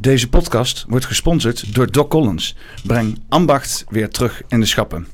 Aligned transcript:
Deze 0.00 0.28
podcast 0.28 0.84
wordt 0.88 1.04
gesponsord 1.04 1.74
door 1.74 1.90
Doc 1.92 2.08
Collins. 2.08 2.56
Breng 2.86 3.18
ambacht 3.28 3.84
weer 3.88 4.08
terug 4.08 4.42
in 4.48 4.60
de 4.60 4.66
schappen. 4.66 5.06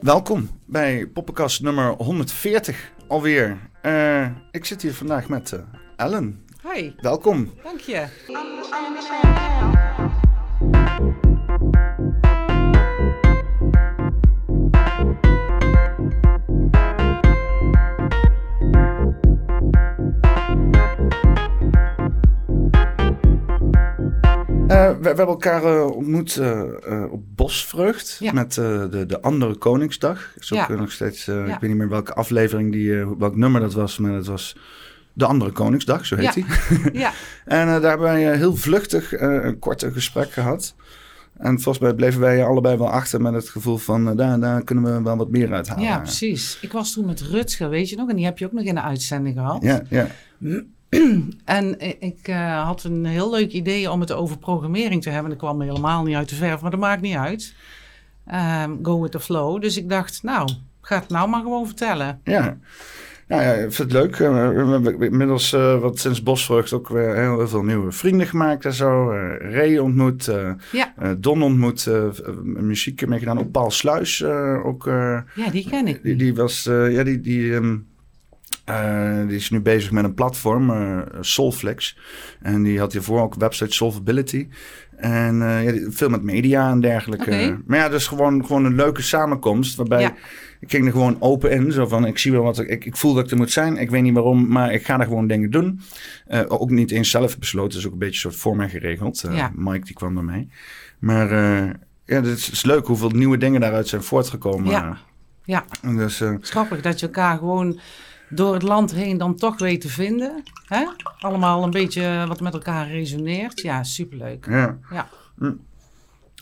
Welkom 0.00 0.50
bij 0.64 1.06
Poppenkast 1.06 1.62
nummer 1.62 1.90
140 1.90 2.92
alweer. 3.08 3.58
Uh, 3.82 4.26
ik 4.50 4.64
zit 4.64 4.82
hier 4.82 4.94
vandaag 4.94 5.28
met 5.28 5.52
uh, 5.52 5.60
Ellen. 5.96 6.44
Hi. 6.72 6.92
Welkom. 7.00 7.52
Dank 7.62 7.80
je. 7.80 8.06
Uh, 24.66 24.88
we, 24.88 24.98
we, 25.00 25.06
hebben 25.06 25.26
elkaar 25.26 25.64
uh, 25.64 25.90
ontmoet 25.90 26.36
uh, 26.36 26.62
op 27.10 27.22
Bosvrucht 27.34 28.16
ja. 28.20 28.32
met 28.32 28.54
de, 28.54 29.04
de 29.06 29.20
andere 29.20 29.54
Koningsdag. 29.54 30.32
Is 30.38 30.52
ook 30.52 30.68
ja. 30.68 30.74
nog 30.74 30.92
steeds, 30.92 31.24
ja. 31.24 31.44
ik 31.44 31.60
weet 31.60 31.70
niet 31.70 31.78
meer 31.78 31.88
welke 31.88 32.14
aflevering, 32.14 32.72
die, 32.72 33.06
welk 33.18 33.36
nummer 33.36 33.60
dat 33.60 33.74
was, 33.74 33.98
maar 33.98 34.12
het 34.12 34.26
was 34.26 34.56
de 35.12 35.26
andere 35.26 35.50
Koningsdag, 35.50 36.06
zo 36.06 36.16
heet 36.16 36.34
hij. 36.34 36.44
ja. 36.92 37.12
en 37.44 37.66
daar 37.66 37.82
hebben 37.82 38.06
wij 38.06 38.36
heel 38.36 38.56
vluchtig 38.56 39.20
een 39.20 39.58
korte 39.58 39.92
gesprek 39.92 40.30
gehad. 40.30 40.74
En 41.36 41.60
volgens 41.60 41.78
mij 41.78 41.94
bleven 41.94 42.20
wij 42.20 42.44
allebei 42.44 42.76
wel 42.76 42.90
achter 42.90 43.20
met 43.20 43.34
het 43.34 43.48
gevoel 43.48 43.76
van 43.76 44.16
daar, 44.16 44.40
daar 44.40 44.64
kunnen 44.64 44.84
we 44.84 45.02
wel 45.02 45.16
wat 45.16 45.30
meer 45.30 45.52
uithalen. 45.52 45.84
Ja, 45.84 45.98
precies. 45.98 46.58
Ik 46.60 46.72
was 46.72 46.92
toen 46.92 47.06
met 47.06 47.20
Rutger, 47.20 47.68
weet 47.68 47.90
je 47.90 47.96
nog, 47.96 48.08
en 48.08 48.16
die 48.16 48.24
heb 48.24 48.38
je 48.38 48.46
ook 48.46 48.52
nog 48.52 48.64
in 48.64 48.74
de 48.74 48.82
uitzending 48.82 49.36
gehad. 49.36 49.62
Ja, 49.62 49.82
ja. 49.90 50.06
En 51.44 51.80
ik 52.00 52.28
uh, 52.28 52.64
had 52.64 52.84
een 52.84 53.04
heel 53.04 53.30
leuk 53.30 53.52
idee 53.52 53.90
om 53.90 54.00
het 54.00 54.12
over 54.12 54.38
programmering 54.38 55.02
te 55.02 55.10
hebben. 55.10 55.30
Dat 55.30 55.38
kwam 55.38 55.60
helemaal 55.60 56.02
niet 56.02 56.16
uit 56.16 56.28
de 56.28 56.34
verf, 56.34 56.60
maar 56.60 56.70
dat 56.70 56.80
maakt 56.80 57.02
niet 57.02 57.16
uit. 57.16 57.54
Um, 58.34 58.78
go 58.82 59.00
with 59.00 59.10
the 59.10 59.20
flow. 59.20 59.60
Dus 59.60 59.76
ik 59.76 59.88
dacht, 59.88 60.22
nou, 60.22 60.50
ga 60.80 60.98
het 60.98 61.08
nou 61.08 61.28
maar 61.28 61.40
gewoon 61.40 61.66
vertellen. 61.66 62.20
Ja, 62.24 62.58
nou 63.28 63.42
ja, 63.42 63.52
ik 63.52 63.72
vind 63.72 63.92
het 63.92 63.92
leuk. 63.92 64.16
We 64.16 64.24
hebben 64.24 65.00
inmiddels 65.00 65.52
uh, 65.52 65.80
wat 65.80 65.98
sinds 65.98 66.22
Bosvrucht 66.22 66.72
ook 66.72 66.88
weer 66.88 67.16
heel, 67.16 67.48
veel 67.48 67.62
nieuwe 67.62 67.92
vrienden 67.92 68.26
gemaakt 68.26 68.64
en 68.64 68.72
zo. 68.72 69.12
Uh, 69.12 69.52
Ray 69.52 69.78
ontmoet, 69.78 70.28
uh, 70.28 70.50
ja. 70.72 71.14
Don 71.18 71.42
ontmoet, 71.42 71.90
muziek 72.42 73.06
meegedaan. 73.06 73.38
Ook 73.38 73.50
Paul 73.50 73.70
Sluis 73.70 74.24
ook. 74.64 74.84
ja, 74.84 75.50
die 75.50 75.68
ken 75.68 75.86
ik. 75.86 76.02
Die, 76.02 76.16
die 76.16 76.34
was, 76.34 76.64
ja, 76.64 77.04
die... 77.04 77.20
die 77.20 77.52
um, 77.52 77.86
uh, 78.70 79.26
die 79.26 79.36
is 79.36 79.50
nu 79.50 79.60
bezig 79.60 79.90
met 79.90 80.04
een 80.04 80.14
platform, 80.14 80.70
uh, 80.70 80.98
Solflex. 81.20 81.98
En 82.42 82.62
die 82.62 82.78
had 82.78 82.92
hiervoor 82.92 83.20
ook 83.20 83.34
website 83.34 83.74
Solvability. 83.74 84.48
En 84.96 85.40
uh, 85.40 85.64
ja, 85.64 85.90
veel 85.90 86.08
met 86.08 86.22
media 86.22 86.70
en 86.70 86.80
dergelijke. 86.80 87.24
Okay. 87.24 87.58
Maar 87.66 87.78
ja, 87.78 87.88
dus 87.88 88.06
gewoon, 88.06 88.46
gewoon 88.46 88.64
een 88.64 88.74
leuke 88.74 89.02
samenkomst. 89.02 89.76
Waarbij 89.76 90.00
ja. 90.00 90.14
ik 90.60 90.70
ging 90.70 90.86
er 90.86 90.92
gewoon 90.92 91.16
open 91.20 91.50
in. 91.50 91.72
Zo 91.72 91.86
van, 91.86 92.06
ik 92.06 92.18
zie 92.18 92.32
wel 92.32 92.42
wat 92.42 92.58
ik, 92.58 92.84
ik 92.84 92.96
voel 92.96 93.14
dat 93.14 93.24
ik 93.24 93.30
er 93.30 93.36
moet 93.36 93.50
zijn. 93.50 93.76
Ik 93.76 93.90
weet 93.90 94.02
niet 94.02 94.14
waarom, 94.14 94.48
maar 94.48 94.72
ik 94.72 94.86
ga 94.86 95.00
er 95.00 95.06
gewoon 95.06 95.26
dingen 95.26 95.50
doen. 95.50 95.80
ook 96.48 96.70
niet 96.70 96.90
eens 96.90 97.10
zelf 97.10 97.38
besloten. 97.38 97.78
is 97.78 97.86
ook 97.86 97.92
een 97.92 97.98
beetje 97.98 98.20
soort 98.20 98.36
voor 98.36 98.56
mij 98.56 98.68
geregeld. 98.68 99.24
Ja. 99.30 99.52
Mike 99.54 99.84
die 99.84 99.94
kwam 99.94 100.14
bij 100.14 100.22
mij. 100.22 100.48
Maar 100.98 101.28
ja, 102.04 102.14
het 102.14 102.26
is, 102.26 102.50
is, 102.50 102.64
leuk 102.64 102.86
hoeveel 102.86 103.10
nieuwe 103.10 103.38
dingen 103.38 103.60
daaruit 103.60 103.88
zijn 103.88 104.02
voortgekomen. 104.02 104.70
Ja, 104.70 104.98
ja. 105.44 105.64
Dus, 105.82 106.22
Schappig 106.40 106.80
dat 106.80 107.00
je 107.00 107.06
elkaar 107.06 107.38
gewoon 107.38 107.80
door 108.28 108.54
het 108.54 108.62
land 108.62 108.92
heen 108.92 109.18
dan 109.18 109.36
toch 109.36 109.58
weet 109.58 109.80
te 109.80 109.88
vinden. 109.88 110.42
Hè? 110.66 110.84
Allemaal 111.18 111.62
een 111.62 111.70
beetje 111.70 112.24
wat 112.28 112.40
met 112.40 112.54
elkaar 112.54 112.88
resoneert. 112.88 113.60
Ja, 113.60 113.82
superleuk. 113.82 114.46
Ja. 114.50 114.78
ja. 114.90 115.08
Hm. 115.38 115.52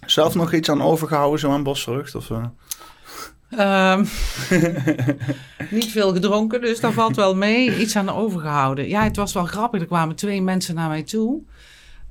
Zelf 0.07 0.35
nog 0.35 0.53
iets 0.53 0.71
aan 0.71 0.83
overgehouden, 0.83 1.41
zo 1.41 1.51
aan 1.51 1.63
Bosvrucht? 1.63 2.15
Of, 2.15 2.31
uh... 2.31 2.45
um, 3.93 4.09
niet 5.79 5.91
veel 5.91 6.13
gedronken, 6.13 6.61
dus 6.61 6.81
dat 6.81 6.93
valt 6.93 7.17
wel 7.17 7.37
mee. 7.37 7.79
Iets 7.79 7.97
aan 7.97 8.09
overgehouden. 8.09 8.89
Ja, 8.89 9.03
het 9.03 9.17
was 9.17 9.33
wel 9.33 9.45
grappig. 9.45 9.81
Er 9.81 9.87
kwamen 9.87 10.17
twee 10.17 10.43
mensen 10.43 10.75
naar 10.75 10.89
mij 10.89 11.03
toe. 11.03 11.43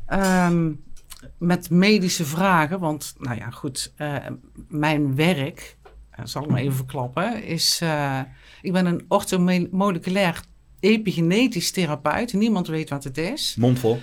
Um, 0.10 0.84
met 1.38 1.70
medische 1.70 2.26
vragen. 2.26 2.80
Want, 2.80 3.16
nou 3.18 3.38
ja, 3.38 3.50
goed. 3.50 3.94
Uh, 3.98 4.16
mijn 4.68 5.16
werk, 5.16 5.78
uh, 6.20 6.26
zal 6.26 6.44
ik 6.44 6.50
maar 6.50 6.60
even 6.60 6.76
verklappen, 6.76 7.44
is... 7.44 7.80
Uh, 7.84 8.20
ik 8.64 8.72
ben 8.72 8.86
een 8.86 9.06
orthomoleculair 9.08 10.42
epigenetisch 10.80 11.72
therapeut. 11.72 12.34
Niemand 12.34 12.68
weet 12.68 12.90
wat 12.90 13.04
het 13.04 13.18
is. 13.18 13.56
Mondvol. 13.58 14.02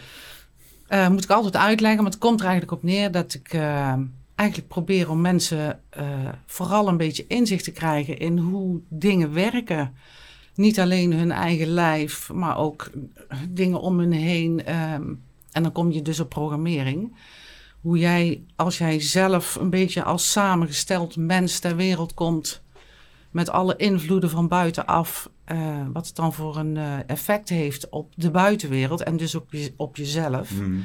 Uh, 0.89 1.09
moet 1.09 1.25
ik 1.25 1.31
altijd 1.31 1.57
uitleggen, 1.57 2.03
maar 2.03 2.11
het 2.11 2.21
komt 2.21 2.41
er 2.41 2.47
eigenlijk 2.47 2.77
op 2.77 2.83
neer 2.83 3.11
dat 3.11 3.35
ik 3.35 3.53
uh, 3.53 3.95
eigenlijk 4.35 4.69
probeer 4.69 5.11
om 5.11 5.21
mensen 5.21 5.81
uh, 5.99 6.05
vooral 6.47 6.89
een 6.89 6.97
beetje 6.97 7.25
inzicht 7.27 7.65
te 7.65 7.73
krijgen 7.73 8.19
in 8.19 8.39
hoe 8.39 8.81
dingen 8.89 9.33
werken. 9.33 9.95
Niet 10.55 10.81
alleen 10.81 11.13
hun 11.13 11.33
eigen 11.33 11.69
lijf, 11.69 12.33
maar 12.33 12.59
ook 12.59 12.91
dingen 13.49 13.81
om 13.81 13.99
hun 13.99 14.13
heen. 14.13 14.75
Um, 14.93 15.23
en 15.53 15.63
dan 15.63 15.73
kom 15.73 15.93
je 15.93 16.03
dus 16.03 16.21
op 16.21 16.29
programmering. 16.29 17.17
Hoe 17.81 17.99
jij, 17.99 18.43
als 18.57 18.79
jij 18.79 19.01
zelf 19.01 19.55
een 19.55 19.71
beetje 19.71 20.03
als 20.03 20.31
samengesteld 20.31 21.17
mens 21.17 21.59
ter 21.59 21.77
wereld 21.77 22.15
komt 22.15 22.63
met 23.31 23.51
alle 23.51 23.77
invloeden 23.77 24.31
van 24.31 24.49
buitenaf, 24.49 25.31
uh, 25.53 25.87
wat 25.93 26.07
het 26.07 26.17
dan 26.17 26.33
voor 26.33 26.57
een 26.57 26.77
uh, 26.77 26.95
effect 27.07 27.49
heeft 27.49 27.89
op 27.89 28.13
de 28.17 28.31
buitenwereld 28.31 29.03
en 29.03 29.17
dus 29.17 29.35
op, 29.35 29.53
je, 29.53 29.73
op 29.77 29.97
jezelf. 29.97 30.51
Mm. 30.51 30.85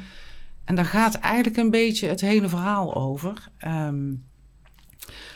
En 0.63 0.75
daar 0.75 0.85
gaat 0.85 1.15
eigenlijk 1.15 1.57
een 1.57 1.69
beetje 1.69 2.07
het 2.07 2.21
hele 2.21 2.49
verhaal 2.49 2.95
over. 2.95 3.49
Um, 3.67 4.25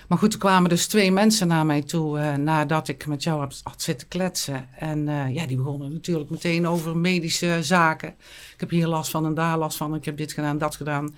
maar 0.08 0.18
goed, 0.18 0.34
er 0.34 0.40
kwamen 0.40 0.70
dus 0.70 0.88
twee 0.88 1.12
mensen 1.12 1.48
naar 1.48 1.66
mij 1.66 1.82
toe 1.82 2.20
uh, 2.20 2.36
nadat 2.36 2.88
ik 2.88 3.08
met 3.08 3.24
jou 3.24 3.40
had, 3.40 3.62
had 3.64 3.82
zitten 3.82 4.08
kletsen. 4.08 4.68
En 4.76 5.06
ja, 5.34 5.46
die 5.46 5.58
begonnen 5.58 5.94
natuurlijk 5.94 6.30
meteen 6.30 6.68
over 6.68 6.98
medische 6.98 7.58
zaken. 7.62 8.10
Ik 8.54 8.60
heb 8.60 8.70
hier 8.70 8.88
last 8.88 9.12
van 9.12 9.26
en 9.26 9.34
daar 9.34 9.58
last 9.58 9.78
van. 9.78 9.96
Ik 9.96 10.06
heb 10.06 10.18
dit 10.18 10.34
gedaan, 10.34 10.58
dat 10.58 10.76
gedaan. 10.76 11.16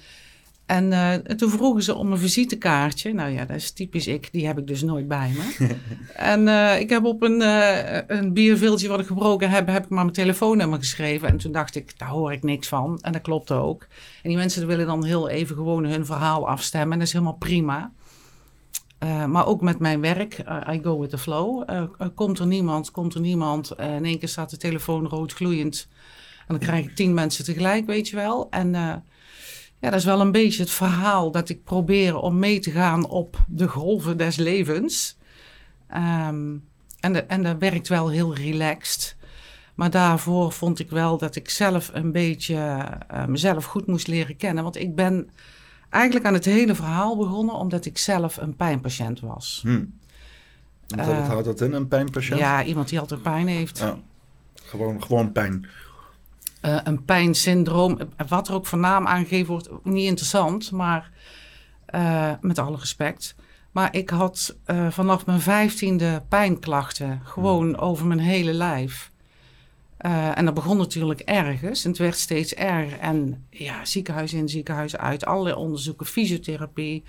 En 0.72 0.92
uh, 0.92 1.14
toen 1.14 1.50
vroegen 1.50 1.84
ze 1.84 1.96
om 1.96 2.12
een 2.12 2.18
visitekaartje. 2.18 3.14
Nou 3.14 3.32
ja, 3.32 3.46
dat 3.46 3.56
is 3.56 3.72
typisch 3.72 4.08
ik. 4.08 4.30
Die 4.32 4.46
heb 4.46 4.58
ik 4.58 4.68
dus 4.68 4.82
nooit 4.82 5.08
bij 5.08 5.32
me. 5.36 5.76
en 6.34 6.48
uh, 6.48 6.80
ik 6.80 6.90
heb 6.90 7.06
op 7.06 7.22
een, 7.22 7.42
uh, 7.42 7.98
een 8.08 8.34
bierviltje 8.34 8.88
wat 8.88 9.00
ik 9.00 9.06
gebroken 9.06 9.50
heb, 9.50 9.68
heb 9.68 9.84
ik 9.84 9.90
maar 9.90 10.04
mijn 10.04 10.16
telefoonnummer 10.16 10.80
geschreven. 10.80 11.28
En 11.28 11.38
toen 11.38 11.52
dacht 11.52 11.76
ik, 11.76 12.00
daar 12.00 12.10
hoor 12.10 12.32
ik 12.32 12.44
niks 12.44 12.68
van. 12.68 13.00
En 13.02 13.12
dat 13.12 13.22
klopt 13.22 13.52
ook. 13.52 13.88
En 14.24 14.30
die 14.30 14.38
mensen 14.38 14.68
willen 14.68 14.86
dan 14.86 15.06
heel 15.06 15.30
even 15.30 15.56
gewoon 15.56 15.86
hun 15.86 16.06
verhaal 16.06 16.48
afstemmen. 16.48 16.92
En 16.92 16.98
dat 16.98 17.08
is 17.08 17.14
helemaal 17.14 17.38
prima. 17.38 17.92
maar 19.28 19.48
ook 19.48 19.62
met 19.62 19.80
mijn 19.80 20.02
werk, 20.02 20.38
I 20.74 20.80
go 20.84 21.00
with 21.00 21.10
the 21.10 21.18
flow. 21.18 21.64
komt 22.16 22.40
er 22.40 22.48
niemand, 22.48 22.92
komt 22.92 23.14
er 23.14 23.22
niemand. 23.22 23.72
in 23.78 24.06
één 24.06 24.20
keer 24.20 24.30
staat 24.30 24.50
de 24.50 24.58
telefoon 24.58 25.08
rood 25.08 25.34
gloeiend. 25.34 25.88
En 26.40 26.58
dan 26.58 26.68
krijg 26.68 26.86
ik 26.86 26.96
tien 26.96 27.14
mensen 27.14 27.46
tegelijk, 27.46 27.86
weet 27.86 28.08
je 28.08 28.16
wel. 28.16 28.48
En 28.50 29.04
ja, 29.82 29.90
dat 29.90 30.00
is 30.00 30.06
wel 30.06 30.22
een 30.22 30.32
beetje 30.32 30.62
het 30.62 30.72
verhaal 30.72 31.32
dat 31.32 31.50
ik 31.50 31.64
probeer 31.64 32.18
om 32.18 32.40
mee 32.40 32.60
te 32.60 32.72
gaan 32.72 33.08
op 33.08 33.38
de 33.48 33.68
golven 33.68 34.18
des 34.18 34.36
levens. 34.36 35.18
Um, 35.94 36.64
en, 37.00 37.14
de, 37.14 37.24
en 37.24 37.44
dat 37.44 37.58
werkt 37.60 37.88
wel 37.88 38.10
heel 38.10 38.36
relaxed. 38.36 39.16
Maar 39.76 39.90
daarvoor 39.90 40.52
vond 40.52 40.80
ik 40.80 40.90
wel 40.90 41.18
dat 41.18 41.36
ik 41.36 41.50
zelf 41.50 41.90
een 41.94 42.12
beetje 42.12 42.56
uh, 43.14 43.26
mezelf 43.26 43.66
goed 43.66 43.88
moest 43.88 44.08
leren 44.08 44.38
kennen. 44.38 44.64
Want 44.64 44.76
ik 44.76 44.96
ben 44.96 45.30
eigenlijk 45.90 46.26
aan 46.26 46.34
het 46.34 46.46
hele 46.46 46.76
verhaal 46.76 47.18
begonnen 47.18 47.56
omdat 47.56 47.86
ik 47.86 47.98
zelf 47.98 48.38
een 48.38 48.56
pijnpatiënt 48.56 49.20
was. 49.20 49.60
Hmm. 49.64 49.94
Wat 50.88 51.08
uh, 51.08 51.28
houdt 51.28 51.46
dat 51.46 51.62
in, 51.62 51.74
een 51.74 51.88
pijnpatiënt? 51.88 52.40
Ja, 52.40 52.64
iemand 52.64 52.90
die 52.90 53.00
altijd 53.00 53.22
pijn 53.22 53.48
heeft. 53.48 53.78
Ja. 53.78 53.98
Gewoon, 54.54 55.04
gewoon 55.04 55.32
pijn. 55.32 55.68
Uh, 56.62 56.80
een 56.84 57.06
pijnsyndroom, 57.06 58.00
wat 58.28 58.48
er 58.48 58.54
ook 58.54 58.66
voor 58.66 58.80
naam 58.80 59.08
aangegeven 59.08 59.52
wordt, 59.52 59.70
niet 59.84 60.08
interessant, 60.08 60.72
maar 60.72 61.12
uh, 61.96 62.32
met 62.42 62.60
alle 62.60 62.78
respect. 62.78 63.36
Maar 63.72 63.96
ik 63.96 64.10
had 64.10 64.56
uh, 64.66 64.92
vanaf 64.92 65.26
mijn 65.26 65.40
vijftiende 65.40 66.24
pijnklachten, 66.30 67.22
gewoon 67.24 67.68
mm. 67.68 67.76
over 67.76 68.06
mijn 68.06 68.20
hele 68.20 68.54
lijf. 68.54 69.12
en 69.98 70.46
dat 70.46 70.54
begon 70.54 70.78
natuurlijk 70.78 71.20
ergens 71.20 71.84
en 71.84 71.90
het 71.90 72.00
werd 72.00 72.18
steeds 72.18 72.54
erger. 72.54 73.00
En 73.00 73.46
ja, 73.50 73.86
ziekenhuis 73.86 74.34
in, 74.34 74.50
ziekenhuis 74.50 74.98
uit, 74.98 75.26
allerlei 75.26 75.56
onderzoeken, 75.56 76.06
fysiotherapie, 76.06 77.04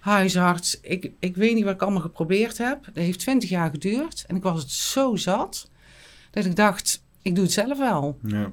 huisarts. 0.00 0.80
Ik, 0.80 1.10
ik 1.18 1.36
weet 1.36 1.54
niet 1.54 1.64
wat 1.64 1.74
ik 1.74 1.82
allemaal 1.82 2.00
geprobeerd 2.00 2.58
heb. 2.58 2.84
Dat 2.84 3.04
heeft 3.04 3.18
twintig 3.18 3.48
jaar 3.48 3.70
geduurd 3.70 4.24
en 4.26 4.36
ik 4.36 4.42
was 4.42 4.60
het 4.60 4.70
zo 4.70 5.16
zat 5.16 5.70
dat 6.30 6.44
ik 6.44 6.56
dacht, 6.56 7.02
ik 7.22 7.34
doe 7.34 7.44
het 7.44 7.52
zelf 7.52 7.78
wel. 7.78 8.18
Ja. 8.22 8.52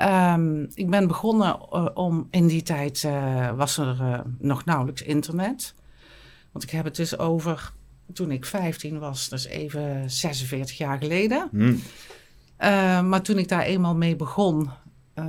Um, 0.00 0.68
ik 0.74 0.90
ben 0.90 1.06
begonnen 1.06 1.58
uh, 1.72 1.86
om 1.94 2.28
in 2.30 2.46
die 2.46 2.62
tijd 2.62 3.02
uh, 3.02 3.52
was 3.52 3.76
er 3.76 3.98
uh, 4.00 4.20
nog 4.38 4.64
nauwelijks 4.64 5.02
internet. 5.02 5.74
Want 6.52 6.64
ik 6.64 6.70
heb 6.70 6.84
het 6.84 6.96
dus 6.96 7.18
over 7.18 7.72
toen 8.12 8.30
ik 8.30 8.44
15 8.44 8.98
was, 8.98 9.28
dus 9.28 9.46
even 9.46 10.10
46 10.10 10.76
jaar 10.76 10.98
geleden. 10.98 11.48
Hmm. 11.50 11.80
Eh, 12.56 13.02
maar 13.02 13.22
toen 13.22 13.38
ik 13.38 13.48
daar 13.48 13.62
eenmaal 13.62 13.94
mee 13.94 14.16
begon, 14.16 14.70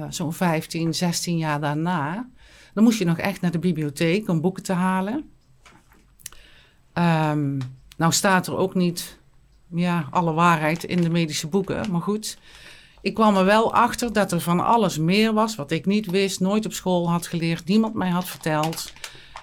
zo'n 0.10 0.34
15, 0.34 0.94
16 0.94 1.38
jaar 1.38 1.60
daarna, 1.60 2.30
dan 2.74 2.84
moest 2.84 3.00
je 3.00 3.06
nog 3.06 3.18
echt 3.18 3.42
naar 3.42 3.52
de 3.52 3.60
bibliotheek 3.60 4.30
om 4.30 4.42
boeken 4.42 4.64
te 4.64 4.74
halen. 4.74 5.30
Um, 6.94 7.58
nou 7.98 8.12
staat 8.12 8.48
er 8.48 8.58
ook 8.58 8.76
niet 8.76 9.20
ja, 9.68 10.08
alle 10.12 10.34
waarheid 10.34 10.84
in 10.84 11.02
de 11.02 11.10
medische 11.10 11.48
boeken, 11.48 11.92
maar 11.92 12.02
goed. 12.02 12.38
Ik 13.04 13.14
kwam 13.14 13.38
er 13.38 13.46
wel 13.46 13.74
achter 13.74 14.14
dat 14.14 14.32
er 14.32 14.42
van 14.42 14.60
alles 14.60 14.98
meer 14.98 15.34
was 15.34 15.56
wat 15.56 15.72
ik 15.72 15.86
niet 15.86 16.06
wist, 16.06 16.40
nooit 16.40 16.66
op 16.66 16.74
school 16.74 17.10
had 17.10 17.28
geleerd, 17.28 17.66
niemand 17.66 17.94
mij 17.94 18.10
had 18.10 18.26
verteld. 18.26 18.94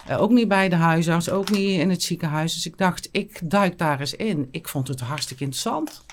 Uh, 0.09 0.23
ook 0.23 0.31
niet 0.31 0.49
bij 0.49 0.69
de 0.69 0.77
huisarts, 0.77 1.31
ook 1.31 1.51
niet 1.51 1.81
in 1.81 1.91
het 1.91 2.03
ziekenhuis. 2.03 2.55
Dus 2.55 2.67
ik 2.67 2.79
dacht, 2.79 3.09
ik 3.12 3.41
duik 3.45 3.79
daar 3.79 4.01
eens 4.01 4.15
in. 4.15 4.49
Ik 4.51 4.69
vond 4.69 4.89
het 4.89 5.01
hartstikke 5.01 5.43
interessant. 5.43 6.05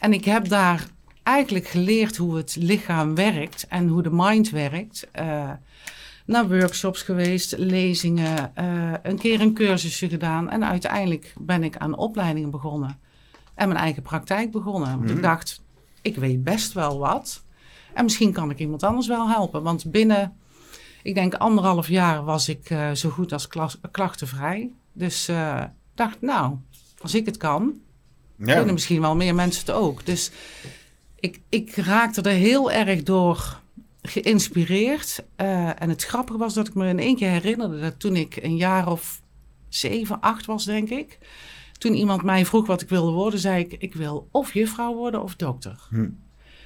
En 0.00 0.12
ik 0.12 0.24
heb 0.24 0.48
daar 0.48 0.86
eigenlijk 1.22 1.66
geleerd 1.66 2.16
hoe 2.16 2.36
het 2.36 2.56
lichaam 2.58 3.14
werkt 3.14 3.66
en 3.68 3.88
hoe 3.88 4.02
de 4.02 4.12
mind 4.12 4.50
werkt. 4.50 5.06
Uh, 5.20 5.50
naar 6.26 6.48
workshops 6.48 7.02
geweest, 7.02 7.54
lezingen, 7.58 8.52
uh, 8.58 8.92
een 9.02 9.18
keer 9.18 9.40
een 9.40 9.54
cursusje 9.54 10.08
gedaan. 10.08 10.50
En 10.50 10.64
uiteindelijk 10.64 11.34
ben 11.38 11.62
ik 11.62 11.76
aan 11.76 11.96
opleidingen 11.96 12.50
begonnen. 12.50 12.98
En 13.54 13.68
mijn 13.68 13.80
eigen 13.80 14.02
praktijk 14.02 14.50
begonnen. 14.50 14.90
Want 14.90 15.10
ik 15.10 15.16
mhm. 15.16 15.22
dacht, 15.22 15.63
ik 16.04 16.16
weet 16.16 16.44
best 16.44 16.72
wel 16.72 16.98
wat. 16.98 17.44
En 17.94 18.04
misschien 18.04 18.32
kan 18.32 18.50
ik 18.50 18.58
iemand 18.58 18.82
anders 18.82 19.06
wel 19.06 19.28
helpen. 19.28 19.62
Want 19.62 19.90
binnen, 19.90 20.36
ik 21.02 21.14
denk 21.14 21.34
anderhalf 21.34 21.88
jaar 21.88 22.24
was 22.24 22.48
ik 22.48 22.70
uh, 22.70 22.90
zo 22.90 23.10
goed 23.10 23.32
als 23.32 23.48
klachtenvrij. 23.90 24.70
Dus 24.92 25.28
uh, 25.28 25.64
dacht, 25.94 26.20
nou, 26.20 26.56
als 27.00 27.14
ik 27.14 27.26
het 27.26 27.36
kan, 27.36 27.72
ja. 28.36 28.54
kunnen 28.54 28.74
misschien 28.74 29.00
wel 29.00 29.16
meer 29.16 29.34
mensen 29.34 29.66
het 29.66 29.74
ook. 29.74 30.06
Dus 30.06 30.30
ik, 31.20 31.40
ik 31.48 31.76
raakte 31.76 32.22
er 32.22 32.36
heel 32.36 32.70
erg 32.72 33.02
door 33.02 33.60
geïnspireerd. 34.02 35.24
Uh, 35.36 35.82
en 35.82 35.88
het 35.88 36.04
grappige 36.04 36.38
was 36.38 36.54
dat 36.54 36.68
ik 36.68 36.74
me 36.74 36.88
in 36.88 36.98
één 36.98 37.16
keer 37.16 37.30
herinnerde 37.30 37.80
dat 37.80 38.00
toen 38.00 38.16
ik 38.16 38.36
een 38.36 38.56
jaar 38.56 38.90
of 38.90 39.22
zeven, 39.68 40.20
acht 40.20 40.46
was, 40.46 40.64
denk 40.64 40.90
ik. 40.90 41.18
Toen 41.78 41.94
iemand 41.94 42.22
mij 42.22 42.46
vroeg 42.46 42.66
wat 42.66 42.82
ik 42.82 42.88
wilde 42.88 43.10
worden, 43.10 43.40
zei 43.40 43.64
ik: 43.64 43.76
Ik 43.78 43.94
wil 43.94 44.28
of 44.30 44.54
juffrouw 44.54 44.94
worden 44.94 45.22
of 45.22 45.36
dokter. 45.36 45.76
Hm. 45.90 46.06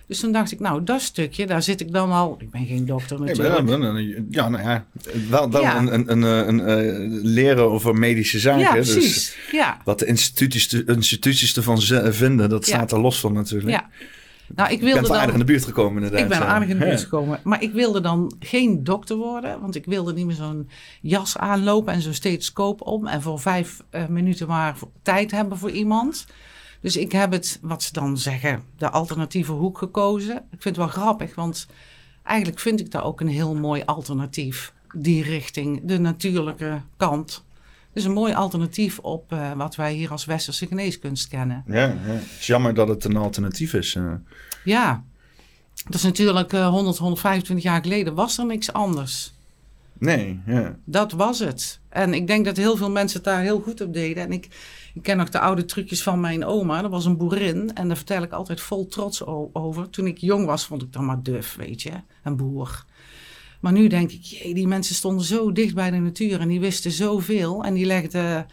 Dus 0.09 0.21
toen 0.21 0.33
dacht 0.33 0.53
ik, 0.53 0.61
nou, 0.61 0.85
dat 0.85 1.01
stukje, 1.01 1.47
daar 1.47 1.63
zit 1.63 1.81
ik 1.81 1.93
dan 1.93 2.11
al. 2.11 2.37
Ik 2.39 2.51
ben 2.51 2.67
geen 2.67 2.87
dokter 2.87 3.21
natuurlijk. 3.21 3.65
Nee, 3.67 4.27
ja, 4.31 4.49
nou 4.49 4.63
ja, 4.65 4.87
wel, 5.29 5.51
wel 5.51 5.65
Een, 5.65 5.95
een, 5.95 6.11
een, 6.11 6.23
een, 6.23 6.69
een, 6.69 7.21
leren 7.23 7.71
over 7.71 7.95
medische 7.95 8.39
zaken. 8.39 8.61
Ja, 8.61 8.73
dus 8.73 8.93
precies. 8.93 9.15
Dus 9.15 9.37
ja. 9.53 9.81
Wat 9.85 9.99
de 9.99 10.07
instituties, 10.07 10.69
de 10.69 10.85
instituties 10.87 11.57
ervan 11.57 11.81
vinden, 12.13 12.49
dat 12.49 12.67
staat 12.67 12.93
er 12.93 13.01
los 13.01 13.21
van 13.21 13.33
natuurlijk. 13.33 13.71
Ja. 13.71 13.89
Nou, 14.55 14.73
ik 14.73 14.81
wilde 14.81 15.01
ben 15.01 15.09
dan, 15.09 15.19
aardig 15.19 15.33
in 15.33 15.41
de 15.41 15.47
buurt 15.47 15.65
gekomen 15.65 16.03
inderdaad. 16.03 16.21
Ik 16.21 16.29
ben 16.39 16.47
aardig 16.47 16.69
in 16.69 16.79
de 16.79 16.85
buurt 16.85 17.01
gekomen. 17.01 17.41
Maar 17.45 17.63
ik 17.63 17.73
wilde 17.73 18.01
dan 18.01 18.33
geen 18.39 18.85
dokter 18.85 19.17
worden. 19.17 19.61
Want 19.61 19.75
ik 19.75 19.85
wilde 19.85 20.13
niet 20.13 20.27
meer 20.27 20.35
zo'n 20.35 20.69
jas 21.01 21.39
aanlopen 21.39 21.93
en 21.95 22.03
zo'n 22.03 22.13
stethoscoop 22.13 22.81
om. 22.81 23.07
En 23.07 23.23
voor 23.23 23.41
vijf 23.41 23.83
uh, 23.91 24.07
minuten 24.07 24.47
maar 24.47 24.77
tijd 25.03 25.31
hebben 25.31 25.59
voor 25.59 25.71
iemand. 25.71 26.27
Dus 26.81 26.97
ik 26.97 27.13
heb 27.13 27.33
het, 27.33 27.59
wat 27.63 27.83
ze 27.83 27.93
dan 27.93 28.19
zeggen, 28.19 28.63
de 28.77 28.91
alternatieve 28.91 29.53
hoek 29.53 29.79
gekozen. 29.79 30.37
Ik 30.37 30.63
vind 30.63 30.77
het 30.77 30.77
wel 30.77 30.87
grappig, 30.87 31.35
want 31.35 31.67
eigenlijk 32.23 32.59
vind 32.59 32.81
ik 32.81 32.91
daar 32.91 33.05
ook 33.05 33.21
een 33.21 33.29
heel 33.29 33.55
mooi 33.55 33.83
alternatief. 33.85 34.73
Die 34.95 35.23
richting, 35.23 35.81
de 35.85 35.99
natuurlijke 35.99 36.81
kant 36.97 37.45
is 37.99 38.05
een 38.05 38.13
mooi 38.13 38.35
alternatief 38.35 38.99
op 38.99 39.33
uh, 39.33 39.53
wat 39.53 39.77
wij 39.77 39.93
hier 39.93 40.11
als 40.11 40.25
westerse 40.25 40.67
geneeskunst 40.67 41.29
kennen. 41.29 41.65
Ja, 41.67 41.75
ja. 41.75 41.97
het 42.03 42.41
is 42.41 42.47
jammer 42.47 42.75
dat 42.75 42.89
het 42.89 43.05
een 43.05 43.17
alternatief 43.17 43.75
is. 43.75 43.95
Uh. 43.95 44.13
Ja, 44.65 45.05
dat 45.85 45.95
is 45.95 46.03
natuurlijk 46.03 46.53
uh, 46.53 46.69
100, 46.69 46.99
125 46.99 47.65
jaar 47.65 47.83
geleden 47.83 48.15
was 48.15 48.39
er 48.39 48.47
niks 48.47 48.73
anders. 48.73 49.33
Nee, 49.99 50.41
ja. 50.47 50.77
Dat 50.85 51.13
was 51.13 51.39
het. 51.39 51.81
En 51.89 52.15
ik 52.15 52.27
denk 52.27 52.45
dat 52.45 52.57
heel 52.57 52.77
veel 52.77 52.91
mensen 52.91 53.17
het 53.17 53.27
daar 53.27 53.41
heel 53.41 53.61
goed 53.61 53.81
op 53.81 53.93
deden. 53.93 54.23
En 54.23 54.33
ik, 54.33 54.49
ik 54.95 55.03
ken 55.03 55.17
nog 55.17 55.29
de 55.29 55.41
oude 55.41 55.65
trucjes 55.65 56.03
van 56.03 56.21
mijn 56.21 56.45
oma. 56.45 56.83
Dat 56.83 56.91
was 56.91 57.05
een 57.05 57.17
boerin. 57.17 57.75
En 57.75 57.87
daar 57.89 57.97
vertel 57.97 58.23
ik 58.23 58.33
altijd 58.33 58.61
vol 58.61 58.87
trots 58.87 59.25
over. 59.53 59.91
Toen 59.91 60.07
ik 60.07 60.19
jong 60.19 60.47
was, 60.47 60.67
vond 60.67 60.83
ik 60.83 60.93
dan 60.93 61.05
maar 61.05 61.23
duf, 61.23 61.55
weet 61.55 61.83
je. 61.83 61.93
Een 62.23 62.37
boer. 62.37 62.85
Maar 63.61 63.73
nu 63.73 63.87
denk 63.87 64.11
ik, 64.11 64.23
jee, 64.23 64.55
die 64.55 64.67
mensen 64.67 64.95
stonden 64.95 65.25
zo 65.25 65.53
dicht 65.53 65.75
bij 65.75 65.91
de 65.91 65.97
natuur 65.97 66.41
en 66.41 66.49
die 66.49 66.61
wisten 66.61 66.91
zoveel. 66.91 67.65
En 67.65 67.75
die 67.75 67.87
legden, 67.87 68.47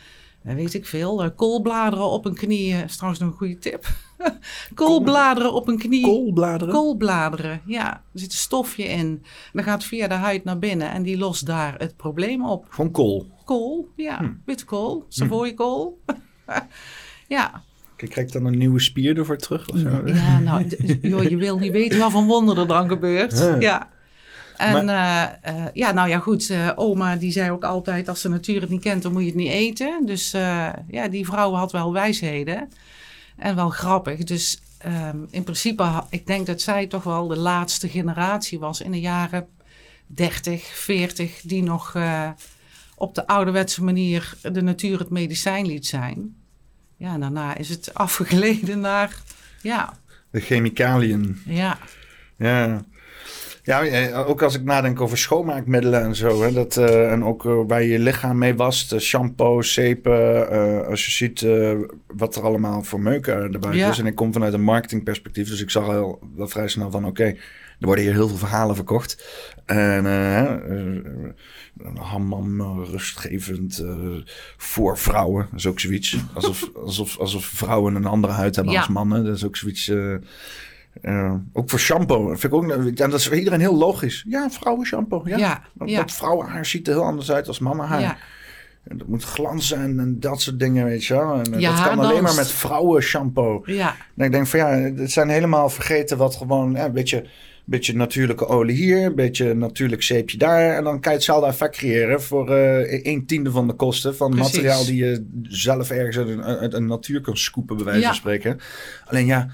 eh, 0.43 0.55
weet 0.55 0.73
ik 0.73 0.85
veel, 0.85 1.23
eh, 1.23 1.29
koolbladeren 1.35 2.09
op 2.09 2.25
een 2.25 2.35
knie. 2.35 2.73
Dat 2.73 2.89
is 2.89 2.95
trouwens 2.95 3.21
nog 3.21 3.31
een 3.31 3.37
goede 3.37 3.57
tip. 3.57 3.87
koolbladeren 4.73 5.53
op 5.53 5.67
een 5.67 5.77
knie. 5.77 6.03
Koolbladeren? 6.03 6.73
Koolbladeren, 6.73 7.61
ja. 7.65 7.93
Er 7.93 8.19
zit 8.19 8.31
een 8.31 8.37
stofje 8.37 8.83
in. 8.83 8.99
En 8.99 9.21
dan 9.53 9.63
gaat 9.63 9.83
via 9.83 10.07
de 10.07 10.13
huid 10.13 10.43
naar 10.43 10.59
binnen 10.59 10.91
en 10.91 11.03
die 11.03 11.17
lost 11.17 11.45
daar 11.45 11.75
het 11.77 11.95
probleem 11.95 12.45
op. 12.45 12.65
Van 12.69 12.91
kool? 12.91 13.27
Kool, 13.45 13.89
ja. 13.95 14.17
Hm. 14.17 14.31
Witte 14.45 14.65
kool, 14.65 15.05
hm. 15.09 15.89
Ja. 17.27 17.63
Krijg 17.95 18.17
ik 18.17 18.31
dan 18.31 18.45
een 18.45 18.57
nieuwe 18.57 18.79
spier 18.79 19.17
ervoor 19.17 19.37
terug? 19.37 19.69
Of 19.69 19.77
zo? 19.77 20.01
Ja, 20.05 20.39
nou, 20.39 20.67
joh, 21.01 21.23
je 21.23 21.37
wil 21.37 21.57
niet 21.57 21.71
weten 21.71 21.99
wat 21.99 22.11
van 22.11 22.25
wonder 22.25 22.59
er 22.59 22.67
dan 22.67 22.87
gebeurt. 22.87 23.57
Ja. 23.59 23.93
En 24.57 24.85
maar... 24.85 25.39
uh, 25.45 25.55
uh, 25.55 25.65
ja, 25.73 25.91
nou 25.91 26.09
ja, 26.09 26.19
goed. 26.19 26.49
Uh, 26.49 26.71
oma 26.75 27.15
die 27.15 27.31
zei 27.31 27.51
ook 27.51 27.63
altijd, 27.63 28.09
als 28.09 28.21
de 28.21 28.29
natuur 28.29 28.61
het 28.61 28.69
niet 28.69 28.81
kent, 28.81 29.03
dan 29.03 29.11
moet 29.11 29.21
je 29.21 29.27
het 29.27 29.37
niet 29.37 29.51
eten. 29.51 30.05
Dus 30.05 30.31
ja, 30.87 31.07
die 31.09 31.25
vrouw 31.25 31.53
had 31.53 31.71
wel 31.71 31.93
wijsheden. 31.93 32.69
En 33.37 33.55
wel 33.55 33.69
grappig. 33.69 34.23
Dus 34.23 34.61
um, 34.85 35.27
in 35.29 35.43
principe, 35.43 36.03
ik 36.09 36.27
denk 36.27 36.45
dat 36.45 36.61
zij 36.61 36.87
toch 36.87 37.03
wel 37.03 37.27
de 37.27 37.37
laatste 37.37 37.89
generatie 37.89 38.59
was 38.59 38.81
in 38.81 38.91
de 38.91 38.99
jaren 38.99 39.47
30, 40.07 40.63
40, 40.63 41.41
die 41.41 41.63
nog 41.63 41.95
op 42.95 43.15
de 43.15 43.27
ouderwetse 43.27 43.83
manier 43.83 44.33
de 44.41 44.61
natuur 44.61 44.99
het 44.99 45.09
medicijn 45.09 45.65
liet 45.65 45.85
zijn. 45.85 46.35
Ja, 46.97 47.13
en 47.13 47.19
daarna 47.19 47.57
is 47.57 47.69
het 47.69 47.93
afgegleden 48.05 48.79
naar, 48.79 49.21
ja... 49.61 49.93
De 50.31 50.39
chemicaliën. 50.39 51.41
Ja. 51.45 51.77
Ja. 52.37 52.85
Ja, 53.65 54.13
ook 54.13 54.41
als 54.41 54.55
ik 54.55 54.63
nadenk 54.63 55.01
over 55.01 55.17
schoonmaakmiddelen 55.17 56.01
en 56.01 56.15
zo. 56.15 56.41
Hè, 56.41 56.51
dat, 56.51 56.77
uh, 56.77 57.11
en 57.11 57.23
ook 57.23 57.45
uh, 57.45 57.61
waar 57.67 57.83
je 57.83 57.99
lichaam 57.99 58.37
mee 58.37 58.55
wast. 58.55 58.93
Uh, 58.93 58.99
shampoo, 58.99 59.61
zeepen. 59.61 60.47
als 60.87 61.05
je 61.05 61.11
ziet 61.11 61.45
wat 62.07 62.35
er 62.35 62.43
allemaal 62.43 62.83
voor 62.83 63.01
meuken 63.01 63.53
erbij 63.53 63.77
is. 63.77 63.99
En 63.99 64.05
ik 64.05 64.15
kom 64.15 64.33
vanuit 64.33 64.53
een 64.53 64.63
marketingperspectief. 64.63 65.49
Dus 65.49 65.61
ik 65.61 65.69
zag 65.69 65.87
al 65.87 66.19
wel 66.35 66.47
vrij 66.47 66.67
snel 66.67 66.91
van... 66.91 67.05
Oké, 67.05 67.23
er 67.23 67.37
worden 67.79 68.03
hier 68.03 68.13
heel 68.13 68.27
veel 68.27 68.37
verhalen 68.37 68.75
verkocht. 68.75 69.25
En 69.65 70.05
hammam, 71.95 72.83
rustgevend 72.83 73.85
voor 74.57 74.97
vrouwen. 74.97 75.47
Dat 75.49 75.59
is 75.59 75.67
ook 75.67 75.79
zoiets. 75.79 76.17
Alsof, 76.33 76.69
alsof, 76.75 77.17
alsof 77.17 77.45
vrouwen 77.45 77.95
een 77.95 78.05
andere 78.05 78.33
huid 78.33 78.55
hebben 78.55 78.75
als 78.75 78.87
mannen. 78.87 79.25
Dat 79.25 79.35
is 79.35 79.45
ook 79.45 79.55
zoiets... 79.55 79.91
Uh, 81.01 81.33
ook 81.53 81.69
voor 81.69 81.79
shampoo. 81.79 82.27
Vind 82.27 82.43
ik 82.43 82.53
ook, 82.53 82.97
dat 82.97 83.13
is 83.13 83.27
voor 83.27 83.37
iedereen 83.37 83.59
heel 83.59 83.77
logisch. 83.77 84.25
Ja, 84.27 84.49
vrouwen 84.49 84.85
shampoo. 84.85 85.21
Ja. 85.25 85.37
ja, 85.37 85.61
ja. 85.85 85.99
Dat 85.99 86.11
vrouwenhaar 86.11 86.65
ziet 86.65 86.87
er 86.87 86.93
heel 86.93 87.03
anders 87.03 87.31
uit 87.31 87.47
als 87.47 87.59
mannenhaar. 87.59 88.01
Ja. 88.01 88.17
En 88.87 88.97
dat 88.97 89.07
moet 89.07 89.23
glanzen 89.23 89.79
en, 89.79 89.99
en, 89.99 90.19
dat 90.19 90.41
soort 90.41 90.59
dingen, 90.59 90.85
weet 90.85 91.05
je 91.05 91.13
wel. 91.13 91.33
En, 91.33 91.59
ja, 91.59 91.75
dat 91.75 91.87
kan 91.87 91.99
alleen 91.99 92.23
maar 92.23 92.35
met 92.35 92.51
vrouwen 92.51 93.01
shampoo. 93.01 93.61
Ja. 93.65 93.95
En 94.17 94.25
ik 94.25 94.31
denk 94.31 94.47
van 94.47 94.59
ja, 94.59 94.69
het 94.69 95.11
zijn 95.11 95.29
helemaal 95.29 95.69
vergeten 95.69 96.17
wat 96.17 96.35
gewoon 96.35 96.75
een 96.75 96.91
beetje, 96.91 97.25
beetje 97.65 97.95
natuurlijke 97.95 98.47
olie 98.47 98.75
hier, 98.75 99.05
een 99.05 99.15
beetje 99.15 99.53
natuurlijk 99.53 100.03
zeepje 100.03 100.37
daar. 100.37 100.75
En 100.75 100.83
dan 100.83 100.99
kan 100.99 101.11
je 101.11 101.17
hetzelfde 101.17 101.47
effect 101.47 101.75
creëren 101.75 102.21
voor 102.21 102.49
uh, 102.49 103.05
een 103.05 103.25
tiende 103.25 103.51
van 103.51 103.67
de 103.67 103.73
kosten 103.73 104.15
van 104.15 104.35
materiaal 104.35 104.85
die 104.85 104.95
je 104.95 105.25
zelf 105.43 105.89
ergens 105.89 106.17
uit 106.43 106.73
een, 106.73 106.85
natuur 106.85 107.21
kan 107.21 107.37
scoepen, 107.37 107.75
bij 107.75 107.85
wijze 107.85 108.05
van 108.05 108.15
spreken. 108.15 108.59
Alleen 109.05 109.25
ja 109.25 109.49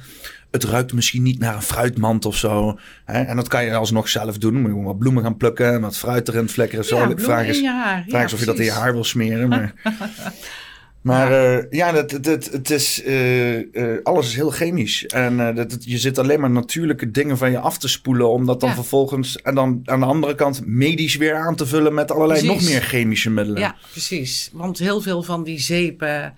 het 0.51 0.63
ruikt 0.63 0.93
misschien 0.93 1.24
niet 1.24 1.39
naar 1.39 1.55
een 1.55 1.62
fruitmand 1.62 2.25
of 2.25 2.36
zo. 2.36 2.79
Hè? 3.05 3.22
En 3.22 3.36
dat 3.36 3.48
kan 3.48 3.65
je 3.65 3.75
alsnog 3.75 4.10
zelf 4.10 4.38
doen. 4.38 4.62
Moet 4.62 4.72
je 4.72 4.81
wat 4.81 5.00
bloemen 5.00 5.24
gaan 5.24 5.38
plukken 5.38 5.74
en 5.74 5.81
wat 5.81 5.98
fruit 5.98 6.27
erin 6.27 6.50
flikkeren. 6.50 6.86
Zo. 6.86 6.98
Ja, 6.98 7.13
vraag 7.15 7.46
is, 7.46 7.60
vraag 8.08 8.25
is 8.25 8.34
of 8.34 8.39
je 8.39 8.46
dat 8.46 8.60
in 8.60 8.65
je 8.65 8.72
haar 8.72 8.93
wil 8.93 9.03
smeren. 9.03 9.48
Maar, 9.50 9.74
maar 11.01 11.31
ja, 11.31 11.58
uh, 11.58 11.63
ja 11.70 11.93
het, 11.93 12.12
het, 12.12 12.51
het, 12.51 12.70
is, 12.70 13.03
uh, 13.05 13.58
uh, 13.58 13.63
alles 14.03 14.27
is 14.27 14.36
heel 14.36 14.50
chemisch. 14.50 15.05
En 15.05 15.55
dat, 15.55 15.77
je 15.79 15.98
zit 15.98 16.17
alleen 16.17 16.39
maar 16.39 16.51
natuurlijke 16.51 17.12
dingen 17.12 17.38
van 17.38 17.51
je 17.51 17.60
af 17.60 17.77
te 17.77 17.88
spoelen. 17.88 18.29
Om 18.29 18.46
dat 18.46 18.60
dan 18.60 18.74
vervolgens... 18.74 19.36
En 19.36 19.55
dan 19.55 19.81
aan 19.86 20.00
de 20.00 20.05
andere 20.05 20.36
kant 20.36 20.65
medisch 20.65 21.15
weer 21.15 21.36
aan 21.36 21.55
te 21.55 21.65
vullen 21.65 21.93
met 21.93 22.12
allerlei 22.12 22.46
nog 22.46 22.63
meer 22.63 22.81
chemische 22.81 23.29
middelen. 23.29 23.62
Ja, 23.62 23.75
precies. 23.91 24.50
Want 24.53 24.79
heel 24.79 25.01
veel 25.01 25.24
van 25.24 25.43
die 25.43 25.60
zeepen 25.60 26.24
eh, 26.24 26.29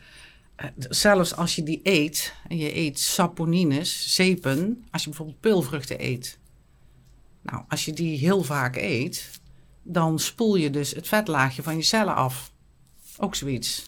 zelfs 0.89 1.35
als 1.35 1.55
je 1.55 1.63
die 1.63 1.79
eet 1.83 2.33
en 2.47 2.57
je 2.57 2.75
eet 2.75 2.99
saponines, 2.99 4.15
zeepen, 4.15 4.83
als 4.91 5.01
je 5.03 5.09
bijvoorbeeld 5.09 5.39
peulvruchten 5.39 6.03
eet. 6.03 6.37
Nou, 7.41 7.63
als 7.67 7.85
je 7.85 7.93
die 7.93 8.17
heel 8.17 8.43
vaak 8.43 8.75
eet, 8.75 9.29
dan 9.83 10.19
spoel 10.19 10.55
je 10.55 10.69
dus 10.69 10.91
het 10.91 11.07
vetlaagje 11.07 11.63
van 11.63 11.75
je 11.75 11.83
cellen 11.83 12.15
af. 12.15 12.51
Ook 13.17 13.35
zoiets. 13.35 13.85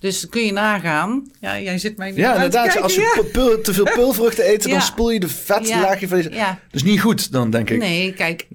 Dus 0.00 0.28
kun 0.28 0.44
je 0.44 0.52
nagaan. 0.52 1.30
Ja, 1.40 1.60
jij 1.60 1.78
zit 1.78 1.96
mij 1.96 2.12
Ja, 2.14 2.34
inderdaad. 2.34 2.80
als 2.80 2.94
je 2.94 3.58
te 3.62 3.72
veel 3.72 3.84
pulvruchten 3.94 4.48
eet, 4.48 4.68
dan 4.68 4.80
spoel 4.82 5.10
je 5.10 5.20
de 5.20 5.28
vetlaagje 5.28 6.08
van 6.08 6.22
je... 6.22 6.30
Ja. 6.30 6.60
Dus 6.70 6.82
niet 6.82 7.00
goed 7.00 7.32
dan, 7.32 7.50
denk 7.50 7.70
ik. 7.70 7.78
Nee, 7.78 8.12
kijk. 8.12 8.46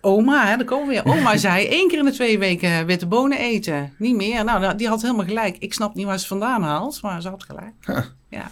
Oma, 0.00 0.46
hè, 0.46 0.56
daar 0.56 0.64
komen 0.64 0.86
we 0.86 0.92
weer. 0.92 1.14
Oma 1.14 1.36
zei 1.36 1.66
één 1.66 1.88
keer 1.88 1.98
in 1.98 2.04
de 2.04 2.12
twee 2.12 2.38
weken 2.38 2.86
witte 2.86 3.06
bonen 3.06 3.38
eten. 3.38 3.94
Niet 3.98 4.16
meer. 4.16 4.44
Nou, 4.44 4.60
nou, 4.60 4.76
die 4.76 4.88
had 4.88 5.02
helemaal 5.02 5.24
gelijk. 5.24 5.56
Ik 5.58 5.72
snap 5.72 5.94
niet 5.94 6.06
waar 6.06 6.18
ze 6.18 6.26
vandaan 6.26 6.62
haalt, 6.62 7.02
maar 7.02 7.22
ze 7.22 7.28
had 7.28 7.44
gelijk. 7.44 8.04
Ja. 8.28 8.50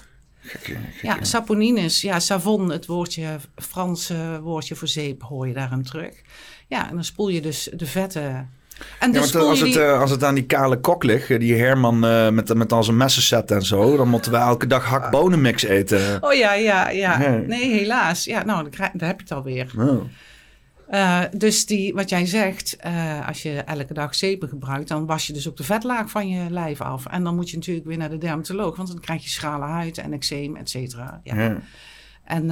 Ja, 1.03 1.17
saponines. 1.21 2.01
Ja, 2.01 2.21
savon, 2.21 2.71
het 2.71 2.87
woordje, 2.87 3.39
Franse 3.57 4.41
woordje 4.43 4.75
voor 4.75 4.89
zeep, 4.89 5.23
hoor 5.23 5.49
je 5.49 5.55
daarin 5.55 5.83
terug. 5.83 6.23
Ja, 6.69 6.89
en 6.89 6.95
dan 6.95 7.05
spoel 7.05 7.29
je 7.29 7.41
dus 7.41 7.71
de 7.73 7.87
vetten 7.87 8.51
en 8.99 9.13
dus 9.13 9.33
ja, 9.33 9.39
als, 9.39 9.61
het, 9.61 9.77
uh, 9.77 10.01
als 10.01 10.11
het 10.11 10.25
aan 10.25 10.35
die 10.35 10.45
kale 10.45 10.81
kok 10.81 11.05
ligt, 11.05 11.31
eh, 11.31 11.39
die 11.39 11.55
Herman 11.55 12.05
uh, 12.05 12.29
met, 12.29 12.55
met 12.55 12.73
al 12.73 12.85
zijn 12.85 12.97
messenset 12.97 13.51
en 13.51 13.63
zo, 13.63 13.97
dan 13.97 14.09
moeten 14.09 14.33
we 14.33 14.37
elke 14.37 14.67
dag 14.67 14.85
hakbonenmix 14.85 15.63
eten. 15.63 16.19
Oh 16.21 16.33
ja, 16.33 16.55
ja, 16.55 16.89
ja. 16.89 17.19
Nee, 17.47 17.73
helaas. 17.73 18.25
Ja, 18.25 18.45
nou, 18.45 18.69
daar, 18.71 18.91
heb 18.93 19.17
je 19.17 19.23
het 19.23 19.33
alweer. 19.33 19.73
Oh. 19.79 20.03
Uh, 20.95 21.23
dus 21.37 21.67
die, 21.67 21.95
wat 21.95 22.09
jij 22.09 22.27
zegt, 22.27 22.77
als 23.27 23.43
je 23.43 23.53
elke 23.53 23.95
dag 23.95 24.15
zeepen 24.15 24.49
gebruikt, 24.49 24.89
dan 24.89 25.07
was 25.07 25.27
je 25.27 25.33
dus 25.33 25.49
ook 25.49 25.57
de 25.57 25.65
vetlaag 25.65 26.11
van 26.11 26.29
je 26.29 26.51
lijf 26.51 26.81
af. 26.81 27.07
En 27.07 27.25
dan 27.25 27.35
moet 27.35 27.51
je 27.51 27.57
natuurlijk 27.57 27.87
weer 27.87 27.99
naar 27.99 28.11
de 28.11 28.19
dermatoloog, 28.19 28.77
want 28.77 28.89
dan 28.89 29.01
krijg 29.01 29.23
je 29.23 29.29
schrale 29.29 29.65
huid 29.65 29.99
en 29.99 30.13
eczeem, 30.13 30.57
et 30.57 30.71
cetera. 30.71 31.21
Ja. 31.23 31.41
ja. 31.41 31.61
En 32.25 32.51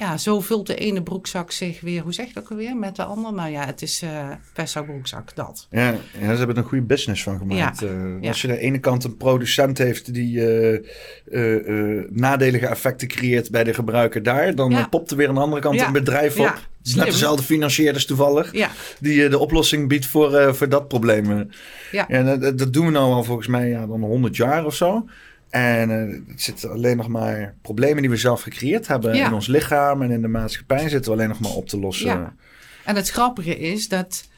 ja, 0.00 0.16
zo 0.16 0.40
vult 0.40 0.66
de 0.66 0.74
ene 0.74 1.02
broekzak 1.02 1.50
zich 1.50 1.80
weer, 1.80 2.02
hoe 2.02 2.12
zeg 2.12 2.26
je 2.26 2.32
dat 2.32 2.42
ook 2.42 2.50
alweer, 2.50 2.76
met 2.76 2.96
de 2.96 3.04
andere. 3.04 3.34
Nou 3.34 3.50
ja, 3.50 3.66
het 3.66 3.82
is 3.82 4.02
uh, 4.02 4.28
per 4.52 4.84
broekzak, 4.84 5.34
dat. 5.34 5.66
Ja, 5.70 5.88
ja, 5.88 5.98
ze 6.20 6.24
hebben 6.24 6.48
er 6.48 6.62
een 6.62 6.68
goede 6.68 6.84
business 6.84 7.22
van 7.22 7.38
gemaakt. 7.38 7.80
Ja, 7.80 7.86
uh, 8.20 8.28
als 8.28 8.42
je 8.42 8.48
aan 8.48 8.54
de 8.54 8.60
ene 8.60 8.78
kant 8.78 9.04
een 9.04 9.16
producent 9.16 9.78
heeft 9.78 10.14
die 10.14 10.36
uh, 11.30 12.04
nadelige 12.10 12.66
effecten 12.66 13.08
creëert 13.08 13.50
bij 13.50 13.64
de 13.64 13.74
gebruiker 13.74 14.22
daar, 14.22 14.54
dan 14.54 14.88
popt 14.88 15.10
er 15.10 15.16
weer 15.16 15.28
aan 15.28 15.34
de 15.34 15.40
andere 15.40 15.60
kant 15.60 15.80
een 15.80 15.92
bedrijf 15.92 16.38
op. 16.38 16.68
Is 16.84 16.94
net 16.94 17.06
dezelfde 17.06 17.42
financierders 17.42 18.06
toevallig, 18.06 18.52
die 19.00 19.28
de 19.28 19.38
oplossing 19.38 19.88
biedt 19.88 20.06
voor, 20.06 20.54
voor 20.54 20.68
dat 20.68 20.88
probleem. 20.88 21.50
Ja. 21.92 22.08
En 22.08 22.40
dat, 22.40 22.58
dat, 22.58 22.72
doen 22.72 22.86
we 22.86 22.92
nou 22.92 23.12
al 23.12 23.24
volgens 23.24 23.46
mij 23.46 23.68
ja, 23.68 23.86
dan 23.86 24.00
100 24.00 24.36
jaar 24.36 24.64
of 24.64 24.74
zo. 24.74 25.06
En 25.50 25.90
uh, 25.90 26.30
het 26.30 26.42
zitten 26.42 26.70
alleen 26.70 26.96
nog 26.96 27.08
maar 27.08 27.54
problemen 27.62 28.00
die 28.00 28.10
we 28.10 28.16
zelf 28.16 28.42
gecreëerd 28.42 28.86
hebben 28.86 29.14
in 29.14 29.32
ons 29.32 29.46
lichaam 29.46 30.02
en 30.02 30.10
in 30.10 30.22
de 30.22 30.28
maatschappij 30.28 30.88
zitten 30.88 31.12
we 31.12 31.16
alleen 31.16 31.28
nog 31.28 31.40
maar 31.40 31.50
op 31.50 31.68
te 31.68 31.78
lossen. 31.78 32.06
Ja. 32.06 32.34
En 32.84 32.96
het 32.96 33.10
grappige 33.10 33.58
is 33.58 33.88
dat 33.88 34.28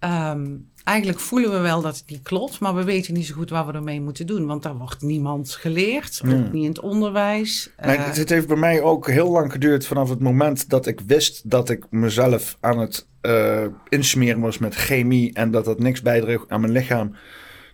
um, 0.00 0.68
eigenlijk 0.84 1.20
voelen 1.20 1.50
we 1.50 1.58
wel 1.58 1.80
dat 1.80 1.96
het 1.96 2.10
niet 2.10 2.22
klopt, 2.22 2.58
maar 2.58 2.74
we 2.74 2.84
weten 2.84 3.14
niet 3.14 3.26
zo 3.26 3.34
goed 3.34 3.50
wat 3.50 3.66
we 3.66 3.72
ermee 3.72 4.00
moeten 4.00 4.26
doen. 4.26 4.46
Want 4.46 4.62
daar 4.62 4.76
wordt 4.76 5.02
niemand 5.02 5.50
geleerd, 5.50 6.20
ook 6.24 6.52
niet 6.52 6.62
in 6.62 6.68
het 6.68 6.80
onderwijs. 6.80 7.70
Nee, 7.82 7.96
uh, 7.96 8.04
het 8.04 8.28
heeft 8.28 8.46
bij 8.46 8.56
mij 8.56 8.82
ook 8.82 9.10
heel 9.10 9.30
lang 9.30 9.52
geduurd 9.52 9.86
vanaf 9.86 10.08
het 10.08 10.20
moment 10.20 10.68
dat 10.68 10.86
ik 10.86 11.00
wist 11.06 11.50
dat 11.50 11.70
ik 11.70 11.84
mezelf 11.90 12.56
aan 12.60 12.78
het 12.78 13.06
uh, 13.22 13.64
insmeren 13.88 14.40
was 14.40 14.58
met 14.58 14.74
chemie 14.74 15.32
en 15.34 15.50
dat 15.50 15.64
dat 15.64 15.78
niks 15.78 16.02
bijdroeg 16.02 16.44
aan 16.48 16.60
mijn 16.60 16.72
lichaam. 16.72 17.16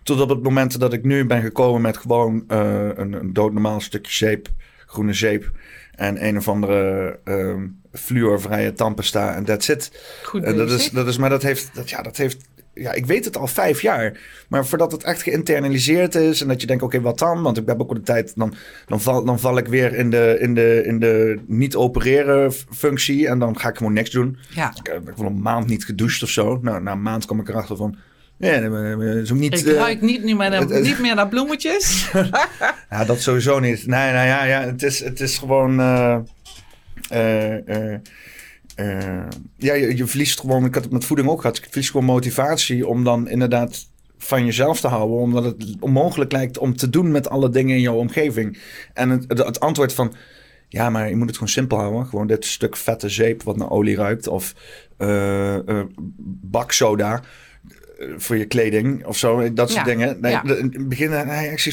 Tot 0.03 0.21
op 0.21 0.29
het 0.29 0.43
moment 0.43 0.79
dat 0.79 0.93
ik 0.93 1.03
nu 1.03 1.25
ben 1.25 1.41
gekomen 1.41 1.81
met 1.81 1.97
gewoon 1.97 2.43
uh, 2.47 2.89
een, 2.95 3.13
een 3.13 3.33
doodnormaal 3.33 3.81
stukje 3.81 4.13
zeep, 4.13 4.49
groene 4.85 5.13
zeep. 5.13 5.51
En 5.95 6.27
een 6.27 6.37
of 6.37 6.47
andere 6.47 7.19
uh, 7.25 7.55
fluorvrije 7.91 8.73
tandpasta 8.73 9.35
en 9.35 9.43
that's 9.43 9.67
it. 9.67 9.91
Goed 10.23 10.43
en 10.43 10.57
dat 10.57 10.71
is, 10.71 10.89
dat 10.89 11.07
is, 11.07 11.17
maar 11.17 11.29
dat 11.29 11.41
heeft, 11.41 11.69
dat, 11.73 11.89
ja, 11.89 12.01
dat 12.01 12.17
heeft 12.17 12.37
ja, 12.73 12.91
ik 12.91 13.05
weet 13.05 13.25
het 13.25 13.37
al 13.37 13.47
vijf 13.47 13.81
jaar. 13.81 14.19
Maar 14.47 14.65
voordat 14.65 14.91
het 14.91 15.03
echt 15.03 15.21
geïnternaliseerd 15.21 16.15
is 16.15 16.41
en 16.41 16.47
dat 16.47 16.61
je 16.61 16.67
denkt, 16.67 16.83
oké, 16.83 17.01
wat 17.01 17.19
dan? 17.19 17.41
Want 17.41 17.57
ik 17.57 17.67
heb 17.67 17.81
ook 17.81 17.95
de 17.95 18.01
tijd, 18.01 18.33
dan, 18.35 18.53
dan, 18.85 19.01
val, 19.01 19.25
dan 19.25 19.39
val 19.39 19.57
ik 19.57 19.67
weer 19.67 19.95
in 19.95 20.09
de, 20.09 20.37
in 20.39 20.53
de, 20.53 20.83
in 20.85 20.99
de 20.99 21.39
niet 21.47 21.75
opereren 21.75 22.51
functie 22.51 23.27
en 23.27 23.39
dan 23.39 23.59
ga 23.59 23.69
ik 23.69 23.77
gewoon 23.77 23.93
niks 23.93 24.09
doen. 24.09 24.37
Ja. 24.49 24.73
Ik 24.75 24.91
heb 24.91 25.17
wel 25.17 25.27
een 25.27 25.41
maand 25.41 25.67
niet 25.67 25.85
gedoucht 25.85 26.23
of 26.23 26.29
zo. 26.29 26.59
Nou, 26.61 26.81
na 26.81 26.91
een 26.91 27.01
maand 27.01 27.25
kom 27.25 27.39
ik 27.39 27.49
erachter 27.49 27.75
van, 27.75 27.95
ja, 28.43 29.21
is 29.21 29.31
ook 29.31 29.37
niet... 29.37 29.59
Ik 29.59 29.65
ruik 29.65 30.01
niet, 30.01 30.23
niet, 30.23 30.37
meer 30.37 30.49
naar, 30.49 30.81
niet 30.81 30.99
meer 30.99 31.15
naar 31.15 31.27
bloemetjes. 31.27 32.11
ja, 32.89 33.05
dat 33.05 33.21
sowieso 33.21 33.59
niet. 33.59 33.87
Nee, 33.87 34.11
nou 34.11 34.27
ja, 34.27 34.43
ja 34.43 34.61
het, 34.61 34.83
is, 34.83 35.03
het 35.03 35.19
is 35.19 35.37
gewoon... 35.37 35.79
Uh, 35.79 36.17
uh, 37.11 37.95
ja, 39.57 39.73
je, 39.73 39.97
je, 39.97 40.07
verliest 40.07 40.39
gewoon... 40.39 40.65
Ik 40.65 40.73
had 40.73 40.83
het 40.83 40.93
met 40.93 41.05
voeding 41.05 41.29
ook 41.29 41.41
gehad. 41.41 41.57
Je 41.57 41.63
verliest 41.69 41.91
gewoon 41.91 42.05
motivatie 42.05 42.87
om 42.87 43.03
dan 43.03 43.29
inderdaad 43.29 43.87
van 44.17 44.45
jezelf 44.45 44.79
te 44.79 44.87
houden. 44.87 45.17
Omdat 45.17 45.43
het 45.43 45.75
onmogelijk 45.79 46.31
lijkt 46.31 46.57
om 46.57 46.75
te 46.75 46.89
doen 46.89 47.11
met 47.11 47.29
alle 47.29 47.49
dingen 47.49 47.75
in 47.75 47.81
jouw 47.81 47.95
omgeving. 47.95 48.57
En 48.93 49.09
het, 49.09 49.25
het, 49.27 49.59
antwoord 49.59 49.93
van... 49.93 50.13
Ja, 50.67 50.89
maar 50.89 51.09
je 51.09 51.15
moet 51.15 51.27
het 51.27 51.35
gewoon 51.35 51.53
simpel 51.53 51.77
houden. 51.77 52.05
Gewoon 52.05 52.27
dit 52.27 52.45
stuk 52.45 52.75
vette 52.75 53.09
zeep 53.09 53.43
wat 53.43 53.57
naar 53.57 53.69
olie 53.69 53.95
ruikt. 53.95 54.27
Of 54.27 54.53
uh, 54.97 55.57
baksoda 56.41 57.23
voor 58.17 58.37
je 58.37 58.45
kleding 58.45 59.05
of 59.05 59.17
zo, 59.17 59.53
dat 59.53 59.71
soort 59.71 59.85
dingen. 59.85 60.17
Nee, 60.21 60.31
ja. 60.31 60.43
in 60.43 60.71
het 60.73 60.89
begin, 60.89 61.09
nee, 61.09 61.51
ik 61.51 61.59
zie 61.59 61.71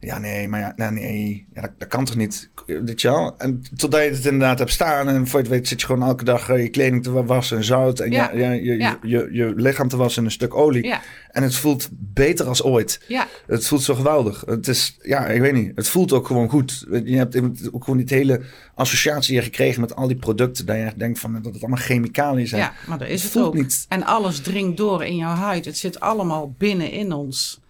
ja, 0.00 0.18
nee, 0.18 0.48
maar 0.48 0.60
ja, 0.60 0.72
nee, 0.76 0.90
nee 0.90 1.46
ja, 1.54 1.60
dat, 1.60 1.70
dat, 1.78 1.88
kan 1.88 2.04
toch 2.04 2.16
niet, 2.16 2.50
je 2.66 2.94
wel? 3.02 3.34
En 3.38 3.62
totdat 3.76 4.02
je 4.02 4.10
het 4.10 4.24
inderdaad 4.24 4.58
hebt 4.58 4.70
staan 4.70 5.08
en 5.08 5.26
voor 5.26 5.40
je 5.40 5.46
het 5.46 5.54
weet 5.54 5.68
zit 5.68 5.80
je 5.80 5.86
gewoon 5.86 6.02
elke 6.02 6.24
dag 6.24 6.48
eh, 6.48 6.62
je 6.62 6.68
kleding 6.68 7.02
te 7.02 7.24
wassen 7.24 7.56
en 7.56 7.64
zout 7.64 8.00
en 8.00 8.10
ja. 8.10 8.30
ja, 8.32 8.50
je, 8.50 8.76
je, 8.76 8.98
je, 9.02 9.28
je, 9.32 9.52
lichaam 9.56 9.88
te 9.88 9.96
wassen 9.96 10.20
in 10.20 10.28
een 10.28 10.34
stuk 10.34 10.54
olie. 10.54 10.94
En 11.30 11.42
het 11.42 11.54
voelt 11.54 11.88
beter 11.92 12.46
als 12.46 12.62
ooit. 12.62 13.00
Ja. 13.08 13.26
Het 13.46 13.66
voelt 13.66 13.82
zo 13.82 13.94
geweldig. 13.94 14.42
Het 14.46 14.68
is, 14.68 14.96
ja, 15.02 15.26
ik 15.26 15.40
weet 15.40 15.52
niet, 15.52 15.72
het 15.74 15.88
voelt 15.88 16.12
ook 16.12 16.26
gewoon 16.26 16.48
goed. 16.48 16.86
Je 17.04 17.16
hebt 17.16 17.40
ook 17.72 17.84
gewoon 17.84 18.04
die 18.04 18.16
hele 18.16 18.40
associatie 18.74 19.42
gekregen 19.42 19.80
met 19.80 19.96
al 19.96 20.06
die 20.06 20.16
producten, 20.16 20.66
dat 20.66 20.76
je 20.76 20.92
denkt 20.96 21.18
van 21.18 21.32
dat 21.42 21.52
het 21.52 21.62
allemaal 21.62 21.84
chemicaliën 21.84 22.46
zijn. 22.46 22.62
Ja, 22.62 22.72
maar 22.86 22.98
dat 22.98 23.08
is 23.08 23.22
het, 23.22 23.34
het 23.34 23.42
ook. 23.42 23.54
Niet. 23.54 23.86
En 23.88 24.04
alles 24.04 24.40
dringt 24.40 24.76
door 24.76 25.04
in 25.04 25.16
jouw 25.16 25.34
huid. 25.34 25.64
Het 25.64 25.78
zit 25.78 26.00
allemaal 26.00 26.54
binnen 26.58 26.90
in 26.90 27.12
ons. 27.12 27.60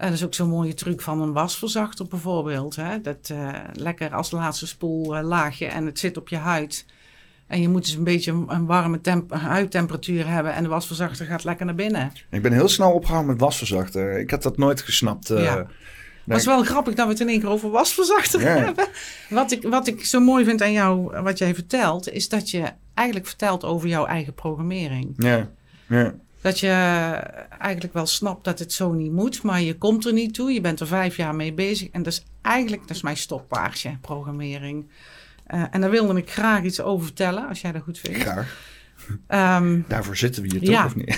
En 0.00 0.06
dat 0.06 0.16
is 0.16 0.24
ook 0.24 0.34
zo'n 0.34 0.48
mooie 0.48 0.74
truc 0.74 1.00
van 1.00 1.20
een 1.20 1.32
wasverzachter 1.32 2.06
bijvoorbeeld. 2.06 2.76
Hè? 2.76 3.00
Dat 3.00 3.28
uh, 3.32 3.48
lekker 3.72 4.14
als 4.14 4.30
laatste 4.30 4.66
spoel 4.66 5.16
uh, 5.16 5.22
laagje 5.22 5.66
en 5.66 5.86
het 5.86 5.98
zit 5.98 6.16
op 6.16 6.28
je 6.28 6.36
huid. 6.36 6.86
En 7.46 7.60
je 7.60 7.68
moet 7.68 7.84
dus 7.84 7.94
een 7.94 8.04
beetje 8.04 8.44
een 8.46 8.66
warme 8.66 9.00
huidtemperatuur 9.28 10.28
hebben. 10.28 10.54
En 10.54 10.62
de 10.62 10.68
wasverzachter 10.68 11.26
gaat 11.26 11.44
lekker 11.44 11.66
naar 11.66 11.74
binnen. 11.74 12.12
Ik 12.30 12.42
ben 12.42 12.52
heel 12.52 12.68
snel 12.68 12.92
opgehouden 12.92 13.30
met 13.32 13.40
wasverzachter. 13.40 14.18
Ik 14.18 14.30
had 14.30 14.42
dat 14.42 14.56
nooit 14.56 14.80
gesnapt. 14.80 15.30
Uh, 15.30 15.42
ja. 15.42 15.66
Het 16.26 16.38
is 16.38 16.46
wel 16.46 16.62
grappig 16.62 16.94
dat 16.94 17.06
we 17.06 17.12
het 17.12 17.20
in 17.20 17.28
één 17.28 17.40
keer 17.40 17.48
over 17.48 17.70
wasverzachter 17.70 18.40
hebben. 18.40 18.86
Wat 19.28 19.50
ik, 19.50 19.62
wat 19.62 19.86
ik 19.86 20.04
zo 20.04 20.20
mooi 20.20 20.44
vind 20.44 20.62
aan 20.62 20.72
jou, 20.72 21.20
wat 21.22 21.38
jij 21.38 21.54
vertelt, 21.54 22.10
is 22.10 22.28
dat 22.28 22.50
je 22.50 22.72
eigenlijk 22.94 23.28
vertelt 23.28 23.64
over 23.64 23.88
jouw 23.88 24.06
eigen 24.06 24.34
programmering. 24.34 25.14
Ja, 25.16 25.50
ja. 25.86 26.14
Dat 26.40 26.60
je 26.60 26.68
eigenlijk 27.58 27.92
wel 27.92 28.06
snapt 28.06 28.44
dat 28.44 28.58
het 28.58 28.72
zo 28.72 28.92
niet 28.92 29.12
moet, 29.12 29.42
maar 29.42 29.60
je 29.60 29.78
komt 29.78 30.06
er 30.06 30.12
niet 30.12 30.34
toe. 30.34 30.52
Je 30.52 30.60
bent 30.60 30.80
er 30.80 30.86
vijf 30.86 31.16
jaar 31.16 31.34
mee 31.34 31.52
bezig. 31.52 31.88
En 31.90 32.02
dat 32.02 32.12
is 32.12 32.24
eigenlijk 32.42 32.88
dat 32.88 33.02
mijn 33.02 33.16
stokpaardje, 33.16 33.98
programmering. 34.00 34.90
Uh, 35.54 35.64
en 35.70 35.80
daar 35.80 35.90
wilde 35.90 36.18
ik 36.18 36.30
graag 36.30 36.62
iets 36.62 36.80
over 36.80 37.06
vertellen, 37.06 37.48
als 37.48 37.60
jij 37.60 37.72
dat 37.72 37.82
goed 37.82 37.98
vindt. 37.98 38.18
Graag. 38.18 38.78
Um, 39.28 39.84
Daarvoor 39.88 40.16
zitten 40.16 40.42
we 40.42 40.48
hier 40.48 40.60
toch, 40.60 40.68
ja, 40.68 40.84
of 40.84 40.94
niet? 40.94 41.16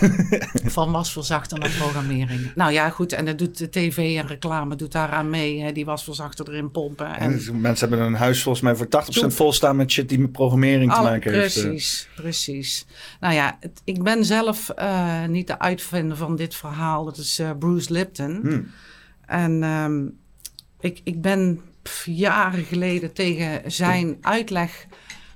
van 0.72 0.92
wasverzachter 0.92 1.58
naar 1.58 1.70
programmering. 1.78 2.52
Nou 2.54 2.72
ja, 2.72 2.90
goed. 2.90 3.12
En 3.12 3.24
dat 3.24 3.38
doet 3.38 3.58
de 3.58 3.68
tv 3.68 4.16
en 4.18 4.26
reclame 4.26 4.76
doet 4.76 4.92
daaraan 4.92 5.30
mee. 5.30 5.60
Hè, 5.60 5.72
die 5.72 5.84
wasverzachter 5.84 6.48
erin 6.48 6.70
pompen. 6.70 7.16
En, 7.16 7.32
en 7.46 7.60
mensen 7.60 7.88
hebben 7.88 8.06
een 8.06 8.14
huis 8.14 8.42
volgens 8.42 8.64
mij 8.64 8.76
voor 8.76 8.86
80% 8.86 9.26
vol 9.26 9.52
staan 9.52 9.76
met 9.76 9.90
shit 9.90 10.08
die 10.08 10.18
met 10.18 10.32
programmering 10.32 10.92
te 10.92 10.98
oh, 10.98 11.04
maken 11.04 11.32
precies, 11.32 11.62
heeft. 11.62 11.68
Precies, 11.68 12.08
precies. 12.14 12.86
Nou 13.20 13.34
ja, 13.34 13.56
het, 13.60 13.80
ik 13.84 14.02
ben 14.02 14.24
zelf 14.24 14.70
uh, 14.78 15.24
niet 15.24 15.46
de 15.46 15.58
uitvinder 15.58 16.16
van 16.16 16.36
dit 16.36 16.54
verhaal. 16.54 17.04
Dat 17.04 17.16
is 17.16 17.40
uh, 17.40 17.50
Bruce 17.58 17.92
Lipton. 17.92 18.40
Hmm. 18.42 18.70
En 19.26 19.62
um, 19.62 20.18
ik, 20.80 21.00
ik 21.04 21.20
ben 21.20 21.60
pff, 21.82 22.06
jaren 22.06 22.64
geleden 22.64 23.12
tegen 23.12 23.70
zijn 23.70 24.16
uitleg 24.20 24.86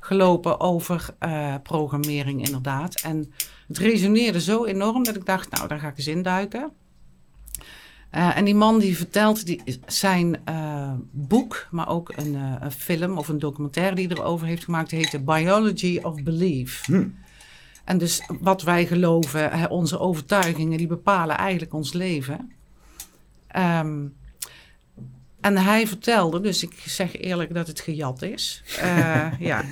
gelopen 0.06 0.60
over 0.60 1.06
uh, 1.20 1.54
programmering 1.62 2.44
inderdaad. 2.44 3.00
En 3.00 3.32
het 3.68 3.78
resoneerde 3.78 4.40
zo 4.40 4.64
enorm 4.64 5.04
dat 5.04 5.16
ik 5.16 5.26
dacht, 5.26 5.50
nou, 5.50 5.68
daar 5.68 5.78
ga 5.78 5.88
ik 5.88 5.96
eens 5.96 6.06
induiken. 6.06 6.70
Uh, 8.12 8.36
en 8.36 8.44
die 8.44 8.54
man 8.54 8.78
die 8.78 8.96
vertelt 8.96 9.46
die, 9.46 9.80
zijn 9.86 10.40
uh, 10.48 10.92
boek, 11.10 11.66
maar 11.70 11.88
ook 11.88 12.12
een, 12.16 12.34
een, 12.34 12.70
film 12.70 13.18
of 13.18 13.28
een 13.28 13.38
documentaire 13.38 13.94
die 13.94 14.10
erover 14.10 14.46
heeft 14.46 14.64
gemaakt, 14.64 14.90
heet 14.90 15.10
The 15.10 15.20
Biology 15.20 15.98
of 16.02 16.22
Belief. 16.22 16.84
Hm. 16.86 17.08
En 17.84 17.98
dus 17.98 18.22
wat 18.40 18.62
wij 18.62 18.86
geloven, 18.86 19.70
onze 19.70 19.98
overtuigingen, 19.98 20.78
die 20.78 20.86
bepalen 20.86 21.36
eigenlijk 21.36 21.74
ons 21.74 21.92
leven. 21.92 22.52
Um, 23.56 24.14
en 25.46 25.56
hij 25.56 25.86
vertelde, 25.86 26.40
dus 26.40 26.62
ik 26.62 26.82
zeg 26.86 27.20
eerlijk 27.20 27.54
dat 27.54 27.66
het 27.66 27.80
gejat 27.80 28.22
is. 28.22 28.62
Uh, 28.82 29.32
ja. 29.38 29.64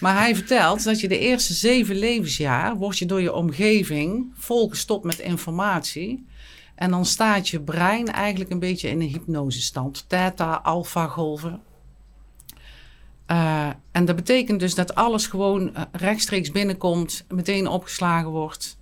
Maar 0.00 0.18
hij 0.18 0.34
vertelt 0.34 0.84
dat 0.84 1.00
je 1.00 1.08
de 1.08 1.18
eerste 1.18 1.54
zeven 1.54 1.96
levensjaar... 1.96 2.76
word 2.76 2.98
je 2.98 3.06
door 3.06 3.20
je 3.20 3.32
omgeving 3.32 4.32
volgestopt 4.34 5.04
met 5.04 5.18
informatie. 5.18 6.26
En 6.74 6.90
dan 6.90 7.04
staat 7.04 7.48
je 7.48 7.60
brein 7.60 8.12
eigenlijk 8.12 8.50
een 8.50 8.58
beetje 8.58 8.88
in 8.88 9.00
een 9.00 9.08
hypnosestand. 9.08 10.04
Theta, 10.08 10.60
alpha 10.62 11.06
golven. 11.06 11.60
Uh, 13.30 13.68
en 13.92 14.04
dat 14.04 14.16
betekent 14.16 14.60
dus 14.60 14.74
dat 14.74 14.94
alles 14.94 15.26
gewoon 15.26 15.74
eh, 15.74 15.82
rechtstreeks 15.92 16.50
binnenkomt, 16.50 17.24
meteen 17.28 17.66
opgeslagen 17.66 18.30
wordt. 18.30 18.75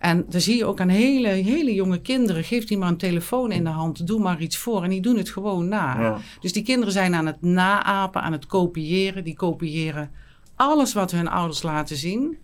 En 0.00 0.24
dan 0.28 0.40
zie 0.40 0.56
je 0.56 0.64
ook 0.64 0.80
aan 0.80 0.88
hele, 0.88 1.28
hele 1.28 1.74
jonge 1.74 2.00
kinderen, 2.00 2.44
geef 2.44 2.64
die 2.64 2.78
maar 2.78 2.88
een 2.88 2.96
telefoon 2.96 3.52
in 3.52 3.64
de 3.64 3.70
hand, 3.70 4.06
doe 4.06 4.20
maar 4.20 4.40
iets 4.40 4.56
voor 4.56 4.84
en 4.84 4.90
die 4.90 5.00
doen 5.00 5.16
het 5.16 5.30
gewoon 5.30 5.68
na. 5.68 6.18
Dus 6.40 6.52
die 6.52 6.62
kinderen 6.62 6.92
zijn 6.92 7.14
aan 7.14 7.26
het 7.26 7.42
naapen, 7.42 8.22
aan 8.22 8.32
het 8.32 8.46
kopiëren. 8.46 9.24
Die 9.24 9.36
kopiëren 9.36 10.10
alles 10.56 10.92
wat 10.92 11.10
hun 11.10 11.28
ouders 11.28 11.62
laten 11.62 11.96
zien. 11.96 12.38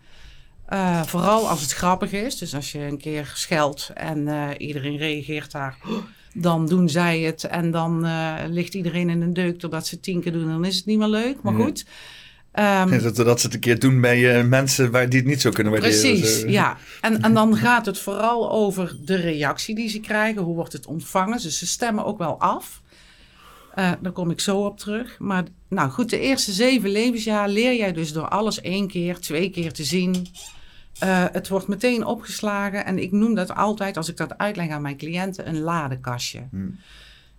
Uh, 0.72 1.02
vooral 1.02 1.48
als 1.48 1.60
het 1.60 1.72
grappig 1.72 2.12
is. 2.12 2.38
Dus 2.38 2.54
als 2.54 2.72
je 2.72 2.78
een 2.78 2.98
keer 2.98 3.32
scheldt 3.34 3.90
en 3.94 4.18
uh, 4.18 4.48
iedereen 4.58 4.96
reageert 4.96 5.52
daar, 5.52 5.76
dan 6.34 6.66
doen 6.66 6.88
zij 6.88 7.20
het. 7.20 7.44
En 7.44 7.70
dan 7.70 8.06
uh, 8.06 8.34
ligt 8.48 8.75
iedereen 8.75 9.10
in 9.10 9.22
een 9.22 9.32
deuk 9.32 9.58
totdat 9.58 9.86
ze 9.86 10.00
tien 10.00 10.20
keer 10.20 10.32
doen. 10.32 10.48
Dan 10.48 10.64
is 10.64 10.76
het 10.76 10.86
niet 10.86 10.98
meer 10.98 11.08
leuk. 11.08 11.42
Maar 11.42 11.54
goed. 11.54 11.86
Um, 12.58 13.02
dat, 13.02 13.16
dat 13.16 13.40
ze 13.40 13.46
het 13.46 13.54
een 13.54 13.60
keer 13.60 13.78
doen 13.78 14.00
bij 14.00 14.44
mensen 14.44 14.90
waar 14.90 15.08
die 15.08 15.18
het 15.18 15.28
niet 15.28 15.40
zo 15.40 15.50
kunnen 15.50 15.72
waarderen. 15.72 16.00
Precies, 16.00 16.42
ja. 16.42 16.76
En, 17.00 17.22
en 17.22 17.34
dan 17.34 17.56
gaat 17.56 17.86
het 17.86 17.98
vooral 17.98 18.50
over 18.50 18.96
de 19.04 19.16
reactie 19.16 19.75
die 19.75 19.88
ze 19.88 20.00
krijgen. 20.00 20.42
Hoe 20.42 20.54
wordt 20.54 20.72
het 20.72 20.86
ontvangen? 20.86 21.42
Dus 21.42 21.58
ze 21.58 21.66
stemmen 21.66 22.04
ook 22.04 22.18
wel 22.18 22.40
af. 22.40 22.82
Uh, 23.78 23.92
daar 24.00 24.12
kom 24.12 24.30
ik 24.30 24.40
zo 24.40 24.64
op 24.64 24.78
terug. 24.78 25.18
Maar 25.18 25.44
nou 25.68 25.90
goed, 25.90 26.10
de 26.10 26.18
eerste 26.18 26.52
zeven 26.52 26.90
levensjaar 26.90 27.48
leer 27.48 27.76
jij 27.76 27.92
dus 27.92 28.12
door 28.12 28.28
alles 28.28 28.60
één 28.60 28.88
keer, 28.88 29.18
twee 29.18 29.50
keer 29.50 29.72
te 29.72 29.84
zien. 29.84 30.26
Uh, 31.04 31.25
het 31.32 31.48
wordt 31.48 31.68
meteen 31.68 32.04
opgeslagen 32.04 32.84
en 32.84 32.98
ik 32.98 33.12
noem 33.12 33.34
dat 33.34 33.54
altijd, 33.54 33.96
als 33.96 34.08
ik 34.08 34.16
dat 34.16 34.38
uitleg 34.38 34.70
aan 34.70 34.82
mijn 34.82 34.96
cliënten, 34.96 35.48
een 35.48 35.60
ladekastje. 35.60 36.42
Hmm. 36.50 36.78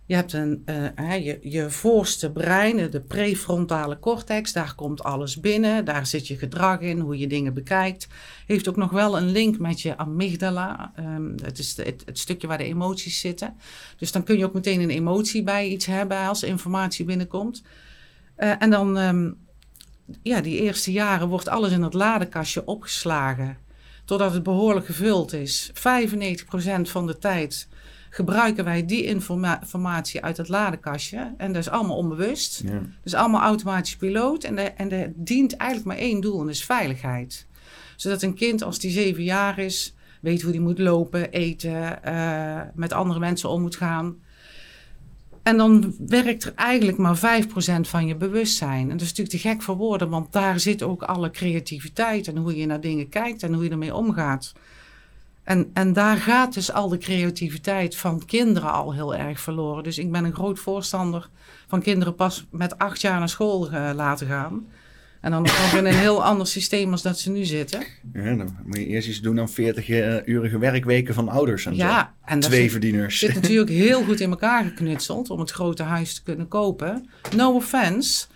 Je 0.08 0.14
hebt 0.14 0.32
een, 0.32 0.64
uh, 0.96 1.24
je, 1.24 1.38
je 1.42 1.70
voorste 1.70 2.30
brein, 2.30 2.90
de 2.90 3.00
prefrontale 3.00 3.98
cortex, 3.98 4.52
daar 4.52 4.74
komt 4.74 5.02
alles 5.02 5.40
binnen. 5.40 5.84
Daar 5.84 6.06
zit 6.06 6.26
je 6.26 6.36
gedrag 6.36 6.80
in, 6.80 6.98
hoe 6.98 7.18
je 7.18 7.26
dingen 7.26 7.54
bekijkt. 7.54 8.08
Heeft 8.46 8.68
ook 8.68 8.76
nog 8.76 8.90
wel 8.90 9.16
een 9.16 9.30
link 9.30 9.58
met 9.58 9.80
je 9.80 9.96
amygdala. 9.96 10.92
Um, 10.98 11.34
het 11.42 11.58
is 11.58 11.76
het, 11.76 12.02
het, 12.04 12.18
stukje 12.18 12.46
waar 12.46 12.58
de 12.58 12.64
emoties 12.64 13.20
zitten. 13.20 13.56
Dus 13.96 14.12
dan 14.12 14.22
kun 14.22 14.38
je 14.38 14.44
ook 14.44 14.54
meteen 14.54 14.80
een 14.80 14.90
emotie 14.90 15.42
bij 15.42 15.68
iets 15.68 15.86
hebben 15.86 16.18
als 16.18 16.42
informatie 16.42 17.04
binnenkomt. 17.04 17.62
Uh, 18.38 18.62
en 18.62 18.70
dan, 18.70 18.96
um, 18.96 19.36
ja, 20.22 20.40
die 20.40 20.60
eerste 20.60 20.92
jaren 20.92 21.28
wordt 21.28 21.48
alles 21.48 21.72
in 21.72 21.80
dat 21.80 21.94
ladekastje 21.94 22.64
opgeslagen. 22.64 23.58
Totdat 24.04 24.32
het 24.32 24.42
behoorlijk 24.42 24.86
gevuld 24.86 25.32
is. 25.32 25.70
95% 25.74 25.74
van 26.82 27.06
de 27.06 27.18
tijd 27.18 27.68
gebruiken 28.10 28.64
wij 28.64 28.86
die 28.86 29.04
informatie 29.04 30.22
uit 30.22 30.36
het 30.36 30.48
ladekastje. 30.48 31.34
En 31.36 31.52
dat 31.52 31.62
is 31.62 31.68
allemaal 31.68 31.96
onbewust. 31.96 32.62
Ja. 32.64 32.80
Dus 33.02 33.14
allemaal 33.14 33.40
automatisch 33.40 33.96
piloot. 33.96 34.44
En 34.44 34.58
er 34.58 34.74
en 34.76 34.88
de 34.88 35.12
dient 35.14 35.56
eigenlijk 35.56 35.90
maar 35.90 36.06
één 36.06 36.20
doel 36.20 36.40
en 36.40 36.46
dat 36.46 36.54
is 36.54 36.64
veiligheid. 36.64 37.46
Zodat 37.96 38.22
een 38.22 38.34
kind 38.34 38.62
als 38.62 38.78
die 38.78 38.90
zeven 38.90 39.22
jaar 39.22 39.58
is, 39.58 39.94
weet 40.20 40.42
hoe 40.42 40.52
die 40.52 40.60
moet 40.60 40.78
lopen, 40.78 41.30
eten, 41.30 41.98
uh, 42.06 42.60
met 42.74 42.92
andere 42.92 43.18
mensen 43.18 43.48
om 43.48 43.60
moet 43.60 43.76
gaan. 43.76 44.16
En 45.42 45.56
dan 45.56 45.94
werkt 45.98 46.44
er 46.44 46.52
eigenlijk 46.54 46.98
maar 46.98 47.16
5% 47.16 47.88
van 47.88 48.06
je 48.06 48.16
bewustzijn. 48.16 48.82
En 48.82 48.96
dat 48.96 49.00
is 49.00 49.08
natuurlijk 49.08 49.36
te 49.42 49.48
gek 49.48 49.62
voor 49.62 49.76
woorden, 49.76 50.08
want 50.08 50.32
daar 50.32 50.60
zit 50.60 50.82
ook 50.82 51.02
alle 51.02 51.30
creativiteit 51.30 52.28
en 52.28 52.36
hoe 52.36 52.56
je 52.56 52.66
naar 52.66 52.80
dingen 52.80 53.08
kijkt 53.08 53.42
en 53.42 53.52
hoe 53.52 53.64
je 53.64 53.70
ermee 53.70 53.94
omgaat. 53.94 54.52
En, 55.48 55.70
en 55.72 55.92
daar 55.92 56.16
gaat 56.16 56.54
dus 56.54 56.72
al 56.72 56.88
de 56.88 56.98
creativiteit 56.98 57.96
van 57.96 58.24
kinderen 58.24 58.72
al 58.72 58.94
heel 58.94 59.14
erg 59.14 59.40
verloren. 59.40 59.82
Dus 59.82 59.98
ik 59.98 60.12
ben 60.12 60.24
een 60.24 60.34
groot 60.34 60.58
voorstander 60.58 61.28
van 61.66 61.82
kinderen 61.82 62.14
pas 62.14 62.46
met 62.50 62.78
acht 62.78 63.00
jaar 63.00 63.18
naar 63.18 63.28
school 63.28 63.72
uh, 63.72 63.90
laten 63.94 64.26
gaan. 64.26 64.66
En 65.20 65.30
dan 65.30 65.42
nog 65.42 65.74
in 65.76 65.86
een 65.86 65.94
heel 65.94 66.24
ander 66.24 66.46
systeem 66.46 66.92
als 66.92 67.02
dat 67.02 67.18
ze 67.18 67.30
nu 67.30 67.44
zitten. 67.44 67.82
Ja, 68.12 68.34
dan 68.34 68.56
moet 68.64 68.76
je 68.76 68.86
eerst 68.86 69.08
iets 69.08 69.20
doen 69.20 69.36
dan 69.36 69.50
40-urige 69.50 70.54
eh, 70.54 70.60
werkweken 70.60 71.14
van 71.14 71.28
ouders 71.28 71.66
en 71.66 71.76
ja, 71.76 72.00
zo. 72.00 72.30
En 72.32 72.40
Twee 72.40 72.70
verdieners. 72.70 73.18
zit 73.18 73.34
natuurlijk 73.34 73.70
heel 73.70 74.04
goed 74.04 74.20
in 74.20 74.30
elkaar 74.30 74.64
geknutseld 74.64 75.30
om 75.30 75.40
het 75.40 75.50
grote 75.50 75.82
huis 75.82 76.14
te 76.14 76.22
kunnen 76.22 76.48
kopen. 76.48 77.08
No 77.36 77.54
offense. 77.54 78.26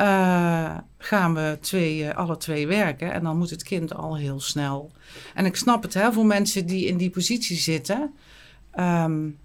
Uh, 0.00 0.76
gaan 0.98 1.34
we 1.34 1.58
twee, 1.60 1.98
uh, 1.98 2.14
alle 2.14 2.36
twee 2.36 2.66
werken 2.66 3.12
en 3.12 3.22
dan 3.22 3.38
moet 3.38 3.50
het 3.50 3.62
kind 3.62 3.94
al 3.94 4.16
heel 4.16 4.40
snel. 4.40 4.92
En 5.34 5.44
ik 5.44 5.56
snap 5.56 5.82
het 5.82 5.94
hè, 5.94 6.12
voor 6.12 6.26
mensen 6.26 6.66
die 6.66 6.86
in 6.86 6.96
die 6.96 7.10
positie 7.10 7.56
zitten. 7.56 8.14
Um, 8.78 9.38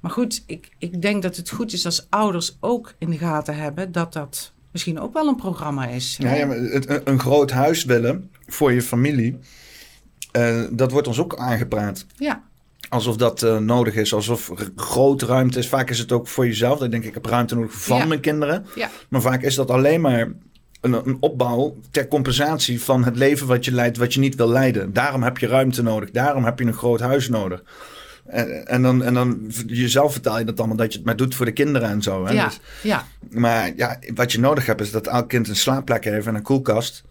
maar 0.00 0.10
goed, 0.10 0.42
ik, 0.46 0.70
ik 0.78 1.02
denk 1.02 1.22
dat 1.22 1.36
het 1.36 1.50
goed 1.50 1.72
is 1.72 1.84
als 1.84 2.06
ouders 2.10 2.56
ook 2.60 2.94
in 2.98 3.10
de 3.10 3.18
gaten 3.18 3.56
hebben 3.56 3.92
dat 3.92 4.12
dat 4.12 4.52
misschien 4.70 5.00
ook 5.00 5.12
wel 5.12 5.28
een 5.28 5.36
programma 5.36 5.86
is. 5.86 6.16
Ja, 6.18 6.34
ja 6.34 6.46
maar 6.46 6.56
het, 6.56 7.00
een 7.08 7.20
groot 7.20 7.50
huis 7.50 7.84
willen 7.84 8.30
voor 8.46 8.72
je 8.72 8.82
familie, 8.82 9.38
uh, 10.36 10.64
dat 10.70 10.90
wordt 10.90 11.06
ons 11.06 11.18
ook 11.18 11.36
aangepraat. 11.36 12.06
Ja. 12.16 12.44
Alsof 12.88 13.16
dat 13.16 13.42
uh, 13.42 13.58
nodig 13.58 13.94
is, 13.94 14.14
alsof 14.14 14.52
grote 14.76 15.26
ruimte 15.26 15.58
is. 15.58 15.68
Vaak 15.68 15.90
is 15.90 15.98
het 15.98 16.12
ook 16.12 16.28
voor 16.28 16.46
jezelf. 16.46 16.78
Dan 16.78 16.90
denk 16.90 17.02
ik, 17.02 17.08
ik 17.08 17.14
heb 17.14 17.26
ruimte 17.26 17.54
nodig 17.54 17.72
van 17.72 18.08
mijn 18.08 18.20
kinderen. 18.20 18.66
Ja. 18.74 18.90
Maar 19.08 19.20
vaak 19.20 19.42
is 19.42 19.54
dat 19.54 19.70
alleen 19.70 20.00
maar 20.00 20.32
een, 20.80 20.92
een, 20.92 21.16
opbouw 21.20 21.76
ter 21.90 22.08
compensatie 22.08 22.82
van 22.82 23.04
het 23.04 23.16
leven 23.16 23.46
wat 23.46 23.64
je 23.64 23.72
leidt, 23.72 23.96
wat 23.96 24.14
je 24.14 24.20
niet 24.20 24.34
wil 24.34 24.48
leiden. 24.48 24.92
Daarom 24.92 25.22
heb 25.22 25.38
je 25.38 25.46
ruimte 25.46 25.82
nodig. 25.82 26.10
Daarom 26.10 26.44
heb 26.44 26.58
je 26.58 26.64
een 26.64 26.72
groot 26.74 27.00
huis 27.00 27.28
nodig. 27.28 27.62
En, 28.26 28.66
en, 28.66 28.82
dan, 28.82 29.04
en 29.04 29.14
dan 29.14 29.52
jezelf 29.66 30.12
vertaal 30.12 30.38
je 30.38 30.44
dat 30.44 30.58
allemaal 30.58 30.76
dat 30.76 30.92
je 30.92 30.98
het 30.98 31.06
maar 31.06 31.16
doet 31.16 31.34
voor 31.34 31.46
de 31.46 31.52
kinderen 31.52 31.88
en 31.88 32.02
zo. 32.02 32.26
Hè? 32.26 32.32
Ja, 32.32 32.44
dus, 32.44 32.60
ja. 32.82 33.06
Maar 33.30 33.72
ja, 33.76 33.98
wat 34.14 34.32
je 34.32 34.40
nodig 34.40 34.66
hebt 34.66 34.80
is 34.80 34.90
dat 34.90 35.06
elk 35.06 35.28
kind 35.28 35.48
een 35.48 35.56
slaapplek 35.56 36.04
heeft 36.04 36.26
en 36.26 36.34
een 36.34 36.42
koelkast. 36.42 37.04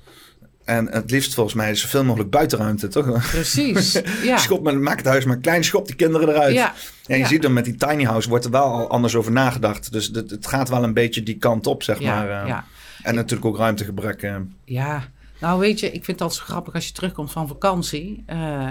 En 0.65 0.87
het 0.91 1.11
liefst 1.11 1.33
volgens 1.33 1.55
mij 1.55 1.75
zoveel 1.75 2.03
mogelijk 2.03 2.29
buitenruimte, 2.29 2.87
toch? 2.87 3.29
Precies, 3.29 4.01
ja. 4.23 4.37
schop 4.37 4.63
met, 4.63 4.79
maak 4.79 4.97
het 4.97 5.05
huis 5.05 5.25
maar 5.25 5.37
klein, 5.37 5.63
schop 5.63 5.85
die 5.85 5.95
kinderen 5.95 6.29
eruit. 6.29 6.53
Ja. 6.53 6.73
En 7.05 7.17
je 7.17 7.25
ziet 7.25 7.41
dan 7.41 7.53
met 7.53 7.65
die 7.65 7.75
tiny 7.75 8.03
house 8.03 8.29
wordt 8.29 8.45
er 8.45 8.51
wel 8.51 8.63
al 8.63 8.89
anders 8.89 9.15
over 9.15 9.31
nagedacht. 9.31 9.91
Dus 9.91 10.09
het, 10.13 10.29
het 10.29 10.47
gaat 10.47 10.69
wel 10.69 10.83
een 10.83 10.93
beetje 10.93 11.23
die 11.23 11.37
kant 11.37 11.67
op, 11.67 11.83
zeg 11.83 12.01
maar. 12.01 12.25
Uh, 12.25 12.47
ja. 12.47 12.65
En 13.03 13.15
natuurlijk 13.15 13.45
ook 13.45 13.57
ruimtegebrek. 13.57 14.23
Uh. 14.23 14.35
Ja, 14.63 15.03
nou 15.39 15.59
weet 15.59 15.79
je, 15.79 15.85
ik 15.85 16.05
vind 16.05 16.19
het 16.19 16.21
altijd 16.21 16.39
zo 16.39 16.45
grappig 16.45 16.73
als 16.73 16.87
je 16.87 16.93
terugkomt 16.93 17.31
van 17.31 17.47
vakantie. 17.47 18.23
Uh, 18.29 18.67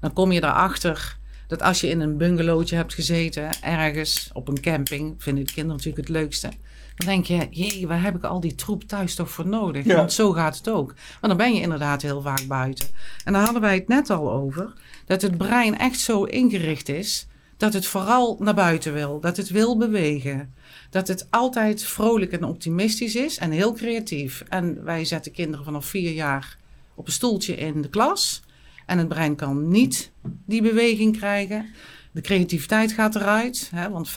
dan 0.00 0.12
kom 0.12 0.32
je 0.32 0.42
erachter 0.42 1.16
dat 1.46 1.62
als 1.62 1.80
je 1.80 1.88
in 1.88 2.00
een 2.00 2.16
bungalowtje 2.16 2.76
hebt 2.76 2.94
gezeten, 2.94 3.48
ergens 3.62 4.30
op 4.32 4.48
een 4.48 4.60
camping, 4.60 5.14
vinden 5.18 5.44
de 5.44 5.52
kinderen 5.52 5.76
natuurlijk 5.76 6.08
het 6.08 6.16
leukste. 6.16 6.48
Dan 6.94 7.06
denk 7.06 7.24
je, 7.24 7.46
jee, 7.50 7.86
waar 7.86 8.02
heb 8.02 8.16
ik 8.16 8.24
al 8.24 8.40
die 8.40 8.54
troep 8.54 8.82
thuis 8.82 9.14
toch 9.14 9.30
voor 9.30 9.46
nodig? 9.46 9.84
Want 9.86 10.12
zo 10.12 10.32
gaat 10.32 10.56
het 10.56 10.68
ook. 10.68 10.94
Want 11.20 11.26
dan 11.26 11.36
ben 11.36 11.54
je 11.54 11.60
inderdaad 11.60 12.02
heel 12.02 12.22
vaak 12.22 12.46
buiten. 12.46 12.88
En 13.24 13.32
daar 13.32 13.44
hadden 13.44 13.62
wij 13.62 13.74
het 13.74 13.88
net 13.88 14.10
al 14.10 14.32
over, 14.32 14.72
dat 15.06 15.22
het 15.22 15.38
brein 15.38 15.78
echt 15.78 16.00
zo 16.00 16.24
ingericht 16.24 16.88
is 16.88 17.26
dat 17.56 17.72
het 17.72 17.86
vooral 17.86 18.36
naar 18.40 18.54
buiten 18.54 18.92
wil, 18.92 19.20
dat 19.20 19.36
het 19.36 19.48
wil 19.48 19.76
bewegen. 19.76 20.54
Dat 20.90 21.08
het 21.08 21.26
altijd 21.30 21.82
vrolijk 21.82 22.32
en 22.32 22.44
optimistisch 22.44 23.14
is 23.14 23.38
en 23.38 23.50
heel 23.50 23.72
creatief. 23.72 24.44
En 24.48 24.84
wij 24.84 25.04
zetten 25.04 25.32
kinderen 25.32 25.64
vanaf 25.64 25.86
vier 25.86 26.12
jaar 26.12 26.56
op 26.94 27.06
een 27.06 27.12
stoeltje 27.12 27.54
in 27.54 27.82
de 27.82 27.88
klas. 27.88 28.42
En 28.86 28.98
het 28.98 29.08
brein 29.08 29.36
kan 29.36 29.68
niet 29.68 30.10
die 30.22 30.62
beweging 30.62 31.16
krijgen. 31.16 31.66
De 32.12 32.20
creativiteit 32.20 32.92
gaat 32.92 33.14
eruit, 33.14 33.70
hè, 33.74 33.90
want 33.90 34.08
95% 34.08 34.12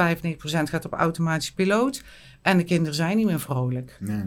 gaat 0.70 0.86
op 0.86 0.94
automatische 0.94 1.54
piloot. 1.54 2.04
En 2.47 2.57
de 2.57 2.63
kinderen 2.63 2.95
zijn 2.95 3.17
niet 3.17 3.25
meer 3.25 3.39
vrolijk. 3.39 3.97
Nee. 3.99 4.23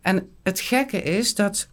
En 0.00 0.28
het 0.42 0.60
gekke 0.60 1.02
is 1.02 1.34
dat. 1.34 1.68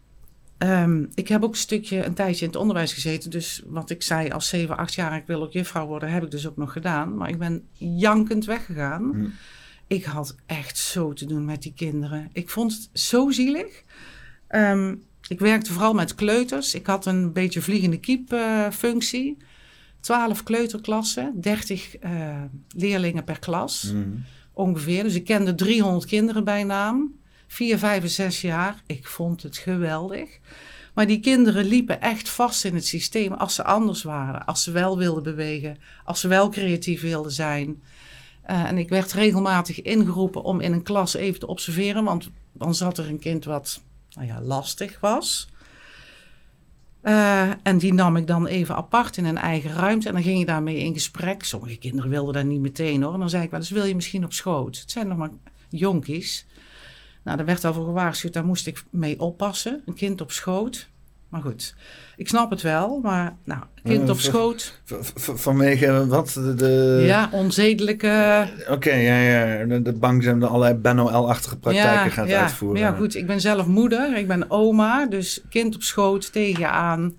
Um, 0.58 1.10
ik 1.14 1.28
heb 1.28 1.44
ook 1.44 1.52
een 1.52 1.58
stukje, 1.58 2.06
een 2.06 2.14
tijdje 2.14 2.46
in 2.46 2.52
het 2.52 2.60
onderwijs 2.60 2.94
gezeten. 2.94 3.30
Dus 3.30 3.64
wat 3.66 3.90
ik 3.90 4.04
zei 4.04 4.30
als 4.30 4.48
7, 4.50 4.78
8 4.78 4.94
jaar, 4.94 5.16
ik 5.16 5.28
wil 5.28 5.44
ook 5.44 5.52
juffrouw 5.52 5.88
worden, 5.88 6.12
heb 6.12 6.24
ik 6.24 6.32
dus 6.32 6.48
ook 6.48 6.58
nog 6.58 6.72
gedaan. 6.72 7.18
Maar 7.18 7.30
ik 7.30 7.38
ben 7.38 7.64
jankend 7.78 8.46
weggegaan. 8.46 9.12
Hm. 9.14 9.28
Ik 9.88 10.04
had 10.04 10.36
echt 10.46 10.78
zo 10.78 11.14
te 11.14 11.26
doen 11.26 11.46
met 11.46 11.62
die 11.62 11.74
kinderen. 11.76 12.30
Ik 12.32 12.50
vond 12.50 12.74
het 12.74 12.90
zo 13.02 13.32
zielig. 13.32 13.84
Um, 14.50 15.04
ik 15.28 15.40
werkte 15.40 15.74
vooral 15.74 15.94
met 15.94 16.16
kleuters. 16.16 16.76
Ik 16.76 16.88
had 16.88 17.06
een 17.06 17.34
beetje 17.34 17.62
vliegende 17.62 18.00
kiep-functie. 18.00 19.38
Uh, 19.40 19.46
12 20.00 20.44
kleuterklassen, 20.44 21.42
30 21.42 22.04
uh, 22.04 22.42
leerlingen 22.76 23.24
per 23.24 23.40
klas 23.40 23.92
mm. 23.94 24.24
Ongeveer. 24.56 25.04
Dus 25.04 25.16
ik 25.16 25.26
kende 25.26 25.56
300 25.56 26.06
kinderen 26.06 26.44
bij 26.44 26.64
naam. 26.64 27.14
4, 27.48 27.78
5 27.78 28.04
en 28.04 28.10
6 28.10 28.42
jaar. 28.42 28.84
Ik 28.86 29.08
vond 29.08 29.44
het 29.44 29.58
geweldig. 29.58 30.40
Maar 30.94 31.08
die 31.08 31.20
kinderen 31.20 31.66
liepen 31.66 32.02
echt 32.02 32.30
vast 32.30 32.66
in 32.66 32.76
het 32.76 32.86
systeem 32.86 33.34
als 33.34 33.56
ze 33.56 33.64
anders 33.64 34.04
waren. 34.04 34.46
Als 34.46 34.64
ze 34.64 34.72
wel 34.72 34.98
wilden 34.98 35.24
bewegen. 35.24 35.78
Als 36.04 36.20
ze 36.20 36.28
wel 36.28 36.50
creatief 36.50 37.02
wilden 37.02 37.32
zijn. 37.32 37.82
Uh, 38.50 38.64
en 38.64 38.78
ik 38.78 38.90
werd 38.90 39.14
regelmatig 39.14 39.82
ingeroepen 39.82 40.44
om 40.44 40.60
in 40.60 40.74
een 40.74 40.84
klas 40.84 41.14
even 41.14 41.40
te 41.40 41.48
observeren. 41.48 42.04
Want 42.04 42.30
dan 42.52 42.76
zat 42.76 42.98
er 42.98 43.08
een 43.08 43.20
kind 43.20 43.46
wat 43.46 43.82
nou 44.10 44.28
ja, 44.28 44.42
lastig 44.42 45.00
was. 45.00 45.50
Uh, 47.06 47.50
en 47.64 47.78
die 47.78 47.94
nam 47.94 48.16
ik 48.16 48.28
dan 48.28 48.48
even 48.48 48.76
apart 48.76 49.18
in 49.18 49.26
een 49.26 49.38
eigen 49.38 49.72
ruimte. 49.74 50.08
En 50.08 50.14
dan 50.14 50.24
ging 50.24 50.40
je 50.40 50.46
daarmee 50.46 50.78
in 50.78 50.94
gesprek. 50.94 51.44
Sommige 51.44 51.78
kinderen 51.78 52.10
wilden 52.10 52.34
dat 52.34 52.46
niet 52.46 52.62
meteen 52.62 53.04
hoor. 53.04 53.14
En 53.14 53.20
dan 53.20 53.30
zei 53.30 53.44
ik 53.44 53.50
wel 53.50 53.60
eens, 53.60 53.70
wil 53.70 53.86
je 53.86 53.96
misschien 53.96 54.24
op 54.24 54.34
schoot? 54.34 54.80
Het 54.80 54.92
zijn 54.92 55.08
nog 55.08 55.18
maar 55.18 55.30
jonkies. 55.70 56.46
Nou, 57.24 57.38
daar 57.38 57.46
werd 57.46 57.66
al 57.66 57.74
voor 57.74 57.86
gewaarschuwd, 57.86 58.34
daar 58.34 58.46
moest 58.46 58.68
ik 58.68 58.84
mee 58.90 59.20
oppassen. 59.20 59.82
Een 59.86 59.94
kind 59.94 60.22
op 60.22 60.32
schoot. 60.32 60.90
Maar 61.36 61.44
goed, 61.44 61.76
ik 62.16 62.28
snap 62.28 62.50
het 62.50 62.62
wel. 62.62 63.00
Maar 63.04 63.36
nou, 63.44 63.62
kind 63.84 64.10
op 64.10 64.20
schoot. 64.20 64.82
Vanwege 65.16 66.08
wat? 66.08 66.34
De, 66.34 67.04
Ja, 67.06 67.30
onzedelijke... 67.32 68.48
Oké, 68.70 68.94
ja, 68.94 69.18
ja. 69.18 69.66
De, 69.66 69.82
de 69.82 69.94
bank 69.94 70.24
zijn 70.24 70.42
er 70.42 70.48
allerlei 70.48 70.74
Benno-L-achtige 70.74 71.58
praktijken 71.58 72.04
ja, 72.04 72.10
gaat 72.10 72.28
ja. 72.28 72.42
uitvoeren. 72.42 72.80
Ja, 72.80 72.92
goed. 72.92 73.16
Ik 73.16 73.28
ben 73.28 73.42
zelf 73.42 73.68
moeder. 73.68 74.18
Ik 74.18 74.28
ben 74.28 74.52
oma. 74.52 75.06
Dus 75.06 75.42
kind 75.50 75.76
op 75.76 75.82
schoot 75.82 76.32
tegen 76.32 76.60
je 76.60 76.68
aan. 76.68 77.14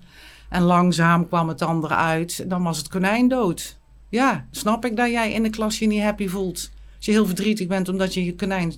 En 0.49 0.61
langzaam 0.61 1.27
kwam 1.27 1.47
het 1.47 1.59
dan 1.59 1.83
eruit. 1.83 2.49
Dan 2.49 2.63
was 2.63 2.77
het 2.77 2.87
konijn 2.87 3.27
dood. 3.27 3.79
Ja, 4.09 4.47
snap 4.51 4.85
ik 4.85 4.95
dat 4.95 5.09
jij 5.09 5.31
in 5.31 5.43
de 5.43 5.49
klas 5.49 5.79
je 5.79 5.87
niet 5.87 6.03
happy 6.03 6.27
voelt. 6.27 6.71
Als 6.95 7.05
je 7.05 7.11
heel 7.11 7.25
verdrietig 7.25 7.67
bent 7.67 7.89
omdat 7.89 8.13
je 8.13 8.25
je 8.25 8.35
konijn 8.35 8.73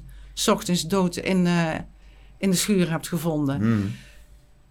ochtends 0.47 0.87
dood 0.87 1.15
in, 1.15 1.45
uh, 1.45 1.73
in 2.37 2.49
de 2.49 2.55
schuur 2.55 2.89
hebt 2.89 3.07
gevonden. 3.07 3.61
Hmm. 3.61 3.91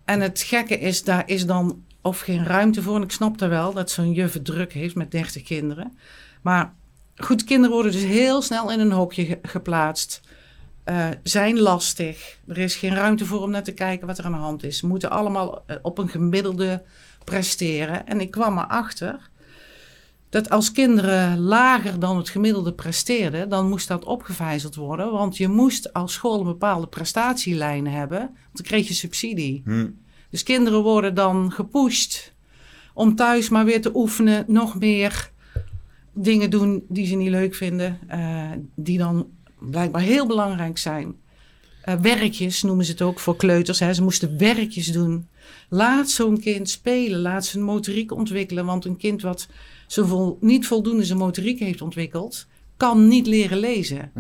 En 0.09 0.21
het 0.21 0.40
gekke 0.42 0.79
is, 0.79 1.05
daar 1.05 1.23
is 1.27 1.47
dan 1.47 1.85
of 2.03 2.21
geen 2.21 2.44
ruimte 2.44 2.83
voor. 2.83 2.97
En 2.97 3.03
ik 3.03 3.11
snap 3.11 3.40
er 3.40 3.49
wel 3.49 3.73
dat 3.73 3.90
zo'n 3.90 4.12
juffe 4.12 4.42
druk 4.42 4.73
heeft 4.73 4.94
met 4.94 5.11
30 5.11 5.42
kinderen. 5.42 5.99
Maar 6.42 6.75
goed, 7.16 7.44
kinderen 7.44 7.75
worden 7.75 7.92
dus 7.92 8.05
heel 8.05 8.42
snel 8.42 8.71
in 8.71 8.81
een 8.81 8.92
hokje 8.92 9.38
geplaatst. 9.42 10.21
Uh, 10.85 11.07
zijn 11.23 11.59
lastig. 11.59 12.38
Er 12.47 12.59
is 12.59 12.77
geen 12.77 12.94
ruimte 12.94 13.27
voor 13.27 13.42
om 13.42 13.51
naar 13.51 13.62
te 13.62 13.73
kijken 13.73 14.07
wat 14.07 14.18
er 14.18 14.25
aan 14.25 14.33
de 14.33 14.38
hand 14.38 14.62
is. 14.62 14.79
Ze 14.79 14.87
moeten 14.87 15.11
allemaal 15.11 15.62
eh, 15.66 15.77
op 15.83 15.99
een 15.99 16.09
gemiddelde 16.09 16.83
presteren. 17.25 18.07
En 18.07 18.21
ik 18.21 18.31
kwam 18.31 18.59
erachter 18.59 19.31
dat 20.31 20.51
als 20.51 20.73
kinderen 20.73 21.38
lager 21.38 21.99
dan 22.01 22.17
het 22.17 22.29
gemiddelde 22.29 22.73
presteerden, 22.73 23.49
dan 23.49 23.69
moest 23.69 23.88
dat 23.88 24.05
opgevijzeld 24.05 24.75
worden. 24.75 25.12
Want 25.12 25.37
je 25.37 25.49
moest 25.49 25.93
als 25.93 26.12
school 26.12 26.38
een 26.38 26.47
bepaalde 26.47 26.87
prestatielijn 26.87 27.87
hebben, 27.87 28.19
want 28.19 28.33
dan 28.53 28.64
kreeg 28.64 28.88
je 28.88 28.95
subsidie. 28.95 29.62
Hm. 29.64 29.88
Dus 30.31 30.43
kinderen 30.43 30.83
worden 30.83 31.14
dan 31.14 31.53
gepusht 31.53 32.33
om 32.95 33.14
thuis 33.14 33.49
maar 33.49 33.64
weer 33.64 33.81
te 33.81 33.91
oefenen, 33.95 34.45
nog 34.47 34.79
meer 34.79 35.31
dingen 36.12 36.51
doen 36.51 36.85
die 36.88 37.07
ze 37.07 37.14
niet 37.14 37.31
leuk 37.31 37.55
vinden, 37.55 37.99
uh, 38.11 38.51
die 38.75 38.99
dan 38.99 39.27
blijkbaar 39.59 40.03
heel 40.03 40.27
belangrijk 40.27 40.79
zijn. 40.79 41.14
Uh, 41.88 41.95
werkjes 41.95 42.62
noemen 42.62 42.85
ze 42.85 42.91
het 42.91 43.03
ook 43.03 43.21
voor 43.21 43.37
kleuters. 43.37 43.79
Hè. 43.79 43.95
Ze 43.95 44.03
moesten 44.03 44.38
werkjes 44.38 44.87
doen. 44.87 45.29
Laat 45.69 46.11
zo'n 46.11 46.41
kind 46.41 46.71
spelen, 46.71 47.21
laat 47.21 47.45
zijn 47.45 47.64
motoriek 47.64 48.12
ontwikkelen. 48.12 48.64
Want 48.64 48.85
een 48.85 48.97
kind 48.97 49.23
wat 49.23 49.49
zo 49.88 50.05
vol, 50.05 50.38
niet 50.40 50.66
voldoende 50.66 51.05
zijn 51.05 51.18
motoriek 51.18 51.59
heeft 51.59 51.83
ontwikkeld, 51.83 52.46
kan 52.77 53.09
niet 53.09 53.27
leren 53.27 53.59
lezen. 53.59 54.12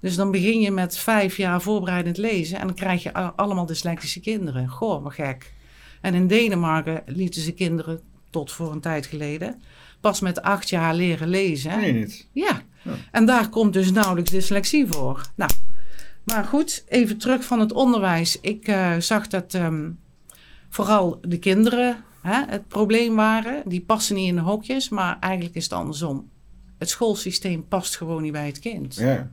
Dus 0.00 0.16
dan 0.16 0.30
begin 0.30 0.60
je 0.60 0.70
met 0.70 0.98
vijf 0.98 1.36
jaar 1.36 1.62
voorbereidend 1.62 2.16
lezen 2.16 2.58
en 2.58 2.66
dan 2.66 2.76
krijg 2.76 3.02
je 3.02 3.12
allemaal 3.12 3.66
dyslectische 3.66 4.20
kinderen. 4.20 4.68
Goh, 4.68 5.02
wat 5.02 5.12
gek. 5.12 5.52
En 6.00 6.14
in 6.14 6.26
Denemarken 6.26 7.02
lieten 7.06 7.42
ze 7.42 7.52
kinderen 7.52 8.00
tot 8.30 8.52
voor 8.52 8.72
een 8.72 8.80
tijd 8.80 9.06
geleden 9.06 9.60
pas 10.00 10.20
met 10.20 10.42
acht 10.42 10.68
jaar 10.68 10.94
leren 10.94 11.28
lezen. 11.28 11.78
Nee, 11.78 11.92
niet. 11.92 12.26
Ja. 12.32 12.62
En 13.10 13.26
daar 13.26 13.48
komt 13.48 13.72
dus 13.72 13.90
nauwelijks 13.90 14.30
dyslexie 14.30 14.86
voor. 14.86 15.20
Nou, 15.34 15.50
maar 16.24 16.44
goed, 16.44 16.84
even 16.88 17.18
terug 17.18 17.44
van 17.44 17.60
het 17.60 17.72
onderwijs. 17.72 18.40
Ik 18.40 18.68
uh, 18.68 18.92
zag 18.98 19.28
dat 19.28 19.54
um, 19.54 19.98
vooral 20.68 21.18
de 21.22 21.38
kinderen 21.38 22.04
hè, 22.26 22.44
het 22.46 22.68
probleem 22.68 23.14
waren. 23.14 23.62
Die 23.64 23.80
passen 23.80 24.14
niet 24.14 24.28
in 24.28 24.34
de 24.34 24.40
hokjes, 24.40 24.88
maar 24.88 25.16
eigenlijk 25.20 25.54
is 25.54 25.64
het 25.64 25.72
andersom. 25.72 26.30
Het 26.78 26.88
schoolsysteem 26.88 27.68
past 27.68 27.96
gewoon 27.96 28.22
niet 28.22 28.32
bij 28.32 28.46
het 28.46 28.58
kind. 28.58 28.94
Ja. 28.94 29.30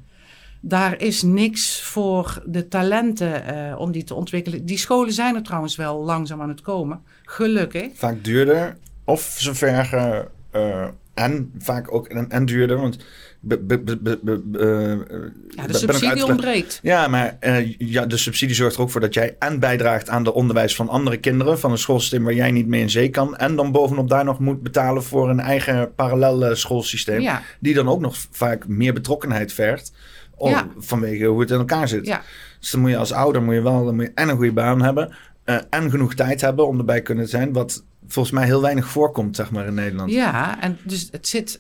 Daar 0.62 1.01
is 1.01 1.21
niks 1.21 1.82
voor 1.82 2.43
de 2.45 2.67
talenten 2.67 3.56
uh, 3.56 3.79
om 3.79 3.91
die 3.91 4.03
te 4.03 4.13
ontwikkelen. 4.13 4.65
Die 4.65 4.77
scholen 4.77 5.13
zijn 5.13 5.36
er 5.36 5.43
trouwens 5.43 5.75
wel 5.75 6.03
langzaam 6.03 6.41
aan 6.41 6.49
het 6.49 6.62
komen, 6.62 7.01
gelukkig. 7.23 7.91
Vaak 7.93 8.23
duurder 8.23 8.77
of 9.03 9.36
ze 9.39 9.56
vergen 9.56 10.27
uh, 10.51 10.88
en 11.13 11.51
vaak 11.58 11.93
ook 11.93 12.08
en, 12.08 12.29
en 12.29 12.45
duurder. 12.45 12.77
Want 12.77 12.97
Be, 13.45 13.60
be, 13.60 13.97
be, 13.97 14.19
uh, 14.51 15.17
ja, 15.49 15.67
de 15.67 15.77
subsidie 15.77 16.25
ontbreekt. 16.25 16.79
Ja, 16.82 17.08
maar 17.08 17.38
uh, 17.41 17.73
ja, 17.77 18.06
de 18.06 18.17
subsidie 18.17 18.56
zorgt 18.56 18.75
er 18.75 18.82
ook 18.82 18.89
voor 18.89 19.01
dat 19.01 19.13
jij 19.13 19.36
en 19.39 19.60
bijdraagt 19.60 20.10
aan 20.10 20.23
de 20.23 20.34
onderwijs 20.34 20.75
van 20.75 20.89
andere 20.89 21.17
kinderen. 21.17 21.60
van 21.60 21.71
een 21.71 21.77
schoolsysteem 21.77 22.23
waar 22.23 22.34
jij 22.34 22.51
niet 22.51 22.67
mee 22.67 22.82
in 22.82 22.89
zee 22.89 23.10
kan. 23.10 23.38
en 23.38 23.56
dan 23.56 23.71
bovenop 23.71 24.10
daar 24.10 24.23
nog 24.23 24.39
moet 24.39 24.63
betalen 24.63 25.03
voor 25.03 25.29
een 25.29 25.39
eigen 25.39 25.95
parallel 25.95 26.56
schoolsysteem. 26.56 27.21
Ja. 27.21 27.41
Die 27.60 27.73
dan 27.73 27.89
ook 27.89 27.99
nog 27.99 28.15
vaak 28.32 28.67
meer 28.67 28.93
betrokkenheid 28.93 29.53
vergt. 29.53 29.93
Om, 30.36 30.49
Ja. 30.49 30.67
Vanwege 30.77 31.25
hoe 31.25 31.41
het 31.41 31.51
in 31.51 31.58
elkaar 31.58 31.88
zit. 31.88 32.06
Ja. 32.06 32.21
Dus 32.60 32.71
dan 32.71 32.82
moet 32.82 32.89
je 32.89 32.97
als 32.97 33.12
ouder 33.12 33.41
moet 33.43 33.53
je 33.53 33.62
wel 33.62 33.86
dan 33.86 33.95
moet 33.95 34.06
je 34.06 34.12
en 34.15 34.29
een 34.29 34.36
goede 34.36 34.51
baan 34.53 34.82
hebben. 34.82 35.15
uh, 35.45 35.56
en 35.69 35.89
genoeg 35.89 36.13
tijd 36.15 36.41
hebben 36.41 36.67
om 36.67 36.77
erbij 36.79 37.01
kunnen 37.01 37.27
zijn. 37.27 37.53
Wat 37.53 37.84
volgens 38.08 38.34
mij 38.36 38.45
heel 38.45 38.62
weinig 38.62 38.88
voorkomt, 38.88 39.36
zeg 39.36 39.51
maar, 39.51 39.65
in 39.67 39.73
Nederland. 39.73 40.12
Ja, 40.12 40.62
en 40.62 40.77
dus 40.84 41.08
het 41.12 41.27
zit 41.27 41.60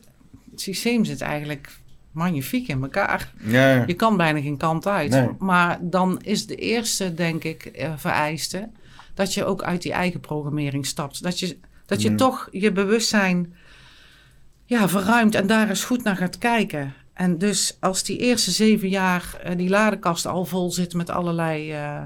het 0.53 0.61
systeem 0.61 1.05
zit 1.05 1.21
eigenlijk 1.21 1.69
magnifiek 2.11 2.67
in 2.67 2.81
elkaar. 2.81 3.31
Ja. 3.43 3.83
Je 3.87 3.93
kan 3.93 4.17
bijna 4.17 4.41
geen 4.41 4.57
kant 4.57 4.87
uit. 4.87 5.09
Nee. 5.09 5.29
Maar 5.39 5.77
dan 5.81 6.21
is 6.21 6.45
de 6.45 6.55
eerste, 6.55 7.13
denk 7.13 7.43
ik, 7.43 7.65
eh, 7.65 7.93
vereiste... 7.97 8.69
dat 9.13 9.33
je 9.33 9.45
ook 9.45 9.63
uit 9.63 9.81
die 9.81 9.91
eigen 9.91 10.19
programmering 10.19 10.85
stapt. 10.85 11.23
Dat 11.23 11.39
je, 11.39 11.57
dat 11.85 12.01
je 12.01 12.09
Mm. 12.09 12.17
toch 12.17 12.47
je 12.51 12.71
bewustzijn 12.71 13.53
ja, 14.65 14.89
verruimt 14.89 15.35
en 15.35 15.47
daar 15.47 15.69
eens 15.69 15.83
goed 15.83 16.03
naar 16.03 16.15
gaat 16.15 16.37
kijken. 16.37 16.93
En 17.13 17.37
dus 17.37 17.77
als 17.79 18.03
die 18.03 18.17
eerste 18.17 18.51
zeven 18.51 18.89
jaar 18.89 19.39
eh, 19.43 19.57
die 19.57 19.69
ladekast 19.69 20.25
al 20.25 20.45
vol 20.45 20.71
zit 20.71 20.93
met 20.93 21.09
allerlei... 21.09 21.71
eh, 21.71 22.01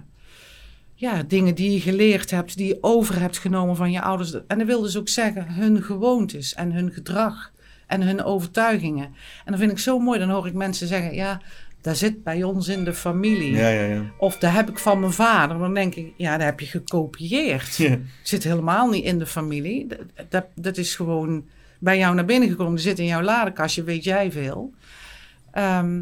ja, 0.99 1.23
dingen 1.23 1.55
die 1.55 1.71
je 1.71 1.79
geleerd 1.79 2.31
hebt, 2.31 2.57
die 2.57 2.67
je 2.67 2.77
over 2.81 3.19
hebt 3.19 3.37
genomen 3.37 3.75
van 3.75 3.91
je 3.91 4.01
ouders. 4.01 4.31
En 4.47 4.57
dat 4.57 4.67
wil 4.67 4.81
dus 4.81 4.97
ook 4.97 5.09
zeggen 5.09 5.53
hun 5.53 5.83
gewoontes 5.83 6.53
en 6.53 6.71
hun 6.71 6.91
gedrag 6.91 7.51
en 7.87 8.01
hun 8.01 8.23
overtuigingen. 8.23 9.05
En 9.45 9.51
dat 9.51 9.59
vind 9.59 9.71
ik 9.71 9.79
zo 9.79 9.99
mooi. 9.99 10.19
Dan 10.19 10.29
hoor 10.29 10.47
ik 10.47 10.53
mensen 10.53 10.87
zeggen, 10.87 11.13
ja, 11.13 11.41
dat 11.81 11.97
zit 11.97 12.23
bij 12.23 12.43
ons 12.43 12.67
in 12.67 12.83
de 12.83 12.93
familie. 12.93 13.55
Ja, 13.55 13.67
ja, 13.69 13.83
ja. 13.83 14.01
Of 14.17 14.37
dat 14.37 14.51
heb 14.51 14.69
ik 14.69 14.79
van 14.79 14.99
mijn 14.99 15.11
vader. 15.11 15.57
Dan 15.57 15.73
denk 15.73 15.95
ik, 15.95 16.13
ja, 16.17 16.37
dat 16.37 16.45
heb 16.45 16.59
je 16.59 16.65
gekopieerd. 16.65 17.77
Het 17.77 17.99
zit 18.23 18.43
helemaal 18.43 18.89
niet 18.89 19.03
in 19.03 19.19
de 19.19 19.25
familie. 19.25 19.87
Dat, 19.87 19.99
dat, 20.29 20.45
dat 20.55 20.77
is 20.77 20.95
gewoon 20.95 21.45
bij 21.79 21.97
jou 21.97 22.15
naar 22.15 22.25
binnen 22.25 22.49
gekomen. 22.49 22.73
Dat 22.73 22.81
zit 22.81 22.99
in 22.99 23.05
jouw 23.05 23.21
ladekastje, 23.21 23.83
weet 23.83 24.03
jij 24.03 24.31
veel. 24.31 24.73
Ehm, 25.51 25.95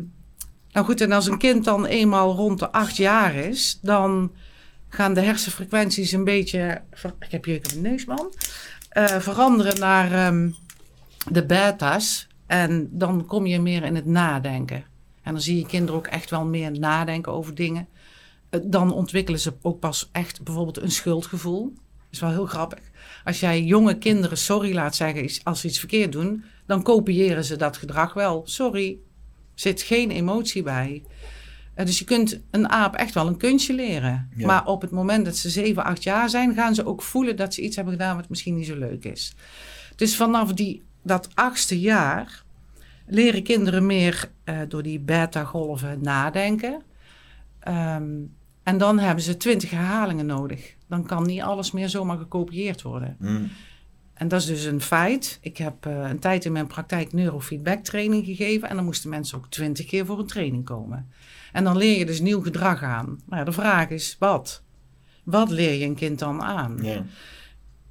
nou 0.71 0.85
goed, 0.85 1.01
en 1.01 1.11
als 1.11 1.27
een 1.27 1.37
kind 1.37 1.63
dan 1.65 1.85
eenmaal 1.85 2.35
rond 2.35 2.59
de 2.59 2.71
acht 2.71 2.95
jaar 2.97 3.35
is, 3.35 3.79
dan 3.81 4.31
gaan 4.89 5.13
de 5.13 5.21
hersenfrequenties 5.21 6.11
een 6.11 6.23
beetje. 6.23 6.81
Ik 7.19 7.31
heb 7.31 7.45
hier 7.45 7.61
een 7.75 7.81
neus, 7.81 8.05
man. 8.05 8.33
eh, 8.89 9.05
veranderen 9.19 9.79
naar 9.79 10.11
ehm, 10.11 10.49
de 11.31 11.45
beta's. 11.45 12.27
En 12.45 12.89
dan 12.91 13.25
kom 13.25 13.45
je 13.45 13.59
meer 13.59 13.83
in 13.83 13.95
het 13.95 14.05
nadenken. 14.05 14.83
En 15.21 15.31
dan 15.33 15.41
zie 15.41 15.57
je 15.57 15.65
kinderen 15.65 15.95
ook 15.95 16.07
echt 16.07 16.29
wel 16.29 16.45
meer 16.45 16.79
nadenken 16.79 17.31
over 17.31 17.55
dingen. 17.55 17.87
Eh, 18.49 18.59
Dan 18.63 18.93
ontwikkelen 18.93 19.39
ze 19.39 19.53
ook 19.61 19.79
pas 19.79 20.09
echt 20.11 20.43
bijvoorbeeld 20.43 20.81
een 20.81 20.91
schuldgevoel. 20.91 21.63
Dat 21.73 22.07
is 22.11 22.19
wel 22.19 22.29
heel 22.29 22.45
grappig. 22.45 22.79
Als 23.23 23.39
jij 23.39 23.63
jonge 23.63 23.97
kinderen 23.97 24.37
sorry 24.37 24.73
laat 24.73 24.95
zeggen 24.95 25.29
als 25.43 25.59
ze 25.61 25.67
iets 25.67 25.79
verkeerd 25.79 26.11
doen, 26.11 26.43
dan 26.65 26.83
kopiëren 26.83 27.43
ze 27.43 27.55
dat 27.55 27.77
gedrag 27.77 28.13
wel. 28.13 28.41
Sorry, 28.45 28.97
zit 29.53 29.81
geen 29.81 30.11
emotie 30.11 30.63
bij. 30.63 31.03
Eh, 31.73 31.85
Dus 31.85 31.99
je 31.99 32.05
kunt 32.05 32.39
een 32.51 32.69
aap 32.69 32.95
echt 32.95 33.13
wel 33.13 33.27
een 33.27 33.37
kunstje 33.37 33.73
leren. 33.73 34.29
Ja. 34.35 34.45
Maar 34.45 34.65
op 34.65 34.81
het 34.81 34.91
moment 34.91 35.25
dat 35.25 35.35
ze 35.37 35.49
7, 35.49 35.83
8 35.83 36.03
jaar 36.03 36.29
zijn, 36.29 36.53
gaan 36.53 36.75
ze 36.75 36.85
ook 36.85 37.01
voelen 37.01 37.35
dat 37.35 37.53
ze 37.53 37.61
iets 37.61 37.75
hebben 37.75 37.93
gedaan 37.93 38.15
wat 38.15 38.29
misschien 38.29 38.55
niet 38.55 38.67
zo 38.67 38.75
leuk 38.77 39.03
is. 39.03 39.33
Dus 39.95 40.15
vanaf 40.15 40.53
die, 40.53 40.83
dat 41.05 41.29
achtste 41.33 41.79
jaar 41.79 42.43
leren 43.07 43.43
kinderen 43.43 43.85
meer 43.85 44.29
eh, 44.43 44.59
door 44.67 44.83
die 44.83 44.99
beta-golven 44.99 46.01
nadenken. 46.01 46.81
Ehm, 47.59 48.13
en 48.63 48.77
dan 48.77 48.99
hebben 48.99 49.23
ze 49.23 49.37
20 49.37 49.69
herhalingen 49.69 50.25
nodig. 50.25 50.75
Dan 50.87 51.05
kan 51.05 51.25
niet 51.25 51.41
alles 51.41 51.71
meer 51.71 51.89
zomaar 51.89 52.17
gekopieerd 52.17 52.81
worden. 52.81 53.15
Mm. 53.19 53.49
En 54.13 54.27
dat 54.27 54.39
is 54.41 54.45
dus 54.45 54.63
een 54.63 54.81
feit. 54.81 55.37
Ik 55.41 55.57
heb 55.57 55.85
eh, 55.85 56.09
een 56.09 56.19
tijd 56.19 56.45
in 56.45 56.51
mijn 56.51 56.67
praktijk 56.67 57.13
neurofeedback 57.13 57.83
training 57.83 58.25
gegeven. 58.25 58.69
En 58.69 58.75
dan 58.75 58.85
moesten 58.85 59.09
mensen 59.09 59.37
ook 59.37 59.49
twintig 59.49 59.85
keer 59.85 60.05
voor 60.05 60.19
een 60.19 60.27
training 60.27 60.65
komen. 60.65 61.11
En 61.51 61.63
dan 61.63 61.77
leer 61.77 61.97
je 61.97 62.05
dus 62.05 62.19
nieuw 62.19 62.41
gedrag 62.41 62.83
aan. 62.83 63.19
Maar 63.25 63.39
ja, 63.39 63.45
de 63.45 63.51
vraag 63.51 63.89
is, 63.89 64.15
wat? 64.19 64.63
Wat 65.23 65.49
leer 65.49 65.73
je 65.73 65.85
een 65.85 65.95
kind 65.95 66.19
dan 66.19 66.41
aan? 66.41 66.79
Ja. 66.81 67.05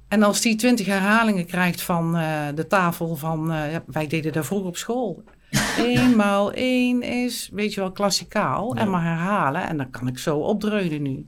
En 0.07 0.23
als 0.23 0.41
die 0.41 0.55
twintig 0.55 0.85
herhalingen 0.85 1.45
krijgt 1.45 1.81
van 1.81 2.17
eh, 2.17 2.47
de 2.55 2.67
tafel 2.67 3.15
van... 3.15 3.51
eh, 3.51 3.75
wij 3.85 4.07
deden 4.07 4.33
dat 4.33 4.45
vroeger 4.45 4.67
op 4.67 4.77
school. 4.77 5.23
Eén 5.77 6.15
maal 6.15 6.51
één 6.51 7.01
is, 7.01 7.49
weet 7.53 7.73
je 7.73 7.79
wel, 7.79 7.91
klassikaal. 7.91 8.75
Ja. 8.75 8.81
En 8.81 8.89
maar 8.89 9.03
herhalen. 9.03 9.67
En 9.67 9.77
dan 9.77 9.89
kan 9.89 10.07
ik 10.07 10.17
zo 10.17 10.37
opdreunen 10.37 11.01
nu. 11.01 11.27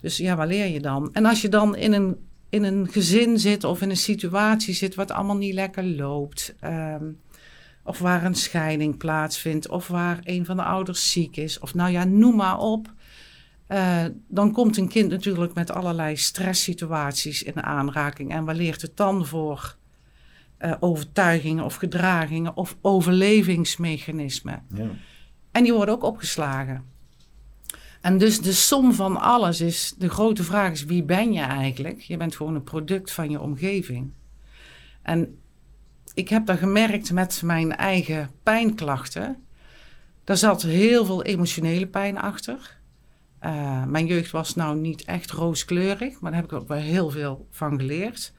Dus 0.00 0.16
ja, 0.16 0.36
waar 0.36 0.46
leer 0.46 0.66
je 0.66 0.80
dan? 0.80 1.10
En 1.12 1.24
als 1.24 1.42
je 1.42 1.48
dan 1.48 1.76
in 1.76 1.92
een 1.92 2.16
in 2.50 2.64
een 2.64 2.88
gezin 2.90 3.38
zit 3.38 3.64
of 3.64 3.82
in 3.82 3.90
een 3.90 3.96
situatie 3.96 4.74
zit 4.74 4.94
wat 4.94 5.10
allemaal 5.10 5.36
niet 5.36 5.54
lekker 5.54 5.84
loopt. 5.84 6.54
Ehm, 6.60 7.04
of 7.84 7.98
waar 7.98 8.24
een 8.24 8.34
scheiding 8.34 8.96
plaatsvindt, 8.96 9.68
of 9.68 9.88
waar 9.88 10.20
een 10.22 10.44
van 10.44 10.56
de 10.56 10.62
ouders 10.62 11.10
ziek 11.10 11.36
is, 11.36 11.58
of 11.58 11.74
nou 11.74 11.90
ja, 11.90 12.04
noem 12.04 12.36
maar 12.36 12.58
op. 12.58 12.92
Uh, 13.68 14.04
dan 14.28 14.52
komt 14.52 14.76
een 14.76 14.88
kind 14.88 15.10
natuurlijk 15.10 15.54
met 15.54 15.70
allerlei 15.70 16.16
stresssituaties 16.16 17.42
in 17.42 17.62
aanraking. 17.62 18.32
En 18.32 18.44
waar 18.44 18.54
leert 18.54 18.82
het 18.82 18.96
dan 18.96 19.26
voor 19.26 19.76
uh, 20.60 20.74
overtuigingen 20.80 21.64
of 21.64 21.74
gedragingen 21.74 22.56
of 22.56 22.76
overlevingsmechanismen? 22.80 24.62
Ja. 24.74 24.88
En 25.52 25.62
die 25.62 25.72
worden 25.72 25.94
ook 25.94 26.02
opgeslagen. 26.02 26.84
En 28.00 28.18
dus 28.18 28.40
de 28.40 28.52
som 28.52 28.92
van 28.92 29.20
alles 29.20 29.60
is, 29.60 29.94
de 29.98 30.08
grote 30.08 30.42
vraag 30.42 30.72
is, 30.72 30.84
wie 30.84 31.02
ben 31.02 31.32
je 31.32 31.40
eigenlijk? 31.40 32.00
Je 32.00 32.16
bent 32.16 32.36
gewoon 32.36 32.54
een 32.54 32.64
product 32.64 33.12
van 33.12 33.30
je 33.30 33.40
omgeving. 33.40 34.12
En 35.02 35.38
ik 36.14 36.28
heb 36.28 36.46
dat 36.46 36.58
gemerkt 36.58 37.12
met 37.12 37.42
mijn 37.44 37.76
eigen 37.76 38.30
pijnklachten. 38.42 39.42
Daar 40.24 40.36
zat 40.36 40.62
heel 40.62 41.04
veel 41.04 41.22
emotionele 41.22 41.86
pijn 41.86 42.18
achter. 42.18 42.77
Uh, 43.44 43.84
mijn 43.84 44.06
jeugd 44.06 44.30
was 44.30 44.54
nou 44.54 44.78
niet 44.78 45.04
echt 45.04 45.30
rooskleurig, 45.30 46.20
maar 46.20 46.30
daar 46.30 46.40
heb 46.40 46.50
ik 46.50 46.58
ook 46.58 46.68
wel 46.68 46.78
heel 46.78 47.10
veel 47.10 47.46
van 47.50 47.78
geleerd. 47.78 48.32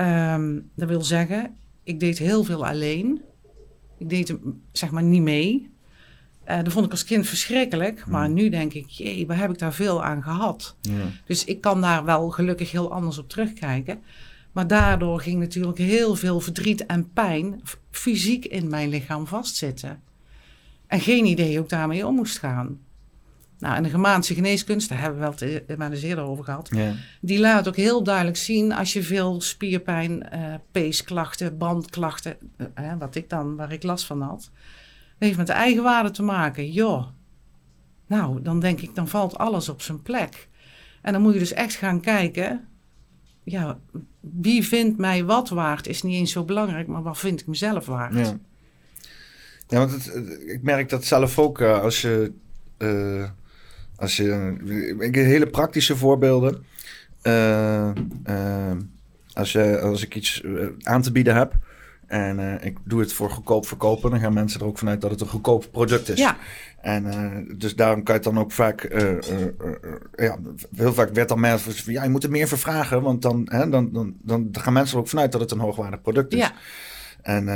Um, 0.00 0.70
dat 0.74 0.88
wil 0.88 1.02
zeggen, 1.02 1.56
ik 1.82 2.00
deed 2.00 2.18
heel 2.18 2.44
veel 2.44 2.66
alleen. 2.66 3.22
Ik 3.98 4.08
deed 4.08 4.34
zeg 4.72 4.90
maar 4.90 5.02
niet 5.02 5.22
mee. 5.22 5.70
Uh, 6.48 6.62
dat 6.62 6.72
vond 6.72 6.84
ik 6.84 6.90
als 6.90 7.04
kind 7.04 7.26
verschrikkelijk. 7.26 8.06
Maar 8.06 8.28
nu 8.28 8.48
denk 8.48 8.72
ik, 8.72 8.88
jee, 8.88 9.26
waar 9.26 9.38
heb 9.38 9.50
ik 9.50 9.58
daar 9.58 9.74
veel 9.74 10.04
aan 10.04 10.22
gehad? 10.22 10.76
Dus 11.24 11.44
ik 11.44 11.60
kan 11.60 11.80
daar 11.80 12.04
wel 12.04 12.30
gelukkig 12.30 12.70
heel 12.70 12.92
anders 12.92 13.18
op 13.18 13.28
terugkijken. 13.28 14.02
Maar 14.52 14.66
daardoor 14.66 15.20
ging 15.20 15.40
natuurlijk 15.40 15.78
heel 15.78 16.14
veel 16.14 16.40
verdriet 16.40 16.86
en 16.86 17.12
pijn 17.12 17.60
fysiek 17.90 18.44
in 18.44 18.68
mijn 18.68 18.88
lichaam 18.88 19.26
vastzitten. 19.26 20.02
En 20.86 21.00
geen 21.00 21.24
idee 21.24 21.54
hoe 21.54 21.64
ik 21.64 21.68
daarmee 21.70 22.06
om 22.06 22.14
moest 22.14 22.38
gaan. 22.38 22.78
Nou, 23.60 23.76
en 23.76 23.82
de 23.82 23.88
Gemaanse 23.88 24.34
geneeskunst, 24.34 24.88
daar 24.88 25.00
hebben 25.00 25.20
we 25.20 25.26
wel 25.26 25.62
het 25.66 25.78
maar 25.78 25.90
eens 25.90 26.02
eerder 26.02 26.24
over 26.24 26.44
gehad. 26.44 26.68
Ja. 26.72 26.92
Die 27.20 27.38
laat 27.38 27.68
ook 27.68 27.76
heel 27.76 28.02
duidelijk 28.02 28.36
zien 28.36 28.72
als 28.72 28.92
je 28.92 29.02
veel 29.02 29.40
spierpijn, 29.40 30.28
uh, 30.34 30.54
peesklachten, 30.72 31.58
bandklachten, 31.58 32.36
uh, 32.58 32.92
wat 32.98 33.14
ik 33.14 33.28
dan, 33.28 33.56
waar 33.56 33.72
ik 33.72 33.82
last 33.82 34.04
van 34.04 34.20
had, 34.20 34.50
heeft 35.18 35.36
met 35.36 35.46
de 35.46 35.52
eigenwaarde 35.52 36.10
te 36.10 36.22
maken. 36.22 36.70
Joh, 36.70 37.06
nou, 38.06 38.42
dan 38.42 38.60
denk 38.60 38.80
ik, 38.80 38.94
dan 38.94 39.08
valt 39.08 39.38
alles 39.38 39.68
op 39.68 39.82
zijn 39.82 40.02
plek. 40.02 40.48
En 41.02 41.12
dan 41.12 41.22
moet 41.22 41.32
je 41.32 41.38
dus 41.38 41.52
echt 41.52 41.74
gaan 41.74 42.00
kijken, 42.00 42.68
ja, 43.42 43.78
wie 44.20 44.66
vindt 44.66 44.98
mij 44.98 45.24
wat 45.24 45.48
waard 45.48 45.86
is 45.86 46.02
niet 46.02 46.14
eens 46.14 46.32
zo 46.32 46.44
belangrijk, 46.44 46.86
maar 46.86 47.02
wat 47.02 47.18
vind 47.18 47.40
ik 47.40 47.46
mezelf 47.46 47.86
waard? 47.86 48.14
Ja, 48.14 48.36
ja 49.68 49.78
want 49.78 49.90
het, 49.90 50.40
ik 50.46 50.62
merk 50.62 50.88
dat 50.88 51.04
zelf 51.04 51.38
ook 51.38 51.60
uh, 51.60 51.80
als 51.80 52.00
je, 52.00 52.32
uh, 52.78 53.28
als 54.00 54.16
je, 54.16 54.56
ik, 54.98 55.14
hele 55.14 55.46
praktische 55.46 55.96
voorbeelden. 55.96 56.64
Uh, 57.22 57.90
als, 59.32 59.52
je, 59.52 59.80
als 59.80 60.02
ik 60.02 60.14
iets 60.14 60.44
aan 60.82 61.02
te 61.02 61.12
bieden 61.12 61.34
heb, 61.34 61.52
en 62.06 62.38
uh, 62.38 62.64
ik 62.64 62.78
doe 62.84 63.00
het 63.00 63.12
voor 63.12 63.30
goedkoop 63.30 63.66
verkopen. 63.66 64.10
Dan 64.10 64.20
gaan 64.20 64.32
mensen 64.32 64.60
er 64.60 64.66
ook 64.66 64.78
vanuit 64.78 65.00
dat 65.00 65.10
het 65.10 65.20
een 65.20 65.26
goedkoop 65.26 65.68
product 65.70 66.08
is. 66.08 66.18
Ja. 66.18 66.36
En 66.80 67.04
dus 67.56 67.76
daarom 67.76 68.02
kan 68.02 68.14
je 68.14 68.20
het 68.20 68.34
dan 68.34 68.42
ook 68.42 68.52
vaak... 68.52 68.88
Ja, 70.14 70.38
heel 70.76 70.94
vaak 70.94 71.10
werd 71.12 71.28
dan 71.28 71.40
mensen 71.40 71.74
van... 71.74 71.92
Ja, 71.92 72.02
je 72.02 72.10
moet 72.10 72.24
er 72.24 72.30
meer 72.30 72.48
voor 72.48 72.58
vragen. 72.58 73.02
Want 73.02 73.22
dan, 73.22 73.46
hè, 73.50 73.68
dan, 73.68 73.92
dan, 73.92 74.14
dan 74.22 74.48
gaan 74.52 74.72
mensen 74.72 74.94
er 74.96 75.02
ook 75.02 75.08
vanuit 75.08 75.32
dat 75.32 75.40
het 75.40 75.50
een 75.50 75.58
hoogwaardig 75.58 76.02
product 76.02 76.32
is. 76.32 76.38
Ja. 76.38 76.52
En... 77.22 77.48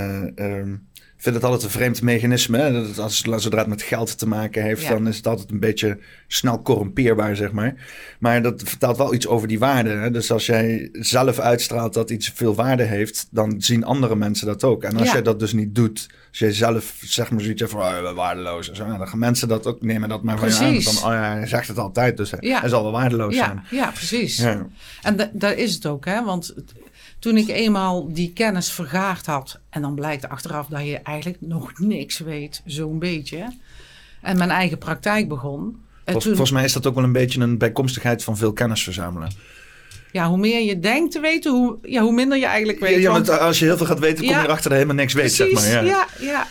Um, 0.44 0.86
vind 1.24 1.34
het 1.34 1.44
altijd 1.44 1.62
een 1.62 1.70
vreemd 1.70 2.02
mechanisme. 2.02 2.58
Hè? 2.58 2.72
Dat 2.72 2.98
als, 2.98 3.20
zodra 3.20 3.58
het 3.58 3.66
met 3.66 3.82
geld 3.82 4.18
te 4.18 4.28
maken 4.28 4.62
heeft, 4.62 4.88
dan 4.88 5.08
is 5.08 5.16
het 5.16 5.26
altijd 5.26 5.50
een 5.50 5.60
beetje 5.60 5.98
snel 6.26 6.62
corrumpeerbaar, 6.62 7.36
zeg 7.36 7.52
maar. 7.52 7.74
Maar 8.18 8.42
dat 8.42 8.62
vertelt 8.64 8.96
wel 8.96 9.14
iets 9.14 9.26
over 9.26 9.48
die 9.48 9.58
waarde. 9.58 9.90
Hè? 9.90 10.10
Dus 10.10 10.30
als 10.30 10.46
jij 10.46 10.88
zelf 10.92 11.38
uitstraalt 11.38 11.94
dat 11.94 12.10
iets 12.10 12.32
veel 12.34 12.54
waarde 12.54 12.82
heeft, 12.82 13.26
dan 13.30 13.54
zien 13.58 13.84
andere 13.84 14.16
mensen 14.16 14.46
dat 14.46 14.64
ook. 14.64 14.82
En 14.82 14.96
als 14.96 15.12
jij 15.12 15.22
dat 15.22 15.38
dus 15.38 15.52
niet 15.52 15.74
doet, 15.74 16.06
als 16.28 16.38
jij 16.38 16.52
zelf 16.52 16.94
zeg 17.00 17.30
maar 17.30 17.40
zoiets 17.40 17.62
van 17.62 17.80
oh, 17.80 18.12
waardeloos, 18.12 18.72
zo, 18.72 18.86
dan 18.86 19.08
gaan 19.08 19.18
mensen 19.18 19.48
dat 19.48 19.66
ook 19.66 19.82
nemen 19.82 20.08
dat 20.08 20.22
maar 20.22 20.38
van 20.38 20.48
je 20.48 20.54
aan. 20.54 20.82
Van, 20.82 21.10
oh 21.10 21.14
ja, 21.16 21.36
hij 21.36 21.46
zegt 21.46 21.68
het 21.68 21.78
altijd, 21.78 22.16
dus 22.16 22.30
hij 22.30 22.68
zal 22.68 22.82
wel 22.82 22.92
waardeloos 22.92 23.36
zijn. 23.36 23.62
Ja, 23.70 23.90
precies. 23.90 24.38
En 25.02 25.30
daar 25.32 25.56
is 25.56 25.74
het 25.74 25.86
ook, 25.86 26.04
hè? 26.04 26.24
Want 26.24 26.54
toen 27.24 27.36
ik 27.36 27.48
eenmaal 27.48 28.12
die 28.12 28.32
kennis 28.32 28.72
vergaard 28.72 29.26
had, 29.26 29.60
en 29.70 29.82
dan 29.82 29.94
blijkt 29.94 30.28
achteraf 30.28 30.66
dat 30.66 30.86
je 30.86 30.98
eigenlijk 30.98 31.40
nog 31.40 31.78
niks 31.78 32.18
weet, 32.18 32.62
zo'n 32.64 32.98
beetje. 32.98 33.52
En 34.20 34.36
mijn 34.38 34.50
eigen 34.50 34.78
praktijk 34.78 35.28
begon. 35.28 35.82
Volgens 36.04 36.50
mij 36.50 36.64
is 36.64 36.72
dat 36.72 36.86
ook 36.86 36.94
wel 36.94 37.04
een 37.04 37.12
beetje 37.12 37.40
een 37.40 37.58
bijkomstigheid 37.58 38.24
van 38.24 38.36
veel 38.36 38.52
kennis 38.52 38.82
verzamelen. 38.82 39.30
Ja, 40.12 40.28
hoe 40.28 40.38
meer 40.38 40.60
je 40.60 40.80
denkt 40.80 41.12
te 41.12 41.20
weten, 41.20 41.52
hoe, 41.52 41.78
ja, 41.82 42.02
hoe 42.02 42.12
minder 42.12 42.38
je 42.38 42.46
eigenlijk 42.46 42.80
weet. 42.80 43.02
Ja, 43.02 43.10
want, 43.10 43.28
als 43.28 43.58
je 43.58 43.64
heel 43.64 43.76
veel 43.76 43.86
gaat 43.86 43.98
weten, 43.98 44.24
kom 44.24 44.34
je 44.34 44.42
erachter 44.42 44.70
dat 44.70 44.78
je 44.78 44.84
helemaal 44.84 44.94
niks 44.94 45.12
weet, 45.12 45.32
zeg 45.32 45.52
maar. 45.52 45.68
Ja, 45.68 45.80
ja. 45.80 46.06
ja. 46.20 46.46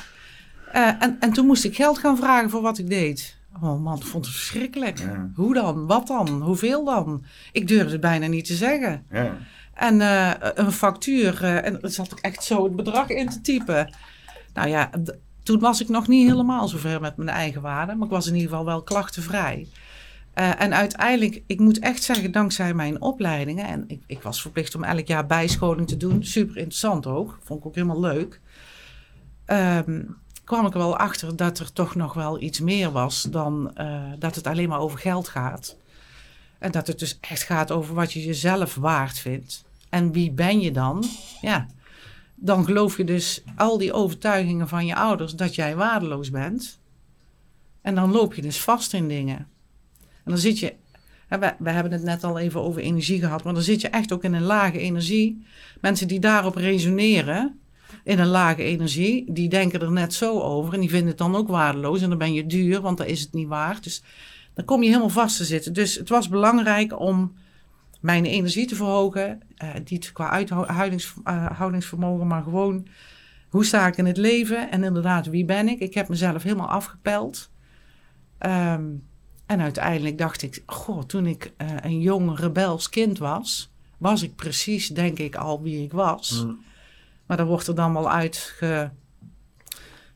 Uh, 0.75 1.03
en, 1.03 1.17
en 1.19 1.33
toen 1.33 1.45
moest 1.45 1.63
ik 1.63 1.75
geld 1.75 1.97
gaan 1.97 2.17
vragen 2.17 2.49
voor 2.49 2.61
wat 2.61 2.77
ik 2.77 2.89
deed. 2.89 3.35
Oh 3.61 3.83
man, 3.83 3.97
ik 3.97 4.05
vond 4.05 4.25
het 4.25 4.35
verschrikkelijk. 4.35 4.99
Hoe 5.35 5.53
dan? 5.53 5.85
Wat 5.85 6.07
dan? 6.07 6.41
Hoeveel 6.41 6.85
dan? 6.85 7.23
Ik 7.51 7.67
durfde 7.67 7.91
het 7.91 8.01
bijna 8.01 8.27
niet 8.27 8.45
te 8.45 8.55
zeggen. 8.55 9.05
Ja. 9.11 9.37
En 9.83 9.99
uh, 9.99 10.31
een 10.39 10.71
factuur. 10.71 11.39
Uh, 11.43 11.65
en 11.65 11.79
zat 11.81 12.11
ik 12.11 12.19
echt 12.19 12.43
zo 12.43 12.63
het 12.63 12.75
bedrag 12.75 13.09
in 13.09 13.29
te 13.29 13.41
typen. 13.41 13.93
Nou 14.53 14.69
ja, 14.69 14.89
toen 15.43 15.59
was 15.59 15.81
ik 15.81 15.89
nog 15.89 16.07
niet 16.07 16.29
helemaal 16.29 16.67
zover 16.67 17.01
met 17.01 17.17
mijn 17.17 17.29
eigen 17.29 17.61
waarde. 17.61 17.95
Maar 17.95 18.05
ik 18.05 18.13
was 18.13 18.27
in 18.27 18.33
ieder 18.33 18.49
geval 18.49 18.65
wel 18.65 18.83
klachtenvrij. 18.83 19.67
Uh, 20.35 20.61
en 20.61 20.73
uiteindelijk, 20.73 21.43
ik 21.47 21.59
moet 21.59 21.79
echt 21.79 22.03
zeggen, 22.03 22.31
dankzij 22.31 22.73
mijn 22.73 23.01
opleidingen. 23.01 23.65
En 23.65 23.83
ik, 23.87 24.03
ik, 24.07 24.21
was 24.21 24.41
verplicht 24.41 24.75
om 24.75 24.83
elk 24.83 25.07
jaar 25.07 25.25
bijscholing 25.25 25.87
te 25.87 25.97
doen. 25.97 26.23
Super 26.23 26.57
interessant 26.57 27.05
ook. 27.07 27.39
Vond 27.43 27.59
ik 27.59 27.65
ook 27.65 27.75
helemaal 27.75 27.99
leuk. 27.99 28.39
Um, 29.47 30.17
kwam 30.43 30.65
ik 30.65 30.73
er 30.73 30.79
wel 30.79 30.97
achter 30.97 31.35
dat 31.35 31.59
er 31.59 31.73
toch 31.73 31.95
nog 31.95 32.13
wel 32.13 32.41
iets 32.41 32.59
meer 32.59 32.91
was 32.91 33.21
dan 33.21 33.73
dat 34.19 34.35
het 34.35 34.47
alleen 34.47 34.69
maar 34.69 34.79
over 34.79 34.99
geld 34.99 35.27
gaat. 35.27 35.75
En 36.59 36.71
dat 36.71 36.87
het 36.87 36.99
dus 36.99 37.17
echt 37.21 37.43
gaat 37.43 37.71
over 37.71 37.95
wat 37.95 38.13
je 38.13 38.25
jezelf 38.25 38.75
waard 38.75 39.19
vindt. 39.19 39.63
En 39.93 40.11
wie 40.11 40.31
ben 40.31 40.59
je 40.59 40.71
dan? 40.71 41.03
Ja, 41.41 41.67
dan 42.35 42.65
geloof 42.65 42.97
je 42.97 43.03
dus 43.03 43.43
al 43.55 43.77
die 43.77 43.93
overtuigingen 43.93 44.67
van 44.67 44.85
je 44.85 44.95
ouders 44.95 45.33
dat 45.35 45.55
jij 45.55 45.75
waardeloos 45.75 46.29
bent. 46.29 46.79
En 47.81 47.95
dan 47.95 48.11
loop 48.11 48.33
je 48.33 48.41
dus 48.41 48.61
vast 48.61 48.93
in 48.93 49.07
dingen. 49.07 49.37
En 49.97 50.31
dan 50.31 50.37
zit 50.37 50.59
je, 50.59 50.73
we, 51.29 51.69
hebben 51.69 51.91
het 51.91 52.03
net 52.03 52.23
al 52.23 52.39
even 52.39 52.61
over 52.61 52.81
energie 52.81 53.19
gehad, 53.19 53.43
maar 53.43 53.53
dan 53.53 53.63
zit 53.63 53.81
je 53.81 53.87
echt 53.87 54.13
ook 54.13 54.23
in 54.23 54.33
een 54.33 54.43
lage 54.43 54.79
energie. 54.79 55.45
Mensen 55.81 56.07
die 56.07 56.19
daarop 56.19 56.55
resoneren, 56.55 57.59
in 58.03 58.19
een 58.19 58.27
lage 58.27 58.63
energie, 58.63 59.33
die 59.33 59.49
denken 59.49 59.81
er 59.81 59.91
net 59.91 60.13
zo 60.13 60.39
over 60.39 60.73
en 60.73 60.79
die 60.79 60.89
vinden 60.89 61.07
het 61.07 61.17
dan 61.17 61.35
ook 61.35 61.47
waardeloos. 61.47 62.01
En 62.01 62.09
dan 62.09 62.17
ben 62.17 62.33
je 62.33 62.45
duur, 62.45 62.81
want 62.81 62.97
dan 62.97 63.07
is 63.07 63.21
het 63.21 63.33
niet 63.33 63.47
waard. 63.47 63.83
Dus 63.83 64.03
dan 64.53 64.65
kom 64.65 64.81
je 64.81 64.87
helemaal 64.87 65.09
vast 65.09 65.37
te 65.37 65.45
zitten. 65.45 65.73
Dus 65.73 65.95
het 65.95 66.09
was 66.09 66.29
belangrijk 66.29 66.99
om 66.99 67.33
mijn 68.03 68.25
energie 68.25 68.67
te 68.67 68.75
verhogen. 68.75 69.41
Uh, 69.63 69.69
niet 69.85 70.11
qua 70.11 70.29
uithoudingsvermogen, 70.29 72.23
uh, 72.23 72.29
maar 72.29 72.43
gewoon 72.43 72.87
hoe 73.49 73.65
sta 73.65 73.87
ik 73.87 73.97
in 73.97 74.05
het 74.05 74.17
leven? 74.17 74.71
En 74.71 74.83
inderdaad, 74.83 75.25
wie 75.25 75.45
ben 75.45 75.67
ik? 75.67 75.79
Ik 75.79 75.93
heb 75.93 76.07
mezelf 76.07 76.43
helemaal 76.43 76.67
afgepeld. 76.67 77.51
Um, 78.39 79.07
en 79.45 79.61
uiteindelijk 79.61 80.17
dacht 80.17 80.41
ik, 80.41 80.63
goh, 80.65 81.03
toen 81.03 81.25
ik 81.25 81.51
uh, 81.57 81.67
een 81.81 82.01
jong 82.01 82.39
rebels 82.39 82.89
kind 82.89 83.17
was, 83.17 83.73
was 83.97 84.23
ik 84.23 84.35
precies, 84.35 84.87
denk 84.87 85.19
ik, 85.19 85.35
al 85.35 85.61
wie 85.61 85.83
ik 85.83 85.91
was. 85.91 86.43
Mm. 86.43 86.59
Maar 87.25 87.37
dan 87.37 87.47
wordt 87.47 87.67
er 87.67 87.75
dan 87.75 87.93
wel 87.93 88.11
uitge... 88.11 88.91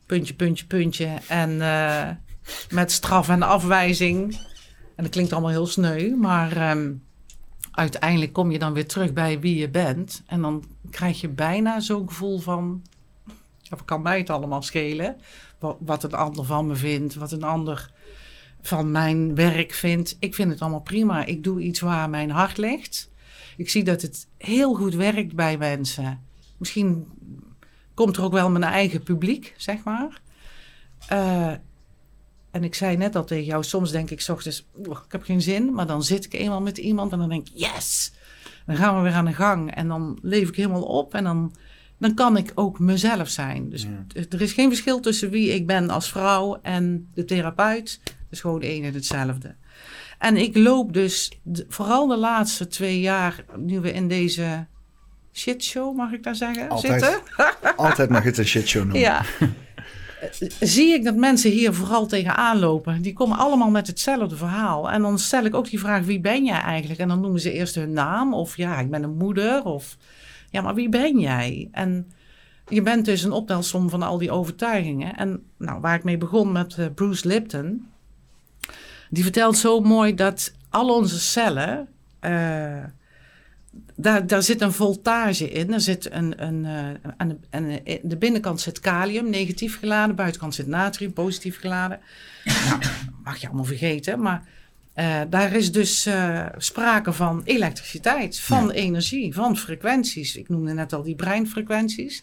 Puntje, 0.06 0.34
puntje, 0.34 0.66
puntje. 0.66 1.16
En 1.28 1.60
eh, 1.60 2.08
met 2.70 2.92
straf 2.92 3.28
en 3.28 3.42
afwijzing. 3.42 4.34
En 4.96 5.04
dat 5.04 5.12
klinkt 5.12 5.32
allemaal 5.32 5.50
heel 5.50 5.66
sneu, 5.66 6.14
maar 6.16 6.70
um, 6.70 7.02
uiteindelijk 7.78 8.32
kom 8.32 8.50
je 8.50 8.58
dan 8.58 8.72
weer 8.72 8.86
terug 8.86 9.12
bij 9.12 9.40
wie 9.40 9.56
je 9.56 9.68
bent. 9.68 10.22
En 10.26 10.42
dan 10.42 10.64
krijg 10.90 11.20
je 11.20 11.28
bijna 11.28 11.80
zo'n 11.80 12.08
gevoel 12.08 12.38
van, 12.38 12.82
ja, 13.58 13.76
kan 13.84 14.02
mij 14.02 14.18
het 14.18 14.30
allemaal 14.30 14.62
schelen? 14.62 15.16
Wat, 15.58 15.76
wat 15.80 16.02
een 16.02 16.14
ander 16.14 16.44
van 16.44 16.66
me 16.66 16.74
vindt, 16.74 17.14
wat 17.14 17.32
een 17.32 17.42
ander 17.42 17.90
van 18.60 18.90
mijn 18.90 19.34
werk 19.34 19.72
vindt. 19.72 20.16
Ik 20.18 20.34
vind 20.34 20.50
het 20.50 20.60
allemaal 20.60 20.80
prima. 20.80 21.24
Ik 21.24 21.44
doe 21.44 21.60
iets 21.60 21.80
waar 21.80 22.10
mijn 22.10 22.30
hart 22.30 22.56
ligt. 22.56 23.10
Ik 23.56 23.70
zie 23.70 23.84
dat 23.84 24.02
het 24.02 24.26
heel 24.36 24.74
goed 24.74 24.94
werkt 24.94 25.34
bij 25.34 25.58
mensen. 25.58 26.20
Misschien 26.56 27.06
komt 27.94 28.16
er 28.16 28.22
ook 28.22 28.32
wel 28.32 28.50
mijn 28.50 28.64
eigen 28.64 29.02
publiek, 29.02 29.54
zeg 29.56 29.84
maar. 29.84 30.20
Uh, 31.12 31.52
en 32.58 32.64
ik 32.64 32.74
zei 32.74 32.96
net 32.96 33.16
al 33.16 33.24
tegen 33.24 33.44
jou, 33.44 33.64
soms 33.64 33.90
denk 33.90 34.10
ik 34.10 34.20
s 34.20 34.28
ochtends, 34.28 34.66
ik 34.82 34.96
heb 35.12 35.22
geen 35.22 35.42
zin. 35.42 35.74
Maar 35.74 35.86
dan 35.86 36.02
zit 36.02 36.24
ik 36.24 36.32
eenmaal 36.32 36.60
met 36.60 36.78
iemand 36.78 37.12
en 37.12 37.18
dan 37.18 37.28
denk 37.28 37.48
ik, 37.48 37.52
yes! 37.54 38.12
Dan 38.66 38.76
gaan 38.76 38.96
we 38.96 39.02
weer 39.02 39.12
aan 39.12 39.24
de 39.24 39.32
gang 39.32 39.74
en 39.74 39.88
dan 39.88 40.18
leef 40.22 40.48
ik 40.48 40.56
helemaal 40.56 40.82
op 40.82 41.14
en 41.14 41.24
dan, 41.24 41.54
dan 41.98 42.14
kan 42.14 42.36
ik 42.36 42.52
ook 42.54 42.78
mezelf 42.78 43.28
zijn. 43.28 43.70
Dus 43.70 43.86
er 44.28 44.42
is 44.42 44.52
geen 44.52 44.68
verschil 44.68 45.00
tussen 45.00 45.30
wie 45.30 45.54
ik 45.54 45.66
ben 45.66 45.90
als 45.90 46.10
vrouw 46.10 46.58
en 46.62 47.08
de 47.14 47.24
therapeut. 47.24 48.00
Het 48.04 48.14
is 48.30 48.40
gewoon 48.40 48.62
één 48.62 48.84
en 48.84 48.94
hetzelfde. 48.94 49.54
En 50.18 50.36
ik 50.36 50.56
loop 50.56 50.92
dus 50.92 51.32
vooral 51.68 52.06
de 52.06 52.16
laatste 52.16 52.66
twee 52.66 53.00
jaar, 53.00 53.44
nu 53.56 53.80
we 53.80 53.92
in 53.92 54.08
deze 54.08 54.66
shitshow, 55.32 55.96
mag 55.96 56.12
ik 56.12 56.22
daar 56.22 56.34
zeggen, 56.34 56.68
altijd, 56.68 57.04
zitten. 57.04 57.76
altijd 57.76 58.10
mag 58.10 58.22
het 58.22 58.38
een 58.38 58.46
shitshow 58.46 58.82
noemen. 58.82 59.00
Ja. 59.00 59.24
Zie 60.60 60.94
ik 60.94 61.04
dat 61.04 61.16
mensen 61.16 61.50
hier 61.50 61.74
vooral 61.74 62.06
tegenaan 62.06 62.58
lopen. 62.58 63.02
Die 63.02 63.12
komen 63.12 63.38
allemaal 63.38 63.70
met 63.70 63.86
hetzelfde 63.86 64.36
verhaal. 64.36 64.90
En 64.90 65.02
dan 65.02 65.18
stel 65.18 65.44
ik 65.44 65.54
ook 65.54 65.70
die 65.70 65.78
vraag: 65.78 66.04
wie 66.04 66.20
ben 66.20 66.44
jij 66.44 66.60
eigenlijk? 66.60 67.00
En 67.00 67.08
dan 67.08 67.20
noemen 67.20 67.40
ze 67.40 67.52
eerst 67.52 67.74
hun 67.74 67.92
naam. 67.92 68.34
Of 68.34 68.56
ja, 68.56 68.78
ik 68.78 68.90
ben 68.90 69.02
een 69.02 69.16
moeder. 69.16 69.64
Of 69.64 69.96
ja, 70.50 70.60
maar 70.60 70.74
wie 70.74 70.88
ben 70.88 71.18
jij? 71.18 71.68
En 71.72 72.12
je 72.68 72.82
bent 72.82 73.04
dus 73.04 73.22
een 73.22 73.32
optelsom 73.32 73.90
van 73.90 74.02
al 74.02 74.18
die 74.18 74.30
overtuigingen. 74.30 75.16
En 75.16 75.42
nou, 75.56 75.80
waar 75.80 75.94
ik 75.94 76.04
mee 76.04 76.18
begon 76.18 76.52
met 76.52 76.76
uh, 76.76 76.86
Bruce 76.94 77.28
Lipton. 77.28 77.88
Die 79.10 79.22
vertelt 79.22 79.56
zo 79.56 79.80
mooi 79.80 80.14
dat 80.14 80.52
al 80.70 80.94
onze 80.94 81.20
cellen. 81.20 81.88
Uh, 82.20 82.84
daar, 84.00 84.26
daar 84.26 84.42
zit 84.42 84.60
een 84.60 84.72
voltage 84.72 85.50
in. 85.50 85.72
Er 85.72 85.80
zit 85.80 86.12
een, 86.12 86.42
een, 86.42 86.64
uh, 86.64 87.10
aan, 87.16 87.28
de, 87.28 87.36
aan 87.50 87.78
de 88.02 88.16
binnenkant 88.16 88.60
zit 88.60 88.80
kalium, 88.80 89.30
negatief 89.30 89.78
geladen. 89.78 90.16
buitenkant 90.16 90.54
zit 90.54 90.66
natrium, 90.66 91.12
positief 91.12 91.60
geladen. 91.60 92.00
nou, 92.44 92.80
mag 93.24 93.36
je 93.36 93.46
allemaal 93.46 93.64
vergeten. 93.64 94.20
Maar 94.20 94.42
uh, 94.94 95.20
daar 95.30 95.52
is 95.52 95.72
dus 95.72 96.06
uh, 96.06 96.46
sprake 96.56 97.12
van 97.12 97.42
elektriciteit, 97.44 98.40
van 98.40 98.66
ja. 98.66 98.72
energie, 98.72 99.34
van 99.34 99.56
frequenties. 99.56 100.36
Ik 100.36 100.48
noemde 100.48 100.72
net 100.72 100.92
al 100.92 101.02
die 101.02 101.16
breinfrequenties. 101.16 102.22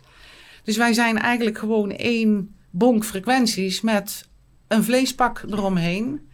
Dus 0.63 0.77
wij 0.77 0.93
zijn 0.93 1.17
eigenlijk 1.17 1.57
gewoon 1.57 1.91
één 1.91 2.55
bonk 2.69 3.05
frequenties 3.05 3.81
met 3.81 4.27
een 4.67 4.83
vleespak 4.83 5.43
eromheen. 5.49 6.29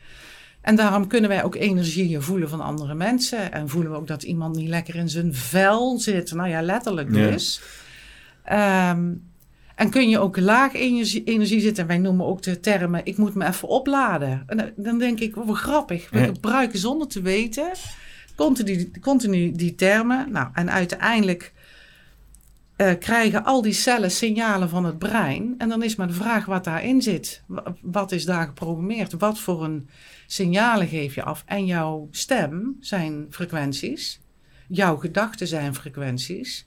En 0.62 0.76
daarom 0.76 1.08
kunnen 1.08 1.30
wij 1.30 1.43
ook 1.43 1.56
energieën 1.56 2.21
voelen 2.21 2.50
van 2.50 2.62
andere 2.62 2.93
mensen. 2.93 3.52
En 3.52 3.69
voelen 3.69 3.91
we 3.91 3.97
ook 3.97 4.08
dat 4.08 4.24
iemand 4.24 4.56
niet 4.56 4.69
lekker 4.69 4.95
in 4.95 5.10
zijn 5.10 5.34
vel 5.34 6.00
zit. 6.00 6.32
Nou 6.32 6.50
ja, 6.50 6.62
letterlijk 6.62 7.13
dus. 7.13 7.62
Ja. 8.45 8.91
Um, 8.91 9.30
en 9.76 9.89
kun 9.89 10.10
je 10.10 10.19
ook 10.19 10.39
laag 10.39 10.74
energie, 10.74 11.24
energie 11.24 11.60
zitten. 11.60 11.84
En 11.84 11.89
wij 11.89 11.97
noemen 11.97 12.26
ook 12.26 12.41
de 12.41 12.60
termen, 12.60 13.02
ik 13.04 13.17
moet 13.17 13.34
me 13.34 13.47
even 13.47 13.67
opladen. 13.67 14.43
En 14.47 14.74
dan 14.76 14.97
denk 14.97 15.19
ik, 15.19 15.36
wat 15.36 15.58
grappig. 15.58 16.10
We 16.10 16.19
ja. 16.19 16.26
gebruiken 16.26 16.80
zonder 16.80 17.08
te 17.08 17.21
weten 17.21 17.71
continu, 18.36 18.91
continu 19.02 19.52
die 19.52 19.76
termen. 19.76 20.32
Nou, 20.32 20.47
en 20.54 20.71
uiteindelijk 20.71 21.54
uh, 22.78 22.91
krijgen 23.00 23.43
al 23.43 23.62
die 23.62 23.74
cellen 23.74 24.12
signalen 24.12 24.69
van 24.69 24.86
het 24.86 24.97
brein. 25.00 25.56
En 25.58 25.69
dan 25.69 25.84
is 25.84 25.95
maar 25.95 26.08
de 26.08 26.13
vraag 26.13 26.45
wat 26.45 26.63
daarin 26.63 27.02
zit. 27.02 27.43
Wat 27.82 28.12
is 28.12 28.26
daar 28.26 28.45
geprogrammeerd? 28.45 29.13
Wat 29.13 29.39
voor 29.39 29.63
een 29.63 29.89
signalen 30.32 30.88
geef 30.88 31.15
je 31.15 31.24
af? 31.24 31.44
En 31.46 31.65
jouw 31.65 32.08
stem 32.12 32.78
zijn 32.80 33.26
frequenties. 33.30 34.20
Jouw 34.67 34.98
gedachten 34.98 35.48
zijn 35.48 35.76
frequenties. 35.76 36.65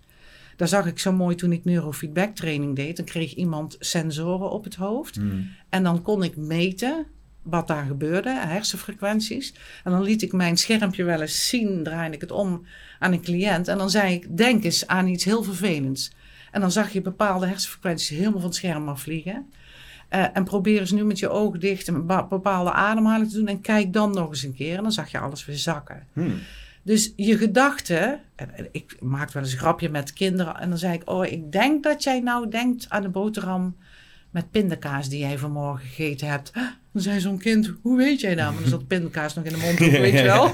Daar 0.56 0.68
zag 0.68 0.86
ik 0.86 0.98
zo 0.98 1.12
mooi 1.12 1.36
toen 1.36 1.52
ik 1.52 1.64
neurofeedback 1.64 2.34
training 2.34 2.76
deed. 2.76 2.96
Dan 2.96 3.04
kreeg 3.04 3.34
iemand 3.34 3.76
sensoren 3.78 4.50
op 4.50 4.64
het 4.64 4.74
hoofd. 4.74 5.18
Mm. 5.18 5.50
En 5.68 5.82
dan 5.82 6.02
kon 6.02 6.22
ik 6.22 6.36
meten 6.36 7.06
wat 7.42 7.66
daar 7.68 7.84
gebeurde, 7.84 8.30
hersenfrequenties. 8.30 9.54
En 9.84 9.92
dan 9.92 10.02
liet 10.02 10.22
ik 10.22 10.32
mijn 10.32 10.56
schermpje 10.56 11.04
wel 11.04 11.20
eens 11.20 11.48
zien, 11.48 11.82
draaide 11.82 12.14
ik 12.14 12.20
het 12.20 12.30
om 12.30 12.66
aan 12.98 13.12
een 13.12 13.22
cliënt. 13.22 13.68
En 13.68 13.78
dan 13.78 13.90
zei 13.90 14.14
ik, 14.14 14.36
denk 14.36 14.64
eens 14.64 14.86
aan 14.86 15.08
iets 15.08 15.24
heel 15.24 15.42
vervelends. 15.42 16.12
En 16.50 16.60
dan 16.60 16.72
zag 16.72 16.92
je 16.92 17.00
bepaalde 17.00 17.46
hersenfrequenties 17.46 18.08
helemaal 18.08 18.32
van 18.40 18.48
het 18.48 18.54
scherm 18.54 18.88
afvliegen. 18.88 19.46
Uh, 20.14 20.24
en 20.32 20.44
probeer 20.44 20.80
eens 20.80 20.90
nu 20.90 21.04
met 21.04 21.18
je 21.18 21.28
ogen 21.28 21.60
dicht 21.60 21.88
een 21.88 22.06
bepaalde 22.28 22.72
ademhaling 22.72 23.30
te 23.30 23.36
doen. 23.36 23.48
En 23.48 23.60
kijk 23.60 23.92
dan 23.92 24.10
nog 24.10 24.28
eens 24.28 24.42
een 24.42 24.54
keer. 24.54 24.76
En 24.76 24.82
dan 24.82 24.92
zag 24.92 25.10
je 25.10 25.18
alles 25.18 25.44
weer 25.44 25.56
zakken. 25.56 26.06
Hmm. 26.12 26.38
Dus 26.82 27.12
je 27.16 27.36
gedachten. 27.36 28.20
Ik 28.70 28.96
maak 29.00 29.32
wel 29.32 29.42
eens 29.42 29.52
een 29.52 29.58
grapje 29.58 29.88
met 29.88 30.12
kinderen. 30.12 30.56
En 30.56 30.68
dan 30.68 30.78
zei 30.78 30.94
ik: 30.94 31.10
Oh, 31.10 31.26
ik 31.26 31.52
denk 31.52 31.82
dat 31.82 32.02
jij 32.02 32.20
nou 32.20 32.50
denkt 32.50 32.86
aan 32.88 33.02
de 33.02 33.08
boterham 33.08 33.76
met 34.30 34.50
pindakaas 34.50 35.08
die 35.08 35.18
jij 35.18 35.38
vanmorgen 35.38 35.88
gegeten 35.88 36.28
hebt. 36.28 36.52
Dan 36.92 37.02
zei 37.02 37.20
zo'n 37.20 37.38
kind, 37.38 37.72
hoe 37.82 37.96
weet 37.96 38.20
jij 38.20 38.34
dat? 38.34 38.52
Maar 38.52 38.60
dan 38.60 38.70
zat 38.70 38.86
pindakaas 38.86 39.34
nog 39.34 39.44
in 39.44 39.52
de 39.52 39.58
mond, 39.58 39.78
weet 39.78 40.12
je 40.12 40.22
wel. 40.22 40.52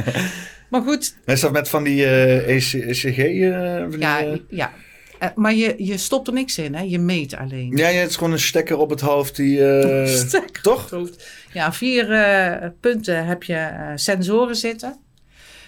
maar 0.70 0.82
goed. 0.82 1.16
Is 1.24 1.40
dat 1.40 1.52
met 1.52 1.68
van 1.68 1.82
die 1.84 2.00
uh, 2.00 2.48
ECG? 2.48 3.18
Uh, 3.18 3.98
ja, 4.48 4.72
uh... 5.22 5.28
ja. 5.28 5.32
maar 5.36 5.54
je, 5.54 5.74
je 5.78 5.96
stopt 5.96 6.26
er 6.26 6.32
niks 6.32 6.58
in, 6.58 6.74
hè? 6.74 6.82
je 6.82 6.98
meet 6.98 7.34
alleen. 7.34 7.76
Ja, 7.76 7.88
ja 7.88 8.00
het 8.00 8.10
is 8.10 8.16
gewoon 8.16 8.32
een 8.32 8.38
stekker 8.38 8.76
op 8.76 8.90
het 8.90 9.00
hoofd. 9.00 9.36
Die, 9.36 9.58
stekker 10.06 10.62
toch? 10.62 10.90
Hoofd. 10.90 11.28
Ja, 11.52 11.72
vier 11.72 12.06
punten 12.80 13.26
heb 13.26 13.42
je 13.42 13.92
sensoren 13.94 14.56
zitten. 14.56 14.96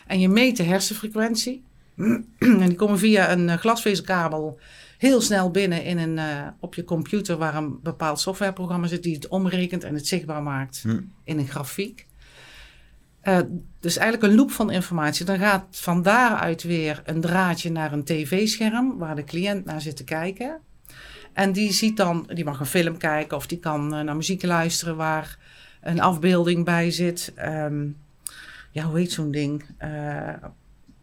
En 0.07 0.21
je 0.21 0.29
meet 0.29 0.57
de 0.57 0.63
hersenfrequentie. 0.63 1.65
en 2.39 2.69
die 2.69 2.75
komen 2.75 2.99
via 2.99 3.33
een 3.33 3.59
glasvezelkabel 3.59 4.59
heel 5.01 5.21
snel 5.21 5.51
binnen 5.51 5.85
in 5.85 5.99
een, 5.99 6.17
uh, 6.17 6.47
op 6.59 6.75
je 6.75 6.85
computer 6.85 7.37
waar 7.37 7.55
een 7.55 7.81
bepaald 7.83 8.21
softwareprogramma 8.21 8.87
zit 8.87 9.03
die 9.03 9.15
het 9.15 9.29
omrekent 9.29 9.85
en 9.85 9.95
het 9.95 10.07
zichtbaar 10.07 10.43
maakt 10.43 10.81
hm. 10.83 11.01
in 11.25 11.39
een 11.39 11.49
grafiek. 11.49 12.07
Uh, 13.25 13.39
dus 13.81 13.97
eigenlijk 13.97 14.33
een 14.33 14.39
loop 14.39 14.51
van 14.51 14.71
informatie. 14.71 15.25
Dan 15.25 15.39
gaat 15.39 15.65
van 15.71 16.03
daaruit 16.03 16.63
weer 16.63 17.03
een 17.05 17.21
draadje 17.21 17.71
naar 17.71 17.93
een 17.93 18.05
tv-scherm 18.05 18.99
waar 18.99 19.17
de 19.17 19.25
cliënt 19.25 19.65
naar 19.65 19.81
zit 19.81 19.97
te 19.97 20.05
kijken. 20.05 20.59
En 21.33 21.53
die 21.53 21.73
ziet 21.73 21.97
dan, 21.97 22.31
die 22.35 22.45
mag 22.45 22.61
een 22.61 22.67
film 22.67 22.97
kijken 22.97 23.37
of 23.37 23.47
die 23.47 23.59
kan 23.59 23.95
uh, 23.95 24.01
naar 24.01 24.17
muziek 24.17 24.43
luisteren 24.43 24.97
waar 24.97 25.39
een 25.81 26.01
afbeelding 26.01 26.65
bij 26.65 26.91
zit. 26.91 27.33
Um, 27.39 27.97
ja, 28.71 28.85
hoe 28.85 28.99
heet 28.99 29.13
zo'n 29.13 29.31
ding? 29.31 29.65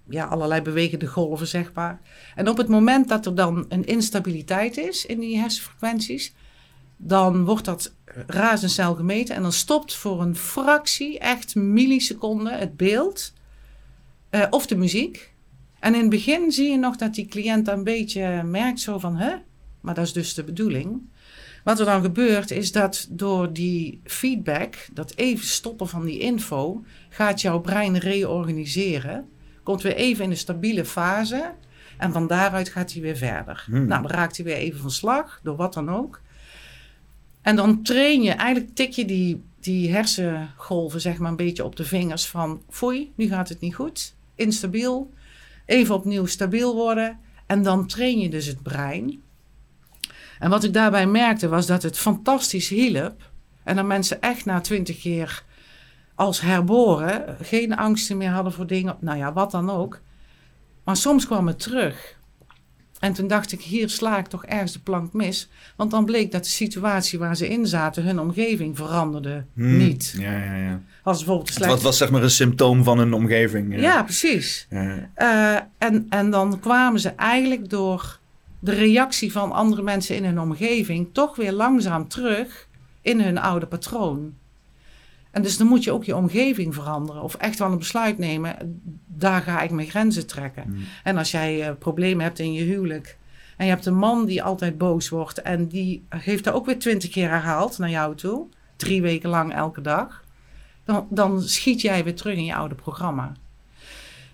ja, 0.10 0.26
allerlei 0.26 0.62
bewegende 0.62 1.08
golven, 1.08 1.48
zeg 1.48 1.74
maar. 1.74 2.00
En 2.36 2.50
op 2.50 2.58
het 2.58 2.68
moment 2.68 3.08
dat 3.08 3.26
er 3.26 3.36
dan 3.36 3.66
een 3.70 3.86
instabiliteit 3.86 4.78
is 4.78 5.06
in 5.06 5.20
die 5.20 5.38
hersenfrequenties, 5.38 6.34
dan 6.98 7.46
wordt 7.46 7.66
dat 7.66 7.94
razendsnel 8.28 8.96
gemeten 8.96 9.36
en 9.36 9.42
dan 9.42 9.52
stopt 9.52 9.96
voor 9.96 10.22
een 10.22 10.36
fractie, 10.36 11.20
echt 11.20 11.56
milliseconden, 11.56 12.60
het 12.60 12.78
beeld 12.78 13.34
uh, 14.32 14.46
of 14.50 14.68
de 14.68 14.76
muziek. 14.76 15.34
En 15.80 15.94
in 15.94 16.02
het 16.02 16.10
begin 16.10 16.52
zie 16.52 16.70
je 16.70 16.78
nog 16.78 16.96
dat 16.96 17.14
die 17.14 17.26
cliënt 17.26 17.68
een 17.68 17.84
beetje 17.84 18.44
merkt 18.44 18.80
zo 18.80 19.00
van, 19.00 19.16
hè, 19.16 19.36
maar 19.82 19.94
dat 19.94 20.06
is 20.06 20.14
dus 20.14 20.34
de 20.34 20.44
bedoeling. 20.44 21.02
Wat 21.64 21.80
er 21.80 21.86
dan 21.86 22.02
gebeurt 22.02 22.52
is 22.52 22.72
dat 22.72 23.08
door 23.10 23.54
die 23.54 24.02
feedback, 24.04 24.88
dat 24.94 25.16
even 25.16 25.46
stoppen 25.46 25.88
van 25.88 26.06
die 26.06 26.20
info, 26.20 26.84
gaat 27.10 27.42
jouw 27.42 27.60
brein 27.60 27.98
reorganiseren 27.98 29.30
komt 29.68 29.82
weer 29.82 29.96
even 29.96 30.24
in 30.24 30.30
een 30.30 30.38
stabiele 30.38 30.86
fase. 30.86 31.54
En 31.98 32.12
van 32.12 32.28
daaruit 32.28 32.70
gaat 32.70 32.94
hij 32.94 33.02
weer 33.02 33.16
verder. 33.16 33.64
Hmm. 33.66 33.88
Nou, 33.88 34.02
dan 34.02 34.12
raakt 34.12 34.36
hij 34.38 34.46
weer 34.46 34.56
even 34.56 34.80
van 34.80 34.92
slag, 34.92 35.40
door 35.44 35.56
wat 35.56 35.74
dan 35.74 35.90
ook. 35.90 36.22
En 37.48 37.56
dan 37.56 37.84
train 37.84 38.22
je, 38.22 38.32
eigenlijk 38.32 38.76
tik 38.76 38.92
je 38.92 39.06
die, 39.06 39.44
die 39.60 39.92
hersengolven 39.92 41.02
zeg 41.02 41.18
maar 41.18 41.30
een 41.30 41.36
beetje 41.36 41.64
op 41.64 41.76
de 41.76 41.86
vingers 41.86 42.28
van... 42.28 42.62
foei, 42.70 43.12
nu 43.16 43.28
gaat 43.28 43.50
het 43.50 43.60
niet 43.60 43.76
goed, 43.76 44.16
instabiel, 44.36 45.14
even 45.66 45.96
opnieuw 45.96 46.26
stabiel 46.26 46.76
worden. 46.76 47.20
En 47.46 47.64
dan 47.64 47.88
train 47.88 48.20
je 48.20 48.30
dus 48.30 48.46
het 48.46 48.64
brein. 48.64 49.22
En 50.40 50.50
wat 50.50 50.64
ik 50.64 50.74
daarbij 50.74 51.08
merkte 51.08 51.48
was 51.48 51.66
dat 51.66 51.84
het 51.84 51.98
fantastisch 51.98 52.70
hielp. 52.70 53.32
En 53.64 53.76
dat 53.76 53.86
mensen 53.86 54.22
echt 54.22 54.46
na 54.46 54.62
twintig 54.62 55.00
keer 55.00 55.44
als 56.16 56.42
herboren 56.42 57.38
geen 57.42 57.76
angsten 57.76 58.18
meer 58.18 58.32
hadden 58.32 58.54
voor 58.54 58.68
dingen, 58.68 58.98
nou 59.00 59.18
ja, 59.18 59.34
wat 59.34 59.52
dan 59.52 59.70
ook. 59.70 60.02
Maar 60.84 60.98
soms 60.98 61.26
kwam 61.26 61.48
het 61.48 61.60
terug. 61.60 62.17
En 63.00 63.14
toen 63.14 63.28
dacht 63.28 63.52
ik, 63.52 63.62
hier 63.62 63.90
sla 63.90 64.18
ik 64.18 64.28
toch 64.28 64.46
ergens 64.46 64.74
de 64.74 64.80
plank 64.80 65.14
mis. 65.14 65.50
Want 65.76 65.92
dan 65.92 66.06
bleek 66.06 66.32
dat 66.32 66.44
de 66.44 66.50
situatie 66.50 67.20
waar 67.20 67.36
ze 67.36 67.48
in 67.48 67.68
zaten, 67.68 68.04
hun 68.04 68.20
omgeving 68.20 68.78
veranderde 68.78 69.46
hmm. 69.54 69.78
niet. 69.78 70.16
Ja, 70.18 70.38
ja, 70.38 70.56
ja. 70.56 70.82
Als 71.04 71.18
bijvoorbeeld 71.18 71.54
slecht... 71.54 71.72
Wat 71.72 71.82
was 71.82 71.98
zeg 71.98 72.12
maar 72.12 72.24
een 72.24 72.30
symptoom 72.30 72.84
van 72.84 72.98
hun 72.98 73.14
omgeving. 73.14 73.76
Ja, 73.76 73.82
ja 73.82 74.04
precies. 74.04 74.68
Ja. 74.70 75.10
Uh, 75.18 75.60
en, 75.78 76.06
en 76.10 76.30
dan 76.30 76.60
kwamen 76.60 77.00
ze 77.00 77.10
eigenlijk 77.10 77.70
door 77.70 78.20
de 78.60 78.74
reactie 78.74 79.32
van 79.32 79.52
andere 79.52 79.82
mensen 79.82 80.16
in 80.16 80.26
hun 80.26 80.40
omgeving 80.40 81.10
toch 81.14 81.36
weer 81.36 81.52
langzaam 81.52 82.08
terug 82.08 82.68
in 83.02 83.22
hun 83.22 83.38
oude 83.38 83.66
patroon. 83.66 84.34
En 85.38 85.44
dus 85.44 85.58
dan 85.58 85.68
moet 85.68 85.84
je 85.84 85.92
ook 85.92 86.04
je 86.04 86.16
omgeving 86.16 86.74
veranderen. 86.74 87.22
Of 87.22 87.36
echt 87.36 87.60
wel 87.60 87.72
een 87.72 87.78
besluit 87.78 88.18
nemen. 88.18 88.82
Daar 89.06 89.42
ga 89.42 89.62
ik 89.62 89.72
mijn 89.72 89.88
grenzen 89.88 90.28
trekken. 90.28 90.64
Hmm. 90.64 90.84
En 91.04 91.18
als 91.18 91.32
jij 91.32 91.70
uh, 91.70 91.76
problemen 91.80 92.24
hebt 92.24 92.40
in 92.40 92.54
je 92.54 92.64
huwelijk. 92.64 93.18
En 93.58 93.66
je 93.66 93.72
hebt 93.72 93.86
een 93.86 93.98
man 93.98 94.26
die 94.26 94.44
altijd 94.44 94.78
boos 94.78 95.10
wordt. 95.10 95.42
En 95.42 95.68
die 95.68 96.06
heeft 96.10 96.44
dat 96.44 96.54
ook 96.54 96.66
weer 96.66 96.80
twintig 96.80 97.10
keer 97.10 97.30
herhaald 97.30 97.78
naar 97.78 97.90
jou 97.90 98.16
toe. 98.16 98.46
Drie 98.76 99.02
weken 99.02 99.30
lang 99.30 99.54
elke 99.54 99.82
dag. 99.82 100.24
Dan, 100.84 101.08
dan 101.10 101.42
schiet 101.42 101.82
jij 101.82 102.04
weer 102.04 102.16
terug 102.16 102.36
in 102.36 102.46
je 102.46 102.56
oude 102.56 102.76
programma. 102.76 103.32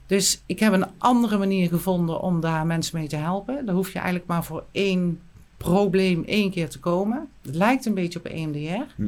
Dus 0.05 0.43
ik 0.45 0.59
heb 0.59 0.73
een 0.73 0.87
andere 0.97 1.37
manier 1.37 1.67
gevonden 1.67 2.21
om 2.21 2.39
daar 2.39 2.65
mensen 2.65 2.97
mee 2.99 3.07
te 3.07 3.15
helpen. 3.15 3.65
Dan 3.65 3.75
hoef 3.75 3.87
je 3.87 3.99
eigenlijk 3.99 4.27
maar 4.27 4.43
voor 4.43 4.63
één 4.71 5.19
probleem 5.57 6.23
één 6.25 6.51
keer 6.51 6.69
te 6.69 6.79
komen. 6.79 7.27
Het 7.41 7.55
lijkt 7.55 7.85
een 7.85 7.93
beetje 7.93 8.19
op 8.19 8.25
EMDR. 8.25 8.93
Hm. 8.95 9.03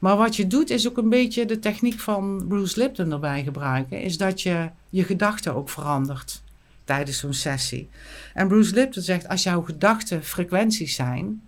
Maar 0.00 0.16
wat 0.16 0.36
je 0.36 0.46
doet 0.46 0.70
is 0.70 0.88
ook 0.88 0.96
een 0.96 1.08
beetje 1.08 1.46
de 1.46 1.58
techniek 1.58 2.00
van 2.00 2.44
Bruce 2.48 2.80
Lipton 2.80 3.12
erbij 3.12 3.42
gebruiken. 3.42 4.02
Is 4.02 4.16
dat 4.16 4.42
je 4.42 4.70
je 4.90 5.04
gedachten 5.04 5.54
ook 5.54 5.68
verandert 5.68 6.42
tijdens 6.84 7.18
zo'n 7.18 7.34
sessie. 7.34 7.88
En 8.34 8.48
Bruce 8.48 8.74
Lipton 8.74 9.02
zegt, 9.02 9.28
als 9.28 9.42
jouw 9.42 9.62
gedachten 9.62 10.24
frequenties 10.24 10.94
zijn, 10.94 11.42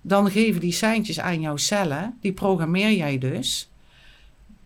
dan 0.00 0.30
geven 0.30 0.60
die 0.60 0.72
seintjes 0.72 1.20
aan 1.20 1.40
jouw 1.40 1.56
cellen. 1.56 2.18
Die 2.20 2.32
programmeer 2.32 2.92
jij 2.92 3.18
dus. 3.18 3.70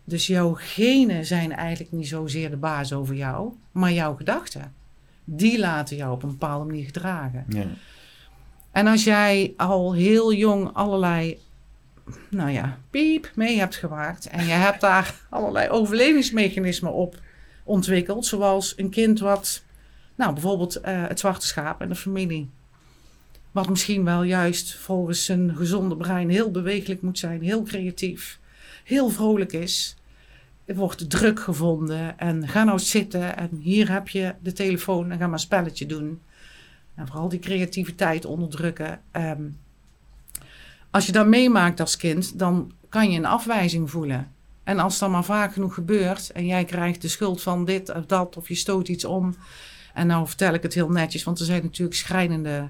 Dus 0.05 0.26
jouw 0.26 0.55
genen 0.59 1.26
zijn 1.26 1.53
eigenlijk 1.53 1.93
niet 1.93 2.09
zozeer 2.09 2.51
de 2.51 2.57
baas 2.57 2.93
over 2.93 3.14
jou, 3.14 3.53
maar 3.72 3.93
jouw 3.93 4.16
gedachten. 4.16 4.72
Die 5.24 5.59
laten 5.59 5.97
jou 5.97 6.12
op 6.12 6.22
een 6.22 6.28
bepaalde 6.28 6.64
manier 6.64 6.85
gedragen. 6.85 7.45
Ja. 7.49 7.66
En 8.70 8.87
als 8.87 9.05
jij 9.05 9.55
al 9.57 9.95
heel 9.95 10.33
jong 10.33 10.70
allerlei, 10.72 11.39
nou 12.28 12.50
ja, 12.50 12.78
piep 12.90 13.30
mee 13.34 13.58
hebt 13.58 13.76
gemaakt 13.76 14.26
en 14.26 14.46
je 14.46 14.52
hebt 14.52 14.80
daar 14.80 15.14
allerlei 15.28 15.68
overlevingsmechanismen 15.68 16.92
op 16.92 17.18
ontwikkeld, 17.64 18.26
zoals 18.26 18.72
een 18.76 18.90
kind 18.90 19.20
wat, 19.20 19.62
nou 20.14 20.32
bijvoorbeeld 20.32 20.76
uh, 20.76 20.82
het 20.84 21.18
zwarte 21.18 21.46
schaap 21.46 21.80
en 21.80 21.88
de 21.88 21.94
familie, 21.94 22.50
wat 23.50 23.68
misschien 23.68 24.04
wel 24.04 24.22
juist 24.22 24.74
volgens 24.74 25.24
zijn 25.24 25.56
gezonde 25.56 25.96
brein 25.96 26.30
heel 26.30 26.50
bewegelijk 26.50 27.02
moet 27.02 27.18
zijn, 27.18 27.42
heel 27.42 27.62
creatief, 27.62 28.38
heel 28.84 29.08
vrolijk 29.08 29.52
is. 29.52 29.96
Er 30.64 30.74
wordt 30.76 31.11
druk 31.11 31.40
gevonden 31.40 32.18
en 32.18 32.48
ga 32.48 32.64
nou 32.64 32.78
zitten 32.78 33.36
en 33.36 33.48
hier 33.62 33.92
heb 33.92 34.08
je 34.08 34.34
de 34.42 34.52
telefoon 34.52 35.11
en 35.11 35.18
ga 35.18 35.24
maar 35.24 35.32
een 35.32 35.38
spelletje 35.38 35.86
doen. 35.86 36.20
En 36.94 37.06
vooral 37.06 37.28
die 37.28 37.38
creativiteit 37.38 38.24
onderdrukken. 38.24 39.00
Ehm, 39.11 39.42
als 40.91 41.07
je 41.07 41.12
dat 41.12 41.26
meemaakt 41.26 41.80
als 41.80 41.97
kind, 41.97 42.38
dan 42.38 42.72
kan 42.88 43.11
je 43.11 43.18
een 43.18 43.26
afwijzing 43.26 43.91
voelen. 43.91 44.32
En 44.64 44.78
als 44.78 44.99
dat 44.99 45.11
maar 45.11 45.24
vaak 45.24 45.53
genoeg 45.53 45.74
gebeurt 45.74 46.30
en 46.30 46.47
jij 46.47 46.64
krijgt 46.64 47.03
de 47.03 47.09
schuld 47.09 47.43
van 47.43 47.64
dit 47.64 47.95
of 47.95 48.07
dat, 48.07 48.36
of 48.36 48.49
je 48.49 48.55
stoot 48.55 48.88
iets 48.88 49.05
om. 49.05 49.34
En 49.95 50.07
nou 50.07 50.26
vertel 50.26 50.55
ik 50.55 50.62
het 50.62 50.74
heel 50.74 50.91
netjes, 50.91 51.24
want 51.24 51.38
er 51.38 51.45
zijn 51.45 51.62
natuurlijk 51.62 51.97
schrijnende 51.97 52.68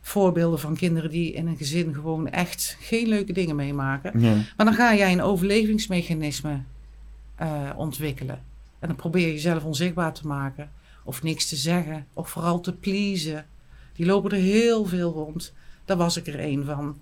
voorbeelden 0.00 0.58
van 0.58 0.76
kinderen 0.76 1.10
die 1.10 1.32
in 1.32 1.46
een 1.46 1.56
gezin 1.56 1.94
gewoon 1.94 2.28
echt 2.28 2.76
geen 2.80 3.08
leuke 3.08 3.32
dingen 3.32 3.56
meemaken. 3.56 4.20
Maar 4.56 4.66
dan 4.66 4.74
ga 4.74 4.94
jij 4.94 5.12
een 5.12 5.22
overlevingsmechanisme 5.22 6.60
uh, 7.42 7.70
ontwikkelen. 7.76 8.40
En 8.78 8.88
dan 8.88 8.96
probeer 8.96 9.26
je 9.26 9.32
jezelf 9.32 9.64
onzichtbaar 9.64 10.12
te 10.12 10.26
maken, 10.26 10.70
of 11.04 11.22
niks 11.22 11.48
te 11.48 11.56
zeggen, 11.56 12.06
of 12.12 12.28
vooral 12.28 12.60
te 12.60 12.72
pleasen. 12.72 13.46
Die 13.92 14.06
lopen 14.06 14.30
er 14.30 14.36
heel 14.36 14.84
veel 14.84 15.12
rond. 15.12 15.52
Daar 15.84 15.96
was 15.96 16.16
ik 16.16 16.26
er 16.26 16.38
één 16.38 16.64
van. 16.64 16.98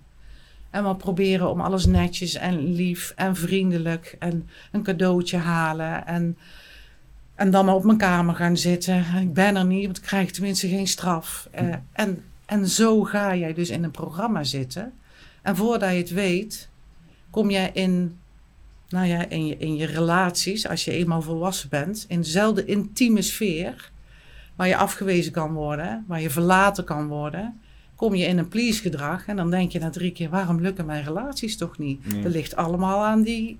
En 0.75 0.87
we 0.87 0.95
proberen 0.95 1.49
om 1.49 1.61
alles 1.61 1.85
netjes 1.85 2.33
en 2.33 2.73
lief 2.73 3.13
en 3.15 3.35
vriendelijk 3.35 4.15
en 4.19 4.49
een 4.71 4.83
cadeautje 4.83 5.37
halen. 5.37 6.07
En, 6.07 6.37
en 7.35 7.51
dan 7.51 7.65
maar 7.65 7.75
op 7.75 7.83
mijn 7.83 7.97
kamer 7.97 8.35
gaan 8.35 8.57
zitten. 8.57 9.05
Ik 9.21 9.33
ben 9.33 9.55
er 9.55 9.65
niet, 9.65 9.85
want 9.85 9.97
ik 9.97 10.03
krijg 10.03 10.31
tenminste 10.31 10.67
geen 10.67 10.87
straf. 10.87 11.49
Uh, 11.61 11.75
en, 11.91 12.23
en 12.45 12.67
zo 12.67 13.03
ga 13.03 13.35
jij 13.35 13.53
dus 13.53 13.69
in 13.69 13.83
een 13.83 13.91
programma 13.91 14.43
zitten. 14.43 14.93
En 15.41 15.55
voordat 15.55 15.91
je 15.91 15.97
het 15.97 16.11
weet, 16.11 16.69
kom 17.29 17.49
jij 17.49 17.69
in, 17.73 18.19
nou 18.89 19.05
ja, 19.05 19.29
in, 19.29 19.45
je, 19.45 19.57
in 19.57 19.75
je 19.75 19.85
relaties, 19.85 20.67
als 20.67 20.85
je 20.85 20.91
eenmaal 20.91 21.21
volwassen 21.21 21.69
bent, 21.69 22.05
in 22.07 22.21
dezelfde 22.21 22.65
intieme 22.65 23.21
sfeer 23.21 23.91
waar 24.55 24.67
je 24.67 24.77
afgewezen 24.77 25.31
kan 25.31 25.53
worden, 25.53 26.03
waar 26.07 26.21
je 26.21 26.29
verlaten 26.29 26.83
kan 26.83 27.07
worden, 27.07 27.59
kom 27.95 28.15
je 28.15 28.25
in 28.25 28.37
een 28.37 28.47
please 28.47 28.81
gedrag 28.81 29.27
en 29.27 29.35
dan 29.35 29.49
denk 29.49 29.71
je 29.71 29.79
na 29.79 29.89
drie 29.89 30.11
keer, 30.11 30.29
waarom 30.29 30.61
lukken 30.61 30.85
mijn 30.85 31.03
relaties 31.03 31.57
toch 31.57 31.77
niet? 31.77 32.23
Dat 32.23 32.31
ligt 32.31 32.55
allemaal 32.55 33.05
aan 33.05 33.21
die... 33.21 33.59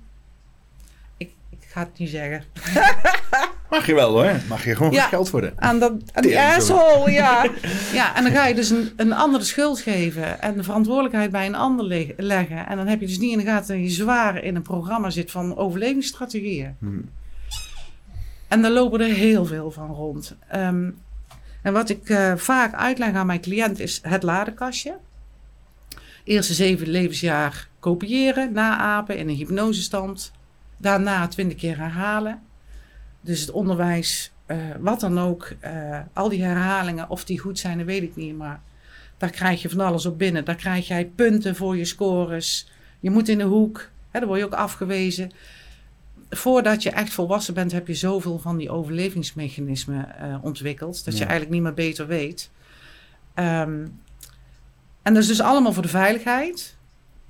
Ik, 1.17 1.31
ik 1.49 1.59
ga 1.67 1.79
het 1.79 1.97
niet 1.97 2.09
zeggen. 2.09 2.43
Mag 3.69 3.85
je 3.85 3.93
wel 3.93 4.11
hoor. 4.11 4.41
Mag 4.49 4.65
je 4.65 4.75
gewoon 4.75 4.91
ja, 4.91 5.07
geld 5.07 5.29
worden. 5.29 5.53
Aan, 5.55 5.79
dat, 5.79 5.91
aan 6.13 6.23
die 6.23 6.39
asshole, 6.39 7.11
ja. 7.11 7.49
ja. 7.93 8.15
En 8.15 8.23
dan 8.23 8.31
ga 8.31 8.47
je 8.47 8.55
dus 8.55 8.69
een, 8.69 8.93
een 8.95 9.13
ander 9.13 9.39
de 9.39 9.45
schuld 9.45 9.79
geven 9.79 10.41
en 10.41 10.57
de 10.57 10.63
verantwoordelijkheid 10.63 11.31
bij 11.31 11.45
een 11.45 11.55
ander 11.55 12.13
leggen. 12.17 12.67
En 12.67 12.77
dan 12.77 12.87
heb 12.87 12.99
je 12.99 13.07
dus 13.07 13.19
niet 13.19 13.31
in 13.31 13.37
de 13.37 13.43
gaten 13.43 13.75
dat 13.75 13.85
je 13.85 13.91
zwaar 13.91 14.43
in 14.43 14.55
een 14.55 14.61
programma 14.61 15.09
zit 15.09 15.31
van 15.31 15.57
overlevingsstrategieën. 15.57 16.75
Hmm. 16.79 17.09
En 18.47 18.61
daar 18.61 18.71
lopen 18.71 19.01
er 19.01 19.13
heel 19.13 19.45
veel 19.45 19.71
van 19.71 19.89
rond. 19.89 20.35
Ehm, 20.47 20.89
en 21.65 21.73
wat 21.73 21.89
ik 21.89 22.09
uh, 22.09 22.35
vaak 22.35 22.73
uitleg 22.73 23.13
aan 23.13 23.25
mijn 23.25 23.41
cliënt 23.41 23.79
is 23.79 23.99
het 24.01 24.23
ladekastje. 24.23 24.97
Eerste 26.23 26.53
zeven 26.53 26.87
levensjaar 26.87 27.67
kopiëren, 27.79 28.53
naapen 28.53 29.17
in 29.17 29.29
een 29.29 29.35
hypnosestand. 29.35 30.31
Daarna 30.77 31.27
twintig 31.27 31.57
keer 31.57 31.77
herhalen. 31.77 32.41
Dus 33.21 33.39
het 33.39 33.51
onderwijs, 33.51 34.31
uh, 34.47 34.57
wat 34.79 34.99
dan 34.99 35.19
ook, 35.19 35.51
uh, 35.63 35.99
al 36.13 36.29
die 36.29 36.43
herhalingen, 36.43 37.09
of 37.09 37.23
die 37.23 37.39
goed 37.39 37.59
zijn, 37.59 37.77
dat 37.77 37.85
weet 37.87 38.03
ik 38.03 38.15
niet. 38.15 38.37
Maar 38.37 38.61
daar 39.17 39.29
krijg 39.29 39.61
je 39.61 39.69
van 39.69 39.79
alles 39.79 40.05
op 40.05 40.17
binnen. 40.17 40.45
Daar 40.45 40.55
krijg 40.55 40.87
jij 40.87 41.05
punten 41.05 41.55
voor 41.55 41.77
je 41.77 41.85
scores. 41.85 42.71
Je 42.99 43.09
moet 43.09 43.29
in 43.29 43.37
de 43.37 43.43
hoek, 43.43 43.89
hè, 44.11 44.19
dan 44.19 44.27
word 44.27 44.39
je 44.39 44.45
ook 44.45 44.53
afgewezen 44.53 45.31
voordat 46.29 46.83
je 46.83 46.89
echt 46.89 47.13
volwassen 47.13 47.53
bent, 47.53 47.71
heb 47.71 47.87
je 47.87 47.93
zoveel 47.93 48.39
van 48.39 48.57
die 48.57 48.69
overlevingsmechanismen 48.69 50.15
uh, 50.21 50.37
ontwikkeld. 50.41 51.05
Dat 51.05 51.13
je 51.17 51.23
eigenlijk 51.23 51.51
niet 51.51 51.61
meer 51.61 51.73
beter 51.73 52.07
weet. 52.07 52.49
Um, 53.35 53.99
en 55.01 55.13
dat 55.13 55.23
is 55.23 55.27
dus 55.27 55.41
allemaal 55.41 55.73
voor 55.73 55.83
de 55.83 55.89
veiligheid. 55.89 56.77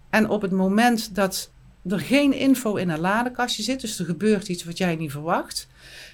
En 0.10 0.30
op 0.30 0.42
het 0.42 0.52
moment 0.52 1.16
dat 1.16 1.52
er 1.88 2.00
geen 2.00 2.34
info 2.34 2.76
in 2.76 2.90
een 2.90 3.00
ladekastje 3.00 3.64
zit, 3.64 3.82
dus 3.82 4.00
er 4.00 4.06
gebeurt 4.06 4.48
iets 4.48 4.64
wat 4.64 4.78
jij 4.78 4.96
niet 4.96 5.12
verwacht, 5.12 5.68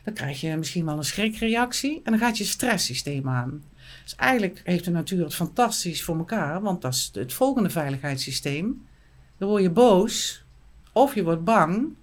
dan 0.04 0.14
krijg 0.14 0.42
je 0.42 0.58
misschien 0.58 0.86
wel 0.86 0.98
een 0.98 1.04
schrikreactie 1.04 2.02
en 2.04 2.12
dan 2.12 2.20
gaat 2.20 2.38
je 2.38 2.44
stresssysteem 2.44 3.30
aan. 3.30 3.64
Dus 4.04 4.16
eigenlijk 4.16 4.62
heeft 4.64 4.86
de 4.86 4.92
natuur 4.92 5.24
het 5.24 5.36
fantastisch 5.36 6.04
voor 6.04 6.18
elkaar, 6.18 6.62
want 6.62 6.82
dat 6.82 6.94
is 6.94 7.10
het 7.14 7.34
volgende 7.34 7.70
veiligheidssysteem. 7.70 8.86
Dan 9.38 9.50
word 9.50 9.62
je 9.62 9.70
boos 9.70 10.44
of 10.92 11.16
je 11.16 11.24
wordt 11.24 11.44
bang 11.44 11.94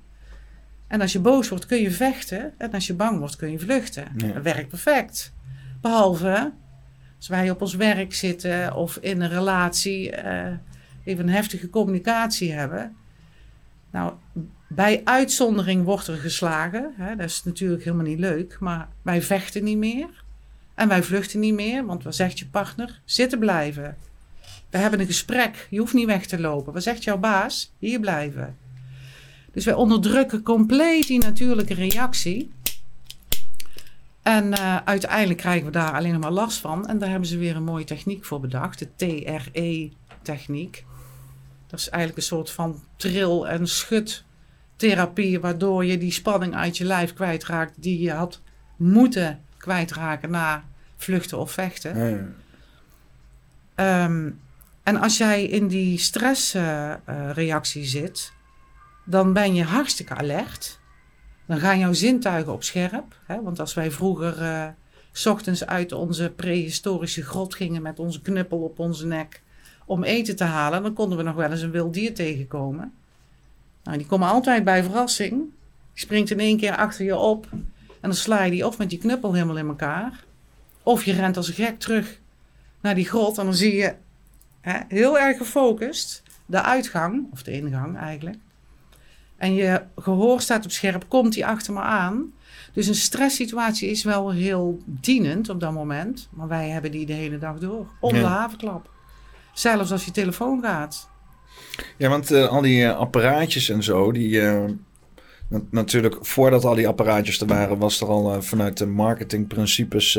en 0.88 1.00
als 1.00 1.12
je 1.12 1.20
boos 1.20 1.48
wordt, 1.48 1.66
kun 1.66 1.80
je 1.80 1.90
vechten. 1.90 2.52
En 2.58 2.70
als 2.70 2.86
je 2.86 2.94
bang 2.94 3.18
wordt, 3.18 3.36
kun 3.36 3.50
je 3.50 3.58
vluchten. 3.58 4.04
Dat 4.34 4.42
werkt 4.42 4.68
perfect. 4.68 5.32
Behalve 5.80 6.52
als 7.16 7.28
wij 7.28 7.50
op 7.50 7.60
ons 7.60 7.74
werk 7.74 8.14
zitten 8.14 8.74
of 8.74 8.96
in 8.96 9.20
een 9.20 9.28
relatie 9.28 10.24
uh, 10.24 10.46
even 11.04 11.28
een 11.28 11.34
heftige 11.34 11.70
communicatie 11.70 12.52
hebben. 12.52 12.96
Nou, 13.90 14.12
bij 14.68 15.00
uitzondering 15.04 15.84
wordt 15.84 16.06
er 16.06 16.16
geslagen. 16.16 16.92
Hè? 16.96 17.16
Dat 17.16 17.26
is 17.26 17.44
natuurlijk 17.44 17.84
helemaal 17.84 18.06
niet 18.06 18.18
leuk. 18.18 18.56
Maar 18.60 18.88
wij 19.02 19.22
vechten 19.22 19.64
niet 19.64 19.78
meer. 19.78 20.24
En 20.74 20.88
wij 20.88 21.02
vluchten 21.02 21.40
niet 21.40 21.54
meer. 21.54 21.86
Want 21.86 22.02
wat 22.04 22.14
zegt 22.14 22.38
je 22.38 22.46
partner? 22.46 23.00
Zitten 23.04 23.38
blijven. 23.38 23.96
We 24.70 24.78
hebben 24.78 25.00
een 25.00 25.06
gesprek. 25.06 25.66
Je 25.70 25.78
hoeft 25.78 25.94
niet 25.94 26.06
weg 26.06 26.26
te 26.26 26.40
lopen. 26.40 26.72
Wat 26.72 26.82
zegt 26.82 27.04
jouw 27.04 27.18
baas? 27.18 27.72
Hier 27.78 28.00
blijven. 28.00 28.56
Dus 29.52 29.64
wij 29.64 29.74
onderdrukken 29.74 30.42
compleet 30.42 31.06
die 31.06 31.18
natuurlijke 31.18 31.74
reactie. 31.74 32.50
En 34.22 34.52
uh, 34.52 34.76
uiteindelijk 34.76 35.38
krijgen 35.38 35.66
we 35.66 35.72
daar 35.72 35.92
alleen 35.92 36.12
nog 36.12 36.20
maar 36.20 36.30
last 36.30 36.58
van. 36.58 36.86
En 36.86 36.98
daar 36.98 37.10
hebben 37.10 37.28
ze 37.28 37.38
weer 37.38 37.56
een 37.56 37.64
mooie 37.64 37.84
techniek 37.84 38.24
voor 38.24 38.40
bedacht, 38.40 38.78
de 38.78 38.88
TRE-techniek. 38.96 40.84
Dat 41.66 41.78
is 41.78 41.88
eigenlijk 41.88 42.22
een 42.22 42.28
soort 42.36 42.50
van 42.50 42.82
tril- 42.96 43.48
en 43.48 43.68
schudtherapie, 43.68 45.40
waardoor 45.40 45.84
je 45.84 45.98
die 45.98 46.12
spanning 46.12 46.54
uit 46.54 46.76
je 46.76 46.84
lijf 46.84 47.14
kwijtraakt 47.14 47.72
die 47.82 48.00
je 48.00 48.12
had 48.12 48.40
moeten 48.76 49.40
kwijtraken 49.56 50.30
na 50.30 50.64
vluchten 50.96 51.38
of 51.38 51.52
vechten. 51.52 51.96
Um, 53.76 54.40
en 54.82 54.96
als 54.96 55.16
jij 55.16 55.44
in 55.44 55.68
die 55.68 55.98
stressreactie 55.98 57.82
uh, 57.82 57.88
zit, 57.88 58.32
dan 59.10 59.32
ben 59.32 59.54
je 59.54 59.64
hartstikke 59.64 60.14
alert. 60.14 60.78
Dan 61.46 61.58
gaan 61.58 61.78
jouw 61.78 61.92
zintuigen 61.92 62.52
op 62.52 62.62
scherp. 62.62 63.20
Hè? 63.26 63.42
Want 63.42 63.60
als 63.60 63.74
wij 63.74 63.90
vroeger 63.90 64.42
uh, 64.42 64.66
s 65.12 65.26
ochtends 65.26 65.66
uit 65.66 65.92
onze 65.92 66.32
prehistorische 66.36 67.22
grot 67.22 67.54
gingen 67.54 67.82
met 67.82 67.98
onze 67.98 68.22
knuppel 68.22 68.58
op 68.58 68.78
onze 68.78 69.06
nek 69.06 69.42
om 69.84 70.04
eten 70.04 70.36
te 70.36 70.44
halen, 70.44 70.82
dan 70.82 70.92
konden 70.92 71.18
we 71.18 71.24
nog 71.24 71.34
wel 71.34 71.50
eens 71.50 71.62
een 71.62 71.70
wild 71.70 71.94
dier 71.94 72.14
tegenkomen. 72.14 72.92
Nou, 73.82 73.98
die 73.98 74.06
komen 74.06 74.28
altijd 74.28 74.64
bij 74.64 74.82
verrassing. 74.82 75.30
Die 75.30 75.50
springt 76.04 76.30
in 76.30 76.40
één 76.40 76.56
keer 76.56 76.76
achter 76.76 77.04
je 77.04 77.16
op 77.16 77.46
en 77.50 77.98
dan 78.00 78.14
sla 78.14 78.42
je 78.42 78.50
die 78.50 78.66
of 78.66 78.78
met 78.78 78.90
je 78.90 78.98
knuppel 78.98 79.32
helemaal 79.32 79.58
in 79.58 79.68
elkaar. 79.68 80.24
Of 80.82 81.04
je 81.04 81.12
rent 81.12 81.36
als 81.36 81.50
gek 81.50 81.78
terug 81.78 82.20
naar 82.80 82.94
die 82.94 83.08
grot 83.08 83.38
en 83.38 83.44
dan 83.44 83.54
zie 83.54 83.76
je 83.76 83.94
hè, 84.60 84.78
heel 84.88 85.18
erg 85.18 85.36
gefocust 85.36 86.22
de 86.46 86.62
uitgang, 86.62 87.26
of 87.32 87.42
de 87.42 87.52
ingang 87.52 87.96
eigenlijk. 87.96 88.38
En 89.38 89.54
je 89.54 89.82
gehoor 89.96 90.40
staat 90.40 90.64
op 90.64 90.70
scherp, 90.70 91.04
komt 91.08 91.34
hij 91.34 91.44
achter 91.44 91.72
me 91.72 91.80
aan. 91.80 92.32
Dus 92.72 92.86
een 92.86 92.94
stresssituatie 92.94 93.90
is 93.90 94.04
wel 94.04 94.32
heel 94.32 94.82
dienend 94.84 95.48
op 95.48 95.60
dat 95.60 95.72
moment. 95.72 96.28
Maar 96.30 96.48
wij 96.48 96.68
hebben 96.68 96.90
die 96.90 97.06
de 97.06 97.12
hele 97.12 97.38
dag 97.38 97.58
door. 97.58 97.86
Om 98.00 98.12
de 98.12 98.24
havenklap. 98.24 98.90
Zelfs 99.52 99.92
als 99.92 100.04
je 100.04 100.10
telefoon 100.10 100.62
gaat. 100.62 101.08
Ja, 101.96 102.08
want 102.08 102.32
uh, 102.32 102.48
al 102.48 102.60
die 102.60 102.82
uh, 102.82 102.96
apparaatjes 102.96 103.68
en 103.68 103.82
zo, 103.82 104.12
die... 104.12 104.30
Uh, 104.30 104.64
natuurlijk, 105.70 106.16
voordat 106.20 106.64
al 106.64 106.74
die 106.74 106.88
apparaatjes 106.88 107.40
er 107.40 107.46
waren, 107.46 107.78
was 107.78 108.00
er 108.00 108.06
al 108.06 108.42
vanuit 108.42 108.78
de 108.78 108.86
marketingprincipes 108.86 110.14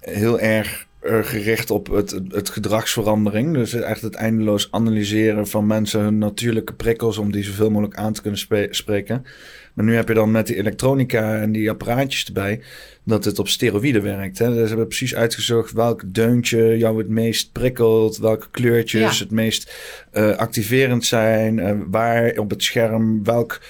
heel 0.00 0.40
erg 0.40 0.86
gericht 1.02 1.70
op 1.70 1.86
het, 1.86 2.20
het, 2.28 2.50
gedragsverandering. 2.50 3.54
Dus 3.54 3.74
echt 3.74 4.02
het 4.02 4.14
eindeloos 4.14 4.68
analyseren 4.70 5.46
van 5.46 5.66
mensen 5.66 6.00
hun 6.00 6.18
natuurlijke 6.18 6.74
prikkels 6.74 7.18
om 7.18 7.32
die 7.32 7.44
zoveel 7.44 7.70
mogelijk 7.70 7.96
aan 7.96 8.12
te 8.12 8.22
kunnen 8.22 8.70
spreken. 8.70 9.26
Maar 9.74 9.84
nu 9.84 9.94
heb 9.94 10.08
je 10.08 10.14
dan 10.14 10.30
met 10.30 10.46
die 10.46 10.56
elektronica 10.56 11.40
en 11.40 11.52
die 11.52 11.70
apparaatjes 11.70 12.24
erbij 12.24 12.60
dat 13.04 13.24
het 13.24 13.38
op 13.38 13.48
steroïden 13.48 14.02
werkt. 14.02 14.38
Hè? 14.38 14.46
Dus 14.46 14.60
ze 14.60 14.66
hebben 14.66 14.86
precies 14.86 15.14
uitgezocht 15.14 15.72
welk 15.72 16.02
deuntje 16.06 16.78
jou 16.78 16.98
het 16.98 17.08
meest 17.08 17.52
prikkelt, 17.52 18.16
welke 18.16 18.46
kleurtjes 18.50 19.18
het 19.18 19.30
meest 19.30 19.74
uh, 20.12 20.36
activerend 20.36 21.04
zijn, 21.04 21.58
uh, 21.58 21.72
waar 21.86 22.36
op 22.36 22.50
het 22.50 22.62
scherm 22.62 23.24
welk 23.24 23.60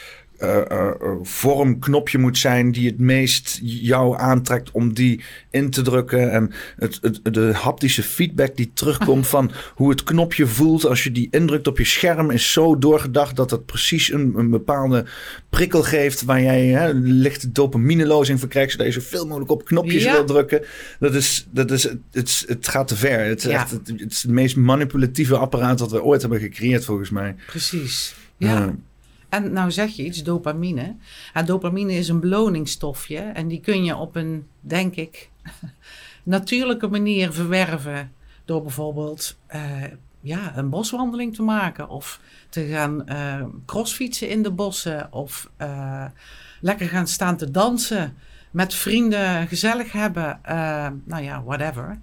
vormknopje 1.23 2.19
moet 2.19 2.39
zijn 2.39 2.73
die 2.73 2.87
het 2.87 2.99
meest 2.99 3.59
jou 3.63 4.19
aantrekt 4.19 4.71
om 4.71 4.95
die 4.95 5.25
in 5.51 5.71
te 5.71 5.83
drukken. 5.83 6.31
En 6.31 6.51
het, 6.77 6.99
het, 7.03 7.35
de 7.35 7.53
haptische 7.53 8.03
feedback 8.03 8.57
die 8.57 8.71
terugkomt 8.75 9.27
van 9.27 9.51
hoe 9.75 9.91
het 9.91 10.05
knopje 10.05 10.47
voelt 10.47 10.87
als 10.87 11.05
je 11.05 11.13
die 11.13 11.29
indrukt 11.31 11.67
op 11.67 11.79
je 11.79 11.85
scherm 11.85 12.31
is 12.31 12.53
zo 12.53 12.79
doorgedacht 12.79 13.37
dat 13.37 13.51
het 13.51 13.67
precies 13.67 14.13
een, 14.13 14.33
een 14.37 14.51
bepaalde 14.51 15.05
prikkel 15.51 15.83
geeft 15.83 16.23
waar 16.25 16.43
jij 16.43 16.67
hè, 16.67 16.93
lichte 16.93 17.53
dopamineloos 17.53 18.31
verkrijgt, 18.35 18.71
zodat 18.71 18.87
je 18.87 18.93
zoveel 18.93 19.27
mogelijk 19.27 19.51
op 19.51 19.65
knopjes 19.65 20.05
wil 20.05 20.25
drukken. 20.25 20.65
Dat 20.99 21.15
is, 21.15 21.47
dat 21.51 21.71
is, 21.71 21.83
het, 22.11 22.45
het 22.47 22.69
gaat 22.69 22.89
te 22.89 22.97
ver. 22.97 23.25
Het 23.25 23.39
is, 23.39 23.47
echt, 23.47 23.71
het, 23.71 23.89
het, 23.89 24.13
is 24.13 24.23
het 24.23 24.31
meest 24.31 24.57
manipulatieve 24.57 25.37
apparaat 25.37 25.79
dat 25.79 25.91
we 25.91 26.03
ooit 26.03 26.21
hebben 26.21 26.41
gecreëerd 26.41 26.85
volgens 26.85 27.11
mij. 27.11 27.35
Precies. 27.47 28.15
ja. 28.37 28.75
En 29.33 29.53
nou 29.53 29.71
zeg 29.71 29.91
je 29.91 30.05
iets, 30.05 30.23
dopamine. 30.23 30.97
Ja, 31.35 31.43
dopamine 31.43 31.93
is 31.93 32.09
een 32.09 32.21
beloningsstofje 32.21 33.19
en 33.19 33.49
die 33.49 33.61
kun 33.61 33.85
je 33.85 33.97
op 33.97 34.17
een, 34.17 34.47
denk 34.61 34.95
ik, 34.95 35.31
natuurlijke 36.23 36.89
manier 36.89 37.33
verwerven. 37.33 38.13
Door 38.45 38.63
bijvoorbeeld 38.63 39.37
uh, 39.55 39.83
ja, 40.21 40.57
een 40.57 40.71
boswandeling 40.71 41.35
te 41.35 41.43
maken 41.43 41.89
of 41.89 42.21
te 42.49 42.67
gaan 42.67 43.05
uh, 43.09 43.45
crossfietsen 43.67 44.29
in 44.29 44.43
de 44.43 44.51
bossen 44.51 45.13
of 45.13 45.51
uh, 45.59 46.05
lekker 46.61 46.89
gaan 46.89 47.07
staan 47.07 47.37
te 47.37 47.51
dansen 47.51 48.17
met 48.51 48.75
vrienden, 48.75 49.49
gezellig 49.49 49.93
hebben, 49.93 50.41
nou 51.05 51.23
ja, 51.23 51.43
whatever. 51.43 52.01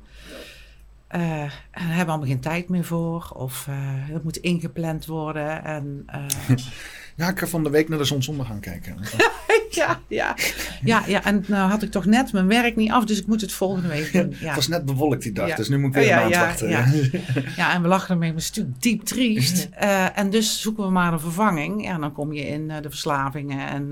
Uh, 1.16 1.42
en 1.42 1.50
daar 1.72 1.88
hebben 1.88 2.06
we 2.06 2.12
allemaal 2.12 2.28
geen 2.28 2.40
tijd 2.40 2.70
meer 2.70 2.84
voor. 2.84 3.32
Of 3.36 3.68
het 4.12 4.24
moet 4.24 4.38
ingepland 4.38 5.06
worden. 5.06 5.64
En. 5.64 6.06
ja, 7.20 7.30
ik 7.30 7.40
ga 7.40 7.48
van 7.48 7.64
de 7.64 7.70
week 7.70 7.90
naar 7.90 7.98
de 7.98 8.04
zonsondergang 8.04 8.62
kijken. 8.62 8.98
ja, 9.70 10.02
ja, 10.08 10.36
ja, 10.84 11.04
ja. 11.08 11.24
En 11.24 11.44
nou 11.48 11.70
had 11.70 11.84
ik 11.84 11.92
toch 11.92 12.06
net 12.06 12.34
mijn 12.34 12.48
werk 12.48 12.76
niet 12.76 12.92
af, 12.92 13.06
dus 13.06 13.20
ik 13.20 13.28
moet 13.28 13.42
het 13.42 13.52
volgende 13.52 13.88
week 13.88 14.14
doen. 14.14 14.30
Ja. 14.40 14.46
het 14.46 14.56
was 14.56 14.68
net 14.68 14.86
bewolkt 14.86 15.24
die 15.24 15.32
dag, 15.32 15.56
dus 15.56 15.70
nu 15.70 15.78
moet 15.80 15.96
ik 15.96 16.02
weer 16.02 16.18
oh, 16.18 16.24
een 16.24 16.30
maand 16.30 16.36
wachten. 16.36 16.70
Ja. 16.70 16.86
ja, 17.62 17.74
en 17.74 17.82
we 17.82 17.88
lachen 17.88 18.10
ermee, 18.10 18.34
maar 18.34 18.42
het 18.42 18.58
is 18.58 18.64
diep 18.80 19.04
triest. 19.04 19.70
en 20.14 20.30
dus 20.30 20.62
zoeken 20.62 20.84
we 20.84 20.90
maar 20.90 21.14
een 21.14 21.20
vervanging. 21.20 21.84
Ja, 21.84 21.98
dan 21.98 22.12
kom 22.12 22.34
je 22.34 22.48
in 22.48 22.68
de 22.68 22.90
verslavingen 22.90 23.68
en 23.68 23.88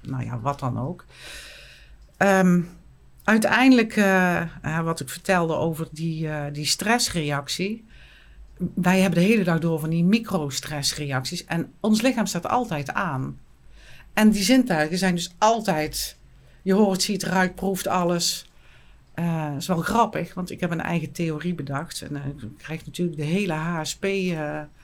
nou 0.00 0.24
ja, 0.24 0.40
wat 0.40 0.58
dan 0.58 0.78
ook. 0.78 1.04
Um, 2.18 2.68
uiteindelijk, 3.24 3.94
wat 4.84 5.00
ik 5.00 5.08
vertelde 5.08 5.54
over 5.54 5.88
die, 5.90 6.28
die 6.52 6.66
stressreactie. 6.66 7.84
Wij 8.74 9.00
hebben 9.00 9.18
de 9.20 9.26
hele 9.26 9.44
dag 9.44 9.58
door 9.58 9.80
van 9.80 9.90
die 9.90 10.04
microstressreacties. 10.04 11.44
En 11.44 11.72
ons 11.80 12.02
lichaam 12.02 12.26
staat 12.26 12.48
altijd 12.48 12.92
aan. 12.92 13.38
En 14.12 14.30
die 14.30 14.42
zintuigen 14.42 14.98
zijn 14.98 15.14
dus 15.14 15.34
altijd. 15.38 16.18
Je 16.62 16.72
hoort, 16.72 17.02
ziet, 17.02 17.22
ruikt, 17.22 17.54
proeft 17.54 17.86
alles. 17.86 18.50
Uh, 19.14 19.48
dat 19.48 19.60
is 19.60 19.66
wel 19.66 19.76
grappig, 19.76 20.34
want 20.34 20.50
ik 20.50 20.60
heb 20.60 20.70
een 20.70 20.80
eigen 20.80 21.12
theorie 21.12 21.54
bedacht. 21.54 22.02
En 22.02 22.16
ik 22.16 22.48
krijg 22.58 22.86
natuurlijk 22.86 23.16
de 23.16 23.24
hele 23.24 23.52
HSP-commune 23.52 24.78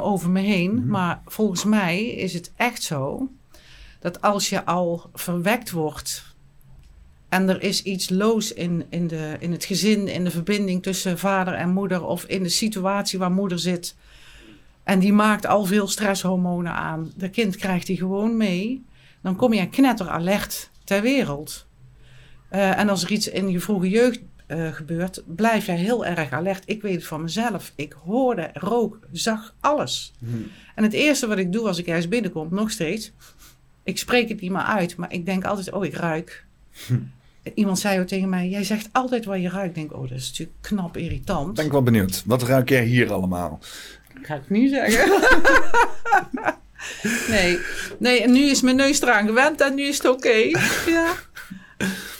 over 0.00 0.30
me 0.30 0.40
heen. 0.40 0.74
Mhm. 0.74 0.86
Maar 0.86 1.20
volgens 1.24 1.64
mij 1.64 2.06
is 2.06 2.32
het 2.32 2.52
echt 2.56 2.82
zo 2.82 3.30
dat 4.00 4.22
als 4.22 4.48
je 4.48 4.64
al 4.64 5.10
verwekt 5.12 5.70
wordt 5.70 6.25
en 7.28 7.48
er 7.48 7.62
is 7.62 7.82
iets 7.82 8.08
loos 8.08 8.52
in, 8.52 8.84
in, 8.88 9.06
de, 9.06 9.36
in 9.38 9.52
het 9.52 9.64
gezin, 9.64 10.08
in 10.08 10.24
de 10.24 10.30
verbinding 10.30 10.82
tussen 10.82 11.18
vader 11.18 11.54
en 11.54 11.70
moeder 11.70 12.04
of 12.04 12.24
in 12.24 12.42
de 12.42 12.48
situatie 12.48 13.18
waar 13.18 13.32
moeder 13.32 13.58
zit. 13.58 13.96
En 14.82 14.98
die 14.98 15.12
maakt 15.12 15.46
al 15.46 15.64
veel 15.64 15.88
stresshormonen 15.88 16.72
aan. 16.72 17.12
De 17.16 17.30
kind 17.30 17.56
krijgt 17.56 17.86
die 17.86 17.96
gewoon 17.96 18.36
mee. 18.36 18.84
Dan 19.22 19.36
kom 19.36 19.52
je 19.52 19.68
knetter 19.68 20.08
alert 20.08 20.70
ter 20.84 21.02
wereld. 21.02 21.66
Uh, 22.52 22.78
en 22.78 22.88
als 22.88 23.02
er 23.02 23.10
iets 23.10 23.28
in 23.28 23.48
je 23.48 23.60
vroege 23.60 23.88
jeugd 23.88 24.20
uh, 24.48 24.72
gebeurt, 24.72 25.22
blijf 25.26 25.66
jij 25.66 25.76
heel 25.76 26.06
erg 26.06 26.32
alert. 26.32 26.62
Ik 26.66 26.82
weet 26.82 26.94
het 26.94 27.06
van 27.06 27.22
mezelf. 27.22 27.72
Ik 27.76 27.96
hoorde, 28.04 28.50
rook, 28.52 28.98
zag 29.12 29.54
alles. 29.60 30.12
En 30.74 30.82
het 30.82 30.92
eerste 30.92 31.26
wat 31.26 31.38
ik 31.38 31.52
doe 31.52 31.66
als 31.66 31.78
ik 31.78 31.86
ergens 31.86 32.08
binnenkom, 32.08 32.48
nog 32.50 32.70
steeds, 32.70 33.12
ik 33.82 33.98
spreek 33.98 34.28
het 34.28 34.40
niet 34.40 34.50
meer 34.50 34.60
uit, 34.60 34.96
maar 34.96 35.12
ik 35.12 35.26
denk 35.26 35.44
altijd, 35.44 35.72
oh, 35.72 35.84
ik 35.84 35.94
ruik. 35.94 36.46
Hm. 36.86 36.94
Iemand 37.54 37.78
zei 37.78 38.00
ook 38.00 38.06
tegen 38.06 38.28
mij: 38.28 38.48
Jij 38.48 38.64
zegt 38.64 38.88
altijd 38.92 39.24
waar 39.24 39.38
je 39.38 39.48
ruikt. 39.48 39.68
Ik 39.68 39.74
denk, 39.74 39.92
oh, 39.92 40.08
dat 40.08 40.18
is 40.18 40.28
natuurlijk 40.28 40.58
knap 40.60 40.96
irritant. 40.96 41.54
Ben 41.54 41.64
ik 41.64 41.72
wel 41.72 41.82
benieuwd. 41.82 42.22
Wat 42.26 42.42
ruik 42.42 42.68
jij 42.68 42.84
hier 42.84 43.12
allemaal? 43.12 43.58
Dat 44.14 44.26
ga 44.26 44.34
ik 44.34 44.50
niet 44.50 44.70
zeggen. 44.70 45.20
nee. 47.34 47.58
nee, 47.98 48.22
en 48.22 48.32
nu 48.32 48.40
is 48.40 48.62
mijn 48.62 48.76
neus 48.76 49.02
eraan 49.02 49.26
gewend 49.26 49.60
en 49.60 49.74
nu 49.74 49.82
is 49.82 49.96
het 49.96 50.08
oké. 50.08 50.34
Ja. 50.86 51.14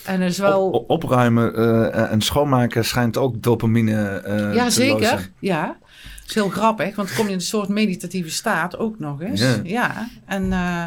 En 0.04 0.20
er 0.20 0.26
is 0.26 0.38
wel... 0.38 0.68
opruimen 0.68 1.60
uh, 1.60 2.12
en 2.12 2.20
schoonmaken 2.20 2.84
schijnt 2.84 3.16
ook 3.16 3.42
dopamine 3.42 4.22
uh, 4.26 4.54
Ja, 4.54 4.70
zeker. 4.70 5.30
Ja. 5.38 5.66
Dat 5.66 6.28
is 6.28 6.34
heel 6.34 6.48
grappig, 6.48 6.96
want 6.96 7.08
dan 7.08 7.16
kom 7.16 7.26
je 7.26 7.32
in 7.32 7.38
een 7.38 7.44
soort 7.44 7.68
meditatieve 7.68 8.30
staat 8.30 8.78
ook 8.78 8.98
nog 8.98 9.22
eens. 9.22 9.40
Ja. 9.40 9.60
ja. 9.62 10.08
En 10.26 10.44
uh, 10.44 10.84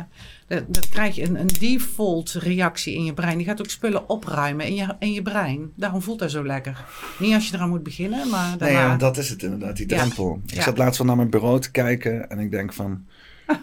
dat, 0.50 0.90
krijg 0.90 1.16
je 1.16 1.24
een, 1.24 1.40
een, 1.40 1.50
default 1.60 2.32
reactie 2.32 2.94
in 2.94 3.04
je 3.04 3.14
brein. 3.14 3.38
Die 3.38 3.46
gaat 3.46 3.60
ook 3.60 3.70
spullen 3.70 4.10
opruimen 4.10 4.66
in 4.66 4.76
je, 4.76 4.96
in 5.00 5.12
je 5.12 5.22
brein. 5.22 5.72
Daarom 5.76 6.02
voelt 6.02 6.20
dat 6.20 6.32
zo 6.32 6.46
lekker. 6.46 6.86
Niet 7.20 7.34
als 7.34 7.50
je 7.50 7.56
eraan 7.56 7.70
moet 7.70 7.84
beginnen, 7.84 8.30
maar 8.30 8.58
daarna... 8.58 8.88
Nee, 8.88 8.98
dat 8.98 9.18
is 9.18 9.30
het 9.30 9.44
inderdaad, 9.44 9.78
die 9.78 9.86
drempel. 9.86 10.42
Ik 10.46 10.62
zat 10.62 10.78
laatst 10.78 10.98
wel 10.98 11.08
naar 11.08 11.16
mijn 11.16 11.30
bureau 11.30 11.60
te 11.60 11.72
kijken 11.72 12.30
en 12.30 12.40
ik 12.40 12.52
denk 12.52 12.74
van... 12.74 13.06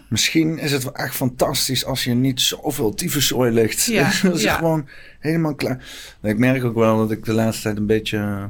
Misschien 0.09 0.57
is 0.57 0.71
het 0.71 0.83
wel 0.83 0.95
echt 0.95 1.15
fantastisch 1.15 1.85
als 1.85 2.03
je 2.03 2.13
niet 2.13 2.41
zoveel 2.41 2.93
tyfuszooi 2.93 3.51
ligt. 3.51 3.85
Ja, 3.85 4.11
dat 4.23 4.35
is 4.35 4.45
gewoon 4.45 4.87
helemaal 5.19 5.55
klaar. 5.55 5.85
Ik 6.21 6.37
merk 6.37 6.63
ook 6.63 6.75
wel 6.75 6.97
dat 6.97 7.11
ik 7.11 7.25
de 7.25 7.33
laatste 7.33 7.63
tijd 7.63 7.77
een 7.77 7.85
beetje 7.85 8.49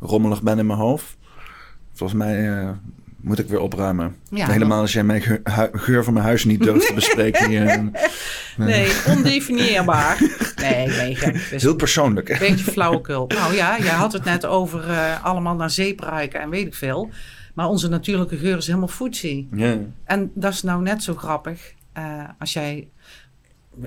rommelig 0.00 0.42
ben 0.42 0.58
in 0.58 0.66
mijn 0.66 0.78
hoofd. 0.78 1.16
Volgens 1.92 2.18
mij 2.18 2.48
uh, 2.48 2.70
moet 3.20 3.38
ik 3.38 3.48
weer 3.48 3.60
opruimen. 3.60 4.16
Helemaal 4.30 4.80
als 4.80 4.92
jij 4.92 5.04
mijn 5.04 5.22
geur, 5.72 6.04
van 6.04 6.12
mijn 6.12 6.24
huis 6.24 6.44
niet 6.44 6.62
durft 6.62 6.86
te 6.86 6.94
bespreken. 7.02 7.48
Hier. 7.48 7.90
nee, 8.56 8.92
ondefinieerbaar. 9.06 10.16
Nee, 10.58 10.86
nee. 10.86 11.16
Heel 11.50 11.74
persoonlijk. 11.74 12.28
Een 12.28 12.38
beetje 12.38 12.70
flauwekul. 12.70 13.26
Nou 13.26 13.54
ja, 13.54 13.78
jij 13.78 13.94
had 13.94 14.12
het 14.12 14.24
net 14.24 14.46
over 14.46 14.88
uh, 14.88 15.24
allemaal 15.24 15.54
naar 15.54 15.70
zeep 15.70 16.00
ruiken 16.00 16.40
en 16.40 16.50
weet 16.50 16.66
ik 16.66 16.74
veel. 16.74 17.10
Maar 17.54 17.68
onze 17.68 17.88
natuurlijke 17.88 18.36
geur 18.36 18.56
is 18.56 18.66
helemaal 18.66 18.88
foodsie. 18.88 19.48
Ja. 19.52 19.78
En 20.04 20.30
dat 20.34 20.52
is 20.52 20.62
nou 20.62 20.82
net 20.82 21.02
zo 21.02 21.14
grappig. 21.14 21.74
Uh, 21.98 22.24
als 22.38 22.52
jij 22.52 22.88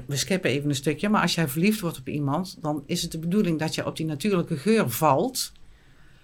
we 0.05 0.15
skippen 0.15 0.49
even 0.49 0.69
een 0.69 0.75
stukje, 0.75 1.09
maar 1.09 1.21
als 1.21 1.35
jij 1.35 1.47
verliefd 1.47 1.79
wordt 1.79 1.99
op 1.99 2.07
iemand, 2.07 2.57
dan 2.61 2.83
is 2.85 3.01
het 3.01 3.11
de 3.11 3.19
bedoeling 3.19 3.59
dat 3.59 3.75
je 3.75 3.85
op 3.85 3.97
die 3.97 4.05
natuurlijke 4.05 4.57
geur 4.57 4.89
valt. 4.89 5.51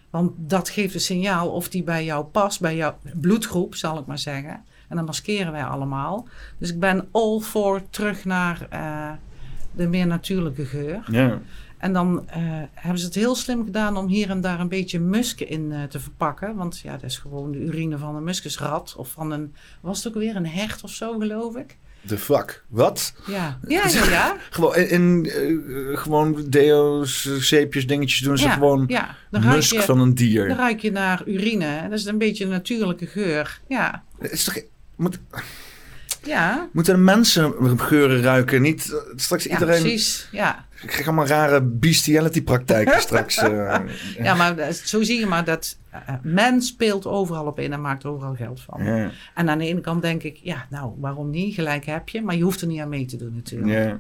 Want 0.10 0.32
dat 0.36 0.70
geeft 0.70 0.94
een 0.94 1.00
signaal 1.00 1.50
of 1.50 1.70
die 1.70 1.84
bij 1.84 2.06
jou 2.06 2.26
past, 2.26 2.60
bij 2.60 2.76
jouw 2.76 2.98
bloedgroep, 3.14 3.76
zal 3.76 4.00
ik 4.00 4.06
maar 4.06 4.20
zeggen. 4.20 4.64
En 4.88 4.96
dan 4.96 5.06
maskeren 5.06 5.52
wij 5.52 5.64
allemaal. 5.66 6.28
Dus 6.58 6.70
ik 6.70 6.80
ben 6.80 7.08
all 7.12 7.40
for 7.40 7.82
terug 7.90 8.26
naar 8.26 8.68
uh, 8.74 9.12
de 9.72 9.88
meer 9.88 10.08
natuurlijke 10.08 10.66
geur. 10.66 11.04
Ja. 11.12 11.42
En 11.78 11.94
dan 11.94 12.26
uh, 12.30 12.34
hebben 12.74 13.00
ze 13.00 13.06
het 13.06 13.16
heel 13.16 13.36
slim 13.36 13.66
gedaan 13.66 13.98
om 13.98 14.08
hier 14.08 14.30
en 14.30 14.42
daar 14.42 14.60
een 14.60 14.68
beetje 14.68 15.00
musk 15.00 15.40
in 15.40 15.72
uh, 15.72 15.84
te 15.84 16.00
verpakken. 16.00 16.56
Want 16.56 16.80
ja, 16.80 16.92
dat 16.92 17.04
is 17.04 17.18
gewoon 17.18 17.52
de 17.52 17.60
urine 17.60 17.98
van 17.98 18.16
een 18.16 18.24
muskusrat. 18.24 18.96
Of 18.98 19.10
van 19.10 19.32
een, 19.32 19.56
was 19.82 20.04
het 20.04 20.08
ook 20.08 20.22
weer 20.22 20.36
een 20.36 20.48
hert 20.48 20.84
of 20.84 20.92
zo, 20.92 21.20
geloof 21.20 21.56
ik 21.56 21.78
de 22.10 22.18
fuck? 22.18 22.64
Wat? 22.68 23.14
Ja, 23.26 23.60
ja, 23.68 23.88
ja. 23.88 24.10
ja. 24.10 24.38
gewoon 24.50 24.76
in, 24.76 25.30
uh, 25.38 25.98
gewoon 25.98 26.46
deo's, 26.50 27.30
zeepjes, 27.40 27.88
dingetjes 27.88 28.20
doen 28.20 28.38
ze 28.38 28.50
gewoon 28.50 28.84
ja. 28.88 29.16
musk 29.30 29.74
je, 29.74 29.82
van 29.82 30.00
een 30.00 30.16
dier. 30.16 30.48
Dan 30.48 30.58
ruik 30.58 30.80
je 30.80 30.92
naar 30.92 31.22
urine. 31.26 31.90
Dat 31.90 32.00
is 32.00 32.06
een 32.06 32.18
beetje 32.18 32.44
een 32.44 32.50
natuurlijke 32.50 33.06
geur. 33.06 33.60
Ja. 33.68 34.04
Is 34.20 34.44
toch... 34.44 34.62
Moet, 34.96 35.20
Ja. 36.28 36.70
Moeten 36.72 37.04
mensen 37.04 37.54
geuren 37.80 38.22
ruiken? 38.22 38.62
Niet 38.62 38.88
uh, 38.88 38.98
straks 39.16 39.44
ja, 39.44 39.52
iedereen... 39.52 39.82
precies. 39.82 40.28
Ja. 40.32 40.66
Ik 40.82 40.88
krijg 40.88 41.08
allemaal 41.08 41.28
rare 41.28 41.62
bestiality 41.62 42.44
praktijken 42.44 43.02
straks. 43.08 43.44
Uh, 43.44 43.78
ja, 44.18 44.34
maar 44.34 44.72
zo 44.72 45.04
zie 45.04 45.20
je 45.20 45.26
maar 45.26 45.44
dat 45.44 45.78
uh, 45.94 46.00
men 46.24 46.62
speelt 46.62 47.06
overal 47.06 47.46
op 47.46 47.60
in 47.60 47.74
en 47.74 47.82
maakt 47.82 48.06
overal 48.06 48.36
geld 48.36 48.62
van. 48.62 48.84
Ja. 48.84 49.12
En 49.34 49.50
aan 49.50 49.58
de 49.58 49.66
ene 49.66 49.82
kant 49.82 50.02
denk 50.02 50.24
ik, 50.24 50.40
ja, 50.44 50.66
nou, 50.70 50.94
waarom 50.98 51.30
niet? 51.30 51.54
Gelijk 51.54 51.86
heb 51.86 52.10
je, 52.10 52.22
maar 52.22 52.36
je 52.36 52.44
hoeft 52.44 52.62
er 52.62 52.68
niet 52.68 52.82
aan 52.82 52.90
mee 52.90 53.06
te 53.06 53.18
doen 53.18 53.34
natuurlijk. 53.36 53.72
Ja. 53.72 54.00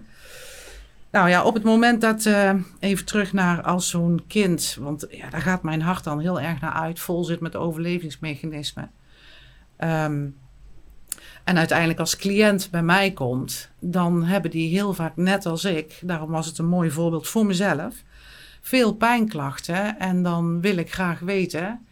Nou 1.12 1.30
ja, 1.30 1.44
op 1.44 1.54
het 1.54 1.64
moment 1.64 2.02
dat, 2.02 2.26
uh, 2.26 2.54
even 2.80 3.06
terug 3.06 3.34
naar 3.34 3.62
als 3.62 3.90
zo'n 3.90 4.22
kind, 4.28 4.78
want 4.80 5.06
ja, 5.10 5.30
daar 5.30 5.42
gaat 5.42 5.64
mijn 5.64 5.82
hart 5.82 6.04
dan 6.04 6.20
heel 6.20 6.42
erg 6.42 6.62
naar 6.62 6.74
uit, 6.74 7.00
vol 7.00 7.24
zit 7.24 7.40
met 7.40 7.56
overlevingsmechanismen. 7.56 8.92
Um, 9.80 10.36
en 11.48 11.58
uiteindelijk 11.58 12.00
als 12.00 12.16
cliënt 12.18 12.68
bij 12.72 12.84
mij 12.84 13.12
komt, 13.12 13.70
dan 13.80 14.24
hebben 14.24 14.52
die 14.52 14.70
heel 14.70 14.94
vaak, 14.94 15.16
net 15.16 15.46
als 15.46 15.66
ik, 15.66 16.00
daarom 16.02 16.32
was 16.32 16.46
het 16.46 16.58
een 16.58 16.68
mooi 16.68 16.92
voorbeeld 16.92 17.28
voor 17.28 17.46
mezelf, 17.46 17.96
veel 18.62 18.94
pijnklachten. 18.94 20.00
En 20.00 20.24
dan 20.24 20.62
wil 20.62 20.78
ik 20.78 20.94
graag 20.94 21.20
weten, 21.20 21.86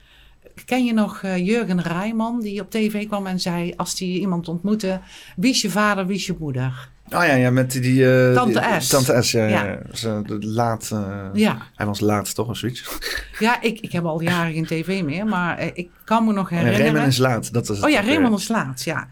ken 0.65 0.85
je 0.85 0.93
nog 0.93 1.21
uh, 1.21 1.37
Jurgen 1.37 1.81
Rijman, 1.81 2.41
die 2.41 2.61
op 2.61 2.71
tv 2.71 3.07
kwam 3.07 3.27
en 3.27 3.39
zei, 3.39 3.73
als 3.77 3.99
hij 3.99 4.07
iemand 4.07 4.47
ontmoette, 4.47 4.99
wie 5.35 5.51
is 5.51 5.61
je 5.61 5.69
vader, 5.69 6.05
wie 6.05 6.15
is 6.15 6.25
je 6.25 6.35
moeder? 6.39 6.89
Oh 7.05 7.25
ja, 7.25 7.33
ja 7.33 7.49
met 7.49 7.71
die... 7.71 8.01
Uh, 8.01 8.33
Tante 8.33 8.59
die, 8.59 8.79
S. 8.81 8.87
Tante 8.87 9.21
S, 9.21 9.31
ja. 9.31 9.47
Ja. 9.47 9.63
ja. 9.65 9.79
ja. 10.01 10.21
Dus, 10.21 10.37
laat, 10.39 10.89
uh, 10.93 11.25
Ja. 11.33 11.57
Hij 11.75 11.85
was 11.85 11.99
laat, 11.99 12.35
toch? 12.35 12.47
Een 12.47 12.55
switch. 12.55 12.99
Ja, 13.39 13.61
ik, 13.61 13.79
ik 13.79 13.91
heb 13.91 14.05
al 14.05 14.21
jaren 14.21 14.53
geen 14.53 14.65
tv 14.65 15.03
meer, 15.03 15.25
maar 15.25 15.57
eh, 15.57 15.69
ik 15.73 15.89
kan 16.03 16.25
me 16.25 16.33
nog 16.33 16.49
Ja, 16.49 16.55
herinneren. 16.55 16.85
Raymond 16.85 17.07
is 17.07 17.17
laat, 17.17 17.53
dat 17.53 17.69
is 17.69 17.75
het 17.75 17.85
Oh 17.85 17.91
ja, 17.91 18.01
Raymond 18.01 18.39
is 18.39 18.47
laat, 18.47 18.83
ja. 18.83 19.07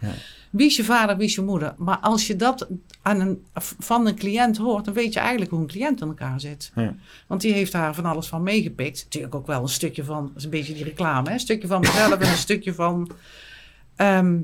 Wie 0.54 0.66
is 0.66 0.76
je 0.76 0.84
vader, 0.84 1.16
wie 1.16 1.26
is 1.26 1.34
je 1.34 1.42
moeder? 1.42 1.74
Maar 1.78 1.98
als 1.98 2.26
je 2.26 2.36
dat 2.36 2.68
aan 3.02 3.20
een, 3.20 3.44
van 3.78 4.06
een 4.06 4.14
cliënt 4.14 4.56
hoort, 4.56 4.84
dan 4.84 4.94
weet 4.94 5.12
je 5.12 5.20
eigenlijk 5.20 5.50
hoe 5.50 5.60
een 5.60 5.66
cliënt 5.66 6.00
in 6.00 6.08
elkaar 6.08 6.40
zit. 6.40 6.72
Ja. 6.74 6.94
Want 7.26 7.40
die 7.40 7.52
heeft 7.52 7.72
daar 7.72 7.94
van 7.94 8.04
alles 8.04 8.26
van 8.26 8.42
meegepikt. 8.42 9.04
Natuurlijk 9.04 9.34
ook 9.34 9.46
wel 9.46 9.62
een 9.62 9.68
stukje 9.68 10.04
van, 10.04 10.26
dat 10.26 10.36
is 10.36 10.44
een 10.44 10.50
beetje 10.50 10.74
die 10.74 10.84
reclame, 10.84 11.28
hè? 11.28 11.34
een 11.34 11.40
stukje 11.40 11.66
van 11.68 11.80
mezelf 11.80 12.18
en 12.18 12.30
een 12.30 12.36
stukje 12.36 12.74
van. 12.74 13.10
ehm, 13.96 14.38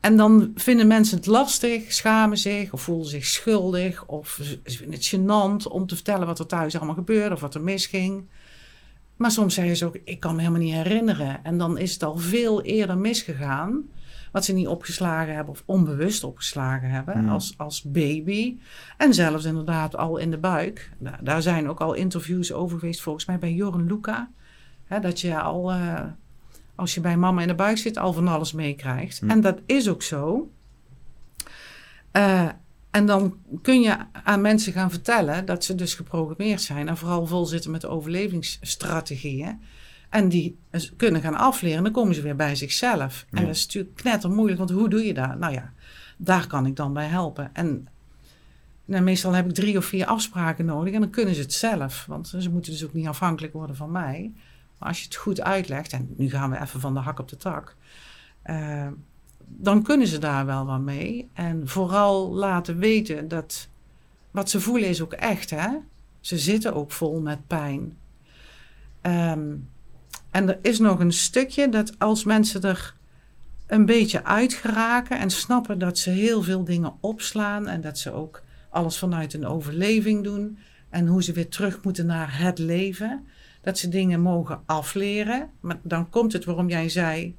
en 0.00 0.16
dan 0.16 0.52
vinden 0.54 0.86
mensen 0.86 1.16
het 1.16 1.26
lastig, 1.26 1.92
schamen 1.92 2.38
zich 2.38 2.72
of 2.72 2.80
voelen 2.82 3.06
zich 3.06 3.26
schuldig 3.26 4.06
of 4.06 4.40
ze 4.64 4.76
vinden 4.76 4.98
het 4.98 5.14
gênant 5.14 5.72
om 5.72 5.86
te 5.86 5.94
vertellen 5.94 6.26
wat 6.26 6.38
er 6.38 6.46
thuis 6.46 6.76
allemaal 6.76 6.94
gebeurde 6.94 7.34
of 7.34 7.40
wat 7.40 7.54
er 7.54 7.62
misging. 7.62 8.24
Maar 9.16 9.30
soms 9.30 9.54
zeggen 9.54 9.76
ze 9.76 9.84
ook, 9.86 9.98
ik 10.04 10.20
kan 10.20 10.34
me 10.34 10.40
helemaal 10.40 10.60
niet 10.60 10.74
herinneren. 10.74 11.44
En 11.44 11.58
dan 11.58 11.78
is 11.78 11.92
het 11.92 12.02
al 12.02 12.16
veel 12.16 12.62
eerder 12.62 12.98
misgegaan. 12.98 13.84
Wat 14.32 14.44
ze 14.44 14.52
niet 14.52 14.66
opgeslagen 14.66 15.34
hebben 15.34 15.52
of 15.52 15.62
onbewust 15.66 16.24
opgeslagen 16.24 16.90
hebben 16.90 17.28
als, 17.28 17.54
als 17.56 17.82
baby. 17.82 18.56
En 18.96 19.14
zelfs 19.14 19.44
inderdaad 19.44 19.96
al 19.96 20.16
in 20.16 20.30
de 20.30 20.38
buik. 20.38 20.90
Daar, 20.98 21.18
daar 21.22 21.42
zijn 21.42 21.68
ook 21.68 21.80
al 21.80 21.94
interviews 21.94 22.52
over 22.52 22.78
geweest, 22.78 23.00
volgens 23.00 23.24
mij 23.24 23.38
bij 23.38 23.52
Joren 23.52 23.86
Luca. 23.86 24.30
Hè, 24.84 25.00
dat 25.00 25.20
je 25.20 25.40
al, 25.40 25.72
eh, 25.72 26.00
als 26.74 26.94
je 26.94 27.00
bij 27.00 27.16
mama 27.16 27.40
in 27.40 27.48
de 27.48 27.54
buik 27.54 27.78
zit, 27.78 27.96
al 27.96 28.12
van 28.12 28.28
alles 28.28 28.52
meekrijgt. 28.52 29.22
En 29.26 29.40
dat 29.40 29.58
is 29.66 29.88
ook 29.88 30.02
zo. 30.02 30.50
Eh, 32.10 32.48
en 32.90 33.06
dan 33.06 33.36
kun 33.62 33.80
je 33.80 33.96
aan 34.24 34.40
mensen 34.40 34.72
gaan 34.72 34.90
vertellen 34.90 35.44
dat 35.44 35.64
ze 35.64 35.74
dus 35.74 35.94
geprogrammeerd 35.94 36.62
zijn 36.62 36.88
en 36.88 36.96
vooral 36.96 37.26
vol 37.26 37.46
zitten 37.46 37.70
met 37.70 37.86
overlevingsstrategieën. 37.86 39.60
En 40.08 40.28
die 40.28 40.58
kunnen 40.96 41.20
gaan 41.20 41.34
afleren, 41.34 41.82
dan 41.82 41.92
komen 41.92 42.14
ze 42.14 42.22
weer 42.22 42.36
bij 42.36 42.54
zichzelf. 42.54 43.26
En 43.30 43.44
dat 43.44 43.54
is 43.54 43.64
natuurlijk 43.64 43.94
knetter 43.94 44.30
moeilijk, 44.30 44.58
want 44.58 44.70
hoe 44.70 44.88
doe 44.88 45.04
je 45.04 45.14
dat? 45.14 45.38
Nou 45.38 45.52
ja, 45.52 45.72
daar 46.16 46.46
kan 46.46 46.66
ik 46.66 46.76
dan 46.76 46.92
bij 46.92 47.06
helpen. 47.06 47.50
En 47.52 47.88
nou, 48.84 49.02
meestal 49.02 49.32
heb 49.32 49.48
ik 49.48 49.54
drie 49.54 49.76
of 49.76 49.84
vier 49.84 50.06
afspraken 50.06 50.64
nodig 50.64 50.94
en 50.94 51.00
dan 51.00 51.10
kunnen 51.10 51.34
ze 51.34 51.40
het 51.40 51.52
zelf. 51.52 52.04
Want 52.08 52.28
ze 52.28 52.50
moeten 52.50 52.72
dus 52.72 52.84
ook 52.84 52.92
niet 52.92 53.06
afhankelijk 53.06 53.52
worden 53.52 53.76
van 53.76 53.90
mij. 53.90 54.32
Maar 54.78 54.88
als 54.88 54.98
je 54.98 55.04
het 55.04 55.14
goed 55.14 55.40
uitlegt, 55.40 55.92
en 55.92 56.14
nu 56.16 56.30
gaan 56.30 56.50
we 56.50 56.60
even 56.60 56.80
van 56.80 56.94
de 56.94 57.00
hak 57.00 57.18
op 57.18 57.28
de 57.28 57.36
tak. 57.36 57.76
eh, 58.42 58.86
dan 59.48 59.82
kunnen 59.82 60.06
ze 60.06 60.18
daar 60.18 60.46
wel 60.46 60.66
wat 60.66 60.80
mee. 60.80 61.28
En 61.32 61.68
vooral 61.68 62.34
laten 62.34 62.78
weten 62.78 63.28
dat 63.28 63.68
wat 64.30 64.50
ze 64.50 64.60
voelen 64.60 64.88
is 64.88 65.02
ook 65.02 65.12
echt. 65.12 65.50
Hè? 65.50 65.68
Ze 66.20 66.38
zitten 66.38 66.74
ook 66.74 66.92
vol 66.92 67.20
met 67.20 67.46
pijn. 67.46 67.96
Ehm, 69.00 69.54
en 70.30 70.48
er 70.48 70.58
is 70.62 70.78
nog 70.78 70.98
een 70.98 71.12
stukje 71.12 71.68
dat 71.68 71.98
als 71.98 72.24
mensen 72.24 72.62
er 72.62 72.94
een 73.66 73.86
beetje 73.86 74.24
uit 74.24 74.54
geraken 74.54 75.18
en 75.18 75.30
snappen 75.30 75.78
dat 75.78 75.98
ze 75.98 76.10
heel 76.10 76.42
veel 76.42 76.64
dingen 76.64 76.94
opslaan 77.00 77.68
en 77.68 77.80
dat 77.80 77.98
ze 77.98 78.12
ook 78.12 78.42
alles 78.70 78.98
vanuit 78.98 79.34
een 79.34 79.46
overleving 79.46 80.24
doen 80.24 80.58
en 80.90 81.06
hoe 81.06 81.22
ze 81.22 81.32
weer 81.32 81.48
terug 81.48 81.82
moeten 81.82 82.06
naar 82.06 82.38
het 82.38 82.58
leven, 82.58 83.26
dat 83.62 83.78
ze 83.78 83.88
dingen 83.88 84.20
mogen 84.20 84.60
afleren. 84.66 85.50
Maar 85.60 85.78
dan 85.82 86.10
komt 86.10 86.32
het 86.32 86.44
waarom 86.44 86.68
jij 86.68 86.88
zei, 86.88 87.36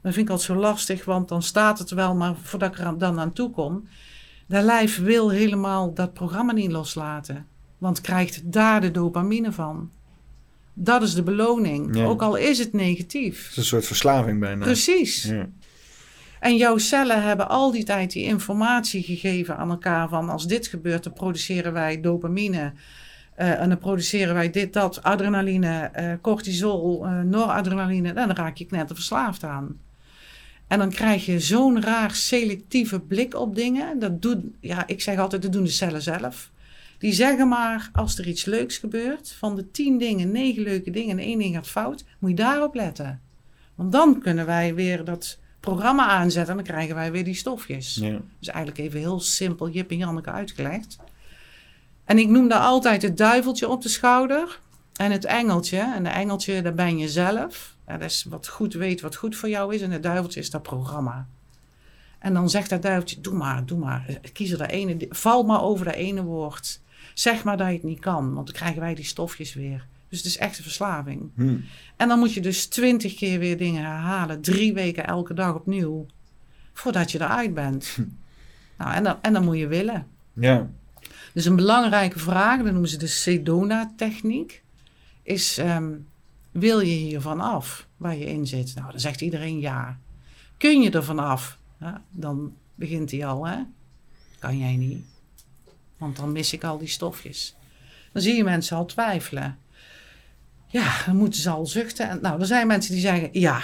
dat 0.00 0.12
vind 0.12 0.26
ik 0.26 0.32
altijd 0.32 0.50
zo 0.50 0.56
lastig, 0.56 1.04
want 1.04 1.28
dan 1.28 1.42
staat 1.42 1.78
het 1.78 1.90
wel, 1.90 2.14
maar 2.14 2.36
voordat 2.36 2.72
ik 2.72 2.78
er 2.78 2.98
dan 2.98 3.20
aan 3.20 3.32
toe 3.32 3.50
kom, 3.50 3.88
dat 4.46 4.64
lijf 4.64 4.98
wil 4.98 5.30
helemaal 5.30 5.94
dat 5.94 6.12
programma 6.12 6.52
niet 6.52 6.72
loslaten, 6.72 7.46
want 7.78 8.00
krijgt 8.00 8.52
daar 8.52 8.80
de 8.80 8.90
dopamine 8.90 9.52
van. 9.52 9.90
Dat 10.82 11.02
is 11.02 11.14
de 11.14 11.22
beloning, 11.22 11.96
Ja. 11.96 12.04
ook 12.04 12.22
al 12.22 12.36
is 12.36 12.58
het 12.58 12.72
negatief. 12.72 13.42
Het 13.42 13.50
is 13.50 13.56
een 13.56 13.64
soort 13.64 13.86
verslaving 13.86 14.40
bijna. 14.40 14.64
Precies. 14.64 15.22
Ja. 15.22 15.48
En 16.40 16.56
jouw 16.56 16.78
cellen 16.78 17.22
hebben 17.22 17.48
al 17.48 17.70
die 17.70 17.84
tijd 17.84 18.12
die 18.12 18.24
informatie 18.24 19.02
gegeven 19.02 19.56
aan 19.56 19.70
elkaar 19.70 20.08
van 20.08 20.28
als 20.28 20.46
dit 20.46 20.66
gebeurt, 20.66 21.04
dan 21.04 21.12
produceren 21.12 21.72
wij 21.72 22.00
dopamine. 22.00 22.72
eh, 23.34 23.60
en 23.60 23.68
dan 23.68 23.78
produceren 23.78 24.34
wij 24.34 24.50
dit, 24.50 24.72
dat, 24.72 25.02
adrenaline, 25.02 25.90
eh, 25.92 26.12
cortisol, 26.20 27.04
eh, 27.06 27.20
noradrenaline. 27.20 28.08
En 28.08 28.14
dan 28.14 28.30
raak 28.36 28.56
je 28.56 28.64
knetter 28.64 28.96
verslaafd 28.96 29.44
aan. 29.44 29.78
En 30.66 30.78
dan 30.78 30.90
krijg 30.90 31.26
je 31.26 31.40
zo'n 31.40 31.82
raar 31.82 32.14
selectieve 32.14 33.00
blik 33.00 33.34
op 33.34 33.54
dingen. 33.54 33.98
Dat 33.98 34.22
doet, 34.22 34.38
ja, 34.60 34.86
ik 34.86 35.00
zeg 35.00 35.18
altijd, 35.18 35.42
dat 35.42 35.52
doen 35.52 35.64
de 35.64 35.70
cellen 35.70 36.02
zelf. 36.02 36.50
Die 37.00 37.12
zeggen 37.12 37.48
maar, 37.48 37.90
als 37.92 38.18
er 38.18 38.28
iets 38.28 38.44
leuks 38.44 38.78
gebeurt, 38.78 39.34
van 39.38 39.56
de 39.56 39.70
tien 39.70 39.98
dingen, 39.98 40.30
negen 40.32 40.62
leuke 40.62 40.90
dingen 40.90 41.18
en 41.18 41.24
één 41.24 41.38
ding 41.38 41.54
gaat 41.54 41.68
fout, 41.68 42.04
moet 42.18 42.30
je 42.30 42.36
daarop 42.36 42.74
letten. 42.74 43.20
Want 43.74 43.92
dan 43.92 44.20
kunnen 44.20 44.46
wij 44.46 44.74
weer 44.74 45.04
dat 45.04 45.38
programma 45.60 46.06
aanzetten 46.06 46.50
en 46.50 46.64
dan 46.64 46.74
krijgen 46.74 46.94
wij 46.94 47.12
weer 47.12 47.24
die 47.24 47.34
stofjes. 47.34 47.94
Ja. 47.94 48.18
Dus 48.38 48.48
eigenlijk 48.48 48.78
even 48.78 48.98
heel 48.98 49.20
simpel 49.20 49.70
Jip 49.70 49.90
en 49.90 49.96
Janneke 49.96 50.30
uitgelegd. 50.30 50.98
En 52.04 52.18
ik 52.18 52.28
noem 52.28 52.48
daar 52.48 52.60
altijd 52.60 53.02
het 53.02 53.16
duiveltje 53.16 53.68
op 53.68 53.82
de 53.82 53.88
schouder 53.88 54.60
en 54.96 55.10
het 55.12 55.24
engeltje. 55.24 55.78
En 55.78 56.02
de 56.02 56.08
engeltje, 56.08 56.62
daar 56.62 56.74
ben 56.74 56.98
je 56.98 57.08
zelf. 57.08 57.76
Ja, 57.86 57.96
dat 57.96 58.10
is 58.10 58.26
wat 58.28 58.48
goed 58.48 58.74
weet, 58.74 59.00
wat 59.00 59.16
goed 59.16 59.36
voor 59.36 59.48
jou 59.48 59.74
is. 59.74 59.80
En 59.80 59.90
het 59.90 60.02
duiveltje 60.02 60.40
is 60.40 60.50
dat 60.50 60.62
programma. 60.62 61.26
En 62.18 62.34
dan 62.34 62.50
zegt 62.50 62.70
dat 62.70 62.82
duiveltje, 62.82 63.20
doe 63.20 63.34
maar, 63.34 63.66
doe 63.66 63.78
maar. 63.78 64.18
Kies 64.32 64.50
er 64.50 64.58
dat 64.58 64.70
ene, 64.70 65.06
val 65.08 65.42
maar 65.42 65.62
over 65.62 65.84
dat 65.84 65.94
ene 65.94 66.22
woord. 66.22 66.80
Zeg 67.20 67.44
maar 67.44 67.56
dat 67.56 67.66
je 67.66 67.72
het 67.72 67.82
niet 67.82 68.00
kan, 68.00 68.34
want 68.34 68.46
dan 68.46 68.54
krijgen 68.54 68.80
wij 68.80 68.94
die 68.94 69.04
stofjes 69.04 69.54
weer. 69.54 69.86
Dus 70.08 70.18
het 70.18 70.26
is 70.26 70.38
echt 70.38 70.56
een 70.58 70.62
verslaving. 70.62 71.30
Hm. 71.34 71.56
En 71.96 72.08
dan 72.08 72.18
moet 72.18 72.34
je 72.34 72.40
dus 72.40 72.66
twintig 72.66 73.14
keer 73.14 73.38
weer 73.38 73.56
dingen 73.56 73.84
herhalen. 73.84 74.40
Drie 74.40 74.74
weken 74.74 75.06
elke 75.06 75.34
dag 75.34 75.54
opnieuw. 75.54 76.06
Voordat 76.72 77.10
je 77.10 77.20
eruit 77.20 77.54
bent. 77.54 77.96
Nou, 78.78 78.94
en 78.94 79.04
dan, 79.04 79.16
en 79.22 79.32
dan 79.32 79.44
moet 79.44 79.58
je 79.58 79.66
willen. 79.66 80.06
ja. 80.32 80.70
Dus 81.32 81.44
een 81.44 81.56
belangrijke 81.56 82.18
vraag, 82.18 82.62
dat 82.62 82.72
noemen 82.72 82.88
ze 82.88 82.96
de 82.96 83.06
Sedona-techniek, 83.06 84.62
is: 85.22 85.58
ehm, 85.58 85.92
wil 86.50 86.80
je 86.80 86.94
hiervan 86.94 87.40
af 87.40 87.86
waar 87.96 88.16
je 88.16 88.26
in 88.26 88.46
zit? 88.46 88.74
Nou, 88.74 88.90
dan 88.90 89.00
zegt 89.00 89.20
iedereen 89.20 89.60
ja. 89.60 89.98
Kun 90.56 90.80
je 90.80 90.90
er 90.90 91.04
vanaf? 91.04 91.58
Ja, 91.80 92.02
dan 92.10 92.54
begint 92.74 93.10
hij 93.10 93.26
al, 93.26 93.46
hè? 93.46 93.56
Kan 94.38 94.58
jij 94.58 94.76
niet, 94.76 95.04
want 96.00 96.16
dan 96.16 96.32
mis 96.32 96.52
ik 96.52 96.64
al 96.64 96.78
die 96.78 96.88
stofjes. 96.88 97.56
Dan 98.12 98.22
zie 98.22 98.36
je 98.36 98.44
mensen 98.44 98.76
al 98.76 98.86
twijfelen. 98.86 99.58
Ja, 100.66 101.04
dan 101.06 101.16
moeten 101.16 101.40
ze 101.40 101.50
al 101.50 101.66
zuchten. 101.66 102.08
En, 102.08 102.18
nou, 102.22 102.40
er 102.40 102.46
zijn 102.46 102.66
mensen 102.66 102.92
die 102.92 103.00
zeggen 103.00 103.28
ja. 103.32 103.62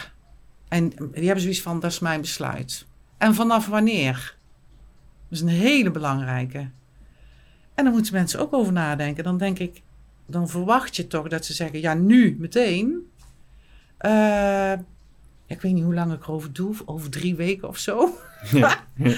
En 0.68 0.88
die 0.88 1.24
hebben 1.24 1.40
zoiets 1.40 1.62
van: 1.62 1.80
dat 1.80 1.90
is 1.90 1.98
mijn 1.98 2.20
besluit. 2.20 2.86
En 3.18 3.34
vanaf 3.34 3.66
wanneer? 3.66 4.36
Dat 5.28 5.38
is 5.38 5.40
een 5.40 5.48
hele 5.48 5.90
belangrijke. 5.90 6.58
En 7.74 7.84
dan 7.84 7.92
moeten 7.92 8.14
mensen 8.14 8.40
ook 8.40 8.52
over 8.52 8.72
nadenken. 8.72 9.24
Dan 9.24 9.38
denk 9.38 9.58
ik, 9.58 9.82
dan 10.26 10.48
verwacht 10.48 10.96
je 10.96 11.06
toch 11.06 11.28
dat 11.28 11.44
ze 11.44 11.52
zeggen, 11.52 11.80
ja, 11.80 11.94
nu, 11.94 12.36
meteen. 12.38 13.10
Eh, 13.98 14.72
ik 15.46 15.60
weet 15.60 15.72
niet 15.72 15.84
hoe 15.84 15.94
lang 15.94 16.12
ik 16.12 16.22
erover 16.22 16.52
doe, 16.52 16.74
over 16.84 17.10
drie 17.10 17.34
weken 17.34 17.68
of 17.68 17.78
zo. 17.78 18.18
Ja. 18.52 18.76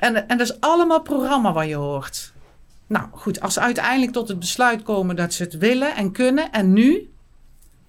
En, 0.00 0.28
en 0.28 0.38
dat 0.38 0.50
is 0.50 0.60
allemaal 0.60 1.02
programma 1.02 1.52
wat 1.52 1.66
je 1.66 1.74
hoort. 1.74 2.32
Nou 2.90 3.08
goed, 3.10 3.40
als 3.40 3.54
ze 3.54 3.60
uiteindelijk 3.60 4.12
tot 4.12 4.28
het 4.28 4.38
besluit 4.38 4.82
komen 4.82 5.16
dat 5.16 5.34
ze 5.34 5.42
het 5.42 5.58
willen 5.58 5.96
en 5.96 6.12
kunnen 6.12 6.52
en 6.52 6.72
nu, 6.72 7.10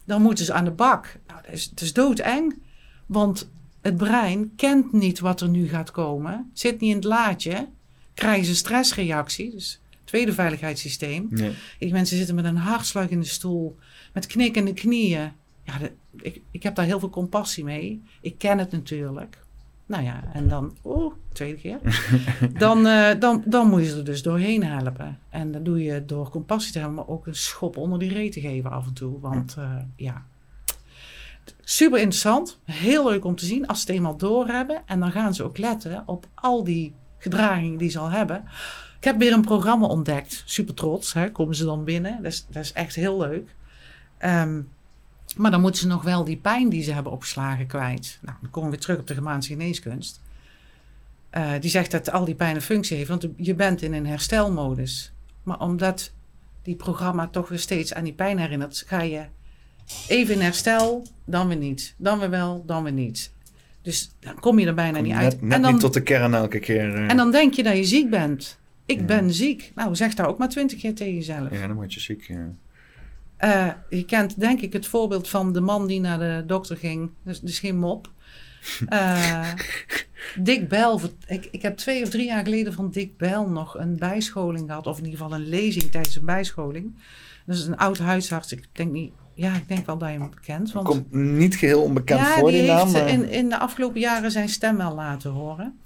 dan 0.05 0.21
moeten 0.21 0.45
ze 0.45 0.53
aan 0.53 0.65
de 0.65 0.71
bak. 0.71 1.17
Nou, 1.27 1.41
dat 1.41 1.51
is, 1.53 1.65
het 1.69 1.81
is 1.81 1.93
doodeng. 1.93 2.59
Want 3.05 3.51
het 3.81 3.97
brein 3.97 4.55
kent 4.55 4.91
niet 4.91 5.19
wat 5.19 5.41
er 5.41 5.49
nu 5.49 5.67
gaat 5.67 5.91
komen, 5.91 6.51
zit 6.53 6.79
niet 6.79 6.89
in 6.89 6.95
het 6.95 7.05
laadje, 7.05 7.67
krijgen 8.13 8.45
ze 8.45 8.55
stressreactie, 8.55 9.51
dus 9.51 9.79
tweede 10.03 10.33
veiligheidssysteem. 10.33 11.27
Nee. 11.29 11.53
Die 11.79 11.91
mensen 11.91 12.17
zitten 12.17 12.35
met 12.35 12.45
een 12.45 12.57
hartslag 12.57 13.09
in 13.09 13.19
de 13.19 13.25
stoel, 13.25 13.77
met 14.13 14.25
knikkende 14.25 14.73
knieën. 14.73 15.31
Ja, 15.63 15.79
ik, 16.21 16.41
ik 16.51 16.63
heb 16.63 16.75
daar 16.75 16.85
heel 16.85 16.99
veel 16.99 17.09
compassie 17.09 17.63
mee. 17.63 18.03
Ik 18.21 18.37
ken 18.37 18.57
het 18.57 18.71
natuurlijk. 18.71 19.37
Nou 19.91 20.03
ja, 20.03 20.23
en 20.33 20.47
dan, 20.47 20.77
oeh, 20.83 21.13
tweede 21.33 21.57
keer. 21.57 21.79
dan, 22.57 22.87
uh, 22.87 23.09
dan, 23.19 23.43
dan 23.45 23.69
moet 23.69 23.85
je 23.85 23.95
er 23.95 24.05
dus 24.05 24.21
doorheen 24.21 24.63
helpen. 24.63 25.19
En 25.29 25.51
dat 25.51 25.65
doe 25.65 25.83
je 25.83 26.05
door 26.05 26.29
compassie 26.29 26.71
te 26.71 26.79
hebben, 26.79 26.95
maar 26.97 27.07
ook 27.07 27.27
een 27.27 27.35
schop 27.35 27.77
onder 27.77 27.99
die 27.99 28.13
reet 28.13 28.31
te 28.31 28.39
geven 28.39 28.71
af 28.71 28.87
en 28.87 28.93
toe. 28.93 29.19
Want 29.19 29.55
uh, 29.59 29.75
ja, 29.95 30.25
super 31.63 31.99
interessant. 31.99 32.59
Heel 32.65 33.09
leuk 33.09 33.25
om 33.25 33.35
te 33.35 33.45
zien 33.45 33.67
als 33.67 33.81
ze 33.81 33.85
het 33.87 33.95
eenmaal 33.95 34.17
doorhebben. 34.17 34.81
En 34.85 34.99
dan 34.99 35.11
gaan 35.11 35.33
ze 35.33 35.43
ook 35.43 35.57
letten 35.57 36.03
op 36.05 36.27
al 36.33 36.63
die 36.63 36.93
gedragingen 37.17 37.77
die 37.77 37.89
ze 37.89 37.99
al 37.99 38.09
hebben. 38.09 38.43
Ik 38.97 39.03
heb 39.03 39.17
weer 39.17 39.33
een 39.33 39.41
programma 39.41 39.85
ontdekt. 39.85 40.43
Super 40.45 40.73
trots, 40.73 41.13
hè, 41.13 41.31
komen 41.31 41.55
ze 41.55 41.65
dan 41.65 41.83
binnen. 41.83 42.15
Dat 42.23 42.31
is, 42.31 42.45
dat 42.49 42.63
is 42.63 42.73
echt 42.73 42.95
heel 42.95 43.17
leuk. 43.17 43.55
Um, 44.25 44.69
maar 45.37 45.51
dan 45.51 45.61
moeten 45.61 45.81
ze 45.81 45.87
nog 45.87 46.03
wel 46.03 46.23
die 46.23 46.37
pijn 46.37 46.69
die 46.69 46.83
ze 46.83 46.93
hebben 46.93 47.11
opgeslagen 47.11 47.67
kwijt. 47.67 48.19
Nou, 48.21 48.37
dan 48.41 48.49
komen 48.49 48.69
we 48.69 48.75
weer 48.75 48.85
terug 48.85 48.99
op 48.99 49.07
de 49.07 49.13
Germaanse 49.13 49.49
geneeskunst. 49.49 50.21
Uh, 51.37 51.51
die 51.59 51.69
zegt 51.69 51.91
dat 51.91 52.11
al 52.11 52.25
die 52.25 52.35
pijn 52.35 52.55
een 52.55 52.61
functie 52.61 52.97
heeft, 52.97 53.09
want 53.09 53.27
je 53.35 53.55
bent 53.55 53.81
in 53.81 53.93
een 53.93 54.05
herstelmodus. 54.05 55.13
Maar 55.43 55.59
omdat 55.59 56.11
die 56.61 56.75
programma 56.75 57.27
toch 57.27 57.49
weer 57.49 57.59
steeds 57.59 57.93
aan 57.93 58.03
die 58.03 58.13
pijn 58.13 58.39
herinnert, 58.39 58.83
ga 58.87 59.01
je 59.01 59.25
even 60.07 60.33
in 60.33 60.41
herstel, 60.41 61.07
dan 61.25 61.47
weer 61.47 61.57
niet. 61.57 61.93
Dan 61.97 62.19
weer 62.19 62.29
wel, 62.29 62.63
dan 62.65 62.83
weer 62.83 62.93
niet. 62.93 63.31
Dus 63.81 64.11
dan 64.19 64.39
kom 64.39 64.59
je 64.59 64.67
er 64.67 64.73
bijna 64.73 64.99
niet 64.99 65.13
uit. 65.13 65.41
Net, 65.41 65.53
en 65.53 65.61
dan, 65.61 65.71
niet 65.71 65.81
tot 65.81 65.93
de 65.93 66.03
kern 66.03 66.33
elke 66.33 66.59
keer. 66.59 66.95
Uh... 66.95 67.09
En 67.09 67.17
dan 67.17 67.31
denk 67.31 67.53
je 67.53 67.63
dat 67.63 67.77
je 67.77 67.83
ziek 67.83 68.09
bent. 68.09 68.59
Ik 68.85 69.05
ben 69.05 69.33
ziek. 69.33 69.71
Nou, 69.75 69.95
zeg 69.95 70.13
daar 70.13 70.27
ook 70.27 70.37
maar 70.37 70.49
twintig 70.49 70.79
keer 70.79 70.95
tegen 70.95 71.13
jezelf. 71.13 71.51
Ja, 71.51 71.67
dan 71.67 71.75
word 71.75 71.93
je 71.93 71.99
ziek, 71.99 72.23
ja. 72.27 72.55
Uh, 73.43 73.67
je 73.89 74.05
kent 74.05 74.39
denk 74.39 74.61
ik 74.61 74.73
het 74.73 74.87
voorbeeld 74.87 75.29
van 75.29 75.53
de 75.53 75.61
man 75.61 75.87
die 75.87 75.99
naar 75.99 76.19
de 76.19 76.43
dokter 76.45 76.77
ging. 76.77 77.11
Dus, 77.23 77.39
dus 77.39 77.59
geen 77.59 77.77
mop. 77.77 78.09
Uh, 78.89 79.53
Dick 80.39 80.67
Bell. 80.67 80.97
Ik, 81.27 81.47
ik 81.51 81.61
heb 81.61 81.77
twee 81.77 82.03
of 82.03 82.09
drie 82.09 82.25
jaar 82.25 82.43
geleden 82.43 82.73
van 82.73 82.91
Dick 82.91 83.17
Bell 83.17 83.45
nog 83.47 83.77
een 83.77 83.97
bijscholing 83.97 84.67
gehad. 84.67 84.87
Of 84.87 84.97
in 84.97 85.05
ieder 85.05 85.19
geval 85.19 85.35
een 85.35 85.47
lezing 85.47 85.91
tijdens 85.91 86.15
een 86.15 86.25
bijscholing. 86.25 86.95
Dat 87.45 87.55
is 87.55 87.65
een 87.65 87.77
oud 87.77 87.97
huisarts. 87.97 88.51
Ik 88.51 88.67
denk 88.71 88.91
niet... 88.91 89.11
Ja, 89.33 89.55
ik 89.55 89.67
denk 89.67 89.85
wel 89.85 89.97
dat 89.97 90.09
je 90.09 90.17
hem 90.17 90.29
kent. 90.45 90.71
Want, 90.71 90.87
Komt 90.87 91.13
niet 91.13 91.55
geheel 91.55 91.81
onbekend 91.81 92.27
voor 92.27 92.51
die, 92.51 92.61
die 92.61 92.71
naam. 92.71 92.93
heeft 92.93 93.11
in, 93.11 93.29
in 93.29 93.49
de 93.49 93.59
afgelopen 93.59 93.99
jaren 93.99 94.31
zijn 94.31 94.49
stem 94.49 94.77
wel 94.77 94.95
laten 94.95 95.31
horen. 95.31 95.79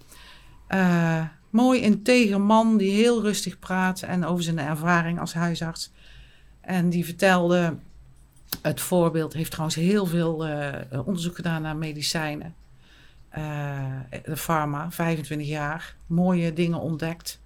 Uh, 0.70 1.24
mooi 1.50 1.82
integer 1.82 2.42
man 2.42 2.78
die 2.78 2.92
heel 2.92 3.22
rustig 3.22 3.60
praat 3.60 4.02
en 4.02 4.26
over 4.26 4.44
zijn 4.44 4.60
ervaring 4.60 5.20
als 5.20 5.34
huisarts. 5.34 5.92
En 6.66 6.90
die 6.90 7.06
vertelde 7.06 7.76
het 8.62 8.82
voorbeeld, 8.82 9.34
heeft 9.34 9.52
trouwens 9.52 9.76
heel 9.76 10.06
veel 10.06 10.48
uh, 10.48 10.74
onderzoek 11.06 11.36
gedaan 11.36 11.62
naar 11.62 11.76
medicijnen. 11.76 12.56
Uh, 13.38 14.00
de 14.24 14.38
pharma, 14.38 14.92
25 14.92 15.48
jaar, 15.48 15.96
mooie 16.08 16.54
dingen 16.54 16.80
ontdekt. 16.80 17.40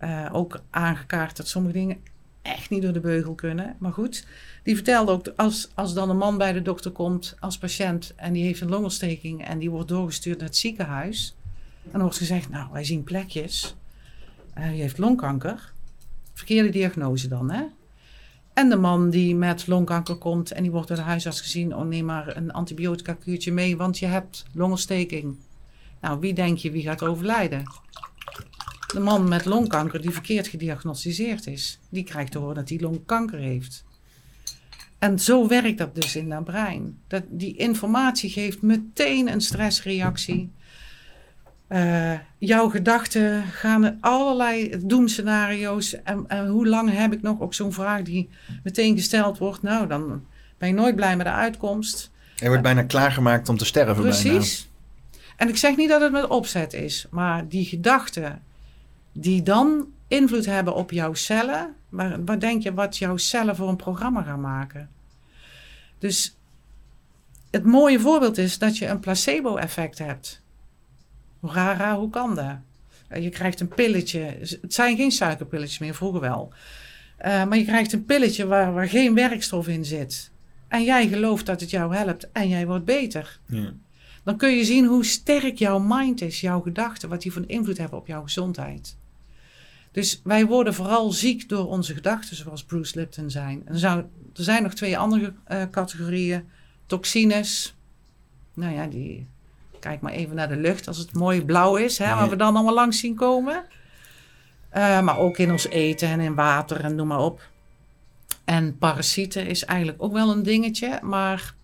Uh, 0.00 0.28
ook 0.32 0.60
aangekaart 0.70 1.36
dat 1.36 1.48
sommige 1.48 1.74
dingen 1.74 1.96
echt 2.42 2.70
niet 2.70 2.82
door 2.82 2.92
de 2.92 3.00
beugel 3.00 3.34
kunnen. 3.34 3.76
Maar 3.78 3.92
goed, 3.92 4.26
die 4.62 4.74
vertelde 4.74 5.12
ook, 5.12 5.32
als, 5.36 5.68
als 5.74 5.94
dan 5.94 6.10
een 6.10 6.16
man 6.16 6.38
bij 6.38 6.52
de 6.52 6.62
dokter 6.62 6.90
komt 6.90 7.36
als 7.40 7.58
patiënt 7.58 8.12
en 8.16 8.32
die 8.32 8.44
heeft 8.44 8.60
een 8.60 8.68
longontsteking 8.68 9.44
en 9.44 9.58
die 9.58 9.70
wordt 9.70 9.88
doorgestuurd 9.88 10.38
naar 10.38 10.48
het 10.48 10.56
ziekenhuis. 10.56 11.36
En 11.84 11.90
dan 11.90 12.00
wordt 12.00 12.16
gezegd, 12.16 12.48
nou, 12.48 12.72
wij 12.72 12.84
zien 12.84 13.04
plekjes. 13.04 13.76
Uh, 14.58 14.68
die 14.68 14.80
heeft 14.80 14.98
longkanker. 14.98 15.72
Verkeerde 16.32 16.68
diagnose 16.68 17.28
dan, 17.28 17.50
hè? 17.50 17.64
En 18.54 18.68
de 18.68 18.76
man 18.76 19.10
die 19.10 19.34
met 19.34 19.66
longkanker 19.66 20.16
komt 20.16 20.52
en 20.52 20.62
die 20.62 20.70
wordt 20.70 20.88
door 20.88 20.96
de 20.96 21.02
huisarts 21.02 21.40
gezien: 21.40 21.76
oh 21.76 21.86
neem 21.86 22.04
maar 22.04 22.36
een 22.36 22.52
antibiotica 22.52 23.12
kuurtje 23.12 23.52
mee, 23.52 23.76
want 23.76 23.98
je 23.98 24.06
hebt 24.06 24.44
longontsteking. 24.52 25.36
Nou, 26.00 26.20
wie 26.20 26.34
denk 26.34 26.58
je 26.58 26.70
wie 26.70 26.82
gaat 26.82 27.02
overlijden? 27.02 27.62
De 28.92 29.00
man 29.00 29.28
met 29.28 29.44
longkanker 29.44 30.00
die 30.00 30.10
verkeerd 30.10 30.48
gediagnosticeerd 30.48 31.46
is, 31.46 31.78
die 31.88 32.04
krijgt 32.04 32.32
te 32.32 32.38
horen 32.38 32.54
dat 32.54 32.68
hij 32.68 32.80
longkanker 32.80 33.38
heeft. 33.38 33.84
En 34.98 35.18
zo 35.18 35.48
werkt 35.48 35.78
dat 35.78 35.94
dus 35.94 36.16
in 36.16 36.28
dat 36.28 36.44
brein. 36.44 36.98
Dat, 37.06 37.22
die 37.28 37.56
informatie 37.56 38.30
geeft 38.30 38.62
meteen 38.62 39.32
een 39.32 39.40
stressreactie. 39.40 40.50
Uh, 41.74 42.12
jouw 42.38 42.68
gedachten 42.68 43.42
gaan 43.42 43.98
allerlei 44.00 44.76
doemscenario's. 44.84 46.02
En, 46.02 46.24
en 46.28 46.46
hoe 46.46 46.66
lang 46.66 46.90
heb 46.92 47.12
ik 47.12 47.22
nog? 47.22 47.40
Ook 47.40 47.54
zo'n 47.54 47.72
vraag 47.72 48.02
die 48.02 48.28
meteen 48.62 48.96
gesteld 48.96 49.38
wordt. 49.38 49.62
Nou, 49.62 49.86
dan 49.86 50.24
ben 50.58 50.68
je 50.68 50.74
nooit 50.74 50.96
blij 50.96 51.16
met 51.16 51.26
de 51.26 51.32
uitkomst. 51.32 52.10
Je 52.36 52.46
wordt 52.46 52.62
bijna 52.62 52.82
klaargemaakt 52.82 53.48
om 53.48 53.56
te 53.56 53.64
sterven. 53.64 54.02
Precies. 54.02 54.68
En 55.36 55.48
ik 55.48 55.56
zeg 55.56 55.76
niet 55.76 55.88
dat 55.88 56.00
het 56.00 56.12
met 56.12 56.26
opzet 56.26 56.72
is, 56.72 57.06
maar 57.10 57.48
die 57.48 57.64
gedachten 57.64 58.42
die 59.12 59.42
dan 59.42 59.86
invloed 60.08 60.46
hebben 60.46 60.74
op 60.74 60.90
jouw 60.90 61.14
cellen. 61.14 61.74
Maar 61.88 62.24
wat 62.24 62.40
denk 62.40 62.62
je 62.62 62.74
wat 62.74 62.96
jouw 62.96 63.16
cellen 63.16 63.56
voor 63.56 63.68
een 63.68 63.76
programma 63.76 64.22
gaan 64.22 64.40
maken? 64.40 64.88
Dus 65.98 66.36
het 67.50 67.64
mooie 67.64 68.00
voorbeeld 68.00 68.38
is 68.38 68.58
dat 68.58 68.78
je 68.78 68.86
een 68.86 69.00
placebo-effect 69.00 69.98
hebt. 69.98 70.42
Rara, 71.50 71.96
hoe 71.96 72.10
kan 72.10 72.34
dat? 72.34 72.56
Eh, 73.08 73.22
je 73.22 73.28
krijgt 73.28 73.60
een 73.60 73.68
pilletje. 73.68 74.18
Het 74.60 74.74
zijn 74.74 74.96
geen 74.96 75.10
suikerpilletjes 75.10 75.78
meer, 75.78 75.94
vroeger 75.94 76.20
wel. 76.20 76.52
Uh, 77.24 77.44
maar 77.44 77.58
je 77.58 77.64
krijgt 77.64 77.92
een 77.92 78.04
pilletje 78.04 78.46
waar, 78.46 78.72
waar 78.72 78.88
geen 78.88 79.14
werkstof 79.14 79.68
in 79.68 79.84
zit. 79.84 80.30
En 80.68 80.84
jij 80.84 81.08
gelooft 81.08 81.46
dat 81.46 81.60
het 81.60 81.70
jou 81.70 81.94
helpt 81.94 82.30
en 82.32 82.48
jij 82.48 82.66
wordt 82.66 82.84
beter. 82.84 83.38
Ja. 83.46 83.72
Dan 84.24 84.36
kun 84.36 84.50
je 84.50 84.64
zien 84.64 84.86
hoe 84.86 85.04
sterk 85.04 85.58
jouw 85.58 85.78
mind 85.78 86.20
is, 86.20 86.40
jouw 86.40 86.60
gedachten, 86.60 87.08
wat 87.08 87.22
die 87.22 87.32
van 87.32 87.48
invloed 87.48 87.78
hebben 87.78 87.98
op 87.98 88.06
jouw 88.06 88.22
gezondheid. 88.22 88.96
Dus 89.92 90.20
wij 90.24 90.46
worden 90.46 90.74
vooral 90.74 91.12
ziek 91.12 91.48
door 91.48 91.68
onze 91.68 91.94
gedachten, 91.94 92.36
zoals 92.36 92.64
Bruce 92.64 92.98
Lipton 92.98 93.30
zijn. 93.30 93.62
En 93.64 93.78
zou, 93.78 93.98
er 94.34 94.44
zijn 94.44 94.62
nog 94.62 94.74
twee 94.74 94.98
andere 94.98 95.32
uh, 95.48 95.62
categorieën. 95.70 96.44
Toxines. 96.86 97.74
Nou 98.54 98.74
ja, 98.74 98.86
die 98.86 99.26
Kijk 99.84 100.00
maar 100.00 100.12
even 100.12 100.36
naar 100.36 100.48
de 100.48 100.56
lucht 100.56 100.88
als 100.88 100.98
het 100.98 101.12
mooi 101.12 101.44
blauw 101.44 101.76
is, 101.76 101.98
hè, 101.98 102.14
waar 102.14 102.28
we 102.28 102.36
dan 102.36 102.54
allemaal 102.54 102.74
langs 102.74 102.98
zien 102.98 103.14
komen. 103.14 103.64
Uh, 104.76 105.00
maar 105.00 105.18
ook 105.18 105.38
in 105.38 105.50
ons 105.50 105.68
eten 105.68 106.08
en 106.08 106.20
in 106.20 106.34
water 106.34 106.80
en 106.80 106.94
noem 106.94 107.06
maar 107.06 107.18
op. 107.18 107.40
En 108.44 108.78
parasieten 108.78 109.46
is 109.46 109.64
eigenlijk 109.64 110.02
ook 110.02 110.12
wel 110.12 110.30
een 110.30 110.42
dingetje. 110.42 110.98
Maar 111.02 111.54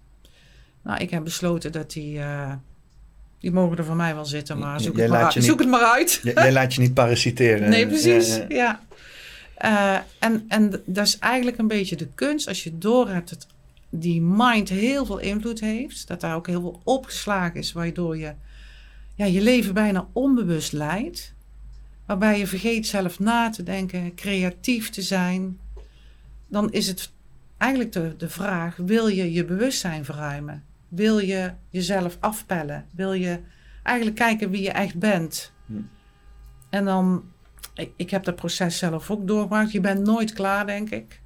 nou, 0.82 1.00
ik 1.00 1.10
heb 1.10 1.24
besloten 1.24 1.72
dat 1.72 1.92
die... 1.92 2.18
Uh, 2.18 2.52
die 3.38 3.52
mogen 3.52 3.78
er 3.78 3.84
voor 3.84 3.96
mij 3.96 4.14
wel 4.14 4.24
zitten, 4.24 4.58
maar 4.58 4.80
zoek, 4.80 4.96
het 4.96 5.10
maar, 5.10 5.32
zoek 5.32 5.58
het 5.58 5.68
maar, 5.68 5.84
uit. 5.84 6.20
Jij 6.22 6.52
laat 6.52 6.74
je 6.74 6.80
niet 6.80 6.94
parasiteren. 6.94 7.68
Nee, 7.68 7.86
precies. 7.86 8.36
Ja. 8.36 8.44
ja. 8.48 8.80
Uh, 9.64 10.00
en, 10.18 10.44
en 10.48 10.82
dat 10.86 11.06
is 11.06 11.18
eigenlijk 11.18 11.58
een 11.58 11.68
beetje 11.68 11.96
de 11.96 12.08
kunst. 12.14 12.48
Als 12.48 12.64
je 12.64 12.78
door 12.78 13.08
hebt 13.08 13.30
het 13.30 13.46
die 13.90 14.22
mind 14.22 14.68
heel 14.68 15.06
veel 15.06 15.18
invloed 15.18 15.60
heeft. 15.60 16.08
Dat 16.08 16.20
daar 16.20 16.34
ook 16.34 16.46
heel 16.46 16.60
veel 16.60 16.80
opgeslagen 16.84 17.60
is, 17.60 17.72
waardoor 17.72 18.16
je 18.16 18.34
ja, 19.14 19.24
je 19.24 19.40
leven 19.40 19.74
bijna 19.74 20.08
onbewust 20.12 20.72
leidt. 20.72 21.34
Waarbij 22.06 22.38
je 22.38 22.46
vergeet 22.46 22.86
zelf 22.86 23.18
na 23.18 23.50
te 23.50 23.62
denken, 23.62 24.14
creatief 24.14 24.90
te 24.90 25.02
zijn. 25.02 25.58
Dan 26.46 26.72
is 26.72 26.86
het 26.86 27.12
eigenlijk 27.56 27.92
de, 27.92 28.14
de 28.16 28.28
vraag: 28.28 28.76
wil 28.76 29.06
je 29.06 29.32
je 29.32 29.44
bewustzijn 29.44 30.04
verruimen? 30.04 30.64
Wil 30.88 31.18
je 31.18 31.52
jezelf 31.68 32.16
afpellen? 32.20 32.86
Wil 32.94 33.12
je 33.12 33.40
eigenlijk 33.82 34.16
kijken 34.16 34.50
wie 34.50 34.62
je 34.62 34.70
echt 34.70 34.98
bent? 34.98 35.52
Hm. 35.66 35.72
En 36.70 36.84
dan, 36.84 37.24
ik, 37.74 37.92
ik, 37.96 38.10
heb 38.10 38.24
dat 38.24 38.36
proces 38.36 38.78
zelf 38.78 39.10
ook 39.10 39.26
doorgemaakt. 39.26 39.72
Je 39.72 39.80
bent 39.80 40.06
nooit 40.06 40.32
klaar, 40.32 40.66
denk 40.66 40.90
ik. 40.90 41.20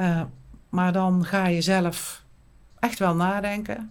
Uh, 0.00 0.22
maar 0.74 0.92
dan 0.92 1.24
ga 1.24 1.46
je 1.46 1.60
zelf 1.60 2.22
echt 2.78 2.98
wel 2.98 3.14
nadenken. 3.14 3.90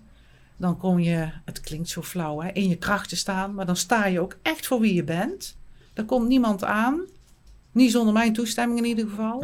Dan 0.57 0.77
kom 0.77 0.99
je, 0.99 1.29
het 1.45 1.59
klinkt 1.61 1.89
zo 1.89 2.01
flauw, 2.01 2.41
hè, 2.41 2.49
in 2.51 2.69
je 2.69 2.75
kracht 2.75 3.09
te 3.09 3.15
staan. 3.15 3.53
Maar 3.53 3.65
dan 3.65 3.75
sta 3.75 4.05
je 4.05 4.19
ook 4.19 4.38
echt 4.41 4.67
voor 4.67 4.79
wie 4.79 4.93
je 4.93 5.03
bent. 5.03 5.57
Er 5.93 6.05
komt 6.05 6.27
niemand 6.27 6.63
aan. 6.63 7.01
Niet 7.71 7.91
zonder 7.91 8.13
mijn 8.13 8.34
toestemming 8.34 8.79
in 8.79 8.86
ieder 8.86 9.07
geval. 9.09 9.41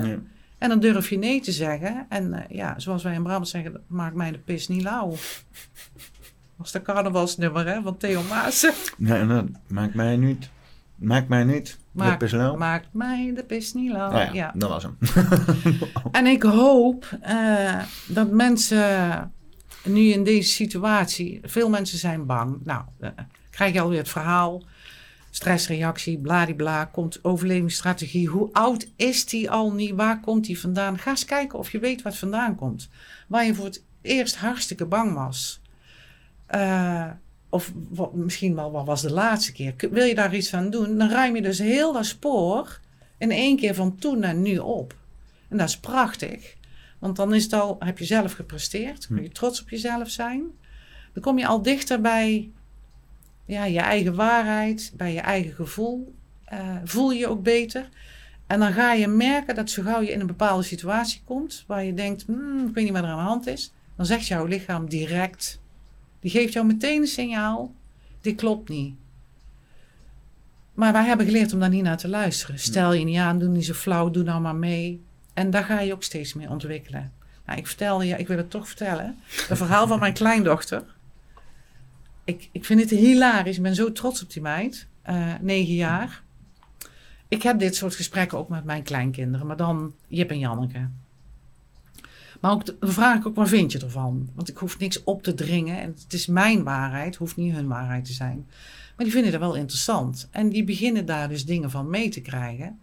En 0.57 0.69
dan 0.69 0.79
durf 0.79 1.09
je 1.09 1.17
nee 1.17 1.41
te 1.41 1.51
zeggen. 1.51 2.05
En 2.09 2.33
uh, 2.33 2.39
ja, 2.49 2.79
zoals 2.79 3.03
wij 3.03 3.13
in 3.13 3.23
Brabant 3.23 3.47
zeggen, 3.47 3.83
maakt 3.87 4.15
mij 4.15 4.31
de 4.31 4.37
pis 4.37 4.67
niet 4.67 4.83
lauw. 4.83 5.09
Dat 5.09 5.19
was 6.55 6.71
de 6.71 6.81
carnavalsnummer 6.81 7.67
hè, 7.67 7.81
van 7.81 7.97
Theo 7.97 8.21
Maassen. 8.23 8.73
Nee, 8.97 9.27
dat 9.27 9.45
maakt 9.67 9.93
mij 9.93 10.17
niet. 10.17 10.49
Maakt 10.99 11.27
mij 11.27 11.43
niet. 11.43 11.77
Maakt, 11.91 12.57
maakt 12.57 12.87
mij 12.91 13.31
de 13.35 13.43
pis 13.43 13.73
niet. 13.73 13.91
Nou 13.91 14.13
ja, 14.13 14.29
ja, 14.33 14.51
dat 14.55 14.69
was 14.69 14.83
hem. 14.83 14.97
en 16.11 16.25
ik 16.25 16.43
hoop 16.43 17.17
uh, 17.27 17.83
dat 18.07 18.31
mensen 18.31 19.31
nu 19.83 20.01
in 20.01 20.23
deze 20.23 20.49
situatie, 20.49 21.39
veel 21.43 21.69
mensen 21.69 21.97
zijn 21.97 22.25
bang. 22.25 22.57
Nou, 22.63 22.83
uh, 23.01 23.09
krijg 23.49 23.73
je 23.73 23.81
alweer 23.81 23.97
het 23.97 24.09
verhaal. 24.09 24.63
Stressreactie, 25.29 26.19
bladibla, 26.19 26.85
komt 26.85 27.23
overlevingsstrategie. 27.23 28.27
Hoe 28.27 28.49
oud 28.51 28.87
is 28.95 29.25
die 29.25 29.51
al 29.51 29.73
niet? 29.73 29.95
Waar 29.95 30.19
komt 30.19 30.45
die 30.45 30.59
vandaan? 30.59 30.97
Ga 30.97 31.09
eens 31.09 31.25
kijken 31.25 31.59
of 31.59 31.71
je 31.71 31.79
weet 31.79 32.01
wat 32.01 32.17
vandaan 32.17 32.55
komt. 32.55 32.89
Waar 33.27 33.45
je 33.45 33.55
voor 33.55 33.65
het 33.65 33.83
eerst 34.01 34.35
hartstikke 34.35 34.85
bang 34.85 35.13
was. 35.13 35.61
Uh, 36.55 37.05
of 37.49 37.71
wat, 37.89 38.13
misschien 38.13 38.55
wel 38.55 38.71
wat 38.71 38.85
was 38.85 39.01
de 39.01 39.11
laatste 39.11 39.51
keer. 39.51 39.73
Wil 39.91 40.05
je 40.05 40.15
daar 40.15 40.35
iets 40.35 40.53
aan 40.53 40.69
doen? 40.69 40.97
Dan 40.97 41.09
ruim 41.09 41.35
je 41.35 41.41
dus 41.41 41.59
heel 41.59 41.93
dat 41.93 42.05
spoor 42.05 42.79
in 43.17 43.31
één 43.31 43.57
keer 43.57 43.75
van 43.75 43.95
toen 43.95 44.19
naar 44.19 44.35
nu 44.35 44.57
op. 44.57 44.95
En 45.47 45.57
dat 45.57 45.67
is 45.67 45.79
prachtig. 45.79 46.55
Want 46.99 47.15
dan 47.15 47.33
is 47.33 47.43
het 47.43 47.53
al, 47.53 47.75
heb 47.79 47.97
je 47.97 48.05
zelf 48.05 48.33
gepresteerd. 48.33 49.07
Kun 49.07 49.23
je 49.23 49.29
trots 49.29 49.61
op 49.61 49.69
jezelf 49.69 50.09
zijn. 50.09 50.43
Dan 51.13 51.23
kom 51.23 51.37
je 51.37 51.47
al 51.47 51.61
dichter 51.61 52.01
bij 52.01 52.51
ja, 53.45 53.65
je 53.65 53.79
eigen 53.79 54.15
waarheid, 54.15 54.93
bij 54.95 55.13
je 55.13 55.19
eigen 55.19 55.53
gevoel. 55.53 56.15
Uh, 56.53 56.75
voel 56.83 57.11
je 57.11 57.19
je 57.19 57.27
ook 57.27 57.43
beter. 57.43 57.89
En 58.47 58.59
dan 58.59 58.73
ga 58.73 58.93
je 58.93 59.07
merken 59.07 59.55
dat 59.55 59.69
zo 59.69 59.83
gauw 59.83 60.01
je 60.01 60.11
in 60.11 60.19
een 60.19 60.27
bepaalde 60.27 60.63
situatie 60.63 61.21
komt, 61.25 61.63
waar 61.67 61.83
je 61.83 61.93
denkt, 61.93 62.23
hmm, 62.25 62.67
ik 62.67 62.73
weet 62.73 62.83
niet 62.83 62.93
wat 62.93 63.03
er 63.03 63.09
aan 63.09 63.17
de 63.17 63.23
hand 63.23 63.47
is, 63.47 63.73
dan 63.95 64.05
zegt 64.05 64.27
jouw 64.27 64.45
lichaam 64.45 64.89
direct, 64.89 65.59
die 66.20 66.32
geeft 66.32 66.53
jou 66.53 66.65
meteen 66.65 67.01
een 67.01 67.07
signaal, 67.07 67.74
dit 68.22 68.36
klopt 68.36 68.70
niet. 68.70 68.95
Maar 70.74 70.93
wij 70.93 71.05
hebben 71.05 71.26
geleerd 71.26 71.53
om 71.53 71.59
daar 71.59 71.70
niet 71.70 71.84
naar 71.84 71.97
te 71.97 72.07
luisteren. 72.07 72.59
Stel 72.59 72.93
je 72.93 73.05
niet 73.05 73.17
aan, 73.17 73.39
doe 73.39 73.49
niet 73.49 73.65
zo 73.65 73.74
flauw, 73.74 74.09
doe 74.09 74.24
nou 74.24 74.41
maar 74.41 74.55
mee. 74.55 75.03
En 75.34 75.49
daar 75.49 75.63
ga 75.63 75.80
je 75.80 75.93
ook 75.93 76.03
steeds 76.03 76.34
meer 76.34 76.49
ontwikkelen. 76.49 77.13
Nou, 77.45 77.59
ik 77.59 77.67
vertelde 77.67 78.05
je, 78.05 78.17
ik 78.17 78.28
wil 78.28 78.38
het 78.38 78.49
toch 78.49 78.67
vertellen. 78.67 79.17
Het 79.47 79.57
verhaal 79.57 79.88
van 79.88 79.99
mijn 79.99 80.13
kleindochter. 80.24 80.84
Ik, 82.24 82.49
ik 82.51 82.65
vind 82.65 82.80
het 82.80 82.89
hilarisch. 82.89 83.57
Ik 83.57 83.63
ben 83.63 83.76
zo 83.76 83.91
trots 83.91 84.24
op 84.24 84.32
die 84.32 84.41
meid. 84.41 84.88
Uh, 85.09 85.34
negen 85.41 85.74
jaar. 85.74 86.24
Ik 87.28 87.43
heb 87.43 87.59
dit 87.59 87.76
soort 87.76 87.95
gesprekken 87.95 88.38
ook 88.38 88.49
met 88.49 88.63
mijn 88.63 88.84
kleinkinderen. 88.84 89.47
Maar 89.47 89.57
dan 89.57 89.93
Jip 90.07 90.30
en 90.30 90.39
Janneke. 90.39 90.89
Maar 92.39 92.51
ook, 92.51 92.65
dan 92.79 92.91
vraag 92.91 93.17
ik 93.17 93.27
ook, 93.27 93.35
wat 93.35 93.49
vind 93.49 93.71
je 93.71 93.79
ervan? 93.79 94.29
Want 94.35 94.49
ik 94.49 94.57
hoef 94.57 94.79
niks 94.79 95.03
op 95.03 95.23
te 95.23 95.33
dringen. 95.33 95.81
En 95.81 95.95
het 96.03 96.13
is 96.13 96.27
mijn 96.27 96.63
waarheid, 96.63 97.15
hoeft 97.15 97.35
niet 97.35 97.53
hun 97.53 97.67
waarheid 97.67 98.05
te 98.05 98.13
zijn. 98.13 98.47
Maar 98.95 99.05
die 99.05 99.11
vinden 99.11 99.31
dat 99.31 99.41
wel 99.41 99.55
interessant. 99.55 100.27
En 100.31 100.49
die 100.49 100.63
beginnen 100.63 101.05
daar 101.05 101.29
dus 101.29 101.45
dingen 101.45 101.71
van 101.71 101.89
mee 101.89 102.09
te 102.09 102.21
krijgen. 102.21 102.79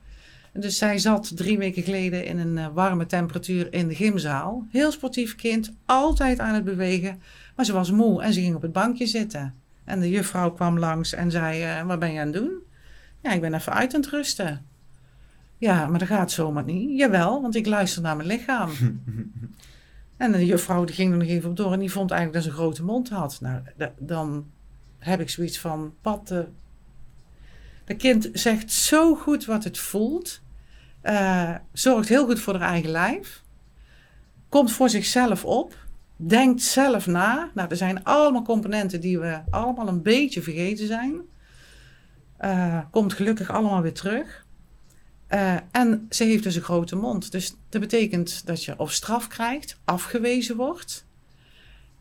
Dus 0.53 0.79
zij 0.79 0.99
zat 0.99 1.37
drie 1.37 1.59
weken 1.59 1.83
geleden 1.83 2.25
in 2.25 2.39
een 2.39 2.57
uh, 2.57 2.67
warme 2.75 3.07
temperatuur 3.07 3.73
in 3.73 3.89
de 3.89 3.95
gymzaal. 3.95 4.67
Heel 4.71 4.93
sportief 4.93 5.35
kind, 5.35 5.73
altijd 5.85 6.39
aan 6.39 6.55
het 6.55 6.65
bewegen. 6.65 7.21
Maar 7.57 7.65
ze 7.65 7.73
was 7.73 7.91
moe 7.91 8.23
en 8.23 8.33
ze 8.33 8.41
ging 8.41 8.55
op 8.55 8.63
het 8.63 8.73
bankje 8.73 9.07
zitten. 9.07 9.55
En 9.85 10.01
de 10.01 10.11
juffrouw 10.11 10.53
kwam 10.53 10.79
langs 10.79 11.13
en 11.13 11.31
zei: 11.31 11.81
uh, 11.81 11.87
Wat 11.87 11.99
ben 11.99 12.13
je 12.13 12.21
aan 12.21 12.27
het 12.27 12.37
doen? 12.37 12.53
Ja, 13.23 13.33
ik 13.33 13.41
ben 13.41 13.55
even 13.55 13.73
uit 13.73 13.95
aan 13.95 14.01
het 14.01 14.11
rusten. 14.11 14.65
Ja, 15.59 15.87
maar 15.87 15.99
dat 15.99 16.09
gaat 16.09 16.31
zomaar 16.31 16.65
niet. 16.65 16.99
Jawel, 16.99 17.43
want 17.43 17.55
ik 17.55 17.67
luister 17.67 18.03
naar 18.03 18.17
mijn 18.17 18.29
lichaam. 18.29 18.71
en 20.17 20.33
de 20.33 20.47
juffrouw 20.47 20.85
die 20.85 20.95
ging 20.95 21.13
er 21.13 21.19
nog 21.19 21.29
even 21.29 21.51
op 21.51 21.57
door 21.57 21.73
en 21.73 21.79
die 21.79 21.93
vond 21.93 22.11
eigenlijk 22.11 22.45
dat 22.45 22.53
ze 22.53 22.59
een 22.59 22.65
grote 22.65 22.85
mond 22.85 23.09
had. 23.09 23.39
Nou, 23.41 23.63
dan 23.99 24.47
heb 24.99 25.21
ik 25.21 25.31
zoiets 25.31 25.59
van: 25.59 25.95
Pat, 26.01 26.29
de, 26.29 26.47
de 27.85 27.97
kind 27.97 28.29
zegt 28.33 28.73
zo 28.73 29.15
goed 29.15 29.45
wat 29.45 29.65
het 29.65 29.79
voelt. 29.79 30.41
Uh, 31.03 31.55
zorgt 31.73 32.09
heel 32.09 32.27
goed 32.27 32.41
voor 32.41 32.57
haar 32.57 32.71
eigen 32.71 32.91
lijf. 32.91 33.43
Komt 34.49 34.73
voor 34.73 34.89
zichzelf 34.89 35.45
op. 35.45 35.77
Denkt 36.17 36.63
zelf 36.63 37.07
na. 37.07 37.51
Nou, 37.55 37.69
er 37.69 37.77
zijn 37.77 38.05
allemaal 38.05 38.43
componenten 38.43 39.01
die 39.01 39.19
we 39.19 39.41
allemaal 39.51 39.89
een 39.89 40.03
beetje 40.03 40.43
vergeten 40.43 40.87
zijn. 40.87 41.21
Uh, 42.41 42.81
komt 42.91 43.13
gelukkig 43.13 43.51
allemaal 43.51 43.83
weer 43.83 43.95
terug. 43.95 44.46
Uh, 45.31 45.57
en 45.71 46.07
ze 46.11 46.25
heeft 46.25 46.43
dus 46.43 46.57
een 46.57 46.63
grote 46.63 46.97
mond. 46.97 47.33
Dus 47.33 47.57
dat 47.69 47.81
betekent 47.81 48.47
dat 48.47 48.65
je 48.65 48.79
of 48.79 48.93
straf 48.93 49.29
krijgt, 49.29 49.79
afgewezen 49.85 50.57
wordt. 50.57 51.07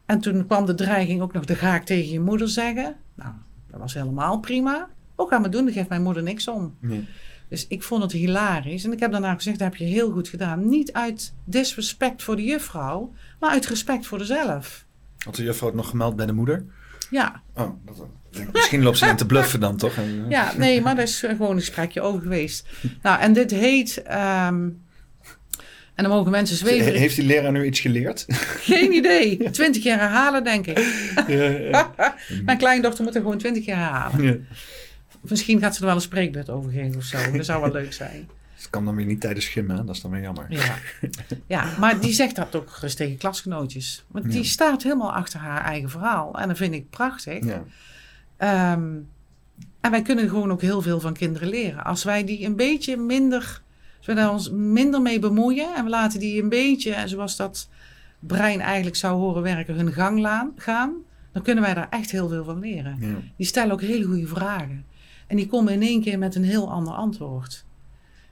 En 0.06 0.20
toen 0.20 0.46
kwam 0.46 0.66
de 0.66 0.76
dreiging 0.76 1.22
ook 1.22 1.34
nog, 1.34 1.46
de 1.46 1.56
ga 1.56 1.76
ik 1.76 1.84
tegen 1.84 2.12
je 2.12 2.20
moeder 2.20 2.50
zeggen. 2.50 2.96
Nou, 3.16 3.34
dat 3.72 3.80
was 3.80 3.94
helemaal 3.94 4.40
prima. 4.40 4.90
Ook 5.16 5.32
aan 5.32 5.42
me 5.42 5.50
doen, 5.50 5.66
daar 5.66 5.74
geeft 5.74 5.90
mijn 5.90 6.04
moeder 6.04 6.24
niks 6.24 6.48
om. 6.48 6.76
Nee. 6.80 7.08
Dus 7.48 7.68
ik 7.68 7.84
vond 7.84 8.04
het 8.04 8.12
hilarisch. 8.12 8.84
En 8.84 8.92
ik 8.92 9.00
heb 9.00 9.12
daarna 9.12 9.34
gezegd, 9.34 9.60
dat 9.60 9.68
heb 9.68 9.78
je 9.78 9.86
heel 9.86 10.12
goed 10.12 10.28
gedaan. 10.28 10.70
Niet 10.70 10.94
uit 10.94 11.34
disrespect 11.44 12.24
voor 12.24 12.36
de 12.36 12.44
juffrouw, 12.44 13.14
maar 13.40 13.50
uit 13.50 13.66
respect 13.66 14.06
voor 14.06 14.24
zelf. 14.24 14.86
Had 15.18 15.36
de 15.36 15.44
juffrouw 15.44 15.68
het 15.68 15.78
nog 15.78 15.90
gemeld 15.90 16.16
bij 16.16 16.26
de 16.26 16.34
moeder? 16.34 16.66
Ja. 17.10 17.42
Oh, 17.54 17.70
dat, 17.86 18.08
misschien 18.52 18.84
loopt 18.84 18.98
ze 18.98 19.06
in 19.06 19.16
te 19.16 19.26
bluffen 19.26 19.60
dan, 19.60 19.78
toch? 19.78 19.94
ja, 20.30 20.54
nee, 20.58 20.82
maar 20.82 20.96
dat 20.96 21.08
is 21.08 21.20
gewoon 21.20 21.52
een 21.52 21.60
gesprekje 21.60 22.02
over 22.02 22.22
geweest. 22.22 22.68
Nou, 23.02 23.20
en 23.20 23.34
dit 23.34 23.52
heet... 23.52 24.04
Ehm, 24.04 24.70
en 25.96 26.04
dan 26.04 26.14
mogen 26.14 26.32
mensen 26.32 26.58
zweven. 26.58 26.94
Heeft 26.94 27.16
die 27.16 27.26
leraar 27.26 27.52
nu 27.52 27.66
iets 27.66 27.80
geleerd? 27.80 28.26
Geen 28.60 28.94
idee. 28.94 29.38
Twintig 29.52 29.84
jaar 29.84 30.00
herhalen, 30.00 30.44
denk 30.44 30.68
ik. 30.68 30.78
Ja, 31.28 31.50
ja. 31.50 31.94
Mijn 32.46 32.58
kleindochter 32.58 33.04
moet 33.04 33.16
er 33.16 33.22
gewoon 33.22 33.38
twintig 33.38 33.66
jaar 33.66 33.78
herhalen. 33.78 34.26
Ja. 34.26 34.38
Misschien 35.22 35.60
gaat 35.60 35.74
ze 35.76 35.80
er 35.80 35.86
wel 35.86 35.96
een 35.96 36.02
spreekbeurt 36.02 36.50
over 36.50 36.72
geven 36.72 36.96
of 36.96 37.04
zo. 37.04 37.32
Dat 37.32 37.46
zou 37.46 37.62
wel 37.62 37.72
leuk 37.72 37.94
zijn. 37.94 38.28
Dat 38.56 38.70
kan 38.70 38.86
dan 38.86 38.96
weer 38.96 39.06
niet 39.06 39.22
tijdens 39.22 39.48
gym, 39.48 39.68
dat 39.68 39.90
is 39.90 40.02
dan 40.02 40.12
weer 40.12 40.22
jammer. 40.22 40.46
Ja, 40.50 40.78
ja 41.48 41.74
maar 41.80 42.00
die 42.00 42.14
zegt 42.14 42.36
dat 42.36 42.56
ook 42.56 42.70
gerust 42.70 42.98
tegen 42.98 43.18
klasgenootjes. 43.18 44.04
Want 44.08 44.32
die 44.32 44.44
staat 44.44 44.84
helemaal 44.84 45.14
achter 45.14 45.40
haar 45.40 45.64
eigen 45.64 45.90
verhaal. 45.90 46.40
En 46.40 46.48
dat 46.48 46.58
vind 46.58 46.74
ik 46.74 46.90
prachtig. 46.90 47.46
Ja. 47.46 47.64
Ehm, 48.38 48.94
en 49.82 49.92
wij 49.92 50.02
kunnen 50.02 50.30
gewoon 50.30 50.52
ook 50.52 50.62
heel 50.62 50.82
veel 50.82 51.00
van 51.00 51.14
kinderen 51.14 51.50
leren. 51.50 51.84
Als 51.84 52.04
wij 52.04 52.24
die 52.24 52.46
een 52.46 52.56
beetje 52.56 52.98
minder, 52.98 53.62
als 53.98 54.06
we 54.06 54.14
daar 54.14 54.32
ons 54.32 54.52
minder 54.52 55.02
mee 55.02 55.20
bemoeien 55.20 55.76
en 55.76 55.84
we 55.84 55.90
laten 55.90 56.20
die 56.20 56.42
een 56.42 56.50
beetje, 56.50 57.04
zoals 57.06 57.36
dat 57.36 57.70
brein 58.20 58.60
eigenlijk 58.62 58.96
zou 58.96 59.20
horen 59.20 59.42
werken, 59.42 59.76
hun 59.76 59.94
gang 59.94 60.52
gaan, 60.56 60.94
dan 61.32 61.44
kunnen 61.44 61.64
wij 61.64 61.74
daar 61.74 61.90
echt 61.90 62.12
heel 62.12 62.30
veel 62.30 62.44
van 62.44 62.60
leren. 62.60 62.98
Ja. 63.00 63.16
Die 63.38 63.46
stellen 63.46 63.72
ook 63.72 63.82
hele 63.82 64.06
goede 64.06 64.28
vragen. 64.28 64.86
En 65.28 65.36
die 65.36 65.48
komen 65.48 65.74
in 65.74 65.82
één 65.82 66.02
keer 66.02 66.20
met 66.20 66.36
een 66.36 66.44
heel 66.44 66.72
ander 66.72 66.94
antwoord. 66.94 67.66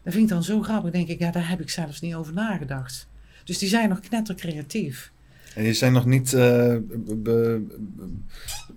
Dat 0.03 0.13
vind 0.13 0.25
ik 0.25 0.29
dan 0.29 0.43
zo 0.43 0.61
grappig. 0.61 0.91
denk 0.91 1.07
ik, 1.07 1.19
ja, 1.19 1.31
daar 1.31 1.49
heb 1.49 1.61
ik 1.61 1.69
zelfs 1.69 2.01
niet 2.01 2.15
over 2.15 2.33
nagedacht. 2.33 3.07
Dus 3.43 3.57
die 3.57 3.69
zijn 3.69 3.89
nog 3.89 3.99
knettercreatief. 3.99 5.11
En 5.55 5.63
die 5.63 5.73
zijn 5.73 5.93
nog 5.93 6.05
niet 6.05 6.31
uh, 6.33 6.75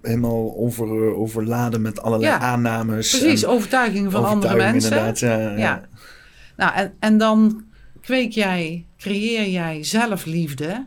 helemaal 0.02 0.56
over, 0.56 1.14
overladen 1.14 1.82
met 1.82 2.02
allerlei 2.02 2.32
ja, 2.32 2.38
aannames. 2.38 3.18
Precies, 3.18 3.46
overtuigingen 3.46 4.10
van 4.10 4.24
andere 4.24 4.56
mensen. 4.56 4.90
Inderdaad, 4.90 5.18
ja, 5.18 5.56
ja. 5.56 5.88
Nou, 6.56 6.74
en, 6.74 6.94
en 6.98 7.18
dan 7.18 7.64
kweek 8.00 8.32
jij, 8.32 8.86
creëer 8.96 9.48
jij 9.48 9.84
zelfliefde. 9.84 10.86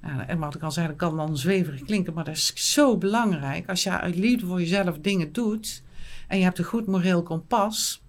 Nou, 0.00 0.22
en 0.26 0.38
wat 0.38 0.54
ik 0.54 0.62
al 0.62 0.70
zei, 0.70 0.86
dat 0.86 0.96
kan 0.96 1.16
dan 1.16 1.36
zweverig 1.36 1.82
klinken, 1.82 2.14
maar 2.14 2.24
dat 2.24 2.34
is 2.34 2.72
zo 2.72 2.96
belangrijk. 2.96 3.68
Als 3.68 3.82
je 3.82 3.90
uit 3.90 4.16
liefde 4.16 4.46
voor 4.46 4.60
jezelf 4.60 4.98
dingen 4.98 5.32
doet, 5.32 5.82
en 6.28 6.38
je 6.38 6.44
hebt 6.44 6.58
een 6.58 6.64
goed 6.64 6.86
moreel 6.86 7.22
kompas, 7.22 8.02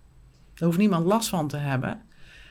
daar 0.54 0.68
hoeft 0.68 0.78
niemand 0.80 1.06
last 1.06 1.30
van 1.30 1.48
te 1.48 1.58
hebben. 1.58 2.02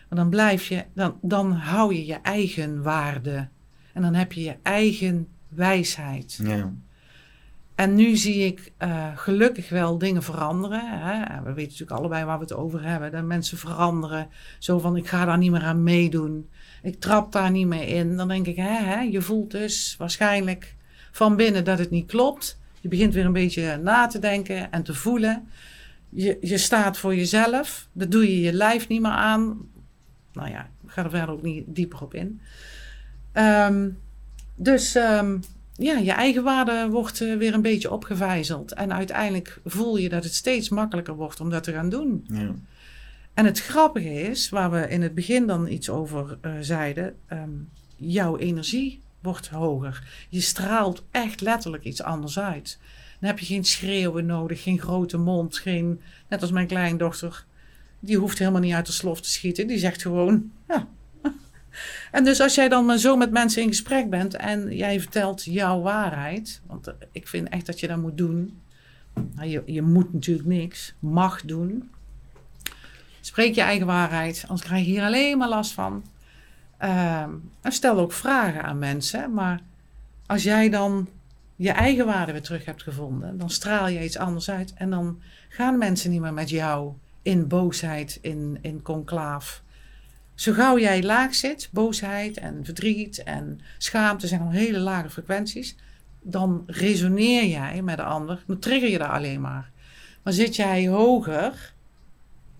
Maar 0.08 0.18
dan 0.18 0.30
blijf 0.30 0.68
je, 0.68 0.84
dan, 0.94 1.18
dan 1.22 1.52
hou 1.52 1.94
je 1.94 2.06
je 2.06 2.18
eigen 2.22 2.82
waarde. 2.82 3.48
En 3.92 4.02
dan 4.02 4.14
heb 4.14 4.32
je 4.32 4.42
je 4.42 4.56
eigen 4.62 5.28
wijsheid. 5.48 6.40
Ja. 6.42 6.72
En 7.74 7.94
nu 7.94 8.16
zie 8.16 8.46
ik 8.46 8.72
uh, 8.78 9.06
gelukkig 9.16 9.68
wel 9.68 9.98
dingen 9.98 10.22
veranderen. 10.22 10.80
Hè? 10.84 11.42
We 11.42 11.52
weten 11.52 11.70
natuurlijk 11.70 11.98
allebei 11.98 12.24
waar 12.24 12.36
we 12.38 12.42
het 12.42 12.52
over 12.52 12.84
hebben. 12.84 13.12
Dat 13.12 13.24
mensen 13.24 13.58
veranderen. 13.58 14.28
Zo 14.58 14.78
van, 14.78 14.96
ik 14.96 15.08
ga 15.08 15.24
daar 15.24 15.38
niet 15.38 15.50
meer 15.50 15.62
aan 15.62 15.82
meedoen. 15.82 16.48
Ik 16.82 17.00
trap 17.00 17.32
daar 17.32 17.50
niet 17.50 17.66
meer 17.66 17.88
in. 17.88 18.16
Dan 18.16 18.28
denk 18.28 18.46
ik, 18.46 18.56
hè, 18.56 18.78
hè, 18.78 19.00
je 19.00 19.22
voelt 19.22 19.50
dus 19.50 19.94
waarschijnlijk 19.98 20.74
van 21.10 21.36
binnen 21.36 21.64
dat 21.64 21.78
het 21.78 21.90
niet 21.90 22.06
klopt. 22.06 22.58
Je 22.80 22.88
begint 22.88 23.14
weer 23.14 23.24
een 23.24 23.32
beetje 23.32 23.76
na 23.76 24.06
te 24.06 24.18
denken 24.18 24.72
en 24.72 24.82
te 24.82 24.94
voelen. 24.94 25.48
Je, 26.08 26.38
je 26.40 26.58
staat 26.58 26.98
voor 26.98 27.14
jezelf. 27.14 27.88
Dat 27.92 28.10
doe 28.10 28.22
je 28.22 28.40
je 28.40 28.52
lijf 28.52 28.88
niet 28.88 29.00
meer 29.00 29.10
aan. 29.10 29.58
Nou 30.32 30.50
ja, 30.50 30.68
ik 30.84 30.90
ga 30.90 31.04
er 31.04 31.10
verder 31.10 31.34
ook 31.34 31.42
niet 31.42 31.64
dieper 31.66 32.02
op 32.02 32.14
in. 32.14 32.40
Ehm, 33.32 33.88
dus 34.54 34.94
um, 34.94 35.40
ja, 35.72 35.98
je 35.98 36.12
eigen 36.12 36.42
waarde 36.42 36.88
wordt 36.90 37.20
uh, 37.20 37.36
weer 37.36 37.54
een 37.54 37.62
beetje 37.62 37.90
opgevijzeld. 37.90 38.72
En 38.72 38.92
uiteindelijk 38.92 39.60
voel 39.64 39.96
je 39.96 40.08
dat 40.08 40.24
het 40.24 40.34
steeds 40.34 40.68
makkelijker 40.68 41.14
wordt 41.14 41.40
om 41.40 41.50
dat 41.50 41.62
te 41.62 41.72
gaan 41.72 41.88
doen. 41.88 42.24
Ja. 42.28 42.54
En 43.34 43.44
het 43.44 43.60
grappige 43.60 44.22
is, 44.22 44.48
waar 44.48 44.70
we 44.70 44.88
in 44.88 45.02
het 45.02 45.14
begin 45.14 45.46
dan 45.46 45.68
iets 45.68 45.90
over 45.90 46.38
uh, 46.42 46.52
zeiden, 46.60 47.14
um, 47.32 47.68
jouw 47.96 48.36
energie 48.36 49.00
wordt 49.22 49.48
hoger. 49.48 50.26
Je 50.28 50.40
straalt 50.40 51.04
echt 51.10 51.40
letterlijk 51.40 51.84
iets 51.84 52.02
anders 52.02 52.38
uit. 52.38 52.78
Dan 53.20 53.28
heb 53.28 53.38
je 53.38 53.46
geen 53.46 53.64
schreeuwen 53.64 54.26
nodig, 54.26 54.62
geen 54.62 54.80
grote 54.80 55.18
mond, 55.18 55.58
geen, 55.58 56.00
net 56.28 56.40
als 56.42 56.50
mijn 56.50 56.66
kleindochter. 56.66 57.44
Die 58.00 58.16
hoeft 58.16 58.38
helemaal 58.38 58.60
niet 58.60 58.74
uit 58.74 58.86
de 58.86 58.92
slof 58.92 59.20
te 59.20 59.30
schieten. 59.30 59.66
Die 59.66 59.78
zegt 59.78 60.02
gewoon, 60.02 60.50
ja, 60.68 60.88
En 62.10 62.24
dus 62.24 62.40
als 62.40 62.54
jij 62.54 62.68
dan 62.68 62.98
zo 62.98 63.16
met 63.16 63.30
mensen 63.30 63.62
in 63.62 63.68
gesprek 63.68 64.10
bent 64.10 64.36
en 64.36 64.76
jij 64.76 65.00
vertelt 65.00 65.44
jouw 65.44 65.80
waarheid, 65.80 66.60
want 66.66 66.86
eh, 66.86 66.94
ik 67.12 67.28
vind 67.28 67.48
echt 67.48 67.66
dat 67.66 67.80
je 67.80 67.86
dat 67.86 67.98
moet 67.98 68.18
doen. 68.18 68.60
Nou, 69.34 69.48
je, 69.48 69.62
je 69.66 69.82
moet 69.82 70.12
natuurlijk 70.12 70.48
niks, 70.48 70.94
mag 70.98 71.42
doen. 71.42 71.90
Spreek 73.20 73.54
je 73.54 73.60
eigen 73.60 73.86
waarheid, 73.86 74.44
anders 74.48 74.66
krijg 74.66 74.84
je 74.84 74.90
hier 74.90 75.02
alleen 75.02 75.38
maar 75.38 75.48
last 75.48 75.72
van. 75.72 76.04
Uh, 76.82 77.22
en 77.60 77.72
stel 77.72 77.98
ook 77.98 78.12
vragen 78.12 78.62
aan 78.62 78.78
mensen, 78.78 79.34
maar 79.34 79.60
als 80.26 80.42
jij 80.42 80.68
dan 80.68 81.08
je 81.56 81.70
eigen 81.70 82.06
waarde 82.06 82.32
weer 82.32 82.42
terug 82.42 82.64
hebt 82.64 82.82
gevonden, 82.82 83.38
dan 83.38 83.50
straal 83.50 83.88
je 83.88 84.04
iets 84.04 84.16
anders 84.16 84.50
uit 84.50 84.72
en 84.74 84.90
dan 84.90 85.20
gaan 85.48 85.78
mensen 85.78 86.10
niet 86.10 86.20
meer 86.20 86.32
met 86.32 86.50
jou 86.50 86.92
in 87.22 87.48
boosheid, 87.48 88.18
in, 88.20 88.58
in. 88.60 88.82
Zo 90.40 90.52
gauw 90.52 90.78
jij 90.78 91.02
laag 91.02 91.34
zit, 91.34 91.68
boosheid 91.72 92.36
en 92.36 92.64
verdriet 92.64 93.22
en 93.22 93.60
schaamte 93.78 94.26
zijn 94.26 94.40
al 94.40 94.50
hele 94.50 94.78
lage 94.78 95.10
frequenties, 95.10 95.76
dan 96.22 96.62
resoneer 96.66 97.46
jij 97.46 97.82
met 97.82 97.96
de 97.96 98.02
ander, 98.02 98.42
dan 98.46 98.58
trigger 98.58 98.88
je 98.88 98.98
daar 98.98 99.12
alleen 99.12 99.40
maar. 99.40 99.70
Maar 100.22 100.32
zit 100.32 100.56
jij 100.56 100.88
hoger, 100.88 101.74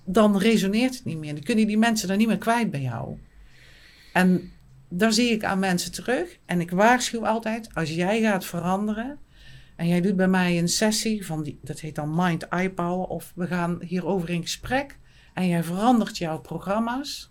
dan 0.04 0.38
resoneert 0.38 0.94
het 0.94 1.04
niet 1.04 1.18
meer. 1.18 1.34
Dan 1.34 1.42
kunnen 1.42 1.66
die 1.66 1.78
mensen 1.78 2.08
dan 2.08 2.18
niet 2.18 2.26
meer 2.26 2.38
kwijt 2.38 2.70
bij 2.70 2.80
jou. 2.80 3.18
En 4.12 4.52
daar 4.88 5.12
zie 5.12 5.30
ik 5.30 5.44
aan 5.44 5.58
mensen 5.58 5.92
terug. 5.92 6.38
En 6.44 6.60
ik 6.60 6.70
waarschuw 6.70 7.26
altijd, 7.26 7.74
als 7.74 7.90
jij 7.90 8.20
gaat 8.20 8.44
veranderen. 8.44 9.18
En 9.76 9.88
jij 9.88 10.00
doet 10.00 10.16
bij 10.16 10.28
mij 10.28 10.58
een 10.58 10.68
sessie 10.68 11.26
van, 11.26 11.42
die, 11.42 11.58
dat 11.62 11.80
heet 11.80 11.94
dan 11.94 12.14
Mind 12.14 12.48
Eye 12.48 12.70
Power. 12.70 13.06
Of 13.06 13.32
we 13.34 13.46
gaan 13.46 13.78
hierover 13.82 14.30
in 14.30 14.42
gesprek. 14.42 14.98
En 15.34 15.48
jij 15.48 15.64
verandert 15.64 16.18
jouw 16.18 16.38
programma's. 16.38 17.30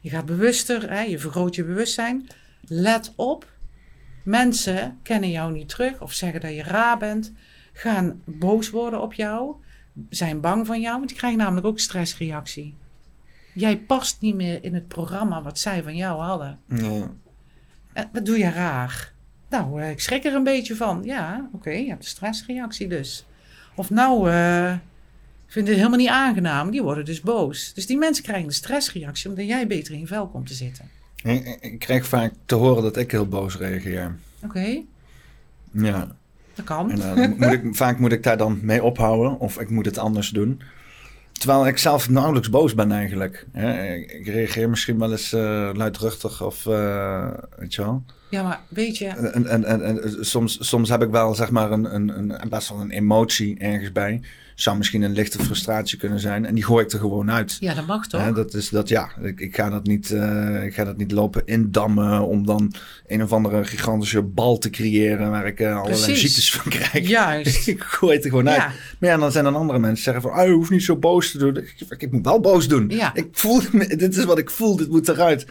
Je 0.00 0.10
gaat 0.10 0.26
bewuster, 0.26 0.90
hè, 0.90 1.00
je 1.00 1.18
vergroot 1.18 1.54
je 1.54 1.64
bewustzijn. 1.64 2.26
Let 2.60 3.12
op, 3.16 3.52
mensen 4.22 4.98
kennen 5.02 5.30
jou 5.30 5.52
niet 5.52 5.68
terug 5.68 6.00
of 6.00 6.12
zeggen 6.12 6.40
dat 6.40 6.54
je 6.54 6.62
raar 6.62 6.98
bent. 6.98 7.32
Gaan 7.72 8.22
boos 8.24 8.70
worden 8.70 9.02
op 9.02 9.14
jou. 9.14 9.54
Zijn 10.08 10.40
bang 10.40 10.66
van 10.66 10.80
jou, 10.80 10.96
want 10.96 11.08
die 11.08 11.18
krijgen 11.18 11.38
namelijk 11.38 11.66
ook 11.66 11.78
stressreactie. 11.78 12.74
Jij 13.54 13.78
past 13.78 14.20
niet 14.20 14.34
meer 14.34 14.64
in 14.64 14.74
het 14.74 14.88
programma 14.88 15.42
wat 15.42 15.58
zij 15.58 15.82
van 15.82 15.96
jou 15.96 16.20
hadden. 16.20 16.58
Ja. 16.66 17.10
En 17.92 18.08
wat 18.12 18.26
doe 18.26 18.38
je 18.38 18.50
raar? 18.50 19.12
Nou, 19.48 19.82
eh, 19.82 19.90
ik 19.90 20.00
schrik 20.00 20.24
er 20.24 20.34
een 20.34 20.44
beetje 20.44 20.76
van. 20.76 21.02
Ja, 21.04 21.48
oké, 21.52 21.70
je 21.70 21.88
hebt 21.88 22.02
een 22.02 22.08
stressreactie 22.08 22.88
dus. 22.88 23.26
Of 23.74 23.90
nou, 23.90 24.30
uh, 24.30 24.74
vinden 25.48 25.72
het 25.72 25.82
helemaal 25.82 26.04
niet 26.04 26.14
aangenaam. 26.14 26.70
Die 26.70 26.82
worden 26.82 27.04
dus 27.04 27.20
boos. 27.20 27.72
Dus 27.74 27.86
die 27.86 27.98
mensen 27.98 28.24
krijgen 28.24 28.46
een 28.46 28.52
stressreactie 28.52 29.28
omdat 29.30 29.46
jij 29.46 29.66
beter 29.66 29.94
in 29.94 30.00
je 30.00 30.06
vel 30.06 30.28
komt 30.28 30.46
te 30.46 30.54
zitten. 30.54 30.90
Ik, 31.22 31.58
ik 31.60 31.78
krijg 31.78 32.06
vaak 32.06 32.32
te 32.46 32.54
horen 32.54 32.82
dat 32.82 32.96
ik 32.96 33.10
heel 33.10 33.28
boos 33.28 33.56
reageer. 33.56 34.16
Oké. 34.44 34.82
Ja. 35.70 36.16
Dat 36.54 36.64
kan. 36.64 36.90
En 36.90 36.98
dan 36.98 37.36
moet 37.38 37.52
ik, 37.52 37.62
vaak 37.84 37.98
moet 37.98 38.12
ik 38.12 38.22
daar 38.22 38.36
dan 38.36 38.58
mee 38.62 38.82
ophouden 38.82 39.38
of 39.38 39.60
ik 39.60 39.70
moet 39.70 39.86
het 39.86 39.98
anders 39.98 40.30
doen. 40.30 40.62
Terwijl 41.32 41.66
ik 41.66 41.78
zelf 41.78 42.08
nauwelijks 42.08 42.50
boos 42.50 42.74
ben 42.74 42.92
eigenlijk. 42.92 43.46
Ik 44.06 44.26
reageer 44.26 44.70
misschien 44.70 44.98
wel 44.98 45.10
eens 45.10 45.32
uh, 45.32 45.70
luidruchtig 45.72 46.42
of 46.42 46.66
uh, 46.66 47.30
weet 47.56 47.74
je 47.74 47.82
wel. 47.82 48.02
Ja, 48.30 48.42
maar 48.42 48.60
weet 48.68 48.98
je... 48.98 49.06
En, 49.06 49.46
en, 49.46 49.64
en, 49.64 49.82
en, 49.82 50.24
soms, 50.24 50.68
soms 50.68 50.88
heb 50.88 51.02
ik 51.02 51.10
wel 51.10 51.34
zeg 51.34 51.50
maar 51.50 51.70
een, 51.70 51.94
een, 51.94 52.08
een, 52.42 52.48
best 52.48 52.68
wel 52.68 52.80
een 52.80 52.90
emotie 52.90 53.58
ergens 53.58 53.92
bij 53.92 54.20
zou 54.60 54.76
misschien 54.76 55.02
een 55.02 55.12
lichte 55.12 55.38
frustratie 55.38 55.98
kunnen 55.98 56.20
zijn. 56.20 56.46
En 56.46 56.54
die 56.54 56.64
gooi 56.64 56.84
ik 56.84 56.92
er 56.92 56.98
gewoon 56.98 57.30
uit. 57.30 57.56
Ja, 57.60 57.74
dat 57.74 57.86
mag 57.86 58.06
toch? 58.06 58.32
dat 58.32 58.54
is 58.54 58.68
dat, 58.68 58.88
ja. 58.88 59.10
Ik, 59.22 59.40
ik, 59.40 59.56
ga 59.56 59.70
dat 59.70 59.86
niet, 59.86 60.10
uh, 60.10 60.64
ik 60.64 60.74
ga 60.74 60.84
dat 60.84 60.96
niet 60.96 61.12
lopen 61.12 61.42
indammen 61.44 62.26
om 62.26 62.46
dan 62.46 62.72
een 63.06 63.22
of 63.22 63.32
andere 63.32 63.64
gigantische 63.64 64.22
bal 64.22 64.58
te 64.58 64.70
creëren 64.70 65.30
waar 65.30 65.46
ik 65.46 65.60
uh, 65.60 65.80
allerlei 65.80 66.16
ziektes 66.16 66.52
van 66.52 66.72
krijg. 66.72 67.08
Juist. 67.08 67.66
ik 67.76 67.82
gooi 67.82 68.14
het 68.14 68.24
er 68.24 68.30
gewoon 68.30 68.48
uit. 68.48 68.72
Maar 68.98 69.10
ja, 69.10 69.16
dan 69.16 69.32
zijn 69.32 69.46
er 69.46 69.54
andere 69.54 69.78
mensen 69.78 69.94
die 69.94 70.04
zeggen 70.04 70.22
van, 70.22 70.40
oh, 70.40 70.46
je 70.46 70.52
hoeft 70.52 70.70
niet 70.70 70.82
zo 70.82 70.96
boos 70.96 71.30
te 71.30 71.38
doen. 71.38 71.56
Ik, 71.56 71.74
ik, 71.98 72.12
moet 72.12 72.24
wel 72.24 72.40
boos 72.40 72.68
doen. 72.68 72.88
Ja. 72.88 73.14
Ik 73.14 73.28
voel, 73.32 73.60
dit 73.96 74.16
is 74.16 74.24
wat 74.24 74.38
ik 74.38 74.50
voel, 74.50 74.76
dit 74.76 74.88
moet 74.88 75.08
eruit. 75.08 75.46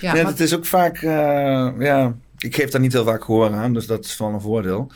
Ja, 0.00 0.12
maar... 0.12 0.26
het 0.26 0.40
is 0.40 0.54
ook 0.54 0.66
vaak, 0.66 1.02
uh, 1.02 1.10
ja, 1.78 2.16
ik 2.38 2.54
geef 2.54 2.70
daar 2.70 2.80
niet 2.80 2.92
heel 2.92 3.04
vaak 3.04 3.24
gehoor 3.24 3.52
aan, 3.52 3.72
dus 3.72 3.86
dat 3.86 4.04
is 4.04 4.18
wel 4.18 4.28
een 4.28 4.40
voordeel. 4.40 4.92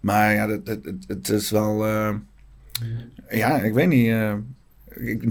Maar 0.00 0.34
ja, 0.34 0.48
het, 0.48 0.68
het, 0.68 1.04
het 1.06 1.28
is 1.28 1.50
wel 1.50 1.84
ja, 3.30 3.62
ik 3.62 3.74
weet 3.74 3.88
niet. 3.88 4.06
Uh, 4.06 4.34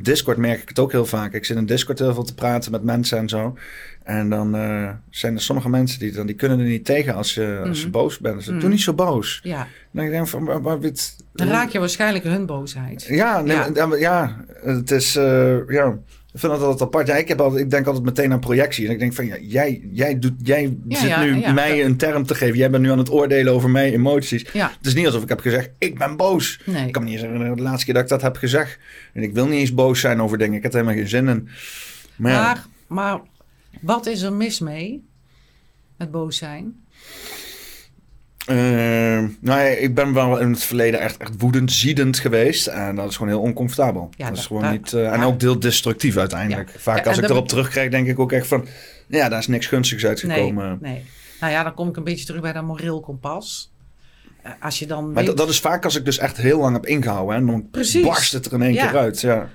Discord 0.02 0.38
merk 0.38 0.62
ik 0.62 0.70
het 0.70 0.80
ook 0.80 0.92
heel 0.92 1.06
vaak. 1.06 1.34
Ik 1.34 1.46
zit 1.46 1.58
in 1.58 1.66
Discord 1.66 2.00
heel 2.00 2.14
veel 2.14 2.24
te 2.24 2.34
praten 2.34 2.72
met 2.72 2.84
mensen 2.84 3.18
en 3.18 3.30
zo. 3.30 3.58
En 4.04 4.30
dan 4.30 4.56
uh, 4.56 4.90
zijn 5.10 5.36
er 5.36 5.42
sommige 5.42 5.70
mensen 5.70 6.00
die, 6.00 6.12
dan, 6.12 6.26
die 6.26 6.36
kunnen 6.36 6.60
er 6.60 6.66
niet 6.66 6.86
tegen 6.86 7.16
als 7.16 7.34
je, 7.34 7.62
als 7.68 7.78
je 7.78 7.84
mhm. 7.84 7.92
boos 7.92 8.20
bent. 8.20 8.44
Ze 8.44 8.52
mm. 8.52 8.60
doe 8.60 8.70
niet 8.70 8.82
zo 8.82 8.94
boos. 8.94 9.40
Ja. 9.44 9.68
Dan 9.92 10.10
denk 10.10 10.24
ik 10.24 10.30
van, 10.30 10.44
maar, 10.44 10.62
maar, 10.62 10.80
dan 11.34 11.48
raak 11.48 11.70
je 11.70 11.80
waarschijnlijk 11.80 12.24
hun 12.24 12.46
boosheid. 12.46 13.04
Ja, 13.04 13.42
nee, 13.42 13.58
ja. 13.74 13.96
ja. 13.96 14.46
het 14.62 14.92
is, 14.92 15.16
uh, 15.16 15.70
ja. 15.70 15.98
Ik 16.34 16.40
vind 16.40 16.52
dat 16.52 16.62
altijd 16.62 16.82
apart. 16.82 17.08
Ja, 17.08 17.16
ik, 17.16 17.28
heb 17.28 17.42
altijd, 17.42 17.64
ik 17.64 17.70
denk 17.70 17.86
altijd 17.86 18.06
meteen 18.06 18.32
aan 18.32 18.40
projectie. 18.40 18.86
En 18.86 18.92
ik 18.92 19.00
denk 19.00 19.14
van, 19.14 19.26
ja, 19.26 19.38
jij, 19.42 19.82
jij, 19.92 20.20
doet, 20.20 20.34
jij 20.38 20.78
zit 20.88 21.18
nu 21.18 21.54
mij 21.54 21.86
een 21.86 21.98
term 21.98 22.26
te 22.26 22.36
geven. 22.36 22.58
Jij 22.58 22.70
bent 22.70 22.84
nu 22.84 22.92
aan 22.92 22.98
het 22.98 23.12
oordelen 23.12 23.54
over 23.54 23.70
mijn 23.70 23.94
emoties. 23.94 24.46
Het 24.52 24.86
is 24.86 24.94
niet 24.94 25.06
alsof 25.06 25.24
ik 25.24 25.30
heb 25.30 25.40
gezegd, 25.40 25.70
ik 25.78 25.98
ben 25.98 26.18
boos. 26.18 26.62
Nee. 26.66 26.88
Ik 26.88 26.92
kan 26.92 27.04
me 27.04 27.10
niet 27.10 27.20
zeggen 27.20 27.56
de 27.56 27.62
laatste 27.62 27.86
keer 27.86 27.94
dat 27.94 28.04
ik 28.04 28.10
dat 28.10 28.22
heb 28.22 28.36
gezegd. 28.36 28.80
En 29.14 29.24
ik 29.24 29.34
wil 29.34 29.46
niet 29.46 29.60
eens 29.60 29.74
boos 29.74 30.00
zijn 30.00 30.22
over 30.22 30.38
dingen. 30.38 30.58
Ik 30.58 30.64
heb 30.64 30.72
helemaal 30.72 30.94
geen 30.94 31.08
zin 31.08 31.28
in. 31.28 31.50
Maar, 32.16 32.32
maar, 32.34 32.66
maar 32.88 33.22
wat 33.82 34.06
is 34.06 34.22
er 34.22 34.34
mis 34.34 34.60
mee 34.60 35.04
met 35.98 36.12
boos 36.12 36.38
zijn? 36.38 36.83
Uh, 38.50 38.56
nou 39.40 39.60
ja, 39.60 39.60
ik 39.60 39.96
ben 39.96 40.14
wel 40.14 40.40
in 40.40 40.52
het 40.52 40.64
verleden 40.64 41.00
echt, 41.00 41.18
echt 41.18 41.32
woedend, 41.38 41.72
ziedend 41.72 42.20
geweest. 42.20 42.68
En 42.68 42.96
dat 42.96 43.10
is 43.10 43.16
gewoon 43.16 43.32
heel 43.32 43.42
oncomfortabel. 43.42 44.10
Ja, 44.18 44.30
dat 44.30 44.38
is 44.38 44.46
gewoon 44.46 44.72
niet. 44.72 44.92
Uh, 44.92 45.14
en 45.14 45.24
ook 45.24 45.42
heel 45.42 45.60
destructief 45.60 46.18
uiteindelijk. 46.18 46.76
Vaak 46.78 47.08
als 47.08 47.18
ik 47.18 47.30
erop 47.30 47.48
terugkrijg, 47.48 47.90
denk 47.90 48.08
ik 48.08 48.20
ook 48.20 48.32
echt 48.32 48.48
van. 48.48 48.66
Ja, 49.08 49.30
daar 49.30 49.40
is 49.40 49.48
niks 49.48 49.68
gunstigs 49.68 50.06
uitgekomen. 50.06 50.78
Nee, 50.82 50.92
nee. 50.94 51.04
Nou 51.40 51.54
ja, 51.54 51.64
dan 51.64 51.74
kom 51.74 51.90
ik 51.90 51.98
een 51.98 52.04
beetje 52.04 52.26
terug 52.26 52.42
bij 52.42 52.54
dat 52.54 52.64
moreel 52.64 53.00
kompas. 53.00 53.72
Uh, 54.46 54.52
als 54.60 54.80
je 54.80 54.88
dan. 54.88 55.14
Maar 55.14 55.36
dat 55.36 55.50
is 55.50 55.60
vaak 55.60 55.84
als 55.84 55.96
ik 55.96 56.06
dus 56.06 56.18
echt 56.18 56.38
heel 56.38 56.60
lang 56.60 56.74
heb 56.74 56.86
ingehouden. 56.86 57.36
En 57.36 57.46
dan 57.46 57.70
Precies. 57.72 58.06
barst 58.06 58.34
het 58.34 58.46
er 58.46 58.54
in 58.54 58.62
één 58.62 58.76
keer 58.76 58.98
uit. 58.98 59.22
Ja. 59.22 59.50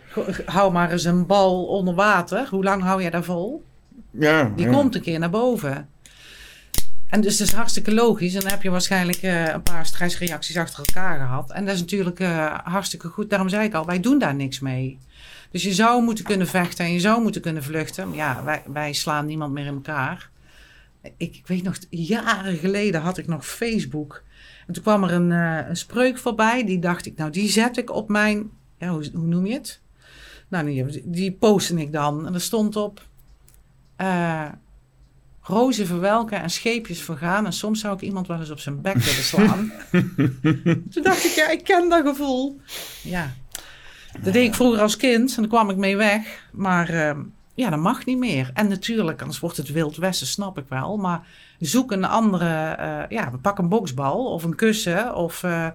Hou 0.44 0.72
maar 0.72 0.90
eens 0.92 1.04
een 1.04 1.26
bal 1.26 1.64
onder 1.64 1.94
water. 1.94 2.46
Hoe 2.50 2.64
lang 2.64 2.82
hou 2.82 3.02
je 3.02 3.10
daar 3.10 3.24
vol? 3.24 3.64
Ja. 4.10 4.52
Die 4.56 4.68
komt 4.68 4.94
een 4.94 5.00
keer 5.00 5.18
naar 5.18 5.30
boven. 5.30 5.88
En 7.08 7.20
dus 7.20 7.36
dat 7.36 7.46
is 7.46 7.52
hartstikke 7.52 7.94
logisch. 7.94 8.34
En 8.34 8.40
dan 8.40 8.50
heb 8.50 8.62
je 8.62 8.70
waarschijnlijk 8.70 9.22
uh, 9.22 9.46
een 9.46 9.62
paar 9.62 9.86
stressreacties 9.86 10.56
achter 10.56 10.84
elkaar 10.84 11.18
gehad. 11.18 11.50
En 11.50 11.64
dat 11.64 11.74
is 11.74 11.80
natuurlijk 11.80 12.20
uh, 12.20 12.58
hartstikke 12.64 13.08
goed. 13.08 13.30
Daarom 13.30 13.48
zei 13.48 13.64
ik 13.64 13.74
al, 13.74 13.86
wij 13.86 14.00
doen 14.00 14.18
daar 14.18 14.34
niks 14.34 14.60
mee. 14.60 14.98
Dus 15.50 15.62
je 15.62 15.74
zou 15.74 16.02
moeten 16.02 16.24
kunnen 16.24 16.46
vechten 16.46 16.84
en 16.84 16.92
je 16.92 17.00
zou 17.00 17.22
moeten 17.22 17.40
kunnen 17.40 17.62
vluchten. 17.62 18.14
Ja, 18.14 18.44
wij, 18.44 18.62
wij 18.66 18.92
slaan 18.92 19.26
niemand 19.26 19.52
meer 19.52 19.66
in 19.66 19.74
elkaar. 19.74 20.30
Ik, 21.02 21.36
ik, 21.36 21.46
weet 21.46 21.62
nog, 21.62 21.76
jaren 21.90 22.56
geleden 22.56 23.00
had 23.00 23.18
ik 23.18 23.26
nog 23.26 23.46
Facebook. 23.46 24.22
En 24.66 24.74
toen 24.74 24.82
kwam 24.82 25.04
er 25.04 25.12
een, 25.12 25.30
uh, 25.30 25.68
een 25.68 25.76
spreuk 25.76 26.18
voorbij. 26.18 26.64
Die 26.64 26.78
dacht 26.78 27.06
ik, 27.06 27.16
nou 27.16 27.30
die 27.30 27.48
zet 27.48 27.76
ik 27.76 27.90
op 27.90 28.08
mijn... 28.08 28.50
Hoe, 28.78 29.10
noem 29.12 29.46
je 29.46 29.52
het? 29.52 29.80
Nou, 30.48 30.66
die, 30.66 31.02
die 31.04 31.38
ik 31.76 31.92
dan. 31.92 32.26
En 32.26 32.34
er 32.34 32.40
stond 32.40 32.76
op 32.76 33.02
rozen 35.48 35.86
verwelken 35.86 36.42
en 36.42 36.50
scheepjes 36.50 37.02
vergaan. 37.02 37.46
En 37.46 37.52
soms 37.52 37.80
zou 37.80 37.94
ik 37.94 38.00
iemand 38.00 38.26
wel 38.26 38.38
eens 38.38 38.50
op 38.50 38.60
zijn 38.60 38.80
bek 38.80 38.96
willen 38.96 39.22
slaan. 39.22 39.72
Toen 40.92 41.02
dacht 41.02 41.24
ik, 41.24 41.32
ja, 41.36 41.48
ik 41.48 41.64
ken 41.64 41.88
dat 41.88 42.06
gevoel. 42.06 42.60
Ja, 43.02 43.34
dat 44.20 44.32
deed 44.32 44.46
ik 44.46 44.54
vroeger 44.54 44.80
als 44.80 44.96
kind 44.96 45.30
en 45.30 45.42
dan 45.42 45.48
kwam 45.48 45.70
ik 45.70 45.76
mee 45.76 45.96
weg. 45.96 46.42
Maar 46.52 46.90
uh, 46.90 47.10
ja, 47.54 47.70
dat 47.70 47.78
mag 47.78 48.04
niet 48.04 48.18
meer. 48.18 48.50
En 48.54 48.68
natuurlijk, 48.68 49.20
anders 49.20 49.40
wordt 49.40 49.56
het 49.56 49.72
Wild 49.72 49.96
Westen, 49.96 50.26
snap 50.26 50.58
ik 50.58 50.64
wel. 50.68 50.96
Maar 50.96 51.26
zoek 51.58 51.92
een 51.92 52.04
andere, 52.04 52.76
uh, 52.80 53.02
ja, 53.18 53.32
pak 53.42 53.58
een 53.58 53.68
boksbal 53.68 54.32
of 54.32 54.44
een 54.44 54.54
kussen 54.54 55.14
of... 55.14 55.42
Uh, 55.42 55.68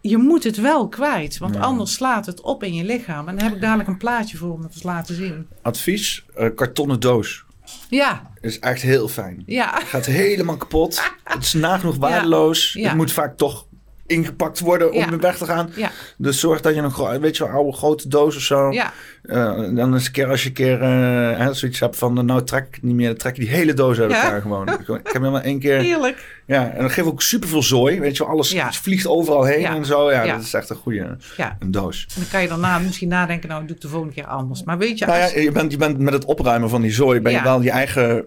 je 0.00 0.18
moet 0.18 0.44
het 0.44 0.56
wel 0.56 0.88
kwijt, 0.88 1.38
want 1.38 1.56
anders 1.56 1.92
slaat 1.92 2.26
het 2.26 2.40
op 2.40 2.62
in 2.62 2.74
je 2.74 2.84
lichaam. 2.84 3.28
En 3.28 3.36
dan 3.36 3.44
heb 3.44 3.54
ik 3.54 3.60
dadelijk 3.60 3.88
een 3.88 3.96
plaatje 3.96 4.36
voor 4.36 4.52
om 4.52 4.62
het 4.62 4.80
te 4.80 4.86
laten 4.86 5.14
zien. 5.14 5.46
Advies, 5.62 6.24
kartonnen 6.54 7.00
doos. 7.00 7.44
Ja. 7.88 8.30
Is 8.40 8.58
echt 8.58 8.82
heel 8.82 9.08
fijn. 9.08 9.42
Ja. 9.46 9.74
Het 9.74 9.88
gaat 9.88 10.06
helemaal 10.06 10.56
kapot. 10.56 11.02
Het 11.24 11.42
is 11.42 11.52
nagenoeg 11.52 11.96
waardeloos. 11.96 12.72
Ja. 12.72 12.88
Het 12.88 12.96
moet 12.96 13.12
vaak 13.12 13.36
toch 13.36 13.66
ingepakt 14.12 14.60
worden 14.60 14.92
om 14.92 15.20
weg 15.20 15.36
te 15.36 15.44
gaan. 15.44 15.70
Ja. 15.74 15.90
Dus 16.16 16.40
zorg 16.40 16.60
dat 16.60 16.74
je 16.74 16.80
een 16.80 17.20
weet 17.20 17.36
je, 17.36 17.48
oude 17.48 17.72
grote 17.72 18.08
doos 18.08 18.36
of 18.36 18.42
zo. 18.42 18.70
Ja. 18.70 18.92
Uh, 19.22 19.76
dan 19.76 19.94
eens 19.94 20.06
een 20.06 20.12
keer 20.12 20.28
als 20.28 20.42
je 20.42 20.48
een 20.48 20.54
keer 20.54 20.82
uh, 20.82 21.48
zoiets 21.50 21.80
hebt 21.80 21.96
van 21.96 22.26
nou 22.26 22.44
trek 22.44 22.78
niet 22.82 22.94
meer, 22.94 23.18
trek 23.18 23.36
je 23.36 23.40
die 23.40 23.50
hele 23.50 23.74
doos 23.74 24.00
uit 24.00 24.12
elkaar 24.12 24.40
gewoon. 24.40 24.68
ik, 24.68 24.86
heb 24.86 25.12
helemaal 25.12 25.40
één 25.40 25.58
keer. 25.58 25.78
Heerlijk. 25.78 26.42
Ja, 26.46 26.70
en 26.70 26.82
dat 26.82 26.92
geeft 26.92 27.08
ook 27.08 27.22
superveel 27.22 27.62
zooi. 27.62 28.00
Weet 28.00 28.16
je, 28.16 28.24
alles 28.24 28.56
vliegt 28.70 29.06
overal 29.06 29.44
heen 29.44 29.64
en 29.64 29.84
zo. 29.84 30.12
Ja, 30.12 30.26
dat 30.26 30.42
is 30.42 30.54
echt 30.54 30.70
een 30.70 30.76
goede 30.76 31.16
een 31.58 31.70
doos. 31.70 32.06
En 32.08 32.20
dan 32.20 32.30
kan 32.30 32.42
je 32.42 32.48
daarna 32.48 32.78
misschien 32.78 33.08
nadenken, 33.08 33.48
nou 33.48 33.66
doe 33.66 33.76
ik 33.76 33.82
de 33.82 33.88
volgende 33.88 34.14
keer 34.14 34.26
anders. 34.26 34.62
Maar 34.62 34.78
weet 34.78 34.98
je, 34.98 35.06
nou 35.06 35.18
ja, 35.18 35.40
je, 35.40 35.52
bent, 35.52 35.72
je 35.72 35.78
bent 35.78 35.98
met 35.98 36.12
het 36.12 36.24
opruimen 36.24 36.68
van 36.68 36.80
die 36.80 36.92
zooi, 36.92 37.20
ben 37.20 37.32
je 37.32 37.42
wel 37.42 37.62
je 37.62 37.70
eigen 37.70 38.16
uh, 38.16 38.22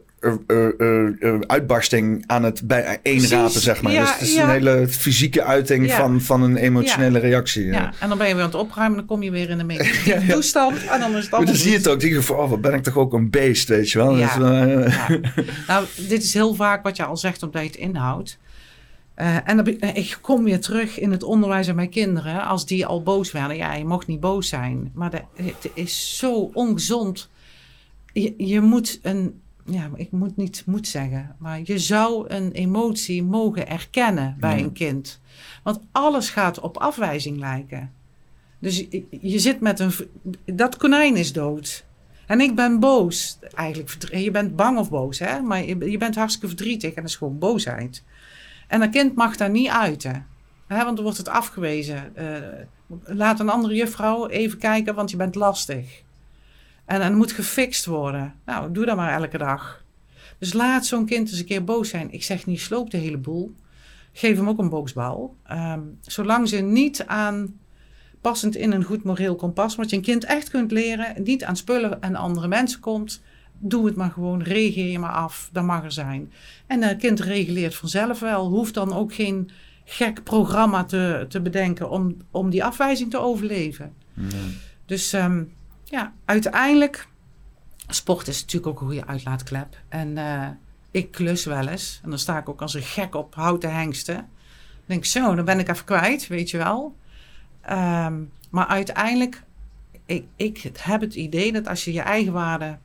uitbarsting 1.48 2.24
aan 2.28 2.44
het 2.44 2.68
bij 2.68 3.00
rapen, 3.04 3.62
zeg 3.62 3.82
maar. 3.82 3.92
dus 3.92 4.14
het 4.14 4.22
is 4.22 4.36
een 4.36 4.50
hele 4.50 4.88
fysieke 4.88 5.44
uiting 5.44 5.92
van, 5.92 6.22
van 6.22 6.42
een 6.42 6.58
emotionele 6.58 7.20
reactie. 7.20 7.66
Ja. 7.66 7.94
en 8.00 8.10
dan 8.10 8.18
ben 8.18 8.28
je 8.28 8.34
weer 8.34 8.44
aan 8.44 8.50
het 8.50 8.60
opruimen, 8.60 8.98
dan 8.98 9.08
kom 9.08 9.24
je 9.24 9.32
weer 9.32 9.50
in 9.50 9.58
de 9.58 9.64
meditatieve 9.74 10.32
toestand 10.32 10.86
en 10.86 11.00
dan 11.00 11.16
is 11.16 11.24
het 11.24 11.34
allemaal 11.34 11.54
Dan 11.54 11.62
zie 11.62 11.72
je 11.72 11.78
het 11.78 11.88
ook, 11.88 12.00
denk 12.00 12.14
je 12.14 12.22
van, 12.22 12.36
oh, 12.36 12.50
wat 12.50 12.62
ben 12.62 12.74
ik 12.74 12.84
toch 12.84 12.98
ook 12.98 13.14
een 13.14 13.30
beest, 13.30 13.68
weet 13.68 13.92
je 13.92 13.98
wel. 13.98 14.18
Ja. 14.18 14.38
nou, 15.68 15.86
dit 16.08 16.24
is 16.24 16.34
heel 16.34 16.54
vaak 16.54 16.84
wat 16.84 16.96
je 16.96 17.06
al 17.06 17.18
zegt 17.18 17.44
omdat 17.44 17.62
je 17.62 17.68
het 17.68 17.78
inhoudt. 17.78 18.38
en 19.16 19.56
dan, 19.56 19.68
ik 19.68 20.18
kom 20.22 20.44
weer 20.44 20.60
terug 20.60 21.00
in 21.00 21.12
het 21.12 21.24
onderwijs 21.24 21.70
aan 21.70 21.76
mijn 21.76 21.90
kinderen. 21.90 22.46
Als 22.46 22.66
die 22.66 22.86
al 22.86 23.04
boos 23.04 23.32
werden. 23.32 23.58
Ja, 23.58 23.74
je 23.74 23.86
mocht 23.86 24.08
niet 24.08 24.20
boos 24.20 24.50
zijn. 24.50 24.92
Maar 24.94 25.10
de, 25.10 25.22
het 25.44 25.70
is 25.74 26.18
zo 26.18 26.50
ongezond. 26.54 27.30
Je, 28.14 28.34
je 28.38 28.62
moet 28.62 29.00
een, 29.02 29.42
ja, 29.66 29.90
ik 29.96 30.12
moet 30.12 30.38
niet 30.38 30.64
moet 30.66 30.88
zeggen, 30.88 31.36
maar 31.38 31.60
je 31.64 31.80
zou 31.80 32.30
een 32.30 32.52
emotie 32.52 33.24
mogen 33.24 33.68
erkennen 33.68 34.36
bij 34.40 34.60
een 34.60 34.72
kind. 34.72 35.22
Want 35.64 35.80
alles 35.92 36.30
gaat 36.30 36.60
op 36.60 36.78
afwijzing 36.78 37.38
lijken. 37.38 37.92
Dus 38.60 38.78
je, 38.78 39.06
je, 39.22 39.40
zit 39.40 39.60
met 39.60 39.80
een. 39.80 39.92
Dat 40.46 40.78
konijn 40.78 41.16
is 41.16 41.34
dood. 41.34 41.86
En 42.28 42.42
ik 42.42 42.56
ben 42.56 42.80
boos. 42.80 43.40
Eigenlijk, 43.54 44.14
je 44.16 44.32
bent 44.32 44.56
bang 44.56 44.78
of 44.78 44.90
boos, 44.90 45.20
hè? 45.20 45.42
Maar 45.42 45.66
je, 45.66 45.92
je 45.92 45.98
bent 45.98 46.16
hartstikke 46.16 46.48
verdrietig 46.48 46.90
en 46.90 47.02
dat 47.02 47.12
is 47.12 47.16
gewoon 47.16 47.40
boosheid. 47.40 48.04
En 48.68 48.82
een 48.82 48.92
kind 48.92 49.16
mag 49.16 49.38
daar 49.38 49.50
niet 49.50 49.70
uiten. 49.70 50.26
Hè? 50.68 50.84
Want 50.84 50.96
dan 50.96 51.04
wordt 51.04 51.18
het 51.18 51.28
afgewezen. 51.28 52.14
Uh, 52.18 52.38
laat 53.04 53.40
een 53.40 53.50
andere 53.50 53.76
juffrouw 53.76 54.28
even 54.28 54.58
kijken, 54.58 54.96
want 54.96 55.12
je 55.12 55.18
bent 55.18 55.36
lastig. 55.36 56.04
En, 56.86 57.02
en 57.02 57.16
moet 57.16 57.32
gefixt 57.32 57.86
worden. 57.86 58.34
Nou, 58.46 58.72
doe 58.72 58.86
dat 58.86 58.96
maar 58.96 59.22
elke 59.22 59.38
dag. 59.38 59.84
Dus 60.40 60.54
laat 60.54 60.86
zo'n 60.86 61.06
kind 61.06 61.30
eens 61.30 61.40
een 61.40 61.46
keer 61.46 61.64
boos 61.64 61.90
zijn. 61.90 62.12
Ik 62.12 62.24
zeg 62.24 62.46
niet, 62.46 62.60
sloop 62.60 62.90
de 62.90 62.98
hele 62.98 63.18
boel. 63.18 63.56
Geef 64.14 64.38
hem 64.38 64.50
ook 64.50 64.60
een 64.60 64.70
boksbal. 64.70 65.36
Um, 65.52 65.98
zolang 66.02 66.50
ze 66.50 66.58
niet 66.58 67.06
aan 67.06 67.60
passend 68.22 68.56
in 68.56 68.72
een 68.72 68.84
goed 68.84 69.04
moreel 69.04 69.36
kompas, 69.36 69.76
wat 69.76 69.90
je 69.90 69.96
een 69.96 70.02
kind 70.02 70.24
echt 70.24 70.50
kunt 70.50 70.72
leren, 70.72 71.24
niet 71.24 71.44
aan 71.44 71.56
spullen 71.56 72.02
en 72.02 72.16
andere 72.16 72.48
mensen 72.48 72.80
komt, 72.80 73.22
doe 73.60 73.86
het 73.86 73.96
maar 73.96 74.12
gewoon, 74.12 74.42
reageer 74.42 74.92
je 74.92 75.00
maar 75.00 75.12
af, 75.12 75.50
dat 75.52 75.64
mag 75.64 75.84
er 75.84 75.92
zijn. 75.92 76.32
En 76.68 76.84
een 76.84 76.98
kind 76.98 77.20
reguleert 77.20 77.76
vanzelf 77.76 78.20
wel, 78.20 78.48
hoeft 78.48 78.74
dan 78.74 78.94
ook 78.94 79.14
geen 79.14 79.50
gek 79.84 80.24
programma 80.24 80.84
te, 80.84 81.26
te 81.30 81.42
bedenken 81.42 81.90
om, 81.90 82.18
om 82.32 82.50
die 82.50 82.64
afwijzing 82.64 83.10
te 83.10 83.18
overleven. 83.18 83.94
Dus 84.86 85.14
um, 85.14 85.54
ja, 85.86 86.14
uiteindelijk, 86.26 87.08
sport 87.88 88.28
is 88.28 88.42
natuurlijk 88.42 88.68
ook 88.68 88.82
een 88.82 88.88
goede 88.88 89.08
uitlaatklep. 89.08 89.78
En 89.90 90.18
uh, 90.18 90.48
ik 90.92 91.12
klus 91.12 91.46
wel 91.46 91.68
eens. 91.68 92.00
En 92.04 92.10
dan 92.10 92.20
sta 92.20 92.38
ik 92.38 92.50
ook 92.50 92.62
als 92.62 92.74
een 92.74 92.82
gek 92.82 93.16
op 93.16 93.36
houten 93.36 93.76
hengsten. 93.76 94.16
Dan 94.16 94.26
denk 94.86 95.06
zo, 95.06 95.36
dan 95.36 95.46
ben 95.46 95.60
ik 95.60 95.70
even 95.70 95.86
kwijt, 95.86 96.28
weet 96.28 96.50
je 96.50 96.58
wel. 96.58 96.96
Um, 97.70 98.32
maar 98.50 98.68
uiteindelijk, 98.68 99.44
ik, 100.06 100.26
ik 100.36 100.72
heb 100.80 101.02
het 101.02 101.16
idee 101.16 101.52
dat 101.52 101.68
als 101.68 101.86
je 101.86 101.94
je 101.94 102.02
eigen 102.02 102.34
waarde 102.34 102.78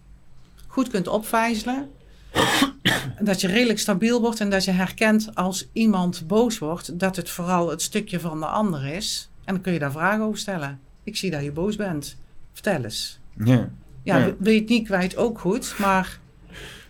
goed 0.67 0.89
kunt 0.89 1.09
opvijzelen... 1.09 1.91
dat 3.21 3.41
je 3.41 3.47
redelijk 3.47 3.79
stabiel 3.79 4.21
wordt 4.21 4.41
en 4.41 4.51
dat 4.51 4.65
je 4.65 4.71
herkent 4.71 5.35
als 5.35 5.69
iemand 5.73 6.27
boos 6.27 6.59
wordt... 6.59 6.99
dat 6.99 7.17
het 7.17 7.31
vooral 7.31 7.71
het 7.71 7.83
stukje 7.83 8.21
van 8.21 8.41
de 8.41 8.47
ander 8.47 8.87
is. 8.87 9.31
En 9.45 9.55
dan 9.55 9.63
kun 9.63 9.73
je 9.73 9.79
daar 9.79 9.93
vragen 9.93 10.25
over 10.25 10.39
stellen. 10.39 10.81
Ik 11.03 11.17
zie 11.17 11.31
dat 11.31 11.43
je 11.43 11.53
boos 11.53 11.77
bent. 11.77 12.17
Vertel 12.53 12.85
eens. 12.85 13.21
Ja. 13.45 13.71
Ja, 14.03 14.17
ja. 14.17 14.35
wil 14.39 14.53
je 14.53 14.61
het 14.61 14.69
niet 14.69 14.87
kwijt, 14.87 15.17
ook 15.17 15.39
goed. 15.39 15.75
Maar... 15.79 16.19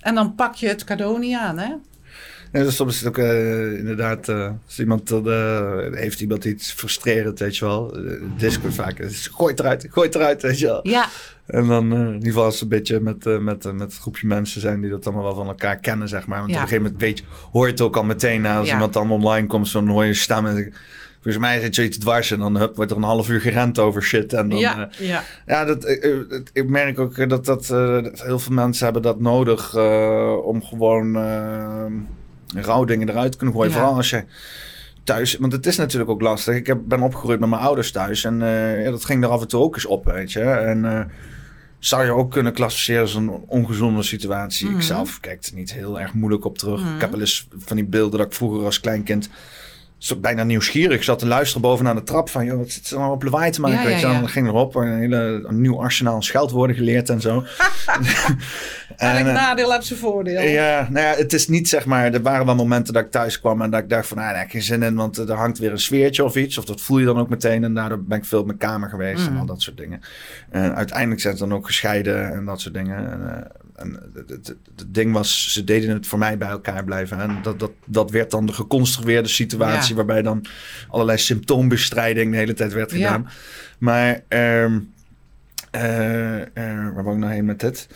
En 0.00 0.14
dan 0.14 0.34
pak 0.34 0.54
je 0.54 0.68
het 0.68 0.84
cadeau 0.84 1.18
niet 1.18 1.36
aan, 1.36 1.58
hè? 1.58 1.74
Ja, 2.52 2.62
dus 2.62 2.76
soms 2.76 2.94
is 2.94 2.98
het 3.00 3.08
ook 3.08 3.18
uh, 3.18 3.78
inderdaad, 3.78 4.28
uh, 4.28 4.50
als 4.66 4.78
iemand 4.78 5.10
uh, 5.10 5.78
heeft 5.92 6.20
iemand 6.20 6.44
iets 6.44 6.72
frustrerend, 6.72 7.38
weet 7.38 7.56
je 7.56 7.64
wel. 7.64 7.96
Discord 8.36 8.74
vaak, 8.74 8.98
is, 8.98 9.26
gooi 9.26 9.50
het 9.50 9.60
eruit, 9.60 9.86
gooi 9.90 10.06
het 10.06 10.16
eruit, 10.16 10.42
weet 10.42 10.58
je 10.58 10.66
wel. 10.66 10.80
Ja. 10.88 11.08
En 11.46 11.66
dan 11.66 11.92
in 11.92 12.12
ieder 12.12 12.28
geval 12.28 12.44
als 12.44 12.56
ze 12.58 12.62
een 12.62 12.68
beetje 12.68 13.00
met, 13.00 13.24
met, 13.24 13.42
met 13.42 13.64
een 13.64 13.90
groepje 13.90 14.26
mensen 14.26 14.60
zijn 14.60 14.80
die 14.80 14.90
dat 14.90 15.06
allemaal 15.06 15.24
wel 15.24 15.34
van 15.34 15.46
elkaar 15.46 15.76
kennen, 15.76 16.08
zeg 16.08 16.26
maar. 16.26 16.38
Want 16.38 16.50
ja. 16.50 16.56
op 16.56 16.62
een 16.62 16.68
gegeven 16.68 16.90
moment 16.92 17.02
weet 17.02 17.18
je, 17.18 17.24
hoor 17.52 17.66
je 17.66 17.72
het 17.72 17.80
ook 17.80 17.96
al 17.96 18.04
meteen 18.04 18.46
als 18.46 18.66
ja. 18.66 18.72
iemand 18.72 18.92
dan 18.92 19.10
online 19.10 19.46
komt, 19.46 19.72
dan 19.72 19.88
hoor 19.88 20.04
je 20.04 20.14
staan 20.14 20.46
en 20.46 20.74
Volgens 21.22 21.44
mij 21.44 21.60
zit 21.60 21.74
zoiets 21.74 21.98
dwars 21.98 22.30
en 22.30 22.38
dan 22.38 22.56
hup, 22.56 22.76
wordt 22.76 22.90
er 22.90 22.96
een 22.96 23.02
half 23.02 23.28
uur 23.28 23.40
gerend 23.40 23.78
over 23.78 24.02
shit. 24.02 24.32
En 24.32 24.48
dan, 24.48 24.58
ja, 24.58 24.90
uh, 25.00 25.08
ja. 25.08 25.22
ja 25.46 25.64
dat, 25.64 25.88
ik, 25.88 26.50
ik 26.52 26.68
merk 26.68 26.98
ook 26.98 27.28
dat, 27.28 27.44
dat 27.44 27.68
uh, 27.72 27.98
heel 28.12 28.38
veel 28.38 28.54
mensen 28.54 28.84
hebben 28.84 29.02
dat 29.02 29.20
nodig 29.20 29.74
uh, 29.76 30.36
om 30.42 30.64
gewoon 30.64 31.14
rouwdingen 32.56 33.08
eruit 33.08 33.32
te 33.32 33.38
kunnen 33.38 33.56
gooien. 33.56 33.70
Ja. 33.70 33.76
Vooral 33.76 33.96
als 33.96 34.10
je 34.10 34.24
thuis, 35.04 35.36
want 35.36 35.52
het 35.52 35.66
is 35.66 35.76
natuurlijk 35.76 36.10
ook 36.10 36.20
lastig. 36.20 36.54
Ik 36.54 36.66
heb, 36.66 36.78
ben 36.84 37.02
opgegroeid 37.02 37.40
met 37.40 37.48
mijn 37.48 37.62
ouders 37.62 37.92
thuis 37.92 38.24
en 38.24 38.38
ja, 38.82 38.90
dat 38.90 39.04
ging 39.04 39.24
er 39.24 39.30
af 39.30 39.40
en 39.40 39.48
toe 39.48 39.60
ook 39.60 39.74
eens 39.74 39.86
op, 39.86 40.04
weet 40.04 40.32
je. 40.32 40.40
En 40.40 41.10
zou 41.78 42.04
je 42.04 42.12
ook 42.12 42.30
kunnen 42.30 42.52
klassificeren 42.52 43.00
als 43.00 43.14
een 43.14 43.30
ongezonde 43.30 44.02
situatie. 44.02 44.68
Mm. 44.68 44.76
Ik 44.76 44.82
zelf 44.82 45.20
kijk 45.20 45.44
er 45.44 45.54
niet 45.54 45.72
heel 45.72 46.00
erg 46.00 46.14
moeilijk 46.14 46.44
op 46.44 46.58
terug. 46.58 46.84
Mm. 46.84 46.94
Ik 46.94 47.00
heb 47.00 47.10
wel 47.10 47.20
eens 47.20 47.48
van 47.56 47.76
die 47.76 47.86
beelden 47.86 48.18
dat 48.18 48.26
ik 48.26 48.34
vroeger 48.34 48.64
als 48.64 48.80
kleinkind 48.80 49.30
zo 50.00 50.16
bijna 50.16 50.44
nieuwsgierig. 50.44 50.96
Ik 50.96 51.02
zat 51.02 51.18
te 51.18 51.26
luisteren 51.26 51.62
bovenaan 51.62 51.96
de 51.96 52.02
trap 52.02 52.28
van, 52.28 52.44
joh, 52.44 52.58
wat 52.58 52.70
zit 52.70 52.90
er 52.90 52.98
nou 52.98 53.12
op 53.12 53.22
lawaai 53.22 53.50
te 53.50 53.60
maken? 53.60 53.90
Ja, 53.90 53.96
ja, 53.98 54.12
ja. 54.12 54.20
Dan 54.20 54.28
ging 54.28 54.46
erop 54.46 54.74
een, 54.74 54.98
hele, 54.98 55.44
een 55.46 55.60
nieuw 55.60 55.80
arsenaal 55.80 56.22
scheldwoorden 56.22 56.76
geleerd 56.76 57.08
en 57.08 57.20
zo. 57.20 57.34
en, 58.96 59.16
Elk 59.16 59.24
nadeel 59.24 59.72
heeft 59.72 59.86
zijn 59.86 59.98
voordeel. 59.98 60.42
Ja, 60.42 60.88
nou 60.90 61.06
ja, 61.06 61.14
het 61.14 61.32
is 61.32 61.48
niet 61.48 61.68
zeg 61.68 61.86
maar, 61.86 62.12
er 62.12 62.22
waren 62.22 62.46
wel 62.46 62.54
momenten 62.54 62.92
dat 62.92 63.04
ik 63.04 63.10
thuis 63.10 63.40
kwam 63.40 63.62
en 63.62 63.70
dat 63.70 63.80
ik 63.80 63.88
dacht 63.88 64.06
van, 64.06 64.16
nou, 64.16 64.28
daar 64.28 64.38
heb 64.38 64.46
ik 64.46 64.52
geen 64.52 64.62
zin 64.62 64.82
in, 64.82 64.94
want 64.94 65.18
er 65.18 65.32
hangt 65.32 65.58
weer 65.58 65.70
een 65.70 65.78
sfeertje 65.78 66.24
of 66.24 66.36
iets. 66.36 66.58
Of 66.58 66.64
dat 66.64 66.80
voel 66.80 66.98
je 66.98 67.04
dan 67.04 67.18
ook 67.18 67.28
meteen 67.28 67.64
en 67.64 67.74
daardoor 67.74 68.02
ben 68.02 68.18
ik 68.18 68.24
veel 68.24 68.40
op 68.40 68.46
mijn 68.46 68.58
kamer 68.58 68.88
geweest 68.88 69.26
en 69.26 69.32
mm. 69.32 69.38
al 69.38 69.46
dat 69.46 69.62
soort 69.62 69.76
dingen. 69.76 70.00
En 70.50 70.74
uiteindelijk 70.74 71.20
zijn 71.20 71.36
ze 71.36 71.46
dan 71.48 71.56
ook 71.56 71.66
gescheiden 71.66 72.32
en 72.32 72.44
dat 72.44 72.60
soort 72.60 72.74
dingen. 72.74 73.10
En, 73.10 73.20
uh, 73.20 73.60
en 73.80 74.12
het, 74.26 74.54
ding 74.86 75.12
was, 75.12 75.52
ze 75.52 75.64
deden 75.64 75.90
het 75.90 76.06
voor 76.06 76.18
mij 76.18 76.38
bij 76.38 76.48
elkaar 76.48 76.84
blijven. 76.84 77.20
En 77.20 77.38
dat, 77.42 77.58
dat, 77.58 77.70
dat 77.84 78.10
werd 78.10 78.30
dan 78.30 78.46
de 78.46 78.52
geconstrueerde 78.52 79.28
situatie, 79.28 79.94
waarbij 79.94 80.22
dan 80.22 80.44
allerlei 80.88 81.18
symptoombestrijding 81.18 82.32
de 82.32 82.38
hele 82.38 82.54
tijd 82.54 82.72
werd 82.72 82.92
gedaan. 82.92 83.28
Maar, 83.78 84.22
um, 84.28 84.92
uh, 85.76 85.82
waar 86.52 87.04
wou 87.04 87.12
ik 87.12 87.20
nou 87.20 87.32
heen 87.32 87.44
met 87.44 87.60
dit? 87.60 87.88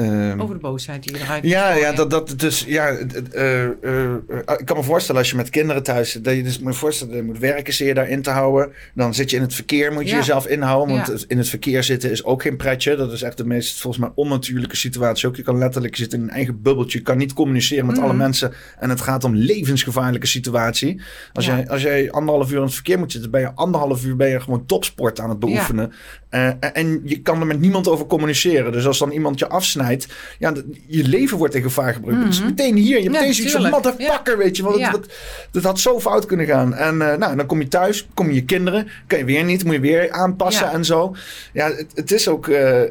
Um, 0.00 0.40
Over 0.40 0.54
de 0.54 0.60
boosheid 0.60 1.02
die 1.02 1.12
je 1.12 1.22
eruit 1.22 1.44
Ja, 1.44 1.74
ja 1.74 1.92
dat, 1.92 2.10
dat 2.10 2.34
dus 2.36 2.64
ja. 2.66 2.98
Uh, 3.34 3.62
uh, 3.82 4.14
ik 4.56 4.64
kan 4.64 4.76
me 4.76 4.82
voorstellen 4.82 5.20
als 5.20 5.30
je 5.30 5.36
met 5.36 5.50
kinderen 5.50 5.82
thuis 5.82 6.12
dat 6.12 6.34
je 6.34 6.42
dus 6.42 6.58
moet 6.58 6.76
voorstellen, 6.76 7.16
je 7.16 7.22
moet 7.22 7.38
werken, 7.38 7.86
je 7.86 7.94
daarin 7.94 8.22
te 8.22 8.30
houden. 8.30 8.72
Dan 8.94 9.14
zit 9.14 9.30
je 9.30 9.36
in 9.36 9.42
het 9.42 9.54
verkeer, 9.54 9.92
moet 9.92 10.04
je 10.04 10.10
ja. 10.10 10.16
jezelf 10.16 10.46
inhouden. 10.46 10.94
Want 10.96 11.06
ja. 11.06 11.24
in 11.28 11.38
het 11.38 11.48
verkeer 11.48 11.82
zitten 11.82 12.10
is 12.10 12.24
ook 12.24 12.42
geen 12.42 12.56
pretje. 12.56 12.96
Dat 12.96 13.12
is 13.12 13.22
echt 13.22 13.36
de 13.36 13.44
meest 13.44 13.80
volgens 13.80 14.02
mij 14.02 14.12
onnatuurlijke 14.14 14.76
situatie. 14.76 15.28
Ook 15.28 15.36
je 15.36 15.42
kan 15.42 15.58
letterlijk 15.58 15.96
zitten 15.96 16.18
in 16.18 16.24
een 16.24 16.30
eigen 16.30 16.62
bubbeltje. 16.62 16.98
Je 16.98 17.04
kan 17.04 17.18
niet 17.18 17.32
communiceren 17.32 17.86
met 17.86 17.96
mm. 17.96 18.02
alle 18.02 18.14
mensen. 18.14 18.52
En 18.78 18.90
het 18.90 19.00
gaat 19.00 19.24
om 19.24 19.34
levensgevaarlijke 19.34 20.26
situatie. 20.26 21.00
Als, 21.32 21.46
ja. 21.46 21.56
jij, 21.56 21.68
als 21.68 21.82
jij 21.82 22.10
anderhalf 22.10 22.50
uur 22.50 22.56
in 22.56 22.62
het 22.62 22.74
verkeer 22.74 22.98
moet 22.98 23.12
zitten, 23.12 23.30
ben 23.30 23.40
je 23.40 23.54
anderhalf 23.54 24.04
uur 24.04 24.16
ben 24.16 24.28
je 24.28 24.40
gewoon 24.40 24.66
topsport 24.66 25.20
aan 25.20 25.28
het 25.28 25.38
beoefenen. 25.38 25.92
Uh, 26.30 26.50
en 26.60 27.00
je 27.04 27.20
kan 27.22 27.40
er 27.40 27.46
met 27.46 27.60
niemand 27.60 27.88
over 27.88 28.06
communiceren. 28.06 28.72
Dus 28.72 28.86
als 28.86 28.98
dan 28.98 29.10
iemand 29.10 29.38
je 29.38 29.48
afsnijdt, 29.48 29.89
ja, 30.38 30.52
je 30.86 31.08
leven 31.08 31.38
wordt 31.38 31.54
in 31.54 31.62
gevaar 31.62 31.94
gebracht. 31.94 32.16
Mm 32.16 32.22
-hmm. 32.22 32.30
Dus 32.30 32.42
meteen 32.42 32.76
hier, 32.76 32.96
je 32.96 33.02
ja, 33.02 33.10
meteen 33.10 33.34
zoiets 33.34 33.54
van 33.54 33.70
motherfucker, 33.70 34.38
weet 34.38 34.56
je. 34.56 34.62
Want 34.62 34.78
ja. 34.78 34.90
dat, 34.90 35.06
dat, 35.50 35.62
had 35.62 35.80
zo 35.80 36.00
fout 36.00 36.26
kunnen 36.26 36.46
gaan. 36.46 36.74
En 36.74 36.94
uh, 36.94 37.14
nou, 37.14 37.36
dan 37.36 37.46
kom 37.46 37.60
je 37.60 37.68
thuis, 37.68 38.08
kom 38.14 38.28
je 38.28 38.34
je 38.34 38.44
kinderen, 38.44 38.88
kan 39.06 39.18
je 39.18 39.24
weer 39.24 39.44
niet, 39.44 39.64
moet 39.64 39.74
je 39.74 39.80
weer 39.80 40.10
aanpassen 40.10 40.70
en 40.70 40.84
zo. 40.84 41.14
Ja, 41.52 41.70
het, 41.70 41.92
het 41.94 42.12
is 42.12 42.28
ook, 42.28 42.46
uh, 42.46 42.82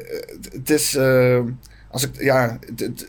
het 0.52 0.70
is, 0.70 0.98
als 1.90 2.02
ik, 2.04 2.22
ja, 2.22 2.58
het, 2.66 2.80
het, 2.80 3.06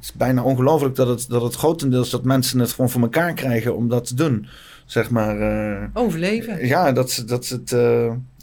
is 0.00 0.12
bijna 0.12 0.42
ongelooflijk 0.42 0.94
dat 0.94 1.08
het, 1.08 1.26
dat 1.28 1.42
het 1.42 1.54
grotendeels 1.54 2.10
dat 2.10 2.24
mensen 2.24 2.58
het 2.58 2.72
gewoon 2.72 2.90
voor 2.90 3.00
elkaar 3.00 3.34
krijgen 3.34 3.76
om 3.76 3.88
dat 3.88 4.06
te 4.06 4.14
doen. 4.14 4.46
Zeg 4.84 5.10
maar. 5.10 5.90
Overleven. 5.94 6.66
Ja, 6.66 6.92
dat, 6.92 7.22
dat 7.26 7.48
het. 7.48 7.72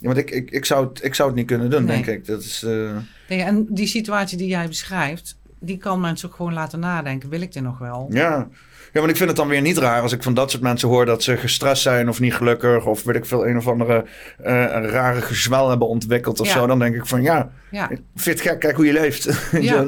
Ja, 0.02 0.08
want 0.08 0.18
ik, 0.18 0.32
ik, 0.32 0.52
ik, 0.52 0.66
zou 0.66 0.88
het, 0.88 1.04
ik 1.04 1.16
zou 1.16 1.30
het 1.30 1.38
niet 1.38 1.48
kunnen 1.48 1.70
doen, 1.70 1.84
nee. 1.84 1.96
denk 1.96 2.08
ik. 2.18 2.26
Dat 2.26 2.42
is, 2.42 2.64
uh... 2.66 2.98
nee, 3.32 3.42
en 3.42 3.66
die 3.70 3.88
situatie 3.88 4.38
die 4.38 4.48
jij 4.48 4.68
beschrijft, 4.68 5.38
die 5.60 5.78
kan 5.78 6.00
mensen 6.00 6.30
ook 6.30 6.36
gewoon 6.36 6.54
laten 6.54 6.80
nadenken. 6.80 7.30
Wil 7.30 7.42
ik 7.42 7.54
dit 7.54 7.64
nog 7.64 7.78
wel? 7.78 8.08
Ja. 8.10 8.48
Ja, 8.94 9.00
want 9.00 9.12
ik 9.12 9.18
vind 9.18 9.30
het 9.30 9.38
dan 9.38 9.48
weer 9.48 9.62
niet 9.62 9.78
raar 9.78 10.02
als 10.02 10.12
ik 10.12 10.24
van 10.24 10.34
dat 10.34 10.52
soort 10.52 10.64
mensen 10.64 10.88
hoor 10.88 11.06
dat 11.06 11.24
ze 11.24 11.38
gestrest 11.38 11.82
zijn 11.82 12.10
of 12.10 12.20
niet 12.20 12.34
gelukkig 12.34 12.86
of 12.86 13.04
weet 13.04 13.16
ik 13.16 13.26
veel, 13.26 13.48
een 13.48 13.58
of 13.58 13.68
andere 13.68 14.06
uh, 14.40 14.46
rare 14.92 15.22
gezwel 15.22 15.70
hebben 15.70 15.88
ontwikkeld 15.88 16.40
of 16.40 16.48
zo. 16.48 16.68
Dan 16.68 16.80
denk 16.80 16.96
ik 16.96 17.06
van 17.06 17.22
ja, 17.22 17.52
ja. 17.72 17.88
vind 18.16 18.40
het 18.40 18.48
gek, 18.48 18.60
kijk 18.60 18.76
hoe 18.76 18.86
je 18.86 18.94
leeft. 18.94 19.30
Ja. 19.62 19.86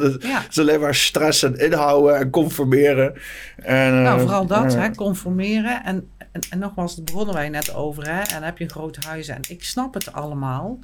Is 0.50 0.60
alleen 0.60 0.80
maar 0.80 0.96
stress 0.96 1.44
en 1.44 1.58
inhouden 1.58 2.18
en 2.18 2.30
conformeren. 2.30 3.14
En, 3.56 4.02
nou, 4.02 4.20
vooral 4.20 4.46
dat, 4.46 4.74
hè, 4.74 4.96
conformeren. 4.96 5.84
En, 5.84 6.10
en, 6.32 6.42
en 6.50 6.60
nogmaals, 6.60 6.96
daar 6.96 7.06
begonnen 7.06 7.36
wij 7.36 7.50
net 7.50 7.76
over. 7.76 8.04
Hè, 8.04 8.20
en 8.20 8.34
dan 8.34 8.44
heb 8.44 8.58
je 8.58 8.64
een 8.64 8.70
groot 8.70 8.98
huis 9.06 9.28
en 9.28 9.42
ik 9.48 9.64
snap 9.64 9.94
het 9.94 10.14
allemaal. 10.14 10.80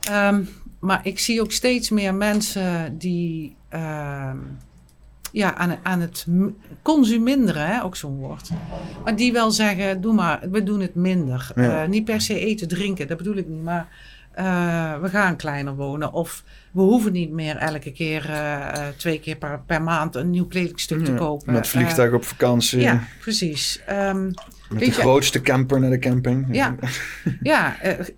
Ehm, 0.00 0.40
maar 0.78 1.00
ik 1.02 1.18
zie 1.18 1.40
ook 1.40 1.52
steeds 1.52 1.90
meer 1.90 2.14
mensen 2.14 2.98
die 2.98 3.56
ehm, 3.68 4.36
ja, 5.32 5.54
aan, 5.54 5.78
aan 5.82 6.00
het 6.00 6.26
consuminderen, 6.82 7.66
hè, 7.66 7.82
ook 7.82 7.96
zo'n 7.96 8.16
woord. 8.16 8.50
Maar 9.04 9.16
die 9.16 9.32
wel 9.32 9.50
zeggen, 9.50 10.00
doe 10.00 10.14
maar, 10.14 10.40
we 10.50 10.62
doen 10.62 10.80
het 10.80 10.94
minder. 10.94 11.50
Eh, 11.54 11.86
niet 11.86 12.04
per 12.04 12.20
se 12.20 12.38
eten, 12.38 12.68
drinken, 12.68 13.08
dat 13.08 13.16
bedoel 13.16 13.36
ik 13.36 13.48
niet. 13.48 13.62
Maar 13.62 13.88
uh, 14.38 15.00
we 15.00 15.08
gaan 15.08 15.36
kleiner 15.36 15.74
wonen. 15.74 16.12
Of 16.12 16.44
we 16.72 16.80
hoeven 16.80 17.12
niet 17.12 17.30
meer 17.30 17.56
elke 17.56 17.92
keer 17.92 18.30
uh, 18.30 18.86
twee 18.96 19.20
keer 19.20 19.36
per, 19.36 19.60
per, 19.66 19.82
maand 19.82 20.14
een 20.14 20.30
nieuw 20.30 20.46
kledingstuk 20.46 21.04
te 21.04 21.14
kopen. 21.14 21.52
Met 21.52 21.68
vliegtuig 21.68 22.12
op 22.12 22.24
vakantie. 22.24 22.80
Ja, 22.80 23.02
precies. 23.20 23.80
Um, 23.90 24.34
met 24.70 24.84
de 24.84 24.92
grootste 24.92 25.40
camper 25.40 25.80
naar 25.80 25.90
de 25.90 25.98
camping. 25.98 26.46
Ja, 26.50 26.74
ja 27.42 27.76
het 27.78 28.12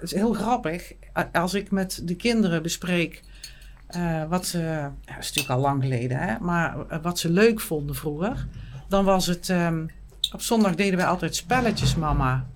is 0.00 0.14
heel 0.14 0.32
grappig. 0.32 0.92
Als 1.32 1.54
ik 1.54 1.70
met 1.70 2.00
de 2.04 2.14
kinderen 2.14 2.62
bespreek 2.62 3.22
uh, 3.96 4.24
wat 4.28 4.46
ze, 4.46 4.58
ja, 4.58 4.92
dat 5.04 5.18
is 5.18 5.26
natuurlijk 5.26 5.54
al 5.54 5.60
lang 5.60 5.82
geleden, 5.82 6.18
hè, 6.18 6.38
maar 6.40 6.76
wat 7.02 7.18
ze 7.18 7.30
leuk 7.30 7.60
vonden 7.60 7.94
vroeger, 7.94 8.46
dan 8.88 9.04
was 9.04 9.26
het, 9.26 9.48
um, 9.48 9.90
op 10.32 10.40
zondag 10.40 10.74
deden 10.74 10.96
wij 10.96 11.06
altijd 11.06 11.36
spelletjes, 11.36 11.96
mama. 11.96 12.46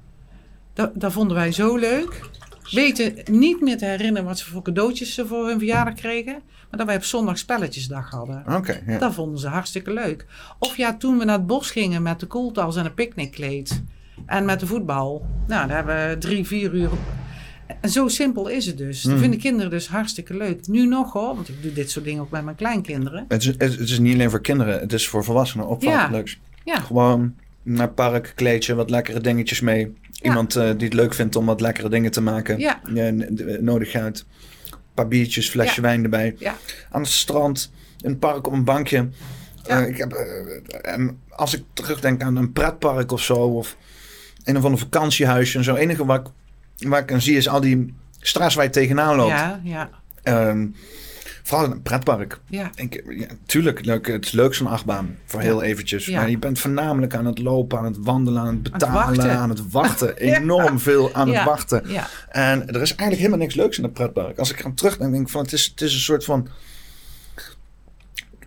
Dat, 0.72 0.90
dat 0.94 1.12
vonden 1.12 1.36
wij 1.36 1.52
zo 1.52 1.76
leuk. 1.76 2.30
Weten 2.70 3.14
niet 3.24 3.60
meer 3.60 3.78
te 3.78 3.84
herinneren 3.84 4.28
wat 4.28 4.38
ze 4.38 4.50
voor 4.50 4.62
cadeautjes 4.62 5.14
ze 5.14 5.26
voor 5.26 5.46
hun 5.48 5.58
verjaardag 5.58 5.94
kregen. 5.94 6.42
Maar 6.70 6.78
dat 6.78 6.86
wij 6.86 6.96
op 6.96 7.04
zondag 7.04 7.38
spelletjesdag 7.38 8.10
hadden. 8.10 8.44
Oké. 8.56 8.80
ja. 8.86 8.98
Dat 8.98 9.14
vonden 9.14 9.38
ze 9.38 9.48
hartstikke 9.48 9.92
leuk. 9.92 10.26
Of 10.58 10.76
ja, 10.76 10.96
toen 10.96 11.18
we 11.18 11.24
naar 11.24 11.36
het 11.36 11.46
bos 11.46 11.70
gingen 11.70 12.02
met 12.02 12.20
de 12.20 12.26
koeltas 12.26 12.76
en 12.76 12.84
een 12.84 12.94
picknickkleed. 12.94 13.82
En 14.26 14.44
met 14.44 14.60
de 14.60 14.66
voetbal. 14.66 15.26
Nou, 15.46 15.66
daar 15.66 15.76
hebben 15.76 16.08
we 16.08 16.18
drie, 16.18 16.46
vier 16.46 16.74
uur 16.74 16.90
en 17.80 17.90
zo 17.90 18.08
simpel 18.08 18.48
is 18.48 18.66
het 18.66 18.78
dus. 18.78 19.02
Dat 19.02 19.12
hmm. 19.12 19.20
vinden 19.20 19.40
kinderen 19.40 19.70
dus 19.70 19.88
hartstikke 19.88 20.36
leuk. 20.36 20.66
Nu 20.66 20.86
nog 20.86 21.12
hoor, 21.12 21.34
want 21.34 21.48
ik 21.48 21.62
doe 21.62 21.72
dit 21.72 21.90
soort 21.90 22.04
dingen 22.04 22.22
ook 22.22 22.30
met 22.30 22.44
mijn 22.44 22.56
kleinkinderen. 22.56 23.24
Het 23.28 23.42
is, 23.42 23.46
het 23.46 23.80
is 23.80 23.98
niet 23.98 24.14
alleen 24.14 24.30
voor 24.30 24.40
kinderen, 24.40 24.80
het 24.80 24.92
is 24.92 25.08
voor 25.08 25.24
volwassenen 25.24 25.68
ook 25.68 25.82
ja. 25.82 26.08
leuks. 26.10 26.38
Ja. 26.64 26.80
Gewoon 26.80 27.34
naar 27.62 27.86
het 27.86 27.94
park, 27.94 28.32
kleedje, 28.34 28.74
wat 28.74 28.90
lekkere 28.90 29.20
dingetjes 29.20 29.60
mee. 29.60 29.94
Iemand 30.22 30.56
uh, 30.56 30.62
die 30.62 30.84
het 30.84 30.92
leuk 30.92 31.14
vindt 31.14 31.36
om 31.36 31.46
wat 31.46 31.60
lekkere 31.60 31.88
dingen 31.88 32.10
te 32.10 32.20
maken. 32.20 32.58
Ja. 32.58 32.80
nodig 33.60 33.94
uit. 33.94 34.24
Een 34.70 34.78
paar 34.94 35.08
biertjes, 35.08 35.48
flesje 35.48 35.80
wijn 35.80 36.02
erbij. 36.02 36.34
Ja. 36.38 36.56
Aan 36.90 37.00
het 37.00 37.10
strand, 37.10 37.72
in 38.00 38.10
het 38.10 38.18
park 38.18 38.46
op 38.46 38.52
een 38.52 38.64
bankje. 38.64 39.08
Ja. 39.66 39.80
Uh, 39.80 39.88
ik 39.88 39.96
heb, 39.96 40.26
als 41.28 41.54
ik 41.54 41.62
terugdenk 41.72 42.22
aan 42.22 42.36
een 42.36 42.52
pretpark 42.52 43.12
of 43.12 43.22
zo, 43.22 43.34
of 43.34 43.76
een 44.44 44.56
of 44.56 44.64
ander 44.64 44.80
vakantiehuisje 44.80 45.58
en 45.58 45.64
zo. 45.64 45.74
enige 45.74 46.04
wat 46.04 46.20
ik 46.20 46.32
waar 46.78 47.00
ik 47.00 47.08
dan 47.08 47.20
zie 47.20 47.36
is 47.36 47.48
al 47.48 47.60
die 47.60 47.94
straat 48.20 48.54
waar 48.54 48.64
je 48.64 48.70
tegenaan 48.70 49.16
loopt. 49.16 49.30
Ja, 49.30 49.60
ja. 49.62 49.90
Um, 50.24 50.74
vooral 51.48 51.70
een 51.70 51.82
pretpark. 51.82 52.40
Ja. 52.46 52.70
Ik, 52.74 53.04
ja, 53.08 53.26
tuurlijk, 53.46 53.84
leuk, 53.84 54.06
het 54.06 54.24
is 54.24 54.32
leuk 54.32 54.54
zo'n 54.54 54.66
achtbaan 54.66 55.16
voor 55.24 55.40
heel 55.40 55.62
eventjes. 55.62 56.06
Ja. 56.06 56.20
Maar 56.20 56.30
je 56.30 56.38
bent 56.38 56.58
voornamelijk 56.58 57.14
aan 57.14 57.26
het 57.26 57.38
lopen, 57.38 57.78
aan 57.78 57.84
het 57.84 57.96
wandelen, 58.00 58.40
aan 58.40 58.46
het 58.46 58.62
betalen, 58.62 59.30
aan 59.30 59.48
het 59.48 59.70
wachten. 59.70 60.16
Enorm 60.34 60.78
veel 60.78 61.14
aan 61.14 61.28
het 61.28 61.44
wachten. 61.44 61.84
En 62.28 62.68
er 62.68 62.82
is 62.82 62.94
eigenlijk 62.94 63.16
helemaal 63.16 63.38
niks 63.38 63.54
leuks 63.54 63.76
in 63.76 63.82
het 63.82 63.92
pretpark. 63.92 64.38
Als 64.38 64.50
ik 64.50 64.64
aan 64.64 64.74
terug 64.74 64.96
denk, 64.96 65.12
denk 65.12 65.26
ik 65.26 65.32
van 65.32 65.42
het 65.42 65.52
is, 65.52 65.64
het 65.64 65.80
is 65.80 65.94
een 65.94 66.00
soort 66.00 66.24
van 66.24 66.48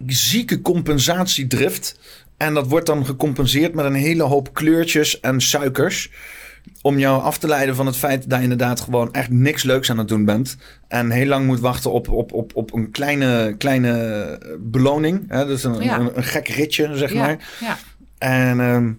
zieke 0.08 0.62
compensatiedrift. 0.62 2.00
En 2.38 2.54
dat 2.54 2.68
wordt 2.68 2.86
dan 2.86 3.06
gecompenseerd 3.06 3.74
met 3.74 3.86
een 3.86 3.94
hele 3.94 4.24
hoop 4.24 4.54
kleurtjes 4.54 5.20
en 5.20 5.42
suikers 5.42 6.12
om 6.82 7.00
jou 7.00 7.22
af 7.22 7.38
te 7.38 7.48
leiden 7.48 7.76
van 7.76 7.86
het 7.86 7.98
feit 7.98 8.30
dat 8.30 8.38
je 8.38 8.44
inderdaad 8.44 8.80
gewoon 8.80 9.14
echt 9.14 9.30
niks 9.30 9.64
leuks 9.64 9.90
aan 9.90 9.98
het 9.98 10.08
doen 10.08 10.26
bent. 10.26 10.58
En 10.88 11.12
heel 11.12 11.26
lang 11.26 11.46
moet 11.46 11.60
wachten 11.60 11.92
op, 11.92 12.10
op, 12.10 12.34
op, 12.34 12.56
op 12.56 12.74
een 12.74 12.92
kleine, 12.92 13.56
kleine 13.58 14.40
beloning. 14.60 15.24
Hè? 15.28 15.46
Dus 15.46 15.64
een, 15.64 15.94
een, 15.94 16.18
een, 16.18 16.24
gek 16.24 16.48
ritje, 16.48 16.98
zeg 16.98 17.14
maar. 17.14 17.38
Ja. 17.60 17.78
En 18.18 18.60
uh, 18.60 18.90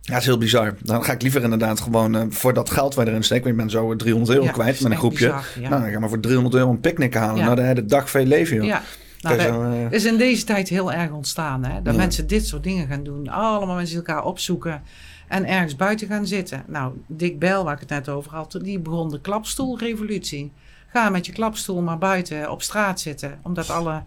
ja, 0.00 0.12
het 0.12 0.20
is 0.20 0.26
heel 0.26 0.38
bizar. 0.38 0.74
Dan 0.82 1.04
ga 1.04 1.12
ik 1.12 1.22
liever 1.22 1.42
inderdaad 1.42 1.80
gewoon 1.80 2.16
uh, 2.16 2.22
voor 2.28 2.54
dat 2.54 2.70
geld 2.70 2.94
waar 2.94 3.04
je 3.04 3.10
erin 3.10 3.24
steekt. 3.24 3.44
Want 3.44 3.54
je 3.54 3.60
bent 3.60 3.72
zo 3.72 3.96
300 3.96 4.38
euro 4.38 4.52
kwijt 4.52 4.80
met 4.80 4.92
een 4.92 4.98
groepje. 4.98 5.26
Bizar, 5.26 5.70
nou, 5.70 5.82
dan 5.82 5.92
ga 5.92 5.98
maar 5.98 6.08
voor 6.08 6.20
300 6.20 6.54
euro 6.54 6.70
een 6.70 6.80
picknick 6.80 7.14
halen. 7.14 7.44
Nou, 7.44 7.56
de 7.56 7.62
hele 7.62 7.84
dag 7.84 8.10
veel 8.10 8.24
leven, 8.24 8.56
joh. 8.56 8.66
Ja. 8.66 8.82
Nou, 9.20 9.36
dat 9.36 9.46
uh, 9.46 9.90
is 9.90 10.04
in 10.04 10.16
deze 10.16 10.44
tijd 10.44 10.68
heel 10.68 10.92
erg 10.92 11.10
ontstaan. 11.10 11.64
Hè? 11.64 11.82
Dat 11.82 11.96
mensen 11.96 12.26
dit 12.26 12.46
soort 12.46 12.62
dingen 12.62 12.86
gaan 12.86 13.02
doen. 13.02 13.28
Allemaal 13.28 13.76
mensen 13.76 13.96
elkaar 13.96 14.24
opzoeken 14.24 14.82
en 15.32 15.46
ergens 15.46 15.76
buiten 15.76 16.06
gaan 16.06 16.26
zitten. 16.26 16.64
Nou, 16.66 16.92
Dick 17.06 17.38
Bel, 17.38 17.64
waar 17.64 17.74
ik 17.74 17.80
het 17.80 17.88
net 17.88 18.08
over 18.08 18.32
had, 18.34 18.58
die 18.62 18.78
begon 18.78 19.10
de 19.10 19.20
klapstoelrevolutie. 19.20 20.52
Ga 20.88 21.08
met 21.08 21.26
je 21.26 21.32
klapstoel 21.32 21.82
maar 21.82 21.98
buiten 21.98 22.50
op 22.50 22.62
straat 22.62 23.00
zitten, 23.00 23.38
omdat 23.42 23.70
alle 23.70 24.02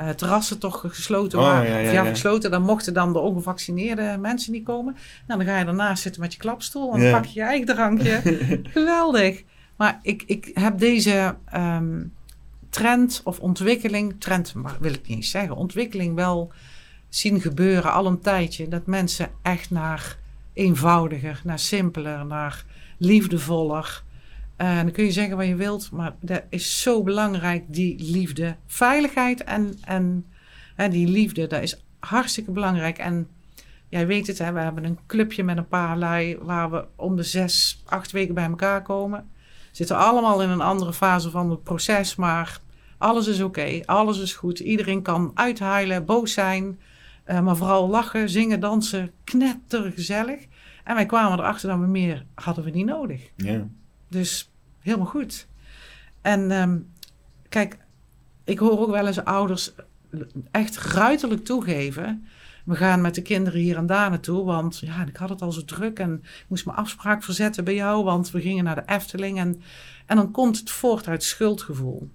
uh, 0.00 0.08
terrassen 0.08 0.58
toch 0.58 0.84
gesloten 0.86 1.38
oh, 1.38 1.44
waren. 1.44 1.70
Ja, 1.70 1.90
ja, 1.90 2.04
gesloten, 2.04 2.50
dan 2.50 2.62
mochten 2.62 2.94
dan 2.94 3.12
de 3.12 3.18
ongevaccineerde 3.18 4.16
mensen 4.20 4.52
niet 4.52 4.64
komen. 4.64 4.96
Nou, 5.26 5.44
dan 5.44 5.48
ga 5.48 5.58
je 5.58 5.64
ernaast 5.64 6.02
zitten 6.02 6.20
met 6.20 6.32
je 6.32 6.38
klapstoel 6.38 6.94
en 6.94 7.00
dan 7.00 7.10
pak 7.10 7.24
je 7.24 7.40
je 7.40 7.46
eigen 7.46 7.66
drankje. 7.66 8.20
Geweldig. 8.72 9.42
Maar 9.76 9.98
ik, 10.02 10.22
ik 10.26 10.50
heb 10.54 10.78
deze 10.78 11.36
ehm, 11.44 12.02
trend 12.70 13.20
of 13.24 13.38
ontwikkeling, 13.38 14.14
trend 14.18 14.54
maar 14.54 14.76
wil 14.80 14.92
ik 14.92 15.06
niet 15.06 15.16
eens 15.16 15.30
zeggen, 15.30 15.56
ontwikkeling 15.56 16.14
wel 16.14 16.52
zien 17.08 17.40
gebeuren 17.40 17.92
al 17.92 18.06
een 18.06 18.20
tijdje. 18.20 18.68
Dat 18.68 18.86
mensen 18.86 19.30
echt 19.42 19.70
naar 19.70 20.22
eenvoudiger, 20.54 21.40
naar 21.44 21.58
simpeler, 21.58 22.26
naar 22.26 22.64
liefdevoller. 22.98 24.02
En 24.56 24.82
dan 24.84 24.92
kun 24.92 25.04
je 25.04 25.12
zeggen 25.12 25.36
wat 25.36 25.46
je 25.46 25.54
wilt, 25.54 25.90
maar 25.90 26.14
dat 26.20 26.42
is 26.48 26.82
zo 26.82 27.02
belangrijk, 27.02 27.64
die 27.66 28.02
liefde. 28.02 28.56
Veiligheid 28.66 29.44
en, 29.44 29.78
en, 29.84 30.26
en 30.76 30.90
die 30.90 31.08
liefde, 31.08 31.46
dat 31.46 31.62
is 31.62 31.84
hartstikke 31.98 32.50
belangrijk. 32.50 32.98
En 32.98 33.28
jij 33.88 34.06
weet 34.06 34.26
het, 34.26 34.38
hè, 34.38 34.52
we 34.52 34.60
hebben 34.60 34.84
een 34.84 34.98
clubje 35.06 35.44
met 35.44 35.56
een 35.56 35.68
paar 35.68 35.98
lui 35.98 36.38
waar 36.42 36.70
we 36.70 36.84
om 36.96 37.16
de 37.16 37.22
zes, 37.22 37.82
acht 37.84 38.10
weken 38.10 38.34
bij 38.34 38.44
elkaar 38.44 38.82
komen. 38.82 39.30
Zitten 39.70 39.96
allemaal 39.96 40.42
in 40.42 40.48
een 40.48 40.60
andere 40.60 40.92
fase 40.92 41.30
van 41.30 41.50
het 41.50 41.62
proces, 41.62 42.16
maar 42.16 42.60
alles 42.98 43.26
is 43.26 43.42
oké, 43.42 43.80
alles 43.84 44.18
is 44.18 44.34
goed. 44.34 44.58
Iedereen 44.58 45.02
kan 45.02 45.30
uithuilen, 45.34 46.04
boos 46.04 46.32
zijn, 46.32 46.78
uh, 47.26 47.40
maar 47.40 47.56
vooral 47.56 47.88
lachen, 47.88 48.28
zingen, 48.28 48.60
dansen, 48.60 49.10
knettergezellig. 49.24 50.46
En 50.84 50.94
wij 50.94 51.06
kwamen 51.06 51.38
erachter 51.38 51.68
dat 51.68 51.78
we 51.78 51.86
meer 51.86 52.26
hadden 52.34 52.64
we 52.64 52.70
niet 52.70 52.86
nodig. 52.86 53.30
Ja. 53.36 53.66
Dus 54.08 54.50
helemaal 54.78 55.06
goed. 55.06 55.46
En 56.20 56.50
um, 56.50 56.90
kijk, 57.48 57.78
ik 58.44 58.58
hoor 58.58 58.78
ook 58.78 58.90
wel 58.90 59.06
eens 59.06 59.24
ouders 59.24 59.72
echt 60.50 60.78
ruiterlijk 60.78 61.44
toegeven. 61.44 62.26
We 62.64 62.76
gaan 62.76 63.00
met 63.00 63.14
de 63.14 63.22
kinderen 63.22 63.60
hier 63.60 63.76
en 63.76 63.86
daar 63.86 64.10
naartoe, 64.10 64.44
want 64.44 64.78
ja, 64.78 65.06
ik 65.06 65.16
had 65.16 65.28
het 65.28 65.42
al 65.42 65.52
zo 65.52 65.64
druk 65.64 65.98
en 65.98 66.14
ik 66.22 66.44
moest 66.48 66.64
mijn 66.64 66.76
afspraak 66.76 67.22
verzetten 67.22 67.64
bij 67.64 67.74
jou, 67.74 68.04
want 68.04 68.30
we 68.30 68.40
gingen 68.40 68.64
naar 68.64 68.74
de 68.74 68.82
Efteling. 68.86 69.38
En, 69.38 69.62
en 70.06 70.16
dan 70.16 70.30
komt 70.30 70.58
het 70.58 70.70
voort 70.70 71.08
uit 71.08 71.22
schuldgevoel. 71.22 72.10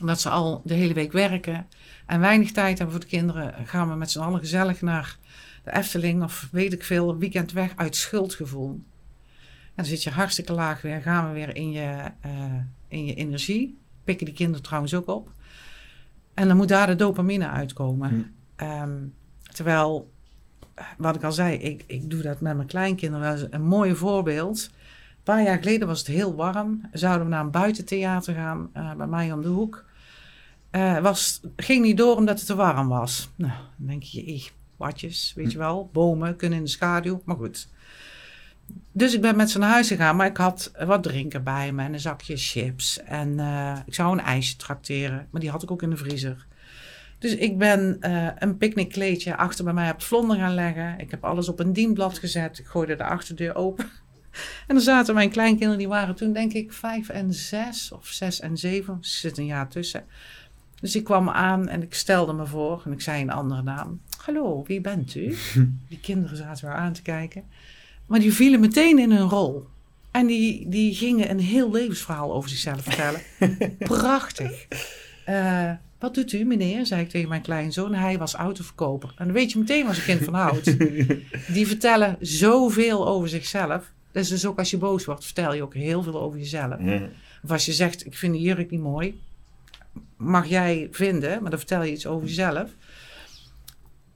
Omdat 0.00 0.20
ze 0.20 0.28
al 0.28 0.62
de 0.64 0.74
hele 0.74 0.94
week 0.94 1.12
werken 1.12 1.66
en 2.06 2.20
weinig 2.20 2.52
tijd 2.52 2.78
hebben 2.78 2.96
voor 2.96 3.04
de 3.04 3.16
kinderen, 3.16 3.54
gaan 3.64 3.88
we 3.88 3.94
met 3.94 4.10
z'n 4.10 4.20
allen 4.20 4.40
gezellig 4.40 4.80
naar 4.80 5.18
de 5.64 5.72
Efteling 5.72 6.22
of 6.22 6.48
weet 6.52 6.72
ik 6.72 6.84
veel, 6.84 7.10
een 7.10 7.18
weekend 7.18 7.52
weg 7.52 7.72
uit 7.76 7.96
schuldgevoel. 7.96 8.70
En 9.74 9.82
dan 9.82 9.84
zit 9.84 10.02
je 10.02 10.10
hartstikke 10.10 10.52
laag 10.52 10.82
weer, 10.82 11.00
gaan 11.00 11.28
we 11.28 11.32
weer 11.32 11.56
in 11.56 11.70
je, 11.70 12.10
uh, 12.26 12.32
in 12.88 13.04
je 13.04 13.14
energie. 13.14 13.78
Pikken 14.04 14.26
die 14.26 14.34
kinderen 14.34 14.62
trouwens 14.62 14.94
ook 14.94 15.08
op. 15.08 15.30
En 16.34 16.48
dan 16.48 16.56
moet 16.56 16.68
daar 16.68 16.86
de 16.86 16.96
dopamine 16.96 17.48
uitkomen. 17.48 18.32
Hm. 18.56 18.64
Um, 18.64 19.14
terwijl, 19.52 20.12
wat 20.96 21.14
ik 21.14 21.22
al 21.22 21.32
zei, 21.32 21.56
ik, 21.56 21.84
ik 21.86 22.10
doe 22.10 22.22
dat 22.22 22.40
met 22.40 22.56
mijn 22.56 22.68
kleinkinderen. 22.68 23.28
Dat 23.28 23.38
is 23.38 23.46
een 23.50 23.66
mooi 23.66 23.94
voorbeeld. 23.94 24.70
Een 25.24 25.34
paar 25.34 25.42
jaar 25.42 25.58
geleden 25.58 25.88
was 25.88 25.98
het 25.98 26.06
heel 26.06 26.34
warm. 26.34 26.80
Zouden 26.92 27.24
we 27.24 27.32
naar 27.32 27.44
een 27.44 27.50
buitentheater 27.50 28.34
gaan, 28.34 28.70
uh, 28.76 28.94
bij 28.94 29.06
mij 29.06 29.32
om 29.32 29.42
de 29.42 29.48
hoek. 29.48 29.84
Uh, 30.70 30.98
was, 30.98 31.40
ging 31.56 31.84
niet 31.84 31.96
door 31.96 32.16
omdat 32.16 32.38
het 32.38 32.46
te 32.46 32.54
warm 32.54 32.88
was. 32.88 33.30
Nou, 33.34 33.52
dan 33.76 33.86
denk 33.86 34.02
je, 34.02 34.48
watjes, 34.76 35.32
weet 35.36 35.52
je 35.52 35.58
wel. 35.58 35.90
Bomen 35.92 36.36
kunnen 36.36 36.58
in 36.58 36.64
de 36.64 36.70
schaduw, 36.70 37.22
maar 37.24 37.36
goed. 37.36 37.68
Dus 38.92 39.14
ik 39.14 39.20
ben 39.20 39.36
met 39.36 39.54
naar 39.58 39.70
huis 39.70 39.88
gegaan, 39.88 40.16
maar 40.16 40.26
ik 40.26 40.36
had 40.36 40.72
wat 40.84 41.02
drinken 41.02 41.44
bij 41.44 41.72
me 41.72 41.82
en 41.82 41.92
een 41.92 42.00
zakje 42.00 42.36
chips. 42.36 43.02
En 43.02 43.38
uh, 43.38 43.78
ik 43.86 43.94
zou 43.94 44.12
een 44.12 44.24
ijsje 44.24 44.56
trakteren, 44.56 45.28
maar 45.30 45.40
die 45.40 45.50
had 45.50 45.62
ik 45.62 45.70
ook 45.70 45.82
in 45.82 45.90
de 45.90 45.96
vriezer. 45.96 46.46
Dus 47.18 47.34
ik 47.34 47.58
ben 47.58 47.96
uh, 48.00 48.28
een 48.38 48.56
picknickkleedje 48.56 49.36
achter 49.36 49.64
bij 49.64 49.72
mij 49.72 49.90
op 49.90 49.96
het 49.96 50.04
vlonder 50.04 50.36
gaan 50.36 50.54
leggen. 50.54 50.98
Ik 50.98 51.10
heb 51.10 51.24
alles 51.24 51.48
op 51.48 51.60
een 51.60 51.72
dienblad 51.72 52.18
gezet. 52.18 52.58
Ik 52.58 52.66
gooide 52.66 52.96
de 52.96 53.04
achterdeur 53.04 53.54
open. 53.54 53.90
En 54.66 54.74
dan 54.74 54.84
zaten 54.84 55.14
mijn 55.14 55.30
kleinkinderen, 55.30 55.78
die 55.78 55.88
waren 55.88 56.14
toen 56.14 56.32
denk 56.32 56.52
ik 56.52 56.72
vijf 56.72 57.08
en 57.08 57.34
zes 57.34 57.92
of 57.92 58.06
zes 58.06 58.40
en 58.40 58.56
zeven. 58.56 58.94
Er 58.94 58.98
zit 59.08 59.38
een 59.38 59.46
jaar 59.46 59.68
tussen. 59.68 60.04
Dus 60.80 60.96
ik 60.96 61.04
kwam 61.04 61.28
aan 61.28 61.68
en 61.68 61.82
ik 61.82 61.94
stelde 61.94 62.32
me 62.32 62.46
voor 62.46 62.82
en 62.84 62.92
ik 62.92 63.00
zei 63.00 63.22
een 63.22 63.30
andere 63.30 63.62
naam. 63.62 64.00
Hallo, 64.24 64.62
wie 64.66 64.80
bent 64.80 65.14
u? 65.14 65.36
Die 65.88 66.00
kinderen 66.00 66.36
zaten 66.36 66.66
weer 66.66 66.76
aan 66.76 66.92
te 66.92 67.02
kijken. 67.02 67.44
Maar 68.06 68.20
die 68.20 68.32
vielen 68.32 68.60
meteen 68.60 68.98
in 68.98 69.10
hun 69.10 69.28
rol. 69.28 69.66
En 70.10 70.26
die, 70.26 70.68
die 70.68 70.94
gingen 70.94 71.30
een 71.30 71.40
heel 71.40 71.70
levensverhaal 71.70 72.32
over 72.34 72.50
zichzelf 72.50 72.82
vertellen. 72.82 73.20
Prachtig. 73.78 74.66
Uh, 75.28 75.70
wat 75.98 76.14
doet 76.14 76.32
u, 76.32 76.44
meneer? 76.44 76.86
zei 76.86 77.02
ik 77.02 77.08
tegen 77.08 77.28
mijn 77.28 77.42
kleinzoon. 77.42 77.94
Hij 77.94 78.18
was 78.18 78.34
autoverkoper. 78.34 79.14
En 79.16 79.24
dan 79.24 79.34
weet 79.34 79.52
je 79.52 79.58
meteen 79.58 79.86
was 79.86 79.96
een 79.96 80.04
kind 80.04 80.24
van 80.24 80.34
hout. 80.34 80.64
Die 81.54 81.66
vertellen 81.66 82.16
zoveel 82.20 83.08
over 83.08 83.28
zichzelf. 83.28 83.92
Dus, 84.14 84.28
dus 84.28 84.46
ook 84.46 84.58
als 84.58 84.70
je 84.70 84.78
boos 84.78 85.04
wordt, 85.04 85.24
vertel 85.24 85.54
je 85.54 85.62
ook 85.62 85.74
heel 85.74 86.02
veel 86.02 86.20
over 86.20 86.38
jezelf. 86.38 86.80
Of 87.42 87.50
als 87.50 87.66
je 87.66 87.72
zegt, 87.72 88.06
ik 88.06 88.14
vind 88.14 88.32
die 88.32 88.42
jurk 88.42 88.70
niet 88.70 88.80
mooi. 88.80 89.20
Mag 90.16 90.46
jij 90.46 90.88
vinden, 90.90 91.40
maar 91.42 91.50
dan 91.50 91.58
vertel 91.58 91.82
je 91.82 91.92
iets 91.92 92.06
over 92.06 92.26
jezelf. 92.26 92.70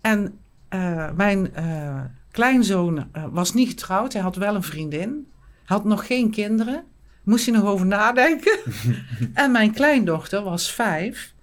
En 0.01 0.39
uh, 0.75 1.11
mijn 1.12 1.51
uh, 1.59 2.01
kleinzoon 2.31 2.97
uh, 2.97 3.25
was 3.31 3.55
niet 3.55 3.69
getrouwd. 3.69 4.12
Hij 4.12 4.23
had 4.23 4.37
wel 4.37 4.55
een 4.55 4.62
vriendin. 4.62 5.27
Had 5.65 5.85
nog 5.85 6.07
geen 6.07 6.31
kinderen. 6.31 6.85
Moest 7.23 7.47
hij 7.47 7.55
nog 7.55 7.65
over 7.65 7.87
nadenken. 7.87 8.59
en 9.35 9.51
mijn 9.51 9.73
kleindochter 9.73 10.43
was 10.43 10.73
vijf. 10.73 11.35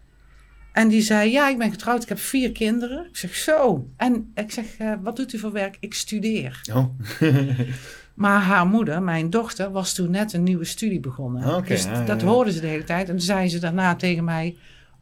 En 0.71 0.87
die 0.87 1.01
zei, 1.01 1.31
ja, 1.31 1.49
ik 1.49 1.57
ben 1.57 1.71
getrouwd, 1.71 2.03
ik 2.03 2.09
heb 2.09 2.19
vier 2.19 2.51
kinderen. 2.51 3.05
Ik 3.05 3.17
zeg, 3.17 3.35
zo. 3.35 3.89
En 3.97 4.31
ik 4.35 4.51
zeg, 4.51 4.65
wat 5.01 5.15
doet 5.15 5.33
u 5.33 5.37
voor 5.39 5.51
werk? 5.51 5.77
Ik 5.79 5.93
studeer. 5.93 6.61
Oh. 6.73 6.85
Maar 8.15 8.41
haar 8.41 8.67
moeder, 8.67 9.01
mijn 9.03 9.29
dochter, 9.29 9.71
was 9.71 9.93
toen 9.93 10.11
net 10.11 10.33
een 10.33 10.43
nieuwe 10.43 10.65
studie 10.65 10.99
begonnen. 10.99 11.55
Okay, 11.55 11.67
dus 11.67 11.87
dat 12.05 12.21
hoorde 12.21 12.51
ze 12.51 12.59
de 12.59 12.67
hele 12.67 12.83
tijd. 12.83 13.07
En 13.07 13.15
toen 13.15 13.25
zei 13.25 13.49
ze 13.49 13.59
daarna 13.59 13.95
tegen 13.95 14.23
mij... 14.23 14.57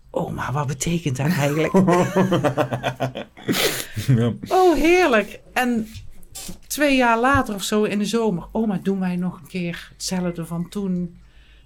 Oh, 0.10 0.32
maar 0.32 0.52
wat 0.52 0.68
betekent 0.68 1.18
dat 1.18 1.26
eigenlijk? 1.26 1.74
ja. 4.18 4.34
Oh, 4.48 4.76
heerlijk. 4.76 5.40
En 5.54 5.88
twee 6.68 6.96
jaar 6.96 7.20
later 7.20 7.56
of 7.56 7.64
zo 7.64 7.84
in 7.84 8.00
de 8.00 8.06
zomer... 8.06 8.48
Oh, 8.52 8.68
maar 8.68 8.82
doen 8.82 9.00
wij 9.00 9.16
nog 9.16 9.40
een 9.40 9.48
keer 9.48 9.90
hetzelfde 9.94 10.46
van 10.46 10.70
toen? 10.70 11.18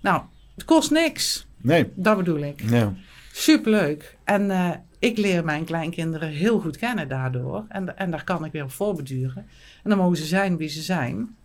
Nou, 0.02 0.22
het 0.56 0.65
kost 0.65 0.91
niks. 0.91 1.48
Nee. 1.61 1.91
Dat 1.95 2.18
bedoel 2.18 2.40
ik. 2.40 2.69
Ja. 2.69 2.94
Superleuk. 3.32 4.18
En 4.24 4.49
uh, 4.49 4.72
ik 4.99 5.18
leer 5.18 5.44
mijn 5.44 5.65
kleinkinderen 5.65 6.30
heel 6.30 6.60
goed 6.60 6.78
kennen 6.78 7.07
daardoor. 7.07 7.65
En, 7.69 7.98
en 7.98 8.11
daar 8.11 8.24
kan 8.24 8.45
ik 8.45 8.52
weer 8.52 8.64
op 8.64 8.72
voorbeduren. 8.72 9.48
En 9.84 9.90
dan 9.90 9.98
mogen 9.98 10.18
ze 10.18 10.26
zijn 10.26 10.57
wie 10.57 10.69
ze 10.69 10.82
zijn. 10.82 11.36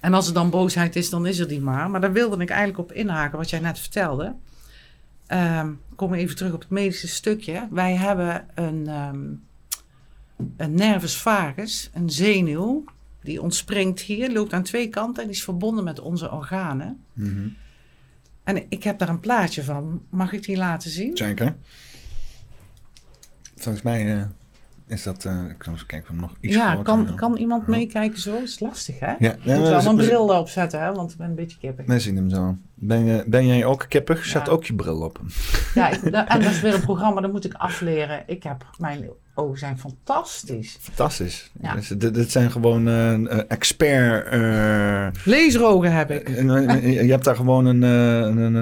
En 0.00 0.14
als 0.14 0.28
er 0.28 0.34
dan 0.34 0.50
boosheid 0.50 0.96
is, 0.96 1.10
dan 1.10 1.26
is 1.26 1.38
er 1.38 1.48
die 1.48 1.60
maar. 1.60 1.90
Maar 1.90 2.00
daar 2.00 2.12
wilde 2.12 2.42
ik 2.42 2.50
eigenlijk 2.50 2.90
op 2.90 2.96
inhaken, 2.96 3.38
wat 3.38 3.50
jij 3.50 3.60
net 3.60 3.78
vertelde. 3.78 4.34
Um, 5.32 5.80
kom 5.94 6.14
even 6.14 6.36
terug 6.36 6.52
op 6.52 6.60
het 6.60 6.70
medische 6.70 7.08
stukje. 7.08 7.68
Wij 7.70 7.94
hebben 7.94 8.46
een, 8.54 8.88
um, 8.88 9.42
een 10.56 10.74
nervus 10.74 11.16
vagus, 11.16 11.90
een 11.92 12.10
zenuw. 12.10 12.84
Die 13.22 13.42
ontspringt 13.42 14.00
hier, 14.00 14.32
loopt 14.32 14.52
aan 14.52 14.62
twee 14.62 14.88
kanten 14.88 15.22
en 15.22 15.28
die 15.28 15.38
is 15.38 15.44
verbonden 15.44 15.84
met 15.84 16.00
onze 16.00 16.30
organen. 16.30 17.04
Mm 17.12 17.56
En 18.44 18.64
ik 18.68 18.84
heb 18.84 18.98
daar 18.98 19.08
een 19.08 19.20
plaatje 19.20 19.64
van. 19.64 20.02
Mag 20.10 20.32
ik 20.32 20.44
die 20.44 20.56
laten 20.56 20.90
zien? 20.90 21.16
Zeker. 21.16 21.56
Volgens 23.58 23.84
mij 23.84 24.16
uh, 24.16 24.22
is 24.86 25.02
dat, 25.02 25.24
uh, 25.24 25.32
ik 25.48 25.58
kan 25.58 25.72
eens 25.72 25.86
kijken 25.86 26.10
of 26.14 26.20
nog 26.20 26.32
iets 26.40 26.54
Ja, 26.54 26.76
kan, 26.82 27.14
kan 27.14 27.36
iemand 27.36 27.66
meekijken 27.66 28.20
zo? 28.20 28.36
Is 28.42 28.60
lastig, 28.60 28.98
hè? 28.98 29.14
Ja. 29.18 29.36
ja 29.40 29.58
moet 29.58 29.68
wel 29.68 29.86
een 29.86 29.96
bril 29.96 30.32
erop 30.32 30.48
zetten, 30.48 30.82
hè? 30.82 30.92
Want 30.92 31.12
ik 31.12 31.16
ben 31.16 31.28
een 31.28 31.34
beetje 31.34 31.58
kippig. 31.58 31.86
We 31.86 32.00
zien 32.00 32.16
hem 32.16 32.30
zo. 32.30 32.56
Ben, 32.74 33.04
je, 33.04 33.24
ben 33.26 33.46
jij 33.46 33.64
ook 33.64 33.86
kippig? 33.88 34.24
Zet 34.24 34.48
ook 34.48 34.64
je 34.64 34.74
bril 34.74 35.00
op. 35.00 35.20
Ja, 35.74 35.88
ik, 35.88 36.02
en 36.02 36.40
dat 36.40 36.50
is 36.50 36.60
weer 36.60 36.74
een 36.74 36.80
programma, 36.80 37.20
dat 37.20 37.32
moet 37.32 37.44
ik 37.44 37.54
afleren. 37.54 38.22
Ik 38.26 38.42
heb 38.42 38.66
mijn 38.78 39.10
ogen 39.38 39.58
zijn 39.58 39.78
fantastisch. 39.78 40.76
Fantastisch. 40.80 41.50
Ja. 41.60 41.74
Dus, 41.74 41.88
dit, 41.88 42.14
dit, 42.14 42.30
zijn 42.30 42.50
gewoon 42.50 42.88
uh, 42.88 43.40
expert... 43.48 44.34
Uh, 44.34 45.06
Laserogen 45.24 45.92
heb 45.92 46.10
ik. 46.10 46.28
je 46.28 47.10
hebt 47.10 47.24
daar 47.24 47.36
gewoon 47.36 47.66
een, 47.66 47.82
een, 47.82 48.36
een, 48.36 48.54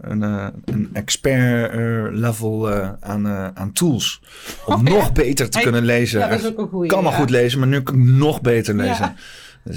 een, 0.00 0.22
een 0.64 0.90
expert 0.92 1.74
level 2.12 2.70
aan, 3.00 3.28
aan 3.54 3.72
tools. 3.72 4.20
Om 4.66 4.74
oh, 4.74 4.80
nog 4.80 5.12
beter 5.12 5.50
te 5.50 5.60
kunnen 5.60 5.84
lezen. 5.84 6.20
Ja, 6.20 6.28
dat 6.28 6.38
is 6.38 6.46
ook 6.46 6.58
een 6.58 6.68
goeie, 6.68 6.90
kan 6.90 7.06
al 7.06 7.12
goed 7.12 7.30
lezen, 7.30 7.58
maar 7.58 7.68
nu 7.68 7.82
kan 7.82 7.94
ik 7.94 8.04
nog 8.04 8.40
beter 8.40 8.74
lezen. 8.74 9.16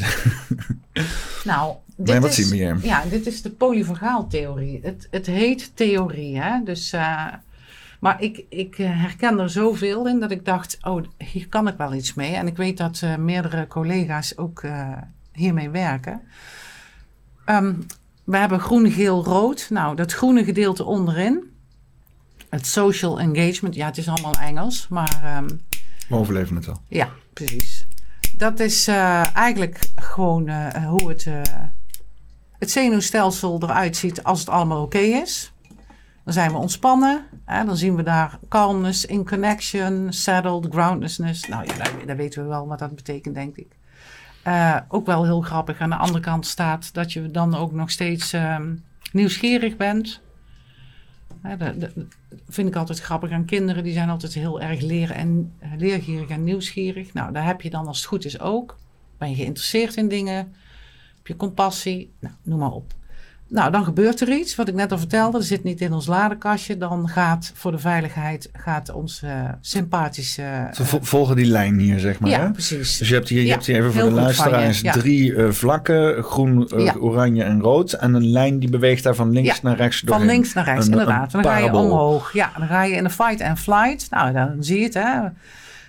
nou, 1.44 1.76
dit 1.96 2.18
wat 2.18 2.30
is, 2.30 2.36
zien 2.36 2.50
we 2.50 2.56
hier? 2.56 2.78
Ja, 2.82 3.04
dit 3.10 3.28
is 3.28 3.42
de 3.42 3.50
polyvagaaltheorie. 3.50 4.80
Het, 4.84 5.08
het 5.12 5.26
heet 5.26 5.72
theorie, 5.74 6.40
hè? 6.40 6.64
Dus... 6.64 6.94
Maar 8.00 8.22
ik, 8.22 8.46
ik 8.50 8.78
eh, 8.78 9.02
herken 9.02 9.40
er 9.40 9.50
zoveel 9.50 10.08
in 10.08 10.20
dat 10.20 10.32
ik 10.32 10.46
dacht, 10.46 10.78
oh, 10.82 11.04
hier 11.18 11.48
kan 11.48 11.68
ik 11.68 11.78
wel 11.78 11.94
iets 11.94 12.14
mee. 12.14 12.34
En 12.34 12.48
ik 12.48 12.58
weet 12.58 12.78
dat 12.78 13.02
uh, 13.04 13.16
meerdere 13.16 13.68
collega's 13.68 14.38
ook 14.38 14.64
uh, 14.64 14.98
hiermee 15.32 15.70
werken. 15.70 16.22
Um, 17.46 17.86
we 18.24 18.38
hebben 18.38 18.60
groen, 18.60 18.92
geel, 18.92 19.24
rood. 19.24 19.68
Nou, 19.70 19.96
dat 19.96 20.14
groene 20.14 20.44
gedeelte 20.44 20.84
onderin. 20.84 21.52
Het 22.50 22.66
social 22.66 23.20
engagement. 23.20 23.76
Ja, 23.76 23.86
het 23.86 23.98
is 23.98 24.08
allemaal 24.08 24.34
Engels, 24.34 24.88
maar... 24.88 25.38
Um, 25.38 25.62
we 26.10 26.16
overleven 26.16 26.56
het 26.56 26.66
wel. 26.66 26.82
Ja, 26.88 27.10
precies. 27.34 27.88
Dat 28.38 28.60
is 28.60 28.88
eigenlijk 28.88 29.92
gewoon 29.96 30.72
hoe 30.84 31.10
het, 31.10 31.28
het 32.60 32.72
zenuwstelsel 32.72 33.60
eruit 33.64 33.98
ziet 33.98 34.24
als 34.24 34.40
het 34.40 34.50
allemaal 34.50 34.82
oké 34.82 34.98
is. 34.98 35.54
Dan 36.24 36.34
zijn 36.34 36.52
we 36.52 36.58
ontspannen. 36.58 37.26
Dan 37.48 37.78
zien 37.78 37.96
we 37.96 38.04
daar 38.04 38.40
calmness, 38.50 39.06
in 39.06 39.26
connection, 39.26 40.14
settled, 40.14 40.68
groundlessness. 40.70 41.48
Nou 41.48 41.66
ja, 41.66 42.06
daar, 42.06 42.16
weten 42.16 42.42
we 42.42 42.48
wel 42.48 42.68
wat 42.68 42.80
dat 42.80 42.96
betekent, 42.96 43.36
denk 43.36 43.56
ik. 43.56 43.68
Uh, 44.48 44.78
ook 44.88 45.06
wel 45.06 45.24
heel 45.24 45.42
grappig. 45.42 45.80
Aan 45.80 45.90
de 45.90 45.96
andere 45.96 46.20
kant 46.20 46.46
staat 46.46 46.94
dat 46.94 47.14
je 47.14 47.32
dan 47.32 47.56
ook 47.56 47.72
nog 47.72 47.92
steeds 47.92 48.34
uh, 48.34 48.60
nieuwsgierig 49.12 49.78
bent. 49.78 50.22
dat 51.58 51.94
vind 52.50 52.68
ik 52.68 52.76
altijd 52.76 53.00
grappig 53.00 53.32
aan 53.32 53.46
kinderen. 53.46 53.84
Die 53.84 53.94
zijn 53.94 54.10
altijd 54.10 54.34
heel 54.34 54.62
erg 54.62 54.82
leren 54.82 55.16
en, 55.16 55.54
uh, 55.64 55.70
leergierig 55.78 56.30
en 56.30 56.44
nieuwsgierig. 56.44 57.14
Nou, 57.14 57.34
daar 57.34 57.46
heb 57.46 57.62
je 57.62 57.70
dan 57.70 57.88
als 57.88 57.98
het 57.98 58.08
goed 58.08 58.26
is 58.26 58.40
ook. 58.40 58.78
Ben 59.18 59.30
je 59.30 59.36
geïnteresseerd 59.36 59.96
in 59.96 60.08
dingen? 60.08 60.36
Heb 61.18 61.28
je 61.28 61.36
compassie? 61.36 62.14
Nou, 62.20 62.34
noem 62.44 62.60
maar 62.60 62.72
op. 62.72 62.94
Nou, 63.50 63.72
dan 63.72 63.84
gebeurt 63.84 64.22
er 64.22 64.30
iets, 64.30 64.56
wat 64.56 64.68
ik 64.68 64.74
net 64.74 64.92
al 64.92 64.98
vertelde. 64.98 65.38
Er 65.38 65.44
zit 65.44 65.64
niet 65.64 65.82
in 65.82 65.94
ons 65.94 66.08
ladekastje. 66.08 66.78
Dan 66.78 67.10
gaat 67.10 67.52
voor 67.56 67.72
de 67.72 67.80
veiligheid 67.80 68.50
gaat 68.54 68.92
ons 68.92 69.22
uh, 69.24 69.32
sympathische... 69.62 70.70
Ze 70.74 70.86
volgen 71.02 71.36
die 71.36 71.46
lijn 71.46 71.80
hier, 71.80 72.00
zeg 72.00 72.20
maar. 72.20 72.30
Ja, 72.30 72.40
hè? 72.40 72.52
precies. 72.52 72.98
Dus 72.98 73.10
je 73.10 73.14
hebt 73.14 73.30
hier, 73.30 73.44
je 73.44 73.52
hebt 73.52 73.66
hier 73.66 73.76
even 73.76 73.94
voor 73.94 74.04
de 74.04 74.12
luisteraars 74.12 74.82
drie 74.82 75.32
uh, 75.32 75.50
vlakken. 75.50 76.24
Groen, 76.24 76.72
oranje 77.00 77.44
en 77.44 77.62
rood. 77.62 77.94
En 77.94 78.14
een 78.14 78.32
lijn 78.32 78.60
die 78.60 78.70
beweegt 78.70 79.04
daar 79.04 79.16
van 79.16 79.32
links 79.32 79.62
naar 79.62 79.76
rechts 79.76 80.02
doorheen. 80.02 80.26
Van 80.26 80.36
links 80.36 80.54
naar 80.54 80.66
rechts, 80.66 80.86
een, 80.86 80.92
inderdaad. 80.92 81.34
Een 81.34 81.42
dan 81.42 81.52
ga 81.52 81.58
je 81.58 81.74
omhoog. 81.74 82.34
Ja, 82.34 82.52
dan 82.58 82.68
ga 82.68 82.84
je 82.84 82.96
in 82.96 83.04
de 83.04 83.10
fight 83.10 83.42
and 83.42 83.60
flight. 83.60 84.10
Nou, 84.10 84.34
dan 84.34 84.56
zie 84.60 84.78
je 84.80 84.84
het, 84.84 84.94
hè. 84.94 85.20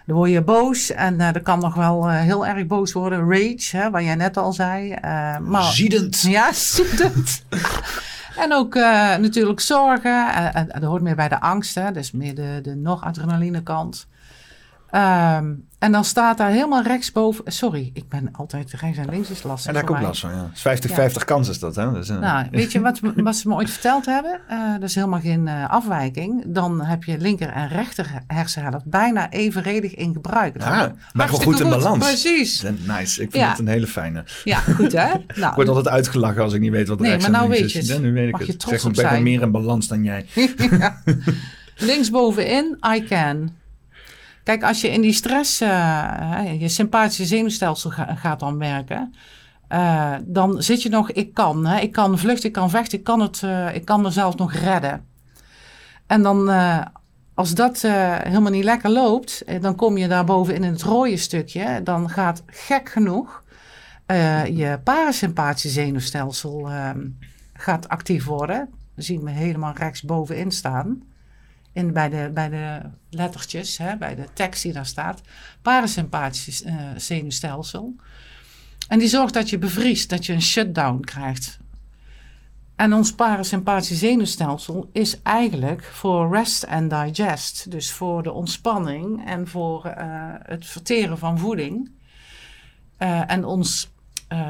Dan 0.09 0.17
word 0.17 0.31
je 0.31 0.43
boos 0.43 0.91
en 0.91 1.15
uh, 1.15 1.33
dat 1.33 1.43
kan 1.43 1.59
nog 1.59 1.75
wel 1.75 2.11
uh, 2.11 2.21
heel 2.21 2.47
erg 2.47 2.67
boos 2.67 2.93
worden. 2.93 3.31
Rage, 3.31 3.77
hè, 3.77 3.91
wat 3.91 4.03
jij 4.03 4.15
net 4.15 4.37
al 4.37 4.53
zei. 4.53 4.93
Uh, 5.05 5.39
maar, 5.39 5.63
ziedend. 5.63 6.21
Ja, 6.21 6.53
ziedend. 6.75 7.45
en 8.37 8.53
ook 8.53 8.75
natuurlijk 9.21 9.61
zorgen. 9.61 10.35
En 10.55 10.69
dat 10.69 10.83
hoort 10.83 11.03
meer 11.03 11.17
bij 11.17 11.29
de 11.29 11.41
angst. 11.41 11.75
Hè, 11.75 11.93
dus 11.93 12.13
meer 12.13 12.35
de, 12.35 12.59
de 12.63 12.75
nog 12.75 13.05
adrenaline 13.05 13.63
kant. 13.63 14.07
Um, 14.93 15.68
en 15.79 15.93
dan 15.93 16.05
staat 16.05 16.39
daar 16.39 16.51
helemaal 16.51 16.83
rechtsboven. 16.83 17.53
Sorry, 17.53 17.91
ik 17.95 18.09
ben 18.09 18.29
altijd 18.33 18.73
rechts 18.73 18.99
en 18.99 19.09
links 19.09 19.31
is 19.31 19.43
lastig. 19.43 19.67
En 19.67 19.75
daar 19.75 19.85
komt 19.85 20.01
last 20.01 20.21
van, 20.21 20.31
ja. 20.31 21.11
50-50 21.11 21.25
kans 21.25 21.49
is 21.49 21.59
dat, 21.59 21.77
hè? 21.77 21.93
Dus, 21.93 22.09
uh... 22.09 22.19
Nou, 22.19 22.47
weet 22.51 22.73
je 22.73 22.81
wat, 22.81 23.01
wat 23.17 23.37
ze 23.37 23.49
me 23.49 23.55
ooit 23.55 23.71
verteld 23.71 24.07
hebben? 24.07 24.41
Uh, 24.51 24.73
dat 24.73 24.89
is 24.89 24.95
helemaal 24.95 25.21
geen 25.21 25.47
uh, 25.47 25.71
afwijking. 25.71 26.45
Dan 26.47 26.81
heb 26.81 27.05
je 27.05 27.19
linker 27.19 27.49
en 27.49 27.69
rechter 27.69 28.23
hersenhelft 28.27 28.85
bijna 28.85 29.31
evenredig 29.31 29.95
in 29.95 30.13
gebruik. 30.13 30.63
Ja, 30.63 30.95
maar 31.13 31.29
gewoon 31.29 31.43
goed 31.43 31.61
in 31.61 31.69
balans. 31.69 32.07
Precies. 32.07 32.63
Nice. 32.63 33.23
Ik 33.23 33.31
vind 33.31 33.45
ja. 33.45 33.49
het 33.49 33.59
een 33.59 33.69
hele 33.69 33.87
fijne. 33.87 34.25
Ja, 34.45 34.59
goed 34.59 34.93
hè? 34.93 35.09
Nou, 35.35 35.51
ik 35.51 35.55
word 35.55 35.69
altijd 35.69 35.89
uitgelachen 35.89 36.43
als 36.43 36.53
ik 36.53 36.61
niet 36.61 36.71
weet 36.71 36.89
wat 36.89 36.99
nee, 37.01 37.11
rechts 37.11 37.29
maar 37.29 37.39
nou 37.39 37.51
weet 37.51 37.73
je 37.73 37.79
is. 37.79 37.89
Ja, 37.89 37.99
nu 37.99 38.13
weet 38.13 38.27
ik 38.27 38.33
Mag 38.33 38.41
het. 38.41 38.63
Je 38.63 38.79
zeg, 38.79 38.85
ik 38.85 39.11
ben 39.11 39.23
meer 39.23 39.43
in 39.43 39.51
balans 39.51 39.89
dan 39.89 40.05
jij. 40.05 40.27
Linksbovenin, 41.77 42.79
I 42.95 43.05
can. 43.05 43.51
Kijk, 44.49 44.63
als 44.63 44.81
je 44.81 44.91
in 44.91 45.01
die 45.01 45.13
stress, 45.13 45.63
uh, 45.63 46.61
je 46.61 46.69
sympathische 46.69 47.25
zenuwstelsel 47.25 47.91
gaat 47.91 48.41
dan 48.41 48.59
werken, 48.59 49.15
uh, 49.73 50.15
dan 50.25 50.63
zit 50.63 50.83
je 50.83 50.89
nog, 50.89 51.11
ik 51.11 51.35
kan, 51.35 51.67
hè, 51.67 51.81
ik 51.81 51.93
kan 51.93 52.19
vluchten, 52.19 52.49
ik 52.49 52.55
kan 52.55 52.71
vechten, 52.71 52.99
ik 52.99 53.05
kan, 53.05 53.21
het, 53.21 53.43
uh, 53.45 53.75
ik 53.75 53.85
kan 53.85 54.01
mezelf 54.01 54.37
nog 54.37 54.53
redden. 54.53 55.07
En 56.07 56.23
dan, 56.23 56.49
Als 57.35 57.55
dat 57.55 57.81
helemaal 58.23 58.51
niet 58.51 58.65
lekker 58.65 58.91
loopt, 58.91 59.45
dan 59.61 59.75
kom 59.75 59.97
je 59.97 60.09
daarboven 60.09 60.55
in 60.55 60.63
het 60.63 60.83
rode 60.83 61.17
stukje. 61.17 61.81
Dan 61.85 62.11
gaat 62.11 62.43
gek 62.47 62.89
genoeg 62.89 63.43
je 64.53 64.81
parasympathische 64.85 65.69
zenuwstelsel 65.69 66.71
ehm, 66.71 67.07
gaat 67.53 67.89
actief 67.89 68.25
worden. 68.25 68.69
Dan 68.95 69.05
zien 69.05 69.25
we 69.25 69.31
helemaal 69.31 69.73
rechts 69.75 70.03
bovenin 70.03 70.51
staan 70.51 71.03
bij, 71.87 72.09
de, 72.09 72.31
bij 72.35 72.49
de 72.49 72.81
lettertjes, 73.11 73.79
hè, 73.79 73.97
bij 73.97 74.15
de 74.15 74.27
tekst 74.33 74.63
die 74.63 74.73
daar 74.73 74.87
staat, 74.87 75.21
parasympathisch 75.63 76.63
uh, 76.63 76.75
zenuwstelsel. 76.97 77.97
En 78.89 78.99
die 78.99 79.09
zorgt 79.09 79.35
dat 79.35 79.51
je 79.51 79.59
bevriest, 79.59 80.11
dat 80.11 80.27
je 80.27 80.33
een 80.33 80.43
shutdown 80.43 81.01
krijgt. 81.01 81.59
En 82.77 82.93
ons 82.93 83.15
parasympathisch 83.15 83.99
zenuwstelsel 83.99 84.89
is 84.93 85.23
eigenlijk 85.23 85.85
voor 85.85 86.33
rest 86.33 86.67
and 86.67 86.91
digest. 86.91 87.71
Dus 87.71 87.93
voor 87.93 88.23
de 88.23 88.33
ontspanning 88.33 89.27
en 89.27 89.49
voor 89.49 89.87
uh, 89.87 89.95
het 90.43 90.67
verteren 90.67 91.19
van 91.19 91.39
voeding. 91.39 91.91
Uh, 92.99 93.31
en 93.31 93.45
ons, 93.45 93.91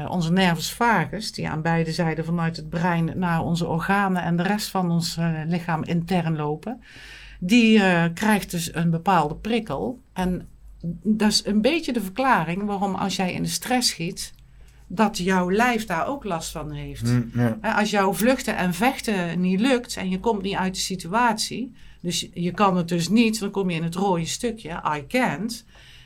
onze 0.07 0.31
nervus 0.31 0.71
vagus, 0.71 1.31
die 1.31 1.49
aan 1.49 1.61
beide 1.61 1.91
zijden 1.91 2.25
vanuit 2.25 2.55
het 2.55 2.69
brein 2.69 3.11
naar 3.15 3.43
onze 3.43 3.67
organen 3.67 4.23
en 4.23 4.35
de 4.35 4.43
rest 4.43 4.67
van 4.67 4.91
ons 4.91 5.17
lichaam 5.45 5.83
intern 5.83 6.35
lopen, 6.35 6.81
die 7.39 7.77
uh, 7.77 8.05
krijgt 8.13 8.51
dus 8.51 8.73
een 8.75 8.89
bepaalde 8.89 9.35
prikkel. 9.35 9.99
En 10.13 10.47
dat 11.03 11.29
is 11.29 11.45
een 11.45 11.61
beetje 11.61 11.93
de 11.93 12.01
verklaring 12.01 12.63
waarom 12.63 12.95
als 12.95 13.15
jij 13.15 13.33
in 13.33 13.43
de 13.43 13.49
stress 13.49 13.89
schiet, 13.89 14.33
dat 14.87 15.17
jouw 15.17 15.51
lijf 15.51 15.85
daar 15.85 16.07
ook 16.07 16.23
last 16.23 16.51
van 16.51 16.71
heeft. 16.71 17.03
Mm, 17.03 17.57
als 17.61 17.89
jouw 17.89 18.13
vluchten 18.13 18.57
en 18.57 18.73
vechten 18.73 19.41
niet 19.41 19.59
lukt 19.59 19.97
en 19.97 20.09
je 20.09 20.19
komt 20.19 20.41
niet 20.41 20.55
uit 20.55 20.73
de 20.73 20.79
situatie, 20.79 21.75
dus 22.01 22.29
je 22.33 22.51
kan 22.51 22.77
het 22.77 22.87
dus 22.87 23.09
niet, 23.09 23.39
dan 23.39 23.51
kom 23.51 23.69
je 23.69 23.75
in 23.75 23.83
het 23.83 23.95
rode 23.95 24.25
stukje, 24.25 24.83
I 24.97 25.07
can't. 25.07 25.65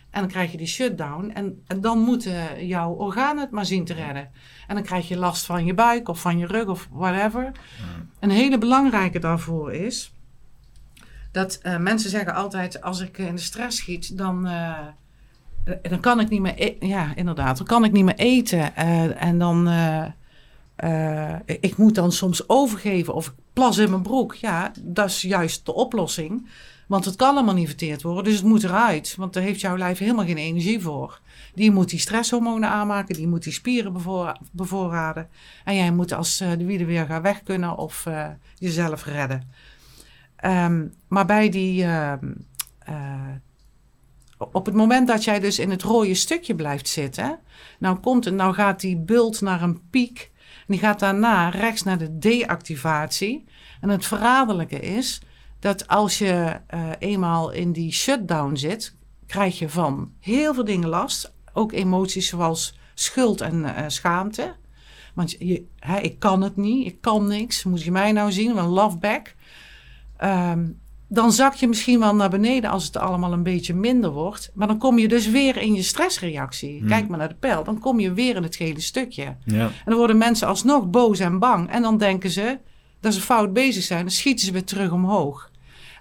En 0.10 0.20
dan 0.20 0.30
krijg 0.30 0.52
je 0.52 0.58
die 0.58 0.68
shutdown. 0.68 1.32
En, 1.34 1.64
en 1.68 1.82
dan 1.82 2.00
moeten 2.00 2.68
jouw 2.68 2.92
organen 2.92 3.44
het 3.44 3.52
maar 3.52 3.66
zien 3.66 3.86
te 3.86 3.94
redden. 3.94 4.30
En 4.68 4.76
dan 4.76 4.84
krijg 4.84 5.08
je 5.08 5.18
last 5.18 5.46
van 5.46 5.66
je 5.66 5.74
buik 5.74 6.10
of 6.10 6.22
van 6.22 6.38
je 6.38 6.46
rug 6.46 6.68
of 6.68 6.88
whatever. 6.92 7.44
Mm. 7.44 8.10
Een 8.20 8.30
hele 8.30 8.58
belangrijke 8.58 9.20
daarvoor 9.20 9.74
is 9.74 10.13
dat 11.34 11.60
uh, 11.64 11.78
mensen 11.78 12.10
zeggen 12.10 12.34
altijd, 12.34 12.82
als 12.82 13.00
ik 13.00 13.18
in 13.18 13.36
de 13.36 13.42
stress 13.42 13.78
schiet, 13.78 14.18
dan, 14.18 14.48
uh, 14.48 14.78
dan 15.82 16.00
kan 16.00 16.20
ik 16.20 16.30
niet 16.30 16.42
meer, 16.42 16.54
e 16.58 16.76
ja 16.80 17.16
inderdaad, 17.16 17.58
dan 17.58 17.66
kan 17.66 17.84
ik 17.84 17.92
niet 17.92 18.04
meer 18.04 18.16
eten. 18.16 18.72
Uh, 18.78 19.24
en 19.24 19.40
dan, 19.40 19.70
ik 21.46 21.78
moet 21.78 21.96
dan 21.96 22.12
soms 22.12 22.50
overgeven 22.50 23.14
of 23.14 23.34
plas 23.54 23.78
in 23.78 23.90
mijn 23.90 24.02
broek. 24.02 24.36
Ja, 24.36 24.72
dat 24.82 25.10
is 25.10 25.22
juist 25.22 25.66
de 25.66 25.74
oplossing. 25.74 26.50
Want 26.88 27.06
het 27.06 27.16
kan 27.16 27.36
allemaal 27.36 27.54
niet 27.54 27.68
verteerd 27.68 28.02
worden, 28.02 28.24
dus 28.24 28.36
het 28.36 28.44
moet 28.44 28.64
eruit. 28.64 29.16
Want 29.18 29.34
daar 29.34 29.44
heeft 29.44 29.62
jouw 29.62 29.78
lijf 29.78 29.98
helemaal 29.98 30.26
geen 30.26 30.38
energie 30.38 30.82
voor. 30.82 31.20
Die 31.56 31.72
moet 31.72 31.90
die 31.90 32.00
stresshormonen 32.00 32.70
aanmaken, 32.70 33.16
die 33.16 33.28
moet 33.28 33.44
die 33.44 33.54
spieren 33.54 33.94
bevoor, 33.94 34.38
bevoorraden. 34.52 35.30
En 35.64 35.76
jij 35.76 35.92
moet 35.92 36.12
als 36.12 36.38
de 36.38 36.66
wielen 36.66 36.88
weer 36.88 37.06
gaan 37.06 37.22
weg 37.22 37.44
kunnen 37.44 37.78
of 37.78 38.08
jezelf 38.58 39.06
redden. 39.06 39.52
Um, 40.46 40.94
maar 41.08 41.26
bij 41.26 41.50
die. 41.50 41.84
Uh, 41.84 42.14
uh, 42.90 43.30
op 44.38 44.66
het 44.66 44.76
moment 44.76 45.08
dat 45.08 45.24
jij 45.24 45.40
dus 45.40 45.60
in 45.60 45.70
het 45.70 45.82
rode 45.82 46.14
stukje 46.14 46.56
blijft 46.56 46.88
zitten, 46.88 47.40
nou, 47.80 47.98
komt 47.98 48.32
nou 48.32 48.54
gaat 48.54 48.80
die 48.80 48.98
bult 48.98 49.42
naar 49.42 49.62
een 49.62 49.90
piek. 49.90 50.32
En 50.38 50.66
die 50.68 50.80
gaat 50.80 51.00
daarna 51.00 51.50
rechts 51.50 51.84
naar 51.84 51.98
de 51.98 52.18
deactivatie. 52.18 53.46
En 53.82 53.90
het 53.90 54.06
verraderlijke 54.06 54.80
is 54.80 55.22
dat 55.60 55.88
als 55.88 56.18
je 56.18 56.60
uh, 56.74 56.90
eenmaal 57.00 57.52
in 57.52 57.72
die 57.72 57.92
shutdown 57.92 58.56
zit, 58.56 58.96
krijg 59.28 59.60
je 59.60 59.70
van 59.70 60.12
heel 60.20 60.54
veel 60.54 60.66
dingen 60.66 60.90
last. 60.90 61.34
Ook 61.54 61.72
emoties 61.72 62.28
zoals 62.28 62.78
schuld 62.94 63.42
en 63.42 63.56
uh, 63.56 63.84
schaamte. 63.88 64.56
Want 65.14 65.32
je, 65.32 65.64
ik 66.02 66.20
kan 66.20 66.42
het 66.42 66.56
niet, 66.56 66.86
ik 66.86 67.02
kan 67.02 67.28
niks. 67.28 67.64
Moet 67.64 67.84
je 67.84 67.92
mij 67.92 68.12
nou 68.12 68.32
zien? 68.32 68.58
Een 68.58 68.66
love 68.66 68.98
back. 68.98 69.36
Um, 70.24 70.82
dan 71.08 71.32
zak 71.32 71.54
je 71.54 71.68
misschien 71.68 72.00
wel 72.00 72.16
naar 72.16 72.30
beneden 72.30 72.70
als 72.70 72.86
het 72.86 72.98
allemaal 72.98 73.34
een 73.34 73.44
beetje 73.44 73.74
minder 73.74 74.10
wordt. 74.12 74.52
Maar 74.54 74.68
dan 74.68 74.78
kom 74.78 75.00
je 75.00 75.08
dus 75.08 75.30
weer 75.30 75.58
in 75.58 75.74
je 75.74 75.82
stressreactie. 75.82 76.80
Hmm. 76.80 76.88
Kijk 76.88 77.08
maar 77.08 77.18
naar 77.18 77.28
de 77.28 77.36
pijl. 77.36 77.64
Dan 77.64 77.80
kom 77.80 78.00
je 78.00 78.14
weer 78.14 78.36
in 78.36 78.44
het 78.44 78.56
gele 78.56 78.82
stukje. 78.82 79.36
Ja. 79.46 79.64
En 79.66 79.72
dan 79.86 79.96
worden 79.96 80.18
mensen 80.18 80.48
alsnog 80.48 80.90
boos 80.90 81.20
en 81.20 81.40
bang. 81.40 81.70
En 81.70 81.82
dan 81.82 81.98
denken 81.98 82.30
ze 82.30 82.60
dat 83.00 83.14
ze 83.14 83.22
fout 83.22 83.54
bezig 83.54 83.84
zijn. 83.84 84.02
Dan 84.02 84.12
schieten 84.12 84.46
ze 84.46 84.52
weer 84.52 84.64
terug 84.64 84.92
omhoog. 84.92 85.52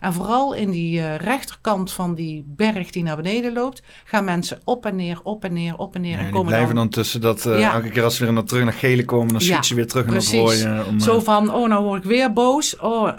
En 0.00 0.12
vooral 0.12 0.54
in 0.54 0.70
die 0.70 0.98
uh, 0.98 1.16
rechterkant 1.16 1.92
van 1.92 2.14
die 2.14 2.44
berg 2.46 2.90
die 2.90 3.02
naar 3.02 3.16
beneden 3.16 3.52
loopt, 3.52 3.82
gaan 4.04 4.24
mensen 4.24 4.60
op 4.64 4.86
en 4.86 4.96
neer, 4.96 5.20
op 5.22 5.44
en 5.44 5.52
neer, 5.52 5.76
op 5.76 5.94
en 5.94 6.00
neer. 6.00 6.18
Ja, 6.18 6.24
en 6.24 6.30
komen 6.30 6.46
blijven 6.46 6.74
dan, 6.74 6.88
tussen 6.88 7.20
dat, 7.20 7.46
uh, 7.46 7.72
elke 7.72 7.88
keer 7.88 8.04
als 8.04 8.16
ze 8.16 8.24
weer 8.24 8.32
naar 8.32 8.44
terug 8.44 8.64
naar 8.64 8.72
gele 8.72 9.04
komen, 9.04 9.32
dan 9.32 9.40
schieten 9.40 9.64
ze 9.64 9.74
weer 9.74 9.86
terug 9.86 10.06
het 10.06 10.32
rode. 10.32 10.84
Om, 10.88 11.00
Zo 11.00 11.20
van, 11.20 11.54
oh 11.54 11.68
nou 11.68 11.84
word 11.84 12.04
ik 12.04 12.08
weer 12.08 12.32
boos. 12.32 12.78
Oh, 12.78 13.10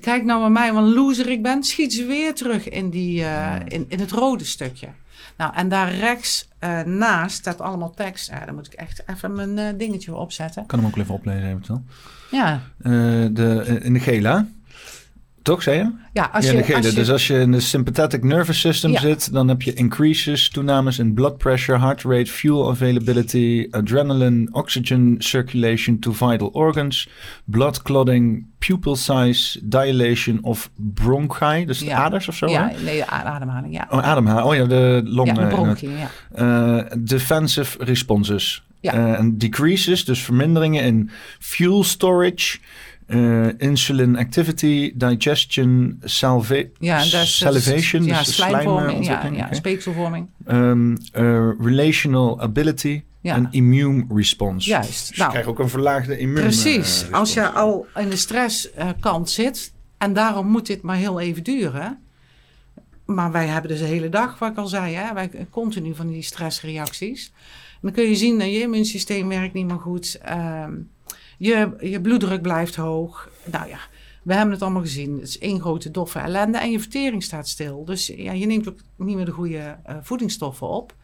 Kijk 0.00 0.24
nou 0.24 0.40
bij 0.40 0.50
mij, 0.50 0.72
wat 0.72 0.82
een 0.82 0.92
loser 0.92 1.30
ik 1.30 1.42
ben. 1.42 1.62
Schiet 1.62 1.92
ze 1.92 2.06
weer 2.06 2.34
terug 2.34 2.68
in, 2.68 2.90
die, 2.90 3.20
uh, 3.20 3.54
in, 3.64 3.84
in 3.88 4.00
het 4.00 4.10
rode 4.10 4.44
stukje. 4.44 4.88
Nou, 5.36 5.54
en 5.54 5.68
daar 5.68 5.94
rechts 5.94 6.48
uh, 6.60 6.82
naast 6.82 7.36
staat 7.36 7.60
allemaal 7.60 7.94
tekst. 7.94 8.30
Ja, 8.30 8.44
dan 8.44 8.54
moet 8.54 8.66
ik 8.66 8.72
echt 8.72 9.02
even 9.06 9.34
mijn 9.34 9.58
uh, 9.58 9.78
dingetje 9.78 10.14
opzetten. 10.14 10.66
kan 10.66 10.78
hem 10.78 10.88
ook 10.88 10.96
even 10.96 11.14
oplezen 11.14 11.48
eventueel. 11.48 11.82
Ja. 12.30 12.60
de, 12.78 13.78
in 13.82 13.92
de 13.92 14.00
gele, 14.00 14.46
toch, 15.42 15.62
zei 15.62 15.76
je? 15.76 15.90
Ja, 16.12 16.30
als 16.32 16.50
je, 16.50 16.64
ja, 16.66 16.76
als 16.76 16.94
Dus 16.94 17.10
als 17.10 17.26
je 17.26 17.38
in 17.38 17.52
de 17.52 17.60
sympathetic 17.60 18.24
nervous 18.24 18.60
system 18.60 18.96
zit, 18.96 19.32
dan 19.32 19.48
heb 19.48 19.62
je 19.62 19.72
increases, 19.72 20.50
toenames 20.50 20.98
in 20.98 21.14
blood 21.14 21.38
pressure, 21.38 21.78
heart 21.78 22.02
rate, 22.02 22.30
fuel 22.30 22.70
availability, 22.70 23.66
adrenaline, 23.70 24.48
oxygen 24.52 25.14
circulation 25.18 25.98
to 25.98 26.12
vital 26.12 26.48
organs, 26.52 27.08
blood 27.44 27.82
clotting, 27.82 28.46
pupil 28.58 28.96
size, 28.96 29.58
dilation 29.62 30.38
of 30.42 30.70
bronchi, 30.76 31.64
dus 31.66 31.78
de 31.78 31.94
aders 31.94 32.28
of 32.28 32.34
zo? 32.36 32.46
Ja, 32.46 32.72
nee, 32.84 33.04
ademhaling, 33.04 33.74
ja. 33.74 33.86
Oh, 33.90 33.98
ademhaling. 33.98 34.46
Oh 34.46 34.54
ja, 34.54 34.64
de 34.64 35.02
longen. 35.04 35.34
Ja, 35.34 35.48
de 35.48 35.54
bronchi, 35.54 35.88
ja. 35.88 36.10
Uh, 36.78 36.84
defensive 36.98 37.84
responses. 37.84 38.62
Ja. 38.80 38.94
Uh, 38.94 39.18
en 39.18 39.38
decreases, 39.38 40.04
dus 40.04 40.22
verminderingen 40.22 40.84
in 40.84 41.10
fuel 41.38 41.84
storage, 41.84 42.58
uh, 43.10 43.48
insulin 43.58 44.18
activity, 44.18 44.92
digestion, 44.94 46.00
salva 46.04 46.62
ja, 46.78 46.98
dus- 46.98 47.36
salivation, 47.36 48.04
ja, 48.04 48.18
dus 48.18 48.34
slijmvorming, 48.34 49.06
ja, 49.06 49.30
ja, 49.32 49.54
speekselvorming. 49.54 50.28
Um, 50.48 50.90
uh, 50.90 51.50
relational 51.60 52.40
ability 52.40 53.02
en 53.22 53.48
immune 53.50 54.04
response. 54.14 54.68
Juist. 54.68 55.08
Dus 55.08 55.16
nou, 55.16 55.24
je 55.24 55.30
krijgt 55.30 55.48
ook 55.48 55.58
een 55.58 55.68
verlaagde 55.68 56.18
immuun. 56.18 56.42
Precies. 56.42 57.04
Uh, 57.08 57.12
Als 57.14 57.34
je 57.34 57.48
al 57.48 57.86
in 57.96 58.08
de 58.08 58.16
stresskant 58.16 59.30
zit 59.30 59.72
en 59.98 60.12
daarom 60.12 60.46
moet 60.46 60.66
dit 60.66 60.82
maar 60.82 60.96
heel 60.96 61.20
even 61.20 61.42
duren. 61.42 61.98
Maar 63.04 63.32
wij 63.32 63.46
hebben 63.46 63.70
dus 63.70 63.80
de 63.80 63.86
hele 63.86 64.08
dag, 64.08 64.38
wat 64.38 64.50
ik 64.50 64.56
al 64.56 64.66
zei, 64.66 64.94
hè, 64.94 65.14
wij 65.14 65.30
continu 65.50 65.94
van 65.94 66.08
die 66.08 66.22
stressreacties. 66.22 67.32
dan 67.80 67.92
kun 67.92 68.04
je 68.04 68.16
zien 68.16 68.38
dat 68.38 68.48
je 68.48 68.60
immuunsysteem 68.60 69.28
werkt 69.28 69.54
niet 69.54 69.66
meer 69.66 69.78
goed. 69.78 70.20
Um, 70.64 70.88
je, 71.40 71.74
je 71.80 72.00
bloeddruk 72.00 72.42
blijft 72.42 72.76
hoog. 72.76 73.28
Nou 73.44 73.68
ja, 73.68 73.78
we 74.22 74.34
hebben 74.34 74.52
het 74.52 74.62
allemaal 74.62 74.82
gezien. 74.82 75.14
Het 75.14 75.28
is 75.28 75.38
één 75.38 75.60
grote 75.60 75.90
doffe 75.90 76.18
ellende 76.18 76.58
en 76.58 76.70
je 76.70 76.80
vertering 76.80 77.22
staat 77.22 77.48
stil. 77.48 77.84
Dus 77.84 78.06
ja, 78.06 78.32
je 78.32 78.46
neemt 78.46 78.68
ook 78.68 78.78
niet 78.96 79.16
meer 79.16 79.24
de 79.24 79.30
goede 79.30 79.76
uh, 79.88 79.96
voedingsstoffen 80.02 80.68
op. 80.68 80.94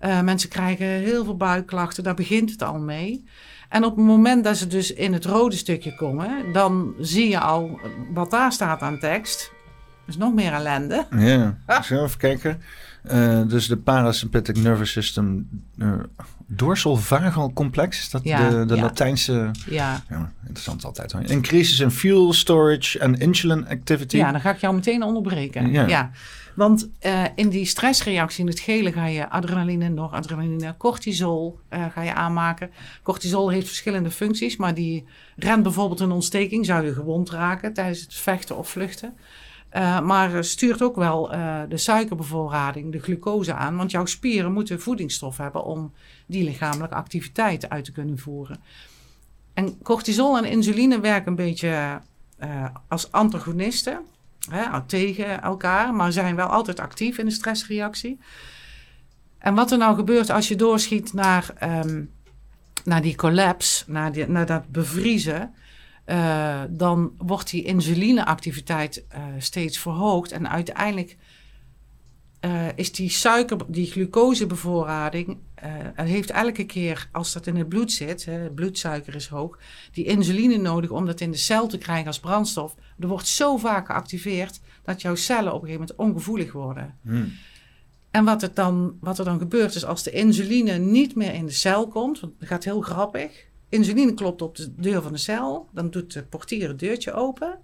Uh, 0.00 0.20
mensen 0.20 0.48
krijgen 0.48 0.86
heel 0.86 1.24
veel 1.24 1.36
buikklachten, 1.36 2.04
daar 2.04 2.14
begint 2.14 2.50
het 2.50 2.62
al 2.62 2.78
mee. 2.78 3.24
En 3.68 3.84
op 3.84 3.96
het 3.96 4.04
moment 4.04 4.44
dat 4.44 4.56
ze 4.56 4.66
dus 4.66 4.92
in 4.92 5.12
het 5.12 5.24
rode 5.24 5.56
stukje 5.56 5.94
komen, 5.94 6.52
dan 6.52 6.94
zie 6.98 7.28
je 7.28 7.40
al 7.40 7.80
wat 8.12 8.30
daar 8.30 8.52
staat 8.52 8.80
aan 8.80 8.98
tekst. 8.98 9.52
Dus 10.06 10.16
nog 10.16 10.34
meer 10.34 10.52
ellende. 10.52 11.06
Ja, 11.16 11.56
even 11.90 12.18
kijken. 12.18 12.62
Uh, 13.04 13.40
dus 13.48 13.66
de 13.66 13.76
parasympathetic 13.76 14.62
nervous 14.62 14.90
system 14.90 15.48
uh, 15.76 15.92
dorsal 16.46 16.98
complex, 17.54 17.98
is 17.98 18.10
dat 18.10 18.24
de, 18.24 18.64
de 18.66 18.76
Latijnse... 18.76 19.50
Ja. 19.66 20.02
ja. 20.08 20.32
Interessant 20.40 20.84
altijd. 20.84 21.12
Increases 21.12 21.80
in 21.80 21.90
fuel 21.90 22.32
storage 22.32 22.98
en 22.98 23.18
insulin 23.18 23.68
activity. 23.68 24.16
Ja, 24.16 24.32
dan 24.32 24.40
ga 24.40 24.50
ik 24.50 24.60
jou 24.60 24.74
meteen 24.74 25.02
onderbreken. 25.02 25.72
Ja. 25.72 26.10
Want 26.54 26.88
uh, 27.02 27.24
in 27.34 27.48
die 27.48 27.64
stressreactie 27.64 28.44
in 28.44 28.50
het 28.50 28.60
gele 28.60 28.92
ga 28.92 29.06
je 29.06 29.28
adrenaline, 29.28 29.88
noradrenaline, 29.88 30.74
cortisol 30.78 31.58
ga 31.92 32.02
je 32.02 32.14
aanmaken. 32.14 32.70
Cortisol 33.02 33.50
heeft 33.50 33.66
verschillende 33.66 34.10
functies, 34.10 34.56
maar 34.56 34.74
die 34.74 35.04
rent 35.36 35.62
bijvoorbeeld 35.62 36.00
een 36.00 36.10
ontsteking, 36.10 36.66
zou 36.66 36.84
je 36.84 36.92
gewond 36.92 37.30
raken 37.30 37.72
tijdens 37.72 38.00
het 38.00 38.14
vechten 38.14 38.56
of 38.56 38.68
vluchten. 38.68 39.14
Uh, 39.76 40.00
maar 40.00 40.44
stuurt 40.44 40.82
ook 40.82 40.96
wel 40.96 41.34
uh, 41.34 41.60
de 41.68 41.76
suikerbevoorrading, 41.76 42.92
de 42.92 42.98
glucose 42.98 43.54
aan. 43.54 43.76
Want 43.76 43.90
jouw 43.90 44.06
spieren 44.06 44.52
moeten 44.52 44.80
voedingsstof 44.80 45.36
hebben 45.36 45.64
om 45.64 45.92
die 46.26 46.44
lichamelijke 46.44 46.94
activiteit 46.94 47.68
uit 47.68 47.84
te 47.84 47.92
kunnen 47.92 48.18
voeren. 48.18 48.60
En 49.54 49.82
cortisol 49.82 50.38
en 50.38 50.44
insuline 50.44 51.00
werken 51.00 51.28
een 51.28 51.34
beetje 51.34 52.00
als 52.88 53.12
antagonisten. 53.12 54.00
hè, 54.50 54.82
tegen 54.86 55.42
elkaar, 55.42 55.94
maar 55.94 56.12
zijn 56.12 56.36
wel 56.36 56.46
altijd 56.46 56.80
actief 56.80 57.18
in 57.18 57.24
de 57.24 57.30
stressreactie. 57.30 58.18
En 59.40 59.54
wat 59.54 59.70
er 59.70 59.78
nou 59.78 59.94
gebeurt 59.94 60.30
als 60.30 60.48
je 60.48 60.56
doorschiet 60.56 61.12
naar, 61.12 61.50
ehm, 61.58 62.02
naar 62.84 63.02
die 63.02 63.16
collapse, 63.16 63.84
naar, 63.86 64.12
die, 64.12 64.28
naar 64.28 64.46
dat 64.46 64.68
bevriezen, 64.68 65.54
uh, 66.06 66.62
dan 66.68 67.12
wordt 67.18 67.50
die 67.50 67.64
insulineactiviteit 67.64 69.04
uh, 69.14 69.24
steeds 69.38 69.78
verhoogd. 69.78 70.32
En 70.32 70.48
uiteindelijk 70.48 71.16
uh, 72.40 72.66
is 72.74 72.92
die 72.92 73.10
suiker, 73.10 73.58
die 73.66 73.90
glucosebevoorrading, 73.90 75.38
heeft 75.94 76.30
elke 76.30 76.64
keer 76.64 77.08
als 77.12 77.32
dat 77.32 77.46
in 77.46 77.56
het 77.56 77.68
bloed 77.68 77.92
zit, 77.92 78.24
hè, 78.24 78.50
bloedsuiker 78.50 79.14
is 79.14 79.28
hoog, 79.28 79.58
die 79.92 80.04
insuline 80.04 80.56
nodig 80.56 80.90
om 80.90 81.06
dat 81.06 81.20
in 81.20 81.30
de 81.30 81.36
cel 81.36 81.66
te 81.66 81.78
krijgen 81.78 82.06
als 82.06 82.20
brandstof. 82.20 82.74
Er 82.98 83.08
wordt 83.08 83.26
zo 83.26 83.56
vaak 83.56 83.86
geactiveerd 83.86 84.60
dat 84.82 85.02
jouw 85.02 85.14
cellen 85.14 85.54
op 85.54 85.62
een 85.62 85.68
gegeven 85.68 85.86
moment 85.96 86.14
ongevoelig 86.14 86.52
worden. 86.52 86.98
Hmm. 87.02 87.32
En 88.10 88.24
wat, 88.24 88.40
het 88.40 88.56
dan, 88.56 88.96
wat 89.00 89.18
er 89.18 89.24
dan 89.24 89.38
gebeurt 89.38 89.74
is 89.74 89.84
als 89.84 90.02
de 90.02 90.10
insuline 90.10 90.78
niet 90.78 91.14
meer 91.14 91.34
in 91.34 91.46
de 91.46 91.52
cel 91.52 91.88
komt, 91.88 92.20
want 92.20 92.32
het 92.38 92.48
gaat 92.48 92.64
heel 92.64 92.80
grappig. 92.80 93.48
Insuline 93.70 94.14
klopt 94.14 94.42
op 94.42 94.56
de 94.56 94.74
deur 94.76 95.02
van 95.02 95.12
de 95.12 95.18
cel, 95.18 95.68
dan 95.72 95.90
doet 95.90 96.12
de 96.12 96.22
portier 96.22 96.68
het 96.68 96.78
deurtje 96.78 97.12
open. 97.12 97.58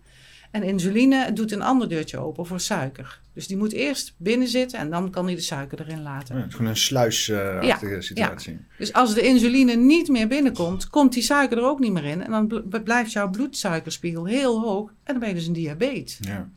En 0.51 0.63
insuline 0.63 1.33
doet 1.33 1.53
een 1.53 1.63
ander 1.63 1.89
deurtje 1.89 2.19
open 2.19 2.47
voor 2.47 2.61
suiker. 2.61 3.21
Dus 3.33 3.47
die 3.47 3.57
moet 3.57 3.73
eerst 3.73 4.15
binnen 4.17 4.49
zitten 4.49 4.79
en 4.79 4.91
dan 4.91 5.11
kan 5.11 5.27
hij 5.27 5.35
de 5.35 5.41
suiker 5.41 5.81
erin 5.81 6.03
laten. 6.03 6.35
Ja, 6.35 6.41
het 6.41 6.51
is 6.51 6.57
gewoon 6.57 6.71
een 6.71 6.77
sluisachtige 6.77 7.95
uh, 7.95 8.01
situatie. 8.01 8.53
Ja. 8.53 8.59
Dus 8.79 8.93
als 8.93 9.15
de 9.15 9.23
insuline 9.23 9.75
niet 9.75 10.09
meer 10.09 10.29
binnenkomt, 10.29 10.89
komt 10.89 11.13
die 11.13 11.23
suiker 11.23 11.59
er 11.59 11.65
ook 11.65 11.79
niet 11.79 11.93
meer 11.93 12.05
in. 12.05 12.23
En 12.23 12.31
dan 12.31 12.63
blijft 12.85 13.13
jouw 13.13 13.31
bloedsuikerspiegel 13.31 14.25
heel 14.25 14.61
hoog 14.61 14.89
en 14.89 14.97
dan 15.05 15.19
ben 15.19 15.29
je 15.29 15.35
dus 15.35 15.47
een 15.47 15.53
diabetes. 15.53 16.19
Ja. 16.21 16.49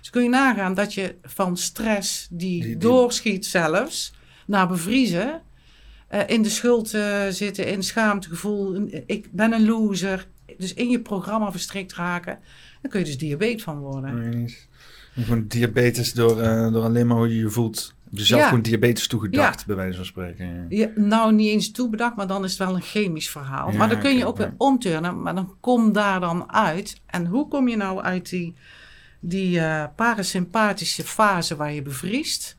Dus 0.00 0.10
kun 0.10 0.22
je 0.22 0.28
nagaan 0.28 0.74
dat 0.74 0.94
je 0.94 1.14
van 1.22 1.56
stress 1.56 2.28
die, 2.30 2.76
doorschiet 2.76 3.46
zelfs 3.46 4.12
naar 4.46 4.68
bevriezen, 4.68 5.42
uh, 6.10 6.20
in 6.26 6.42
de 6.42 6.48
schuld 6.48 6.94
uh, 6.94 7.26
zitten, 7.28 7.66
in 7.66 7.82
schaamtegevoel, 7.82 8.88
ik 9.06 9.28
ben 9.32 9.52
een 9.52 9.64
loser, 9.64 10.26
dus 10.58 10.74
in 10.74 10.90
je 10.90 11.00
programma 11.00 11.50
verstrikt 11.50 11.94
raken, 11.94 12.38
dan 12.82 12.90
kun 12.90 13.00
je 13.00 13.06
dus 13.06 13.18
diabetes 13.18 13.62
van 13.62 13.78
worden. 13.78 14.30
Nee, 14.30 14.56
gewoon 15.14 15.46
diabetes 15.48 16.12
door, 16.12 16.42
uh, 16.42 16.72
door 16.72 16.82
alleen 16.82 17.06
maar 17.06 17.16
hoe 17.16 17.28
je 17.28 17.40
je 17.40 17.50
voelt. 17.50 17.94
Dus 18.10 18.28
zelf 18.28 18.44
gewoon 18.44 18.62
diabetes 18.62 19.06
toegedacht, 19.06 19.58
ja. 19.58 19.66
bij 19.66 19.76
wijze 19.76 19.96
van 19.96 20.04
spreken. 20.04 20.66
Ja. 20.68 20.90
nou, 20.94 21.32
niet 21.32 21.48
eens 21.48 21.70
toebedacht, 21.70 22.16
maar 22.16 22.26
dan 22.26 22.44
is 22.44 22.50
het 22.50 22.58
wel 22.58 22.74
een 22.74 22.82
chemisch 22.82 23.30
verhaal. 23.30 23.72
maar 23.72 23.88
dan 23.88 24.00
kun 24.00 24.16
je 24.16 24.26
ook 24.26 24.36
weer 24.36 24.54
omturnen, 24.56 25.22
maar 25.22 25.34
dan 25.34 25.54
kom 25.60 25.92
daar 25.92 26.20
dan 26.20 26.52
uit. 26.52 27.00
En 27.06 27.26
hoe 27.26 27.48
kom 27.48 27.68
je 27.68 27.76
nou 27.76 28.02
uit 28.02 28.30
die 28.30 28.54
die 29.20 29.60
parasympathische 29.96 31.04
fase 31.04 31.56
waar 31.56 31.72
je 31.72 31.82
bevriest, 31.82 32.56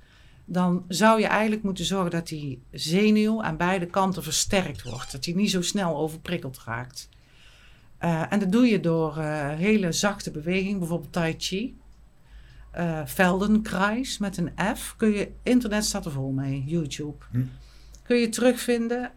dan 0.49 0.86
zou 0.88 1.19
je 1.19 1.28
eigenlijk 1.28 1.64
moeten 1.64 1.86
zorgen 1.86 2.11
dat 2.11 2.28
die 2.28 2.61
zenuw 2.72 3.44
aan 3.44 3.57
beide 3.57 3.86
kanten 3.86 4.24
versterkt 4.24 4.84
wordt. 4.84 5.11
Dat 5.11 5.24
die 5.24 5.36
niet 5.36 5.52
zo 5.52 5.61
snel 5.61 5.98
overprikkeld 5.98 6.60
raakt. 6.65 7.10
Uh, 8.02 8.32
en 8.34 8.40
dat 8.40 8.52
doe 8.52 8.65
je 8.65 8.80
door 8.80 9.18
uh, 9.18 9.49
hele 9.49 9.91
zachte 9.91 10.32
beweging, 10.32 10.80
bijvoorbeeld 10.80 11.14
Tai 11.14 11.36
Chi. 11.38 11.78
Uh, 12.78 13.06
Feldenkrais 13.06 14.18
met 14.18 14.38
een 14.38 14.52
F. 14.76 14.95
Kun 14.98 15.11
je, 15.11 15.32
internet 15.44 15.86
staat 15.86 16.06
er 16.06 16.11
vol 16.11 16.32
mee, 16.32 16.64
YouTube. 16.65 17.26
Hm. 17.32 17.41
Kun 18.03 18.18
je 18.18 18.30
terugvinden. 18.30 19.11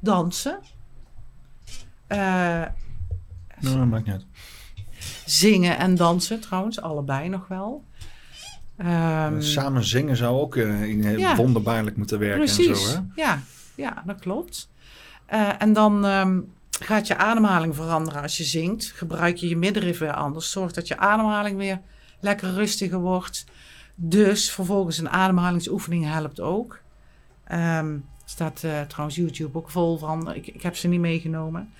dansen. 0.00 0.60
nou, 2.08 2.68
dat 3.60 3.86
maakt 3.86 4.04
niet 4.04 4.14
uit. 4.14 4.26
Zingen 5.24 5.78
en 5.78 5.94
dansen 5.94 6.40
trouwens, 6.40 6.80
allebei 6.80 7.28
nog 7.28 7.48
wel. 7.48 7.84
Um, 8.78 9.42
Samen 9.42 9.84
zingen 9.84 10.16
zou 10.16 10.40
ook 10.40 10.56
uh, 10.56 11.18
ja, 11.18 11.36
wonderbaarlijk 11.36 11.96
moeten 11.96 12.18
werken. 12.18 12.38
Precies, 12.38 12.68
en 12.68 12.76
zo, 12.76 12.90
hè? 12.90 13.22
Ja, 13.22 13.42
ja, 13.74 14.02
dat 14.06 14.20
klopt. 14.20 14.68
Uh, 15.32 15.62
en 15.62 15.72
dan 15.72 16.04
um, 16.04 16.52
gaat 16.80 17.06
je 17.06 17.16
ademhaling 17.16 17.74
veranderen 17.74 18.22
als 18.22 18.36
je 18.36 18.44
zingt. 18.44 18.92
Gebruik 18.94 19.36
je 19.36 19.48
je 19.48 19.56
middenrif 19.56 19.98
weer 19.98 20.12
anders. 20.12 20.50
Zorg 20.50 20.72
dat 20.72 20.88
je 20.88 20.98
ademhaling 20.98 21.56
weer 21.56 21.80
lekker 22.20 22.52
rustiger 22.52 22.98
wordt. 22.98 23.44
Dus 23.94 24.50
vervolgens 24.50 24.98
een 24.98 25.10
ademhalingsoefening 25.10 26.04
helpt 26.04 26.40
ook. 26.40 26.78
Um, 27.52 28.04
staat 28.24 28.62
uh, 28.64 28.80
trouwens 28.80 29.16
YouTube 29.16 29.58
ook 29.58 29.70
vol 29.70 29.98
van. 29.98 30.34
Ik, 30.34 30.46
ik 30.46 30.62
heb 30.62 30.76
ze 30.76 30.88
niet 30.88 31.00
meegenomen. 31.00 31.72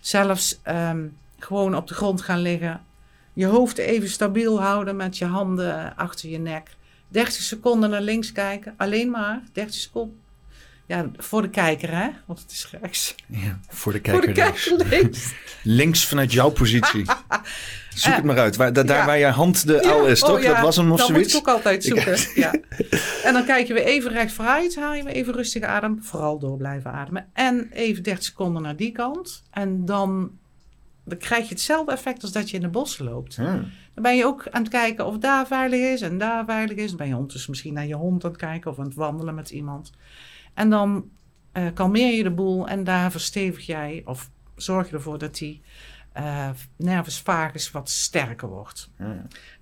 Zelfs 0.00 0.60
um, 0.68 1.16
gewoon 1.38 1.76
op 1.76 1.88
de 1.88 1.94
grond 1.94 2.22
gaan 2.22 2.40
liggen. 2.40 2.80
Je 3.34 3.46
hoofd 3.46 3.78
even 3.78 4.08
stabiel 4.08 4.60
houden 4.60 4.96
met 4.96 5.18
je 5.18 5.24
handen 5.24 5.96
achter 5.96 6.28
je 6.28 6.38
nek. 6.38 6.76
30 7.08 7.42
seconden 7.42 7.90
naar 7.90 8.00
links 8.00 8.32
kijken. 8.32 8.74
Alleen 8.76 9.10
maar 9.10 9.42
30 9.52 9.74
seconden. 9.74 10.22
Ja, 10.86 11.10
voor 11.16 11.42
de 11.42 11.50
kijker, 11.50 11.90
hè? 11.96 12.08
Want 12.26 12.40
het 12.40 12.50
is 12.50 12.68
rechts. 12.80 13.14
Ja, 13.26 13.60
voor 13.68 13.92
de 13.92 14.00
kijker, 14.00 14.24
voor 14.24 14.34
de 14.34 14.40
kijker 14.40 14.88
links. 14.88 15.34
links 15.62 16.06
vanuit 16.06 16.32
jouw 16.32 16.50
positie. 16.50 17.04
Zoek 17.94 18.14
het 18.14 18.24
maar 18.24 18.38
uit. 18.38 18.56
Waar, 18.56 18.72
daar 18.72 19.06
waar 19.06 19.18
je 19.18 19.26
hand 19.26 19.66
de 19.66 19.76
L 19.76 20.06
is, 20.06 20.22
oh 20.22 20.28
toch? 20.28 20.42
dat 20.42 20.60
was 20.60 20.76
hem 20.76 20.92
of 20.92 20.98
dat 20.98 21.06
zoiets? 21.06 21.32
Dat 21.32 21.42
moet 21.42 21.48
ik 21.48 21.48
ook 21.48 21.56
altijd 21.56 21.84
zoeken. 21.84 22.18
Ja. 22.42 22.52
En 23.24 23.32
dan 23.32 23.44
kijk 23.44 23.66
je 23.66 23.74
weer 23.74 23.84
even 23.84 24.10
recht 24.10 24.32
vooruit. 24.32 24.76
Haal 24.76 24.94
je 24.94 25.02
weer 25.02 25.14
even 25.14 25.34
rustig 25.34 25.62
adem. 25.62 25.98
Vooral 26.02 26.38
door 26.38 26.56
blijven 26.56 26.92
ademen. 26.92 27.26
En 27.32 27.68
even 27.72 28.02
30 28.02 28.24
seconden 28.24 28.62
naar 28.62 28.76
die 28.76 28.92
kant. 28.92 29.42
En 29.50 29.84
dan 29.84 30.30
dan 31.04 31.18
krijg 31.18 31.42
je 31.42 31.54
hetzelfde 31.54 31.92
effect 31.92 32.22
als 32.22 32.32
dat 32.32 32.50
je 32.50 32.56
in 32.56 32.62
de 32.62 32.68
bossen 32.68 33.04
loopt. 33.04 33.36
Dan 33.36 34.02
ben 34.02 34.16
je 34.16 34.24
ook 34.24 34.48
aan 34.50 34.62
het 34.62 34.70
kijken 34.70 35.06
of 35.06 35.18
daar 35.18 35.46
veilig 35.46 35.80
is 35.80 36.00
en 36.00 36.18
daar 36.18 36.44
veilig 36.44 36.76
is. 36.76 36.88
Dan 36.88 36.96
ben 36.96 37.08
je 37.08 37.14
ondertussen 37.14 37.50
misschien 37.50 37.74
naar 37.74 37.86
je 37.86 37.94
hond 37.94 38.24
aan 38.24 38.30
het 38.30 38.40
kijken 38.40 38.70
of 38.70 38.78
aan 38.78 38.84
het 38.84 38.94
wandelen 38.94 39.34
met 39.34 39.50
iemand. 39.50 39.92
En 40.54 40.70
dan 40.70 41.08
uh, 41.52 41.66
kalmeer 41.74 42.16
je 42.16 42.22
de 42.22 42.30
boel 42.30 42.68
en 42.68 42.84
daar 42.84 43.10
verstevig 43.10 43.66
jij 43.66 44.02
of 44.04 44.30
zorg 44.56 44.88
je 44.88 44.94
ervoor 44.94 45.18
dat 45.18 45.36
die 45.36 45.62
uh, 46.16 46.48
nervus 46.76 47.20
vagus 47.20 47.70
wat 47.70 47.90
sterker 47.90 48.48
wordt. 48.48 48.90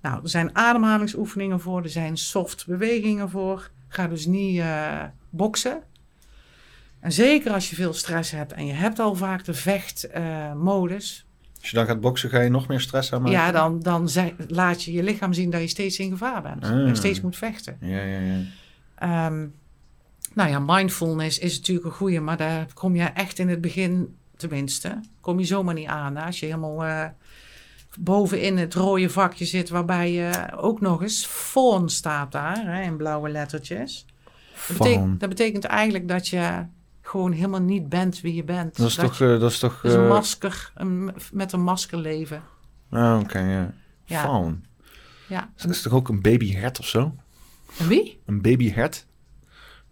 Nou, 0.01 0.23
er 0.23 0.29
zijn 0.29 0.55
ademhalingsoefeningen 0.55 1.59
voor, 1.59 1.83
er 1.83 1.89
zijn 1.89 2.17
soft 2.17 2.65
bewegingen 2.67 3.29
voor. 3.29 3.71
Ga 3.87 4.07
dus 4.07 4.25
niet 4.25 4.57
uh, 4.57 5.03
boksen. 5.29 5.83
En 6.99 7.11
zeker 7.11 7.51
als 7.51 7.69
je 7.69 7.75
veel 7.75 7.93
stress 7.93 8.31
hebt 8.31 8.53
en 8.53 8.65
je 8.65 8.73
hebt 8.73 8.99
al 8.99 9.15
vaak 9.15 9.45
de 9.45 9.53
vechtmodus, 9.53 11.27
als 11.63 11.71
je 11.71 11.77
dan 11.77 11.87
gaat 11.87 12.01
boksen, 12.01 12.29
ga 12.29 12.39
je 12.39 12.49
nog 12.49 12.67
meer 12.67 12.79
stress 12.79 13.13
aanmaken? 13.13 13.33
Ja, 13.33 13.51
dan, 13.51 13.79
dan 13.79 14.09
laat 14.47 14.83
je 14.83 14.91
je 14.91 15.03
lichaam 15.03 15.33
zien 15.33 15.49
dat 15.49 15.61
je 15.61 15.67
steeds 15.67 15.99
in 15.99 16.11
gevaar 16.11 16.41
bent. 16.41 16.63
Ah. 16.63 16.71
En 16.71 16.95
steeds 16.95 17.21
moet 17.21 17.37
vechten. 17.37 17.77
Ja, 17.79 18.01
ja, 18.01 18.19
ja. 18.19 19.25
Um, 19.27 19.53
nou 20.33 20.49
ja, 20.49 20.59
mindfulness 20.59 21.39
is 21.39 21.57
natuurlijk 21.57 21.85
een 21.85 21.91
goede, 21.91 22.19
maar 22.19 22.37
daar 22.37 22.67
kom 22.73 22.95
je 22.95 23.03
echt 23.03 23.39
in 23.39 23.49
het 23.49 23.61
begin, 23.61 24.15
tenminste, 24.35 24.99
kom 25.21 25.39
je 25.39 25.45
zomaar 25.45 25.73
niet 25.73 25.87
aan. 25.87 26.17
Als 26.17 26.39
je 26.39 26.45
helemaal 26.45 26.85
uh, 26.85 27.05
bovenin 27.99 28.57
het 28.57 28.73
rode 28.73 29.09
vakje 29.09 29.45
zit, 29.45 29.69
waarbij 29.69 30.11
je 30.11 30.31
ook 30.55 30.81
nog 30.81 31.01
eens 31.01 31.25
phone 31.25 31.89
staat 31.89 32.31
daar, 32.31 32.65
hè, 32.65 32.81
in 32.81 32.97
blauwe 32.97 33.29
lettertjes. 33.29 34.05
Dat 34.67 34.77
betekent, 34.77 35.19
dat 35.19 35.29
betekent 35.29 35.63
eigenlijk 35.63 36.07
dat 36.07 36.27
je 36.27 36.65
gewoon 37.05 37.31
helemaal 37.31 37.61
niet 37.61 37.89
bent 37.89 38.21
wie 38.21 38.35
je 38.35 38.43
bent. 38.43 38.77
Dat 38.77 38.87
is 38.87 38.95
toch... 38.95 39.17
Je, 39.17 39.25
uh, 39.25 39.39
dat 39.39 39.51
is 39.51 39.59
toch 39.59 39.83
een 39.83 40.07
masker, 40.07 40.71
een, 40.75 41.13
met 41.31 41.51
een 41.51 41.63
masker 41.63 41.97
leven. 41.97 42.43
Ah, 42.89 43.19
oké, 43.19 43.39
ja. 43.39 43.73
ja. 44.03 44.21
Faun. 44.21 44.65
Ja. 45.27 45.49
Dat 45.55 45.69
is 45.69 45.81
toch 45.81 45.93
ook 45.93 46.09
een 46.09 46.21
babyhert 46.21 46.79
of 46.79 46.87
zo? 46.87 47.15
Een 47.79 47.87
wie? 47.87 48.21
Een 48.25 48.41
babyhert? 48.41 49.05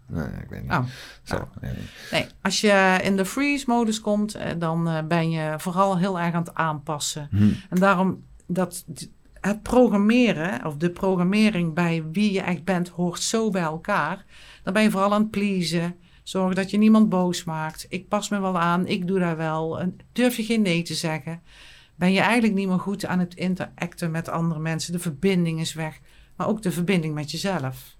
Nee, 0.06 0.26
ik 0.26 0.48
weet 0.48 0.62
niet. 0.62 0.70
Oh. 0.70 0.84
Zo, 1.22 1.36
oh. 1.36 1.42
Nee. 1.60 1.74
nee. 2.10 2.26
als 2.42 2.60
je 2.60 2.98
in 3.02 3.16
de 3.16 3.24
freeze-modus 3.24 4.00
komt, 4.00 4.34
eh, 4.34 4.50
dan 4.58 4.88
eh, 4.88 5.02
ben 5.06 5.30
je 5.30 5.54
vooral 5.58 5.98
heel 5.98 6.20
erg 6.20 6.34
aan 6.34 6.42
het 6.42 6.54
aanpassen. 6.54 7.28
Hm. 7.30 7.52
En 7.70 7.78
daarom 7.78 8.24
dat 8.46 8.84
het 9.40 9.62
programmeren, 9.62 10.64
of 10.64 10.76
de 10.76 10.90
programmering 10.90 11.74
bij 11.74 12.04
wie 12.12 12.32
je 12.32 12.40
echt 12.40 12.64
bent, 12.64 12.88
hoort 12.88 13.20
zo 13.20 13.50
bij 13.50 13.62
elkaar. 13.62 14.24
Dan 14.62 14.72
ben 14.72 14.82
je 14.82 14.90
vooral 14.90 15.12
aan 15.12 15.20
het 15.22 15.30
pleasen. 15.30 15.96
Zorg 16.22 16.54
dat 16.54 16.70
je 16.70 16.78
niemand 16.78 17.08
boos 17.08 17.44
maakt. 17.44 17.86
Ik 17.88 18.08
pas 18.08 18.28
me 18.28 18.40
wel 18.40 18.58
aan, 18.58 18.86
ik 18.86 19.06
doe 19.06 19.18
daar 19.18 19.36
wel. 19.36 19.92
Durf 20.12 20.36
je 20.36 20.44
geen 20.44 20.62
nee 20.62 20.82
te 20.82 20.94
zeggen? 20.94 21.42
Ben 21.94 22.12
je 22.12 22.20
eigenlijk 22.20 22.54
niet 22.54 22.68
meer 22.68 22.78
goed 22.78 23.06
aan 23.06 23.18
het 23.18 23.34
interacten 23.34 24.10
met 24.10 24.28
andere 24.28 24.60
mensen? 24.60 24.92
De 24.92 24.98
verbinding 24.98 25.60
is 25.60 25.74
weg, 25.74 26.00
maar 26.36 26.48
ook 26.48 26.62
de 26.62 26.72
verbinding 26.72 27.14
met 27.14 27.30
jezelf. 27.30 27.96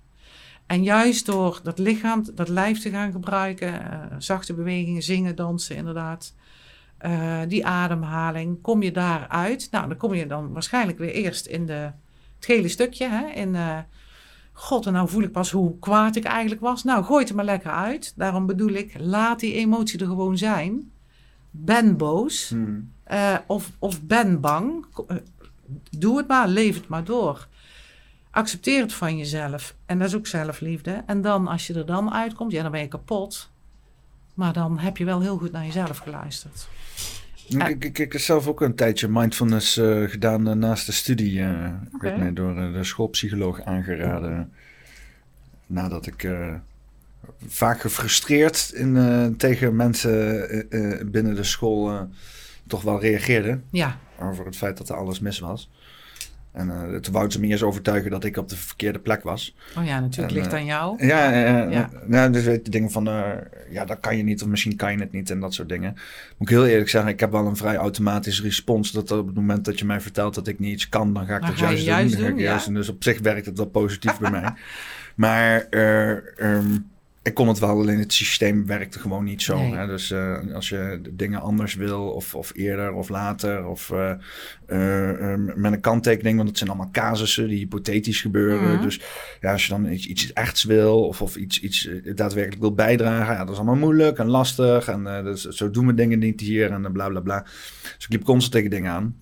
En 0.66 0.82
juist 0.82 1.26
door 1.26 1.60
dat 1.62 1.78
lichaam, 1.78 2.24
dat 2.34 2.48
lijf 2.48 2.80
te 2.80 2.90
gaan 2.90 3.12
gebruiken, 3.12 3.72
uh, 3.72 3.98
zachte 4.18 4.54
bewegingen, 4.54 5.02
zingen, 5.02 5.36
dansen, 5.36 5.76
inderdaad, 5.76 6.34
uh, 7.06 7.40
die 7.48 7.66
ademhaling, 7.66 8.60
kom 8.60 8.82
je 8.82 8.92
daaruit. 8.92 9.68
Nou, 9.70 9.88
dan 9.88 9.96
kom 9.96 10.14
je 10.14 10.26
dan 10.26 10.52
waarschijnlijk 10.52 10.98
weer 10.98 11.12
eerst 11.12 11.46
in 11.46 11.66
de, 11.66 11.72
het 12.36 12.44
gele 12.44 12.68
stukje, 12.68 13.08
hè, 13.08 13.26
in 13.26 13.54
uh, 13.54 13.78
God, 14.62 14.86
en 14.86 14.92
nou 14.92 15.08
voel 15.08 15.22
ik 15.22 15.32
pas 15.32 15.50
hoe 15.50 15.78
kwaad 15.78 16.16
ik 16.16 16.24
eigenlijk 16.24 16.60
was. 16.60 16.84
Nou, 16.84 17.04
gooi 17.04 17.20
het 17.20 17.28
er 17.28 17.34
maar 17.34 17.44
lekker 17.44 17.70
uit. 17.70 18.12
Daarom 18.16 18.46
bedoel 18.46 18.70
ik, 18.70 18.94
laat 18.98 19.40
die 19.40 19.54
emotie 19.54 20.00
er 20.00 20.06
gewoon 20.06 20.38
zijn. 20.38 20.90
Ben 21.50 21.96
boos 21.96 22.48
hmm. 22.48 22.92
uh, 23.12 23.36
of, 23.46 23.70
of 23.78 24.02
ben 24.02 24.40
bang. 24.40 24.86
Uh, 25.08 25.16
Doe 25.90 26.16
het 26.16 26.28
maar, 26.28 26.48
leef 26.48 26.74
het 26.74 26.88
maar 26.88 27.04
door. 27.04 27.48
Accepteer 28.30 28.82
het 28.82 28.92
van 28.92 29.16
jezelf. 29.16 29.74
En 29.86 29.98
dat 29.98 30.08
is 30.08 30.14
ook 30.14 30.26
zelfliefde. 30.26 31.02
En 31.06 31.22
dan, 31.22 31.46
als 31.46 31.66
je 31.66 31.74
er 31.74 31.86
dan 31.86 32.12
uitkomt, 32.12 32.52
ja, 32.52 32.62
dan 32.62 32.70
ben 32.70 32.80
je 32.80 32.88
kapot. 32.88 33.50
Maar 34.34 34.52
dan 34.52 34.78
heb 34.78 34.96
je 34.96 35.04
wel 35.04 35.20
heel 35.20 35.38
goed 35.38 35.52
naar 35.52 35.64
jezelf 35.64 35.98
geluisterd. 35.98 36.68
Ik, 37.54 37.84
ik, 37.84 37.98
ik, 37.98 38.12
heb 38.12 38.20
zelf 38.20 38.46
ook 38.46 38.60
een 38.60 38.74
tijdje 38.74 39.08
mindfulness 39.08 39.78
uh, 39.78 40.08
gedaan 40.08 40.48
uh, 40.48 40.54
naast 40.54 40.86
de 40.86 40.92
studie. 40.92 41.38
Uh, 41.38 41.48
okay. 41.48 41.98
werd 42.00 42.18
mij 42.18 42.32
door 42.32 42.54
de 42.54 42.84
schoolpsycholoog 42.84 43.62
aangeraden. 43.64 44.52
Nadat 45.66 46.06
ik 46.06 46.28
vaak 47.46 47.80
gefrustreerd 47.80 48.70
in, 48.74 49.34
tegen 49.36 49.76
mensen 49.76 50.48
binnen 51.10 51.34
de 51.34 51.44
school 51.44 52.08
toch 52.66 52.82
wel 52.82 53.00
reageerde. 53.00 53.60
Ja. 53.70 53.98
Over 54.20 54.44
het 54.44 54.56
feit 54.56 54.78
dat 54.78 54.88
er 54.88 54.96
alles 54.96 55.20
mis 55.20 55.38
was. 55.38 55.70
En 56.52 56.68
uh, 56.68 56.98
toen 56.98 57.12
wou 57.12 57.30
ze 57.30 57.40
me 57.40 57.46
eerst 57.46 57.62
overtuigen 57.62 58.10
dat 58.10 58.24
ik 58.24 58.36
op 58.36 58.48
de 58.48 58.56
verkeerde 58.56 58.98
plek 58.98 59.22
was. 59.22 59.56
Oh 59.78 59.84
ja, 59.84 60.00
natuurlijk 60.00 60.34
ligt 60.34 60.52
uh, 60.52 60.58
aan 60.58 60.64
jou. 60.64 61.06
Ja, 61.06 61.30
ja. 61.30 61.70
ja. 61.70 61.90
ja 62.08 62.28
dus 62.28 62.44
weet 62.44 62.60
je, 62.64 62.70
dingen 62.70 62.90
van, 62.90 63.08
uh, 63.08 63.24
ja, 63.70 63.84
dat 63.84 64.00
kan 64.00 64.16
je 64.16 64.22
niet 64.22 64.42
of 64.42 64.48
misschien 64.48 64.76
kan 64.76 64.92
je 64.92 64.98
het 64.98 65.12
niet 65.12 65.30
en 65.30 65.40
dat 65.40 65.54
soort 65.54 65.68
dingen. 65.68 65.92
Moet 66.36 66.48
ik 66.50 66.54
heel 66.56 66.66
eerlijk 66.66 66.90
zeggen, 66.90 67.10
ik 67.10 67.20
heb 67.20 67.30
wel 67.30 67.46
een 67.46 67.56
vrij 67.56 67.76
automatische 67.76 68.42
respons. 68.42 68.92
Dat 68.92 69.10
op 69.10 69.26
het 69.26 69.34
moment 69.34 69.64
dat 69.64 69.78
je 69.78 69.84
mij 69.84 70.00
vertelt 70.00 70.34
dat 70.34 70.46
ik 70.46 70.58
niet 70.58 70.72
iets 70.72 70.88
kan, 70.88 71.12
dan 71.12 71.26
ga 71.26 71.34
ik 71.34 71.40
maar 71.40 71.50
dat 71.50 71.58
ga 71.58 71.66
juist, 71.66 71.84
juist 71.84 72.16
doen. 72.16 72.26
doen 72.26 72.38
ja. 72.38 72.42
juist, 72.42 72.74
dus 72.74 72.88
op 72.88 73.02
zich 73.02 73.20
werkt 73.20 73.46
het 73.46 73.56
wel 73.56 73.66
positief 73.66 74.18
bij 74.18 74.30
mij. 74.40 74.52
Maar 75.14 75.66
um, 76.38 76.90
ik 77.22 77.34
kon 77.34 77.48
het 77.48 77.58
wel, 77.58 77.70
alleen 77.70 77.98
het 77.98 78.12
systeem 78.12 78.66
werkte 78.66 78.98
gewoon 78.98 79.24
niet 79.24 79.42
zo. 79.42 79.58
Nee. 79.58 79.74
Hè? 79.74 79.86
Dus 79.86 80.10
uh, 80.10 80.54
als 80.54 80.68
je 80.68 81.00
dingen 81.10 81.40
anders 81.40 81.74
wil, 81.74 82.08
of, 82.08 82.34
of 82.34 82.52
eerder 82.54 82.92
of 82.92 83.08
later, 83.08 83.66
of 83.66 83.90
uh, 83.90 84.12
uh, 84.68 85.34
met 85.54 85.72
een 85.72 85.80
kanttekening, 85.80 86.36
want 86.36 86.48
het 86.48 86.58
zijn 86.58 86.70
allemaal 86.70 86.90
casussen 86.92 87.48
die 87.48 87.58
hypothetisch 87.58 88.20
gebeuren. 88.20 88.72
Mhm. 88.72 88.82
Dus 88.82 89.00
ja, 89.40 89.52
als 89.52 89.66
je 89.66 89.72
dan 89.72 89.92
iets, 89.92 90.06
iets 90.06 90.32
echts 90.32 90.64
wil, 90.64 91.06
of, 91.06 91.22
of 91.22 91.36
iets, 91.36 91.60
iets 91.60 91.88
daadwerkelijk 92.14 92.60
wil 92.60 92.74
bijdragen, 92.74 93.34
ja, 93.34 93.44
dat 93.44 93.50
is 93.50 93.56
allemaal 93.56 93.76
moeilijk 93.76 94.18
en 94.18 94.28
lastig. 94.28 94.88
En 94.88 95.24
dus, 95.24 95.42
zo 95.42 95.70
doen 95.70 95.86
we 95.86 95.94
dingen 95.94 96.18
niet 96.18 96.40
hier 96.40 96.70
en 96.70 96.92
bla 96.92 97.08
bla 97.08 97.20
bla. 97.20 97.42
Dus 97.96 98.04
ik 98.04 98.12
liep 98.12 98.24
constant 98.24 98.52
tegen 98.52 98.70
dingen 98.70 98.92
aan. 98.92 99.16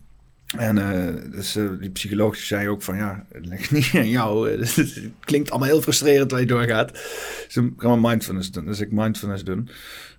En 0.58 0.76
uh, 0.76 1.32
dus, 1.32 1.56
uh, 1.56 1.70
die 1.80 1.90
psycholoog 1.90 2.36
zei 2.36 2.68
ook 2.68 2.82
van 2.82 2.96
ja, 2.96 3.24
het 3.32 3.46
ligt 3.46 3.70
niet 3.70 3.90
aan 3.94 4.08
jou. 4.08 4.48
Dus 4.56 4.76
het 4.76 5.10
klinkt 5.20 5.50
allemaal 5.50 5.68
heel 5.68 5.82
frustrerend 5.82 6.30
waar 6.30 6.40
je 6.40 6.46
doorgaat. 6.46 6.92
Dus 6.92 7.54
dan 7.54 7.74
gaan 7.76 8.00
we 8.00 8.08
mindfulness 8.08 8.50
doen. 8.50 8.64
Dus 8.64 8.80
ik 8.80 8.92
mindfulness 8.92 9.44
doen. 9.44 9.68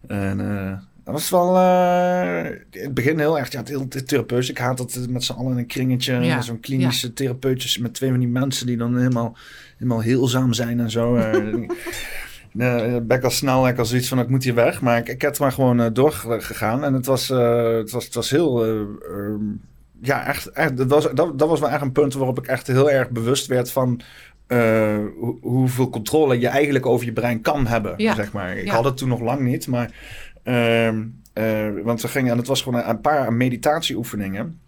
En 0.08 0.40
uh, 0.40 0.72
dat 1.04 1.14
was 1.14 1.30
wel 1.30 1.58
in 2.70 2.82
het 2.82 2.94
begin 2.94 3.20
heel 3.20 3.40
erg 3.40 3.52
ja, 3.52 3.62
heel 3.66 3.88
therapeutisch. 3.88 4.50
Ik 4.50 4.58
haat 4.58 4.78
dat 4.78 5.00
met 5.10 5.24
z'n 5.24 5.34
allen 5.34 5.52
in 5.52 5.58
een 5.58 5.66
kringetje. 5.66 6.14
Ja. 6.14 6.42
Zo'n 6.42 6.60
klinische 6.60 7.08
Ja. 7.08 7.14
therapeutjes 7.14 7.78
met 7.78 7.94
twee 7.94 8.10
van 8.10 8.20
die 8.20 8.28
mensen 8.28 8.66
die 8.66 8.78
dan 8.78 8.98
helemaal, 8.98 9.38
helemaal 9.78 10.02
heelzaam 10.02 10.54
zijn 10.54 10.80
en 10.80 10.90
zo. 10.90 11.16
Uh, 11.16 11.58
ben 12.54 13.18
ik 13.18 13.24
al 13.24 13.30
snel 13.30 13.68
ik 13.68 13.78
al 13.78 13.86
zoiets 13.86 14.08
van 14.08 14.20
ik 14.20 14.30
moet 14.30 14.44
hier 14.44 14.56
weg. 14.56 14.82
Maar 14.82 14.98
ik, 14.98 15.08
ik 15.08 15.22
heb 15.22 15.36
er 15.36 15.42
maar 15.42 15.52
gewoon 15.52 15.82
uh, 15.82 15.88
doorgegaan. 15.94 16.84
En 16.84 16.94
het 16.94 17.06
was, 17.06 17.30
uh, 17.30 17.74
het 17.74 17.92
was, 17.92 18.06
het 18.06 18.14
was 18.14 18.30
heel. 18.30 18.66
Um, 18.66 19.62
ja, 20.02 20.28
echt. 20.28 20.48
echt 20.48 20.78
dat, 20.78 20.88
was, 20.88 21.10
dat, 21.14 21.40
dat 21.40 21.50
was 21.50 21.60
wel 21.60 21.70
echt 21.70 21.82
een 21.82 21.92
punt 21.92 22.14
waarop 22.14 22.38
ik 22.40 22.48
echt 22.48 22.68
heel 22.68 22.92
erg 22.92 23.10
bewust 23.10 23.48
werd 23.48 23.72
van. 23.72 24.02
Uh, 24.48 24.98
hoe, 25.20 25.38
hoeveel 25.42 25.90
controle 25.90 26.40
je 26.40 26.48
eigenlijk 26.48 26.86
over 26.86 27.06
je 27.06 27.14
brein 27.14 27.42
kan 27.42 27.68
hebben. 27.68 27.94
Ja. 27.98 28.16
Zeg 28.16 28.32
maar. 28.32 28.58
Ik 28.58 28.66
Ja. 28.66 28.74
had 28.74 28.84
het 28.84 28.98
toen 28.98 29.10
nog 29.10 29.22
lang 29.22 29.42
niet. 29.42 29.68
Maar. 29.68 29.92
Uh, 30.44 30.90
want 31.84 32.02
we 32.02 32.08
gingen. 32.08 32.32
En 32.32 32.38
het 32.38 32.48
was 32.48 32.62
gewoon 32.62 32.80
een, 32.82 32.90
een 32.90 33.02
paar 33.02 33.34
meditatieoefeningen. 33.34 34.60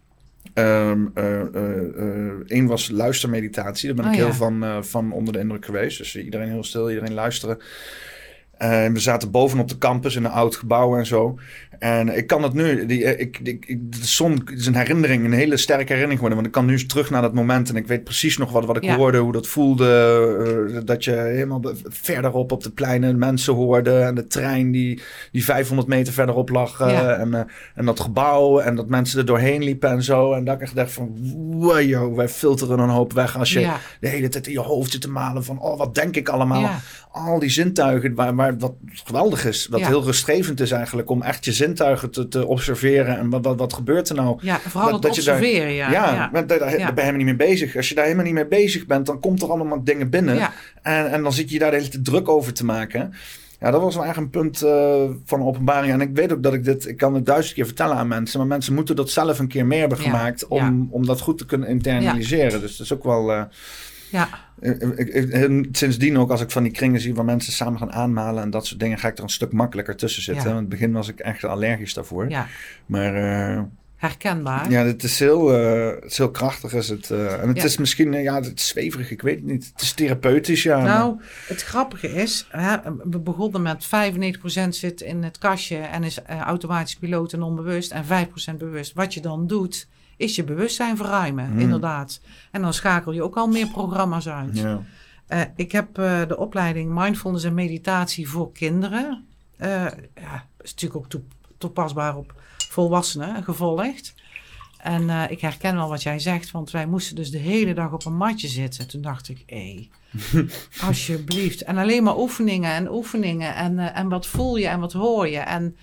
Um, 0.54 1.12
uh, 1.16 1.42
Eén 2.46 2.68
was 2.68 2.90
luistermeditatie. 2.90 3.88
Daar 3.88 3.96
ben 3.96 4.06
Oh, 4.06 4.12
ik 4.12 4.18
heel 4.18 4.28
ja. 4.28 4.34
van, 4.34 4.84
van 4.86 5.12
onder 5.12 5.34
de 5.34 5.40
indruk 5.40 5.66
geweest. 5.66 5.98
Dus 5.98 6.16
iedereen 6.18 6.50
heel 6.50 6.64
stil, 6.64 6.90
iedereen 6.90 7.14
luisteren. 7.14 7.58
Uh, 8.60 8.86
we 8.88 9.00
zaten 9.00 9.32
bovenop 9.32 9.70
de 9.70 9.78
campus 9.78 10.16
in 10.16 10.24
een 10.26 10.32
oud 10.32 10.56
gebouw 10.56 10.98
en 10.98 11.06
zo. 11.06 11.40
En 11.84 12.18
ik 12.18 12.28
kan 12.28 12.44
het 12.44 12.54
nu, 12.54 12.86
die, 12.86 13.06
eh, 13.06 13.20
ik, 13.20 13.40
ik, 13.44 13.66
ik, 13.66 13.92
de 13.92 14.06
zon 14.08 14.42
is 14.56 14.66
een 14.66 14.76
herinnering, 14.76 15.26
een 15.26 15.34
hele 15.34 15.58
sterke 15.58 15.84
herinnering 15.94 16.14
geworden. 16.20 16.36
Want 16.36 16.48
ik 16.48 16.54
kan 16.54 16.66
nu 16.66 16.86
terug 16.86 17.10
naar 17.10 17.22
dat 17.22 17.34
moment 17.34 17.70
en 17.70 17.76
ik 17.76 17.88
weet 17.88 18.04
precies 18.04 18.38
nog 18.38 18.52
wat, 18.52 18.66
wat 18.66 18.78
ik 18.78 18.84
Ja. 18.84 18.96
hoorde, 18.96 19.18
hoe 19.18 19.32
dat 19.32 19.48
voelde. 19.48 20.68
Uh, 20.74 20.80
dat 20.86 21.04
je 21.04 21.12
helemaal 21.12 21.62
verderop 21.84 22.52
op 22.52 22.64
de 22.64 22.70
pleinen 22.72 23.18
mensen 23.18 23.54
hoorde. 23.54 24.00
En 24.00 24.16
de 24.16 24.28
trein 24.28 24.72
die, 24.72 25.02
die 25.32 25.44
500 25.44 25.88
meter 25.88 26.14
verderop 26.14 26.50
lag. 26.50 26.82
Uh, 26.82 26.92
Ja. 26.92 27.14
en, 27.14 27.28
uh, 27.32 27.40
en 27.76 27.86
dat 27.86 28.00
gebouw 28.00 28.60
en 28.60 28.76
dat 28.76 28.88
mensen 28.90 29.20
er 29.20 29.26
doorheen 29.26 29.64
liepen 29.64 29.90
en 29.90 30.04
zo. 30.04 30.34
En 30.34 30.44
dat 30.44 30.56
ik 30.56 30.62
echt 30.62 30.76
dacht 30.76 30.92
van, 30.92 31.18
wow, 31.52 32.16
wij 32.16 32.30
filteren 32.30 32.80
een 32.80 32.90
hoop 32.90 33.14
weg 33.14 33.38
als 33.38 33.54
je 33.54 33.60
Ja. 33.60 33.80
de 34.00 34.08
hele 34.08 34.28
tijd 34.30 34.48
in 34.48 34.54
je 34.54 34.60
hoofd 34.60 34.92
zit 34.92 35.02
te 35.02 35.10
malen 35.10 35.44
van, 35.44 35.60
oh, 35.60 35.78
wat 35.78 35.96
denk 35.96 36.16
ik 36.16 36.30
allemaal 36.30 36.62
Ja. 36.62 36.80
Al 37.14 37.40
die 37.40 37.50
zintuigen, 37.50 38.16
waar, 38.16 38.36
waar 38.36 38.58
wat 38.58 38.74
geweldig 38.86 39.46
is, 39.46 39.68
wat 39.68 39.80
Ja. 39.80 39.88
heel 39.88 40.04
rustgevend 40.04 40.60
is 40.60 40.72
eigenlijk, 40.72 41.10
om 41.10 41.22
echt 41.22 41.46
je 41.46 41.52
zintuigen 41.52 42.12
te, 42.12 42.28
te 42.28 42.48
observeren 42.48 43.18
en 43.18 43.30
wat, 43.30 43.46
wat, 43.46 43.58
wat 43.60 43.74
gebeurt 43.74 44.10
er 44.10 44.16
nou? 44.16 44.38
Ja, 44.42 44.60
vooral 44.60 44.84
Dat- 44.92 44.94
het 44.94 45.02
dat 45.04 45.16
je 45.16 45.32
daar- 45.32 45.46
ja. 45.46 45.92
Ja, 45.92 46.14
ja. 46.14 46.30
maar 46.32 46.48
daar, 46.48 46.60
daar, 46.60 46.72
Ja. 46.72 46.78
daar 46.78 46.94
ben 46.94 47.04
je 47.06 47.10
helemaal 47.12 47.26
niet 47.26 47.38
mee 47.38 47.48
bezig. 47.50 47.76
Als 47.76 47.90
je 47.90 47.96
daar 47.96 48.04
helemaal 48.04 48.26
niet 48.26 48.34
mee 48.34 48.48
bezig 48.48 48.86
bent, 48.86 49.06
dan 49.06 49.20
komt 49.20 49.42
er 49.42 49.52
allemaal 49.52 49.84
dingen 49.84 50.10
binnen. 50.10 50.50
En, 50.82 51.12
en 51.12 51.24
dan 51.24 51.34
zit 51.34 51.50
je 51.50 51.60
daar 51.60 51.72
de 51.72 51.78
hele 51.78 51.90
tijd 51.90 52.06
druk 52.06 52.30
over 52.30 52.54
te 52.54 52.66
maken. 52.66 53.14
Ja, 53.60 53.72
dat 53.72 53.82
was 53.82 53.96
wel 53.96 54.06
echt 54.06 54.18
een 54.18 54.30
punt 54.30 54.62
eh, 54.62 55.04
van 55.26 55.44
openbaring. 55.44 55.94
En 55.94 56.02
ik 56.02 56.10
weet 56.16 56.34
ook 56.34 56.44
dat 56.44 56.54
ik 56.54 56.64
dit, 56.64 56.88
ik 56.88 56.98
kan 56.98 57.14
het 57.14 57.26
duizend 57.26 57.56
keer 57.56 57.66
vertellen 57.66 57.96
aan 57.96 58.08
mensen, 58.08 58.40
maar 58.40 58.48
mensen 58.48 58.74
moeten 58.74 58.96
dat 58.96 59.10
zelf 59.10 59.40
een 59.40 59.48
keer 59.48 59.66
mee 59.66 59.80
hebben 59.80 59.98
gemaakt 59.98 60.48
om, 60.48 60.88
om 60.92 61.06
dat 61.06 61.20
goed 61.22 61.38
te 61.38 61.46
kunnen 61.46 61.68
internaliseren. 61.70 62.62
Dus 62.62 62.78
dat 62.78 62.86
is 62.86 62.94
ook 62.94 63.04
wel. 63.04 63.32
eh, 63.32 63.44
ja. 64.14 64.30
en 65.32 65.68
sindsdien 65.72 66.18
ook, 66.18 66.32
als 66.32 66.42
ik 66.42 66.52
van 66.52 66.64
die 66.64 66.72
kringen 66.72 67.02
zie 67.02 67.14
waar 67.16 67.26
mensen 67.26 67.54
samen 67.54 67.80
gaan 67.80 67.92
aanmalen 67.92 68.44
en 68.44 68.50
dat 68.50 68.66
soort 68.66 68.80
dingen, 68.80 68.98
ga 68.98 69.08
ik 69.08 69.18
er 69.18 69.24
een 69.24 69.30
stuk 69.30 69.52
makkelijker 69.52 69.96
tussen 69.96 70.22
zitten. 70.24 70.44
Ja. 70.44 70.50
Want 70.54 70.64
in 70.66 70.70
het 70.70 70.80
begin 70.80 70.94
was 70.94 71.08
ik 71.08 71.20
echt 71.20 71.44
allergisch 71.44 71.94
daarvoor. 71.94 72.30
ja. 72.30 72.48
Maar 72.86 73.16
eh, 73.16 73.62
herkenbaar. 73.96 74.72
ja, 74.72 74.86
het 74.86 75.04
is 75.04 75.20
heel, 75.20 75.54
eh, 75.58 75.96
het 76.02 76.12
is 76.12 76.18
heel 76.18 76.32
krachtig. 76.32 76.74
Is 76.74 76.90
het, 76.90 77.10
eh, 77.12 77.42
en 77.42 77.48
het 77.48 77.58
Ja. 77.58 77.64
is 77.64 77.78
misschien, 77.78 78.14
ja, 78.14 78.36
het 78.36 78.60
is 78.60 78.68
zweverig, 78.68 79.12
ik 79.12 79.22
weet 79.22 79.36
het 79.36 79.46
niet. 79.46 79.70
Het 79.74 79.82
is 79.82 79.94
therapeutisch, 79.94 80.64
ja. 80.64 80.78
maar- 80.78 80.88
Nou, 80.88 81.20
het 81.48 81.64
grappige 81.64 82.08
is, 82.08 82.48
hè, 82.50 82.78
we 83.04 83.20
begonnen 83.20 83.62
met 83.62 83.86
95% 83.86 84.76
zit 84.76 85.02
in 85.02 85.24
het 85.24 85.38
kastje 85.38 85.78
en 85.78 86.04
is 86.04 86.20
automatisch 86.26 86.96
piloot 86.96 87.34
en 87.34 87.42
onbewust 87.42 87.92
en 87.92 88.06
5% 88.06 88.58
bewust. 88.58 88.94
Wat 88.94 89.14
je 89.14 89.22
dan 89.22 89.48
doet, 89.48 89.88
is 90.18 90.36
je 90.36 90.44
bewustzijn 90.44 90.98
verruimen, 90.98 91.46
Hmm. 91.46 91.60
inderdaad. 91.60 92.22
En 92.52 92.62
dan 92.62 92.74
schakel 92.74 93.12
je 93.12 93.24
ook 93.24 93.36
al 93.38 93.48
meer 93.48 93.68
programma's 93.68 94.28
uit. 94.28 94.58
ja. 94.58 94.82
Eh, 95.28 95.42
ik 95.56 95.72
heb 95.72 95.98
eh, 95.98 96.28
de 96.28 96.38
opleiding 96.38 96.94
Mindfulness 96.94 97.44
en 97.46 97.54
Meditatie 97.54 98.30
voor 98.30 98.52
kinderen. 98.52 99.26
eh 99.58 99.70
ja, 100.16 100.46
is 100.62 100.72
natuurlijk 100.72 100.96
ook 100.96 101.10
toe- 101.10 101.22
toepasbaar 101.58 102.18
op 102.18 102.34
volwassenen 102.70 103.44
gevolgd. 103.44 104.14
En 104.78 105.10
ik 105.30 105.42
herken 105.42 105.76
wel 105.76 105.90
wat 105.90 106.04
jij 106.04 106.20
zegt, 106.20 106.52
want 106.52 106.72
wij 106.72 106.86
moesten 106.86 107.16
dus 107.16 107.32
de 107.32 107.38
hele 107.38 107.74
dag 107.74 107.92
op 107.92 108.06
een 108.06 108.16
matje 108.18 108.48
zitten. 108.48 108.88
Toen 108.88 109.02
dacht 109.02 109.30
ik, 109.30 109.44
hé, 109.46 109.90
alsjeblieft. 110.88 111.62
En 111.64 111.78
alleen 111.78 112.04
maar 112.04 112.18
oefeningen 112.20 112.72
en 112.72 112.92
oefeningen. 112.92 113.56
En, 113.56 113.80
en 113.94 114.10
wat 114.10 114.28
voel 114.28 114.56
je 114.56 114.68
en 114.68 114.80
wat 114.80 114.94
hoor 114.94 115.28
je. 115.30 115.38
En 115.40 115.78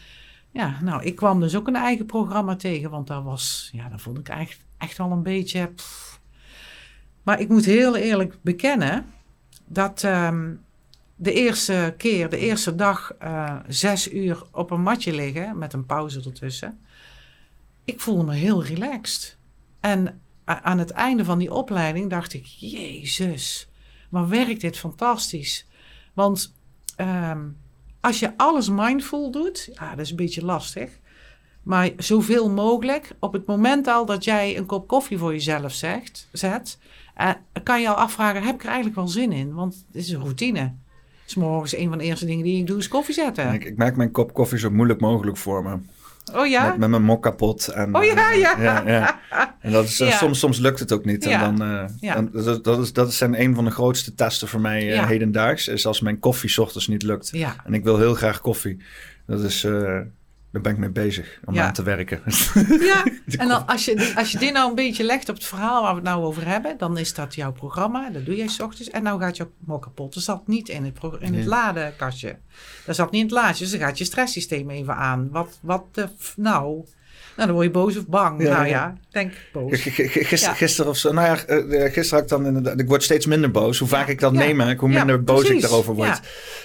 ja, 0.50 0.78
nou, 0.82 1.02
ik 1.02 1.16
kwam 1.16 1.40
dus 1.40 1.56
ook 1.56 1.66
een 1.66 1.76
eigen 1.76 2.06
programma 2.06 2.56
tegen, 2.56 2.90
want 2.90 3.06
daar 3.06 3.22
was, 3.22 3.70
ja, 3.72 3.88
dat 3.88 4.00
vond 4.00 4.18
ik 4.18 4.28
echt, 4.28 4.64
echt 4.78 4.98
wel 4.98 5.10
een 5.10 5.22
beetje. 5.22 5.66
pff. 5.66 6.20
Maar 7.22 7.40
ik 7.40 7.48
moet 7.48 7.64
heel 7.64 7.96
eerlijk 7.96 8.36
bekennen 8.42 9.06
dat 9.66 10.04
ehm, 10.04 10.54
de 11.16 11.32
eerste 11.32 11.94
keer, 11.96 12.28
de 12.28 12.38
eerste 12.38 12.74
dag, 12.74 13.12
eh, 13.18 13.56
zes 13.68 14.12
uur 14.12 14.42
op 14.52 14.70
een 14.70 14.82
matje 14.82 15.12
liggen 15.12 15.58
met 15.58 15.72
een 15.72 15.86
pauze 15.86 16.20
ertussen. 16.24 16.78
Ik 17.84 18.00
voelde 18.00 18.24
me 18.24 18.34
heel 18.34 18.64
relaxed. 18.64 19.38
En 19.80 20.20
aan 20.44 20.78
het 20.78 20.90
einde 20.90 21.24
van 21.24 21.38
die 21.38 21.52
opleiding 21.52 22.10
dacht 22.10 22.32
ik, 22.32 22.44
Jezus, 22.44 23.68
maar 24.08 24.28
werkt 24.28 24.60
dit 24.60 24.78
fantastisch. 24.78 25.66
Want 26.14 26.54
ehm, 26.96 27.48
als 28.00 28.18
je 28.18 28.32
alles 28.36 28.68
mindful 28.68 29.30
doet, 29.30 29.68
ja, 29.72 29.90
dat 29.90 30.04
is 30.04 30.10
een 30.10 30.16
beetje 30.16 30.44
lastig. 30.44 30.90
Maar 31.62 31.90
zoveel 31.96 32.50
mogelijk, 32.50 33.10
op 33.18 33.32
het 33.32 33.46
moment 33.46 33.86
al 33.86 34.06
dat 34.06 34.24
jij 34.24 34.56
een 34.56 34.66
kop 34.66 34.88
koffie 34.88 35.18
voor 35.18 35.32
jezelf 35.32 35.72
zegt, 35.72 36.28
zet, 36.32 36.78
eh, 37.14 37.30
kan 37.62 37.80
je 37.80 37.88
al 37.88 37.94
afvragen, 37.94 38.42
heb 38.42 38.54
ik 38.54 38.60
er 38.60 38.66
eigenlijk 38.66 38.96
wel 38.96 39.08
zin 39.08 39.32
in? 39.32 39.54
Want 39.54 39.84
het 39.86 39.96
is 39.96 40.10
een 40.10 40.20
routine. 40.20 40.72
S 41.24 41.34
morgens 41.34 41.76
een 41.76 41.88
van 41.88 41.98
de 41.98 42.04
eerste 42.04 42.26
dingen 42.26 42.44
die 42.44 42.58
ik 42.58 42.66
doe 42.66 42.78
is 42.78 42.88
koffie 42.88 43.14
zetten. 43.14 43.52
Ik, 43.52 43.64
ik 43.64 43.76
maak 43.76 43.96
mijn 43.96 44.10
kop 44.10 44.34
koffie 44.34 44.58
zo 44.58 44.70
moeilijk 44.70 45.00
mogelijk 45.00 45.36
voor 45.36 45.62
me. 45.62 45.78
Oh 46.34 46.46
ja? 46.46 46.68
Met, 46.68 46.78
met 46.78 46.88
mijn 46.90 47.02
mok 47.02 47.22
kapot. 47.22 47.68
En, 47.68 47.94
Oh 47.96 48.04
ja, 48.04 48.30
eh, 48.32 48.38
ja. 48.40 48.60
ja, 48.60 48.82
ja. 48.86 49.20
En 49.60 49.72
dat 49.72 49.84
is, 49.84 50.00
eh, 50.00 50.08
Ja. 50.08 50.16
soms, 50.16 50.38
soms 50.38 50.58
lukt 50.58 50.78
het 50.78 50.92
ook 50.92 51.04
niet. 51.04 51.26
En 51.26 51.40
dan, 51.40 51.56
dan- 52.00 52.30
dat, 52.44 52.64
dat, 52.64 52.78
is, 52.78 52.92
dat 52.92 53.12
zijn 53.14 53.40
een 53.40 53.54
van 53.54 53.64
de 53.64 53.70
grootste 53.70 54.14
testen 54.14 54.48
voor 54.48 54.60
mij 54.60 54.84
Ja. 54.84 55.06
hedendaags. 55.06 55.68
Is 55.68 55.86
als 55.86 56.00
mijn 56.00 56.18
koffie 56.18 56.50
's 56.50 56.58
ochtends 56.58 56.88
niet 56.88 57.02
lukt. 57.02 57.28
Ja, 57.32 57.54
En 57.64 57.74
ik 57.74 57.84
wil 57.84 57.98
heel 57.98 58.14
graag 58.14 58.40
koffie. 58.40 58.82
Dat 59.26 59.40
is, 59.40 59.66
daar 60.52 60.62
ben 60.62 60.72
ik 60.72 60.78
mee 60.78 60.90
bezig 60.90 61.40
om 61.44 61.58
aan 61.58 61.72
te 61.72 61.82
werken. 61.82 62.20
Ja, 62.80 63.04
en 63.42 63.48
dan 63.48 63.66
als 63.66 63.84
je, 63.84 64.12
als 64.16 64.32
je 64.32 64.38
dit 64.38 64.52
nou 64.52 64.68
een 64.68 64.74
beetje 64.74 65.04
legt 65.04 65.28
op 65.28 65.34
het 65.34 65.44
verhaal 65.44 65.82
waar 65.82 65.90
we 65.90 66.00
het 66.00 66.08
nou 66.08 66.24
over 66.24 66.46
hebben, 66.46 66.78
dan 66.78 66.98
is 66.98 67.14
dat 67.14 67.34
jouw 67.34 67.52
programma. 67.52 68.10
Dat 68.10 68.24
doe 68.24 68.36
jij 68.36 68.48
s 68.48 68.60
ochtends. 68.60 68.90
En 68.90 69.02
nou 69.02 69.20
gaat 69.20 69.36
je 69.36 69.46
mok 69.58 69.82
kapot. 69.82 70.14
Dat 70.14 70.22
zat 70.22 70.46
niet 70.46 70.68
in 70.68 70.84
het, 70.84 70.98
in 71.18 71.34
het 71.34 71.46
ladenkastje. 71.46 72.38
Dat 72.86 72.94
zat 72.94 73.10
niet 73.10 73.20
in 73.20 73.26
het 73.26 73.36
laadje. 73.36 73.64
Dus 73.64 73.72
dan 73.72 73.80
gaat 73.80 73.98
je 73.98 74.04
stresssysteem 74.04 74.70
even 74.70 74.96
aan. 74.96 75.30
Wat, 75.30 75.58
wat 75.62 75.84
de, 75.94 76.08
nou... 76.36 76.84
Nou, 77.36 77.52
dan 77.52 77.60
word 77.60 77.66
je 77.66 77.80
boos 77.80 77.96
of 77.96 78.06
bang. 78.06 78.38
nou 78.38 78.66
ja, 78.66 78.94
denk 79.10 79.32
boos. 79.52 79.82
Gisteren, 79.82 80.56
gisteren 80.56 80.90
of 80.90 80.96
zo. 80.96 81.12
Nou 81.12 81.26
ja, 81.26 81.44
eh, 81.44 81.92
gisteren 81.92 82.10
had 82.10 82.22
ik 82.22 82.28
dan 82.28 82.46
inderdaad. 82.46 82.80
Ik 82.80 82.88
word 82.88 83.02
steeds 83.02 83.26
minder 83.26 83.50
boos. 83.50 83.78
Hoe 83.78 83.88
vaak 83.88 84.08
ik 84.08 84.20
dat 84.20 84.32
neem, 84.32 84.60
hoe 84.60 84.88
minder 84.88 85.24
boos 85.24 85.48
ik 85.48 85.62
erover 85.62 85.94
word. 85.94 86.20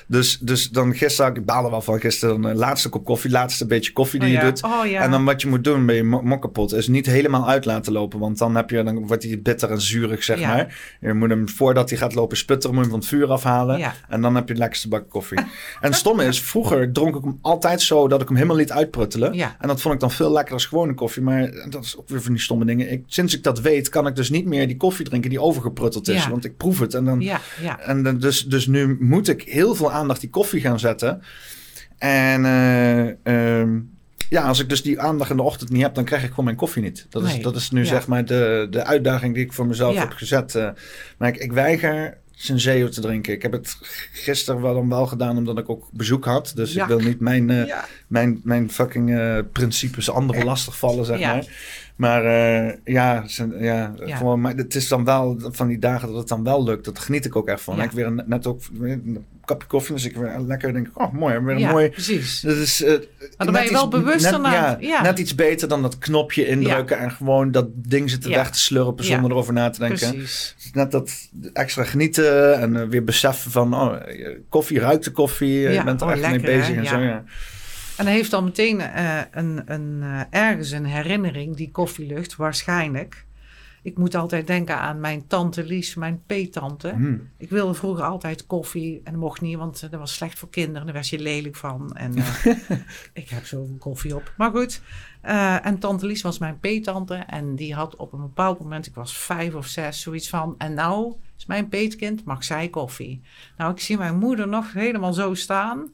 Dus, 0.08 0.38
dus 0.40 0.70
dan 0.70 0.96
gisteren, 0.96 1.36
ik 1.36 1.46
baal 1.46 1.66
er 1.66 1.72
wel 1.72 1.82
van 1.82 2.00
gisteren. 2.00 2.42
Dan, 2.42 2.56
laatste 2.56 2.90
kop 2.90 3.06
koffie, 3.06 3.32
laatste 3.32 3.66
beetje 3.66 3.92
koffie 3.92 4.20
die 4.20 4.38
oh 4.38 4.44
je 4.44 4.50
doet. 4.50 4.64
Oh 4.64 5.02
en 5.02 5.12
dan 5.12 5.26
wat 5.26 5.42
je 5.42 5.48
moet 5.48 5.64
doen 5.64 5.86
bij 5.86 5.96
je 5.96 6.04
mok 6.04 6.42
kapot 6.42 6.74
is 6.74 6.88
niet 6.88 7.06
helemaal 7.06 7.48
uit 7.48 7.66
laten 7.66 7.94
lopen. 7.94 8.20
Want 8.20 8.38
dan, 8.38 8.56
heb 8.56 8.70
je, 8.70 8.84
dan 8.84 9.08
wordt 9.08 9.24
hij 9.24 9.42
bitter 9.42 9.72
en 9.72 9.82
zuurig, 9.82 10.24
zeg 10.24 10.42
maar. 10.42 10.98
Je 11.00 11.14
moet 11.14 11.30
hem 11.30 11.50
voordat 11.50 11.90
hij 11.90 11.98
gaat 11.98 12.16
lopen 12.16 12.38
sputteren, 12.38 12.76
moet 12.76 12.86
je 12.86 12.92
hem 12.92 13.02
van 13.02 13.10
het 13.10 13.20
vuur 13.20 13.32
afhalen. 13.32 13.94
En 14.10 14.22
dan 14.22 14.36
heb 14.36 14.48
je 14.48 14.54
de 14.54 14.60
lekkerste 14.60 14.88
bak 14.88 15.10
koffie. 15.10 15.40
en 15.82 15.94
stomme 15.94 16.26
is, 16.26 16.42
vroeger 16.42 16.92
dronk 16.92 17.16
ik 17.16 17.24
hem 17.24 17.38
altijd 17.42 17.82
zo 17.82 18.08
dat 18.08 18.22
ik 18.22 18.28
hem 18.28 18.36
helemaal 18.36 18.58
liet 18.58 18.72
uitpruttelen. 18.72 19.34
En 19.34 19.68
dat 19.68 19.82
vond 19.82 19.94
ik 19.94 20.00
dan 20.00 20.12
veel 20.12 20.32
lekkerder 20.32 20.68
gewone 20.68 20.94
koffie. 20.94 21.22
Maar 21.22 21.52
dat 21.70 21.84
is 21.84 21.98
ook 21.98 22.10
weer 22.10 22.22
van 22.22 22.35
die 22.36 22.44
stomme 22.44 22.66
dingen. 22.66 22.92
Ik, 22.92 23.04
sinds 23.08 23.36
ik 23.36 23.44
dat 23.44 23.62
weet, 23.62 23.90
kan 23.90 24.08
ik 24.08 24.16
dus 24.16 24.30
niet 24.30 24.46
meer 24.46 24.68
die 24.68 24.78
koffie 24.78 25.06
drinken 25.06 25.30
die 25.30 25.42
overgeprutteld 25.42 26.08
is. 26.08 26.28
Want 26.28 26.46
ik 26.46 26.58
proef 26.58 26.80
het. 26.80 26.94
En, 26.94 27.06
dan, 27.06 27.22
ja, 27.22 27.42
ja. 27.62 27.80
en 27.80 28.20
dus, 28.20 28.46
dus 28.46 28.68
nu 28.68 28.98
moet 29.00 29.28
ik 29.28 29.42
heel 29.42 29.76
veel 29.76 29.92
aandacht 29.92 30.20
die 30.20 30.30
koffie 30.30 30.62
gaan 30.62 30.80
zetten. 30.80 31.22
En 31.98 32.46
uh, 33.26 33.64
ja, 34.30 34.44
als 34.44 34.60
ik 34.60 34.70
dus 34.70 34.82
die 34.82 35.00
aandacht 35.00 35.30
in 35.30 35.38
de 35.38 35.44
ochtend 35.44 35.70
niet 35.70 35.82
heb, 35.82 35.96
dan 35.96 36.06
krijg 36.06 36.24
ik 36.24 36.30
gewoon 36.30 36.46
mijn 36.46 36.58
koffie 36.58 36.84
niet. 36.84 37.06
Dat 37.10 37.24
is, 37.24 37.42
dat 37.42 37.56
is 37.56 37.72
nu 37.72 37.86
zeg 37.86 38.08
maar 38.08 38.26
de, 38.26 38.68
de 38.70 38.86
uitdaging 38.86 39.34
die 39.34 39.44
ik 39.44 39.54
voor 39.54 39.68
mezelf 39.68 39.98
heb 39.98 40.12
gezet. 40.12 40.56
Uh, 40.56 40.70
maar 41.18 41.30
ik, 41.30 41.38
ik 41.38 41.52
weiger 41.52 42.18
Senseo 42.32 42.90
te 42.90 43.02
drinken. 43.02 43.34
Ik 43.34 43.42
heb 43.42 43.52
het 43.52 43.78
gisteren 44.12 44.62
wel 44.62 44.74
dan 44.74 44.90
wel 44.90 45.08
gedaan 45.08 45.38
omdat 45.38 45.58
ik 45.58 45.70
ook 45.70 45.90
bezoek 45.92 46.26
had. 46.26 46.52
Dus 46.56 46.76
ik 46.76 46.86
wil 46.86 47.00
niet 47.00 47.20
mijn, 47.20 47.50
uh, 47.50 47.74
mijn, 48.08 48.42
mijn 48.44 48.72
fucking 48.72 49.10
uh, 49.10 49.40
principes 49.52 50.10
anderen 50.10 50.46
lastig 50.46 50.78
vallen, 50.78 51.06
zeg 51.06 51.20
maar. 51.20 51.46
Maar 51.96 52.24
uh, 52.26 52.74
ja, 52.84 53.24
ja, 53.60 53.94
ja. 54.06 54.16
Gewoon, 54.18 54.42
maar 54.42 54.56
het 54.56 54.76
is 54.76 54.88
dan 54.88 55.06
wel 55.06 55.38
van 55.40 55.68
die 55.68 55.80
dagen 55.80 56.08
dat 56.08 56.18
het 56.18 56.28
dan 56.28 56.44
wel 56.44 56.64
lukt. 56.64 56.86
Dat 56.86 57.00
geniet 57.00 57.26
ik 57.26 57.36
ook 57.36 57.48
echt 57.48 57.62
van. 57.62 57.82
Ik 57.82 57.92
weer 57.92 58.24
net 58.26 58.48
ook 58.48 58.62
een 58.80 59.26
kapje 59.46 59.68
koffie, 59.68 59.96
dus 59.96 60.06
ik 60.06 60.16
weer 60.16 60.40
lekker 60.40 60.74
denk 60.74 60.88
oh 60.94 61.14
mooi, 61.14 61.40
weer 61.40 61.54
een 61.54 61.60
ja, 61.60 61.72
mooi. 61.72 61.90
Precies. 61.90 62.42
Dat 62.42 62.56
is, 62.56 62.82
uh, 62.82 62.90
maar 62.90 63.00
dan 63.38 63.52
ben 63.52 63.64
je 63.64 63.72
wel 63.72 63.88
bewust 63.88 64.32
net, 64.32 64.42
ja, 64.42 64.78
ja, 64.80 65.02
net 65.02 65.20
iets 65.20 65.36
beter 65.36 65.68
dan 65.68 65.82
dat 65.82 65.98
knopje 65.98 66.48
indrukken 66.48 66.98
en 66.98 67.12
gewoon 67.12 67.52
dat 67.52 67.68
ding 67.74 68.10
zitten 68.10 68.30
weg 68.30 68.50
te 68.50 68.60
slurpen 68.60 69.06
zonder 69.06 69.32
erover 69.32 69.54
na 69.54 69.70
te 69.70 69.80
denken. 69.80 70.10
Precies. 70.12 70.56
Net 70.74 70.92
dat 70.92 71.12
extra 71.54 71.84
genieten 71.84 72.60
en 72.60 72.74
uh, 72.74 72.84
weer 72.84 73.04
beseffen 73.04 73.52
van 73.52 73.74
oh, 73.74 73.94
koffie 74.50 74.80
ruikt 74.80 75.04
de 75.04 75.12
koffie, 75.12 75.60
je 75.60 75.84
bent 75.84 76.02
er 76.02 76.08
oh, 76.08 76.14
echt 76.14 76.22
lekker, 76.22 76.42
mee 76.42 76.58
bezig 76.58 76.76
en 76.76 76.86
zo. 76.86 77.22
En 77.98 78.06
hij 78.06 78.14
heeft 78.14 78.32
dan 78.32 78.44
meteen 78.44 78.80
uh, 78.80 79.20
een, 79.32 79.62
een, 79.66 80.00
uh, 80.02 80.22
ergens 80.30 80.72
een 80.72 80.86
herinnering, 80.86 81.56
die 81.56 81.72
koffielucht, 81.72 82.36
waarschijnlijk. 82.36 83.26
Ik 83.82 83.98
moet 83.98 84.16
altijd 84.16 84.48
denken 84.48 84.80
aan 84.80 85.00
mijn 85.00 85.28
tante 85.28 85.64
Lies, 85.64 85.96
mijn 85.96 86.24
peetante. 86.26 86.94
Mm. 86.98 87.30
Ik 87.38 87.50
wilde 87.50 87.74
vroeger 87.74 88.04
altijd 88.04 88.46
koffie 88.48 89.02
en 89.04 89.12
dat 89.12 89.22
mocht 89.22 89.42
niet, 89.42 89.58
want 89.58 89.82
dat 89.82 90.00
was 90.00 90.14
slecht 90.14 90.40
voor 90.40 90.50
kinderen. 90.50 90.84
Daar 90.86 90.94
werd 90.94 91.08
je 91.08 91.20
lelijk 91.20 91.56
van. 91.56 91.96
En 91.96 92.18
uh, 92.18 92.46
ik 93.14 93.30
heb 93.30 93.46
zoveel 93.46 93.76
koffie 93.80 94.16
op. 94.16 94.34
Maar 94.38 94.52
goed. 94.52 94.82
en 95.62 95.80
tante 95.80 96.06
Lies 96.06 96.22
was 96.22 96.38
mijn 96.38 96.60
peetante 96.60 97.16
en 97.16 97.56
die 97.56 97.74
had 97.74 97.96
op 97.96 98.14
een 98.14 98.22
bepaald 98.22 98.60
moment, 98.60 98.86
ik 98.86 98.96
was 98.96 99.18
vijf 99.18 99.54
of 99.54 99.68
zes, 99.68 100.02
zoiets 100.02 100.30
van... 100.30 100.56
En 100.58 100.74
nou 100.74 101.16
is 101.38 101.46
mijn 101.46 101.68
peetkind, 101.68 102.24
mag 102.24 102.44
zij 102.44 102.70
koffie? 102.70 103.22
Nou, 103.58 103.72
ik 103.72 103.80
zie 103.80 103.98
mijn 103.98 104.18
moeder 104.18 104.48
nog 104.48 104.74
helemaal 104.74 105.14
zo 105.14 105.34
staan 105.34 105.90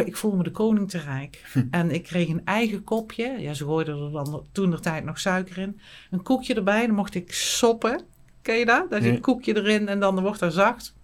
ik 0.00 0.16
voel 0.16 0.36
me 0.36 0.42
de 0.42 0.50
koning 0.50 0.90
te 0.90 0.98
rijk. 0.98 1.44
Hm. 1.52 1.66
En 1.70 1.90
ik 1.90 2.02
kreeg 2.02 2.28
een 2.28 2.44
eigen 2.44 2.84
kopje. 2.84 3.34
Ja, 3.38 3.54
ze 3.54 3.64
gooiden 3.64 4.04
er 4.04 4.10
dan 4.10 4.46
toen 4.52 4.70
de 4.70 4.80
tijd 4.80 5.04
nog 5.04 5.20
suiker 5.20 5.58
in. 5.58 5.80
Een 6.10 6.22
koekje 6.22 6.54
erbij, 6.54 6.86
dan 6.86 6.94
mocht 6.94 7.14
ik 7.14 7.32
soppen. 7.32 8.00
Ken 8.42 8.56
je 8.56 8.64
dat? 8.64 8.90
Dat 8.90 9.02
je 9.02 9.10
een 9.10 9.20
koekje 9.20 9.56
erin 9.56 9.88
en 9.88 10.00
dan 10.00 10.20
wordt 10.20 10.40
er 10.40 10.52
zacht. 10.52 10.94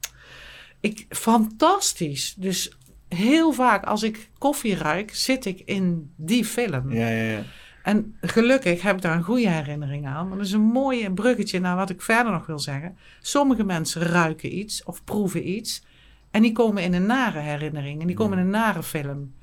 Ik, 0.81 1.07
fantastisch. 1.09 2.35
Dus 2.39 2.77
heel 3.09 3.53
vaak 3.53 3.85
als 3.85 4.03
ik 4.03 4.31
koffie 4.39 4.77
ruik, 4.77 5.15
zit 5.15 5.45
ik 5.45 5.63
in 5.65 6.13
die 6.17 6.45
film. 6.45 6.93
Ja, 6.93 7.09
ja, 7.09 7.33
ja. 7.33 7.43
En 7.83 8.17
gelukkig 8.21 8.83
heb 8.83 8.97
ik 8.97 9.03
daar 9.03 9.17
een 9.17 9.23
goede 9.23 9.49
herinnering 9.49 10.07
aan. 10.07 10.29
Maar 10.29 10.37
dat 10.37 10.47
is 10.47 10.53
een 10.53 10.61
mooie 10.61 11.13
bruggetje 11.13 11.61
naar 11.61 11.77
wat 11.77 11.91
ik 11.91 12.03
verder 12.03 12.33
nog 12.33 12.47
wil 12.47 12.59
zeggen. 12.59 12.97
Sommige 13.21 13.65
mensen 13.65 14.03
ruiken 14.03 14.59
iets 14.59 14.85
of 14.85 15.05
proeven 15.05 15.49
iets. 15.49 15.83
En 16.31 16.43
die 16.43 16.53
komen 16.53 16.83
in 16.83 16.95
een 16.95 17.07
nare 17.07 17.39
herinnering. 17.39 18.01
En 18.01 18.07
die 18.07 18.17
komen 18.17 18.39
in 18.39 18.45
een 18.45 18.51
nare 18.51 18.83
film. 18.83 19.35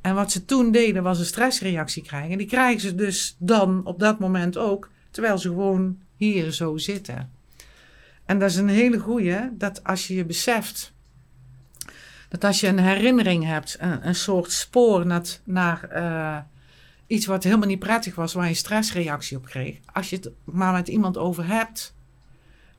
En 0.00 0.14
wat 0.14 0.32
ze 0.32 0.44
toen 0.44 0.70
deden 0.70 1.02
was 1.02 1.18
een 1.18 1.24
stressreactie 1.24 2.02
krijgen. 2.02 2.30
En 2.30 2.38
die 2.38 2.46
krijgen 2.46 2.80
ze 2.80 2.94
dus 2.94 3.36
dan 3.38 3.84
op 3.84 3.98
dat 3.98 4.18
moment 4.18 4.56
ook. 4.56 4.90
Terwijl 5.10 5.38
ze 5.38 5.48
gewoon 5.48 5.98
hier 6.16 6.52
zo 6.52 6.76
zitten. 6.76 7.30
En 8.24 8.38
dat 8.38 8.50
is 8.50 8.56
een 8.56 8.68
hele 8.68 8.98
goeie. 8.98 9.38
Dat 9.52 9.84
als 9.84 10.06
je 10.06 10.14
je 10.14 10.24
beseft. 10.24 10.92
Dat 12.28 12.44
als 12.44 12.60
je 12.60 12.66
een 12.66 12.78
herinnering 12.78 13.44
hebt. 13.44 13.76
Een, 13.80 14.06
een 14.06 14.14
soort 14.14 14.52
spoor 14.52 15.06
naar, 15.06 15.38
naar 15.44 15.88
uh, 15.94 16.38
iets 17.06 17.26
wat 17.26 17.44
helemaal 17.44 17.68
niet 17.68 17.78
prettig 17.78 18.14
was. 18.14 18.32
Waar 18.32 18.48
je 18.48 18.54
stressreactie 18.54 19.36
op 19.36 19.44
kreeg. 19.44 19.78
Als 19.92 20.10
je 20.10 20.16
het 20.16 20.30
maar 20.44 20.72
met 20.72 20.88
iemand 20.88 21.16
over 21.16 21.46
hebt 21.46 21.94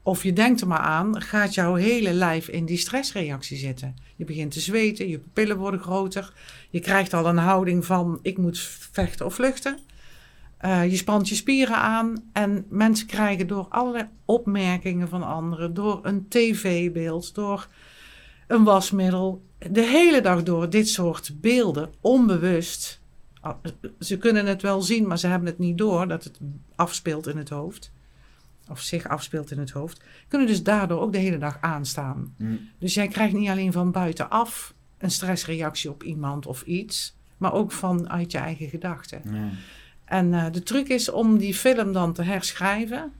of 0.03 0.23
je 0.23 0.33
denkt 0.33 0.61
er 0.61 0.67
maar 0.67 0.79
aan, 0.79 1.21
gaat 1.21 1.53
jouw 1.53 1.75
hele 1.75 2.13
lijf 2.13 2.47
in 2.47 2.65
die 2.65 2.77
stressreactie 2.77 3.57
zitten. 3.57 3.95
Je 4.15 4.25
begint 4.25 4.51
te 4.51 4.59
zweten, 4.59 5.07
je 5.07 5.17
pupillen 5.17 5.57
worden 5.57 5.79
groter. 5.79 6.33
Je 6.69 6.79
krijgt 6.79 7.13
al 7.13 7.25
een 7.25 7.37
houding 7.37 7.85
van 7.85 8.19
ik 8.21 8.37
moet 8.37 8.59
vechten 8.91 9.25
of 9.25 9.33
vluchten. 9.33 9.77
Uh, 10.61 10.89
je 10.89 10.95
spant 10.97 11.29
je 11.29 11.35
spieren 11.35 11.75
aan 11.75 12.23
en 12.33 12.65
mensen 12.69 13.07
krijgen 13.07 13.47
door 13.47 13.65
allerlei 13.69 14.07
opmerkingen 14.25 15.09
van 15.09 15.23
anderen, 15.23 15.73
door 15.73 15.99
een 16.03 16.27
tv-beeld, 16.27 17.35
door 17.35 17.67
een 18.47 18.63
wasmiddel, 18.63 19.43
de 19.71 19.85
hele 19.85 20.21
dag 20.21 20.43
door 20.43 20.69
dit 20.69 20.89
soort 20.89 21.31
beelden, 21.41 21.93
onbewust. 22.01 23.01
Ze 23.99 24.17
kunnen 24.17 24.45
het 24.45 24.61
wel 24.61 24.81
zien, 24.81 25.07
maar 25.07 25.19
ze 25.19 25.27
hebben 25.27 25.47
het 25.47 25.59
niet 25.59 25.77
door 25.77 26.07
dat 26.07 26.23
het 26.23 26.39
afspeelt 26.75 27.27
in 27.27 27.37
het 27.37 27.49
hoofd 27.49 27.91
of 28.69 28.79
zich 28.79 29.07
afspeelt 29.07 29.51
in 29.51 29.59
het 29.59 29.71
hoofd, 29.71 30.03
kunnen 30.27 30.47
dus 30.47 30.63
daardoor 30.63 31.01
ook 31.01 31.11
de 31.11 31.17
hele 31.17 31.37
dag 31.37 31.57
aanstaan. 31.61 32.33
Mm. 32.37 32.59
Dus 32.77 32.93
jij 32.93 33.07
krijgt 33.07 33.33
niet 33.33 33.49
alleen 33.49 33.71
van 33.71 33.91
buitenaf 33.91 34.73
een 34.97 35.11
stressreactie 35.11 35.89
op 35.89 36.03
iemand 36.03 36.45
of 36.45 36.61
iets, 36.61 37.15
maar 37.37 37.53
ook 37.53 37.71
vanuit 37.71 38.31
je 38.31 38.37
eigen 38.37 38.69
gedachten. 38.69 39.21
En 40.05 40.33
uh, 40.33 40.45
de 40.51 40.63
truc 40.63 40.87
is 40.87 41.09
om 41.09 41.37
die 41.37 41.53
film 41.53 41.93
dan 41.93 42.13
te 42.13 42.21
herschrijven. 42.21 43.11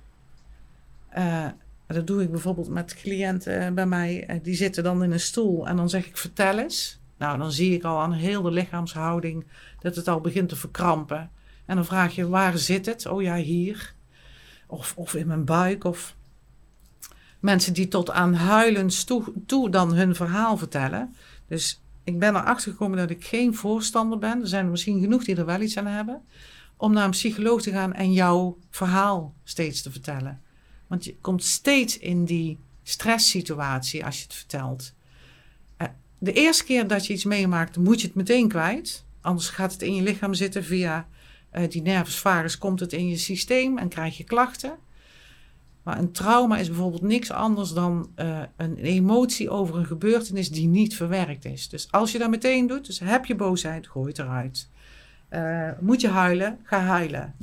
Uh, 1.18 1.48
dat 1.88 2.08
doe 2.08 2.22
ik 2.22 2.32
bijvoorbeeld 2.32 2.70
met 2.70 2.96
cliënten 2.96 3.74
bij 3.74 3.86
mij. 3.86 4.30
Uh, 4.30 4.36
die 4.44 4.56
zitten 4.56 4.84
dan 4.84 5.04
in 5.04 5.12
een 5.12 5.20
stoel 5.20 5.68
en 5.68 5.76
dan 5.76 5.90
zeg 5.90 6.08
ik 6.08 6.18
vertel 6.18 6.58
eens. 6.58 7.00
Nou, 7.18 7.38
dan 7.38 7.52
zie 7.52 7.74
ik 7.74 7.84
al 7.84 8.00
aan 8.00 8.14
heel 8.14 8.42
de 8.42 8.52
lichaamshouding 8.52 9.46
dat 9.80 9.96
het 9.96 10.08
al 10.08 10.22
begint 10.22 10.50
te 10.50 10.56
verkrampen. 10.56 11.30
En 11.66 11.76
dan 11.76 11.86
vraag 11.86 12.16
je 12.16 12.28
waar 12.28 12.58
zit 12.58 12.86
het? 12.86 13.06
Oh 13.06 13.22
ja, 13.22 13.36
hier. 13.36 13.94
Of, 14.72 14.94
of 14.96 15.14
in 15.16 15.28
mijn 15.28 15.46
buik. 15.46 15.84
Of 15.84 16.16
mensen 17.40 17.74
die 17.74 17.88
tot 17.88 18.12
aan 18.12 18.34
huilens 18.34 19.04
toe, 19.04 19.34
toe 19.46 19.70
dan 19.70 19.94
hun 19.94 20.16
verhaal 20.16 20.58
vertellen. 20.58 21.16
Dus 21.48 21.82
ik 22.04 22.20
ben 22.20 22.36
erachter 22.36 22.72
gekomen 22.72 22.98
dat 22.98 23.10
ik 23.10 23.26
geen 23.26 23.56
voorstander 23.56 24.18
ben. 24.18 24.42
Er 24.42 24.48
zijn 24.48 24.66
er 24.66 24.72
misschien 24.72 25.00
genoeg 25.00 25.24
die 25.24 25.36
er 25.36 25.46
wel 25.46 25.62
iets 25.62 25.78
aan 25.78 25.86
hebben. 25.86 26.22
Om 26.78 26.94
naar 26.94 27.04
een 27.04 27.10
psycholoog 27.10 27.62
te 27.62 27.72
gaan 27.72 27.94
en 27.94 28.14
jouw 28.14 28.58
verhaal 28.70 29.34
steeds 29.44 29.82
te 29.82 29.92
vertellen. 29.92 30.42
Want 30.88 31.06
je 31.06 31.16
komt 31.22 31.44
steeds 31.44 31.98
in 31.98 32.26
die 32.26 32.60
stresssituatie 32.84 34.06
als 34.06 34.18
je 34.18 34.24
het 34.24 34.34
vertelt. 34.34 34.94
Eh, 35.78 35.88
de 36.18 36.34
eerste 36.34 36.64
keer 36.64 36.88
dat 36.88 37.06
je 37.06 37.14
iets 37.14 37.26
meemaakt, 37.26 37.78
moet 37.78 38.02
je 38.02 38.08
het 38.08 38.16
meteen 38.16 38.48
kwijt. 38.48 39.06
Anders 39.22 39.50
gaat 39.50 39.72
het 39.72 39.82
in 39.82 39.96
je 39.96 40.02
lichaam 40.02 40.34
zitten 40.34 40.64
via 40.64 41.08
uh, 41.54 41.70
die 41.70 41.82
nervus 41.82 42.18
vagus 42.18 42.58
komt 42.58 42.80
het 42.80 42.94
in 42.94 43.08
je 43.08 43.18
systeem 43.18 43.78
en 43.78 43.90
krijg 43.90 44.18
je 44.18 44.24
klachten. 44.24 44.78
Maar 45.84 45.98
een 45.98 46.12
trauma 46.12 46.58
is 46.58 46.68
bijvoorbeeld 46.68 47.02
niks 47.02 47.32
anders 47.32 47.74
dan 47.74 48.10
uh, 48.16 48.40
een 48.58 48.78
emotie 48.78 49.50
over 49.50 49.78
een 49.78 49.86
gebeurtenis 49.86 50.50
die 50.50 50.68
niet 50.68 50.96
verwerkt 50.96 51.46
is. 51.46 51.70
Dus 51.70 51.92
als 51.92 52.12
je 52.12 52.18
dat 52.18 52.30
meteen 52.30 52.68
doet, 52.68 52.86
dus 52.86 53.00
heb 53.00 53.26
je 53.26 53.36
boosheid, 53.36 53.88
gooi 53.88 54.08
het 54.08 54.20
eruit. 54.20 54.70
Uh, 55.30 55.70
moet 55.80 56.02
je 56.02 56.08
huilen, 56.08 56.60
ga 56.64 56.80
huilen. 56.80 57.36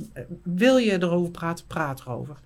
wil 0.43 0.77
je 0.77 0.91
erover 0.91 1.31
praten, 1.31 1.65
praat 1.65 1.99
erover. 1.99 2.37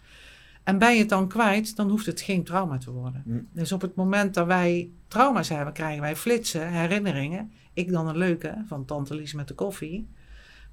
En 0.64 0.78
ben 0.78 0.94
je 0.94 1.00
het 1.00 1.10
dan 1.10 1.28
kwijt, 1.28 1.76
dan 1.76 1.90
hoeft 1.90 2.06
het 2.06 2.22
geen 2.22 2.44
trauma 2.44 2.78
te 2.78 2.92
worden. 2.92 3.24
Mm. 3.26 3.48
Dus 3.52 3.72
op 3.72 3.82
het 3.82 3.96
moment 3.96 4.34
dat 4.34 4.48
wij 4.48 4.90
trauma's 5.08 5.50
hebben, 5.50 5.74
krijgen 5.74 6.02
wij 6.02 6.16
flitsen, 6.16 6.72
herinneringen. 6.72 7.52
Ik 7.74 7.92
dan 7.92 8.08
een 8.08 8.18
leuke 8.18 8.64
van 8.68 8.86
Tante 8.86 9.16
Lies 9.16 9.34
met 9.34 9.48
de 9.48 9.54
koffie. 9.54 10.08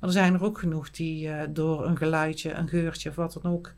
Maar 0.00 0.08
er 0.08 0.16
zijn 0.16 0.34
er 0.34 0.44
ook 0.44 0.58
genoeg 0.58 0.90
die 0.90 1.52
door 1.52 1.86
een 1.86 1.96
geluidje, 1.96 2.52
een 2.52 2.68
geurtje 2.68 3.08
of 3.08 3.14
wat 3.14 3.38
dan 3.42 3.52
ook 3.52 3.74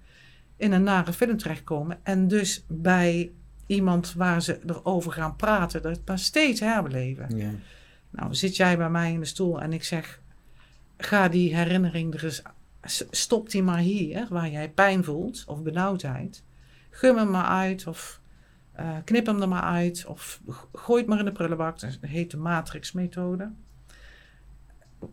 in 0.56 0.72
een 0.72 0.82
nare 0.82 1.12
film 1.12 1.36
terechtkomen. 1.36 1.98
En 2.02 2.28
dus 2.28 2.64
bij 2.68 3.32
iemand 3.66 4.12
waar 4.12 4.42
ze 4.42 4.60
erover 4.66 5.12
gaan 5.12 5.36
praten, 5.36 5.82
dat 5.82 6.00
maar 6.04 6.18
steeds 6.18 6.60
herbeleven. 6.60 7.36
Ja. 7.36 7.50
Nou, 8.10 8.34
zit 8.34 8.56
jij 8.56 8.76
bij 8.76 8.90
mij 8.90 9.12
in 9.12 9.20
de 9.20 9.26
stoel 9.26 9.60
en 9.60 9.72
ik 9.72 9.84
zeg: 9.84 10.20
ga 10.96 11.28
die 11.28 11.56
herinnering 11.56 12.14
er 12.14 12.24
eens, 12.24 12.42
stop 13.10 13.50
die 13.50 13.62
maar 13.62 13.78
hier, 13.78 14.26
waar 14.30 14.50
jij 14.50 14.70
pijn 14.70 15.04
voelt 15.04 15.44
of 15.46 15.62
benauwdheid. 15.62 16.44
Gum 16.90 17.16
hem 17.16 17.30
maar 17.30 17.44
uit 17.44 17.86
of 17.86 18.20
uh, 18.80 18.96
knip 19.04 19.26
hem 19.26 19.42
er 19.42 19.48
maar 19.48 19.62
uit 19.62 20.04
of 20.06 20.40
gooi 20.72 21.00
het 21.00 21.08
maar 21.08 21.18
in 21.18 21.24
de 21.24 21.32
prullenbak. 21.32 21.80
Dat 21.80 21.98
heet 22.00 22.30
de 22.30 22.36
matrix-methode. 22.36 23.50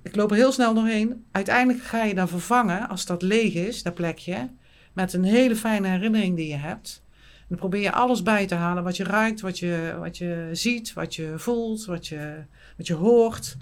Ik 0.03 0.15
loop 0.15 0.31
er 0.31 0.37
heel 0.37 0.51
snel 0.51 0.73
doorheen. 0.73 1.25
Uiteindelijk 1.31 1.83
ga 1.83 2.03
je 2.03 2.15
dan 2.15 2.27
vervangen, 2.27 2.89
als 2.89 3.05
dat 3.05 3.21
leeg 3.21 3.53
is, 3.53 3.83
dat 3.83 3.93
plekje, 3.93 4.49
met 4.93 5.13
een 5.13 5.23
hele 5.23 5.55
fijne 5.55 5.87
herinnering 5.87 6.35
die 6.35 6.47
je 6.47 6.55
hebt. 6.55 7.03
Dan 7.47 7.57
probeer 7.57 7.81
je 7.81 7.91
alles 7.91 8.23
bij 8.23 8.47
te 8.47 8.55
halen 8.55 8.83
wat 8.83 8.97
je 8.97 9.03
ruikt, 9.03 9.41
wat 9.41 9.59
je, 9.59 9.95
wat 9.99 10.17
je 10.17 10.49
ziet, 10.51 10.93
wat 10.93 11.15
je 11.15 11.33
voelt, 11.37 11.85
wat 11.85 12.07
je, 12.07 12.43
wat 12.77 12.87
je 12.87 12.93
hoort. 12.93 13.57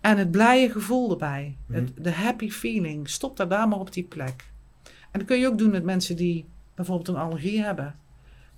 En 0.00 0.18
het 0.18 0.30
blije 0.30 0.70
gevoel 0.70 1.10
erbij. 1.10 1.56
Mhm. 1.66 1.86
de 1.94 2.12
happy 2.12 2.50
feeling. 2.50 3.08
Stop 3.10 3.36
daar, 3.36 3.48
daar 3.48 3.68
maar 3.68 3.78
op 3.78 3.92
die 3.92 4.04
plek. 4.04 4.44
En 4.84 5.18
dat 5.18 5.24
kun 5.24 5.38
je 5.38 5.46
ook 5.46 5.58
doen 5.58 5.70
met 5.70 5.84
mensen 5.84 6.16
die 6.16 6.44
bijvoorbeeld 6.74 7.08
een 7.08 7.16
allergie 7.16 7.62
hebben. 7.62 7.94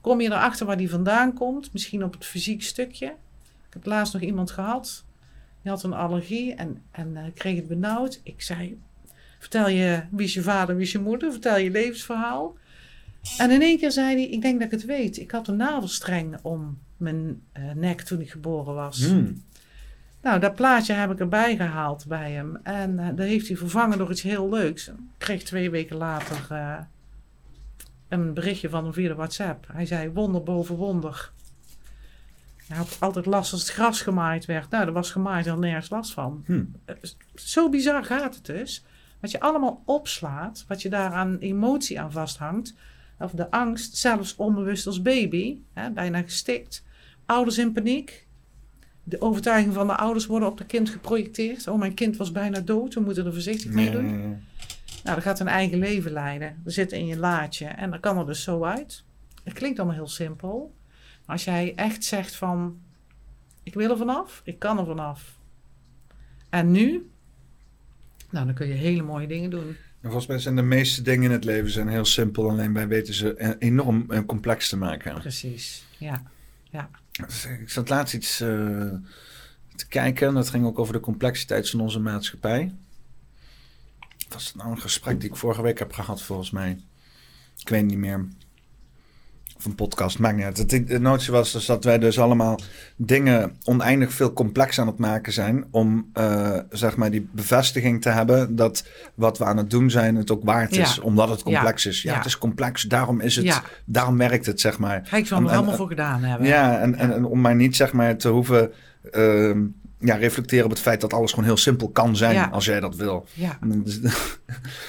Kom 0.00 0.20
je 0.20 0.28
erachter 0.28 0.66
waar 0.66 0.76
die 0.76 0.90
vandaan 0.90 1.32
komt, 1.32 1.72
misschien 1.72 2.04
op 2.04 2.12
het 2.12 2.24
fysiek 2.24 2.62
stukje. 2.62 3.06
Ik 3.66 3.74
heb 3.74 3.86
laatst 3.86 4.12
nog 4.12 4.22
iemand 4.22 4.50
gehad, 4.50 5.04
die 5.62 5.70
had 5.70 5.82
een 5.82 5.92
allergie 5.92 6.54
en, 6.54 6.82
en 6.90 7.10
uh, 7.10 7.22
kreeg 7.34 7.56
het 7.56 7.68
benauwd. 7.68 8.20
Ik 8.22 8.42
zei, 8.42 8.80
vertel 9.38 9.68
je 9.68 10.02
wie 10.10 10.26
is 10.26 10.34
je 10.34 10.42
vader, 10.42 10.76
wie 10.76 10.84
is 10.84 10.92
je 10.92 10.98
moeder, 10.98 11.30
vertel 11.30 11.58
je 11.58 11.70
levensverhaal. 11.70 12.56
En 13.38 13.50
in 13.50 13.62
één 13.62 13.78
keer 13.78 13.90
zei 13.90 14.14
hij, 14.14 14.28
ik 14.28 14.42
denk 14.42 14.58
dat 14.58 14.72
ik 14.72 14.78
het 14.78 14.84
weet. 14.84 15.18
Ik 15.18 15.30
had 15.30 15.48
een 15.48 15.56
navelstreng 15.56 16.38
om 16.42 16.78
mijn 16.96 17.42
uh, 17.58 17.72
nek 17.74 18.00
toen 18.00 18.20
ik 18.20 18.30
geboren 18.30 18.74
was. 18.74 19.06
Hmm. 19.06 19.42
Nou, 20.22 20.40
dat 20.40 20.54
plaatje 20.54 20.92
heb 20.92 21.10
ik 21.10 21.20
erbij 21.20 21.56
gehaald 21.56 22.06
bij 22.06 22.32
hem. 22.32 22.56
En 22.62 22.92
uh, 22.92 23.06
dat 23.08 23.26
heeft 23.26 23.48
hij 23.48 23.56
vervangen 23.56 23.98
door 23.98 24.10
iets 24.10 24.22
heel 24.22 24.48
leuks. 24.48 24.88
Ik 24.88 24.94
kreeg 25.18 25.42
twee 25.42 25.70
weken 25.70 25.96
later 25.96 26.46
een 28.08 28.34
berichtje 28.34 28.68
van 28.68 28.84
hem 28.84 28.92
via 28.92 29.08
de 29.08 29.14
WhatsApp. 29.14 29.66
Hij 29.72 29.86
zei, 29.86 30.10
wonder 30.10 30.42
boven 30.42 30.76
wonder. 30.76 31.32
Hij 32.68 32.76
had 32.76 32.96
altijd 32.98 33.26
last 33.26 33.52
als 33.52 33.60
het 33.60 33.70
gras 33.70 34.02
gemaaid 34.02 34.44
werd. 34.44 34.70
Nou, 34.70 34.86
er 34.86 34.92
was 34.92 35.10
gemaaid 35.10 35.46
en 35.46 35.60
nergens 35.60 35.90
last 35.90 36.12
van. 36.12 36.42
Hmm. 36.46 36.72
Zo 37.34 37.68
bizar 37.68 38.04
gaat 38.04 38.34
het 38.34 38.46
dus. 38.46 38.84
Wat 39.20 39.30
je 39.30 39.40
allemaal 39.40 39.82
opslaat, 39.84 40.64
wat 40.68 40.82
je 40.82 40.88
daar 40.88 41.12
aan 41.12 41.38
emotie 41.38 42.00
aan 42.00 42.12
vasthangt 42.12 42.74
of 43.18 43.30
de 43.30 43.50
angst, 43.50 43.96
zelfs 43.96 44.36
onbewust 44.36 44.86
als 44.86 45.02
baby, 45.02 45.58
hè, 45.72 45.90
bijna 45.90 46.22
gestikt. 46.22 46.84
Ouders 47.26 47.58
in 47.58 47.72
paniek. 47.72 48.26
De 49.02 49.20
overtuiging 49.20 49.74
van 49.74 49.86
de 49.86 49.96
ouders 49.96 50.26
worden 50.26 50.48
op 50.48 50.58
het 50.58 50.66
kind 50.66 50.90
geprojecteerd. 50.90 51.68
Oh, 51.68 51.78
mijn 51.78 51.94
kind 51.94 52.16
was 52.16 52.32
bijna 52.32 52.60
dood, 52.60 52.94
we 52.94 53.00
moeten 53.00 53.26
er 53.26 53.32
voorzichtig 53.32 53.70
mee 53.70 53.90
doen. 53.90 54.18
Nou, 55.04 55.14
dat 55.14 55.22
gaat 55.22 55.40
een 55.40 55.48
eigen 55.48 55.78
leven 55.78 56.12
leiden. 56.12 56.60
Dat 56.64 56.72
zit 56.72 56.92
in 56.92 57.06
je 57.06 57.18
laadje 57.18 57.66
en 57.66 57.90
dan 57.90 58.00
kan 58.00 58.18
er 58.18 58.26
dus 58.26 58.42
zo 58.42 58.64
uit. 58.64 59.04
Het 59.44 59.52
klinkt 59.52 59.78
allemaal 59.78 59.96
heel 59.96 60.08
simpel. 60.08 60.74
Als 61.28 61.44
jij 61.44 61.74
echt 61.74 62.04
zegt 62.04 62.34
van, 62.34 62.80
ik 63.62 63.74
wil 63.74 63.90
er 63.90 63.96
vanaf, 63.96 64.40
ik 64.44 64.58
kan 64.58 64.78
er 64.78 64.86
vanaf. 64.86 65.38
En 66.48 66.70
nu, 66.70 67.10
nou, 68.30 68.46
dan 68.46 68.54
kun 68.54 68.66
je 68.66 68.74
hele 68.74 69.02
mooie 69.02 69.26
dingen 69.26 69.50
doen. 69.50 69.68
En 70.00 70.10
volgens 70.10 70.26
mij 70.26 70.38
zijn 70.38 70.56
de 70.56 70.62
meeste 70.62 71.02
dingen 71.02 71.24
in 71.24 71.30
het 71.30 71.44
leven 71.44 71.70
zijn 71.70 71.88
heel 71.88 72.04
simpel, 72.04 72.50
alleen 72.50 72.72
wij 72.72 72.88
weten 72.88 73.14
ze 73.14 73.56
enorm 73.58 74.10
eh, 74.10 74.20
complex 74.26 74.68
te 74.68 74.76
maken. 74.76 75.14
Precies, 75.14 75.84
ja. 75.98 76.22
ja. 76.70 76.90
Dus, 77.26 77.44
eh, 77.44 77.60
ik 77.60 77.70
zat 77.70 77.88
laatst 77.88 78.14
iets 78.14 78.40
uh, 78.40 78.48
te 79.74 79.88
kijken, 79.88 80.34
dat 80.34 80.50
ging 80.50 80.66
ook 80.66 80.78
over 80.78 80.92
de 80.92 81.00
complexiteit 81.00 81.70
van 81.70 81.80
onze 81.80 82.00
maatschappij. 82.00 82.74
Was 84.28 84.46
het 84.46 84.56
nou 84.56 84.70
een 84.70 84.80
gesprek 84.80 85.20
die 85.20 85.30
ik 85.30 85.36
vorige 85.36 85.62
week 85.62 85.78
heb 85.78 85.92
gehad, 85.92 86.22
volgens 86.22 86.50
mij? 86.50 86.80
Ik 87.58 87.68
weet 87.68 87.84
niet 87.84 87.98
meer 87.98 88.28
of 89.58 89.64
een 89.64 89.74
podcast, 89.74 90.18
maakt 90.18 90.36
niet 90.36 90.44
uit. 90.44 90.56
Het, 90.56 90.88
de 90.88 91.00
notie 91.00 91.32
was 91.32 91.52
dus 91.52 91.66
dat 91.66 91.84
wij 91.84 91.98
dus 91.98 92.18
allemaal 92.18 92.60
dingen 92.96 93.56
oneindig 93.64 94.12
veel 94.12 94.32
complex 94.32 94.80
aan 94.80 94.86
het 94.86 94.98
maken 94.98 95.32
zijn. 95.32 95.64
Om 95.70 96.10
uh, 96.18 96.58
zeg 96.70 96.96
maar 96.96 97.10
die 97.10 97.28
bevestiging 97.32 98.02
te 98.02 98.08
hebben 98.08 98.56
dat 98.56 98.84
wat 99.14 99.38
we 99.38 99.44
aan 99.44 99.56
het 99.56 99.70
doen 99.70 99.90
zijn 99.90 100.16
het 100.16 100.30
ook 100.30 100.44
waard 100.44 100.76
is. 100.76 100.98
Omdat 100.98 101.28
het 101.28 101.42
complex 101.42 101.86
is. 101.86 102.02
Ja, 102.02 102.16
het 102.16 102.24
is 102.24 102.38
complex, 102.38 102.82
daarom 102.82 103.20
is 103.20 103.36
het, 103.36 103.62
daarom 103.84 104.16
werkt 104.18 104.46
het 104.46 104.60
zeg 104.60 104.78
maar. 104.78 105.00
Kijk, 105.00 105.26
zou 105.26 105.44
er 105.44 105.50
allemaal 105.50 105.76
voor 105.76 105.88
gedaan 105.88 106.22
hebben. 106.22 106.46
Ja, 106.46 106.80
en, 106.80 106.94
en, 106.94 107.14
en, 107.14 107.24
om 107.24 107.40
maar 107.40 107.56
niet 107.56 107.76
zeg 107.76 107.92
maar 107.92 108.16
te 108.16 108.28
hoeven... 108.28 108.72
Uh, 109.12 109.56
ja, 110.00 110.14
reflecteren 110.14 110.64
op 110.64 110.70
het 110.70 110.80
feit 110.80 111.00
dat 111.00 111.12
alles 111.12 111.30
gewoon 111.30 111.44
heel 111.44 111.56
simpel 111.56 111.88
kan 111.88 112.16
zijn 112.16 112.50
als 112.50 112.64
jij 112.64 112.80
dat 112.80 112.96
wil. 112.96 113.26
Ja. 113.32 113.58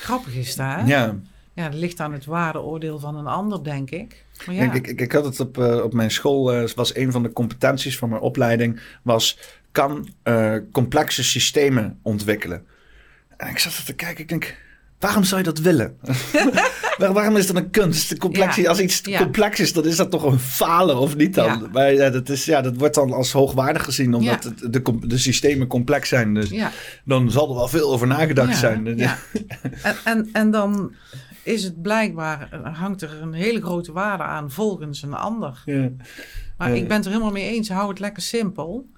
Grappig 0.01 0.35
is 0.35 0.55
dat, 0.55 0.65
hè? 0.65 0.81
Ja. 0.85 1.15
Ja, 1.59 1.69
ligt 1.73 1.99
aan 1.99 2.13
het 2.13 2.25
waardeoordeel 2.25 2.99
van 2.99 3.15
een 3.15 3.27
ander, 3.27 3.63
denk 3.63 3.89
ik. 3.89 4.25
Ja. 4.51 4.73
Ik, 4.73 4.87
ik, 4.87 5.01
ik, 5.01 5.11
had 5.11 5.25
het 5.25 5.39
op, 5.39 5.57
uh, 5.57 5.83
op 5.83 5.93
mijn 5.93 6.11
school, 6.11 6.61
uh, 6.61 6.69
was 6.75 6.95
een 6.95 7.11
van 7.11 7.23
de 7.23 7.33
competenties 7.33 7.97
van 7.97 8.09
mijn 8.09 8.21
opleiding, 8.21 8.79
was 9.01 9.37
kan 9.71 10.09
uh, 10.23 10.55
complexe 10.71 11.23
systemen 11.23 11.99
ontwikkelen. 12.01 12.65
En 13.37 13.47
ik 13.47 13.59
zat 13.59 13.77
er 13.77 13.83
te 13.83 13.93
kijken, 13.93 14.21
ik 14.21 14.29
denk, 14.29 14.57
waarom 14.99 15.23
zou 15.23 15.41
je 15.41 15.45
dat 15.45 15.59
willen? 15.59 15.97
waarom 16.97 17.37
is 17.37 17.47
dat 17.47 17.55
een 17.55 17.69
kunst? 17.69 18.09
De 18.09 18.17
complexie, 18.17 18.69
Als 18.69 18.79
iets 18.79 19.01
complex 19.01 19.59
is, 19.59 19.73
dan 19.73 19.85
is 19.85 19.95
dat 19.95 20.11
toch 20.11 20.23
een 20.23 20.39
falen 20.39 20.97
of 20.97 21.15
niet 21.15 21.33
dan? 21.33 21.69
Maar 21.71 21.93
ja, 21.93 22.09
dat, 22.09 22.29
is, 22.29 22.45
ja, 22.45 22.61
dat 22.61 22.75
wordt 22.75 22.95
dan 22.95 23.13
als 23.13 23.31
hoogwaardig 23.31 23.83
gezien, 23.83 24.13
omdat 24.13 24.43
het, 24.43 24.73
de, 24.73 24.97
de 24.99 25.17
systemen 25.17 25.67
complex 25.67 26.09
zijn. 26.09 26.33
Dus 26.33 26.53
dan 27.05 27.31
zal 27.31 27.49
er 27.49 27.55
wel 27.55 27.67
veel 27.67 27.91
over 27.91 28.07
nagedacht 28.07 28.57
zijn. 28.57 28.87
en, 28.97 29.17
en, 30.03 30.29
en 30.31 30.51
dan 30.51 30.93
is 31.49 31.63
het 31.63 31.81
blijkbaar, 31.81 32.59
hangt 32.73 33.01
er 33.01 33.21
een 33.21 33.33
hele 33.33 33.61
grote 33.61 33.91
waarde 33.91 34.23
aan 34.23 34.51
volgens 34.51 35.01
een 35.01 35.13
ander. 35.13 35.61
Ja. 35.65 35.89
Maar 36.57 36.75
ik 36.75 36.87
ben 36.87 36.97
het 36.97 37.05
er 37.05 37.11
helemaal 37.11 37.31
mee 37.31 37.49
eens, 37.49 37.69
hou 37.69 37.89
het 37.89 37.99
lekker 37.99 38.23
simpel. 38.23 38.89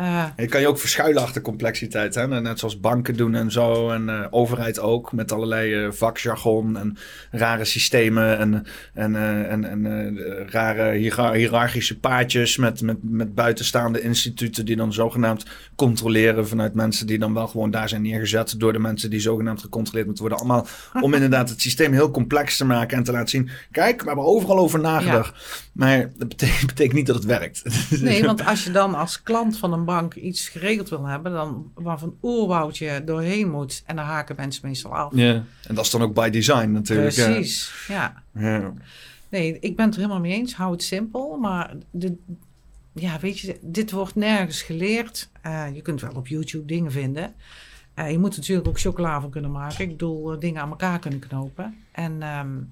Uh, 0.00 0.26
je 0.36 0.46
kan 0.46 0.60
je 0.60 0.68
ook 0.68 0.78
verschuilen 0.78 1.22
achter 1.22 1.42
complexiteit. 1.42 2.14
Hè? 2.14 2.26
Net 2.26 2.58
zoals 2.58 2.80
banken 2.80 3.16
doen 3.16 3.34
en 3.34 3.52
zo. 3.52 3.90
En 3.90 4.08
uh, 4.08 4.26
overheid 4.30 4.80
ook. 4.80 5.12
Met 5.12 5.32
allerlei 5.32 5.84
uh, 5.84 5.92
vakjargon 5.92 6.78
en 6.78 6.96
rare 7.30 7.64
systemen. 7.64 8.38
En, 8.38 8.66
en, 8.94 9.16
en, 9.48 9.64
en 9.64 10.18
rare 10.50 10.96
hiërarchische 11.36 11.98
paadjes. 11.98 12.56
Met, 12.56 12.82
met, 12.82 12.96
met 13.02 13.34
buitenstaande 13.34 14.00
instituten 14.00 14.64
die 14.64 14.76
dan 14.76 14.92
zogenaamd 14.92 15.44
controleren. 15.76 16.48
Vanuit 16.48 16.74
mensen 16.74 17.06
die 17.06 17.18
dan 17.18 17.34
wel 17.34 17.48
gewoon 17.48 17.70
daar 17.70 17.88
zijn 17.88 18.02
neergezet. 18.02 18.54
Door 18.60 18.72
de 18.72 18.78
mensen 18.78 19.10
die 19.10 19.20
zogenaamd 19.20 19.60
gecontroleerd 19.60 20.06
moeten 20.06 20.24
worden. 20.24 20.44
Allemaal 20.44 20.66
om 21.00 21.14
inderdaad 21.20 21.48
het 21.48 21.60
systeem 21.60 21.92
heel 21.92 22.10
complex 22.10 22.56
te 22.56 22.64
maken. 22.64 22.96
En 22.96 23.04
te 23.04 23.12
laten 23.12 23.28
zien. 23.28 23.50
Kijk, 23.70 24.00
we 24.00 24.06
hebben 24.06 24.24
overal 24.24 24.58
over 24.58 24.80
nagedacht. 24.80 25.70
Maar 25.72 26.10
dat 26.16 26.28
betekent, 26.28 26.66
betekent 26.74 26.94
niet 26.94 27.06
dat 27.06 27.16
het 27.16 27.24
werkt. 27.24 27.62
Nee, 28.00 28.24
want 28.30 28.44
als 28.44 28.64
je 28.64 28.70
dan 28.70 28.94
als 28.94 29.22
klant 29.22 29.58
van 29.58 29.72
een 29.72 29.84
bank 29.86 30.14
iets 30.14 30.48
geregeld 30.48 30.88
wil 30.88 31.04
hebben, 31.04 31.32
dan 31.32 31.72
waarvan 31.74 32.16
oerwoud 32.22 32.78
je 32.78 33.02
doorheen 33.04 33.50
moet. 33.50 33.82
En 33.86 33.96
dan 33.96 34.04
haken 34.04 34.36
mensen 34.36 34.68
meestal 34.68 34.94
af. 34.94 35.12
Ja, 35.14 35.44
en 35.66 35.74
dat 35.74 35.84
is 35.84 35.90
dan 35.90 36.02
ook 36.02 36.14
by 36.14 36.30
design 36.30 36.70
natuurlijk. 36.70 37.14
Precies, 37.14 37.84
ja. 37.88 38.22
ja. 38.32 38.72
Nee, 39.28 39.58
ik 39.60 39.76
ben 39.76 39.84
het 39.84 39.94
er 39.94 40.00
helemaal 40.00 40.22
mee 40.22 40.32
eens. 40.32 40.54
Hou 40.54 40.72
het 40.72 40.82
simpel. 40.82 41.36
Maar 41.36 41.74
de, 41.90 42.16
ja, 42.92 43.18
weet 43.20 43.38
je, 43.38 43.58
dit 43.60 43.90
wordt 43.90 44.14
nergens 44.14 44.62
geleerd. 44.62 45.28
Uh, 45.46 45.74
je 45.74 45.82
kunt 45.82 46.00
wel 46.00 46.14
op 46.14 46.26
YouTube 46.26 46.66
dingen 46.66 46.92
vinden. 46.92 47.34
Uh, 47.98 48.10
je 48.10 48.18
moet 48.18 48.36
natuurlijk 48.36 48.68
ook 48.68 48.80
chocola 48.80 49.20
van 49.20 49.30
kunnen 49.30 49.50
maken. 49.50 49.84
Ik 49.84 49.90
bedoel, 49.90 50.34
uh, 50.34 50.40
dingen 50.40 50.62
aan 50.62 50.70
elkaar 50.70 50.98
kunnen 50.98 51.20
knopen. 51.20 51.76
En 51.92 52.22
um, 52.38 52.68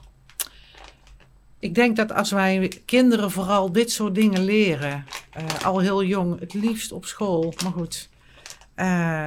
ik 1.65 1.75
denk 1.75 1.97
dat 1.97 2.13
als 2.13 2.31
wij 2.31 2.83
kinderen 2.85 3.31
vooral 3.31 3.73
dit 3.73 3.93
soort 3.93 4.15
dingen 4.15 4.45
leren, 4.45 5.05
uh, 5.37 5.65
al 5.65 5.79
heel 5.79 6.05
jong, 6.05 6.41
het 6.41 6.55
liefst 6.55 6.93
op 6.93 7.05
school, 7.05 7.55
maar 7.63 7.73
goed, 7.73 8.09
uh, 8.77 9.27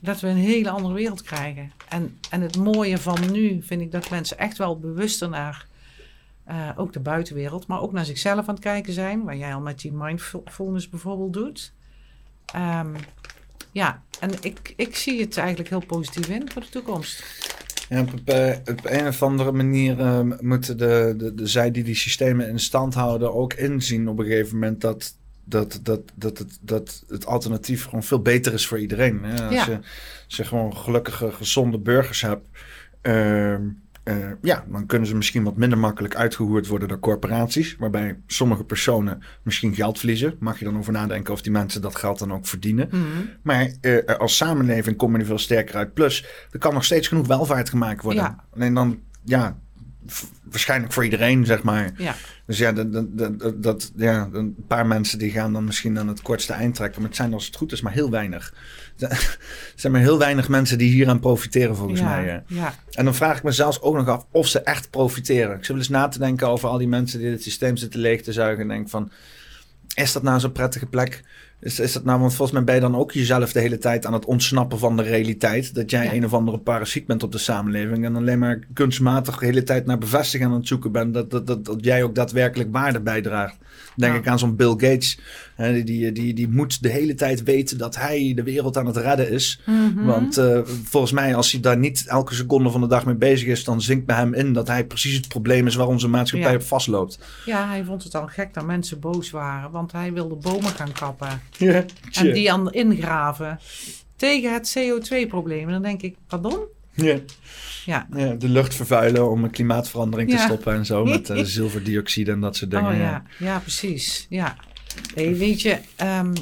dat 0.00 0.20
we 0.20 0.28
een 0.28 0.36
hele 0.36 0.70
andere 0.70 0.94
wereld 0.94 1.22
krijgen. 1.22 1.72
En, 1.88 2.18
en 2.30 2.40
het 2.40 2.56
mooie 2.56 2.98
van 2.98 3.30
nu 3.32 3.62
vind 3.62 3.80
ik 3.80 3.92
dat 3.92 4.10
mensen 4.10 4.38
echt 4.38 4.58
wel 4.58 4.78
bewuster 4.78 5.28
naar 5.28 5.66
uh, 6.48 6.70
ook 6.76 6.92
de 6.92 7.00
buitenwereld, 7.00 7.66
maar 7.66 7.80
ook 7.80 7.92
naar 7.92 8.04
zichzelf 8.04 8.48
aan 8.48 8.54
het 8.54 8.64
kijken 8.64 8.92
zijn, 8.92 9.24
waar 9.24 9.36
jij 9.36 9.54
al 9.54 9.60
met 9.60 9.80
die 9.80 9.92
mindfulness 9.92 10.88
bijvoorbeeld 10.88 11.32
doet. 11.32 11.72
Um, 12.56 12.94
ja, 13.72 14.02
en 14.20 14.30
ik, 14.40 14.72
ik 14.76 14.96
zie 14.96 15.20
het 15.20 15.36
eigenlijk 15.36 15.68
heel 15.68 15.86
positief 15.86 16.28
in 16.28 16.50
voor 16.50 16.62
de 16.62 16.68
toekomst. 16.68 17.22
Ja, 17.94 18.00
op, 18.00 18.20
eh, 18.24 18.56
op, 18.74 18.80
een 18.84 19.06
of 19.06 19.22
andere 19.22 19.52
manier 19.52 19.98
uh, 19.98 20.20
moeten 20.40 20.78
de, 20.78 21.14
de, 21.16 21.34
de 21.34 21.46
zij 21.46 21.70
die 21.70 21.84
die 21.84 21.94
systemen 21.94 22.48
in 22.48 22.58
stand 22.58 22.94
houden 22.94 23.34
ook 23.34 23.54
inzien 23.54 24.08
op 24.08 24.18
een 24.18 24.24
gegeven 24.24 24.54
moment 24.54 24.80
dat 24.80 25.14
dat, 25.44 25.80
dat, 25.82 26.00
dat, 26.14 26.38
het, 26.38 26.58
dat 26.60 27.04
het 27.08 27.26
alternatief 27.26 27.84
gewoon 27.84 28.02
veel 28.02 28.22
beter 28.22 28.52
is 28.52 28.66
voor 28.66 28.78
iedereen. 28.78 29.24
Hè? 29.24 29.56
Als, 29.56 29.64
je, 29.64 29.78
als 30.26 30.36
je 30.36 30.44
gewoon 30.44 30.76
gelukkige, 30.76 31.32
gezonde 31.32 31.78
burgers 31.78 32.20
hebt. 32.20 32.46
Uh, 33.02 33.56
uh, 34.04 34.14
ja, 34.42 34.64
dan 34.68 34.86
kunnen 34.86 35.08
ze 35.08 35.16
misschien 35.16 35.42
wat 35.42 35.56
minder 35.56 35.78
makkelijk 35.78 36.14
uitgevoerd 36.14 36.66
worden 36.66 36.88
door 36.88 36.98
corporaties. 36.98 37.76
Waarbij 37.78 38.18
sommige 38.26 38.64
personen 38.64 39.22
misschien 39.42 39.74
geld 39.74 39.98
verliezen. 39.98 40.36
Mag 40.38 40.58
je 40.58 40.64
dan 40.64 40.78
over 40.78 40.92
nadenken 40.92 41.32
of 41.32 41.42
die 41.42 41.52
mensen 41.52 41.82
dat 41.82 41.96
geld 41.96 42.18
dan 42.18 42.32
ook 42.32 42.46
verdienen. 42.46 42.88
Mm 42.90 43.02
-hmm. 43.02 43.30
Maar 43.42 43.70
uh, 43.80 44.04
als 44.04 44.36
samenleving 44.36 44.96
kom 44.96 45.12
je 45.12 45.18
er 45.18 45.26
veel 45.26 45.38
sterker 45.38 45.76
uit. 45.76 45.94
Plus, 45.94 46.24
er 46.50 46.58
kan 46.58 46.74
nog 46.74 46.84
steeds 46.84 47.08
genoeg 47.08 47.26
welvaart 47.26 47.68
gemaakt 47.68 48.02
worden. 48.02 48.22
Ja. 48.22 48.44
Alleen 48.54 48.74
dan, 48.74 49.00
ja, 49.24 49.58
waarschijnlijk 50.50 50.92
voor 50.92 51.04
iedereen, 51.04 51.46
zeg 51.46 51.62
maar. 51.62 51.92
Ja. 51.96 52.14
Dus 52.46 52.58
ja, 52.58 52.72
dat, 52.72 53.18
dat, 53.18 53.62
dat, 53.62 53.92
ja, 53.96 54.28
een 54.32 54.54
paar 54.66 54.86
mensen 54.86 55.18
die 55.18 55.30
gaan 55.30 55.52
dan 55.52 55.64
misschien 55.64 55.98
aan 55.98 56.08
het 56.08 56.22
kortste 56.22 56.52
eind 56.52 56.74
trekken. 56.74 57.00
Maar 57.00 57.08
het 57.08 57.18
zijn 57.18 57.32
als 57.32 57.46
het 57.46 57.56
goed 57.56 57.72
is 57.72 57.80
maar 57.80 57.92
heel 57.92 58.10
weinig. 58.10 58.54
Er 59.74 59.80
zijn 59.80 59.92
maar 59.92 60.00
heel 60.00 60.18
weinig 60.18 60.48
mensen 60.48 60.78
die 60.78 60.90
hier 60.90 61.08
aan 61.08 61.20
profiteren 61.20 61.76
volgens 61.76 62.00
ja, 62.00 62.06
mij. 62.06 62.42
Ja. 62.46 62.74
En 62.90 63.04
dan 63.04 63.14
vraag 63.14 63.36
ik 63.36 63.42
me 63.42 63.52
zelfs 63.52 63.80
ook 63.80 63.94
nog 63.94 64.08
af 64.08 64.26
of 64.30 64.48
ze 64.48 64.60
echt 64.60 64.90
profiteren. 64.90 65.50
Ik 65.50 65.58
zit 65.58 65.68
wel 65.68 65.76
eens 65.76 65.88
na 65.88 66.08
te 66.08 66.18
denken 66.18 66.48
over 66.48 66.68
al 66.68 66.78
die 66.78 66.88
mensen 66.88 67.18
die 67.18 67.30
het 67.30 67.42
systeem 67.42 67.76
zitten 67.76 68.00
leeg 68.00 68.22
te 68.22 68.32
zuigen. 68.32 68.62
En 68.62 68.68
denk 68.68 68.88
van, 68.88 69.10
is 69.94 70.12
dat 70.12 70.22
nou 70.22 70.40
zo'n 70.40 70.52
prettige 70.52 70.86
plek? 70.86 71.22
Is, 71.60 71.78
is 71.80 71.92
dat 71.92 72.04
nou, 72.04 72.20
want 72.20 72.34
volgens 72.34 72.56
mij 72.56 72.64
ben 72.64 72.74
je 72.74 72.80
dan 72.80 72.96
ook 72.96 73.12
jezelf 73.12 73.52
de 73.52 73.60
hele 73.60 73.78
tijd 73.78 74.06
aan 74.06 74.12
het 74.12 74.24
ontsnappen 74.24 74.78
van 74.78 74.96
de 74.96 75.02
realiteit. 75.02 75.74
Dat 75.74 75.90
jij 75.90 76.04
ja. 76.04 76.12
een 76.12 76.24
of 76.24 76.34
andere 76.34 76.58
parasiet 76.58 77.06
bent 77.06 77.22
op 77.22 77.32
de 77.32 77.38
samenleving. 77.38 78.04
En 78.04 78.16
alleen 78.16 78.38
maar 78.38 78.58
kunstmatig 78.72 79.38
de 79.38 79.46
hele 79.46 79.62
tijd 79.62 79.86
naar 79.86 79.98
bevestiging 79.98 80.50
aan 80.50 80.56
het 80.56 80.68
zoeken 80.68 80.92
bent. 80.92 81.14
Dat, 81.14 81.30
dat, 81.30 81.46
dat, 81.46 81.64
dat 81.64 81.84
jij 81.84 82.02
ook 82.02 82.14
daadwerkelijk 82.14 82.72
waarde 82.72 83.00
bijdraagt. 83.00 83.56
Denk 83.96 84.12
ja. 84.12 84.18
ik 84.18 84.28
aan 84.28 84.38
zo'n 84.38 84.56
Bill 84.56 84.70
Gates. 84.70 85.18
Hè, 85.54 85.84
die, 85.84 86.12
die, 86.12 86.34
die 86.34 86.48
moet 86.48 86.82
de 86.82 86.88
hele 86.88 87.14
tijd 87.14 87.42
weten 87.42 87.78
dat 87.78 87.96
hij 87.96 88.32
de 88.34 88.42
wereld 88.42 88.76
aan 88.76 88.86
het 88.86 88.96
redden 88.96 89.30
is. 89.30 89.60
Mm 89.66 89.92
-hmm. 89.96 90.06
Want 90.06 90.38
uh, 90.38 90.60
volgens 90.64 91.12
mij, 91.12 91.34
als 91.34 91.52
hij 91.52 91.60
daar 91.60 91.78
niet 91.78 92.04
elke 92.06 92.34
seconde 92.34 92.70
van 92.70 92.80
de 92.80 92.86
dag 92.86 93.04
mee 93.04 93.14
bezig 93.14 93.48
is, 93.48 93.64
dan 93.64 93.80
zinkt 93.80 94.06
bij 94.06 94.16
hem 94.16 94.34
in 94.34 94.52
dat 94.52 94.68
hij 94.68 94.86
precies 94.86 95.16
het 95.16 95.28
probleem 95.28 95.66
is 95.66 95.74
waar 95.74 95.86
onze 95.86 96.08
maatschappij 96.08 96.50
ja. 96.50 96.56
op 96.56 96.62
vastloopt. 96.62 97.18
Ja, 97.44 97.68
hij 97.68 97.84
vond 97.84 98.02
het 98.04 98.14
al 98.14 98.26
gek 98.26 98.54
dat 98.54 98.64
mensen 98.64 99.00
boos 99.00 99.30
waren, 99.30 99.70
want 99.70 99.92
hij 99.92 100.12
wilde 100.12 100.34
bomen 100.34 100.70
gaan 100.70 100.92
kappen. 100.92 101.40
Ja, 101.58 101.84
en 102.12 102.32
die 102.32 102.52
aan 102.52 102.72
ingraven 102.72 103.58
tegen 104.16 104.52
het 104.52 104.78
CO2-probleem. 104.78 105.66
En 105.66 105.72
dan 105.72 105.82
denk 105.82 106.02
ik, 106.02 106.16
pardon? 106.26 106.58
Ja. 106.92 107.18
Ja. 107.84 108.06
ja. 108.16 108.34
de 108.34 108.48
lucht 108.48 108.74
vervuilen 108.74 109.30
om 109.30 109.44
een 109.44 109.50
klimaatverandering 109.50 110.30
te 110.30 110.36
ja. 110.36 110.44
stoppen 110.44 110.74
en 110.74 110.86
zo. 110.86 111.04
Met 111.04 111.30
uh, 111.30 111.42
zilverdioxide 111.58 112.32
en 112.32 112.40
dat 112.40 112.56
soort 112.56 112.70
dingen. 112.70 112.92
Oh, 112.92 112.96
ja. 112.96 113.22
ja, 113.38 113.58
precies. 113.58 114.26
Ja. 114.28 114.56
Nee, 115.14 115.34
weet 115.34 115.62
je, 115.62 115.78
um, 116.20 116.32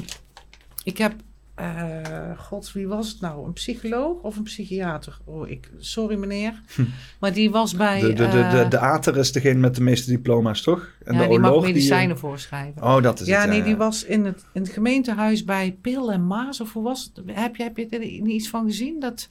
ik 0.83 0.97
heb. 0.97 1.13
Uh, 1.59 2.37
God, 2.37 2.71
wie 2.71 2.87
was 2.87 3.09
het 3.09 3.21
nou? 3.21 3.45
Een 3.45 3.53
psycholoog 3.53 4.21
of 4.21 4.37
een 4.37 4.43
psychiater? 4.43 5.17
Oh, 5.25 5.49
ik, 5.49 5.69
sorry 5.77 6.15
meneer. 6.17 6.61
Hm. 6.75 6.83
Maar 7.19 7.33
die 7.33 7.51
was 7.51 7.75
bij. 7.75 7.99
De, 7.99 8.13
de, 8.13 8.27
de, 8.27 8.37
uh, 8.37 8.51
de, 8.51 8.67
de 8.67 8.79
ater 8.79 9.17
is 9.17 9.31
degene 9.31 9.59
met 9.59 9.75
de 9.75 9.81
meeste 9.81 10.11
diploma's, 10.11 10.61
toch? 10.61 10.89
En 11.03 11.13
ja, 11.13 11.21
de 11.21 11.27
die 11.27 11.39
mag 11.39 11.61
medicijnen 11.61 12.07
die, 12.07 12.17
voorschrijven. 12.17 12.83
Oh, 12.83 13.01
dat 13.01 13.19
is 13.19 13.27
ja, 13.27 13.41
het. 13.41 13.49
nee, 13.49 13.63
die 13.63 13.75
was 13.75 14.03
in 14.03 14.25
het, 14.25 14.45
in 14.53 14.61
het 14.61 14.71
gemeentehuis 14.71 15.43
bij 15.43 15.77
Pil 15.81 16.11
en 16.11 16.27
Maas. 16.27 16.61
Of 16.61 16.73
hoe 16.73 16.83
was 16.83 17.11
het? 17.13 17.35
Heb 17.35 17.55
je, 17.55 17.63
heb 17.63 17.77
je 17.77 17.87
er 17.89 18.01
iets 18.01 18.49
van 18.49 18.65
gezien? 18.65 18.99
Dat. 18.99 19.29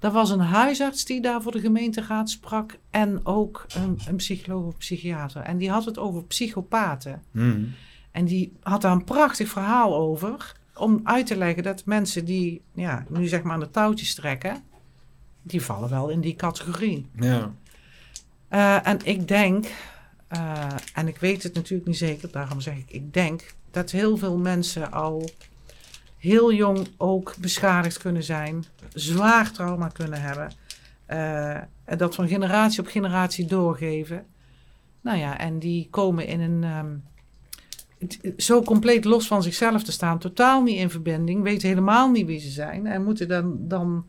Er 0.00 0.10
was 0.10 0.30
een 0.30 0.40
huisarts 0.40 1.04
die 1.04 1.20
daar 1.20 1.42
voor 1.42 1.52
de 1.52 1.60
gemeenteraad 1.60 2.30
sprak 2.30 2.78
en 2.90 3.20
ook 3.22 3.66
een, 3.74 3.98
een 4.08 4.16
psycholoog 4.16 4.64
of 4.64 4.76
psychiater. 4.76 5.42
En 5.42 5.58
die 5.58 5.70
had 5.70 5.84
het 5.84 5.98
over 5.98 6.24
psychopaten. 6.24 7.22
Mm. 7.30 7.72
En 8.14 8.24
die 8.24 8.52
had 8.62 8.82
daar 8.82 8.92
een 8.92 9.04
prachtig 9.04 9.48
verhaal 9.48 9.94
over 9.94 10.56
om 10.74 11.00
uit 11.04 11.26
te 11.26 11.36
leggen 11.36 11.62
dat 11.62 11.84
mensen 11.84 12.24
die 12.24 12.62
ja, 12.72 13.04
nu 13.08 13.26
zeg 13.26 13.42
maar 13.42 13.52
aan 13.52 13.60
de 13.60 13.70
touwtjes 13.70 14.14
trekken, 14.14 14.62
die 15.42 15.62
vallen 15.62 15.90
wel 15.90 16.08
in 16.08 16.20
die 16.20 16.36
categorie. 16.36 17.06
Ja. 17.20 17.52
Uh, 18.50 18.86
en 18.86 18.98
ik 19.04 19.28
denk, 19.28 19.66
uh, 20.36 20.66
en 20.94 21.08
ik 21.08 21.16
weet 21.16 21.42
het 21.42 21.54
natuurlijk 21.54 21.88
niet 21.88 21.96
zeker, 21.96 22.30
daarom 22.30 22.60
zeg 22.60 22.76
ik, 22.76 22.90
ik 22.90 23.12
denk 23.12 23.54
dat 23.70 23.90
heel 23.90 24.16
veel 24.16 24.38
mensen 24.38 24.92
al 24.92 25.30
heel 26.18 26.52
jong 26.52 26.88
ook 26.96 27.34
beschadigd 27.38 27.98
kunnen 27.98 28.24
zijn, 28.24 28.64
zwaar 28.92 29.52
trauma 29.52 29.88
kunnen 29.88 30.20
hebben. 30.20 30.52
Uh, 31.10 31.56
en 31.84 31.98
dat 31.98 32.14
van 32.14 32.28
generatie 32.28 32.80
op 32.80 32.86
generatie 32.86 33.46
doorgeven. 33.46 34.26
Nou 35.00 35.18
ja, 35.18 35.38
en 35.38 35.58
die 35.58 35.88
komen 35.90 36.26
in 36.26 36.40
een. 36.40 36.64
Um, 36.64 37.04
zo 38.36 38.62
compleet 38.62 39.04
los 39.04 39.26
van 39.26 39.42
zichzelf 39.42 39.82
te 39.82 39.92
staan, 39.92 40.18
totaal 40.18 40.62
niet 40.62 40.78
in 40.78 40.90
verbinding, 40.90 41.42
weten 41.42 41.68
helemaal 41.68 42.10
niet 42.10 42.26
wie 42.26 42.40
ze 42.40 42.50
zijn 42.50 42.86
en 42.86 43.04
moeten 43.04 43.28
dan, 43.28 43.56
dan 43.58 44.06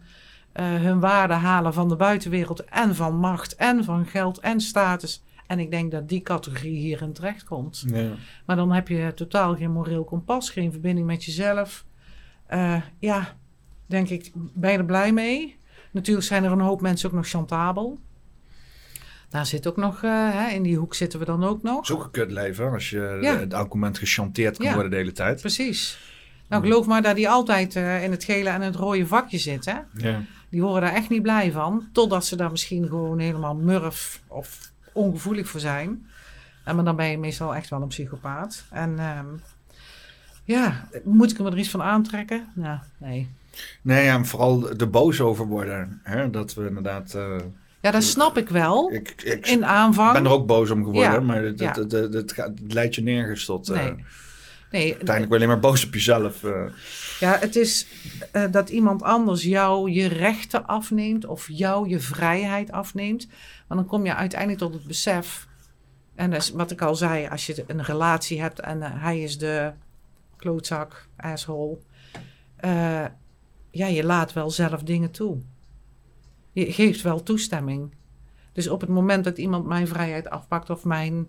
uh, 0.53 0.75
hun 0.75 0.99
waarde 0.99 1.33
halen 1.33 1.73
van 1.73 1.89
de 1.89 1.95
buitenwereld 1.95 2.63
en 2.63 2.95
van 2.95 3.15
macht 3.17 3.55
en 3.55 3.83
van 3.83 4.05
geld 4.05 4.39
en 4.39 4.61
status. 4.61 5.23
En 5.47 5.59
ik 5.59 5.71
denk 5.71 5.91
dat 5.91 6.09
die 6.09 6.21
categorie 6.21 6.77
hierin 6.77 7.13
terechtkomt. 7.13 7.83
Ja. 7.87 8.11
Maar 8.45 8.55
dan 8.55 8.71
heb 8.71 8.87
je 8.87 9.11
totaal 9.15 9.55
geen 9.55 9.71
moreel 9.71 10.03
kompas, 10.03 10.49
geen 10.49 10.71
verbinding 10.71 11.07
met 11.07 11.23
jezelf. 11.23 11.85
Uh, 12.53 12.81
ja, 12.99 13.35
denk 13.85 14.09
ik, 14.09 14.31
ben 14.33 14.71
je 14.71 14.77
er 14.77 14.85
blij 14.85 15.13
mee? 15.13 15.57
Natuurlijk 15.91 16.27
zijn 16.27 16.43
er 16.43 16.51
een 16.51 16.59
hoop 16.59 16.81
mensen 16.81 17.09
ook 17.09 17.15
nog 17.15 17.27
chantabel. 17.27 17.99
Daar 19.29 19.45
zit 19.45 19.67
ook 19.67 19.77
nog, 19.77 20.01
uh, 20.03 20.11
hè, 20.31 20.49
in 20.49 20.63
die 20.63 20.77
hoek 20.77 20.93
zitten 20.95 21.19
we 21.19 21.25
dan 21.25 21.43
ook 21.43 21.63
nog. 21.63 21.75
Het 21.75 21.89
is 21.89 21.95
ook 21.95 22.03
een 22.03 22.11
kut 22.11 22.31
leven 22.31 22.71
als 22.71 22.89
je 22.89 23.17
ja. 23.21 23.45
elk 23.49 23.73
moment 23.73 23.97
gechanteerd 23.97 24.57
kan 24.57 24.65
ja, 24.65 24.73
worden 24.73 24.91
de 24.91 24.97
hele 24.97 25.11
tijd. 25.11 25.41
Precies. 25.41 25.97
Nou, 26.47 26.63
geloof 26.63 26.85
maar 26.85 27.01
dat 27.01 27.15
die 27.15 27.29
altijd 27.29 27.75
uh, 27.75 28.03
in 28.03 28.11
het 28.11 28.23
gele 28.23 28.49
en 28.49 28.61
het 28.61 28.75
rode 28.75 29.07
vakje 29.07 29.37
zitten. 29.37 29.87
Ja. 29.93 30.21
Die 30.49 30.61
worden 30.61 30.81
daar 30.81 30.93
echt 30.93 31.09
niet 31.09 31.21
blij 31.21 31.51
van. 31.51 31.87
Totdat 31.91 32.25
ze 32.25 32.35
daar 32.35 32.51
misschien 32.51 32.87
gewoon 32.87 33.19
helemaal 33.19 33.55
murf 33.55 34.21
of 34.27 34.71
ongevoelig 34.93 35.47
voor 35.47 35.59
zijn. 35.59 36.07
En 36.63 36.75
maar 36.75 36.85
dan 36.85 36.95
ben 36.95 37.07
je 37.07 37.17
meestal 37.17 37.55
echt 37.55 37.69
wel 37.69 37.81
een 37.81 37.87
psychopaat. 37.87 38.65
En 38.69 38.99
um, 39.17 39.41
ja, 40.43 40.87
moet 41.03 41.31
ik 41.31 41.37
hem 41.37 41.45
er 41.45 41.57
iets 41.57 41.69
van 41.69 41.81
aantrekken? 41.81 42.47
Nou, 42.53 42.79
nee. 42.97 43.29
Nee, 43.81 44.03
ja, 44.03 44.23
vooral 44.23 44.69
er 44.69 44.89
boos 44.89 45.21
over 45.21 45.45
worden. 45.45 45.99
Hè? 46.03 46.29
Dat 46.29 46.53
we 46.53 46.67
inderdaad... 46.67 47.13
Uh, 47.15 47.35
ja, 47.85 47.91
dat 47.91 48.03
snap 48.03 48.37
ik 48.37 48.49
wel. 48.49 48.91
Ik, 48.91 49.13
ik 49.23 49.47
in 49.47 49.65
aanvang. 49.65 50.13
ben 50.13 50.25
er 50.25 50.31
ook 50.31 50.47
boos 50.47 50.69
om 50.69 50.83
geworden, 50.83 51.11
Ja, 51.11 51.19
maar 51.19 51.43
ja. 51.55 51.73
gaat- 51.73 51.91
het 52.59 52.73
leidt 52.73 52.95
je 52.95 53.01
nergens 53.01 53.45
tot... 53.45 53.69
eh, 53.69 53.75
Nee. 53.83 53.95
Nee, 54.71 54.83
Uiteindelijk 54.95 55.29
ben 55.29 55.39
je 55.39 55.45
alleen 55.45 55.47
maar 55.61 55.71
boos 55.71 55.85
op 55.85 55.93
jezelf. 55.93 56.43
eh. 56.43 56.65
ja, 57.19 57.37
het 57.39 57.55
is 57.55 57.87
eh, 58.31 58.43
dat 58.51 58.69
iemand 58.69 59.03
anders 59.03 59.43
jou 59.43 59.91
je 59.91 60.07
rechten 60.07 60.65
afneemt 60.65 61.25
of 61.25 61.47
jou 61.51 61.89
je 61.89 61.99
vrijheid 61.99 62.71
afneemt. 62.71 63.27
Maar 63.67 63.77
dan 63.77 63.85
kom 63.87 64.05
je 64.05 64.15
uiteindelijk 64.15 64.59
tot 64.59 64.73
het 64.73 64.83
besef. 64.83 65.47
En 66.15 66.31
dat 66.31 66.41
is 66.41 66.51
wat 66.51 66.71
ik 66.71 66.81
al 66.81 66.95
zei, 66.95 67.27
als 67.27 67.45
je 67.45 67.63
een 67.67 67.83
relatie 67.83 68.41
hebt 68.41 68.59
en 68.59 68.81
eh, 68.81 68.89
hij 68.93 69.21
is 69.21 69.37
de 69.37 69.71
klootzak, 70.37 71.07
asshole. 71.17 71.77
eh, 72.55 73.05
ja, 73.71 73.87
je 73.87 74.03
laat 74.03 74.33
wel 74.33 74.49
zelf 74.49 74.83
dingen 74.83 75.11
toe. 75.11 75.37
Je 76.55 76.71
geeft 76.73 77.01
wel 77.01 77.23
toestemming. 77.23 77.93
Dus 78.53 78.67
op 78.67 78.81
het 78.81 78.89
moment 78.89 79.23
dat 79.23 79.37
iemand 79.37 79.65
mijn 79.65 79.87
vrijheid 79.87 80.29
afpakt 80.29 80.69
of 80.69 80.83
mijn 80.83 81.27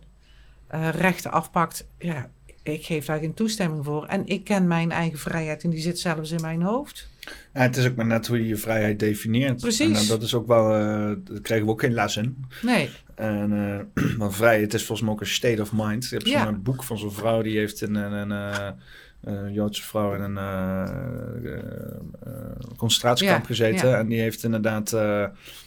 eh, 0.66 0.89
rechten 0.90 1.32
afpakt, 1.32 1.86
ja, 1.98 2.31
ik 2.62 2.85
geef 2.85 3.05
daar 3.05 3.19
geen 3.19 3.35
toestemming 3.35 3.85
voor. 3.85 4.05
En 4.07 4.27
ik 4.27 4.44
ken 4.44 4.66
mijn 4.66 4.90
eigen 4.93 5.19
vrijheid 5.19 5.65
en 5.65 5.70
die 5.70 5.81
zit 5.81 5.98
zelfs 5.98 6.31
in 6.31 6.40
mijn 6.40 6.62
hoofd. 6.62 7.09
Ja, 7.55 7.61
het 7.61 7.77
is 7.77 7.86
ook 7.86 7.94
maar 7.97 8.07
net 8.07 8.27
hoe 8.27 8.39
je 8.39 8.47
je 8.47 8.57
vrijheid 8.57 8.98
definieert. 8.98 9.61
Precies. 9.61 9.97
En 9.98 10.03
eh, 10.03 10.09
dat 10.09 10.23
is 10.23 10.35
ook 10.35 10.47
wel... 10.47 10.73
eh 10.74 10.81
daar 11.24 11.40
kregen 11.43 11.65
we 11.65 11.70
ook 11.73 11.81
geen 11.81 11.94
les 11.94 12.16
in. 12.16 12.44
Nee, 12.62 12.90
En, 13.15 13.53
eh 13.97 14.05
want 14.19 14.35
vrijheid 14.36 14.74
is 14.74 14.81
volgens 14.85 15.01
mij 15.09 15.11
ook 15.16 15.20
een 15.20 15.27
state 15.27 15.62
of 15.62 15.73
mind. 15.73 16.09
Je 16.09 16.15
hebt 16.16 16.28
Ja. 16.28 16.44
zo'n 16.44 16.62
boek 16.62 16.82
van 16.85 16.98
zo'n 16.98 17.12
vrouw 17.12 17.43
die 17.43 17.59
heeft 17.59 17.82
in 17.82 17.94
een... 17.94 18.31
een 18.31 18.74
eh, 19.27 19.47
eh, 19.47 19.55
Joodse 19.55 19.82
vrouw 19.82 20.15
in 20.15 20.20
een 20.20 20.36
eh, 20.39 20.82
eh, 21.53 21.61
concentratiekamp 22.77 23.40
Ja, 23.40 23.47
gezeten. 23.47 23.89
ja. 23.89 23.98
En 23.98 24.09
die 24.09 24.20
heeft 24.20 24.44
inderdaad 24.44 24.90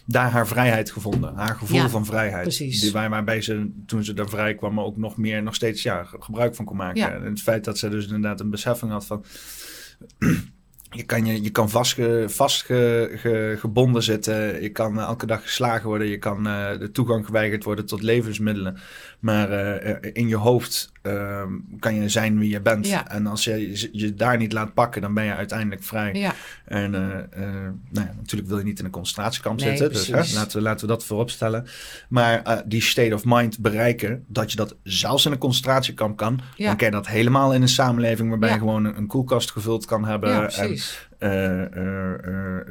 daar 0.06 0.32
haar 0.32 0.48
vrijheid 0.48 0.92
gevonden. 0.92 1.36
Haar 1.36 1.56
gevoel 1.56 1.78
Ja, 1.78 1.90
van 1.90 2.06
vrijheid. 2.06 2.44
precies. 2.44 2.82
Die, 2.82 2.92
waar, 2.92 3.10
waarbij 3.10 3.42
ze, 3.42 3.72
toen 3.86 4.04
ze 4.04 4.14
daar 4.14 4.30
vrij 4.30 4.56
kwam, 4.56 4.80
ook 4.80 4.98
nog 4.98 5.18
meer, 5.18 5.44
nog 5.44 5.56
steeds 5.56 5.84
ja, 5.84 6.04
ge- 6.04 6.18
gebruik 6.22 6.56
van 6.56 6.66
kon 6.66 6.78
maken. 6.78 7.14
En 7.14 7.24
het 7.24 7.42
feit 7.42 7.64
dat 7.64 7.78
ze 7.78 7.90
dus 7.90 8.06
inderdaad 8.06 8.40
een 8.40 8.50
beseffing 8.50 8.92
had 8.92 9.06
van... 9.06 9.24
je 10.92 11.04
kan, 11.04 11.26
je, 11.26 11.44
je 11.44 11.50
kan 11.50 11.70
vastgebonden 11.70 12.30
vast 12.32 12.66
ge, 12.66 14.02
zitten. 14.02 14.62
Je 14.62 14.70
kan 14.70 15.00
elke 15.00 15.26
dag 15.26 15.42
geslagen 15.42 15.88
worden. 15.88 16.08
Je 16.08 16.18
kan 16.18 16.48
uh, 16.48 16.78
de 16.80 16.92
toegang 16.92 17.26
geweigerd 17.26 17.64
worden 17.64 17.86
tot 17.86 18.02
levensmiddelen. 18.02 18.78
Maar 19.20 19.52
uh, 19.86 19.96
in 20.14 20.28
je 20.28 20.36
hoofd 20.36 20.92
uh, 21.04 21.44
kan 21.80 21.96
je 21.96 22.10
zijn 22.10 22.40
wie 22.40 22.50
je 22.50 22.62
bent. 22.62 22.88
Ja. 22.88 23.10
En 23.10 23.28
als 23.28 23.44
je 23.44 23.90
je 23.92 24.14
daar 24.14 24.38
niet 24.38 24.54
laat 24.54 24.74
pakken, 24.74 25.02
dan 25.02 25.14
ben 25.14 25.24
je 25.24 25.36
uiteindelijk 25.36 25.84
vrij. 25.84 26.14
Ja. 26.14 26.34
En 26.66 26.92
nou 26.92 28.08
ja, 28.08 28.14
natuurlijk 28.18 28.50
wil 28.50 28.58
je 28.58 28.64
niet 28.64 28.80
in 28.80 28.86
een 28.86 28.92
concentratiekamp 28.92 29.60
nee, 29.60 29.78
zitten. 29.78 29.94
Dus 29.94 30.08
hè, 30.08 30.36
laten, 30.36 30.58
we, 30.58 30.64
laten 30.64 30.88
we 30.88 30.94
dat 30.94 31.04
voorop 31.04 31.30
stellen. 31.30 31.68
Maar 32.10 32.64
die 32.66 32.82
state 32.82 33.14
of 33.14 33.22
mind 33.26 33.60
bereiken, 33.60 34.24
dat 34.28 34.52
je 34.52 34.58
dat 34.58 34.76
zelfs 34.84 35.26
in 35.26 35.32
een 35.32 35.38
concentratiekamp 35.38 36.18
kan. 36.18 36.40
Dan 36.58 36.76
kan 36.76 36.88
je 36.88 36.94
dat 36.94 37.08
helemaal 37.08 37.54
in 37.54 37.62
een 37.62 37.68
samenleving 37.68 38.30
waarbij 38.30 38.52
je 38.52 38.58
gewoon 38.58 38.86
een, 38.86 38.98
een 38.98 39.08
koelkast 39.08 39.52
gevuld 39.52 39.86
kan 39.86 40.06
hebben. 40.06 40.30
Ja, 40.30 40.50
uh, 41.20 41.64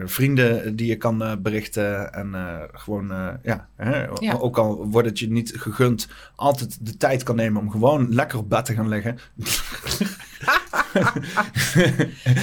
vrienden 0.05 0.77
die 0.77 0.87
je 0.87 0.97
kan 0.97 1.39
berichten. 1.43 2.13
En 2.13 2.35
gewoon, 2.73 3.39
ja, 3.43 3.69
hè, 3.77 4.11
ook 4.41 4.59
al 4.59 4.87
wordt 4.91 5.09
het 5.09 5.19
je 5.19 5.31
niet 5.31 5.53
gegund, 5.57 6.09
altijd 6.37 6.87
de 6.87 6.97
tijd 6.97 7.23
kan 7.23 7.37
nemen 7.37 7.61
om 7.61 7.71
gewoon 7.71 8.15
lekker 8.15 8.39
op 8.39 8.49
bed 8.49 8.65
te 8.65 8.75
gaan 8.75 8.89
liggen. 8.89 9.19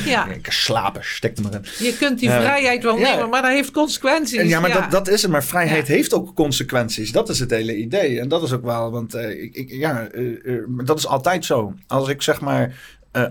ja. 0.06 0.28
Ik 0.28 0.52
slapen, 0.52 1.04
stek 1.04 1.38
er 1.38 1.44
maar 1.44 1.54
in. 1.54 1.86
Je 1.86 1.96
kunt 2.00 2.20
die 2.20 2.30
vrijheid 2.30 2.84
wel 2.84 2.98
nemen, 2.98 3.30
maar 3.30 3.42
dat 3.42 3.52
heeft 3.52 3.72
consequenties. 3.72 4.40
En 4.40 4.48
ja, 4.48 4.60
maar 4.60 4.74
Dat, 4.74 4.92
dat 4.92 5.08
is 5.08 5.22
het. 5.22 5.32
Maar 5.32 5.44
vrijheid 5.44 5.88
heeft 5.88 6.14
ook 6.14 6.36
consequenties. 6.36 7.12
Dat 7.12 7.30
is 7.30 7.40
het 7.40 7.50
hele 7.50 7.76
idee. 7.76 8.20
En 8.20 8.28
dat 8.28 8.44
is 8.44 8.52
ook 8.52 8.64
wel, 8.64 8.92
want 8.92 9.16
ik, 9.16 9.56
ik, 9.56 9.72
ja, 9.72 10.08
dat 10.86 10.98
is 10.98 11.08
altijd 11.08 11.46
zo. 11.46 11.74
Als 11.88 12.08
ik 12.08 12.22
zeg 12.22 12.42
maar 12.42 12.76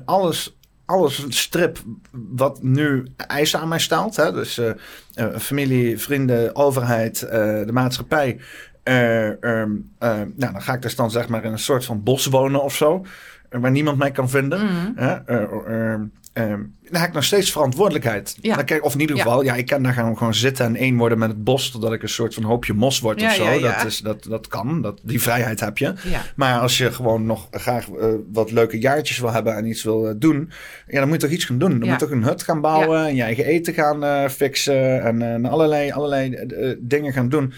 alles 0.05 0.54
alles 0.87 1.25
strip 1.29 1.79
wat 2.11 2.63
nu 2.63 3.07
eisen 3.17 3.61
aan 3.61 3.69
mij 3.69 3.79
stelt. 3.79 4.17
Hè? 4.17 4.33
Dus 4.33 4.59
uh, 4.59 5.37
familie, 5.39 5.99
vrienden, 5.99 6.57
overheid, 6.57 7.23
uh, 7.23 7.31
de 7.31 7.73
maatschappij. 7.73 8.41
Um, 8.85 9.91
nou, 9.99 10.33
dan 10.37 10.63
ga 10.63 10.75
ik 10.75 10.83
dus 10.83 10.97
dan 10.97 11.11
zeg 11.11 11.29
maar 11.29 11.45
in 11.45 11.53
een 11.53 11.59
soort 11.59 11.85
van 11.85 12.03
bos 12.03 12.27
wonen 12.27 12.63
of 12.63 12.75
zo. 12.75 13.05
Waar 13.51 13.71
niemand 13.71 13.99
mij 13.99 14.11
kan 14.11 14.29
vinden. 14.29 14.61
Mm. 14.61 16.13
Um, 16.39 16.77
dan 16.91 17.01
heb 17.01 17.09
ik 17.09 17.15
nog 17.15 17.25
steeds 17.25 17.53
verantwoordelijkheid. 17.53 18.37
Ja. 18.41 18.55
Dan 18.57 18.65
kijk, 18.65 18.85
of 18.85 18.95
in 18.95 19.01
ieder 19.01 19.17
geval, 19.17 19.43
ja. 19.43 19.55
ik 19.55 19.67
kan 19.67 19.83
daar 19.83 19.93
gaan 19.93 20.19
gewoon 20.19 20.35
zitten 20.35 20.67
en 20.67 20.77
één 20.77 20.97
worden 20.97 21.19
met 21.19 21.29
het 21.29 21.45
bos, 21.45 21.71
totdat 21.71 21.93
ik 21.93 22.03
een 22.03 22.09
soort 22.09 22.35
van 22.35 22.43
hoopje 22.43 22.73
mos 22.73 23.01
word 23.01 23.23
of 23.23 23.35
zo. 23.35 23.61
Dat, 23.61 23.85
is, 23.85 23.99
dat, 23.99 24.23
dat 24.23 24.47
kan, 24.47 24.83
dat, 24.83 25.01
die 25.03 25.23
vrijheid 25.23 25.61
heb 25.61 25.79
je. 25.79 25.95
Maar 26.37 26.59
als 26.59 26.79
je 26.79 26.93
gewoon 26.93 27.27
nog 27.27 27.49
graag 27.51 27.89
uh, 27.89 28.07
wat 28.33 28.51
leuke 28.51 28.79
jaartjes 28.79 29.19
wil 29.19 29.33
hebben 29.33 29.57
en 29.57 29.67
iets 29.67 29.83
wil 29.83 30.09
uh, 30.09 30.15
doen, 30.17 30.51
ja, 30.87 30.99
dan 30.99 31.09
moet 31.09 31.21
je 31.21 31.27
toch 31.27 31.37
iets 31.37 31.45
gaan 31.45 31.59
doen. 31.59 31.71
Dan 31.71 31.79
moet 31.79 32.01
je 32.01 32.07
toch 32.07 32.11
een 32.11 32.25
hut 32.25 32.43
gaan 32.43 32.61
bouwen 32.61 33.07
en 33.07 33.15
je 33.15 33.23
eigen 33.23 33.45
eten 33.45 33.75
gaan 33.75 34.05
uh, 34.05 34.29
fixen 34.29 35.03
en 35.21 35.45
allerlei, 35.45 35.91
allerlei 35.91 36.47
dingen 36.79 37.13
gaan 37.13 37.29
doen. 37.29 37.53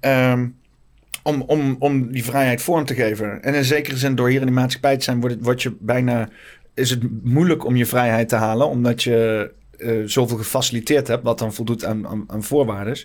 Um, 0.00 0.56
om, 1.22 1.42
om, 1.42 1.76
om 1.78 2.12
die 2.12 2.24
vrijheid 2.24 2.62
vorm 2.62 2.84
te 2.84 2.94
geven. 2.94 3.42
En 3.42 3.54
in 3.54 3.64
zekere 3.64 3.96
zin, 3.96 4.14
door 4.14 4.28
hier 4.28 4.40
in 4.40 4.46
de 4.46 4.52
maatschappij 4.52 4.96
te 4.96 5.04
zijn, 5.04 5.20
wordt, 5.20 5.34
het, 5.34 5.44
word 5.44 5.62
je 5.62 5.76
bijna 5.80 6.28
is 6.74 6.90
het 6.90 7.24
moeilijk 7.24 7.64
om 7.64 7.76
je 7.76 7.86
vrijheid 7.86 8.28
te 8.28 8.36
halen, 8.36 8.68
omdat 8.68 9.02
je 9.02 9.50
uh, 9.78 10.02
zoveel 10.06 10.36
gefaciliteerd 10.36 11.08
hebt, 11.08 11.22
wat 11.22 11.38
dan 11.38 11.54
voldoet 11.54 11.84
aan, 11.84 12.06
aan, 12.06 12.24
aan 12.26 12.42
voorwaarden. 12.42 12.98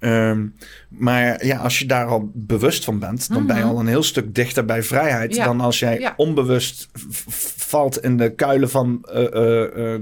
Um, 0.00 0.54
maar 0.88 1.46
ja, 1.46 1.56
als 1.56 1.78
je 1.78 1.86
daar 1.86 2.06
al 2.06 2.30
bewust 2.34 2.84
van 2.84 2.98
bent, 2.98 3.28
dan 3.28 3.46
ben 3.46 3.56
je 3.56 3.62
mhm. 3.62 3.70
al 3.70 3.80
een 3.80 3.86
heel 3.86 4.02
stuk 4.02 4.34
dichter 4.34 4.64
bij 4.64 4.82
vrijheid 4.82 5.36
dan 5.36 5.60
als 5.60 5.78
jij 5.78 6.12
onbewust 6.16 6.88
valt 7.56 8.02
in 8.02 8.16
de 8.16 8.34
kuilen 8.34 8.70
van 8.70 9.08
uh, 9.14 9.20
uh, 9.20 9.28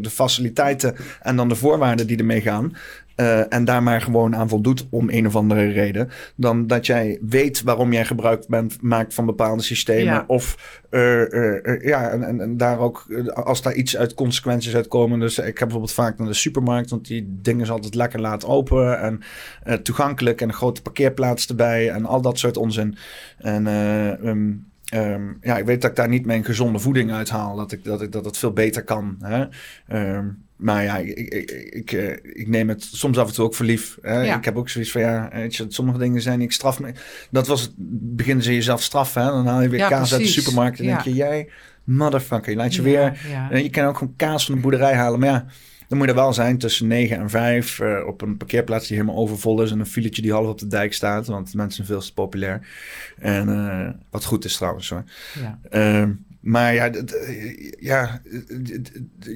de 0.01 0.10
faciliteiten 0.10 0.97
en 1.20 1.36
dan 1.36 1.48
de 1.48 1.55
voorwaarden 1.55 2.06
die 2.06 2.18
ermee 2.18 2.40
gaan. 2.40 2.76
Uh, 3.23 3.53
en 3.53 3.65
daar 3.65 3.82
maar 3.82 4.01
gewoon 4.01 4.36
aan 4.36 4.49
voldoet 4.49 4.86
om 4.90 5.11
een 5.11 5.27
of 5.27 5.36
andere 5.36 5.66
reden. 5.66 6.11
Dan 6.36 6.66
dat 6.66 6.86
jij 6.86 7.19
weet 7.20 7.62
waarom 7.62 7.93
jij 7.93 8.05
gebruik 8.05 8.47
bent, 8.49 8.78
maakt 8.81 9.15
van 9.15 9.27
bepaalde 9.27 9.62
systemen. 9.62 10.28
Of 10.28 10.81
uh, 10.90 11.20
uh, 11.31 11.82
ja, 11.82 12.11
en, 12.11 12.23
en, 12.23 12.40
en, 12.40 12.57
daar 12.57 12.78
ook, 12.78 13.07
als 13.35 13.62
daar 13.62 13.74
iets 13.74 13.97
uit 13.97 14.15
consequenties 14.15 14.74
uitkomen. 14.74 15.20
Dus 15.20 15.39
ik 15.39 15.44
heb 15.44 15.59
bijvoorbeeld 15.59 15.93
vaak 15.93 16.19
naar 16.19 16.28
de 16.28 16.35
supermarkt, 16.35 16.90
want 16.90 17.07
die 17.07 17.39
dingen 17.43 17.62
is 17.62 17.70
altijd 17.70 17.94
lekker 17.94 18.20
laat 18.20 18.47
open 18.47 19.01
en 19.01 19.82
toegankelijk. 19.82 20.40
En 20.40 20.49
een 20.49 20.55
grote 20.55 20.82
parkeerplaats 20.82 21.47
erbij 21.47 21.90
en 21.90 22.05
al 22.05 22.20
dat 22.20 22.39
soort 22.39 22.57
onzin. 22.57 22.97
En 23.39 23.66
um, 24.27 24.72
Um, 24.94 25.39
ja, 25.40 25.59
ik 25.59 25.64
weet 25.64 25.81
dat 25.81 25.90
ik 25.90 25.97
daar 25.97 26.09
niet 26.09 26.27
mijn 26.27 26.44
gezonde 26.44 26.78
voeding 26.78 27.12
uit 27.12 27.31
haal. 27.31 27.56
Dat 27.56 27.73
ik 27.73 27.85
dat, 27.85 28.02
ik, 28.02 28.12
dat 28.12 28.24
het 28.24 28.39
veel 28.39 28.52
beter 28.52 28.85
kan. 28.85 29.16
Hè? 29.20 29.44
Um, 30.16 30.44
maar 30.56 30.82
ja, 30.82 30.97
ik, 30.97 31.09
ik, 31.09 31.51
ik, 31.51 31.93
eh, 31.93 32.10
ik, 32.23 32.48
neem 32.48 32.69
het 32.69 32.82
soms 32.82 33.19
af 33.19 33.28
en 33.28 33.35
toe 33.35 33.44
ook 33.44 33.55
voor 33.55 33.66
lief. 33.66 33.98
Hè? 34.02 34.35
Ik 34.35 34.44
heb 34.44 34.56
ook 34.56 34.69
zoiets 34.69 34.90
van, 34.90 35.01
ja, 35.01 35.31
weet 35.32 35.56
je, 35.56 35.64
sommige 35.69 35.98
dingen 35.98 36.23
zijn, 36.23 36.40
ik 36.40 36.52
straf 36.52 36.81
me. 36.81 36.93
Dat 37.31 37.47
was 37.47 37.60
het, 37.60 37.73
beginnen 38.16 38.44
ze 38.44 38.55
jezelf 38.55 38.82
straffen. 38.82 39.23
Hè? 39.23 39.28
Dan 39.28 39.47
haal 39.47 39.62
je 39.62 39.69
weer 39.69 39.89
kaas 39.89 40.12
uit 40.12 40.23
de 40.23 40.28
supermarkt 40.28 40.81
en 40.81 40.86
denk 40.86 41.01
je, 41.01 41.14
jij, 41.14 41.48
motherfucker, 41.85 42.51
je 42.51 42.56
laat 42.56 42.74
je 42.74 42.82
weer... 42.82 43.19
Je 43.52 43.70
kan 43.70 43.86
ook 43.86 43.98
gewoon 43.98 44.16
kaas 44.16 44.44
van 44.44 44.55
de 44.55 44.60
boerderij 44.60 44.94
halen. 44.94 45.20
Maar 45.20 45.28
ja, 45.28 45.47
dan 45.93 46.01
moet 46.01 46.10
je 46.10 46.16
er 46.16 46.23
wel 46.23 46.32
zijn 46.32 46.59
tussen 46.59 46.86
9 46.86 47.16
en 47.16 47.31
5 47.31 47.78
uh, 47.78 47.98
eh, 47.98 48.06
op 48.06 48.20
een 48.20 48.36
parkeerplaats 48.36 48.86
die 48.86 48.97
helemaal 48.97 49.20
overvol 49.20 49.62
is. 49.62 49.70
En 49.70 49.81
een 49.81 49.86
filetje 49.86 50.23
die 50.23 50.32
half 50.32 50.47
op 50.47 50.59
de 50.59 50.66
dijk 50.66 50.94
staat, 50.94 51.27
want 51.27 51.55
mensen 51.55 51.74
zijn 51.85 51.86
veel 51.86 52.06
te 52.06 52.14
populair. 52.14 52.69
En 53.19 53.48
uh, 53.48 53.89
wat 54.10 54.24
goed 54.24 54.44
is 54.44 54.56
trouwens 54.56 54.89
hoor. 54.89 55.05
Ja. 55.40 55.59
Maar 56.43 56.74
ja, 56.74 56.90
ja 57.78 58.20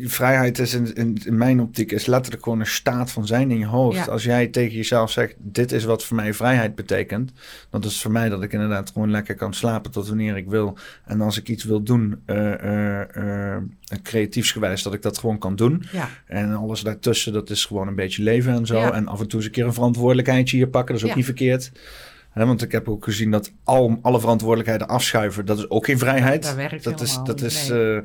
vrijheid 0.05 0.59
is 0.59 0.75
in, 0.75 0.95
in, 0.95 1.19
in, 1.25 1.37
mijn 1.37 1.61
optiek 1.61 1.93
is 1.93 2.07
letterlijk 2.07 2.43
gewoon 2.43 2.61
een 2.61 2.67
staat 2.67 3.11
van 3.11 3.27
zijn 3.27 3.51
in 3.51 3.59
je 3.59 3.67
hoofd. 3.67 4.09
Als 4.09 4.25
jij 4.25 4.47
tegen 4.47 4.77
jezelf 4.77 5.11
zegt, 5.11 5.35
dit 5.39 5.73
is 5.73 5.85
wat 5.85 6.05
voor 6.05 6.17
mij 6.17 6.35
vrijheid 6.35 6.75
betekent. 6.75 7.33
Dan 7.71 7.83
is 7.83 8.01
voor 8.01 8.11
mij 8.11 8.29
dat 8.29 8.43
ik 8.43 8.53
inderdaad 8.53 8.91
gewoon 8.91 9.11
lekker 9.11 9.35
kan 9.35 9.55
slapen 9.55 9.91
tot 9.91 10.09
wanneer 10.09 10.37
ik 10.37 10.49
wil. 10.49 10.79
En 11.05 11.21
als 11.21 11.39
ik 11.39 11.49
iets 11.49 11.65
wil 11.65 11.83
doen, 11.83 12.23
uh, 12.27 13.01
uh, 13.17 13.57
creatiefsgewijs, 14.03 14.83
dat 14.83 14.95
ik 14.95 15.03
dat 15.03 15.19
gewoon 15.19 15.39
kan 15.39 15.57
doen. 15.57 15.83
Ja. 15.93 16.09
En 16.27 16.55
alles 16.55 16.81
daartussen, 16.81 17.33
dat 17.33 17.51
is 17.51 17.65
gewoon 17.65 17.89
een 17.89 17.95
beetje 17.95 18.23
leven 18.23 18.53
en 18.53 18.67
zo. 18.67 18.81
En 18.91 19.09
af 19.09 19.21
en 19.21 19.29
toe 19.29 19.39
eens 19.39 19.49
een 19.49 19.55
keer 19.55 19.67
een 19.67 19.75
verantwoordelijkheidje 19.75 20.57
hier 20.57 20.69
pakken, 20.69 20.95
dat 20.95 21.05
is 21.05 21.11
ook 21.11 21.17
niet 21.17 21.25
verkeerd 21.25 21.71
want 22.45 22.63
ik 22.63 22.73
heb 22.73 22.89
ook 22.89 23.05
gezien 23.05 23.31
dat 23.31 23.53
al, 23.65 23.99
alle 24.03 24.21
verantwoordelijkheden 24.21 24.89
afschuiven, 24.89 25.47
dat 25.47 25.59
is 25.59 25.71
ook 25.71 25.85
geen 25.85 25.99
vrijheid. 25.99 26.43
Dat 26.43 26.55
werkt 26.55 26.85
dat 26.85 27.01
is, 27.01 27.19
dat 27.25 27.41
is, 27.41 27.71
uh, 27.71 27.99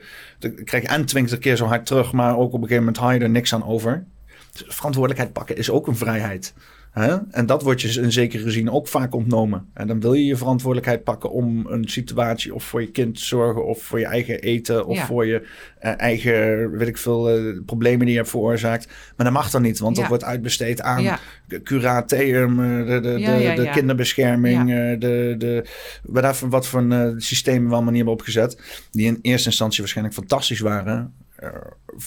krijg 0.64 0.84
je 0.84 0.90
en 0.90 1.06
twintig 1.06 1.40
keer 1.40 1.56
zo 1.56 1.66
hard 1.66 1.86
terug, 1.86 2.12
maar 2.12 2.38
ook 2.38 2.53
op 2.53 2.53
een 2.53 2.60
gegeven 2.60 2.78
moment 2.78 2.98
haal 2.98 3.12
je 3.12 3.20
er 3.20 3.30
niks 3.30 3.53
aan 3.53 3.66
over. 3.66 4.06
Dus 4.52 4.64
verantwoordelijkheid 4.76 5.34
pakken 5.34 5.58
is 5.58 5.70
ook 5.70 5.88
een 5.88 5.95
vrijheid. 5.95 6.53
Hè? 6.91 7.18
En 7.30 7.45
dat 7.45 7.61
wordt 7.61 7.81
je 7.81 8.01
in 8.01 8.11
zekere 8.11 8.51
zin 8.51 8.72
ook 8.72 8.88
vaak 8.88 9.15
ontnomen. 9.15 9.65
En 9.73 9.88
dan 9.88 9.99
wil 9.99 10.13
je 10.13 10.26
je 10.26 10.35
verantwoordelijkheid 10.35 11.03
pakken 11.03 11.31
om 11.31 11.65
een 11.68 11.89
situatie 11.89 12.53
of 12.53 12.63
voor 12.63 12.81
je 12.81 12.91
kind 12.91 13.15
te 13.15 13.26
zorgen, 13.26 13.65
of 13.65 13.84
voor 13.84 13.99
je 13.99 14.05
eigen 14.05 14.39
eten, 14.39 14.85
of 14.85 15.05
voor 15.05 15.26
je 15.26 15.41
uh, 15.81 15.99
eigen, 15.99 16.72
weet 16.77 16.88
ik 16.88 16.97
veel, 16.97 17.38
uh, 17.39 17.59
problemen 17.65 17.99
die 17.99 18.09
je 18.09 18.18
hebt 18.18 18.30
veroorzaakt. 18.30 18.88
Maar 19.15 19.26
dat 19.26 19.35
mag 19.35 19.49
dan 19.49 19.61
niet, 19.61 19.80
want 19.80 19.95
dat 19.95 20.07
wordt 20.07 20.23
uitbesteed 20.23 20.81
aan 20.81 21.03
ja. 21.03 21.19
curateum, 21.63 22.59
uh, 22.59 22.88
de, 22.88 22.99
de, 22.99 23.15
de, 23.15 23.63
de 23.63 23.69
kinderbescherming, 23.69 24.68
de, 24.99 25.35
de, 25.38 25.65
wat, 26.03 26.39
wat 26.39 26.68
voor 26.68 27.13
systemen 27.18 27.68
we 27.68 27.73
allemaal 27.73 27.91
niet 27.91 27.95
hebben 27.95 28.13
opgezet. 28.13 28.61
Die 28.91 29.05
in 29.05 29.19
eerste 29.22 29.49
instantie 29.49 29.80
waarschijnlijk 29.80 30.18
fantastisch 30.18 30.59
waren. 30.59 31.13
Eh, 31.41 31.49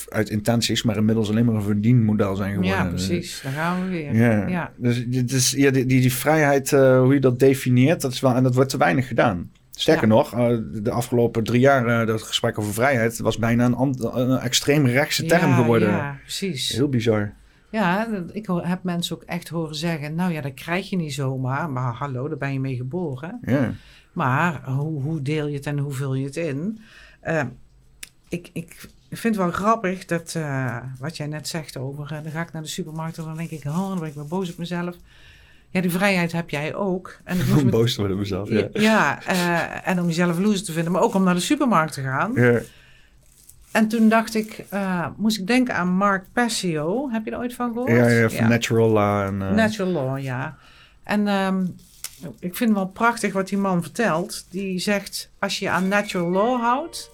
uit 0.08 0.30
intenties, 0.30 0.82
maar 0.82 0.96
inmiddels 0.96 1.30
alleen 1.30 1.44
maar 1.44 1.54
een 1.54 1.62
verdienmodel 1.62 2.36
zijn 2.36 2.54
geworden. 2.54 2.76
Ja, 2.76 2.88
precies. 2.88 3.40
Daar 3.42 3.52
gaan 3.52 3.82
we 3.82 3.88
weer. 3.88 4.14
Ja. 4.14 4.46
ja. 4.46 4.72
Dus, 4.76 5.06
dus 5.06 5.50
ja, 5.50 5.70
die, 5.70 5.86
die, 5.86 6.00
die 6.00 6.12
vrijheid, 6.12 6.72
uh, 6.72 6.98
hoe 6.98 7.14
je 7.14 7.20
dat 7.20 7.38
definieert, 7.38 8.00
dat 8.00 8.12
is 8.12 8.20
wel, 8.20 8.34
en 8.34 8.42
dat 8.42 8.54
wordt 8.54 8.70
te 8.70 8.76
weinig 8.76 9.06
gedaan. 9.06 9.50
Sterker 9.70 10.08
nog, 10.08 10.34
uh, 10.34 10.58
de 10.72 10.90
afgelopen 10.90 11.44
drie 11.44 11.60
jaar, 11.60 12.00
uh, 12.00 12.06
dat 12.06 12.22
gesprek 12.22 12.58
over 12.58 12.72
vrijheid, 12.72 13.18
was 13.18 13.38
bijna 13.38 13.64
een, 13.64 13.96
een 14.18 14.38
extreem 14.38 14.86
rechtse 14.86 15.24
term 15.24 15.54
geworden. 15.54 15.88
Ja, 15.88 16.18
precies. 16.22 16.68
Heel 16.68 16.88
bizar. 16.88 17.32
Ja, 17.70 18.08
ik 18.32 18.48
heb 18.62 18.82
mensen 18.82 19.16
ook 19.16 19.22
echt 19.22 19.48
horen 19.48 19.74
zeggen, 19.74 20.14
nou 20.14 20.32
ja, 20.32 20.40
dat 20.40 20.54
krijg 20.54 20.90
je 20.90 20.96
niet 20.96 21.14
zomaar, 21.14 21.70
maar 21.70 21.92
hallo, 21.92 22.28
daar 22.28 22.38
ben 22.38 22.52
je 22.52 22.60
mee 22.60 22.76
geboren. 22.76 23.38
Ja. 23.42 23.72
Maar 24.12 24.62
hoe, 24.64 25.02
hoe 25.02 25.22
deel 25.22 25.46
je 25.46 25.56
het 25.56 25.66
en 25.66 25.78
hoe 25.78 25.92
vul 25.92 26.14
je 26.14 26.24
het 26.24 26.36
in? 26.36 26.80
Ik, 28.28 28.50
ik 28.52 28.88
ik 29.14 29.20
vind 29.20 29.34
het 29.34 29.44
wel 29.44 29.52
grappig 29.52 30.04
dat 30.04 30.34
uh, 30.36 30.76
wat 30.98 31.16
jij 31.16 31.26
net 31.26 31.48
zegt 31.48 31.76
over. 31.76 32.04
Uh, 32.12 32.22
dan 32.22 32.32
ga 32.32 32.40
ik 32.40 32.52
naar 32.52 32.62
de 32.62 32.68
supermarkt 32.68 33.18
en 33.18 33.24
dan 33.24 33.36
denk 33.36 33.50
ik, 33.50 33.64
oh, 33.64 33.88
dan 33.88 33.98
ben 33.98 34.08
ik 34.08 34.14
wel 34.14 34.26
boos 34.26 34.50
op 34.50 34.58
mezelf. 34.58 34.96
Ja, 35.70 35.80
die 35.80 35.90
vrijheid 35.90 36.32
heb 36.32 36.50
jij 36.50 36.74
ook. 36.74 37.18
En 37.24 37.38
om 37.58 37.70
boos 37.70 37.94
te 37.94 37.98
worden 37.98 38.16
op 38.16 38.22
mezelf, 38.22 38.48
ja. 38.48 38.68
Ja, 38.72 39.18
uh, 39.30 39.88
en 39.88 40.00
om 40.00 40.06
jezelf 40.06 40.38
loser 40.38 40.64
te 40.64 40.72
vinden, 40.72 40.92
maar 40.92 41.02
ook 41.02 41.14
om 41.14 41.24
naar 41.24 41.34
de 41.34 41.40
supermarkt 41.40 41.92
te 41.92 42.02
gaan. 42.02 42.32
Ja. 42.34 42.60
En 43.72 43.88
toen 43.88 44.08
dacht 44.08 44.34
ik, 44.34 44.64
moest 45.16 45.38
ik 45.38 45.46
denken 45.46 45.74
aan 45.74 45.88
Mark 45.88 46.24
Passio. 46.32 47.10
Heb 47.10 47.24
je 47.24 47.30
er 47.30 47.38
ooit 47.38 47.54
van 47.54 47.72
gehoord? 47.72 47.90
Ja, 47.90 48.08
ja 48.08 48.30
van 48.30 48.48
Natural 48.48 48.90
Law. 48.90 49.26
En, 49.26 49.36
Natural 49.36 49.92
Law, 49.92 50.18
ja. 50.18 50.56
En 51.02 51.28
um, 51.28 51.76
ik 52.20 52.56
vind 52.56 52.70
het 52.70 52.78
wel 52.78 52.88
prachtig 52.88 53.32
wat 53.32 53.48
die 53.48 53.58
man 53.58 53.82
vertelt. 53.82 54.46
Die 54.50 54.78
zegt, 54.78 55.30
als 55.38 55.58
je 55.58 55.70
aan 55.70 55.88
Natural 55.88 56.30
Law 56.30 56.60
houdt 56.60 57.10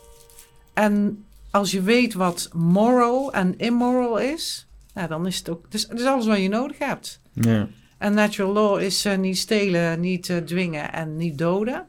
en 0.72 1.24
als 1.51 1.70
je 1.70 1.82
weet 1.82 2.14
wat 2.14 2.48
moral 2.52 3.32
en 3.32 3.55
immoral 3.59 4.18
is, 4.18 4.66
ja, 4.94 5.06
dan 5.06 5.27
is 5.27 5.39
het 5.39 5.48
ook. 5.48 5.70
Dus 5.70 5.86
het 5.89 6.01
is 6.01 6.06
alles 6.06 6.27
wat 6.27 6.39
je 6.39 6.48
nodig 6.48 6.78
hebt. 6.78 7.20
Ja. 7.32 7.68
En 7.98 8.14
natural 8.14 8.52
law 8.52 8.81
is 8.81 9.06
uh, 9.06 9.16
niet 9.16 9.39
stelen, 9.39 10.01
niet 10.01 10.28
uh, 10.28 10.36
dwingen 10.36 10.93
en 10.93 11.16
niet 11.16 11.39
doden. 11.39 11.86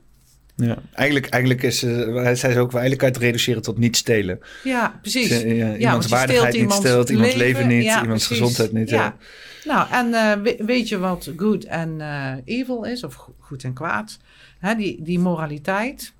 Ja, 0.56 0.78
eigenlijk, 0.94 1.30
eigenlijk 1.30 1.64
is 1.64 1.84
uh, 1.84 2.34
ze 2.34 2.60
ook 2.60 2.72
eigenlijk 2.72 3.04
uit 3.04 3.18
reduceren 3.18 3.62
tot 3.62 3.78
niet 3.78 3.98
stelen. 3.98 4.40
Ja, 4.64 5.00
precies. 5.02 5.30
Dus, 5.30 5.42
ja, 5.42 5.78
iemands 5.78 6.08
waardigheid 6.08 6.54
niet 6.54 6.72
steelt, 6.72 7.10
iemands 7.10 7.36
leven, 7.36 7.48
leven 7.48 7.68
niet, 7.68 7.84
ja, 7.84 8.02
iemands 8.02 8.28
precies. 8.28 8.44
gezondheid 8.44 8.72
niet. 8.72 8.90
Ja. 8.90 9.18
Nou, 9.64 9.88
en 9.92 10.42
weet 10.66 10.90
je 10.90 10.98
wat 10.98 11.32
good 11.36 11.64
en 11.64 12.02
evil 12.46 12.84
is, 12.84 13.04
of 13.04 13.28
goed 13.40 13.64
en 13.64 13.74
kwaad? 13.74 14.18
Hè, 14.60 14.76
die, 14.76 15.04
die 15.04 15.20
moraliteit. 15.20 16.14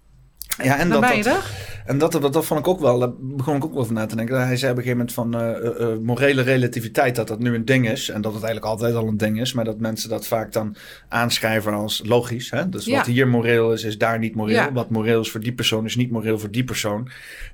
Ja, 0.64 0.78
en 0.78 0.90
dat, 0.90 1.02
dat, 1.02 1.42
en 1.86 1.98
dat, 1.98 2.12
dat, 2.12 2.34
dat 2.34 2.46
vond 2.46 2.60
ik 2.60 2.68
ook 2.68 2.80
wel, 2.80 3.00
daar 3.00 3.12
begon 3.20 3.56
ik 3.56 3.66
ook 3.66 3.74
wel 3.74 3.86
van 3.86 3.94
na 3.96 4.06
te 4.06 4.16
denken. 4.16 4.46
Hij 4.46 4.58
zei 4.58 4.72
op 4.72 4.78
een 4.78 4.84
gegeven 4.84 5.06
moment 5.08 5.14
van 5.14 5.42
uh, 5.42 5.90
uh, 5.90 5.98
morele 6.04 6.42
relativiteit, 6.42 7.16
dat 7.16 7.28
dat 7.28 7.40
nu 7.40 7.56
een 7.56 7.66
ding 7.66 7.90
is. 7.90 8.10
En 8.10 8.22
dat 8.22 8.34
het 8.34 8.44
eigenlijk 8.44 8.74
altijd 8.74 8.96
al 8.96 9.08
een 9.08 9.18
ding 9.18 9.42
is, 9.42 9.54
maar 9.54 9.66
dat 9.66 9.80
mensen 9.80 10.10
dat 10.10 10.28
vaak 10.28 10.52
dan 10.52 10.76
aanschrijven 11.10 11.74
als 11.74 12.02
logisch. 12.06 12.52
Hè? 12.52 12.70
Dus 12.70 12.88
wat 12.88 13.06
hier 13.06 13.28
moreel 13.28 13.74
is, 13.74 13.84
is 13.84 13.98
daar 13.98 14.20
niet 14.20 14.36
moreel. 14.36 14.72
Wat 14.74 14.90
moreel 14.90 15.22
is 15.22 15.32
voor 15.32 15.40
die 15.40 15.54
persoon, 15.54 15.86
is 15.86 15.96
niet 15.96 16.12
moreel 16.12 16.40
voor 16.40 16.52
die 16.52 16.64
persoon. 16.64 17.10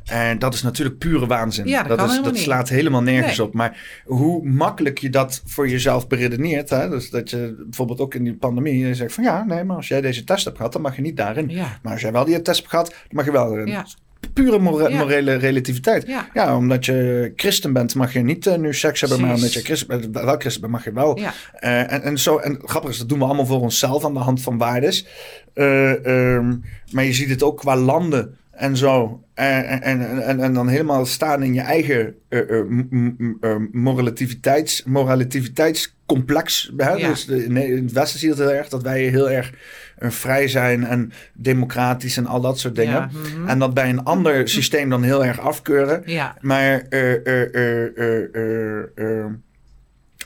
En 0.06 0.40
dat 0.40 0.54
is 0.54 0.62
natuurlijk 0.62 0.98
pure 0.98 1.28
waanzin. 1.28 1.68
Ja, 1.68 1.84
dat, 1.84 1.98
dat, 1.98 2.12
is, 2.12 2.22
dat 2.22 2.38
slaat 2.38 2.70
helemaal 2.70 3.02
nergens 3.02 3.40
op. 3.40 3.54
Maar 3.54 4.02
hoe 4.06 4.48
makkelijk 4.48 4.98
je 4.98 5.10
dat 5.10 5.42
voor 5.46 5.70
jezelf 5.70 6.08
beredeneert. 6.08 6.70
Hè? 6.70 6.90
Dus 6.90 7.10
dat 7.10 7.30
je 7.30 7.56
bijvoorbeeld 7.58 8.00
ook 8.00 8.14
in 8.14 8.24
die 8.24 8.36
pandemie 8.36 8.88
je 8.88 8.96
zegt 8.96 9.14
van 9.14 9.24
ja, 9.24 9.44
nee, 9.44 9.64
maar 9.64 9.76
als 9.76 9.88
jij 9.88 10.02
deze 10.02 10.24
test 10.24 10.46
hebt 10.46 10.58
gehad, 10.58 10.74
dan 10.74 10.82
mag 10.82 10.96
je 10.96 11.02
niet 11.02 11.18
daarin. 11.18 11.52
Maar 11.82 11.92
als 11.92 12.02
jij 12.02 12.12
wel 12.12 12.26
die 12.26 12.42
test 12.42 12.58
hebt 12.58 12.70
gehad, 12.70 12.87
mag 13.10 13.26
je 13.26 13.32
wel 13.32 13.54
erin. 13.54 13.68
Ja. 13.68 13.86
Pure 14.34 14.60
morele 14.60 15.34
relativiteit. 15.34 16.08
Ja. 16.34 16.58
omdat 16.58 16.86
je 16.86 17.32
christen 17.36 17.74
bent, 17.74 17.96
mag 17.96 18.14
je 18.14 18.20
niet 18.20 18.46
uh, 18.46 18.56
nu 18.56 18.74
seks 18.74 19.02
hebben, 19.02 19.22
maar 19.22 19.34
omdat 19.34 19.54
je 19.54 19.62
christen 19.62 19.88
bent, 19.88 20.08
wel 20.12 20.38
christen 20.38 20.62
bent, 20.62 20.74
mag 20.74 20.84
je 20.84 20.94
wel. 20.94 21.20
Ja. 21.20 21.34
Uh, 21.60 21.92
en, 21.94 22.02
en, 22.02 22.18
zo, 22.18 22.38
en 22.38 22.60
grappig 22.64 22.92
is, 22.92 22.98
dat 22.98 23.10
doen 23.10 23.20
we 23.20 23.26
allemaal 23.26 23.46
voor 23.46 23.62
onszelf 23.62 24.06
aan 24.06 24.14
de 24.14 24.20
hand 24.20 24.42
van 24.42 24.58
waardes. 24.58 25.08
Um, 25.54 26.64
maar 26.92 27.04
je 27.04 27.14
ziet 27.14 27.30
het 27.30 27.44
ook 27.44 27.58
qua 27.58 27.76
landen 27.76 28.38
en 28.58 28.78
zo. 28.78 29.24
En, 29.34 29.82
en, 29.82 30.22
en, 30.24 30.40
en 30.40 30.54
dan 30.54 30.68
helemaal 30.68 31.06
staan 31.06 31.44
in 31.44 31.54
je 31.54 31.62
eigen 31.62 32.16
uh, 32.30 33.56
moraliteits, 33.72 34.84
moraliteitscomplex. 34.84 36.72
Hè? 36.78 36.92
Ja. 36.92 37.08
Dus 37.08 37.28
in 37.28 37.56
het 37.56 37.92
Westen 37.92 38.20
zie 38.20 38.30
je 38.30 38.34
het 38.36 38.44
heel 38.44 38.54
erg 38.54 38.70
dat 38.70 38.84
wij 38.84 39.02
heel 39.02 39.30
erg 39.30 39.54
vrij 40.00 40.48
zijn 40.48 40.84
en 40.84 41.12
democratisch 41.34 42.18
en 42.18 42.26
al 42.26 42.42
dat 42.42 42.60
soort 42.60 42.76
dingen. 42.76 42.94
Ja, 42.94 43.10
mhm. 43.12 43.50
En 43.50 43.60
dat 43.60 43.74
bij 43.74 43.90
een 43.90 44.04
ander 44.04 44.50
systeem 44.50 44.90
dan 44.90 45.04
heel 45.04 45.26
erg 45.26 45.40
afkeuren. 45.40 46.02
Ja. 46.06 46.38
Maar 46.42 46.84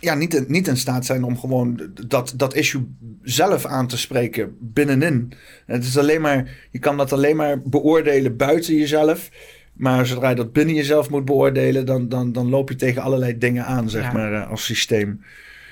ja, 0.01 0.13
niet, 0.15 0.33
in, 0.33 0.45
niet 0.47 0.67
in 0.67 0.77
staat 0.77 1.05
zijn 1.05 1.23
om 1.23 1.39
gewoon 1.39 1.79
dat, 2.07 2.33
dat 2.35 2.55
issue 2.55 2.87
zelf 3.21 3.65
aan 3.65 3.87
te 3.87 3.97
spreken 3.97 4.55
binnenin. 4.59 5.33
Het 5.65 5.83
is 5.83 5.97
alleen 5.97 6.21
maar, 6.21 6.67
je 6.71 6.79
kan 6.79 6.97
dat 6.97 7.13
alleen 7.13 7.35
maar 7.35 7.61
beoordelen 7.61 8.37
buiten 8.37 8.75
jezelf. 8.75 9.29
Maar 9.73 10.05
zodra 10.05 10.29
je 10.29 10.35
dat 10.35 10.53
binnen 10.53 10.75
jezelf 10.75 11.09
moet 11.09 11.25
beoordelen, 11.25 11.85
dan, 11.85 12.09
dan, 12.09 12.31
dan 12.31 12.49
loop 12.49 12.69
je 12.69 12.75
tegen 12.75 13.01
allerlei 13.01 13.37
dingen 13.37 13.65
aan, 13.65 13.89
zeg 13.89 14.03
Ja. 14.03 14.11
maar, 14.11 14.33
eh, 14.33 14.49
als 14.49 14.65
systeem. 14.65 15.21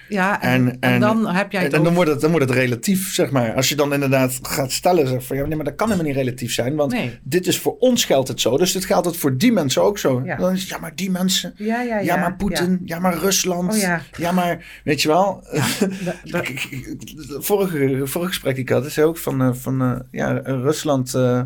Ja, 0.10 0.42
en, 0.42 0.78
en, 0.80 1.00
dan 1.00 1.28
heb 1.28 1.52
jij 1.52 1.60
En, 1.62 1.66
het 1.68 1.76
en 1.76 1.84
dan, 1.84 1.94
wordt 1.94 2.10
het, 2.10 2.22
dan 2.22 2.32
wordt 2.32 2.50
het 2.50 2.58
relatief, 2.58 3.14
zeg 3.14 3.32
maar. 3.32 3.54
Als 3.54 3.70
je 3.70 3.76
dan 3.76 3.94
inderdaad 3.94 4.40
gaat 4.42 4.72
stellen, 4.72 5.08
zeg 5.08 5.26
van 5.26 5.38
ja, 5.38 5.46
nee, 5.46 5.56
maar 5.56 5.66
dat 5.66 5.76
kan 5.76 5.88
helemaal 5.90 6.08
niet 6.12 6.18
relatief 6.22 6.54
zijn. 6.54 6.76
Want 6.76 6.92
Nee. 6.92 7.20
dit 7.24 7.48
is 7.48 7.60
voor 7.60 7.76
ons 7.80 8.06
geldt 8.06 8.28
het 8.28 8.42
zo, 8.42 8.58
dus 8.58 8.72
dit 8.72 8.86
geldt 8.86 9.06
het 9.06 9.18
voor 9.18 9.38
die 9.38 9.52
mensen 9.52 9.82
ook 9.84 9.98
zo. 9.98 10.22
Ja. 10.26 10.36
Dan 10.36 10.54
is 10.54 10.60
het, 10.62 10.70
ja, 10.70 10.78
maar 10.78 10.96
die 10.96 11.12
mensen. 11.12 11.54
Ja, 11.56 11.82
ja, 11.82 11.96
ja. 12.00 12.00
Ja, 12.00 12.16
maar 12.16 12.36
Poetin. 12.36 12.82
Ja. 12.86 13.00
maar 13.00 13.18
Rusland. 13.18 13.74
Oh, 13.74 13.80
ja. 13.80 14.02
ja, 14.18 14.32
maar 14.32 14.82
weet 14.84 15.02
je 15.02 15.08
wel. 15.08 15.44
Vorige, 17.40 18.02
vorige 18.08 18.30
gesprek 18.32 18.54
die 18.56 18.64
ik 18.64 18.70
had, 18.70 18.86
is 18.86 19.00
ook 19.00 19.18
van, 19.18 19.42
eh, 19.42 19.50
van 19.54 19.82
eh, 19.82 20.00
ja, 20.12 20.32
Rusland. 20.44 21.14
eh, 21.14 21.42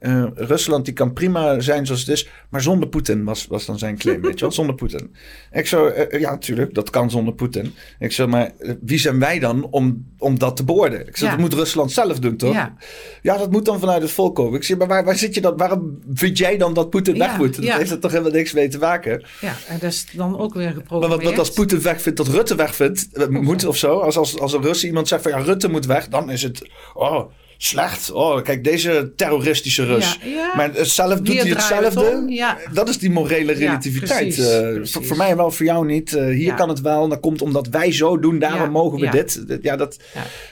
eh, 0.00 0.24
Rusland 0.34 0.84
die 0.84 0.94
kan 0.94 1.12
prima 1.12 1.60
zijn 1.60 1.86
zoals 1.86 2.00
het 2.00 2.10
is, 2.10 2.28
maar 2.50 2.62
zonder 2.62 2.88
Poetin 2.88 3.24
was, 3.24 3.46
was 3.46 3.66
dan 3.66 3.78
zijn 3.78 3.98
claim, 3.98 4.20
weet 4.26 4.34
je 4.38 4.40
wel, 4.44 4.52
zonder 4.52 4.74
Poetin. 4.74 5.14
Ik 5.52 5.66
zo, 5.66 5.86
eh, 5.86 6.20
ja 6.20 6.30
natuurlijk, 6.30 6.74
dat 6.74 6.90
kan 6.90 7.10
zonder 7.10 7.34
Poetin. 7.34 7.74
Ik 7.98 8.12
zo, 8.12 8.26
maar 8.26 8.50
eh, 8.58 8.72
wie 8.80 8.98
zijn 8.98 9.18
wij 9.18 9.38
dan 9.38 9.64
om, 9.70 10.06
om 10.18 10.38
dat 10.38 10.56
te 10.56 10.64
beoordelen? 10.64 11.06
Ik 11.06 11.16
zeg, 11.16 11.28
Ja. 11.28 11.34
dat 11.34 11.44
moet 11.44 11.54
Rusland 11.54 11.92
zelf 11.92 12.18
doen, 12.18 12.36
toch? 12.36 12.52
Ja. 12.54 12.74
Ja, 13.22 13.36
dat 13.36 13.50
moet 13.50 13.64
dan 13.64 13.80
vanuit 13.80 14.02
het 14.02 14.10
volk 14.10 14.34
komen. 14.34 14.54
Ik 14.54 14.64
zeg, 14.64 14.78
maar 14.78 14.86
waar, 14.86 15.04
waar 15.04 15.16
zit 15.16 15.34
je 15.34 15.40
dan, 15.40 15.56
waarom 15.56 15.98
vind 16.14 16.38
jij 16.38 16.56
dan 16.56 16.74
dat 16.74 16.90
Poetin 16.90 17.14
Ja, 17.14 17.26
weg 17.26 17.38
moet? 17.38 17.56
Dat 17.66 17.76
heeft 17.76 17.90
er 17.90 17.98
toch 17.98 18.10
helemaal 18.10 18.32
niks 18.32 18.52
mee 18.52 18.68
te 18.68 18.78
maken? 18.78 19.24
ja, 19.40 19.54
en 19.68 19.78
dat 19.78 19.90
is 19.90 20.06
dan 20.12 20.38
ook 20.38 20.54
weer 20.54 20.64
Maar 20.64 20.72
geprogrammeerd. 20.74 21.22
wat, 21.22 21.30
wat 21.30 21.38
als 21.38 21.50
Poetin 21.52 21.82
weg 21.82 22.02
vindt, 22.02 22.18
dat 22.18 22.28
Rutte 22.28 22.54
weg 22.54 22.74
vindt, 22.74 23.08
eh, 23.12 23.28
moet 23.28 23.64
of 23.66 23.76
zo. 23.76 23.98
Als, 23.98 24.16
als, 24.16 24.38
als 24.38 24.52
een 24.52 24.62
Russen 24.62 24.88
iemand 24.88 25.08
zegt 25.08 25.22
van 25.22 25.30
ja, 25.30 25.38
Rutte 25.38 25.68
moet 25.68 25.86
weg, 25.86 26.08
dan 26.08 26.30
is 26.30 26.42
het 26.42 26.68
oh, 26.94 27.30
slecht. 27.62 28.10
Oh, 28.12 28.42
kijk, 28.42 28.64
deze 28.64 29.12
terroristische 29.16 29.84
Rus. 29.84 30.18
Ja, 30.22 30.30
ja. 30.30 30.52
Maar 30.56 30.70
zelf 30.74 31.20
doet 31.20 31.42
hij 31.42 31.50
hetzelfde. 31.50 32.24
ja. 32.28 32.58
Dat 32.72 32.88
is 32.88 32.98
die 32.98 33.10
morele 33.10 33.52
relativiteit. 33.52 34.34
precies, 34.34 34.50
Eh, 34.52 34.60
precies. 34.60 34.92
Voor, 34.92 35.04
voor 35.04 35.16
mij 35.16 35.36
wel, 35.36 35.50
voor 35.50 35.66
jou 35.66 35.86
niet. 35.86 36.14
Eh, 36.14 36.24
hier 36.24 36.54
kan 36.54 36.68
het 36.68 36.80
wel. 36.80 37.02
En 37.02 37.08
dat 37.08 37.20
komt 37.20 37.42
omdat 37.42 37.68
wij 37.68 37.92
zo 37.92 38.18
doen, 38.18 38.38
daarom 38.38 38.70
mogen 38.70 39.00
we 39.00 39.08
dit. 39.10 39.44
Ja, 39.62 39.76
dat, 39.76 39.98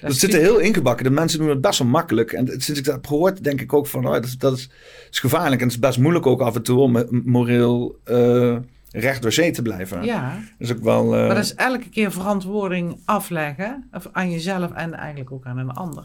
dat, 0.01 0.15
zit 0.15 0.35
er 0.35 0.41
heel 0.41 0.59
ingebakken. 0.59 1.05
De 1.05 1.11
mensen 1.11 1.39
doen 1.39 1.49
het 1.49 1.61
best 1.61 1.79
wel 1.79 1.89
makkelijk. 1.89 2.33
En 2.33 2.47
sinds 2.47 2.69
ik 2.69 2.85
dat 2.85 2.95
heb 2.95 3.07
gehoord, 3.07 3.45
denk 3.45 3.61
ik 3.61 3.73
ook 3.73 3.87
van, 3.87 4.07
oh, 4.07 4.13
dat, 4.13 4.25
is, 4.25 4.37
dat 4.39 4.57
is, 4.57 4.71
is 5.11 5.19
gevaarlijk. 5.19 5.61
En 5.61 5.67
het 5.67 5.77
is 5.77 5.83
best 5.83 5.99
moeilijk 5.99 6.27
ook 6.27 6.41
af 6.41 6.55
en 6.55 6.63
toe 6.63 6.81
om 6.81 7.07
moreel 7.25 7.99
eh, 8.05 8.57
recht 8.91 9.23
door 9.23 9.33
zee 9.33 9.51
te 9.51 9.63
blijven. 9.63 10.05
Ja, 10.05 10.39
ook 10.71 10.83
wel... 10.83 11.05
maar 11.05 11.29
dat 11.35 11.45
is 11.45 11.55
elke 11.55 11.89
keer 11.89 12.13
verantwoording 12.13 13.01
afleggen. 13.05 13.89
Of 13.93 14.09
aan 14.13 14.31
jezelf 14.31 14.73
en 14.73 14.95
eigenlijk 14.95 15.33
ook 15.33 15.47
aan 15.47 15.59
een 15.59 15.71
ander. 15.71 16.05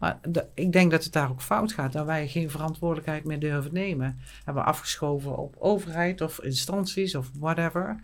Maar 0.00 0.18
ik 0.54 0.72
denk 0.72 0.90
dat 0.90 1.04
het 1.04 1.12
daar 1.12 1.30
ook 1.30 1.42
fout 1.42 1.72
gaat. 1.72 1.92
Dat 1.92 2.06
wij 2.06 2.28
geen 2.28 2.50
verantwoordelijkheid 2.50 3.24
meer 3.24 3.38
durven 3.38 3.72
nemen. 3.72 4.18
Hebben 4.44 4.62
we 4.62 4.68
afgeschoven 4.68 5.36
op 5.36 5.56
overheid 5.58 6.20
of 6.20 6.40
instanties 6.40 7.14
of 7.14 7.30
whatever. 7.38 8.00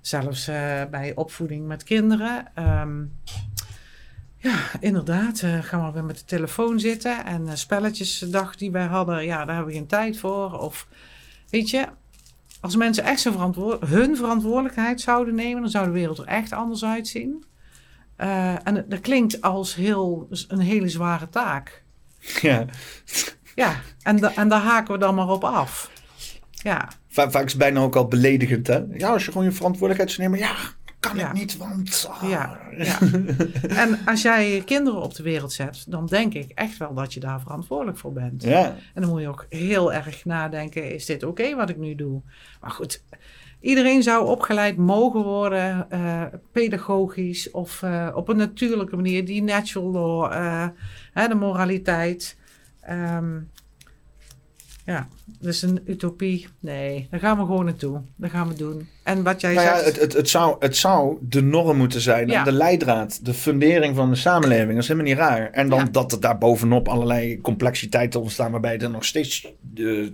Zelfs 0.00 0.48
eh, 0.48 0.82
bij 0.90 1.12
opvoeding 1.14 1.66
met 1.66 1.82
kinderen. 1.82 2.46
Ehm, 2.54 3.04
ja, 4.36 4.58
inderdaad. 4.80 5.42
eh, 5.42 5.62
gaan 5.62 5.86
we 5.86 5.92
weer 5.92 6.04
met 6.04 6.18
de 6.18 6.24
telefoon 6.24 6.80
zitten. 6.80 7.24
En 7.24 7.48
eh, 7.48 7.54
spelletjesdag 7.54 8.56
die 8.56 8.70
wij 8.70 8.86
hadden, 8.86 9.24
ja, 9.24 9.44
daar 9.44 9.54
hebben 9.54 9.72
we 9.72 9.78
geen 9.78 9.88
tijd 9.88 10.18
voor. 10.18 10.58
Of 10.58 10.88
weet 11.50 11.70
je, 11.70 11.86
als 12.60 12.76
mensen 12.76 13.04
echt 13.04 13.24
hun 13.80 14.16
verantwoordelijkheid 14.16 15.00
zouden 15.00 15.34
nemen, 15.34 15.60
dan 15.62 15.70
zou 15.70 15.84
de 15.84 15.92
wereld 15.92 16.18
er 16.18 16.26
echt 16.26 16.52
anders 16.52 16.84
uitzien. 16.84 17.44
Eh, 18.16 18.66
en 18.66 18.84
dat 18.88 19.00
klinkt 19.00 19.40
als 19.40 19.74
heel, 19.74 20.28
een 20.48 20.58
hele 20.60 20.88
zware 20.88 21.28
taak. 21.28 21.82
ja. 22.40 22.64
Ja, 23.54 23.74
en, 24.02 24.16
da- 24.16 24.34
en 24.34 24.48
daar 24.48 24.60
haken 24.60 24.92
we 24.94 25.00
dan 25.00 25.14
maar 25.14 25.28
op 25.28 25.44
af. 25.44 25.90
Ja, 26.50 26.88
Va- 27.08 27.30
vaak 27.30 27.44
is 27.44 27.50
het 27.52 27.60
bijna 27.60 27.80
ook 27.80 27.96
al 27.96 28.08
beledigend, 28.08 28.66
hè? 28.66 28.80
Ja, 28.92 29.08
als 29.08 29.24
je 29.24 29.30
gewoon 29.32 29.46
je 29.46 29.52
verantwoordelijkheid 29.52 30.10
zou 30.16 30.28
nemen. 30.28 30.46
Ja, 30.46 30.54
kan 31.00 31.16
Ja. 31.16 31.26
ik 31.26 31.32
niet, 31.32 31.56
want... 31.56 32.06
ah. 32.10 32.28
ja, 32.30 32.58
ja. 32.76 32.98
En 33.68 33.98
als 34.06 34.22
jij 34.22 34.50
je 34.54 34.64
kinderen 34.64 35.00
op 35.02 35.14
de 35.14 35.22
wereld 35.22 35.52
zet, 35.52 35.84
dan 35.88 36.06
denk 36.06 36.34
ik 36.34 36.50
echt 36.54 36.76
wel 36.76 36.94
dat 36.94 37.14
je 37.14 37.20
daar 37.20 37.40
verantwoordelijk 37.40 37.98
voor 37.98 38.12
bent. 38.12 38.42
Ja. 38.42 38.64
En 38.94 39.00
dan 39.02 39.10
moet 39.10 39.20
je 39.20 39.28
ook 39.28 39.46
heel 39.48 39.92
erg 39.92 40.24
nadenken, 40.24 40.94
is 40.94 41.06
dit 41.06 41.22
oké 41.22 41.54
wat 41.54 41.68
ik 41.70 41.76
nu 41.76 41.94
doe? 41.94 42.22
Maar 42.60 42.70
goed, 42.70 43.02
iedereen 43.60 44.02
zou 44.02 44.26
opgeleid 44.26 44.76
mogen 44.76 45.22
worden, 45.22 45.86
eh, 45.90 46.22
pedagogisch 46.52 47.50
of 47.50 47.82
eh, 47.82 48.08
op 48.14 48.28
een 48.28 48.36
natuurlijke 48.36 48.96
manier, 48.96 49.24
die 49.24 49.42
natural 49.42 49.90
law, 49.90 50.32
eh, 50.32 50.66
hè, 51.12 51.28
de 51.28 51.34
moraliteit. 51.34 52.36
Ehm, 52.80 53.38
ja, 54.84 55.08
dus 55.40 55.62
een 55.62 55.80
utopie, 55.86 56.46
nee, 56.60 57.06
daar 57.10 57.20
gaan 57.20 57.38
we 57.38 57.44
gewoon 57.44 57.64
naartoe. 57.64 58.00
Dat 58.16 58.30
gaan 58.30 58.48
we 58.48 58.54
doen. 58.54 58.88
En 59.02 59.22
wat 59.22 59.40
jij 59.40 59.54
Nou 59.54 59.66
ja, 59.66 59.74
zegt... 59.74 59.86
het, 59.86 60.00
het, 60.00 60.12
het, 60.12 60.28
zou, 60.28 60.56
het 60.58 60.76
zou 60.76 61.16
de 61.20 61.42
norm 61.42 61.76
moeten 61.76 62.00
zijn. 62.00 62.28
Ja. 62.28 62.44
De 62.44 62.52
leidraad, 62.52 63.24
de 63.24 63.34
fundering 63.34 63.96
van 63.96 64.10
de 64.10 64.16
samenleving. 64.16 64.68
Dat 64.72 64.82
is 64.82 64.88
helemaal 64.88 65.10
niet 65.10 65.18
raar. 65.18 65.50
En 65.50 65.68
dan 65.68 65.78
Ja. 65.78 65.84
dat 65.90 66.12
er 66.12 66.20
daar 66.20 66.38
bovenop 66.38 66.88
allerlei 66.88 67.40
complexiteiten 67.40 68.20
ontstaan... 68.20 68.50
waarbij 68.50 68.72
het 68.72 68.82
er 68.82 68.90
nog 68.90 69.04
steeds 69.04 69.46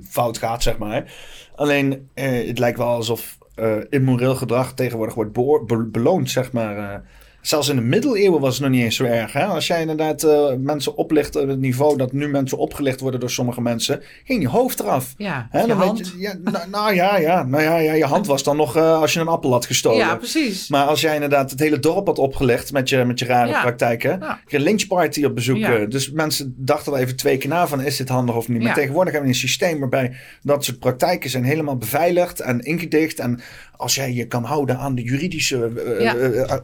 fout 0.08 0.38
gaat, 0.38 0.62
zeg 0.62 0.78
maar. 0.78 1.12
Alleen, 1.54 2.08
eh, 2.14 2.46
het 2.46 2.58
lijkt 2.58 2.78
wel 2.78 2.86
alsof 2.86 3.38
eh, 3.54 3.76
immoreel 3.88 4.34
gedrag 4.34 4.74
tegenwoordig 4.74 5.14
wordt 5.14 5.92
beloond, 5.92 6.30
zeg 6.30 6.52
maar. 6.52 7.04
Eh. 7.42 7.48
Zelfs 7.48 7.68
in 7.68 7.76
de 7.76 7.82
middeleeuwen 7.82 8.40
was 8.40 8.54
het 8.54 8.62
nog 8.62 8.70
niet 8.70 8.82
eens 8.82 8.96
zo 8.96 9.04
erg. 9.04 9.32
Hè? 9.32 9.44
Als 9.44 9.66
jij 9.66 9.80
inderdaad 9.80 10.24
uh, 10.24 10.46
mensen 10.58 10.96
oplicht 10.96 11.36
op 11.36 11.48
het 11.48 11.60
niveau 11.60 11.96
dat 11.96 12.12
nu 12.12 12.28
mensen 12.28 12.58
opgelicht 12.58 13.00
worden 13.00 13.20
door 13.20 13.30
sommige 13.30 13.60
mensen, 13.60 14.02
ging 14.24 14.42
je 14.42 14.48
hoofd 14.48 14.80
eraf. 14.80 15.14
Ja, 15.16 15.48
hè? 15.50 15.62
Je 15.62 15.72
hand. 15.72 15.98
Je, 15.98 16.20
ja, 16.20 16.34
nou, 16.44 16.68
nou, 16.70 16.94
ja, 16.94 17.16
ja, 17.16 17.42
nou 17.42 17.62
ja, 17.62 17.76
ja, 17.76 17.92
je 17.92 18.04
hand 18.04 18.26
was 18.26 18.42
dan 18.42 18.56
nog 18.56 18.76
uh, 18.76 19.00
als 19.00 19.12
je 19.12 19.20
een 19.20 19.28
appel 19.28 19.52
had 19.52 19.66
gestolen. 19.66 19.98
Ja, 19.98 20.16
precies. 20.16 20.68
Maar 20.68 20.86
als 20.86 21.00
jij 21.00 21.14
inderdaad 21.14 21.50
het 21.50 21.60
hele 21.60 21.78
dorp 21.78 22.06
had 22.06 22.18
opgelegd 22.18 22.72
met 22.72 22.88
je, 22.88 23.04
met 23.04 23.18
je 23.18 23.24
rare 23.24 23.60
praktijken, 23.60 24.18
ja. 24.20 24.40
je 24.46 24.56
een 24.56 24.62
lynchparty 24.62 25.24
op 25.24 25.34
bezoek. 25.34 25.56
Ja. 25.56 25.84
Dus 25.84 26.10
mensen 26.10 26.54
dachten 26.56 26.92
wel 26.92 27.00
even 27.00 27.16
twee 27.16 27.38
keer 27.38 27.50
na 27.50 27.66
van 27.66 27.80
is 27.80 27.96
dit 27.96 28.08
handig 28.08 28.36
of 28.36 28.48
niet. 28.48 28.62
Maar 28.62 28.74
tegenwoordig 28.74 29.12
hebben 29.12 29.30
we 29.30 29.36
een 29.36 29.48
systeem 29.48 29.78
waarbij 29.78 30.16
dat 30.42 30.64
soort 30.64 30.78
praktijken 30.78 31.30
zijn 31.30 31.44
helemaal 31.44 31.76
beveiligd 31.76 32.40
en 32.40 32.60
ingedicht. 32.60 33.18
En 33.18 33.40
als 33.82 33.94
jij 33.94 34.12
je 34.12 34.26
kan 34.26 34.44
houden 34.44 34.78
aan 34.78 34.94
de 34.94 35.02
juridische 35.02 35.70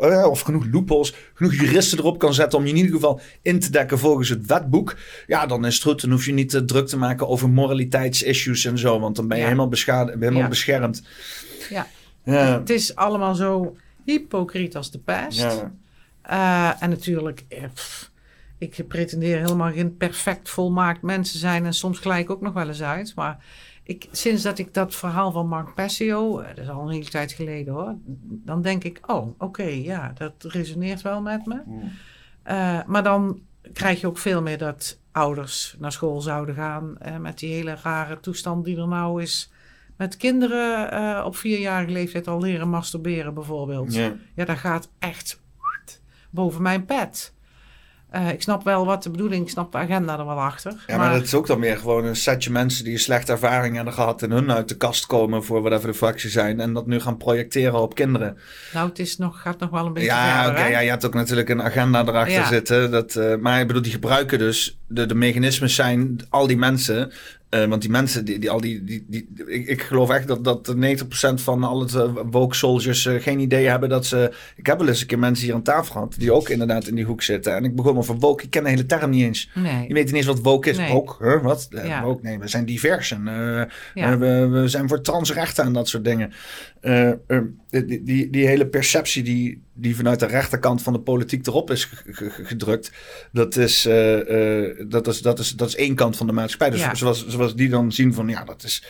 uh, 0.01 0.27
of 0.27 0.41
genoeg 0.41 0.67
loopholes, 0.73 1.15
genoeg 1.35 1.55
juristen 1.55 1.99
erop 1.99 2.19
kan 2.19 2.35
zetten 2.35 2.59
om 2.59 2.65
je 2.65 2.71
in 2.71 2.77
ieder 2.77 2.93
geval 2.93 3.21
in 3.43 3.61
te 3.61 3.71
dekken 3.71 3.99
volgens 3.99 4.29
het 4.29 4.47
wetboek, 4.47 4.97
ja, 5.27 5.47
dan 5.47 5.67
is 5.67 5.75
het 5.75 5.83
goed. 5.83 6.01
Dan 6.01 6.11
hoef 6.11 6.27
je 6.27 6.33
niet 6.33 6.63
druk 6.67 6.87
te 6.87 6.97
maken 6.97 7.29
over 7.29 7.49
moraliteitsissues 7.49 8.65
en 8.65 8.79
zo, 8.79 9.01
want 9.01 9.17
dan 9.17 9.29
ben 9.29 9.39
je 9.39 9.45
helemaal, 9.45 9.71
helemaal 10.19 10.49
beschermd. 10.49 11.03
Ja. 11.71 11.87
het 12.23 12.71
is 12.71 12.95
allemaal 12.95 13.35
zo 13.35 13.77
hypocriet 14.05 14.77
als 14.77 14.91
de 14.91 14.99
pest. 14.99 15.47
en 16.81 16.91
natuurlijk, 16.91 17.45
ik 18.59 18.89
pretendeer 18.89 19.39
helemaal 19.39 19.73
geen 19.73 19.97
perfect 19.97 20.49
volmaakt 20.49 21.03
mensen 21.03 21.39
zijn 21.39 21.67
en 21.67 21.75
soms 21.75 21.99
gelijk 21.99 22.31
ook 22.31 22.41
nog 22.41 22.53
wel 22.53 22.69
eens 22.69 22.83
uit, 22.83 23.13
maar 23.15 23.45
ik, 23.89 24.09
sinds 24.11 24.43
dat 24.43 24.59
ik 24.59 24.75
dat 24.75 24.95
verhaal 24.95 25.33
van 25.33 25.49
Mark 25.49 25.75
Passio, 25.75 26.39
eh, 26.39 26.49
dat 26.49 26.65
is 26.65 26.71
al 26.71 26.83
een 26.83 26.93
hele 26.93 27.09
tijd 27.09 27.33
geleden 27.33 27.75
hoor, 27.75 27.95
dan 28.45 28.63
denk 28.63 28.85
ik, 28.85 29.01
oh, 29.07 29.35
oké, 29.39 29.63
ja, 29.63 30.13
dat 30.15 30.33
resoneert 30.39 31.03
wel 31.03 31.21
met 31.21 31.47
me. 31.47 31.63
Hmm. 31.65 31.91
Eh, 32.43 32.81
maar 32.87 33.03
dan 33.03 33.41
krijg 33.73 34.01
je 34.01 34.07
ook 34.07 34.19
veel 34.19 34.43
meer 34.43 34.59
dat 34.59 35.01
ouders 35.13 35.77
naar 35.79 35.93
school 35.93 36.21
zouden 36.21 36.55
gaan 36.55 36.97
uh, 37.07 37.17
met 37.17 37.39
die 37.39 37.53
hele 37.53 37.77
rare 37.83 38.21
toestand 38.21 38.65
die 38.65 38.77
er 38.77 38.89
nou 38.89 39.23
is. 39.23 39.53
Met 39.97 40.17
kinderen 40.17 40.95
uh, 40.95 41.25
op 41.25 41.37
vierjarige 41.37 41.93
leeftijd 41.93 42.29
al 42.29 42.41
leren 42.41 42.69
masturberen 42.69 43.35
bijvoorbeeld. 43.35 43.95
Ja, 43.95 44.13
ja 44.35 44.45
dat 44.45 44.57
gaat 44.57 44.91
echt 44.99 45.41
boven 46.31 46.63
mijn 46.63 46.85
pet. 46.85 47.35
Uh, 48.15 48.29
ik 48.29 48.43
snap 48.43 48.65
wel 48.65 48.87
wat 48.87 49.03
de 49.03 49.11
bedoeling, 49.11 49.45
ik 49.45 49.51
snap 49.51 49.73
de 49.73 49.79
agenda 49.79 50.19
er 50.19 50.27
wel 50.27 50.41
achter. 50.41 50.73
Ja, 50.73 50.79
maar, 50.87 50.99
maar 50.99 51.15
dat 51.15 51.23
is 51.23 51.35
ook 51.35 51.47
dan 51.47 51.61
meer 51.61 51.77
gewoon 51.77 52.05
een 52.05 52.17
setje 52.17 52.51
mensen 52.51 52.85
die 52.85 52.93
een 52.93 52.99
slechte 52.99 53.33
ervaring 53.33 53.75
hebben 53.75 53.93
gehad 53.93 54.23
en 54.23 54.31
hun 54.31 54.53
uit 54.53 54.69
de 54.69 54.77
kast 54.77 55.07
komen 55.07 55.45
voor 55.45 55.61
whatever 55.61 55.89
de 55.89 55.95
fractie 55.95 56.31
zijn 56.31 56.61
en 56.61 56.73
dat 56.73 56.87
nu 56.87 57.01
gaan 57.01 57.17
projecteren 57.17 57.81
op 57.81 57.95
kinderen. 57.95 58.39
Nou, 58.73 58.89
het 58.89 58.99
is 58.99 59.17
nog, 59.17 59.41
gaat 59.41 59.59
nog 59.59 59.71
wel 59.71 59.87
een 59.87 59.93
beetje 59.93 60.09
ja, 60.09 60.45
verder, 60.45 60.61
okay, 60.61 60.71
ja, 60.71 60.79
je 60.79 60.91
hebt 60.91 61.07
ook 61.07 61.15
natuurlijk 61.15 61.49
een 61.49 61.63
agenda 61.63 62.07
erachter 62.07 62.47
zitten. 62.47 62.91
Dat, 62.91 63.15
uh, 63.15 63.37
maar 63.37 63.61
ik 63.61 63.67
bedoel, 63.67 63.83
die 63.83 63.93
gebruiken 63.93 64.39
dus, 64.39 64.79
de, 64.87 65.07
de 65.07 65.15
mechanismes 65.15 65.75
zijn, 65.75 66.21
al 66.29 66.47
die 66.47 66.57
mensen 66.57 67.13
uh, 67.51 67.65
want 67.65 67.81
die 67.83 67.91
mensen, 67.91 68.25
die, 68.25 68.39
die 68.39 68.51
al 68.51 68.61
die, 68.61 68.85
die, 68.85 69.05
die 69.09 69.29
ik, 69.47 69.67
ik, 69.67 69.83
geloof 69.83 70.11
echt 70.11 70.29
dat, 70.29 70.45
dat 70.45 70.75
90% 70.77 71.35
van 71.35 71.65
al 71.65 71.81
het 71.81 71.95
uh, 71.95 72.03
woke 72.31 72.55
soldiers 72.55 73.05
uh, 73.05 73.23
geen 73.23 73.39
idee 73.39 73.67
hebben 73.67 73.89
dat 73.89 74.07
ze. 74.07 74.33
Ik 74.57 74.67
heb 74.67 74.79
wel 74.79 74.89
eens 74.89 75.01
een 75.01 75.07
keer 75.07 75.19
mensen 75.19 75.45
hier 75.45 75.55
aan 75.55 75.63
tafel 75.63 75.93
gehad 75.93 76.15
die 76.19 76.33
ook 76.33 76.49
inderdaad 76.49 76.87
in 76.87 76.95
die 76.95 77.05
hoek 77.05 77.23
zitten. 77.23 77.57
En 77.57 77.65
ik 77.65 77.77
begon 77.77 77.97
over 77.97 78.19
woke, 78.19 78.45
ik 78.45 78.51
ken 78.51 78.63
de 78.63 78.69
hele 78.69 78.87
term 78.87 79.11
niet 79.11 79.25
eens. 79.25 79.51
Nee. 79.55 79.89
Je 79.89 79.95
weet 79.95 80.05
niet 80.05 80.15
eens 80.15 80.27
wat 80.27 80.41
woke 80.41 80.71
is. 80.71 80.77
Nee. 80.77 80.93
Woke, 80.93 81.25
huh, 81.25 81.43
wat? 81.43 81.69
Ja. 81.71 82.03
Woke, 82.03 82.23
nee, 82.23 82.39
we 82.39 82.49
zijn 82.49 82.65
divers 82.65 83.11
en 83.11 83.25
ja. 83.95 84.19
we, 84.19 84.49
we, 84.49 84.69
zijn 84.69 84.89
voor 84.89 85.01
transrechten 85.01 85.65
en 85.65 85.73
dat 85.73 85.89
soort 85.89 86.05
dingen. 86.05 86.33
Die, 86.81 88.03
die, 88.03 88.31
die 88.31 88.47
hele 88.47 88.67
perceptie 88.67 89.23
die, 89.23 89.63
die 89.73 89.97
vanuit 89.97 90.21
de 90.21 90.27
rechterkant 90.27 90.83
van 90.83 90.93
de 90.93 91.01
politiek 91.01 91.47
erop 91.47 91.71
is 91.71 91.91
gedrukt, 92.43 92.93
dat 93.33 93.57
is, 93.57 93.83
dat, 94.89 95.07
is, 95.07 95.23
dat, 95.23 95.39
is, 95.39 95.51
dat 95.51 95.69
is 95.69 95.77
één 95.77 95.95
kant 95.95 96.17
van 96.17 96.27
de 96.27 96.33
maatschappij. 96.33 96.71
Dus 96.71 96.99
zoals 96.99 97.27
zoals 97.27 97.55
die 97.55 97.69
dan 97.69 97.93
zien 97.93 98.15
van 98.15 98.29
ja, 98.29 98.45
dat 98.45 98.63
is, 98.63 98.85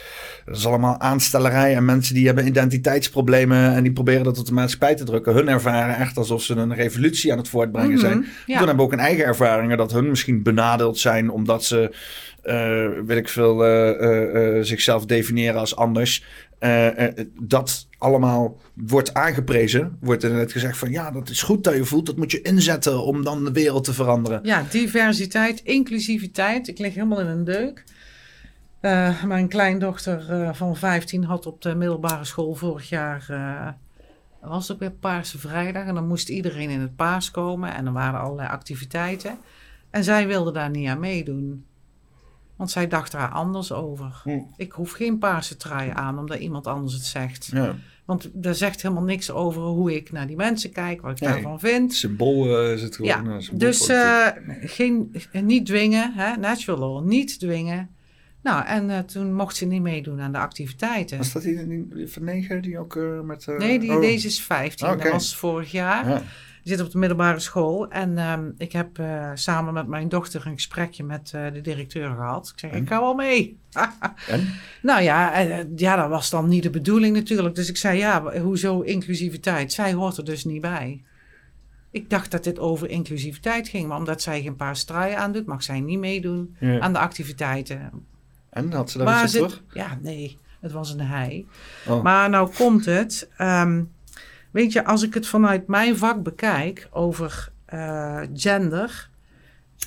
dat 0.45 0.57
is 0.57 0.67
allemaal 0.67 1.01
aanstellerij 1.01 1.75
en 1.75 1.85
mensen 1.85 2.15
die 2.15 2.27
hebben 2.27 2.47
identiteitsproblemen 2.47 3.75
en 3.75 3.83
die 3.83 3.93
proberen 3.93 4.25
dat 4.25 4.39
op 4.39 4.47
de 4.47 4.53
maatschappij 4.53 4.95
te 4.95 5.05
drukken. 5.05 5.35
Hun 5.35 5.49
ervaren 5.49 5.97
echt 5.97 6.17
alsof 6.17 6.43
ze 6.43 6.55
een 6.55 6.75
revolutie 6.75 7.33
aan 7.33 7.39
het 7.39 7.49
voortbrengen 7.49 7.91
mhm, 7.91 8.01
zijn. 8.01 8.27
Ja. 8.47 8.59
Toen 8.59 8.67
hebben 8.67 8.77
we 8.77 8.83
ook 8.83 8.93
een 8.93 8.99
eigen 8.99 9.25
ervaringen 9.25 9.77
dat 9.77 9.93
hun 9.93 10.09
misschien 10.09 10.43
benadeeld 10.43 10.99
zijn 10.99 11.31
omdat 11.31 11.65
ze, 11.65 11.95
uh, 12.49 12.89
weet 13.07 13.19
ik 13.19 13.29
veel, 13.29 13.67
uh, 13.67 14.01
uh, 14.01 14.63
zichzelf 14.63 15.07
definiëren 15.07 15.61
als 15.61 15.77
anders. 15.77 16.25
dat 17.41 17.87
allemaal 17.99 18.61
wordt 18.75 19.15
aangeprezen. 19.15 19.97
Wordt 20.01 20.23
er 20.23 20.31
net 20.31 20.53
gezegd 20.53 20.79
van 20.79 20.91
ja, 20.91 21.11
dat 21.11 21.29
is 21.29 21.43
goed 21.43 21.65
dat 21.65 21.75
je 21.75 21.85
voelt. 21.85 22.07
Dat 22.07 22.17
moet 22.17 22.31
je 22.31 22.43
inzetten 22.43 23.03
om 23.03 23.25
dan 23.25 23.45
de 23.45 23.53
wereld 23.53 23.85
te 23.85 23.93
veranderen. 23.93 24.41
Ja, 24.43 24.65
diversiteit, 24.71 25.61
inclusiviteit. 25.63 26.69
Ik 26.69 26.79
lig 26.79 26.95
helemaal 26.95 27.21
in 27.21 27.27
een 27.27 27.45
deuk. 27.45 27.85
Mijn 29.27 29.49
kleindochter 29.49 30.51
van 30.55 30.77
15 30.77 31.25
had 31.25 31.47
op 31.47 31.63
de 31.63 31.75
middelbare 31.75 32.25
school 32.25 32.55
vorig 32.55 32.89
jaar. 32.89 33.27
Was 34.41 34.73
ook 34.73 34.79
weer 34.79 34.91
Paarse 34.91 35.39
Vrijdag. 35.39 35.87
En 35.87 35.95
dan 35.95 36.09
moest 36.09 36.29
iedereen 36.29 36.71
in 36.71 36.81
het 36.81 36.97
paars 36.97 37.31
komen. 37.31 37.75
En 37.75 37.87
er 37.87 37.93
waren 37.93 38.21
allerlei 38.21 38.49
activiteiten. 38.49 39.39
En 39.91 40.05
zij 40.05 40.27
wilde 40.27 40.53
daar 40.53 40.71
niet 40.71 40.89
aan 40.89 41.01
meedoen. 41.01 41.65
Want 42.59 42.71
zij 42.71 42.89
dacht 42.89 43.13
er 43.13 43.29
anders 43.29 43.73
over. 43.73 44.21
Hm. 44.25 44.41
Ik 44.57 44.73
hoef 44.73 44.93
geen 44.93 45.19
paarse 45.19 45.57
trui 45.57 45.91
aan 45.95 46.19
omdat 46.19 46.39
iemand 46.39 46.67
anders 46.67 46.95
het 46.95 47.05
zegt. 47.05 47.49
Ja. 47.53 47.75
Want 48.05 48.31
daar 48.33 48.55
zegt 48.55 48.83
helemaal 48.83 49.03
niks 49.03 49.31
over 49.31 49.63
hoe 49.63 49.95
ik 49.95 50.13
naar 50.13 50.27
die 50.27 50.37
mensen 50.37 50.73
kijk, 50.73 51.01
wat 51.01 51.11
ik 51.11 51.19
daarvan 51.19 51.61
vind. 51.61 51.95
Symbool 51.95 52.71
is 52.73 52.83
het 52.83 52.97
gewoon. 52.97 53.41
Ja. 53.41 53.41
dus 53.53 53.91
geen, 54.61 55.15
niet 55.33 55.67
dwingen, 55.67 56.13
hè? 56.15 56.37
natural 56.37 56.79
law, 56.79 57.05
niet 57.05 57.39
dwingen. 57.39 57.97
Nou, 58.43 58.67
en 58.67 58.89
uh, 58.89 58.99
toen 58.99 59.35
mocht 59.35 59.57
ze 59.57 59.65
niet 59.65 59.83
meedoen 59.83 60.21
aan 60.21 60.33
de 60.33 60.39
activiteiten. 60.39 61.19
Was 61.19 61.33
dat 61.33 61.43
die, 61.43 61.89
die 61.89 62.09
van 62.09 62.25
negen 62.25 62.63
die 62.63 62.79
ook 62.79 62.95
uh, 62.95 63.21
met... 63.21 63.47
Uh, 63.49 63.59
nee, 63.59 63.79
die, 63.79 63.93
oh. 63.93 64.01
deze 64.01 64.27
is 64.27 64.43
15. 64.43 64.87
Dat 64.87 65.11
was 65.11 65.37
vorig 65.37 65.71
jaar. 65.71 66.09
Ja. 66.09 66.23
Zit 66.63 66.81
op 66.81 66.91
de 66.91 66.99
middelbare 66.99 67.39
school. 67.39 67.89
En 67.91 68.19
um, 68.19 68.55
ik 68.59 68.73
heb 68.73 69.03
samen 69.35 69.75
met 69.75 69.87
mijn 69.87 70.09
dochter 70.09 70.47
een 70.47 70.53
gesprekje 70.53 71.05
met 71.05 71.29
de 71.31 71.61
directeur 71.63 72.11
gehad. 72.15 72.49
Ik 72.55 72.59
zeg, 72.59 72.71
en? 72.71 72.83
ik 72.83 72.89
ga 72.89 73.01
wel 73.01 73.15
mee. 73.15 73.59
en? 74.29 74.49
Nou 74.83 75.03
ja, 75.03 75.39
ja, 75.77 75.97
dat 75.97 76.09
was 76.09 76.31
dan 76.31 76.49
niet 76.49 76.63
de 76.63 76.71
bedoeling 76.71 77.17
natuurlijk. 77.17 77.55
Dus 77.55 77.69
ik 77.69 77.77
zei, 77.77 77.99
ja, 77.99 78.41
hoezo 78.41 78.81
inclusiviteit? 78.81 79.73
Zij 79.73 79.93
hoort 79.93 80.17
er 80.17 80.25
dus 80.25 80.45
niet 80.45 80.61
bij. 80.61 81.03
Ik 81.91 82.11
dacht 82.11 82.31
dat 82.31 82.45
dit 82.45 82.59
over 82.59 82.91
inclusiviteit 82.91 83.69
ging. 83.69 83.89
Maar 83.89 83.99
omdat 83.99 84.23
zij 84.23 84.43
geen 84.43 84.57
paar 84.57 84.77
straaien 84.77 85.19
aandoet, 85.19 85.47
mag 85.47 85.63
zij 85.63 85.81
niet 85.81 85.99
meedoen 85.99 86.57
ja. 86.61 86.79
aan 86.79 86.93
de 86.93 86.99
activiteiten. 86.99 87.91
En 88.51 88.73
had 88.73 88.91
ze 88.91 88.99
daar 88.99 89.25
iets 89.25 89.33
terug? 89.33 89.63
Ja, 89.73 89.99
nee, 90.03 90.39
het 90.61 90.73
was 90.73 90.93
een 90.93 91.01
hij. 91.01 91.47
Oh. 91.87 92.03
Maar 92.03 92.31
nou 92.31 92.55
komt 92.55 92.85
het. 92.85 93.29
Ehm, 93.37 93.83
weet 94.59 94.73
je, 94.73 94.85
als 94.85 95.03
ik 95.03 95.15
het 95.15 95.27
vanuit 95.27 95.67
mijn 95.67 95.97
vak 95.97 96.23
bekijk 96.23 96.89
over 96.91 97.53
uh, 97.75 98.21
gender. 98.35 99.09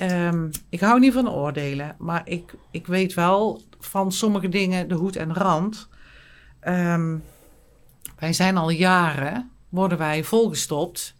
Um, 0.01 0.49
ik 0.69 0.79
hou 0.79 0.99
niet 0.99 1.13
van 1.13 1.29
oordelen, 1.29 1.95
maar 1.99 2.21
ik, 2.23 2.53
ik 2.71 2.87
weet 2.87 3.13
wel 3.13 3.61
van 3.79 4.11
sommige 4.11 4.49
dingen 4.49 4.87
de 4.87 4.95
hoed 4.95 5.15
en 5.15 5.33
rand. 5.33 5.89
Um, 6.67 7.23
wij 8.19 8.33
zijn 8.33 8.57
al 8.57 8.69
jaren, 8.69 9.49
worden 9.69 9.97
wij 9.97 10.23
volgestopt, 10.23 11.15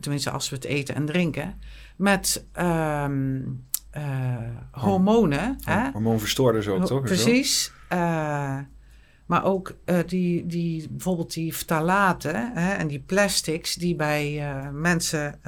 tenminste 0.00 0.30
als 0.30 0.48
we 0.48 0.56
het 0.56 0.64
eten 0.64 0.94
en 0.94 1.06
drinken, 1.06 1.60
met 1.96 2.44
um, 2.58 3.66
uh, 3.96 4.02
hormonen. 4.70 5.58
Oh, 5.60 5.64
hè? 5.64 5.90
Hormoonverstoorders 5.90 6.68
ook, 6.68 6.86
toch? 6.86 7.02
Precies. 7.02 7.72
Uh, 7.92 8.58
maar 9.26 9.44
ook 9.44 9.76
uh, 9.84 9.98
die, 10.06 10.46
die, 10.46 10.88
bijvoorbeeld 10.90 11.32
die 11.32 11.52
ftalaten 11.52 12.52
hè, 12.54 12.72
en 12.74 12.86
die 12.86 13.02
plastics 13.06 13.74
die 13.74 13.96
bij 13.96 14.52
mensen 14.72 15.40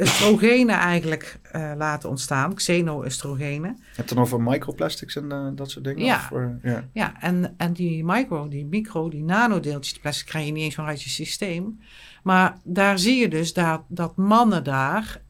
oestrogenen 0.00 0.76
eigenlijk 0.76 1.40
laten 1.76 2.08
ontstaan, 2.08 2.54
xeno-oestrogenen. 2.54 3.76
Je 3.78 3.84
hebt 3.86 3.96
het 3.96 4.08
dan 4.08 4.18
over 4.18 4.42
microplastics 4.42 5.16
en 5.16 5.52
dat 5.54 5.70
soort 5.70 5.84
dingen? 5.84 6.04
Ja, 6.04 6.28
of, 6.32 6.40
ja. 6.62 6.88
ja 6.92 7.20
en, 7.20 7.54
en 7.56 7.72
die 7.72 8.04
micro, 8.04 8.48
die 8.48 8.66
micro, 8.66 9.08
die 9.08 9.22
nanodeeltjes 9.24 9.98
plastic 9.98 10.26
krijg 10.26 10.46
je 10.46 10.52
niet 10.52 10.64
eens 10.64 10.74
van 10.74 10.86
uit 10.86 11.02
je 11.02 11.10
systeem. 11.10 11.80
Maar 12.22 12.58
daar 12.62 12.98
zie 12.98 13.16
je 13.20 13.28
dus 13.28 13.52
dat, 13.52 13.82
dat 13.88 14.16
mannen 14.16 14.64
daar 14.64 15.20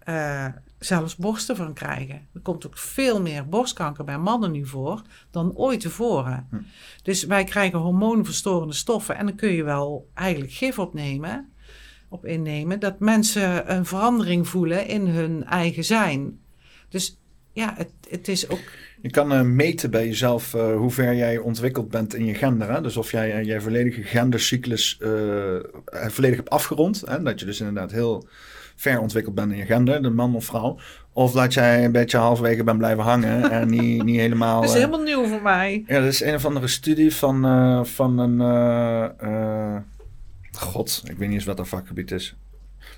zelfs 0.85 1.17
borsten 1.17 1.57
van 1.57 1.75
krijgen. 1.75 2.29
Er 2.35 2.41
komt 2.41 2.67
ook 2.67 2.79
veel 2.79 3.23
meer 3.23 3.49
borstkanker 3.49 4.05
bij 4.05 4.19
mannen 4.19 4.51
nu 4.51 4.67
voor 4.67 5.03
dan 5.31 5.57
ooit 5.57 5.81
tevoren. 5.81 6.47
Hm. 6.51 6.57
Dus 7.03 7.25
wij 7.25 7.45
krijgen 7.45 7.79
hormoonverstorende 7.79 8.75
stoffen 8.75 9.17
en 9.17 9.27
dan 9.27 9.35
kun 9.35 9.53
je 9.53 9.65
wel 9.65 10.11
eigenlijk 10.15 10.53
gif 10.53 10.79
opnemen, 10.79 11.53
op 12.09 12.27
innemen, 12.27 12.81
dat 12.81 12.99
mensen 12.99 13.75
een 13.75 13.87
verandering 13.87 14.49
voelen 14.49 14.87
in 14.87 15.07
hun 15.07 15.45
eigen 15.45 15.85
zijn. 15.85 16.41
Dus 16.89 17.21
ja, 17.53 17.75
het, 17.77 17.91
het 18.09 18.29
is 18.29 18.49
ook... 18.49 18.63
Je 19.03 19.11
kan 19.11 19.33
uh, 19.33 19.41
meten 19.43 19.91
bij 19.91 20.07
jezelf 20.07 20.55
uh, 20.55 20.77
hoe 20.77 20.91
ver 20.91 21.15
jij 21.15 21.39
ontwikkeld 21.39 21.89
bent 21.89 22.15
in 22.15 22.25
je 22.25 22.35
gender. 22.35 22.71
Hè? 22.71 22.81
Dus 22.81 22.97
of 22.97 23.11
jij 23.11 23.41
uh, 23.41 23.47
jij 23.47 23.61
volledige 23.61 24.03
gendercyclus 24.03 24.99
volledig 25.89 26.37
hebt 26.37 26.51
afgerond. 26.51 27.03
Hè? 27.07 27.23
Dat 27.23 27.41
je 27.41 27.47
dus 27.47 27.61
inderdaad 27.61 27.91
heel 27.91 28.29
ver 28.77 29.01
ontwikkeld 29.01 29.35
bent 29.35 29.53
in 29.53 29.59
je 29.59 29.65
gender, 29.65 30.03
de 30.03 30.11
man 30.11 30.35
of 30.35 30.45
vrouw. 30.45 30.79
Of 31.13 31.33
dat 31.33 31.55
jij 31.55 31.85
een 31.85 31.93
beetje 31.93 32.19
halverwege 32.19 32.65
bent 32.65 32.79
blijven 32.79 33.05
hangen 33.05 33.51
en 33.51 33.69
niet, 33.79 34.03
niet 34.03 34.21
helemaal... 34.21 34.61
Dat 34.61 34.71
is 34.71 34.77
helemaal 34.77 35.03
nieuw 35.03 35.27
voor 35.27 35.43
mij. 35.43 35.85
Ja, 35.87 35.99
dat 35.99 36.09
is 36.09 36.23
een 36.23 36.35
of 36.35 36.45
andere 36.45 36.69
studie 36.69 37.15
van, 37.15 37.87
van 37.87 38.19
een... 38.19 39.85
God, 40.53 41.03
ik 41.05 41.17
weet 41.17 41.29
niet 41.29 41.37
eens 41.37 41.47
wat 41.47 41.57
dat 41.57 41.69
vakgebied 41.69 42.11
is. 42.11 42.37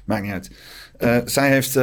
Maakt 0.05 0.23
niet 0.23 0.33
uit. 0.33 1.31
zij 1.31 1.51
heeft 1.51 1.79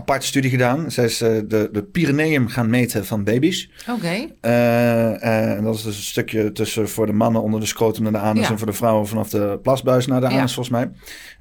aparte 0.00 0.26
studie 0.26 0.50
gedaan. 0.50 0.90
Zij 0.90 1.04
is 1.04 1.22
uh, 1.22 1.28
de, 1.28 1.68
de 1.72 1.82
Pyreneeën 1.82 2.50
gaan 2.50 2.70
meten 2.70 3.06
van 3.06 3.24
baby's. 3.24 3.70
Oké. 3.88 4.26
Uh, 4.42 5.56
en 5.56 5.64
dat 5.64 5.74
is 5.74 5.82
dus 5.82 5.96
een 5.96 6.02
stukje 6.02 6.52
tussen 6.52 6.88
voor 6.88 7.06
de 7.06 7.12
mannen 7.12 7.42
onder 7.42 7.60
de 7.60 7.66
scrotum 7.66 8.02
naar 8.02 8.12
de 8.12 8.18
anus... 8.18 8.48
en 8.48 8.58
voor 8.58 8.66
de 8.66 8.72
vrouwen 8.72 9.06
vanaf 9.06 9.28
de 9.28 9.58
plasbuis 9.62 10.06
naar 10.06 10.20
de 10.20 10.26
anus, 10.26 10.54
volgens 10.54 10.76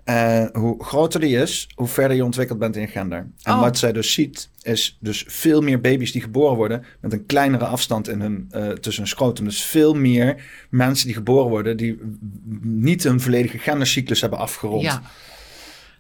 mij. 0.06 0.52
hoe 0.52 0.84
groter 0.84 1.20
die 1.20 1.38
is, 1.38 1.70
hoe 1.76 1.88
verder 1.88 2.18
je 2.18 2.24
ontwikkeld 2.24 2.60
bent 2.60 2.76
in 2.76 2.88
gender. 2.88 3.28
En 3.44 3.54
oh. 3.54 3.62
wat 3.62 3.78
zij 3.78 3.92
dus 3.92 4.14
ziet, 4.14 4.50
is 4.62 4.98
dus 5.00 5.24
veel 5.28 5.62
meer 5.62 5.82
baby's 5.82 6.12
die 6.12 6.22
geboren 6.22 6.56
worden... 6.56 6.84
met 7.02 7.14
een 7.14 7.26
kleinere 7.26 7.66
afstand 7.66 8.08
in 8.10 8.22
hun, 8.22 8.52
tussen 8.80 9.04
hun 9.04 9.12
scrotum. 9.12 9.46
Dus 9.46 9.64
veel 9.64 9.94
meer 9.94 10.44
mensen 10.70 11.06
die 11.06 11.16
geboren 11.16 11.50
worden... 11.50 11.78
die 11.78 12.00
niet 12.62 13.04
een 13.04 13.22
volledige 13.22 13.58
gendercyclus 13.58 14.22
hebben 14.22 14.40
afgerond. 14.40 14.82
Ja. 14.82 15.02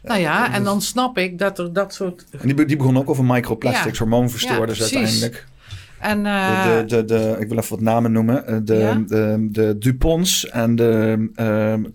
Nou 0.03 0.19
ja, 0.19 0.53
en 0.53 0.63
dan 0.63 0.81
snap 0.81 1.17
ik 1.17 1.39
dat 1.39 1.59
er 1.59 1.73
dat 1.73 1.93
soort... 1.93 2.25
En 2.41 2.55
die, 2.55 2.65
die 2.65 2.77
begon 2.77 2.97
ook 2.97 3.09
over 3.09 3.25
microplastics, 3.25 3.97
ja. 3.97 4.03
hormoonverstoorders 4.03 4.77
ja, 4.77 4.83
uiteindelijk. 4.83 5.47
En, 5.99 6.25
uh... 6.25 6.77
de, 6.77 6.83
de, 6.85 7.05
de, 7.05 7.35
ik 7.39 7.47
wil 7.47 7.57
even 7.57 7.69
wat 7.69 7.81
namen 7.81 8.11
noemen. 8.11 8.47
Eh, 8.47 8.57
de, 8.63 8.75
ja? 8.75 9.03
de, 9.07 9.47
de, 9.51 9.77
Duponts 9.77 10.49
en 10.49 10.75
de... 10.75 11.17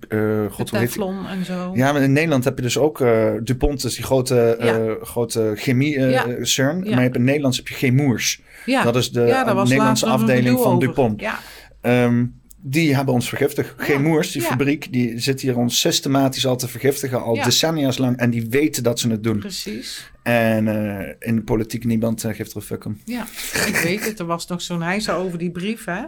Uh, 0.09 0.53
God, 0.53 0.71
de 0.71 0.79
Teflon 0.79 1.27
en 1.27 1.45
zo. 1.45 1.71
Ja, 1.75 1.93
maar 1.93 2.03
in 2.03 2.13
Nederland 2.13 2.45
heb 2.45 2.57
je 2.57 2.63
dus 2.63 2.79
ook... 2.79 3.05
Dupont 3.43 3.85
is 3.85 3.95
die 3.95 4.05
grote, 4.05 4.57
ja. 4.61 5.07
grote 5.07 5.53
chemie-CERN. 5.55 6.79
Maar 6.79 6.89
je 6.89 6.95
hebt 6.95 7.17
in 7.17 7.25
Nederland 7.25 7.57
heb 7.57 7.69
je 7.69 7.75
Chemours. 7.75 8.41
Ja. 8.67 8.83
Dat 8.83 8.97
is 8.97 9.11
de 9.11 9.43
Nederlandse 9.65 10.07
afdeling 10.07 10.61
van 10.61 10.79
Dupont. 10.79 11.21
Ja. 11.21 11.39
Um, 11.83 12.43
die 12.67 12.95
hebben 12.95 13.15
ons 13.15 13.29
vergiftigd. 13.29 13.75
Ja, 13.79 13.85
Gemoers, 13.85 14.33
die 14.33 14.43
fabriek, 14.43 14.93
die 14.93 15.19
zit 15.19 15.41
hier 15.41 15.57
ons 15.59 15.81
systematisch 15.81 16.47
al 16.47 16.57
te 16.57 16.69
vergiftigen. 16.69 17.23
Al 17.23 17.35
decennia's 17.35 17.99
lang. 17.99 18.17
En 18.17 18.31
die 18.31 18.47
weten 18.49 18.83
dat 18.83 18.99
ze 18.99 19.09
het 19.11 19.23
doen. 19.23 19.39
Precies. 19.39 20.11
En 20.23 20.67
uh, 20.67 21.09
in 21.19 21.37
de 21.37 21.43
politiek 21.43 21.85
niemand 21.85 22.25
uh, 22.25 22.35
geeft 22.35 22.51
er 22.51 22.57
een 22.57 22.63
fuck 22.63 22.85
om. 22.85 23.01
Ja, 23.05 23.27
ik 23.67 23.81
weet 23.83 24.05
het. 24.05 24.19
Er 24.19 24.27
was 24.27 24.47
nog 24.47 24.63
zo'n 24.63 24.83
hijs 24.83 25.11
over 25.11 25.39
die 25.39 25.51
brief, 25.51 25.85
hè. 25.85 26.03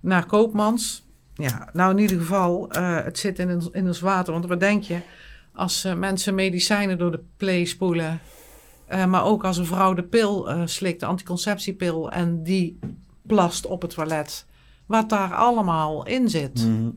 Naar 0.00 0.26
Koopmans. 0.26 1.06
Ja, 1.34 1.68
nou 1.72 1.90
in 1.90 1.98
ieder 1.98 2.18
geval, 2.18 2.76
uh, 2.76 3.04
het 3.04 3.18
zit 3.18 3.38
in, 3.38 3.70
in 3.72 3.86
ons 3.86 4.00
water. 4.00 4.32
Want 4.32 4.46
wat 4.46 4.60
denk 4.60 4.82
je? 4.82 4.98
Als 5.52 5.86
mensen 5.96 6.34
medicijnen 6.34 6.98
door 6.98 7.10
de 7.10 7.22
play 7.36 7.64
spoelen... 7.64 8.20
maar 8.88 9.24
ook 9.24 9.44
als 9.44 9.56
een 9.56 9.66
vrouw 9.66 9.94
de 9.94 10.02
pil 10.02 10.48
slikt, 10.64 11.00
de 11.00 11.06
anticonceptiepil... 11.06 12.10
en 12.10 12.42
die 12.42 12.78
plast 13.26 13.66
op 13.66 13.82
het 13.82 13.90
toilet 13.90 14.46
wat 14.88 15.08
daar 15.08 15.34
allemaal 15.34 16.06
in 16.06 16.28
zit. 16.28 16.66
Mhm. 16.66 16.88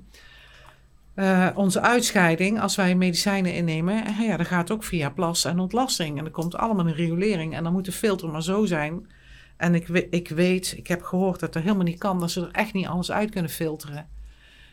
Eh, 1.14 1.48
onze 1.56 1.82
uitscheiding, 1.82 2.62
als 2.62 2.76
wij 2.76 2.96
medicijnen 2.96 3.54
innemen, 3.54 4.06
eh, 4.06 4.20
ja, 4.20 4.38
dat 4.38 4.48
gaat 4.48 4.72
ook 4.72 4.84
via 4.84 5.10
plas 5.10 5.46
en 5.46 5.60
ontlasting. 5.60 6.18
En 6.18 6.26
er 6.26 6.32
komt 6.32 6.56
allemaal 6.56 6.88
een 6.88 6.94
riolering. 6.94 7.56
En 7.56 7.64
dan 7.64 7.74
moet 7.74 7.86
de 7.86 7.92
filter 7.92 8.30
maar 8.30 8.44
zo 8.44 8.66
zijn. 8.66 9.08
En 9.58 9.76
ik, 9.76 9.88
ik 10.10 10.30
weet, 10.30 10.74
ik 10.78 10.88
heb 10.88 11.04
gehoord 11.04 11.40
dat 11.40 11.54
dat 11.54 11.64
helemaal 11.64 11.84
niet 11.84 12.00
kan, 12.00 12.20
dat 12.20 12.32
ze 12.32 12.42
er 12.42 12.52
echt 12.52 12.74
niet 12.74 12.88
alles 12.88 13.12
uit 13.12 13.32
kunnen 13.32 13.52
filteren. 13.52 14.08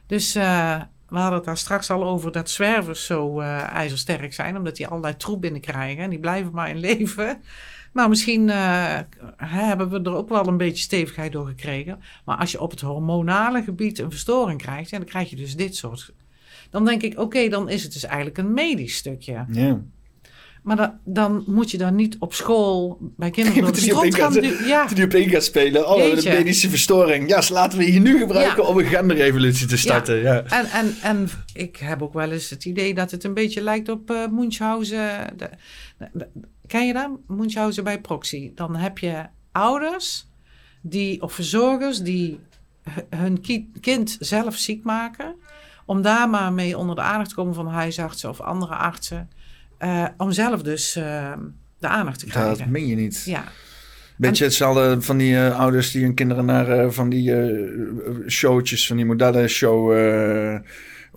Dus 0.07 0.37
uh, 0.37 0.81
we 1.09 1.17
hadden 1.17 1.35
het 1.35 1.45
daar 1.45 1.57
straks 1.57 1.91
al 1.91 2.05
over 2.05 2.33
dat 2.33 2.51
zwervers 2.51 3.07
zo 3.07 3.41
ijzersterk 3.41 4.33
zijn, 4.33 4.57
omdat 4.57 4.77
die 4.77 4.87
allerlei 4.87 5.17
troep 5.17 5.41
binnenkrijgen. 5.41 6.05
En 6.05 6.11
die 6.11 6.19
blijven 6.19 6.53
maar 6.53 6.69
in 6.69 6.79
leven. 6.79 7.43
Nou, 7.93 8.09
misschien 8.09 8.49
uh, 8.49 8.99
hebben 9.37 9.91
we 9.91 10.01
er 10.03 10.15
ook 10.15 10.29
wel 10.29 10.47
een 10.47 10.57
beetje 10.57 10.83
stevigheid 10.83 11.33
door 11.33 11.47
gekregen. 11.47 11.99
Maar 12.25 12.37
als 12.37 12.51
je 12.53 12.61
op 12.61 12.71
het 12.71 12.81
hormonale 12.81 13.63
gebied 13.63 13.99
een 13.99 14.11
verstoring 14.11 14.63
krijgt, 14.63 14.91
dan 14.91 15.05
krijg 15.05 15.31
je 15.31 15.37
dus 15.37 15.57
dit 15.57 15.77
soort. 15.77 16.13
Dan 16.71 16.85
denk 16.85 17.03
ik, 17.03 17.19
oké, 17.19 17.49
dan 17.49 17.69
is 17.69 17.83
het 17.83 17.93
dus 17.93 18.05
eigenlijk 18.05 18.39
een 18.39 18.53
medisch 18.53 18.97
stukje. 18.97 19.45
Ja. 19.53 19.81
Maar 20.63 20.99
dan 21.05 21.45
moet 21.47 21.71
je 21.71 21.79
dan 21.79 21.95
niet 21.95 22.17
op 22.19 22.35
school 22.35 22.99
bij 23.17 23.31
kinderen 23.31 23.63
door 23.63 23.73
de 23.73 23.81
strot 23.81 24.15
gaan... 24.15 24.33
ja. 24.67 24.87
Die 24.87 25.05
op 25.05 25.13
één 25.13 25.29
gaat 25.29 25.45
spelen. 25.45 25.89
Oh, 25.89 26.03
een 26.05 26.25
medische 26.25 26.71
verstoring. 26.71 27.29
Ja, 27.29 27.43
laten 27.49 27.79
we 27.79 27.85
hier 27.85 28.01
nu 28.01 28.19
gebruiken 28.19 28.67
om 28.69 28.79
een 28.79 28.85
genderrevolutie 28.85 29.67
te 29.67 29.77
starten. 29.77 30.17
Ja. 30.17 30.35
ja. 30.35 30.45
En, 30.45 30.67
en, 30.67 30.95
en 31.03 31.29
ik 31.53 31.77
heb 31.77 32.03
ook 32.03 32.13
wel 32.13 32.31
eens 32.31 32.51
het 32.51 32.65
idee 32.65 32.95
dat 32.95 33.11
het 33.11 33.25
een 33.25 33.35
beetje 33.35 33.61
lijkt 33.61 33.89
op 33.89 34.11
uh, 34.11 34.27
Munchausen. 34.31 35.37
De, 35.37 35.51
Ken 36.69 36.87
je 36.87 36.93
dat? 36.93 37.11
Munchausen 37.27 37.85
bij 37.85 38.01
proxy. 38.01 38.53
Dan 38.55 38.77
heb 38.77 38.99
je 38.99 39.25
ouders 39.53 40.29
die, 40.83 41.23
of 41.23 41.33
verzorgers 41.33 42.01
die 42.01 42.41
hun 43.11 43.45
kind 43.81 44.17
zelf 44.21 44.57
ziek 44.57 44.85
maken. 44.85 45.35
Om 45.87 46.03
daar 46.03 46.29
maar 46.29 46.53
mee 46.53 46.79
onder 46.79 46.97
de 46.97 47.03
aandacht 47.03 47.29
te 47.29 47.35
komen 47.35 47.55
van 47.55 47.67
huisartsen 47.67 48.31
of 48.31 48.41
andere 48.41 48.75
artsen. 48.75 49.31
Uh, 49.81 50.05
om 50.17 50.33
zelf 50.33 50.63
dus 50.63 50.97
uh, 50.97 51.33
de 51.79 51.89
aandacht 51.89 52.19
te 52.19 52.27
krijgen. 52.27 52.59
Dat 52.59 52.67
meen 52.67 52.87
je 52.87 52.97
niet. 52.97 53.23
Ja. 53.25 53.45
Beetje 54.17 54.45
hetzelfde 54.45 55.03
van 55.03 55.17
die 55.17 55.33
uh, 55.33 55.59
ouders 55.59 55.91
die 55.91 56.03
hun 56.03 56.15
kinderen 56.15 56.45
naar 56.45 56.85
uh, 56.85 56.91
van 56.91 57.09
die 57.09 57.35
showtjes, 58.29 58.87
van 58.87 58.97
die 58.97 59.07
modellenshow 59.07 59.93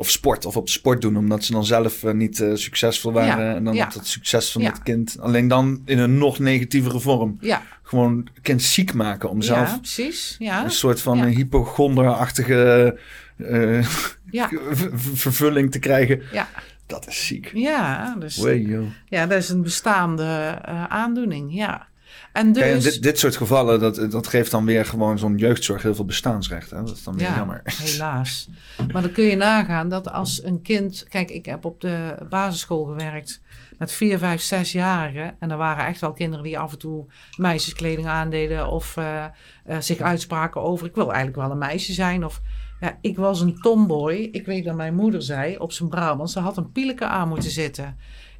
of 0.02 0.10
sport 0.10 0.46
of 0.46 0.58
op 0.58 0.70
sport 0.70 1.02
doen, 1.02 1.18
omdat 1.18 1.44
ze 1.44 1.52
dan 1.52 1.66
zelf 1.66 2.04
uh, 2.04 2.12
niet 2.12 2.40
uh, 2.40 2.56
succesvol 2.56 3.12
waren. 3.12 3.56
en 3.56 3.64
dan 3.64 3.74
ja. 3.76 3.90
het 3.94 4.08
succes 4.08 4.52
van 4.52 4.62
het 4.62 4.84
kind. 4.84 5.18
Alleen 5.20 5.48
dan 5.48 5.82
in 5.86 6.00
een 6.00 6.18
nog 6.18 6.40
negatievere 6.40 7.00
vorm. 7.00 7.38
Ja. 7.40 7.62
Gewoon 7.84 8.28
kind 8.42 8.62
ziek 8.62 8.94
maken 8.94 9.30
om 9.30 9.42
zelf 9.42 9.70
ja, 9.70 9.78
precies. 9.78 10.36
Ja. 10.40 10.64
een 10.64 10.72
soort 10.72 11.02
van 11.02 11.24
hypochonderachtige 11.24 12.98
uh, 13.38 13.86
ja. 14.32 14.50
vervulling 15.24 15.72
te 15.72 15.80
krijgen. 15.80 16.22
Ja. 16.32 16.48
Dat 16.86 17.08
is 17.08 17.28
ziek. 17.28 17.52
Ja, 17.54 18.16
dus, 18.20 18.38
Way, 18.38 18.80
ja, 19.06 19.26
dat 19.26 19.38
is 19.38 19.50
een 19.50 19.62
bestaande 19.62 20.60
aandoening. 20.90 21.54
Ja. 21.54 21.88
En 22.34 22.54
dus... 22.54 22.84
dit, 22.84 23.04
dit 23.04 23.20
soort 23.20 23.36
gevallen, 23.36 23.80
dat, 23.80 24.12
dat 24.12 24.28
geeft 24.28 24.52
dan 24.52 24.66
weer 24.66 24.86
gewoon 24.86 25.20
zo'n 25.20 25.38
jeugdzorg 25.38 25.82
heel 25.82 25.96
veel 25.96 26.06
bestaansrecht. 26.06 26.70
Hè? 26.70 26.84
Dat 26.84 26.96
is 26.96 27.04
dan 27.04 27.18
weer 27.18 27.28
ja, 27.28 27.36
jammer. 27.36 27.62
helaas. 27.64 28.50
Maar 28.92 29.02
dan 29.02 29.12
kun 29.12 29.24
je 29.24 29.36
nagaan 29.36 29.90
dat 29.90 30.12
als 30.12 30.44
een 30.44 30.62
kind... 30.62 31.06
Kijk, 31.10 31.30
ik 31.32 31.46
heb 31.46 31.66
op 31.66 31.82
de 31.82 32.16
basisschool 32.30 32.84
gewerkt 32.84 33.42
met 33.78 33.92
vier, 33.92 34.18
vijf, 34.18 34.42
zesjarigen. 34.42 35.36
En 35.40 35.52
er 35.52 35.58
waren 35.58 35.86
echt 35.86 36.02
wel 36.02 36.14
kinderen 36.14 36.44
die 36.44 36.60
af 36.60 36.72
en 36.72 36.78
toe 36.78 37.06
meisjeskleding 37.38 38.08
aandeden... 38.08 38.68
of 38.68 38.98
uh, 38.98 39.26
uh, 39.70 39.80
zich 39.80 40.00
uitspraken 40.00 40.62
over... 40.62 40.88
ik 40.88 40.96
wil 40.96 41.08
eigenlijk 41.08 41.38
wel 41.38 41.52
een 41.52 41.58
meisje 41.58 41.94
zijn 41.94 42.26
of... 42.26 42.42
Ja, 42.80 42.98
ik 43.02 43.18
was 43.18 43.42
een 43.42 43.56
tomboy. 43.56 44.30
Ik 44.32 44.46
weet 44.46 44.66
dat 44.66 44.76
mijn 44.76 44.96
moeder 44.96 45.22
zei 45.22 45.58
op 45.58 45.72
zijn 45.72 45.90
Brabant... 45.90 46.32
ze 46.32 46.40
had 46.40 46.58
een 46.58 46.72
pieleke 46.72 47.06
aan 47.06 47.28
moeten 47.28 47.52
zitten. 47.52 47.98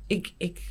Ik, 0.08 0.34
ik, 0.38 0.62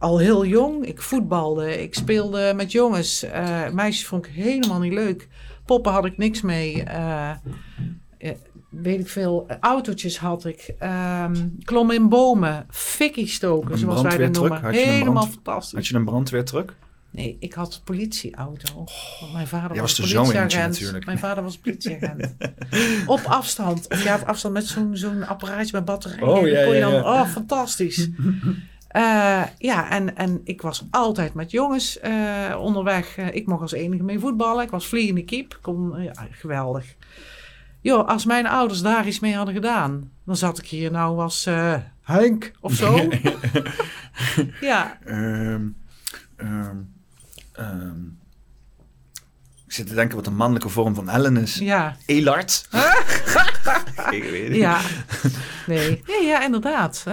al 0.00 0.18
heel 0.18 0.46
jong. 0.46 0.86
Ik 0.86 1.02
voetbalde, 1.02 1.82
ik 1.82 1.94
speelde 1.94 2.52
met 2.56 2.72
jongens. 2.72 3.24
Uh, 3.24 3.68
meisjes 3.70 4.06
vond 4.06 4.26
ik 4.26 4.32
helemaal 4.32 4.78
niet 4.78 4.92
leuk. 4.92 5.28
Poppen 5.64 5.92
had 5.92 6.04
ik 6.04 6.18
niks 6.18 6.40
mee. 6.40 6.84
Uh, 6.88 7.30
weet 8.68 9.00
ik 9.00 9.08
veel. 9.08 9.46
Autootjes 9.60 10.18
had 10.18 10.44
ik. 10.44 10.74
Um, 10.82 11.58
klom 11.64 11.90
in 11.90 12.08
bomen. 12.08 12.66
Fikkie 12.70 13.26
stoken, 13.26 13.78
zoals 13.78 14.02
wij 14.02 14.16
dat 14.16 14.32
noemen. 14.32 14.64
Helemaal 14.64 15.12
brand, 15.12 15.32
fantastisch. 15.32 15.74
Had 15.74 15.86
je 15.86 15.94
een 15.94 16.04
brandweertruck? 16.04 16.74
Nee, 17.12 17.36
ik 17.40 17.52
had 17.52 17.74
een 17.74 17.82
politieauto. 17.82 18.84
Oh, 19.22 19.32
mijn 19.32 19.46
vader 19.46 19.80
was, 19.80 19.98
was 19.98 20.12
politieagent. 20.12 21.04
Mijn 21.06 21.18
vader 21.18 21.42
was 21.42 21.58
politieagent. 21.58 22.36
op 23.06 23.20
afstand. 23.24 23.88
Of 23.88 24.04
ja, 24.04 24.14
op 24.14 24.28
afstand 24.28 24.54
met 24.54 24.66
zo'n 24.66 24.96
zo'n 24.96 25.26
apparaatje 25.26 25.70
met 25.72 25.84
batterijen. 25.84 26.28
Oh, 26.28 26.48
ja, 26.48 26.60
ja, 26.60 26.88
ja. 26.88 27.20
oh, 27.20 27.26
fantastisch. 27.26 28.08
Uh, 28.96 29.42
ja, 29.58 29.90
en, 29.90 30.16
en 30.16 30.40
ik 30.44 30.62
was 30.62 30.86
altijd 30.90 31.34
met 31.34 31.50
jongens 31.50 31.98
uh, 32.04 32.56
onderweg. 32.58 33.16
Uh, 33.18 33.34
ik 33.34 33.46
mocht 33.46 33.62
als 33.62 33.72
enige 33.72 34.02
mee 34.02 34.18
voetballen. 34.18 34.64
Ik 34.64 34.70
was 34.70 34.86
vliegende 34.86 35.24
kiep. 35.24 35.58
Kon, 35.62 36.02
ja, 36.02 36.12
geweldig. 36.30 36.94
Joh, 37.80 38.08
als 38.08 38.24
mijn 38.24 38.46
ouders 38.46 38.82
daar 38.82 39.06
iets 39.06 39.20
mee 39.20 39.34
hadden 39.34 39.54
gedaan, 39.54 40.10
dan 40.24 40.36
zat 40.36 40.58
ik 40.58 40.66
hier 40.66 40.90
nou 40.90 41.20
als 41.20 41.48
Henk 42.02 42.52
of 42.60 42.72
zo. 42.72 43.08
ja. 44.60 44.98
Um, 45.06 45.76
um, 46.36 46.94
um, 47.58 48.18
ik 49.66 49.76
zit 49.76 49.86
te 49.86 49.94
denken 49.94 50.16
wat 50.16 50.26
een 50.26 50.36
mannelijke 50.36 50.68
vorm 50.68 50.94
van 50.94 51.08
Ellen 51.08 51.36
is. 51.36 51.54
Ja. 51.54 51.96
Elart. 52.06 52.68
ik 54.10 54.22
weet 54.22 54.48
het. 54.48 54.56
Ja. 54.56 54.80
Nee. 55.66 56.02
Ja, 56.06 56.14
ja 56.22 56.44
inderdaad. 56.44 57.04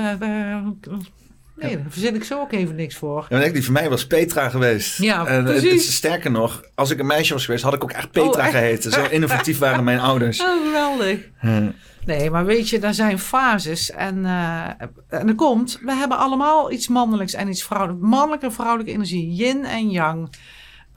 Nee, 1.57 1.77
daar 1.77 1.85
verzin 1.89 2.15
ik 2.15 2.23
zo 2.23 2.39
ook 2.39 2.51
even 2.51 2.75
niks 2.75 2.95
voor. 2.95 3.25
Ja, 3.29 3.47
die 3.49 3.63
voor 3.63 3.73
mij 3.73 3.89
was 3.89 4.07
Petra 4.07 4.49
geweest. 4.49 4.97
Ja, 4.97 5.25
en, 5.25 5.43
precies. 5.43 5.95
sterker 5.95 6.31
nog, 6.31 6.63
als 6.75 6.89
ik 6.89 6.99
een 6.99 7.05
meisje 7.05 7.34
was 7.34 7.45
geweest, 7.45 7.63
had 7.63 7.73
ik 7.73 7.84
ook 7.84 7.91
echt 7.91 8.11
Petra 8.11 8.45
oh, 8.45 8.51
geheten. 8.51 8.91
Zo 8.91 9.05
innovatief 9.09 9.57
waren 9.57 9.84
mijn 9.84 9.99
ouders. 9.99 10.41
Oh, 10.47 10.65
geweldig. 10.65 11.19
Nee, 12.05 12.29
maar 12.29 12.45
weet 12.45 12.69
je, 12.69 12.79
daar 12.79 12.93
zijn 12.93 13.19
fases. 13.19 13.91
En, 13.91 14.17
uh, 14.17 14.67
en 15.09 15.27
er 15.27 15.35
komt, 15.35 15.79
we 15.81 15.93
hebben 15.93 16.17
allemaal 16.17 16.71
iets 16.71 16.88
mannelijks 16.88 17.34
en 17.34 17.47
iets 17.47 17.63
vrouwelijks. 17.63 18.03
Mannelijke 18.07 18.45
en 18.45 18.53
vrouwelijke 18.53 18.91
energie, 18.91 19.34
yin 19.34 19.65
en 19.65 19.89
yang. 19.89 20.29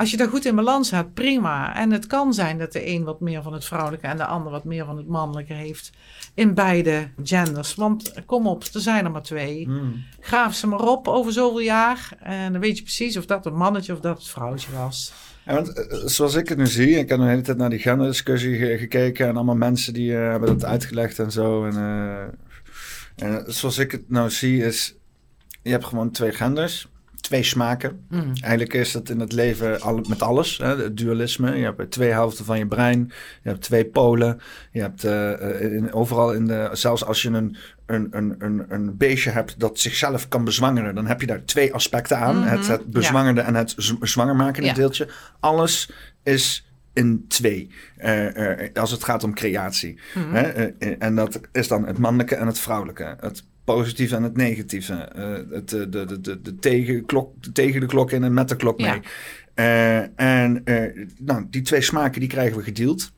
Als 0.00 0.10
je 0.10 0.16
daar 0.16 0.28
goed 0.28 0.44
in 0.44 0.54
balans 0.54 0.90
hebt, 0.90 1.14
prima. 1.14 1.76
En 1.76 1.90
het 1.90 2.06
kan 2.06 2.34
zijn 2.34 2.58
dat 2.58 2.72
de 2.72 2.86
een 2.86 3.04
wat 3.04 3.20
meer 3.20 3.42
van 3.42 3.52
het 3.52 3.64
vrouwelijke 3.64 4.06
en 4.06 4.16
de 4.16 4.24
ander 4.24 4.52
wat 4.52 4.64
meer 4.64 4.84
van 4.84 4.96
het 4.96 5.06
mannelijke 5.06 5.52
heeft. 5.52 5.90
In 6.34 6.54
beide 6.54 7.08
genders. 7.22 7.74
Want 7.74 8.12
kom 8.26 8.46
op, 8.46 8.64
er 8.72 8.80
zijn 8.80 9.04
er 9.04 9.10
maar 9.10 9.22
twee. 9.22 9.64
Hmm. 9.64 10.04
Graaf 10.20 10.54
ze 10.54 10.66
maar 10.66 10.80
op 10.80 11.08
over 11.08 11.32
zoveel 11.32 11.60
jaar. 11.60 12.16
En 12.20 12.52
dan 12.52 12.60
weet 12.60 12.76
je 12.76 12.82
precies 12.82 13.16
of 13.16 13.26
dat 13.26 13.46
een 13.46 13.56
mannetje 13.56 13.92
of 13.92 14.00
dat 14.00 14.18
het 14.18 14.28
vrouwtje 14.28 14.72
was. 14.72 15.12
Ja, 15.46 15.54
want 15.54 15.72
eh, 15.72 15.98
zoals 16.04 16.34
ik 16.34 16.48
het 16.48 16.58
nu 16.58 16.66
zie, 16.66 16.98
ik 16.98 17.08
heb 17.08 17.18
de 17.18 17.24
hele 17.24 17.40
tijd 17.40 17.56
naar 17.56 17.70
die 17.70 17.78
genderdiscussie 17.78 18.78
gekeken 18.78 19.28
en 19.28 19.34
allemaal 19.34 19.56
mensen 19.56 19.92
die 19.92 20.10
uh, 20.10 20.30
hebben 20.30 20.48
dat 20.48 20.64
uitgelegd 20.64 21.18
en 21.18 21.32
zo. 21.32 21.64
En, 21.64 21.74
uh, 21.74 23.28
en 23.28 23.52
zoals 23.52 23.78
ik 23.78 23.90
het 23.90 24.10
nou 24.10 24.30
zie 24.30 24.64
is, 24.64 24.94
je 25.62 25.70
hebt 25.70 25.84
gewoon 25.84 26.10
twee 26.10 26.32
genders 26.32 26.88
twee 27.20 27.42
smaken. 27.42 28.04
Mm. 28.08 28.32
Eigenlijk 28.40 28.74
is 28.74 28.92
dat 28.92 29.08
in 29.08 29.20
het 29.20 29.32
leven 29.32 29.80
al, 29.80 30.04
met 30.08 30.22
alles. 30.22 30.58
Hè? 30.58 30.82
Het 30.82 30.96
dualisme. 30.96 31.56
Je 31.56 31.64
hebt 31.64 31.90
twee 31.90 32.10
helften 32.10 32.44
van 32.44 32.58
je 32.58 32.66
brein. 32.66 33.12
Je 33.42 33.48
hebt 33.48 33.62
twee 33.62 33.84
polen. 33.84 34.40
Je 34.72 34.80
hebt 34.80 35.04
uh, 35.04 35.60
in, 35.60 35.92
overal 35.92 36.32
in 36.32 36.46
de. 36.46 36.68
Zelfs 36.72 37.04
als 37.04 37.22
je 37.22 37.28
een, 37.28 37.56
een, 37.86 38.08
een, 38.10 38.34
een, 38.38 38.64
een 38.68 38.96
beestje 38.96 39.30
hebt 39.30 39.60
dat 39.60 39.78
zichzelf 39.78 40.28
kan 40.28 40.44
bezwangeren, 40.44 40.94
dan 40.94 41.06
heb 41.06 41.20
je 41.20 41.26
daar 41.26 41.44
twee 41.44 41.74
aspecten 41.74 42.18
aan: 42.18 42.38
mhm. 42.38 42.48
het, 42.48 42.66
het 42.66 42.86
bezwangerde 42.86 43.40
en 43.40 43.54
het 43.54 43.74
zwangermakende 44.00 44.68
ja. 44.68 44.74
deeltje. 44.74 45.08
Alles 45.40 45.90
is 46.22 46.68
in 46.92 47.24
twee. 47.28 47.70
Uh, 47.98 48.54
als 48.74 48.90
het 48.90 49.04
gaat 49.04 49.24
om 49.24 49.34
creatie. 49.34 49.98
Mm 50.14 50.34
en 50.98 51.14
dat 51.14 51.40
is 51.52 51.68
dan 51.68 51.86
het 51.86 51.98
mannelijke 51.98 52.34
en 52.34 52.46
het 52.46 52.58
vrouwelijke. 52.58 53.16
Het 53.20 53.44
positieve 53.64 54.16
en 54.16 54.22
het 54.22 54.36
negatieve. 54.36 55.12
Uh, 55.16 55.54
het, 55.54 55.68
de, 55.68 55.88
de, 55.88 56.20
de, 56.20 56.40
de, 56.40 56.56
tegenklok, 56.56 57.34
tegen 57.52 57.80
de 57.80 57.86
klok 57.86 58.12
in 58.12 58.24
en 58.24 58.34
met 58.34 58.48
de 58.48 58.56
klok 58.56 58.80
mee. 58.80 59.00
Uh, 59.54 60.20
en 60.20 60.62
uh, 60.64 61.06
nou, 61.18 61.46
die 61.50 61.62
twee 61.62 61.80
smaken 61.80 62.20
die 62.20 62.28
krijgen 62.28 62.56
we 62.56 62.62
gedeeld. 62.62 63.12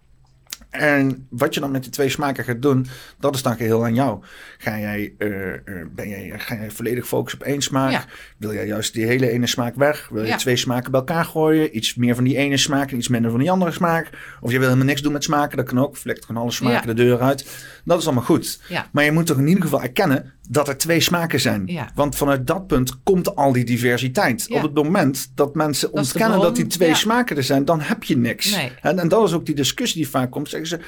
En 0.73 1.27
wat 1.31 1.55
je 1.55 1.61
dan 1.61 1.71
met 1.71 1.83
die 1.83 1.93
twee 1.93 2.09
smaken 2.09 2.45
gaat 2.45 2.63
doen, 2.63 2.87
dat 3.19 3.35
is 3.35 3.43
dan 3.43 3.57
geheel 3.57 3.85
aan 3.85 3.95
jou. 3.95 4.23
Ga 4.59 4.79
jij, 4.79 5.15
uh, 5.19 5.53
ben 5.95 6.09
jij, 6.09 6.33
ga 6.37 6.55
jij 6.55 6.71
volledig 6.71 7.07
focussen 7.07 7.41
op 7.41 7.47
één 7.47 7.61
smaak? 7.63 8.05
Wil 8.39 8.53
jij 8.53 8.67
juist 8.67 8.95
die 8.95 9.07
hele 9.07 9.31
ene 9.31 9.47
smaak 9.47 9.75
weg? 9.75 10.09
Wil 10.09 10.25
je 10.25 10.37
twee 10.37 10.57
smaken 10.57 10.91
bij 10.91 11.01
elkaar 11.01 11.25
gooien? 11.25 11.77
Iets 11.77 11.95
meer 11.95 12.15
van 12.15 12.25
die 12.25 12.37
ene 12.37 12.57
smaak 12.57 12.91
en 12.91 12.97
iets 12.97 13.09
minder 13.09 13.31
van 13.31 13.41
die 13.41 13.51
andere 13.51 13.71
smaak? 13.71 14.11
Of 14.41 14.51
je 14.51 14.59
wil 14.59 14.67
helemaal 14.67 14.87
niks 14.87 15.03
doen 15.03 15.13
met 15.13 15.25
smaken? 15.25 15.57
Dat 15.57 15.67
kan 15.67 15.81
ook. 15.81 15.97
Flikt 15.97 16.25
gewoon 16.25 16.43
alle 16.43 16.51
smaken 16.53 16.87
de 16.87 17.03
deur 17.03 17.21
uit. 17.21 17.65
Dat 17.85 17.99
is 17.99 18.05
allemaal 18.05 18.25
goed. 18.25 18.61
Maar 18.93 19.05
je 19.05 19.13
moet 19.13 19.27
toch 19.27 19.39
in 19.39 19.47
ieder 19.47 19.63
geval 19.63 19.83
erkennen 19.83 20.33
dat 20.49 20.69
er 20.69 20.77
twee 20.79 21.01
smaken 21.01 21.41
zijn. 21.41 21.91
Want 21.95 22.17
vanuit 22.17 22.47
dat 22.47 22.67
punt 22.67 23.03
komt 23.03 23.37
al 23.37 23.53
die 23.53 23.65
diversiteit. 23.65 24.47
Op 24.51 24.63
het 24.63 24.75
moment 24.75 25.31
dat 25.35 25.55
mensen 25.55 25.93
ontkennen 25.93 26.41
dat 26.41 26.57
die 26.57 26.67
twee 26.67 26.95
smaken 26.95 27.37
er 27.37 27.43
zijn, 27.43 27.65
dan 27.65 27.81
heb 27.81 28.05
je 28.05 28.17
niks. 28.17 28.59
En, 28.81 28.99
en 28.99 29.09
dat 29.09 29.29
is 29.29 29.33
ook 29.33 29.47
die 29.47 29.55
discussie 29.55 30.03
die 30.03 30.11
vaak 30.11 30.31
komt. 30.31 30.49
Zeggen 30.49 30.69
ze, 30.69 30.81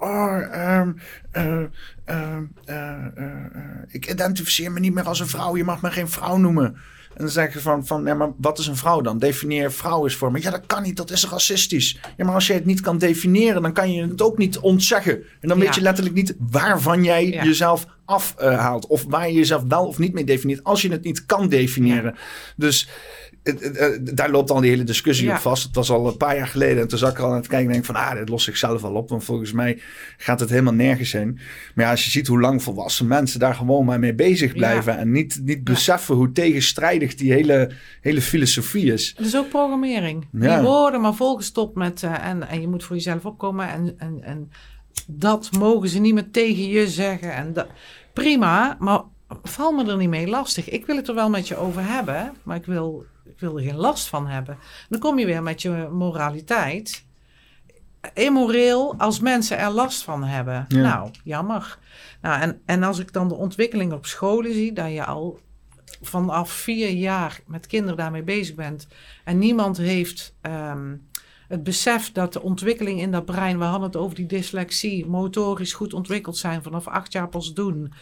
oh, 0.00 0.38
um, 0.78 0.96
uh, 1.32 1.62
uh, 2.66 2.96
ik 3.88 4.10
identificeer 4.10 4.72
me 4.72 4.80
niet 4.80 4.94
meer 4.94 5.04
als 5.04 5.20
een 5.20 5.26
vrouw. 5.26 5.56
Je 5.56 5.64
mag 5.64 5.82
me 5.82 5.90
geen 5.90 6.08
vrouw 6.08 6.36
noemen. 6.36 6.76
En 7.14 7.24
dan 7.24 7.28
zeg 7.28 7.52
je 7.52 7.60
van, 7.60 7.86
van 7.86 8.04
ja, 8.04 8.14
maar 8.14 8.32
wat 8.36 8.58
is 8.58 8.66
een 8.66 8.76
vrouw 8.76 9.00
dan? 9.00 9.18
Definieer 9.18 9.72
vrouw 9.72 10.04
is 10.04 10.16
voor 10.16 10.32
me. 10.32 10.42
Ja, 10.42 10.50
dat 10.50 10.66
kan 10.66 10.82
niet, 10.82 10.96
dat 10.96 11.10
is 11.10 11.28
racistisch. 11.28 11.98
Ja, 12.16 12.24
maar 12.24 12.34
als 12.34 12.46
je 12.46 12.52
het 12.52 12.64
niet 12.64 12.80
kan 12.80 12.98
definiëren, 12.98 13.62
dan 13.62 13.72
kan 13.72 13.92
je 13.92 14.02
het 14.02 14.22
ook 14.22 14.38
niet 14.38 14.58
ontzeggen. 14.58 15.22
En 15.40 15.48
dan 15.48 15.58
weet 15.58 15.74
je 15.74 15.80
letterlijk 15.80 16.16
niet 16.16 16.34
waarvan 16.38 17.04
jij 17.04 17.28
jezelf 17.28 17.86
afhaalt. 18.04 18.86
of 18.86 19.04
waar 19.08 19.28
je 19.28 19.34
jezelf 19.34 19.62
wel 19.68 19.86
of 19.86 19.98
niet 19.98 20.12
mee 20.12 20.24
definieert. 20.24 20.64
Als 20.64 20.82
je 20.82 20.90
het 20.90 21.04
niet 21.04 21.26
kan 21.26 21.48
definiëren. 21.48 22.16
Dus 22.56 22.88
daar 24.00 24.30
loopt 24.30 24.50
al 24.50 24.60
die 24.60 24.70
hele 24.70 24.84
discussie 24.84 25.30
op 25.30 25.36
vast. 25.36 25.62
Het 25.62 25.74
was 25.74 25.90
al 25.90 26.06
een 26.06 26.16
paar 26.16 26.36
jaar 26.36 26.46
geleden. 26.46 26.82
En 26.82 26.88
toen 26.88 26.98
zag 26.98 27.10
ik 27.10 27.18
al 27.18 27.30
aan 27.30 27.36
het 27.36 27.46
kijken 27.46 27.66
en 27.66 27.72
denk 27.72 27.84
van... 27.84 27.94
ah, 27.94 28.14
dit 28.14 28.28
los 28.28 28.48
ik 28.48 28.56
zelf 28.56 28.84
al 28.84 28.94
op. 28.94 29.08
Want 29.08 29.24
volgens 29.24 29.52
mij 29.52 29.78
gaat 30.16 30.40
het 30.40 30.50
helemaal 30.50 30.72
nergens 30.72 31.12
heen. 31.12 31.38
Maar 31.74 31.84
ja, 31.84 31.90
als 31.90 32.04
je 32.04 32.10
ziet 32.10 32.26
hoe 32.26 32.40
lang 32.40 32.62
volwassen 32.62 33.06
mensen 33.06 33.40
daar 33.40 33.54
gewoon 33.54 33.84
maar 33.84 33.98
mee 33.98 34.14
bezig 34.14 34.52
blijven... 34.52 34.98
en 34.98 35.10
niet, 35.10 35.40
niet 35.44 35.64
beseffen 35.64 36.14
hoe 36.14 36.32
tegenstrijdig 36.32 37.14
die 37.14 37.32
hele, 37.32 37.70
hele 38.00 38.20
filosofie 38.20 38.92
is. 38.92 39.14
Het 39.16 39.26
is 39.26 39.36
ook 39.36 39.48
programmering. 39.48 40.26
Die 40.30 40.60
worden 40.60 41.00
maar 41.00 41.14
volgestopt 41.14 41.76
met... 41.76 42.02
Uh, 42.02 42.26
en, 42.26 42.48
en 42.48 42.60
je 42.60 42.68
moet 42.68 42.84
voor 42.84 42.96
jezelf 42.96 43.24
opkomen. 43.24 43.68
En, 43.68 43.94
en, 43.98 44.18
en 44.22 44.50
dat 45.06 45.48
mogen 45.58 45.88
ze 45.88 45.98
niet 45.98 46.14
meer 46.14 46.30
tegen 46.30 46.68
je 46.68 46.88
zeggen. 46.88 47.34
En 47.34 47.52
dat, 47.52 47.66
prima, 48.12 48.76
maar 48.78 49.00
val 49.42 49.72
me 49.72 49.90
er 49.90 49.96
niet 49.96 50.08
mee 50.08 50.28
lastig. 50.28 50.68
Ik 50.68 50.86
wil 50.86 50.96
het 50.96 51.08
er 51.08 51.14
wel 51.14 51.30
met 51.30 51.48
je 51.48 51.56
over 51.56 51.82
hebben, 51.84 52.32
maar 52.42 52.56
ik 52.56 52.66
wil 52.66 53.04
wil 53.42 53.56
er 53.56 53.64
geen 53.64 53.76
last 53.76 54.08
van 54.08 54.26
hebben. 54.26 54.58
Dan 54.88 55.00
kom 55.00 55.18
je 55.18 55.26
weer 55.26 55.42
met 55.42 55.62
je 55.62 55.88
moraliteit. 55.92 57.04
Immoreel 58.14 58.94
als 58.98 59.20
mensen 59.20 59.58
er 59.58 59.70
last 59.70 60.02
van 60.02 60.24
hebben. 60.24 60.64
Nou, 60.68 61.10
jammer. 61.24 61.78
Nou, 62.20 62.40
en, 62.40 62.60
en 62.64 62.82
als 62.82 62.98
ik 62.98 63.12
dan 63.12 63.28
de 63.28 63.34
ontwikkeling 63.34 63.92
op 63.92 64.06
scholen 64.06 64.52
zie, 64.52 64.72
dat 64.72 64.92
je 64.92 65.04
al 65.04 65.40
vanaf 66.02 66.50
vier 66.50 66.90
jaar 66.90 67.40
met 67.46 67.66
kinderen 67.66 67.96
daarmee 67.96 68.22
bezig 68.22 68.54
bent. 68.54 68.86
En 69.24 69.38
niemand 69.38 69.76
heeft 69.76 70.34
ehm, 70.40 70.94
het 71.48 71.62
besef 71.62 72.12
dat 72.12 72.32
de 72.32 72.42
ontwikkeling 72.42 73.00
in 73.00 73.10
dat 73.10 73.24
brein, 73.24 73.58
we 73.58 73.64
hadden 73.64 73.88
het 73.88 73.96
over 73.96 74.16
die 74.16 74.26
dyslexie, 74.26 75.06
motorisch 75.06 75.72
goed 75.72 75.94
ontwikkeld 75.94 76.36
zijn 76.36 76.62
vanaf 76.62 76.86
acht 76.86 77.12
jaar 77.12 77.28
pas 77.28 77.54
doen. 77.54 77.92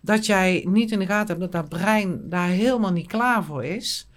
Dat 0.00 0.26
jij 0.26 0.64
niet 0.68 0.90
in 0.90 0.98
de 0.98 1.06
gaten 1.06 1.28
hebt 1.28 1.52
dat 1.52 1.52
dat 1.52 1.78
brein 1.78 2.28
daar 2.28 2.48
helemaal 2.48 2.92
niet 2.92 3.06
klaar 3.06 3.44
voor 3.44 3.64
is. 3.64 4.07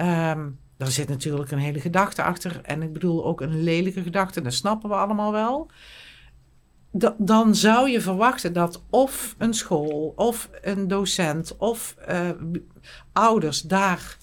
Um, 0.00 0.58
er 0.76 0.90
zit 0.90 1.08
natuurlijk 1.08 1.50
een 1.50 1.58
hele 1.58 1.80
gedachte 1.80 2.22
achter. 2.22 2.60
En 2.62 2.82
ik 2.82 2.92
bedoel 2.92 3.24
ook 3.24 3.40
een 3.40 3.62
lelijke 3.62 4.02
gedachte. 4.02 4.40
Dat 4.42 4.52
snappen 4.52 4.88
we 4.88 4.94
allemaal 4.94 5.32
wel. 5.32 5.70
dan 7.16 7.54
zou 7.54 7.90
je 7.90 8.00
verwachten 8.00 8.52
dat 8.52 8.82
of 8.90 9.34
een 9.38 9.54
school, 9.54 10.12
of 10.16 10.50
een 10.62 10.88
docent, 10.88 11.56
of 11.56 11.96
uh, 12.08 12.30
ouders 13.12 13.60
daar 13.60 14.16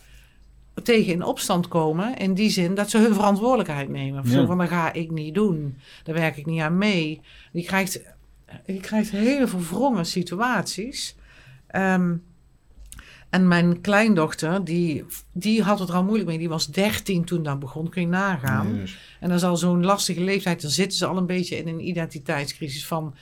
tegen 0.83 1.13
in 1.13 1.23
opstand 1.23 1.67
komen. 1.67 2.17
In 2.17 2.33
die 2.33 2.49
zin 2.49 2.75
dat 2.75 2.89
ze 2.89 2.97
hun 2.97 3.13
verantwoordelijkheid 3.13 3.89
nemen. 3.89 4.27
Zo 4.27 4.45
van, 4.45 4.57
dat 4.57 4.67
ga 4.67 4.93
ik 4.93 5.11
niet 5.11 5.33
doen. 5.33 5.77
Daar 6.03 6.15
werk 6.15 6.37
ik 6.37 6.45
niet 6.45 6.61
aan 6.61 6.77
mee. 6.77 7.21
Je 7.51 7.63
krijgt, 7.63 8.01
je 8.65 8.79
krijgt 8.79 9.11
hele 9.11 9.47
verwrongen 9.47 10.05
situaties. 10.05 11.15
Um, 11.75 12.23
en 13.31 13.47
mijn 13.47 13.81
kleindochter, 13.81 14.63
die, 14.63 15.05
die 15.31 15.63
had 15.63 15.79
het 15.79 15.89
er 15.89 15.95
al 15.95 16.03
moeilijk 16.03 16.29
mee. 16.29 16.37
Die 16.37 16.49
was 16.49 16.67
13 16.67 17.25
toen 17.25 17.43
dat 17.43 17.59
begon, 17.59 17.89
kun 17.89 18.01
je 18.01 18.07
nagaan. 18.07 18.87
En 19.19 19.29
dat 19.29 19.37
is 19.37 19.43
al 19.43 19.57
zo'n 19.57 19.85
lastige 19.85 20.21
leeftijd. 20.21 20.61
Dan 20.61 20.71
zitten 20.71 20.97
ze 20.97 21.05
al 21.05 21.17
een 21.17 21.25
beetje 21.25 21.57
in 21.57 21.67
een 21.67 21.87
identiteitscrisis 21.87 22.87
van... 22.87 23.15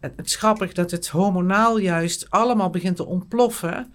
Het, 0.00 0.12
het 0.16 0.26
is 0.26 0.36
grappig 0.36 0.72
dat 0.72 0.90
het 0.90 1.08
hormonaal 1.08 1.78
juist 1.78 2.30
allemaal 2.30 2.70
begint 2.70 2.96
te 2.96 3.06
ontploffen. 3.06 3.92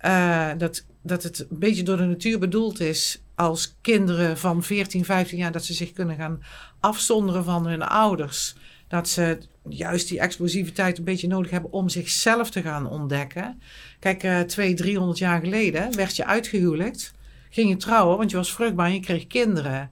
Uh, 0.00 0.50
dat, 0.58 0.84
dat 1.02 1.22
het 1.22 1.46
een 1.50 1.58
beetje 1.58 1.82
door 1.82 1.96
de 1.96 2.04
natuur 2.04 2.38
bedoeld 2.38 2.80
is 2.80 3.22
als 3.34 3.76
kinderen 3.80 4.38
van 4.38 4.62
14, 4.62 5.04
15 5.04 5.38
jaar... 5.38 5.52
dat 5.52 5.64
ze 5.64 5.74
zich 5.74 5.92
kunnen 5.92 6.16
gaan 6.16 6.42
afzonderen 6.80 7.44
van 7.44 7.66
hun 7.66 7.82
ouders. 7.82 8.54
Dat 8.88 9.08
ze 9.08 9.38
juist 9.68 10.08
die 10.08 10.20
explosiviteit 10.20 10.98
een 10.98 11.04
beetje 11.04 11.28
nodig 11.28 11.50
hebben 11.50 11.72
om 11.72 11.88
zichzelf 11.88 12.50
te 12.50 12.62
gaan 12.62 12.88
ontdekken. 12.88 13.60
Kijk, 13.98 14.22
uh, 14.22 14.40
twee, 14.40 14.74
driehonderd 14.74 15.18
jaar 15.18 15.40
geleden 15.40 15.96
werd 15.96 16.16
je 16.16 16.26
uitgehuwelijkt. 16.26 17.12
Ging 17.50 17.68
je 17.68 17.76
trouwen, 17.76 18.16
want 18.16 18.30
je 18.30 18.36
was 18.36 18.52
vruchtbaar 18.52 18.86
en 18.86 18.94
je 18.94 19.00
kreeg 19.00 19.26
kinderen. 19.26 19.90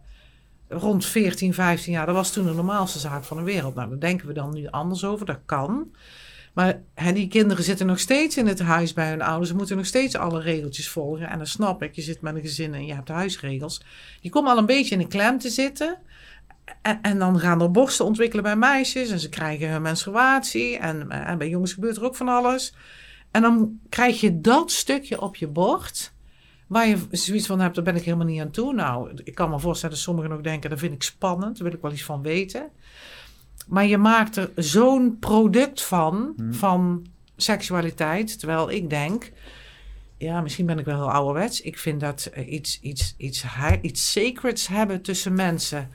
Rond 0.68 1.06
14, 1.06 1.54
15 1.54 1.92
jaar, 1.92 2.06
dat 2.06 2.14
was 2.14 2.32
toen 2.32 2.46
de 2.46 2.52
normaalste 2.52 2.98
zaak 2.98 3.24
van 3.24 3.36
de 3.36 3.42
wereld. 3.42 3.74
Nou, 3.74 3.88
daar 3.88 3.98
denken 3.98 4.26
we 4.26 4.32
dan 4.32 4.54
nu 4.54 4.66
anders 4.66 5.04
over, 5.04 5.26
dat 5.26 5.40
kan. 5.46 5.90
Maar 6.52 6.80
hè, 6.94 7.12
die 7.12 7.28
kinderen 7.28 7.64
zitten 7.64 7.86
nog 7.86 7.98
steeds 7.98 8.36
in 8.36 8.46
het 8.46 8.60
huis 8.60 8.92
bij 8.92 9.08
hun 9.08 9.22
ouders. 9.22 9.50
Ze 9.50 9.56
moeten 9.56 9.76
nog 9.76 9.86
steeds 9.86 10.16
alle 10.16 10.40
regeltjes 10.40 10.88
volgen. 10.88 11.28
En 11.28 11.36
dan 11.36 11.46
snap 11.46 11.82
ik, 11.82 11.94
je 11.94 12.02
zit 12.02 12.20
met 12.20 12.34
een 12.34 12.40
gezin 12.40 12.74
en 12.74 12.86
je 12.86 12.94
hebt 12.94 13.08
huisregels. 13.08 13.82
Je 14.20 14.30
komt 14.30 14.48
al 14.48 14.58
een 14.58 14.66
beetje 14.66 14.94
in 14.94 15.00
de 15.00 15.06
klem 15.06 15.38
te 15.38 15.48
zitten. 15.48 15.98
En, 16.82 16.98
en, 17.02 17.18
dan 17.18 17.40
gaan 17.40 17.60
er 17.60 17.70
borsten 17.70 18.04
ontwikkelen 18.04 18.44
bij 18.44 18.56
meisjes. 18.56 19.10
En 19.10 19.18
ze 19.18 19.28
krijgen 19.28 19.70
hun 19.70 19.82
menstruatie. 19.82 20.78
En, 20.78 21.10
en 21.10 21.38
bij 21.38 21.48
jongens 21.48 21.72
gebeurt 21.72 21.96
er 21.96 22.04
ook 22.04 22.16
van 22.16 22.28
alles. 22.28 22.74
En 23.30 23.42
dan 23.42 23.78
krijg 23.88 24.20
je 24.20 24.40
dat 24.40 24.70
stukje 24.70 25.20
op 25.20 25.36
je 25.36 25.46
bord. 25.46 26.12
Waar 26.66 26.88
je 26.88 26.98
zoiets 27.10 27.46
van 27.46 27.60
hebt, 27.60 27.74
daar 27.74 27.84
ben 27.84 27.96
ik 27.96 28.02
helemaal 28.02 28.26
niet 28.26 28.40
aan 28.40 28.50
toe. 28.50 28.74
Nou, 28.74 29.10
ik 29.24 29.34
kan 29.34 29.50
me 29.50 29.58
voorstellen 29.60 29.94
dat 29.94 30.04
sommigen 30.04 30.32
ook 30.32 30.42
denken, 30.42 30.70
dat 30.70 30.78
vind 30.78 30.92
ik 30.92 31.02
spannend. 31.02 31.56
Daar 31.56 31.66
wil 31.66 31.76
ik 31.76 31.82
wel 31.82 31.92
iets 31.92 32.04
van 32.04 32.22
weten. 32.22 32.68
Maar 33.66 33.86
je 33.86 33.98
maakt 33.98 34.36
er 34.36 34.50
zo'n 34.54 35.16
product 35.18 35.82
van, 35.82 36.32
hmm. 36.36 36.54
van 36.54 37.06
seksualiteit. 37.36 38.38
Terwijl 38.38 38.70
ik 38.70 38.90
denk, 38.90 39.32
ja, 40.16 40.40
misschien 40.40 40.66
ben 40.66 40.78
ik 40.78 40.84
wel 40.84 40.96
heel 40.96 41.12
ouderwets. 41.12 41.60
Ik 41.60 41.78
vind 41.78 42.00
dat 42.00 42.30
iets, 42.46 42.80
iets, 42.80 43.14
iets, 43.16 43.44
iets 43.80 44.12
sacreds 44.12 44.66
hebben 44.66 45.02
tussen 45.02 45.34
mensen. 45.34 45.90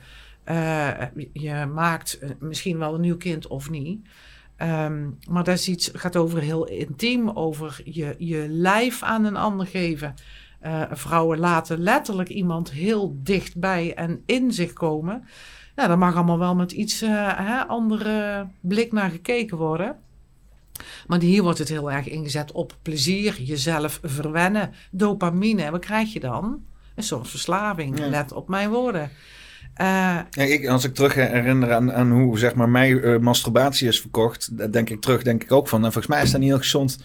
Je 1.32 1.70
maakt 1.74 2.18
misschien 2.38 2.78
wel 2.78 2.94
een 2.94 3.00
nieuw 3.00 3.16
kind 3.16 3.46
of 3.46 3.70
niet. 3.70 4.06
Ehm, 4.56 5.10
maar 5.28 5.44
dat 5.44 5.58
is 5.58 5.68
iets, 5.68 5.90
gaat 5.92 6.16
over 6.16 6.40
heel 6.40 6.66
intiem, 6.66 7.30
over 7.30 7.80
je, 7.84 8.14
je 8.18 8.46
lijf 8.48 9.02
aan 9.02 9.24
een 9.24 9.36
ander 9.36 9.66
geven. 9.66 10.14
Uh, 10.62 10.82
vrouwen 10.90 11.38
laten 11.38 11.78
letterlijk 11.78 12.28
iemand 12.28 12.70
heel 12.70 13.16
dichtbij 13.22 13.94
en 13.94 14.22
in 14.26 14.52
zich 14.52 14.72
komen. 14.72 15.24
Nou, 15.74 15.88
daar 15.88 15.98
mag 15.98 16.14
allemaal 16.14 16.38
wel 16.38 16.54
met 16.54 16.72
iets 16.72 17.02
uh, 17.02 17.10
hè, 17.36 17.66
andere 17.66 18.46
blik 18.60 18.92
naar 18.92 19.10
gekeken 19.10 19.56
worden. 19.56 19.96
Maar 21.06 21.20
hier 21.20 21.42
wordt 21.42 21.58
het 21.58 21.68
heel 21.68 21.92
erg 21.92 22.08
ingezet 22.08 22.52
op 22.52 22.76
plezier, 22.82 23.42
jezelf 23.42 24.00
verwennen, 24.02 24.72
dopamine. 24.90 25.70
Wat 25.70 25.80
krijg 25.80 26.12
je 26.12 26.20
dan? 26.20 26.64
Een 26.94 27.02
soort 27.02 27.28
verslaving. 27.28 27.98
Let 27.98 28.32
op 28.32 28.48
mijn 28.48 28.70
woorden. 28.70 29.10
Uh, 29.80 30.18
ja, 30.30 30.42
ik, 30.42 30.66
als 30.66 30.84
ik 30.84 30.94
terug 30.94 31.14
herinner 31.14 31.72
aan, 31.74 31.92
aan 31.92 32.10
hoe 32.10 32.38
zeg 32.38 32.54
maar, 32.54 32.68
mij 32.68 32.90
uh, 32.90 33.18
masturbatie 33.18 33.88
is 33.88 34.00
verkocht, 34.00 34.72
denk 34.72 34.90
ik 34.90 35.00
terug, 35.00 35.22
denk 35.22 35.42
ik 35.42 35.52
ook 35.52 35.68
van, 35.68 35.80
nou, 35.80 35.92
volgens 35.92 36.14
mij 36.14 36.22
is 36.22 36.30
dat 36.30 36.40
niet 36.40 36.48
heel 36.48 36.58
gezond. 36.58 36.98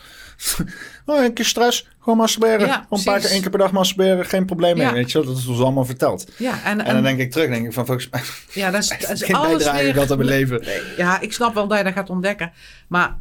oh, 1.06 1.24
een 1.24 1.34
keer 1.34 1.46
stress, 1.46 1.88
gewoon 2.00 2.18
masturberen. 2.18 2.68
Ja, 2.68 2.88
een 2.90 3.04
paar 3.04 3.20
keer 3.20 3.30
één 3.30 3.42
keer 3.42 3.50
per 3.50 3.60
dag 3.60 3.72
masturberen, 3.72 4.26
geen 4.26 4.46
probleem 4.46 4.78
mee. 4.78 4.92
Weet 4.92 5.12
je, 5.12 5.26
dat 5.26 5.38
is 5.38 5.48
ons 5.48 5.60
allemaal 5.60 5.86
verteld. 5.86 6.32
Ja, 6.38 6.64
en, 6.64 6.86
en, 6.86 6.94
dan 6.94 7.04
denk 7.04 7.20
ik 7.20 7.32
terug, 7.32 7.50
denk 7.50 7.66
ik 7.66 7.74
van 7.74 7.86
volgens 7.86 8.10
mij. 8.10 8.22
Ja, 8.52 8.72
dat 8.72 8.82
is, 8.82 8.90
dat 9.00 9.10
is 9.10 9.24
geen 9.24 9.42
bijdrage 9.42 9.94
dat 9.94 10.12
aan 10.12 10.18
mijn 10.18 10.30
leven. 10.30 10.64
Ja, 10.98 11.20
ik 11.20 11.34
snap 11.34 11.54
wel 11.54 11.68
dat 11.68 11.78
je 11.78 11.84
dat 11.84 11.94
gaat 11.94 12.10
ontdekken. 12.10 12.52
Maar 12.88 13.18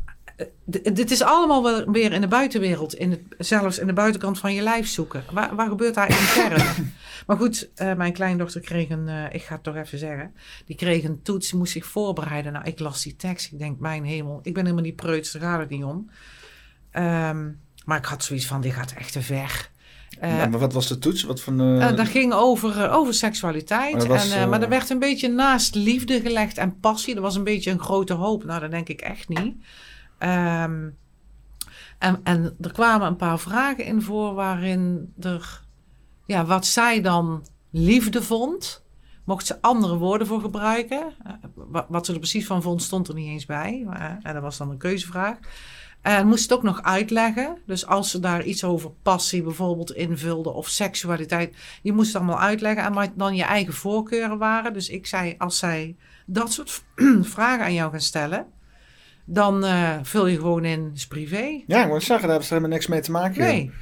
dit 0.65 1.11
is 1.11 1.23
allemaal 1.23 1.63
wel 1.63 1.91
weer 1.91 2.13
in 2.13 2.21
de 2.21 2.29
buitenwereld, 2.29 2.95
in 2.95 3.11
het, 3.11 3.21
zelfs 3.39 3.79
in 3.79 3.87
de 3.87 3.93
buitenkant 3.93 4.39
van 4.39 4.55
je 4.55 4.63
lijf 4.63 4.89
zoeken. 4.89 5.25
Waar, 5.33 5.55
waar 5.55 5.69
gebeurt 5.69 5.95
daar 5.95 6.09
intern? 6.09 6.63
maar 7.29 7.37
goed, 7.37 7.71
uh, 7.77 7.95
mijn 7.95 8.13
kleindochter 8.13 8.61
kreeg 8.61 8.89
een, 8.89 9.09
uh, 9.09 9.25
ik 9.33 9.43
ga 9.43 9.55
het 9.55 9.63
toch 9.63 9.77
even 9.77 9.99
zeggen, 9.99 10.35
die 10.67 10.77
kreeg 10.77 11.05
een 11.05 11.23
toets, 11.23 11.53
moest 11.53 11.73
zich 11.73 11.87
voorbereiden. 11.87 12.53
Nou, 12.53 12.65
ik 12.65 12.79
las 12.79 13.03
die 13.03 13.17
tekst, 13.17 13.53
ik 13.53 13.59
denk, 13.59 13.79
mijn 13.79 14.05
hemel, 14.05 14.41
ik 14.43 14.55
ben 14.55 14.63
helemaal 14.63 14.85
niet 14.85 14.97
preuts, 14.97 15.33
daar 15.33 15.43
gaat 15.43 15.61
het 15.61 15.69
niet 15.69 15.85
om. 15.85 16.11
Um, 16.93 17.61
maar 17.85 17.99
ik 17.99 18.05
had 18.05 18.25
zoiets 18.25 18.47
van, 18.47 18.61
dit 18.61 18.73
gaat 18.73 18.93
echt 18.93 19.13
te 19.13 19.23
ver. 19.23 19.71
Uh, 20.23 20.37
maar 20.37 20.59
wat 20.59 20.73
was 20.73 20.89
de 20.89 20.99
toets? 20.99 21.23
Wat 21.23 21.41
van, 21.41 21.61
uh, 21.61 21.97
dat 21.97 22.09
ging 22.09 22.33
over, 22.33 22.91
over 22.91 23.15
seksualiteit. 23.15 23.97
Maar, 23.97 24.07
was, 24.07 24.31
en, 24.31 24.49
maar 24.49 24.63
er 24.63 24.69
werd 24.69 24.91
een 24.91 24.99
beetje 24.99 25.29
naast 25.29 25.75
liefde 25.75 26.21
gelegd 26.21 26.59
en 26.59 26.81
passie. 26.81 27.15
Er 27.15 27.21
was 27.21 27.37
een 27.37 27.45
beetje 27.45 27.71
een 27.71 27.81
grote 27.81 28.13
hoop. 28.13 28.45
Nou, 28.45 28.61
dat 28.61 28.71
denk 28.71 28.89
ik 28.89 29.01
echt 29.01 29.29
niet. 29.29 29.55
Um, 30.19 30.97
en, 31.99 32.21
en 32.23 32.57
er 32.61 32.73
kwamen 32.73 33.07
een 33.07 33.17
paar 33.17 33.39
vragen 33.39 33.85
in 33.85 34.03
voor 34.03 34.35
waarin 34.35 35.13
er, 35.21 35.63
ja, 36.29 36.45
wat 36.45 36.67
zij 36.67 37.01
dan 37.01 37.47
liefde 37.71 38.23
vond. 38.23 38.85
Mocht 39.25 39.47
ze 39.47 39.63
andere 39.63 39.97
woorden 39.97 40.27
voor 40.27 40.41
gebruiken. 40.41 41.15
Uh, 41.27 41.81
wat 41.89 42.07
ze 42.07 42.13
er 42.13 42.19
precies 42.19 42.47
van 42.47 42.63
vond, 42.63 42.83
stond 42.83 43.09
er 43.09 43.15
niet 43.15 43.29
eens 43.29 43.47
bij. 43.47 43.87
Uh, 43.87 44.05
en 44.23 44.33
dat 44.35 44.43
was 44.43 44.57
dan 44.57 44.71
een 44.71 44.79
keuzevraag. 44.79 45.39
En 46.03 46.27
moest 46.27 46.43
het 46.43 46.53
ook 46.53 46.63
nog 46.63 46.83
uitleggen. 46.83 47.59
Dus 47.67 47.87
als 47.87 48.11
ze 48.11 48.21
daar 48.21 48.45
iets 48.45 48.65
over 48.65 48.91
passie 48.91 49.43
bijvoorbeeld 49.43 49.93
invulde 49.93 50.51
of 50.51 50.69
seksualiteit. 50.69 51.57
Je 51.83 51.93
moest 51.93 52.13
het 52.13 52.17
allemaal 52.17 52.41
uitleggen. 52.41 52.85
En 52.85 52.93
wat 52.93 53.11
dan 53.15 53.37
je 53.37 53.45
eigen 53.45 53.75
voorkeuren 53.75 54.39
waren. 54.39 54.73
Dus 54.73 54.89
ik 54.89 55.07
zei, 55.07 55.35
als 55.39 55.59
zij 55.59 55.97
dat 56.27 56.53
soort 56.53 56.83
vragen 57.35 57.65
aan 57.65 57.75
jou 57.75 57.91
gaan 57.91 58.01
stellen 58.01 58.47
dan 59.25 59.65
uh, 59.65 59.99
vul 60.03 60.27
je 60.27 60.37
gewoon 60.37 60.65
in, 60.65 60.91
is 60.95 61.07
privé. 61.07 61.63
Ja, 61.67 61.83
ik 61.83 61.89
moet 61.89 62.03
zeggen, 62.03 62.09
daar 62.09 62.29
hebben 62.29 62.47
ze 62.47 62.55
helemaal 62.55 62.73
niks 62.73 62.87
mee 62.87 63.01
te 63.01 63.11
maken. 63.11 63.41
Nee. 63.41 63.73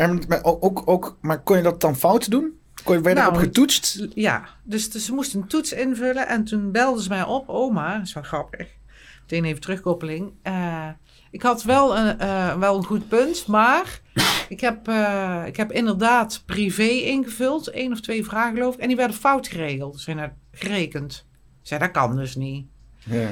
En, 0.00 0.22
maar, 0.28 0.44
ook, 0.44 0.82
ook, 0.84 1.18
maar 1.20 1.42
kon 1.42 1.56
je 1.56 1.62
dat 1.62 1.80
dan 1.80 1.96
fout 1.96 2.30
doen? 2.30 2.58
Kon 2.84 2.96
je, 2.96 3.02
werd 3.02 3.16
nou, 3.16 3.28
erop 3.28 3.42
getoetst? 3.42 4.06
Ja, 4.14 4.48
dus, 4.62 4.90
dus, 4.90 5.04
ze 5.04 5.12
moesten 5.12 5.40
een 5.40 5.46
toets 5.46 5.72
invullen 5.72 6.28
en 6.28 6.44
toen 6.44 6.72
belden 6.72 7.02
ze 7.02 7.08
mij 7.08 7.24
op. 7.24 7.48
Oma, 7.48 7.96
dat 7.96 8.06
is 8.06 8.12
wel 8.12 8.22
grappig. 8.22 8.68
Meteen 9.20 9.44
even 9.44 9.60
terugkoppeling. 9.60 10.32
Uh, 10.42 10.88
ik 11.30 11.42
had 11.42 11.62
wel 11.62 11.96
een, 11.96 12.16
uh, 12.20 12.58
wel 12.58 12.76
een 12.76 12.84
goed 12.84 13.08
punt, 13.08 13.46
maar 13.46 14.00
ik 14.48 14.60
heb, 14.60 14.88
uh, 14.88 15.42
ik 15.46 15.56
heb 15.56 15.72
inderdaad 15.72 16.42
privé 16.46 16.88
ingevuld. 16.88 17.68
één 17.68 17.92
of 17.92 18.00
twee 18.00 18.24
vragen 18.24 18.54
geloof 18.54 18.74
ik. 18.74 18.80
En 18.80 18.88
die 18.88 18.96
werden 18.96 19.16
fout 19.16 19.48
geregeld. 19.48 20.00
Zijn 20.00 20.18
er 20.18 20.34
gerekend. 20.52 21.26
Zei, 21.62 21.80
dat 21.80 21.90
kan 21.90 22.16
dus 22.16 22.34
niet. 22.34 22.66
Ja. 22.98 23.30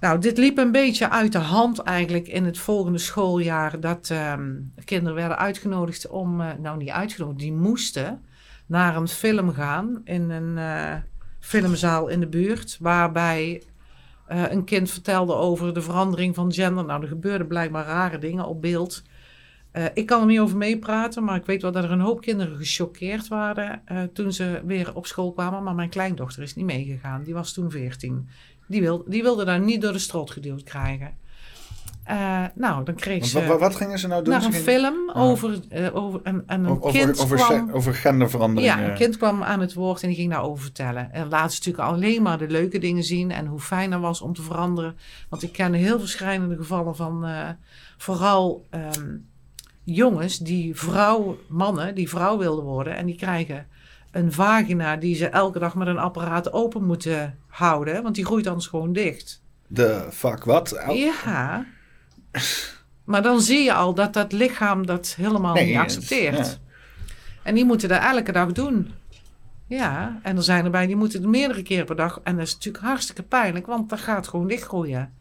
Nou, 0.00 0.20
dit 0.20 0.38
liep 0.38 0.58
een 0.58 0.72
beetje 0.72 1.10
uit 1.10 1.32
de 1.32 1.38
hand 1.38 1.78
eigenlijk 1.78 2.28
in 2.28 2.44
het 2.44 2.58
volgende 2.58 2.98
schooljaar. 2.98 3.80
Dat 3.80 4.10
um, 4.12 4.72
kinderen 4.84 5.14
werden 5.14 5.38
uitgenodigd 5.38 6.08
om, 6.08 6.40
uh, 6.40 6.48
nou 6.58 6.76
niet 6.76 6.88
uitgenodigd, 6.88 7.38
die 7.38 7.52
moesten 7.52 8.24
naar 8.66 8.96
een 8.96 9.08
film 9.08 9.52
gaan 9.52 10.00
in 10.04 10.30
een 10.30 10.56
uh, 10.56 10.94
filmzaal 11.38 12.08
in 12.08 12.20
de 12.20 12.26
buurt. 12.26 12.76
Waarbij 12.80 13.62
uh, 14.30 14.50
een 14.50 14.64
kind 14.64 14.90
vertelde 14.90 15.34
over 15.34 15.74
de 15.74 15.82
verandering 15.82 16.34
van 16.34 16.52
gender. 16.52 16.84
Nou, 16.84 17.02
er 17.02 17.08
gebeurden 17.08 17.46
blijkbaar 17.46 17.86
rare 17.86 18.18
dingen 18.18 18.46
op 18.46 18.60
beeld. 18.60 19.02
ik 19.94 20.06
kan 20.06 20.20
er 20.20 20.26
niet 20.26 20.40
over 20.40 20.56
meepraten, 20.56 21.24
maar 21.24 21.36
ik 21.36 21.46
weet 21.46 21.62
wel 21.62 21.72
dat 21.72 21.84
er 21.84 21.90
een 21.90 22.00
hoop 22.00 22.20
kinderen 22.20 22.56
gechoqueerd 22.56 23.28
waren 23.28 23.82
toen 24.12 24.32
ze 24.32 24.62
weer 24.64 24.94
op 24.94 25.06
school 25.06 25.32
kwamen. 25.32 25.62
Maar 25.62 25.74
mijn 25.74 25.88
kleindochter 25.88 26.42
is 26.42 26.54
niet 26.54 26.64
meegegaan. 26.64 27.22
Die 27.22 27.34
was 27.34 27.52
toen 27.52 27.70
14. 27.70 28.28
Die, 28.70 28.80
wil, 28.80 29.04
die 29.06 29.22
wilde 29.22 29.44
daar 29.44 29.60
niet 29.60 29.80
door 29.80 29.92
de 29.92 29.98
strot 29.98 30.30
geduwd 30.30 30.62
krijgen. 30.62 31.18
Uh, 32.10 32.44
nou, 32.54 32.84
dan 32.84 32.94
kreeg 32.94 33.26
ze... 33.26 33.46
Wat, 33.46 33.60
wat, 33.60 33.76
gingen 33.76 33.98
ze 33.98 34.06
nou 34.06 34.24
doen? 34.24 34.32
Naar 34.32 34.44
een 34.44 34.52
film 34.52 35.10
ah. 35.10 35.22
over, 35.22 35.58
uh, 35.72 35.96
over... 35.96 36.20
En, 36.22 36.42
en 36.46 36.64
een 36.64 36.70
over, 36.70 36.90
kind 36.90 37.20
over, 37.20 37.36
kwam... 37.36 37.70
over 37.70 37.94
genderverandering. 37.94 38.74
Ja, 38.74 38.88
een 38.88 38.94
kind 38.94 39.16
kwam 39.16 39.42
aan 39.42 39.60
het 39.60 39.74
woord 39.74 40.02
en 40.02 40.08
die 40.08 40.16
ging 40.16 40.30
daarover 40.30 40.62
vertellen. 40.62 41.12
En 41.12 41.28
laat 41.28 41.52
ze 41.52 41.58
natuurlijk 41.58 41.94
alleen 41.94 42.22
maar 42.22 42.38
de 42.38 42.48
leuke 42.48 42.78
dingen 42.78 43.04
zien... 43.04 43.30
en 43.30 43.46
hoe 43.46 43.60
fijn 43.60 43.92
het 43.92 44.00
was 44.00 44.20
om 44.20 44.34
te 44.34 44.42
veranderen. 44.42 44.96
Want 45.28 45.42
ik 45.42 45.52
ken 45.52 45.72
heel 45.72 45.98
verschillende 45.98 46.56
gevallen 46.56 46.96
van... 46.96 47.28
Uh, 47.28 47.48
vooral 47.96 48.66
um, 48.70 49.26
jongens 49.84 50.38
die 50.38 50.76
vrouw... 50.76 51.38
mannen 51.48 51.94
die 51.94 52.08
vrouw 52.08 52.38
wilden 52.38 52.64
worden... 52.64 52.96
en 52.96 53.06
die 53.06 53.16
krijgen 53.16 53.66
een 54.10 54.32
vagina 54.32 54.96
die 54.96 55.14
ze 55.14 55.26
elke 55.26 55.58
dag 55.58 55.74
met 55.74 55.88
een 55.88 55.98
apparaat 55.98 56.52
open 56.52 56.84
moeten 56.84 57.38
houden, 57.46 58.02
want 58.02 58.14
die 58.14 58.24
groeit 58.24 58.46
anders 58.46 58.66
gewoon 58.66 58.92
dicht. 58.92 59.42
De 59.66 60.06
fuck 60.12 60.44
wat? 60.44 60.82
Ja. 60.92 61.66
Maar 63.04 63.22
dan 63.22 63.40
zie 63.40 63.62
je 63.62 63.72
al 63.72 63.94
dat 63.94 64.12
dat 64.12 64.32
lichaam 64.32 64.86
dat 64.86 65.14
helemaal 65.16 65.54
niet 65.54 65.76
accepteert. 65.76 66.60
En 67.42 67.54
die 67.54 67.64
moeten 67.64 67.88
dat 67.88 68.02
elke 68.02 68.32
dag 68.32 68.52
doen. 68.52 68.90
Ja, 69.66 70.20
en 70.22 70.36
er 70.36 70.42
zijn 70.42 70.64
erbij 70.64 70.86
die 70.86 70.96
moeten 70.96 71.20
het 71.20 71.30
meerdere 71.30 71.62
keren 71.62 71.86
per 71.86 71.96
dag. 71.96 72.20
En 72.22 72.36
dat 72.36 72.46
is 72.46 72.54
natuurlijk 72.54 72.84
hartstikke 72.84 73.22
pijnlijk, 73.22 73.66
want 73.66 73.88
dat 73.88 74.00
gaat 74.00 74.28
gewoon 74.28 74.48
dichtgroeien. 74.48 75.12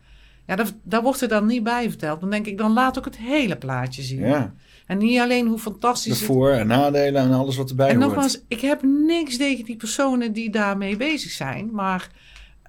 Ja, 0.45 0.55
daar, 0.55 0.67
daar 0.83 1.01
wordt 1.01 1.21
er 1.21 1.27
dan 1.27 1.45
niet 1.45 1.63
bij 1.63 1.89
verteld. 1.89 2.19
Dan 2.19 2.29
denk 2.29 2.45
ik, 2.45 2.57
dan 2.57 2.73
laat 2.73 2.97
ook 2.97 3.05
het 3.05 3.17
hele 3.17 3.57
plaatje 3.57 4.01
zien. 4.01 4.19
Ja. 4.19 4.53
En 4.89 4.97
niet 4.97 5.19
alleen 5.19 5.47
hoe 5.47 5.59
fantastisch 5.59 6.19
De 6.19 6.25
voor- 6.25 6.51
en 6.51 6.67
nadelen 6.67 7.21
en 7.21 7.31
alles 7.31 7.55
wat 7.55 7.69
erbij 7.69 7.89
en 7.89 7.95
hoort. 7.95 8.03
En 8.03 8.09
nogmaals, 8.09 8.43
ik 8.47 8.61
heb 8.61 8.81
niks 8.83 9.37
tegen 9.37 9.65
die 9.65 9.75
personen 9.75 10.33
die 10.33 10.51
daarmee 10.51 10.97
bezig 10.97 11.31
zijn. 11.31 11.69
Maar 11.73 12.09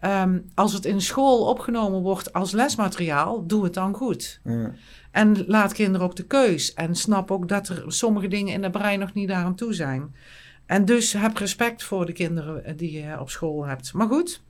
um, 0.05 0.44
als 0.55 0.73
het 0.73 0.84
in 0.84 1.00
school 1.00 1.47
opgenomen 1.47 2.00
wordt 2.00 2.32
als 2.32 2.52
lesmateriaal, 2.52 3.47
doe 3.47 3.65
het 3.65 3.74
dan 3.74 3.94
goed. 3.94 4.40
Ja. 4.44 4.73
En 5.10 5.44
laat 5.47 5.73
kinderen 5.73 6.07
ook 6.07 6.16
de 6.16 6.26
keus. 6.26 6.74
En 6.74 6.94
snap 6.94 7.31
ook 7.31 7.49
dat 7.49 7.68
er 7.68 7.84
sommige 7.86 8.28
dingen 8.28 8.52
in 8.52 8.62
de 8.62 8.70
brein 8.70 8.99
nog 8.99 9.15
niet 9.15 9.28
daaraan 9.28 9.55
toe 9.55 9.74
zijn. 9.74 10.15
En 10.66 10.84
dus 10.84 11.12
heb 11.12 11.36
respect 11.36 11.82
voor 11.82 12.07
de 12.07 12.12
kinderen 12.12 12.76
die 12.76 12.92
je 12.92 13.20
op 13.20 13.31
school 13.31 13.66
hebt. 13.66 13.92
Maar 13.92 14.08
goed. 14.08 14.42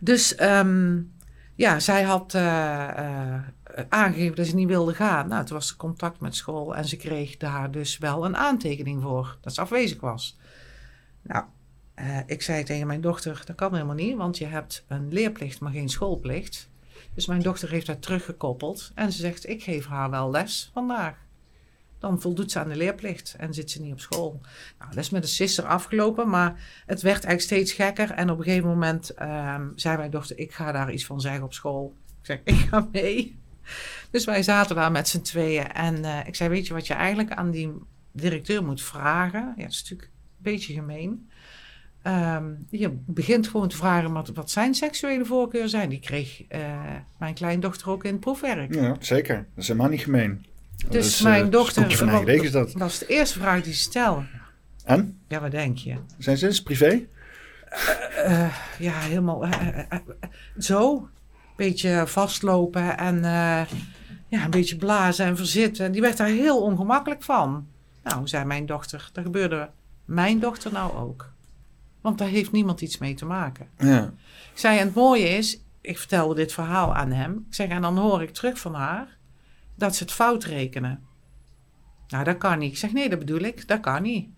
Dus 0.00 0.42
um, 0.42 1.12
ja, 1.54 1.80
zij 1.80 2.02
had 2.02 2.34
uh, 2.34 2.42
uh, 2.98 3.34
aangegeven 3.88 4.36
dat 4.36 4.46
ze 4.46 4.54
niet 4.54 4.68
wilde 4.68 4.94
gaan. 4.94 5.28
Nou, 5.28 5.44
toen 5.44 5.56
was 5.56 5.68
ze 5.68 5.76
contact 5.76 6.20
met 6.20 6.36
school 6.36 6.76
en 6.76 6.84
ze 6.84 6.96
kreeg 6.96 7.36
daar 7.36 7.70
dus 7.70 7.98
wel 7.98 8.24
een 8.24 8.36
aantekening 8.36 9.02
voor 9.02 9.38
dat 9.40 9.54
ze 9.54 9.60
afwezig 9.60 10.00
was. 10.00 10.38
Nou, 11.22 11.44
uh, 11.96 12.18
ik 12.26 12.42
zei 12.42 12.64
tegen 12.64 12.86
mijn 12.86 13.00
dochter: 13.00 13.42
dat 13.44 13.56
kan 13.56 13.72
helemaal 13.72 13.94
niet, 13.94 14.16
want 14.16 14.38
je 14.38 14.46
hebt 14.46 14.84
een 14.88 15.12
leerplicht, 15.12 15.60
maar 15.60 15.72
geen 15.72 15.88
schoolplicht. 15.88 16.68
Dus 17.14 17.26
mijn 17.26 17.42
dochter 17.42 17.70
heeft 17.70 17.86
dat 17.86 18.02
teruggekoppeld 18.02 18.92
en 18.94 19.12
ze 19.12 19.18
zegt: 19.18 19.48
Ik 19.48 19.62
geef 19.62 19.86
haar 19.86 20.10
wel 20.10 20.30
les 20.30 20.70
vandaag. 20.72 21.22
Dan 21.98 22.20
voldoet 22.20 22.50
ze 22.50 22.58
aan 22.58 22.68
de 22.68 22.76
leerplicht 22.76 23.34
en 23.38 23.54
zit 23.54 23.70
ze 23.70 23.80
niet 23.80 23.92
op 23.92 24.00
school. 24.00 24.40
Nou, 24.78 24.90
dat 24.90 25.04
is 25.04 25.10
met 25.10 25.22
de 25.22 25.28
sister 25.28 25.64
afgelopen, 25.64 26.28
maar 26.28 26.82
het 26.86 27.02
werd 27.02 27.24
eigenlijk 27.24 27.40
steeds 27.40 27.72
gekker. 27.72 28.10
En 28.10 28.30
op 28.30 28.38
een 28.38 28.44
gegeven 28.44 28.68
moment 28.68 29.20
um, 29.22 29.72
zei 29.74 29.96
mijn 29.96 30.10
dochter: 30.10 30.38
Ik 30.38 30.52
ga 30.52 30.72
daar 30.72 30.92
iets 30.92 31.06
van 31.06 31.20
zeggen 31.20 31.42
op 31.42 31.52
school. 31.52 31.94
Ik 32.20 32.26
zeg: 32.26 32.40
Ik 32.44 32.54
ga 32.54 32.88
mee. 32.92 33.42
Dus 34.10 34.24
wij 34.24 34.42
zaten 34.42 34.76
daar 34.76 34.92
met 34.92 35.08
z'n 35.08 35.20
tweeën. 35.20 35.72
En 35.72 35.96
uh, 35.96 36.18
ik 36.26 36.34
zei: 36.34 36.50
Weet 36.50 36.66
je 36.66 36.72
wat 36.72 36.86
je 36.86 36.94
eigenlijk 36.94 37.30
aan 37.30 37.50
die 37.50 37.72
directeur 38.12 38.64
moet 38.64 38.82
vragen? 38.82 39.54
Ja, 39.56 39.62
dat 39.62 39.70
is 39.70 39.80
natuurlijk 39.80 40.10
een 40.10 40.52
beetje 40.52 40.74
gemeen. 40.74 41.28
Um, 42.06 42.66
je 42.70 42.90
begint 43.06 43.48
gewoon 43.48 43.68
te 43.68 43.76
vragen 43.76 44.12
wat, 44.12 44.28
wat 44.28 44.50
zijn 44.50 44.74
seksuele 44.74 45.24
voorkeuren 45.24 45.68
zijn. 45.68 45.88
Die 45.88 46.00
kreeg 46.00 46.42
uh, 46.48 46.58
mijn 47.18 47.34
kleindochter 47.34 47.90
ook 47.90 48.04
in 48.04 48.12
het 48.12 48.20
proefwerk. 48.20 48.74
Ja, 48.74 48.96
zeker. 48.98 49.36
Dat 49.36 49.62
is 49.62 49.68
helemaal 49.68 49.90
niet 49.90 50.00
gemeen. 50.00 50.46
Dus 50.90 51.22
mijn 51.22 51.50
dochter 51.50 51.82
was, 52.06 52.24
is 52.24 52.50
dat. 52.50 52.72
was 52.72 52.98
de 52.98 53.06
eerste 53.06 53.38
vraag 53.38 53.62
die 53.62 53.72
ze 53.72 53.80
stelde. 53.80 54.24
En? 54.84 55.18
Ja, 55.28 55.40
wat 55.40 55.50
denk 55.50 55.78
je? 55.78 55.96
Zijn 56.18 56.36
ze 56.36 56.46
eens 56.46 56.62
privé? 56.62 57.06
ja, 58.78 58.98
helemaal 58.98 59.46
zo. 60.58 61.08
Beetje 61.56 62.06
vastlopen 62.06 62.98
en 62.98 63.22
ja, 64.28 64.44
een 64.44 64.50
beetje 64.50 64.76
blazen 64.76 65.26
en 65.26 65.36
verzitten. 65.36 65.92
Die 65.92 66.00
werd 66.00 66.16
daar 66.16 66.26
heel 66.26 66.62
ongemakkelijk 66.62 67.22
van. 67.22 67.66
Nou, 68.02 68.28
zei 68.28 68.44
mijn 68.44 68.66
dochter, 68.66 69.10
dat 69.12 69.24
gebeurde 69.24 69.70
mijn 70.04 70.38
dochter 70.38 70.72
nou 70.72 70.96
ook. 70.96 71.32
Want 72.00 72.18
daar 72.18 72.28
heeft 72.28 72.52
niemand 72.52 72.80
iets 72.80 72.98
mee 72.98 73.14
te 73.14 73.24
maken. 73.24 73.68
Ja. 73.78 74.04
Ik 74.52 74.58
zei, 74.58 74.78
en 74.78 74.86
het 74.86 74.94
mooie 74.94 75.28
is, 75.28 75.60
ik 75.80 75.98
vertelde 75.98 76.34
dit 76.34 76.52
verhaal 76.52 76.94
aan 76.94 77.10
hem. 77.10 77.44
Ik 77.48 77.54
zeg, 77.54 77.68
en 77.68 77.82
dan 77.82 77.96
hoor 77.96 78.22
ik 78.22 78.30
terug 78.30 78.58
van 78.58 78.74
haar 78.74 79.16
dat 79.74 79.96
ze 79.96 80.02
het 80.02 80.12
fout 80.12 80.44
rekenen. 80.44 81.02
Nou, 82.08 82.24
dat 82.24 82.38
kan 82.38 82.58
niet. 82.58 82.72
Ik 82.72 82.78
zeg, 82.78 82.92
nee, 82.92 83.08
dat 83.08 83.18
bedoel 83.18 83.40
ik. 83.40 83.68
Dat 83.68 83.80
kan 83.80 84.02
niet. 84.02 84.28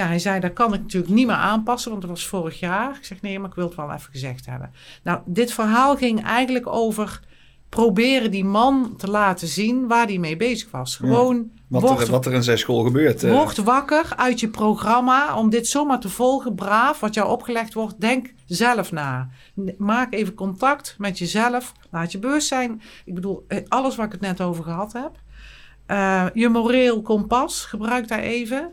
Ja, 0.00 0.06
hij 0.06 0.18
zei, 0.18 0.40
dat 0.40 0.52
kan 0.52 0.74
ik 0.74 0.80
natuurlijk 0.80 1.12
niet 1.12 1.26
meer 1.26 1.36
aanpassen, 1.36 1.90
want 1.90 2.02
dat 2.02 2.10
was 2.10 2.26
vorig 2.26 2.60
jaar. 2.60 2.96
Ik 2.96 3.04
zeg, 3.04 3.22
nee, 3.22 3.38
maar 3.38 3.48
ik 3.48 3.54
wil 3.54 3.66
het 3.66 3.74
wel 3.74 3.92
even 3.92 4.10
gezegd 4.10 4.46
hebben. 4.46 4.72
Nou, 5.02 5.20
dit 5.24 5.52
verhaal 5.52 5.96
ging 5.96 6.24
eigenlijk 6.24 6.66
over 6.66 7.20
proberen 7.68 8.30
die 8.30 8.44
man 8.44 8.94
te 8.96 9.10
laten 9.10 9.48
zien 9.48 9.86
waar 9.86 10.06
hij 10.06 10.18
mee 10.18 10.36
bezig 10.36 10.70
was. 10.70 10.96
Gewoon 10.96 11.50
wat, 11.68 12.00
er, 12.00 12.10
wat 12.10 12.26
er 12.26 12.32
in 12.32 12.42
zijn 12.42 12.58
school 12.58 12.82
gebeurt. 12.82 13.22
Uh. 13.22 13.32
Word 13.32 13.56
wakker 13.56 14.12
uit 14.16 14.40
je 14.40 14.48
programma 14.48 15.36
om 15.36 15.50
dit 15.50 15.66
zomaar 15.68 16.00
te 16.00 16.08
volgen, 16.08 16.54
braaf, 16.54 17.00
wat 17.00 17.14
jou 17.14 17.28
opgelegd 17.28 17.74
wordt. 17.74 18.00
Denk 18.00 18.32
zelf 18.46 18.92
na. 18.92 19.28
Maak 19.78 20.12
even 20.12 20.34
contact 20.34 20.94
met 20.98 21.18
jezelf. 21.18 21.72
Laat 21.90 22.12
je 22.12 22.18
bewust 22.18 22.48
zijn. 22.48 22.82
Ik 23.04 23.14
bedoel, 23.14 23.44
eh, 23.48 23.58
alles 23.68 23.96
waar 23.96 24.06
ik 24.06 24.12
het 24.12 24.20
net 24.20 24.40
over 24.40 24.64
gehad 24.64 24.92
heb. 24.92 25.10
Uh, 25.86 26.26
je 26.34 26.48
moreel 26.48 27.02
kompas, 27.02 27.64
gebruik 27.64 28.08
daar 28.08 28.18
even. 28.18 28.72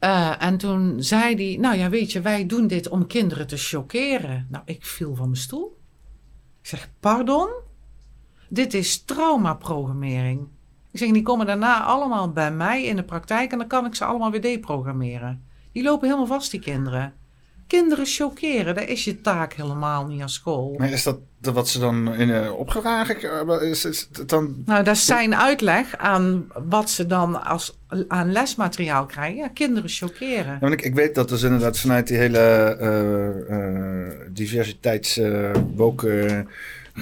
Uh, 0.00 0.42
en 0.42 0.56
toen 0.56 1.02
zei 1.02 1.34
hij, 1.34 1.56
nou 1.60 1.76
ja, 1.76 1.88
weet 1.88 2.12
je, 2.12 2.20
wij 2.20 2.46
doen 2.46 2.66
dit 2.66 2.88
om 2.88 3.06
kinderen 3.06 3.46
te 3.46 3.56
chockeren. 3.56 4.46
Nou, 4.50 4.64
ik 4.66 4.86
viel 4.86 5.14
van 5.14 5.24
mijn 5.24 5.40
stoel. 5.40 5.78
Ik 6.60 6.66
zeg, 6.66 6.90
pardon? 7.00 7.48
Dit 8.48 8.74
is 8.74 9.04
traumaprogrammering. 9.04 10.48
Ik 10.90 10.98
zeg, 10.98 11.10
die 11.10 11.22
komen 11.22 11.46
daarna 11.46 11.82
allemaal 11.82 12.32
bij 12.32 12.52
mij 12.52 12.84
in 12.84 12.96
de 12.96 13.04
praktijk 13.04 13.52
en 13.52 13.58
dan 13.58 13.66
kan 13.66 13.86
ik 13.86 13.94
ze 13.94 14.04
allemaal 14.04 14.30
weer 14.30 14.40
deprogrammeren. 14.40 15.44
Die 15.72 15.82
lopen 15.82 16.06
helemaal 16.06 16.26
vast, 16.26 16.50
die 16.50 16.60
kinderen. 16.60 17.14
Kinderen 17.68 18.06
chockeren, 18.06 18.74
dat 18.74 18.88
is 18.88 19.04
je 19.04 19.20
taak 19.20 19.52
helemaal 19.52 20.06
niet 20.06 20.22
aan 20.22 20.28
school. 20.28 20.74
Maar 20.78 20.90
is 20.90 21.02
dat 21.02 21.18
wat 21.40 21.68
ze 21.68 21.78
dan 21.78 22.14
in 22.14 22.28
uh, 22.28 22.58
opgedragen? 22.58 23.60
Is, 23.60 23.84
is 23.84 24.08
dan... 24.26 24.62
Nou, 24.66 24.84
dat 24.84 24.94
is 24.94 25.04
zijn 25.04 25.36
uitleg 25.36 25.96
aan 25.96 26.46
wat 26.68 26.90
ze 26.90 27.06
dan 27.06 27.44
als, 27.44 27.78
aan 28.08 28.32
lesmateriaal 28.32 29.06
krijgen. 29.06 29.36
Ja, 29.36 29.48
kinderen 29.48 29.90
chockeren. 29.90 30.58
Ja, 30.60 30.68
ik, 30.68 30.82
ik, 30.82 30.94
weet 30.94 31.14
dat 31.14 31.28
dus 31.28 31.42
inderdaad 31.42 31.78
vanuit 31.78 32.06
die 32.06 32.16
hele 32.16 32.76
uh, 32.80 33.56
uh, 33.56 34.12
diversiteits 34.30 35.20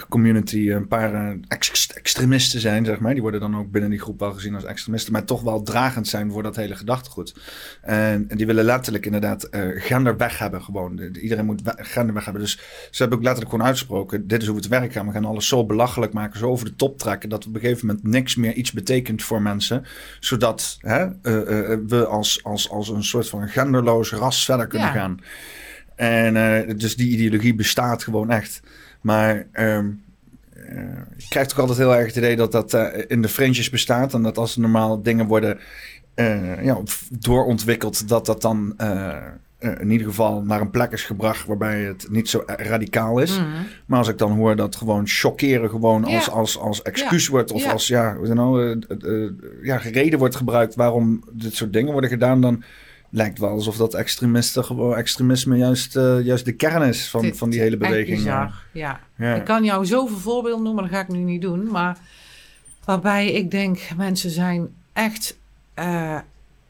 community 0.08 0.70
een 0.70 0.88
paar 0.88 1.14
uh, 1.14 1.34
extremisten 1.94 2.60
zijn, 2.60 2.84
zeg 2.84 2.98
maar. 2.98 3.12
Die 3.12 3.22
worden 3.22 3.40
dan 3.40 3.56
ook 3.56 3.70
binnen 3.70 3.90
die 3.90 4.00
groep 4.00 4.20
wel 4.20 4.32
gezien 4.32 4.54
als 4.54 4.64
extremisten, 4.64 5.12
maar 5.12 5.24
toch 5.24 5.42
wel 5.42 5.62
dragend 5.62 6.08
zijn 6.08 6.30
voor 6.30 6.42
dat 6.42 6.56
hele 6.56 6.76
gedachtegoed. 6.76 7.34
En, 7.82 8.24
en 8.28 8.36
die 8.36 8.46
willen 8.46 8.64
letterlijk 8.64 9.06
inderdaad 9.06 9.48
uh, 9.50 9.82
gender 9.82 10.16
weg 10.16 10.38
hebben 10.38 10.62
gewoon. 10.62 10.98
iedereen 10.98 11.44
moet 11.44 11.62
gender 11.76 12.14
weg 12.14 12.24
hebben. 12.24 12.42
Dus 12.42 12.58
ze 12.90 13.00
hebben 13.00 13.18
ook 13.18 13.24
letterlijk 13.24 13.54
gewoon 13.54 13.66
uitgesproken, 13.66 14.26
dit 14.26 14.42
is 14.42 14.48
hoe 14.48 14.56
het 14.56 14.68
werkt 14.68 14.92
gaan. 14.92 15.06
We 15.06 15.12
gaan 15.12 15.24
alles 15.24 15.48
zo 15.48 15.66
belachelijk 15.66 16.12
maken, 16.12 16.38
zo 16.38 16.48
over 16.48 16.64
de 16.64 16.76
top 16.76 16.98
trekken, 16.98 17.28
dat 17.28 17.46
op 17.46 17.54
een 17.54 17.60
gegeven 17.60 17.86
moment 17.86 18.06
niks 18.06 18.34
meer 18.34 18.52
iets 18.52 18.72
betekent 18.72 19.22
voor 19.22 19.42
mensen. 19.42 19.84
Zodat 20.20 20.78
hè, 20.80 21.04
uh, 21.06 21.12
we 21.86 22.06
als, 22.06 22.44
als, 22.44 22.70
als 22.70 22.88
een 22.88 23.04
soort 23.04 23.28
van 23.28 23.48
genderloos 23.48 24.12
ras 24.12 24.44
verder 24.44 24.66
kunnen 24.66 24.92
gaan. 24.92 25.18
En 25.96 26.34
dus 26.78 26.96
die 26.96 27.10
ideologie 27.10 27.54
bestaat 27.54 28.02
gewoon 28.02 28.30
echt. 28.30 28.60
Maar 29.06 29.46
um, 29.52 30.02
uh, 30.56 30.74
je 31.16 31.28
krijgt 31.28 31.48
toch 31.48 31.58
altijd 31.58 31.78
heel 31.78 31.94
erg 31.94 32.06
het 32.06 32.16
idee 32.16 32.36
dat 32.36 32.52
dat 32.52 32.74
uh, 32.74 32.86
in 33.06 33.22
de 33.22 33.28
fringes 33.28 33.70
bestaat. 33.70 34.14
En 34.14 34.22
dat 34.22 34.38
als 34.38 34.56
normaal 34.56 35.02
dingen 35.02 35.26
worden 35.26 35.58
uh, 36.14 36.64
ja, 36.64 36.78
doorontwikkeld, 37.10 38.08
dat 38.08 38.26
dat 38.26 38.42
dan 38.42 38.76
in 39.58 39.90
ieder 39.90 40.06
geval 40.06 40.42
naar 40.42 40.60
een 40.60 40.70
plek 40.70 40.92
is 40.92 41.02
gebracht 41.02 41.46
waarbij 41.46 41.82
het 41.82 42.06
niet 42.10 42.28
zo 42.28 42.42
radicaal 42.46 43.18
is. 43.18 43.38
Mm. 43.38 43.46
Maar 43.86 43.98
als 43.98 44.08
ik 44.08 44.18
dan 44.18 44.32
hoor 44.32 44.56
dat 44.56 44.76
gewoon 44.76 45.06
chockeren 45.06 45.70
gewoon 45.70 46.04
als, 46.04 46.24
ja. 46.24 46.32
als, 46.32 46.58
als 46.58 46.82
excuus 46.82 47.24
ja. 47.24 47.30
wordt 47.30 47.52
of 47.52 47.62
ja. 47.62 47.70
als 47.70 47.86
ja, 47.86 48.16
nou, 48.22 48.80
ja, 49.62 49.76
reden 49.76 50.18
wordt 50.18 50.36
gebruikt 50.36 50.74
waarom 50.74 51.24
dit 51.32 51.54
soort 51.54 51.72
dingen 51.72 51.92
worden 51.92 52.10
gedaan, 52.10 52.40
dan 52.40 52.62
lijkt 53.16 53.38
wel 53.38 53.50
alsof 53.50 53.76
dat 53.76 53.94
extremisten, 53.94 54.64
gewoon 54.64 54.96
extremisme 54.96 55.56
juist, 55.56 55.96
uh, 55.96 56.24
juist 56.24 56.44
de 56.44 56.52
kern 56.52 56.82
is 56.82 57.08
van, 57.08 57.34
van 57.34 57.50
die 57.50 57.60
hele 57.60 57.76
beweging. 57.76 58.22
Ja. 58.22 58.50
ja. 58.72 59.34
Ik 59.34 59.44
kan 59.44 59.64
jou 59.64 59.86
zoveel 59.86 60.18
voorbeelden 60.18 60.64
noemen, 60.64 60.82
dat 60.82 60.92
ga 60.92 61.00
ik 61.00 61.08
nu 61.08 61.18
niet 61.18 61.42
doen. 61.42 61.70
Maar 61.70 61.98
waarbij 62.84 63.32
ik 63.32 63.50
denk, 63.50 63.80
mensen 63.96 64.30
zijn 64.30 64.68
echt, 64.92 65.38
uh, 65.78 66.18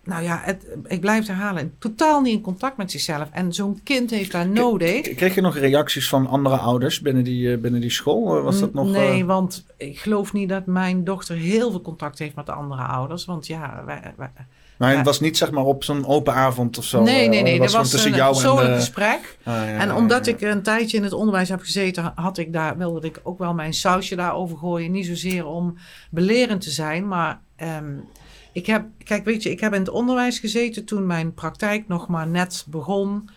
nou 0.04 0.22
ja, 0.22 0.40
het, 0.44 0.66
ik 0.86 1.00
blijf 1.00 1.18
het 1.18 1.28
herhalen, 1.28 1.74
totaal 1.78 2.20
niet 2.20 2.32
in 2.32 2.40
contact 2.40 2.76
met 2.76 2.90
zichzelf. 2.90 3.28
En 3.32 3.52
zo'n 3.52 3.80
kind 3.82 4.10
heeft 4.10 4.32
daar 4.32 4.48
nodig. 4.48 5.14
Kreeg 5.14 5.34
je 5.34 5.40
nog 5.40 5.56
reacties 5.56 6.08
van 6.08 6.26
andere 6.26 6.56
ouders 6.56 7.00
binnen 7.00 7.24
die, 7.24 7.48
uh, 7.48 7.58
binnen 7.58 7.80
die 7.80 7.90
school? 7.90 8.42
Was 8.42 8.60
dat 8.60 8.72
nog, 8.72 8.90
nee, 8.90 9.24
want 9.24 9.66
ik 9.76 9.98
geloof 9.98 10.32
niet 10.32 10.48
dat 10.48 10.66
mijn 10.66 11.04
dochter 11.04 11.36
heel 11.36 11.70
veel 11.70 11.82
contact 11.82 12.18
heeft 12.18 12.34
met 12.34 12.46
de 12.46 12.52
andere 12.52 12.82
ouders. 12.82 13.24
Want 13.24 13.46
ja, 13.46 13.82
wij, 13.86 14.14
wij 14.16 14.30
maar 14.78 14.96
het 14.96 15.04
was 15.04 15.20
niet 15.20 15.36
zeg 15.36 15.50
maar 15.50 15.64
op 15.64 15.84
zo'n 15.84 16.06
open 16.06 16.34
avond 16.34 16.78
of 16.78 16.84
zo. 16.84 17.02
Nee, 17.02 17.28
nee, 17.28 17.42
nee. 17.42 17.58
Dat 17.58 17.72
was, 17.72 17.90
tussen 17.90 18.12
een 18.12 18.26
persoonlijk 18.26 18.74
gesprek. 18.74 19.38
Ah, 19.44 19.54
ja, 19.54 19.78
en 19.78 19.94
omdat 19.94 20.26
ik 20.26 20.40
een 20.40 20.62
tijdje 20.62 20.96
in 20.96 21.02
het 21.02 21.12
onderwijs 21.12 21.48
heb 21.48 21.60
gezeten, 21.60 22.12
had 22.14 22.38
ik 22.38 22.52
daar, 22.52 22.76
wilde 22.76 23.06
ik 23.06 23.20
ook 23.22 23.38
wel 23.38 23.54
mijn 23.54 23.74
sausje 23.74 24.16
daarover 24.16 24.56
gooien. 24.56 24.90
Niet 24.90 25.06
zozeer 25.06 25.46
om 25.46 25.78
belerend 26.10 26.60
te 26.60 26.70
zijn, 26.70 27.08
maar 27.08 27.40
um, 27.56 28.04
ik 28.52 28.66
heb, 28.66 28.84
kijk, 29.04 29.24
weet 29.24 29.42
je, 29.42 29.50
ik 29.50 29.60
heb 29.60 29.72
in 29.74 29.80
het 29.80 29.88
onderwijs 29.88 30.38
gezeten 30.38 30.84
toen 30.84 31.06
mijn 31.06 31.34
praktijk 31.34 31.88
nog 31.88 32.08
maar 32.08 32.26
net 32.26 32.64
begon. 32.68 33.28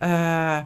Uh, 0.00 0.58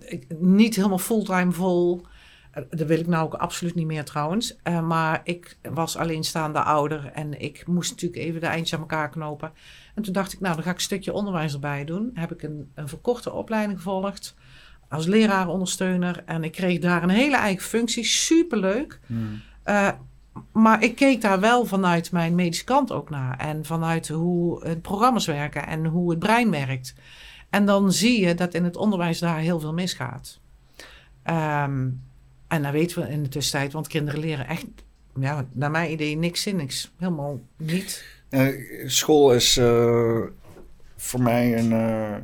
ik, 0.00 0.26
niet 0.38 0.76
helemaal 0.76 0.98
fulltime 0.98 1.52
vol. 1.52 2.06
Eh, 2.56 2.62
dat 2.70 2.86
wil 2.86 2.98
ik 2.98 3.06
nou 3.06 3.24
ook 3.24 3.34
absoluut 3.34 3.74
niet 3.74 3.86
meer 3.86 4.04
trouwens. 4.04 4.56
Uh, 4.64 4.80
maar 4.80 5.20
ik 5.24 5.58
was 5.62 5.96
alleenstaande 5.96 6.60
ouder 6.62 7.10
en 7.14 7.40
ik 7.40 7.66
moest 7.66 7.90
natuurlijk 7.90 8.22
even 8.22 8.40
de 8.40 8.46
eindjes 8.46 8.74
aan 8.74 8.80
elkaar 8.80 9.08
knopen. 9.08 9.52
En 9.94 10.02
toen 10.02 10.12
dacht 10.12 10.32
ik, 10.32 10.40
nou, 10.40 10.54
dan 10.54 10.64
ga 10.64 10.70
ik 10.70 10.76
een 10.76 10.82
stukje 10.82 11.12
onderwijs 11.12 11.52
erbij 11.52 11.84
doen. 11.84 12.10
Heb 12.14 12.32
ik 12.32 12.42
een, 12.42 12.70
een 12.74 12.88
verkorte 12.88 13.32
opleiding 13.32 13.78
gevolgd 13.78 14.34
als 14.88 15.06
leraarondersteuner. 15.06 16.22
En 16.26 16.44
ik 16.44 16.52
kreeg 16.52 16.78
daar 16.78 17.02
een 17.02 17.08
hele 17.08 17.36
eigen 17.36 17.64
functie, 17.64 18.04
superleuk. 18.04 19.00
Hmm. 19.06 19.42
Uh, 19.64 19.88
maar 20.52 20.82
ik 20.82 20.94
keek 20.94 21.20
daar 21.20 21.40
wel 21.40 21.64
vanuit 21.64 22.12
mijn 22.12 22.34
medische 22.34 22.64
kant 22.64 22.92
ook 22.92 23.10
naar. 23.10 23.38
En 23.38 23.64
vanuit 23.64 24.08
hoe 24.08 24.66
het 24.66 24.82
programma's 24.82 25.26
werken 25.26 25.66
en 25.66 25.86
hoe 25.86 26.10
het 26.10 26.18
brein 26.18 26.50
werkt. 26.50 26.94
En 27.50 27.66
dan 27.66 27.92
zie 27.92 28.26
je 28.26 28.34
dat 28.34 28.54
in 28.54 28.64
het 28.64 28.76
onderwijs 28.76 29.18
daar 29.18 29.38
heel 29.38 29.60
veel 29.60 29.72
misgaat. 29.72 30.40
Um, 31.24 32.00
en 32.48 32.62
dat 32.62 32.72
weten 32.72 33.02
we 33.02 33.08
in 33.08 33.22
de 33.22 33.28
tussentijd, 33.28 33.72
want 33.72 33.88
kinderen 33.88 34.20
leren 34.20 34.46
echt, 34.46 34.66
ja, 35.20 35.46
naar 35.52 35.70
mijn 35.70 35.90
idee, 35.90 36.16
niks 36.16 36.42
zinnigs. 36.42 36.92
Helemaal 36.98 37.40
niet. 37.56 38.04
Uh, 38.30 38.48
school 38.86 39.34
is 39.34 39.56
uh, 39.56 40.20
voor 40.96 41.22
mij 41.22 41.58
een, 41.58 41.70
uh, 41.70 42.16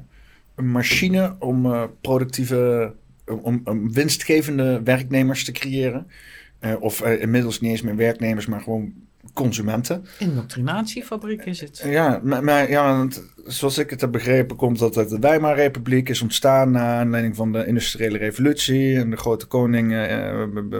een 0.54 0.70
machine 0.70 1.36
om 1.38 1.90
productieve, 2.00 2.94
om, 3.42 3.60
om, 3.64 3.92
winstgevende 3.92 4.82
werknemers 4.82 5.44
te 5.44 5.52
creëren. 5.52 6.06
of 6.80 7.02
inmiddels 7.02 7.60
niet 7.60 7.70
eens 7.70 7.82
meer 7.82 7.96
werknemers, 7.96 8.46
maar 8.46 8.60
gewoon 8.60 8.92
consumenten. 9.34 10.04
Indoctrinatiefabriek 10.18 11.44
is 11.44 11.60
het. 11.60 11.82
Ja, 11.84 12.20
maar, 12.22 12.44
maar 12.44 12.70
ja, 12.70 12.96
want 12.96 13.22
zoals 13.46 13.78
ik 13.78 13.90
het 13.90 14.00
heb 14.00 14.12
begrepen, 14.12 14.56
komt 14.56 14.78
dat 14.78 14.96
uit 14.96 15.08
de 15.08 15.18
Weimarrepubliek 15.18 16.08
is 16.08 16.22
ontstaan 16.22 16.70
na 16.70 16.98
aanleiding 16.98 17.36
van 17.36 17.52
de 17.52 17.66
industriële 17.66 18.18
revolutie 18.18 18.96
en 18.96 19.10
de 19.10 19.16
grote 19.16 19.46
koning. 19.46 19.92
Uh, 19.92 20.78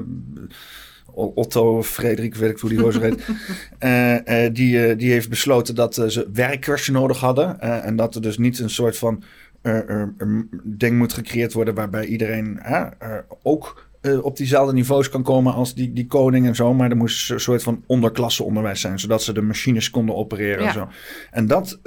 Otto, 1.15 1.83
Frederik, 1.83 2.35
weet 2.35 2.51
ik 2.51 2.59
hoe 2.59 2.71
die 2.71 2.79
gozer 2.79 3.03
heet. 3.03 3.27
uh, 4.29 4.49
die, 4.59 4.97
die 4.97 5.11
heeft 5.11 5.29
besloten 5.29 5.75
dat 5.75 5.95
ze 5.95 6.29
werkers 6.33 6.89
nodig 6.89 7.19
hadden. 7.19 7.61
en 7.61 7.97
dat 7.97 8.15
er 8.15 8.23
dus 8.23 8.39
niet 8.39 8.59
een 8.59 8.71
soort 8.71 8.97
van 8.97 9.23
ding 10.65 10.99
moet 10.99 11.12
gecreëerd 11.12 11.53
worden 11.53 11.75
waarbij 11.75 12.05
iedereen 12.05 12.61
ook 13.43 13.91
uh, 14.02 14.24
op 14.24 14.36
diezelfde 14.36 14.72
niveaus 14.72 15.08
kan 15.08 15.22
komen 15.22 15.55
als 15.55 15.74
die, 15.74 15.92
die 15.92 16.06
koning 16.06 16.47
en 16.47 16.55
zo. 16.55 16.74
Maar 16.74 16.90
er 16.90 16.97
moest 16.97 17.31
een 17.31 17.40
soort 17.40 17.62
van 17.62 17.82
onderklasseonderwijs 17.86 18.81
zijn, 18.81 18.98
zodat 18.98 19.22
ze 19.22 19.32
de 19.32 19.42
machines 19.42 19.90
konden 19.90 20.16
opereren 20.16 20.66
en 20.66 20.72
zo. 20.72 20.89
En 21.31 21.47
dat 21.47 21.78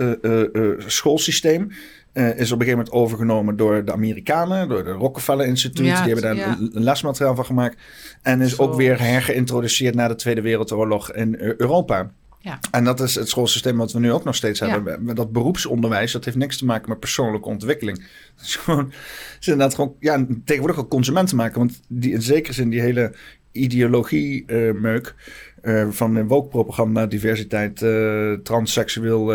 schoolsysteem 0.78 1.72
is 2.14 2.24
op 2.24 2.60
een 2.60 2.66
gegeven 2.66 2.70
moment 2.70 2.92
overgenomen 2.92 3.58
door 3.58 3.86
de 3.86 3.92
Amerikanen, 3.92 4.70
door 4.70 4.84
de 4.84 4.92
Rockefeller 4.92 5.46
Instituut. 5.46 5.86
die 5.86 6.14
hebben 6.14 6.22
daar 6.22 6.58
een 6.72 6.84
lesmateriaal 6.84 7.36
van 7.36 7.46
gemaakt. 7.46 7.82
En 8.22 8.42
is 8.42 8.60
ook 8.60 8.76
weer 8.76 9.00
hergeïntroduceerd 9.02 9.96
na 9.96 10.08
de 10.08 10.16
Tweede 10.16 10.42
Wereldoorlog 10.42 11.12
in 11.12 11.36
Europa. 11.40 12.12
Ja. 12.46 12.60
En 12.72 12.84
dat 12.84 13.00
is 13.00 13.16
het 13.16 13.30
schoolsysteem 13.30 13.78
wat 13.78 13.92
we 13.92 14.00
nu 14.00 14.12
ook 14.12 14.24
nog 14.24 14.36
steeds 14.36 14.60
hebben. 14.60 15.16
Dat 15.16 15.32
beroepsonderwijs, 15.32 16.12
dat 16.12 16.26
heeft 16.26 16.38
niks 16.38 16.58
te 16.58 16.66
maken 16.66 16.90
met 16.90 17.00
persoonlijke 17.00 17.50
ontwikkeling. 17.50 17.98
Het 18.36 18.46
is 18.46 18.56
gewoon, 18.56 18.92
is 19.40 19.48
inderdaad 19.48 19.76
gewoon, 19.76 19.96
ja, 20.00 20.26
tegenwoordig 20.44 20.80
ook 20.80 20.90
consumenten 20.90 21.38
maken. 21.38 21.60
Want 21.60 21.82
die, 21.88 22.12
in 22.12 22.22
zekere 22.22 22.54
zin 22.54 22.70
die 22.70 22.82
hele 22.82 23.16
ideologie-meuk 23.52 25.16
uh, 25.62 25.82
uh, 25.82 25.90
van 25.90 26.28
woke-propaganda, 26.28 27.06
diversiteit, 27.06 27.82
uh, 27.82 28.34
transseksueel 28.34 29.26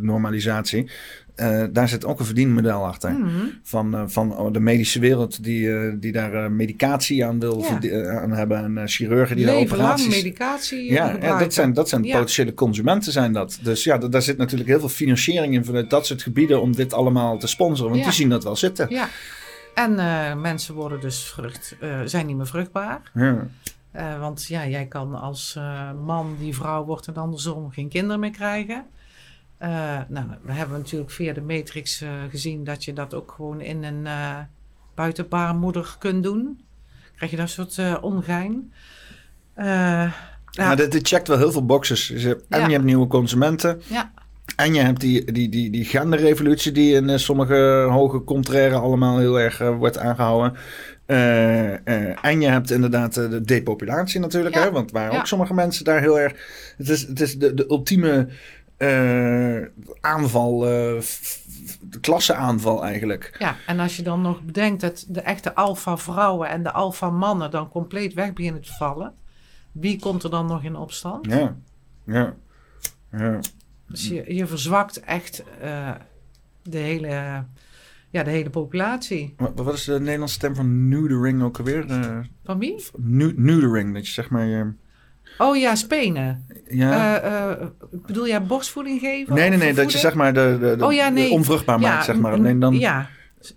normalisatie. 0.00 0.90
Uh, 1.36 1.64
daar 1.72 1.88
zit 1.88 2.04
ook 2.04 2.18
een 2.18 2.24
verdienmodel 2.24 2.84
achter. 2.84 3.10
Mhm. 3.10 3.30
Van, 3.62 3.94
uh, 3.94 4.02
van 4.06 4.36
oh, 4.36 4.52
de 4.52 4.60
medische 4.60 5.00
wereld 5.00 5.44
die, 5.44 5.66
uh, 5.66 5.92
die 5.96 6.12
daar 6.12 6.52
medicatie 6.52 7.26
aan 7.26 7.40
wil 7.40 7.64
ja. 7.80 8.20
aan 8.20 8.32
hebben. 8.32 8.76
En 8.76 8.88
chirurgen 8.88 9.36
die 9.36 9.44
Leven 9.44 9.68
daar 9.68 9.76
operaties... 9.76 10.22
medicatie 10.22 10.92
ja, 10.92 11.16
ja, 11.20 11.38
dat 11.38 11.54
zijn, 11.54 11.72
dat 11.72 11.88
zijn 11.88 12.02
potentiële 12.02 12.54
consumenten 12.54 13.12
zijn 13.12 13.32
dat. 13.32 13.58
Dus 13.62 13.84
ja, 13.84 13.98
daar 13.98 14.22
zit 14.22 14.36
natuurlijk 14.36 14.68
heel 14.68 14.78
veel 14.78 14.88
financiering 14.88 15.54
in 15.54 15.64
vanuit 15.64 15.90
dat 15.90 16.06
soort 16.06 16.22
gebieden... 16.22 16.60
om 16.60 16.72
dit 16.72 16.92
allemaal 16.92 17.38
te 17.38 17.46
sponsoren. 17.46 17.92
Want 17.92 18.04
die 18.04 18.12
zien 18.12 18.28
dat 18.28 18.44
wel 18.44 18.56
zitten. 18.56 18.86
Ja. 18.90 19.08
En 19.74 19.94
mensen 20.40 20.74
worden 20.74 21.00
dus 21.00 21.24
vrucht, 21.24 21.76
zijn 22.04 22.26
niet 22.26 22.36
meer 22.36 22.46
vruchtbaar. 22.46 23.00
Ja. 23.14 24.18
want 24.18 24.46
ja, 24.46 24.66
jij 24.66 24.86
kan 24.86 25.14
als 25.14 25.58
man 26.04 26.36
die 26.38 26.54
vrouw 26.54 26.84
wordt 26.84 27.06
en 27.06 27.14
andersom 27.14 27.70
geen 27.70 27.88
kinderen 27.88 28.20
meer 28.20 28.30
krijgen... 28.30 28.84
Uh, 29.62 30.00
nou, 30.08 30.26
we 30.42 30.52
hebben 30.52 30.78
natuurlijk 30.78 31.10
via 31.10 31.32
de 31.32 31.40
matrix 31.40 32.02
uh, 32.02 32.10
gezien 32.30 32.64
dat 32.64 32.84
je 32.84 32.92
dat 32.92 33.14
ook 33.14 33.32
gewoon 33.36 33.60
in 33.60 33.84
een 33.84 34.04
uh, 34.04 34.38
buitenbaarmoeder 34.94 35.96
kunt 35.98 36.22
doen. 36.22 36.60
Krijg 37.16 37.30
je 37.30 37.36
dat 37.36 37.50
soort 37.50 38.00
ongein. 38.00 38.72
ja, 39.56 40.12
nou, 40.50 40.76
dit, 40.76 40.92
dit, 40.92 41.08
checkt 41.08 41.28
wel 41.28 41.38
heel 41.38 41.52
veel 41.52 41.66
boxes. 41.66 42.10
en 42.48 42.66
je 42.66 42.72
hebt 42.72 42.84
nieuwe 42.84 43.06
consumenten. 43.06 43.82
Ja. 43.86 44.12
En 44.56 44.74
je 44.74 44.80
hebt 44.80 45.00
die, 45.00 45.32
die, 45.32 45.48
die, 45.48 45.70
die 45.70 45.84
genderrevolutie 45.84 46.72
die 46.72 46.94
in 46.94 47.20
sommige 47.20 47.86
hoge 47.90 48.24
contraire 48.24 48.74
allemaal 48.74 49.18
heel 49.18 49.40
erg 49.40 49.58
wordt 49.58 49.98
aangehouden. 49.98 50.56
en 51.06 52.40
je 52.40 52.48
hebt 52.48 52.70
inderdaad 52.70 53.14
de 53.14 53.40
depopulatie 53.40 54.20
natuurlijk. 54.20 54.54
Hè, 54.54 54.70
want 54.70 54.90
waar 54.90 55.18
ook 55.18 55.26
sommige 55.26 55.54
mensen 55.54 55.84
daar 55.84 56.00
heel 56.00 56.20
erg... 56.20 56.32
Het 56.76 56.88
is, 56.88 57.06
het 57.06 57.20
is 57.20 57.38
de, 57.38 57.54
de 57.54 57.64
ultieme 57.68 58.28
aanval, 60.00 60.64
uh, 60.64 61.00
de 61.80 62.00
klasseaanval 62.00 62.84
eigenlijk. 62.84 63.36
Ja, 63.38 63.56
en 63.66 63.80
als 63.80 63.96
je 63.96 64.02
dan 64.02 64.20
nog 64.20 64.42
bedenkt 64.42 64.80
dat 64.80 65.04
de 65.08 65.20
echte 65.20 65.54
alfa-vrouwen 65.54 66.48
en 66.48 66.62
de 66.62 66.72
alfa-mannen 66.72 67.50
dan 67.50 67.68
compleet 67.68 68.14
weg 68.14 68.32
beginnen 68.32 68.62
te 68.62 68.72
vallen, 68.72 69.14
wie 69.72 69.98
komt 69.98 70.22
er 70.22 70.30
dan 70.30 70.46
nog 70.46 70.62
in 70.62 70.76
opstand? 70.76 71.26
Ja, 71.26 71.56
ja, 72.04 72.34
ja. 73.10 73.38
Dus 73.88 74.08
je, 74.08 74.34
je 74.34 74.46
verzwakt 74.46 75.00
echt 75.00 75.42
uh, 75.62 75.94
de 76.62 76.78
hele 76.78 77.44
ja, 78.14 78.22
de 78.22 78.30
hele 78.30 78.50
populatie. 78.50 79.34
Wat, 79.36 79.52
wat 79.54 79.74
is 79.74 79.84
de 79.84 80.00
Nederlandse 80.00 80.34
stem 80.34 80.54
van 80.54 80.88
neutering 80.88 81.42
ook 81.42 81.58
alweer? 81.58 81.90
Uh, 81.90 82.18
van 82.44 82.58
wie? 82.58 82.84
Neutering, 83.36 83.94
dat 83.94 84.06
je 84.06 84.12
zeg 84.12 84.30
maar... 84.30 84.74
Oh 85.38 85.56
ja, 85.56 85.74
spenen. 85.74 86.46
Ja. 86.68 87.24
Uh, 87.24 87.66
bedoel 87.90 88.26
jij 88.26 88.42
borstvoeding 88.42 89.00
geven? 89.00 89.34
Nee, 89.34 89.48
nee, 89.48 89.58
nee. 89.58 89.74
Dat 89.74 89.92
je 89.92 89.98
zeg 89.98 90.14
maar 90.14 90.34
de, 90.34 90.56
de, 90.60 90.76
de, 90.76 90.84
oh, 90.84 90.92
ja, 90.92 91.08
nee. 91.08 91.30
onvruchtbaar 91.30 91.80
ja, 91.80 91.88
maakt, 91.88 92.04
zeg 92.04 92.16
maar. 92.16 92.40
Nee, 92.40 92.58
dan 92.58 92.78
ja. 92.78 93.08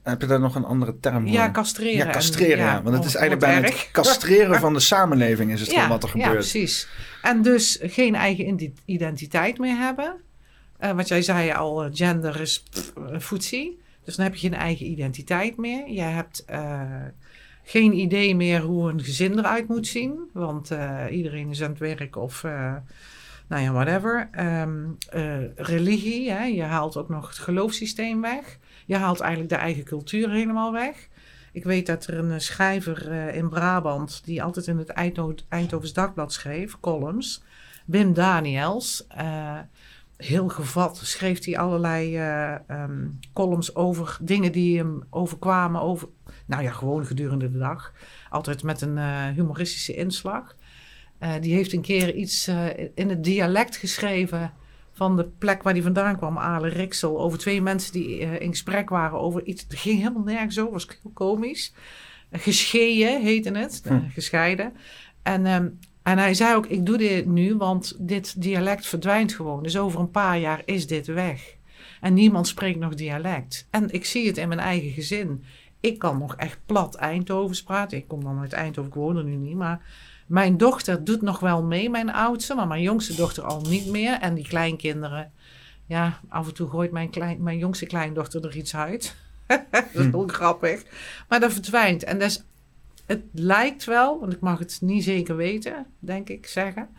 heb 0.04 0.22
je 0.22 0.28
daar 0.28 0.40
nog 0.40 0.56
een 0.56 0.66
andere 0.66 1.00
term 1.00 1.22
voor? 1.22 1.32
Ja, 1.32 1.52
castreren. 1.52 2.06
Ja, 2.06 2.12
castreren, 2.12 2.66
ja. 2.66 2.82
Want 2.82 2.96
het 2.96 3.06
is 3.06 3.16
eigenlijk 3.16 3.52
bijna 3.52 3.68
het 3.68 3.90
castreren 3.92 4.60
van 4.60 4.74
de 4.74 4.80
samenleving 4.94 5.52
is 5.52 5.60
het 5.60 5.72
ja, 5.72 5.88
wat 5.88 6.04
er 6.04 6.10
gebeurt. 6.10 6.30
Ja, 6.30 6.34
precies. 6.34 6.88
En 7.22 7.42
dus 7.42 7.80
geen 7.82 8.16
eigen 8.16 8.72
identiteit 8.86 9.58
meer 9.58 9.78
hebben. 9.78 10.16
Uh, 10.84 10.92
wat 10.92 11.08
jij 11.08 11.22
zei 11.22 11.52
al, 11.52 11.90
gender 11.94 12.42
is 12.42 12.64
voetzie. 13.18 13.82
Dus 14.04 14.16
dan 14.16 14.26
heb 14.26 14.36
je 14.36 14.50
geen 14.50 14.60
eigen 14.60 14.86
identiteit 14.86 15.58
meer. 15.58 15.90
Je 15.90 16.02
hebt 16.02 16.46
geen 17.70 17.94
idee 17.94 18.36
meer 18.36 18.62
hoe 18.62 18.90
een 18.90 19.04
gezin 19.04 19.38
eruit 19.38 19.68
moet 19.68 19.88
zien. 19.88 20.30
Want 20.34 20.72
uh, 20.72 21.04
iedereen 21.12 21.50
is 21.50 21.64
aan 21.64 21.70
het 21.70 21.80
werk 21.80 22.16
of 22.16 22.44
uh, 22.44 22.76
nou 23.48 23.64
ja, 23.64 23.72
whatever. 23.72 24.30
Um, 24.40 24.98
uh, 25.16 25.56
religie, 25.56 26.32
hè? 26.32 26.44
je 26.44 26.64
haalt 26.64 26.98
ook 26.98 27.10
nog 27.10 27.28
het 27.28 27.38
geloofssysteem 27.38 28.22
weg. 28.22 28.58
Je 28.86 28.96
haalt 28.96 29.20
eigenlijk 29.20 29.50
de 29.50 29.58
eigen 29.60 29.84
cultuur 29.84 30.32
helemaal 30.32 30.72
weg. 30.72 31.08
Ik 31.52 31.64
weet 31.64 31.86
dat 31.86 32.08
er 32.08 32.18
een 32.18 32.42
schrijver 32.42 33.12
in 33.34 33.50
Brabant, 33.50 34.22
die 34.26 34.44
altijd 34.44 34.68
in 34.68 34.78
het 34.78 34.90
Eindhovens 35.50 35.94
Dagblad 35.94 36.34
schreef, 36.34 36.80
columns, 36.80 37.44
Wim 37.86 38.14
Daniels. 38.14 39.08
heel 40.18 40.48
gevat 40.48 40.98
schreef 41.04 41.46
hij 41.46 41.58
allerlei 41.58 42.20
um, 42.68 43.20
columns 43.34 43.76
over 43.76 44.18
dingen 44.22 44.52
die 44.52 44.78
hem 44.78 45.04
overkwamen, 45.10 45.82
over 45.82 46.08
nou 46.48 46.64
ja, 46.64 46.72
gewoon 46.72 47.06
gedurende 47.06 47.52
de 47.52 47.58
dag. 47.58 47.94
Altijd 48.30 48.64
met 48.64 48.82
een 48.82 48.98
uh, 48.98 49.28
humoristische 49.28 49.96
inslag. 49.96 50.56
Uh, 51.20 51.34
die 51.42 51.54
heeft 51.54 51.74
een 51.74 51.82
keer 51.82 52.16
iets 52.16 52.48
uh, 52.48 52.66
in 52.96 53.10
het 53.10 53.24
dialect 53.24 53.76
geschreven 53.76 54.54
van 54.92 55.16
de 55.16 55.26
plek 55.26 55.64
waar 55.64 55.74
die 55.74 55.84
vandaan 55.84 56.18
kwam, 56.18 56.38
Ale 56.38 56.68
Riksel, 56.68 57.20
over 57.20 57.38
twee 57.38 57.62
mensen 57.62 57.94
die 57.94 58.18
in 58.18 58.50
gesprek 58.50 58.90
waren 58.90 59.20
over 59.20 59.46
iets. 59.46 59.64
Het 59.64 59.80
ging 59.80 59.98
helemaal 59.98 60.24
nergens 60.24 60.60
over, 60.60 60.74
was 60.74 60.88
heel 60.88 61.12
komisch. 61.14 61.74
Gescheiden 62.32 63.22
heette 63.22 63.52
het, 63.52 63.82
hm. 63.88 64.00
gescheiden. 64.10 64.74
En, 65.24 65.46
um, 65.46 65.80
en 66.04 66.18
hij 66.18 66.34
zei 66.34 66.56
ook, 66.56 66.66
ik 66.66 66.86
doe 66.86 66.98
dit 66.98 67.26
nu, 67.26 67.56
want 67.56 67.96
dit 68.00 68.42
dialect 68.42 68.88
verdwijnt 68.88 69.34
gewoon. 69.34 69.64
Dus 69.64 69.78
over 69.78 70.00
een 70.00 70.12
paar 70.12 70.40
jaar 70.40 70.62
is 70.66 70.88
dit 70.88 71.08
weg. 71.08 71.56
En 72.02 72.14
niemand 72.14 72.48
spreekt 72.48 72.80
nog 72.80 72.96
dialect. 72.96 73.68
En 73.70 73.92
ik 73.92 74.06
zie 74.06 74.28
het 74.28 74.38
in 74.38 74.48
mijn 74.48 74.60
eigen 74.60 74.92
gezin. 74.92 75.44
Ik 75.88 76.00
kan 76.00 76.18
nog 76.18 76.36
echt 76.36 76.60
plat 76.66 76.96
Eindhovens 76.96 77.64
praten. 77.64 77.98
Ik 77.98 78.08
kom 78.08 78.24
dan 78.24 78.40
uit 78.40 78.54
Eindhoven, 78.54 78.92
ik 78.92 78.98
woon 78.98 79.18
er 79.18 79.24
nu 79.24 79.36
niet. 79.36 79.56
Maar 79.56 79.82
mijn 80.28 80.58
dochter 80.58 81.04
doet 81.04 81.22
nog 81.22 81.40
wel 81.40 81.64
mee, 81.64 81.90
mijn 81.90 82.14
oudste. 82.14 82.56
Maar 82.56 82.68
mijn 82.68 82.82
jongste 82.82 83.16
dochter 83.16 83.44
al 83.44 83.62
niet 83.62 83.88
meer. 83.88 84.20
En 84.20 84.34
die 84.34 84.48
kleinkinderen. 84.48 85.32
Ja, 85.86 86.20
af 86.30 86.48
en 86.48 86.54
toe 86.54 86.70
gooit 86.70 86.92
mijn, 86.92 87.10
klein, 87.10 87.44
mijn 87.44 87.58
jongste 87.58 87.86
kleindochter 87.86 88.46
er 88.46 88.56
iets 88.56 88.76
uit. 88.76 89.16
dat 89.48 89.86
is 89.94 90.06
hm. 90.06 90.12
heel 90.12 90.28
grappig. 90.28 90.84
Maar 91.30 91.40
dat 91.40 91.54
verdwijnt. 91.54 92.04
En 92.04 92.20
dat 92.20 92.30
is, 92.30 92.44
het 93.06 93.22
lijkt 93.32 93.84
wel, 93.84 94.20
want 94.20 94.34
ik 94.34 94.40
mag 94.40 94.60
het 94.60 94.78
niet 94.82 95.04
zeker 95.04 95.36
weten, 95.36 95.86
denk 96.00 96.30
ik 96.30 96.48
zeggen. 96.48 96.90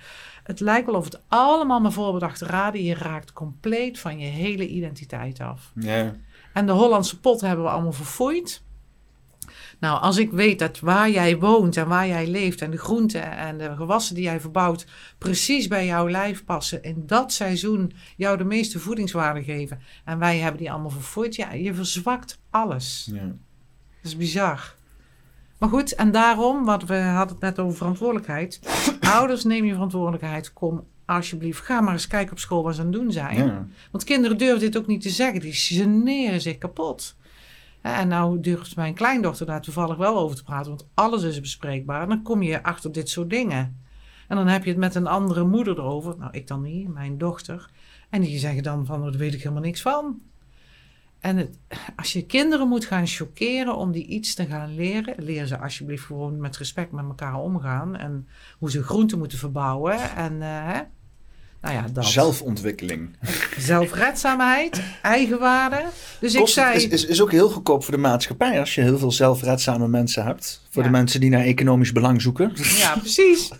Het 0.43 0.61
lijkt 0.61 0.87
wel 0.87 0.95
of 0.95 1.05
het 1.05 1.21
allemaal 1.29 1.81
maar 1.81 1.93
voorbedachte 1.93 2.45
raden. 2.45 2.83
Je 2.83 2.95
raakt 2.95 3.33
compleet 3.33 3.99
van 3.99 4.19
je 4.19 4.27
hele 4.27 4.69
identiteit 4.69 5.41
af. 5.41 5.73
Ja. 5.75 6.15
En 6.53 6.67
de 6.67 6.73
Hollandse 6.73 7.21
pot 7.21 7.41
hebben 7.41 7.65
we 7.65 7.71
allemaal 7.71 7.93
verfoeid. 7.93 8.63
Nou, 9.79 10.01
als 10.01 10.17
ik 10.17 10.31
weet 10.31 10.59
dat 10.59 10.81
waar 10.81 11.11
jij 11.11 11.39
woont 11.39 11.77
en 11.77 11.89
waar 11.89 12.07
jij 12.07 12.27
leeft 12.27 12.63
en 12.63 12.71
de 12.71 12.79
groenten 12.79 13.37
en 13.37 13.59
de 13.59 13.77
gewassen 13.77 14.15
die 14.15 14.25
jij 14.25 14.41
verbouwt 14.41 14.87
precies 15.19 15.69
bij 15.69 15.87
jouw 15.87 16.09
lijf 16.09 16.45
passen, 16.45 16.83
in 16.83 17.03
dat 17.07 17.33
seizoen 17.33 17.93
jou 18.17 18.37
de 18.37 18.45
meeste 18.45 18.79
voedingswaarde 18.79 19.43
geven 19.43 19.81
en 20.05 20.19
wij 20.19 20.39
hebben 20.39 20.61
die 20.61 20.71
allemaal 20.71 20.91
vervoerd, 20.91 21.37
ja, 21.37 21.53
je 21.53 21.75
verzwakt 21.75 22.41
alles. 22.51 23.09
Ja. 23.13 23.25
Dat 23.25 23.37
is 24.03 24.17
bizar. 24.17 24.77
Maar 25.59 25.69
goed, 25.69 25.95
en 25.95 26.11
daarom, 26.11 26.65
wat 26.65 26.85
we 26.85 26.97
hadden 26.97 27.35
het 27.35 27.45
net 27.45 27.59
over 27.59 27.77
verantwoordelijkheid. 27.77 28.61
Ouders, 29.01 29.45
neem 29.45 29.65
je 29.65 29.73
verantwoordelijkheid. 29.73 30.53
Kom 30.53 30.85
alsjeblieft, 31.05 31.61
ga 31.61 31.81
maar 31.81 31.93
eens 31.93 32.07
kijken 32.07 32.33
op 32.33 32.39
school 32.39 32.63
wat 32.63 32.75
ze 32.75 32.81
aan 32.81 32.87
het 32.87 32.97
doen 32.97 33.13
zijn. 33.13 33.73
Want 33.91 34.05
kinderen 34.05 34.39
durven 34.39 34.61
dit 34.61 34.77
ook 34.77 34.87
niet 34.87 35.03
te 35.03 35.11
zeggen. 35.11 35.41
Die 35.41 35.53
generen 35.53 36.41
zich 36.41 36.59
kapot. 36.59 37.17
En 37.81 38.09
nou 38.09 38.41
durft 38.41 38.77
mijn 38.77 38.95
kleindochter 38.95 39.47
daar 39.47 39.63
toevallig 39.63 39.97
wel 39.97 40.19
over 40.19 40.37
te 40.37 40.43
praten, 40.43 40.71
want 40.71 40.89
alles 40.95 41.23
is 41.23 41.41
bespreekbaar. 41.41 42.09
Dan 42.09 42.23
kom 42.23 42.43
je 42.43 42.63
achter 42.63 42.93
dit 42.93 43.09
soort 43.09 43.31
dingen. 43.31 43.87
En 44.29 44.37
dan 44.37 44.47
heb 44.47 44.65
je 44.65 44.71
het 44.71 44.79
met 44.79 44.95
een 44.95 45.07
andere 45.07 45.45
moeder 45.45 45.79
erover. 45.79 46.15
Nou, 46.19 46.31
ik 46.33 46.47
dan 46.47 46.63
niet, 46.63 46.89
mijn 46.89 47.19
dochter. 47.19 47.71
En 48.11 48.21
die 48.21 48.39
zeggen 48.39 48.63
dan 48.63 48.87
van, 48.87 49.03
daar 49.03 49.13
weet 49.13 49.35
ik 49.35 49.43
helemaal 49.43 49.63
niks 49.63 49.83
van. 49.83 50.21
En 51.21 51.37
het, 51.37 51.59
als 51.97 52.13
je 52.13 52.27
kinderen 52.27 52.69
moet 52.69 52.85
gaan 52.85 53.07
chockeren 53.07 53.77
om 53.77 53.93
die 53.93 54.07
iets 54.07 54.35
te 54.35 54.47
gaan 54.47 54.75
leren, 54.75 55.15
leer 55.25 55.47
ze 55.47 55.59
alsjeblieft 55.59 56.05
gewoon 56.05 56.41
met 56.41 56.57
respect 56.57 56.93
met 56.93 57.05
elkaar 57.05 57.35
omgaan. 57.35 57.97
En 57.97 58.29
hoe 58.59 58.71
ze 58.71 58.83
groenten 58.83 59.19
moeten 59.19 59.39
verbouwen. 59.39 60.17
En 60.17 60.35
uh, 60.35 60.79
Nou 61.61 61.75
ja, 61.75 61.85
dat. 61.93 62.07
Zelfontwikkeling. 62.07 63.17
Zelfredzaamheid, 63.59 64.83
eigenwaarde. 65.03 65.85
Dus 66.21 66.35
ik 66.35 66.49
zei... 66.49 66.77
Is, 66.77 66.89
is, 66.89 67.05
is 67.05 67.23
ook 67.23 67.31
heel 67.31 67.51
goedkoop 67.51 67.85
voor 67.85 67.95
de 67.95 68.01
maatschappij 68.01 68.61
als 68.61 68.75
je 68.75 68.81
heel 68.81 68.99
veel 68.99 69.13
zelfredzame 69.13 69.89
mensen 69.89 70.25
hebt. 70.25 70.63
Voor 70.71 70.83
de 70.83 70.89
mensen 70.89 71.21
die 71.21 71.31
naar 71.31 71.45
economisch 71.45 71.93
belang 71.93 72.23
zoeken. 72.23 72.53
Ja, 72.55 72.97
precies. 72.97 73.51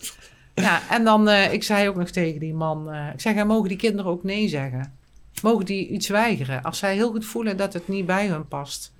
Ja, 0.55 0.81
en 0.89 1.03
dan, 1.03 1.29
uh, 1.29 1.53
ik 1.53 1.63
zei 1.63 1.89
ook 1.89 1.95
nog 1.95 2.09
tegen 2.09 2.39
die 2.39 2.53
man, 2.53 2.93
uh, 2.93 3.07
ik 3.13 3.21
zeg, 3.21 3.45
mogen 3.45 3.69
die 3.69 3.77
kinderen 3.77 4.11
ook 4.11 4.23
nee 4.23 4.47
zeggen? 4.47 4.93
Mogen 5.41 5.65
die 5.65 5.87
iets 5.87 6.07
weigeren? 6.07 6.61
Als 6.63 6.77
zij 6.77 6.93
heel 6.93 7.11
goed 7.11 7.25
voelen 7.25 7.57
dat 7.57 7.73
het 7.73 7.87
niet 7.87 8.05
bij 8.05 8.27
hun 8.27 8.47
past. 8.47 8.91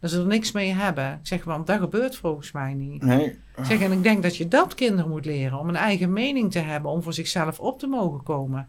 Dat 0.00 0.10
ze 0.10 0.18
er 0.18 0.26
niks 0.26 0.52
mee 0.52 0.74
hebben. 0.74 1.12
Ik 1.12 1.26
zeg, 1.26 1.44
want 1.44 1.66
dat 1.66 1.78
gebeurt 1.78 2.16
volgens 2.16 2.52
mij 2.52 2.74
niet. 2.74 3.02
Nee. 3.02 3.38
Ik 3.56 3.64
zeg, 3.64 3.80
en 3.80 3.92
ik 3.92 4.02
denk 4.02 4.22
dat 4.22 4.36
je 4.36 4.48
dat 4.48 4.74
kinderen 4.74 5.10
moet 5.10 5.24
leren. 5.24 5.58
Om 5.58 5.68
een 5.68 5.76
eigen 5.76 6.12
mening 6.12 6.52
te 6.52 6.58
hebben. 6.58 6.90
Om 6.90 7.02
voor 7.02 7.12
zichzelf 7.12 7.60
op 7.60 7.78
te 7.78 7.86
mogen 7.86 8.22
komen. 8.22 8.68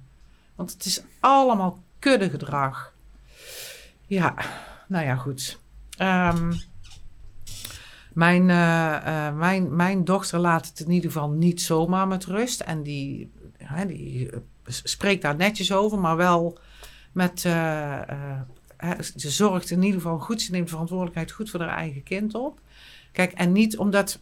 Want 0.56 0.72
het 0.72 0.86
is 0.86 1.04
allemaal 1.20 1.80
kuddegedrag. 2.00 2.94
Ja, 4.06 4.36
nou 4.88 5.06
ja, 5.06 5.16
goed. 5.16 5.60
Um, 6.02 6.54
mijn, 8.14 8.50
uh, 8.50 9.36
mijn, 9.38 9.76
mijn 9.76 10.04
dochter 10.04 10.40
laat 10.40 10.68
het 10.68 10.80
in 10.80 10.92
ieder 10.92 11.12
geval 11.12 11.30
niet 11.30 11.62
zomaar 11.62 12.08
met 12.08 12.26
rust. 12.26 12.60
En 12.60 12.84
die, 12.84 13.32
die 13.88 14.30
spreekt 14.66 15.22
daar 15.22 15.36
netjes 15.36 15.74
over, 15.74 16.00
maar 16.00 16.16
wel 16.16 16.58
met. 17.12 17.46
Ze 19.16 19.30
zorgt 19.30 19.72
in 19.72 19.84
ieder 19.84 20.02
geval 20.02 20.20
goed, 20.20 20.42
ze 20.42 20.52
neemt 20.52 20.70
verantwoordelijkheid 20.70 21.32
goed 21.32 21.50
voor 21.50 21.60
haar 21.60 21.78
eigen 21.78 22.04
kind 22.04 22.36
op. 22.36 22.60
Kijk, 23.12 23.32
en 23.32 23.52
niet 23.52 23.78
omdat 23.78 24.20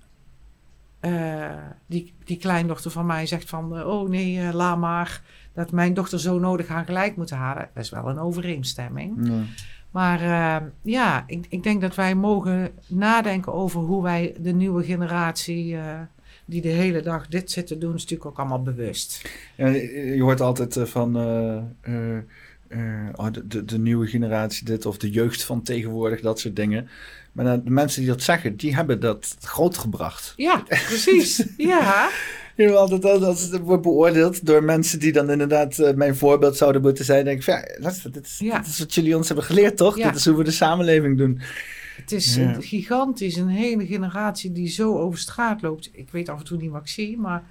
die, 1.85 2.13
die 2.23 2.37
kleindochter 2.37 2.91
van 2.91 3.05
mij 3.05 3.25
zegt 3.25 3.49
van, 3.49 3.83
oh 3.83 4.09
nee, 4.09 4.53
laat 4.53 4.77
maar, 4.77 5.21
dat 5.53 5.71
mijn 5.71 5.93
dochter 5.93 6.19
zo 6.19 6.39
nodig 6.39 6.67
haar 6.67 6.85
gelijk 6.85 7.15
moet 7.15 7.29
halen. 7.29 7.69
Dat 7.73 7.83
is 7.83 7.89
wel 7.89 8.09
een 8.09 8.19
overeenstemming. 8.19 9.31
Maar 9.91 10.21
uh, 10.21 10.67
ja, 10.81 11.23
ik, 11.27 11.45
ik, 11.49 11.63
denk 11.63 11.81
dat 11.81 11.95
wij 11.95 12.15
mogen 12.15 12.71
nadenken 12.87 13.53
over 13.53 13.79
hoe 13.79 14.03
wij 14.03 14.35
de 14.39 14.51
nieuwe 14.51 14.83
generatie. 14.83 15.73
Uh, 15.73 15.99
die 16.45 16.61
de 16.61 16.67
hele 16.67 17.01
dag 17.01 17.27
dit 17.27 17.51
zit 17.51 17.67
te 17.67 17.77
doen, 17.77 17.93
is 17.93 18.01
natuurlijk 18.01 18.29
ook 18.29 18.39
allemaal 18.39 18.61
bewust. 18.63 19.29
Ja, 19.55 19.67
je 19.67 20.21
hoort 20.21 20.41
altijd 20.41 20.89
van 20.89 21.11
oh, 23.15 23.31
de, 23.31 23.47
de, 23.47 23.65
de, 23.65 23.79
nieuwe 23.79 24.07
generatie 24.07 24.65
dit 24.65 24.85
of 24.85 24.97
de 24.97 25.09
jeugd 25.09 25.43
van 25.43 25.61
tegenwoordig, 25.61 26.21
dat 26.21 26.39
soort 26.39 26.55
dingen. 26.55 26.89
Maar 27.31 27.63
de 27.63 27.69
mensen 27.69 28.01
die 28.01 28.09
dat 28.09 28.23
zeggen, 28.23 28.55
die 28.55 28.75
hebben 28.75 28.99
dat 28.99 29.35
grootgebracht. 29.39 30.33
Ja, 30.35 30.63
precies. 30.67 31.43
ja. 31.57 32.09
het 32.55 33.59
wordt 33.59 33.83
beoordeeld 33.83 34.45
door 34.45 34.63
mensen 34.63 34.99
die 34.99 35.11
dan 35.11 35.31
inderdaad 35.31 35.77
uh, 35.77 35.93
mijn 35.93 36.15
voorbeeld 36.15 36.57
zouden 36.57 36.81
moeten 36.81 37.05
zijn. 37.05 37.25
denk 37.25 37.37
ik 37.37 37.43
van, 37.43 37.53
ja, 37.53 37.91
dit, 38.11 38.25
is, 38.25 38.37
dit 38.37 38.65
is 38.65 38.79
wat 38.79 38.93
jullie 38.93 39.17
ons 39.17 39.27
hebben 39.27 39.45
geleerd, 39.45 39.77
toch? 39.77 39.95
Dit 39.95 40.15
is 40.15 40.25
hoe 40.25 40.37
we 40.37 40.43
de 40.43 40.51
samenleving 40.51 41.17
doen. 41.17 41.41
Het 41.95 42.11
is 42.11 42.39
gigantisch, 42.59 43.35
een 43.35 43.47
hele 43.47 43.85
generatie 43.85 44.51
die 44.51 44.67
zo 44.67 44.97
over 44.97 45.19
straat 45.19 45.61
loopt. 45.61 45.89
Ik 45.91 46.09
weet 46.11 46.29
af 46.29 46.39
en 46.39 46.45
toe 46.45 46.57
niet 46.57 46.71
wat 46.71 46.81
ik 46.81 46.87
zie, 46.87 47.17
maar 47.17 47.43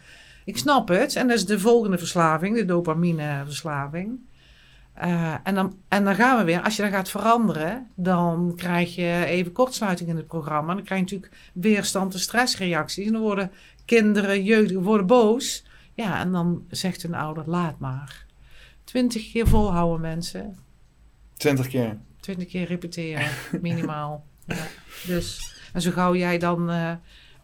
ik 0.44 0.56
snap 0.56 0.88
het. 0.88 1.16
En 1.16 1.28
dat 1.28 1.36
is 1.36 1.46
de 1.46 1.58
volgende 1.58 1.98
verslaving, 1.98 2.56
de 2.56 2.64
dopamineverslaving. 2.64 4.18
Uh, 5.04 5.34
en, 5.42 5.54
dan, 5.54 5.76
en 5.88 6.04
dan 6.04 6.14
gaan 6.14 6.38
we 6.38 6.44
weer. 6.44 6.62
Als 6.62 6.76
je 6.76 6.82
dan 6.82 6.90
gaat 6.90 7.10
veranderen, 7.10 7.90
dan 7.94 8.52
krijg 8.56 8.94
je 8.94 9.24
even 9.26 9.52
kortsluiting 9.52 10.08
in 10.08 10.16
het 10.16 10.26
programma. 10.26 10.74
Dan 10.74 10.84
krijg 10.84 11.00
je 11.00 11.14
natuurlijk 11.14 11.42
weerstand 11.52 12.14
en 12.14 12.20
stressreacties. 12.20 13.06
En 13.06 13.12
dan 13.12 13.22
worden 13.22 13.50
kinderen, 13.84 14.44
jeugd 14.44 14.72
worden 14.72 15.06
boos. 15.06 15.64
Ja, 15.94 16.20
en 16.20 16.32
dan 16.32 16.64
zegt 16.70 17.02
een 17.02 17.14
ouder, 17.14 17.44
laat 17.46 17.78
maar. 17.78 18.26
Twintig 18.84 19.32
keer 19.32 19.46
volhouden 19.48 20.00
mensen. 20.00 20.56
Twintig 21.36 21.68
keer? 21.68 21.98
Twintig 22.20 22.48
keer 22.48 22.66
repeteren, 22.66 23.30
minimaal. 23.60 24.24
ja. 24.46 24.66
Dus, 25.06 25.54
en 25.72 25.80
zo 25.82 25.90
gauw 25.90 26.14
jij 26.14 26.38
dan 26.38 26.70
uh, 26.70 26.92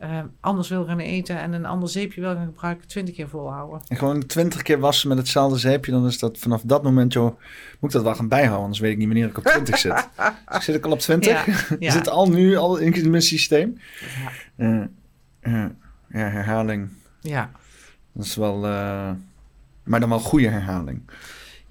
uh, 0.01 0.21
anders 0.41 0.69
wil 0.69 0.85
gaan 0.85 0.99
eten 0.99 1.39
en 1.39 1.53
een 1.53 1.67
ander 1.67 1.89
zeepje 1.89 2.21
wil 2.21 2.35
gaan 2.35 2.47
gebruiken, 2.47 2.89
twintig 2.89 3.15
keer 3.15 3.29
volhouden. 3.29 3.81
En 3.89 3.97
gewoon 3.97 4.27
twintig 4.27 4.63
keer 4.63 4.79
wassen 4.79 5.09
met 5.09 5.19
hetzelfde 5.19 5.59
zeepje, 5.59 5.93
dan 5.93 6.07
is 6.07 6.19
dat 6.19 6.39
vanaf 6.39 6.63
dat 6.65 6.83
moment, 6.83 7.13
joh, 7.13 7.41
moet 7.81 7.91
ik 7.91 7.91
dat 7.91 8.03
wel 8.03 8.15
gaan 8.15 8.29
bijhouden, 8.29 8.63
anders 8.63 8.81
weet 8.81 8.93
ik 8.93 8.99
niet 8.99 9.07
wanneer 9.07 9.29
ik 9.29 9.39
op 9.39 9.45
twintig 9.45 9.79
zit. 9.79 10.09
Dus 10.53 10.65
zit 10.65 10.75
ik 10.75 10.85
al 10.85 10.93
op 10.93 10.99
twintig? 10.99 11.47
Ja, 11.47 11.77
ja. 11.87 11.91
zit 11.91 12.09
al 12.09 12.29
nu 12.29 12.57
al 12.57 12.77
in 12.77 13.11
mijn 13.11 13.23
systeem? 13.23 13.79
Ja. 14.57 14.89
Uh, 15.43 15.65
ja, 16.09 16.29
herhaling. 16.29 16.89
Ja. 17.21 17.51
Dat 18.13 18.25
is 18.25 18.37
wel, 18.37 18.57
uh, 18.57 19.11
maar 19.83 20.01
dan 20.01 20.09
wel 20.09 20.21
goede 20.21 20.49
herhaling. 20.49 21.03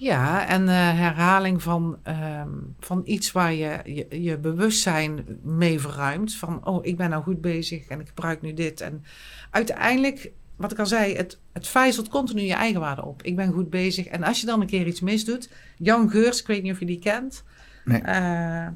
Ja, 0.03 0.47
en 0.47 0.61
uh, 0.61 0.69
herhaling 0.73 1.61
van, 1.61 1.97
um, 2.07 2.75
van 2.79 3.01
iets 3.05 3.31
waar 3.31 3.53
je, 3.53 3.79
je, 3.85 4.21
je 4.21 4.37
bewustzijn 4.37 5.25
mee 5.41 5.79
verruimt. 5.79 6.35
Van, 6.35 6.65
oh, 6.65 6.85
ik 6.85 6.97
ben 6.97 7.09
nou 7.09 7.23
goed 7.23 7.41
bezig 7.41 7.87
en 7.87 7.99
ik 7.99 8.07
gebruik 8.07 8.41
nu 8.41 8.53
dit. 8.53 8.81
En 8.81 9.03
uiteindelijk, 9.49 10.31
wat 10.55 10.71
ik 10.71 10.79
al 10.79 10.85
zei, 10.85 11.15
het, 11.15 11.39
het 11.53 11.67
vijzelt 11.67 12.09
continu 12.09 12.41
je 12.41 12.53
eigenwaarde 12.53 13.05
op. 13.05 13.23
Ik 13.23 13.35
ben 13.35 13.51
goed 13.51 13.69
bezig. 13.69 14.05
En 14.05 14.23
als 14.23 14.39
je 14.39 14.45
dan 14.45 14.61
een 14.61 14.67
keer 14.67 14.87
iets 14.87 15.01
misdoet. 15.01 15.49
Jan 15.77 16.09
Geurs, 16.09 16.39
ik 16.39 16.47
weet 16.47 16.63
niet 16.63 16.73
of 16.73 16.79
je 16.79 16.85
die 16.85 16.99
kent. 16.99 17.43
Nee. 17.85 18.01
Uh, 18.05 18.67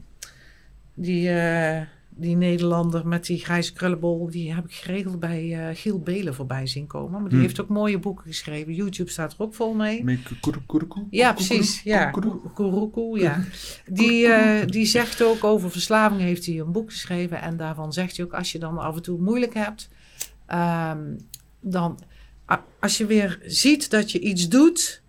die 0.94 1.30
die 2.18 2.36
Nederlander 2.36 3.08
met 3.08 3.26
die 3.26 3.40
grijze 3.40 3.74
krullenbol, 3.74 4.30
die 4.30 4.54
heb 4.54 4.66
ik 4.66 4.74
geregeld 4.74 5.20
bij 5.20 5.44
uh, 5.44 5.76
Giel 5.76 6.00
Belen 6.00 6.36
voorbij 6.36 6.68
zien 6.68 6.88
komen. 6.88 7.12
Maar 7.12 7.22
die 7.22 7.32
hmm. 7.32 7.42
heeft 7.42 7.62
ook 7.62 7.68
mooie 7.68 8.00
boeken 8.00 8.26
geschreven. 8.26 8.74
YouTube 8.74 9.10
staat 9.10 9.34
er 9.34 9.40
ook 9.40 9.56
vol 9.56 9.74
mee. 9.74 10.04
Ja, 11.10 11.34
precies. 11.34 11.82
Ja, 11.84 12.12
Kuruku, 12.54 13.20
ja. 13.20 13.44
Die, 13.86 14.28
uh, 14.28 14.66
die 14.66 14.86
zegt 14.86 15.24
ook 15.24 15.44
over 15.44 15.72
verslaving, 15.72 16.22
heeft 16.22 16.46
hij 16.46 16.60
een 16.60 16.72
boek 16.72 16.92
geschreven. 16.92 17.42
En 17.42 17.58
daarvan 17.58 17.94
zegt 17.94 18.18
hij 18.18 18.26
ook, 18.26 18.34
als 18.34 18.52
je 18.52 18.60
dan 18.60 18.78
af 18.78 18.96
en 18.96 19.02
toe 19.02 19.22
moeilijk 19.22 19.54
hebt, 19.54 19.90
um, 20.50 21.18
dan 21.60 22.00
als 22.80 22.98
je 22.98 23.06
weer 23.06 23.40
ziet 23.46 23.90
dat 23.90 24.12
je 24.12 24.20
iets 24.20 24.48
doet 24.48 25.02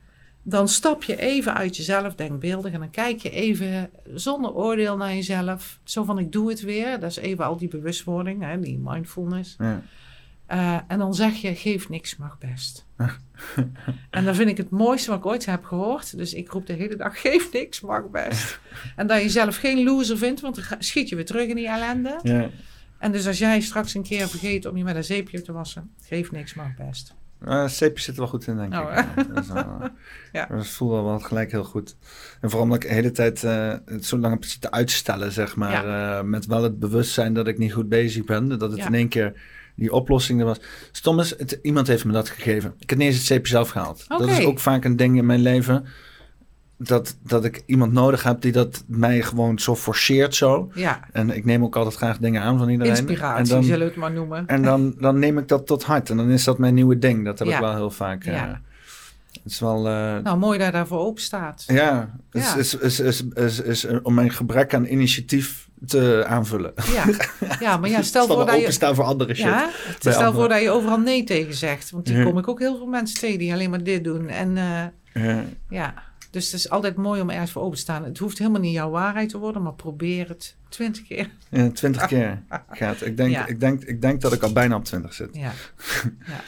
dan 0.48 0.68
stap 0.68 1.02
je 1.02 1.16
even 1.16 1.54
uit 1.54 1.76
jezelf, 1.76 2.14
denkbeeldig, 2.14 2.72
en 2.72 2.80
dan 2.80 2.90
kijk 2.90 3.20
je 3.20 3.30
even 3.30 3.90
zonder 4.14 4.54
oordeel 4.54 4.96
naar 4.96 5.14
jezelf. 5.14 5.78
Zo 5.84 6.04
van, 6.04 6.18
ik 6.18 6.32
doe 6.32 6.48
het 6.48 6.60
weer. 6.60 7.00
Dat 7.00 7.10
is 7.10 7.16
even 7.16 7.44
al 7.44 7.56
die 7.56 7.68
bewustwording, 7.68 8.42
hè, 8.42 8.60
die 8.60 8.78
mindfulness. 8.82 9.56
Ja. 9.58 9.82
Uh, 10.52 10.78
en 10.86 10.98
dan 10.98 11.14
zeg 11.14 11.36
je, 11.36 11.54
geef 11.54 11.88
niks, 11.88 12.16
mag 12.16 12.38
best. 12.38 12.86
en 14.10 14.24
dan 14.24 14.34
vind 14.34 14.48
ik 14.50 14.56
het 14.56 14.70
mooiste 14.70 15.10
wat 15.10 15.18
ik 15.18 15.26
ooit 15.26 15.46
heb 15.46 15.64
gehoord. 15.64 16.16
Dus 16.16 16.34
ik 16.34 16.50
roep 16.50 16.66
de 16.66 16.72
hele 16.72 16.96
dag, 16.96 17.20
geef 17.26 17.52
niks, 17.52 17.80
mag 17.80 18.10
best. 18.10 18.60
en 18.96 19.06
dat 19.06 19.16
je 19.16 19.22
jezelf 19.22 19.56
geen 19.56 19.82
loser 19.84 20.18
vindt, 20.18 20.40
want 20.40 20.54
dan 20.54 20.64
schiet 20.78 21.08
je 21.08 21.16
weer 21.16 21.24
terug 21.24 21.48
in 21.48 21.56
die 21.56 21.68
ellende. 21.68 22.18
Ja. 22.22 22.50
En 22.98 23.12
dus 23.12 23.26
als 23.26 23.38
jij 23.38 23.60
straks 23.60 23.94
een 23.94 24.02
keer 24.02 24.28
vergeet 24.28 24.66
om 24.66 24.76
je 24.76 24.84
met 24.84 24.96
een 24.96 25.04
zeepje 25.04 25.42
te 25.42 25.52
wassen, 25.52 25.90
geef 26.02 26.30
niks, 26.32 26.54
mag 26.54 26.76
best. 26.76 27.14
Uh, 27.46 27.68
zit 27.68 28.06
er 28.06 28.14
wel 28.16 28.26
goed 28.26 28.46
in, 28.46 28.56
denk 28.56 28.74
oh, 28.74 29.04
ik. 29.16 29.26
Wel, 29.52 29.90
ja. 30.32 30.46
dat 30.46 30.66
voelde 30.76 31.02
wel 31.02 31.18
gelijk 31.18 31.50
heel 31.50 31.64
goed. 31.64 31.96
En 32.40 32.50
vooral 32.50 32.62
omdat 32.62 32.82
ik 32.82 32.88
de 32.88 32.94
hele 32.94 33.10
tijd 33.10 33.42
uh, 33.42 33.74
het 33.84 34.04
zo 34.04 34.18
lang 34.18 34.34
heb 34.34 34.44
zitten 34.44 34.72
uitstellen, 34.72 35.32
zeg 35.32 35.56
maar. 35.56 35.86
Uh, 35.86 36.22
met 36.22 36.46
wel 36.46 36.62
het 36.62 36.78
bewustzijn 36.78 37.34
dat 37.34 37.46
ik 37.46 37.58
niet 37.58 37.72
goed 37.72 37.88
bezig 37.88 38.24
ben. 38.24 38.58
Dat 38.58 38.70
het 38.70 38.84
in 38.84 38.94
één 38.94 39.08
keer 39.08 39.32
die 39.74 39.92
oplossing 39.92 40.40
er 40.40 40.46
was. 40.46 40.60
Stom 40.92 41.20
is, 41.20 41.38
het, 41.38 41.58
iemand 41.62 41.86
heeft 41.86 42.04
me 42.04 42.12
dat 42.12 42.28
gegeven. 42.28 42.74
Ik 42.78 42.90
heb 42.90 42.98
niet 42.98 43.06
eens 43.06 43.16
het 43.16 43.26
zeepje 43.26 43.52
zelf 43.52 43.68
gehaald. 43.68 44.04
Okay. 44.08 44.26
Dat 44.26 44.38
is 44.38 44.44
ook 44.44 44.58
vaak 44.58 44.84
een 44.84 44.96
ding 44.96 45.16
in 45.16 45.26
mijn 45.26 45.40
leven 45.40 45.86
dat, 46.78 47.16
dat 47.22 47.44
ik 47.44 47.62
iemand 47.66 47.92
nodig 47.92 48.22
heb 48.22 48.40
die 48.40 48.52
dat 48.52 48.84
mij 48.86 49.22
gewoon 49.22 49.58
zo 49.58 49.76
forceert 49.76 50.34
zo. 50.34 50.70
Ja. 50.74 51.00
En 51.12 51.30
ik 51.30 51.44
neem 51.44 51.64
ook 51.64 51.76
altijd 51.76 51.94
graag 51.94 52.18
dingen 52.18 52.42
aan 52.42 52.58
van 52.58 52.68
iedereen. 52.68 52.92
Inspiratie, 52.92 53.42
en 53.42 53.48
dan, 53.48 53.64
zullen 53.64 53.78
we 53.78 53.84
het 53.84 53.96
maar 53.96 54.12
noemen. 54.12 54.46
En 54.46 54.62
dan, 54.62 54.94
dan 54.98 55.18
neem 55.18 55.38
ik 55.38 55.48
dat 55.48 55.66
tot 55.66 55.84
hart. 55.84 56.10
En 56.10 56.16
dan 56.16 56.30
is 56.30 56.44
dat 56.44 56.58
mijn 56.58 56.74
nieuwe 56.74 56.98
ding. 56.98 57.24
Dat 57.24 57.38
heb 57.38 57.48
ik 57.48 57.58
wel 57.58 57.74
heel 57.74 57.90
vaak. 57.90 58.24
Ja. 58.24 58.48
Uh, 58.48 58.54
het 59.42 59.52
is 59.52 59.60
wel... 59.60 59.78
Uh, 59.78 60.18
nou, 60.18 60.38
mooi 60.38 60.58
dat 60.58 60.66
je 60.66 60.72
daarvoor 60.72 60.98
open 60.98 61.22
staat. 61.22 61.64
Ja, 61.66 62.10
ja. 62.30 62.56
Is, 62.56 62.76
is, 62.76 63.00
is, 63.00 63.24
is, 63.34 63.60
is, 63.60 63.86
om 64.02 64.14
mijn 64.14 64.30
gebrek 64.30 64.74
aan 64.74 64.84
initiatief 64.84 65.68
te 65.86 66.24
aanvullen. 66.26 66.72
Ja, 66.92 67.04
ja 67.60 67.76
maar 67.76 67.90
ja, 67.90 68.02
stel 68.12 68.26
voor 68.26 68.46
dat 68.46 68.60
je... 68.60 68.70
staan 68.70 68.94
voor 68.94 69.04
andere 69.04 69.34
shit. 69.34 69.44
Ja, 69.44 69.70
stel 69.98 70.12
andere. 70.12 70.32
voor 70.32 70.48
dat 70.48 70.62
je 70.62 70.70
overal 70.70 70.98
nee 70.98 71.24
tegen 71.24 71.54
zegt. 71.54 71.90
Want 71.90 72.06
die 72.06 72.24
kom 72.24 72.38
ik 72.38 72.48
ook 72.48 72.58
heel 72.58 72.76
veel 72.76 72.86
mensen 72.86 73.20
tegen 73.20 73.38
die 73.38 73.52
alleen 73.52 73.70
maar 73.70 73.82
dit 73.82 74.04
doen. 74.04 74.28
En 74.28 74.56
uh, 74.56 75.24
ja. 75.24 75.44
ja. 75.68 75.94
Dus 76.30 76.44
het 76.44 76.54
is 76.54 76.70
altijd 76.70 76.96
mooi 76.96 77.20
om 77.20 77.30
ergens 77.30 77.50
voor 77.50 77.62
open 77.62 77.76
te 77.76 77.82
staan. 77.82 78.04
Het 78.04 78.18
hoeft 78.18 78.38
helemaal 78.38 78.60
niet 78.60 78.72
jouw 78.72 78.90
waarheid 78.90 79.28
te 79.28 79.38
worden, 79.38 79.62
maar 79.62 79.74
probeer 79.74 80.28
het 80.28 80.56
twintig 80.68 81.06
keer. 81.06 81.30
Ja, 81.48 81.70
twintig 81.70 82.06
keer 82.06 82.42
gaat. 82.70 83.02
Ik 83.02 83.16
denk, 83.16 83.48
ik, 83.48 83.60
denk, 83.60 83.84
ik 83.84 84.00
denk 84.00 84.20
dat 84.20 84.32
ik 84.32 84.42
al 84.42 84.52
bijna 84.52 84.76
op 84.76 84.84
twintig 84.84 85.14
zit. 85.14 85.28
Ja. 85.32 85.52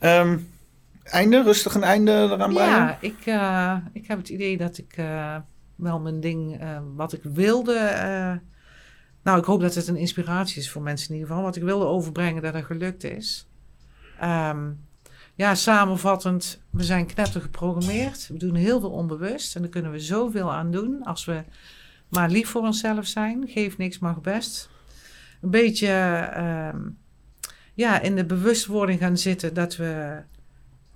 ja. 0.00 0.20
um, 0.20 0.48
einde? 1.02 1.42
Rustig 1.42 1.74
een 1.74 1.82
einde 1.82 2.12
eraan 2.12 2.52
brengen? 2.52 2.76
Ja, 2.76 2.98
ik, 3.00 3.26
uh, 3.26 3.76
ik 3.92 4.06
heb 4.06 4.18
het 4.18 4.28
idee 4.28 4.56
dat 4.56 4.78
ik 4.78 4.96
uh, 4.96 5.36
wel 5.74 6.00
mijn 6.00 6.20
ding, 6.20 6.62
uh, 6.62 6.78
wat 6.94 7.12
ik 7.12 7.22
wilde... 7.22 8.40
nou, 9.22 9.38
ik 9.38 9.44
hoop 9.44 9.60
dat 9.60 9.74
het 9.74 9.88
een 9.88 9.96
inspiratie 9.96 10.60
is 10.60 10.70
voor 10.70 10.82
mensen 10.82 11.08
in 11.08 11.14
ieder 11.14 11.28
geval. 11.28 11.44
Wat 11.44 11.56
ik 11.56 11.62
wilde 11.62 11.84
overbrengen, 11.84 12.42
dat 12.42 12.54
het 12.54 12.64
gelukt 12.64 13.04
is. 13.04 13.48
Um, 14.22 14.78
ja, 15.42 15.54
samenvattend, 15.54 16.60
we 16.70 16.84
zijn 16.84 17.06
knetter 17.06 17.40
geprogrammeerd. 17.40 18.28
We 18.28 18.36
doen 18.36 18.54
heel 18.54 18.80
veel 18.80 18.90
onbewust 18.90 19.56
en 19.56 19.62
daar 19.62 19.70
kunnen 19.70 19.90
we 19.90 20.00
zoveel 20.00 20.52
aan 20.52 20.70
doen 20.70 21.02
als 21.02 21.24
we 21.24 21.42
maar 22.08 22.30
lief 22.30 22.48
voor 22.48 22.62
onszelf 22.62 23.06
zijn. 23.06 23.48
Geef 23.48 23.78
niks, 23.78 23.98
mag 23.98 24.20
best. 24.20 24.70
Een 25.40 25.50
beetje 25.50 25.88
ehm, 26.34 26.80
ja, 27.74 28.00
in 28.00 28.16
de 28.16 28.24
bewustwording 28.24 28.98
gaan 28.98 29.16
zitten 29.16 29.54
dat 29.54 29.76
we 29.76 30.22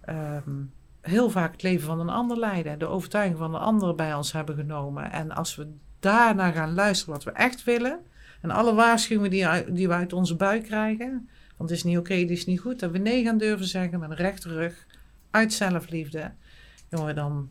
ehm, 0.00 0.62
heel 1.00 1.31
vaak 1.31 1.52
het 1.52 1.62
leven 1.62 1.86
van 1.86 2.00
een 2.00 2.08
ander 2.08 2.39
leiden. 2.39 2.78
De 2.78 2.86
overtuiging 2.86 3.39
van 3.39 3.50
de 3.52 3.58
ander 3.58 3.94
bij 3.94 4.15
ons 4.15 4.33
hebben 4.33 4.55
genomen. 4.55 5.12
En 5.12 5.31
als 5.31 5.57
we 5.57 5.73
daarna 6.00 6.50
gaan 6.50 6.75
luisteren 6.75 7.15
wat 7.15 7.25
we 7.25 7.31
echt 7.31 7.65
willen. 7.65 7.99
En 8.41 8.50
alle 8.50 8.75
waarschuwingen 8.75 9.31
die, 9.31 9.73
die 9.73 9.89
we 9.89 9.94
uit 9.94 10.12
onze 10.12 10.36
buik 10.36 10.65
krijgen. 10.65 11.28
Want 11.57 11.70
het 11.70 11.78
is 11.78 11.85
niet 11.85 11.99
oké, 11.99 12.10
okay, 12.10 12.23
het 12.23 12.31
is 12.31 12.47
niet 12.47 12.60
goed. 12.60 12.81
Dat 12.81 12.91
we 12.91 12.99
nee 12.99 13.25
gaan 13.25 13.39
durven 13.39 13.67
zeggen 13.67 14.01
met 14.01 14.10
een 14.10 14.17
rechte 14.17 14.49
rug. 14.49 14.86
Uit 15.31 15.52
zelfliefde. 15.52 16.33
Jongen, 16.89 17.15
dan 17.15 17.49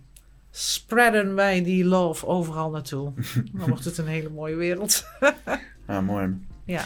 spreaden 0.52 1.36
wij 1.36 1.64
die 1.64 1.86
love 1.86 2.26
overal 2.26 2.70
naartoe. 2.70 3.14
Dan 3.54 3.68
wordt 3.70 3.86
het 3.86 3.98
een 3.98 4.08
hele 4.08 4.30
mooie 4.30 4.56
wereld. 4.56 5.06
ah, 5.86 6.06
mooi. 6.06 6.38
Ja. 6.66 6.84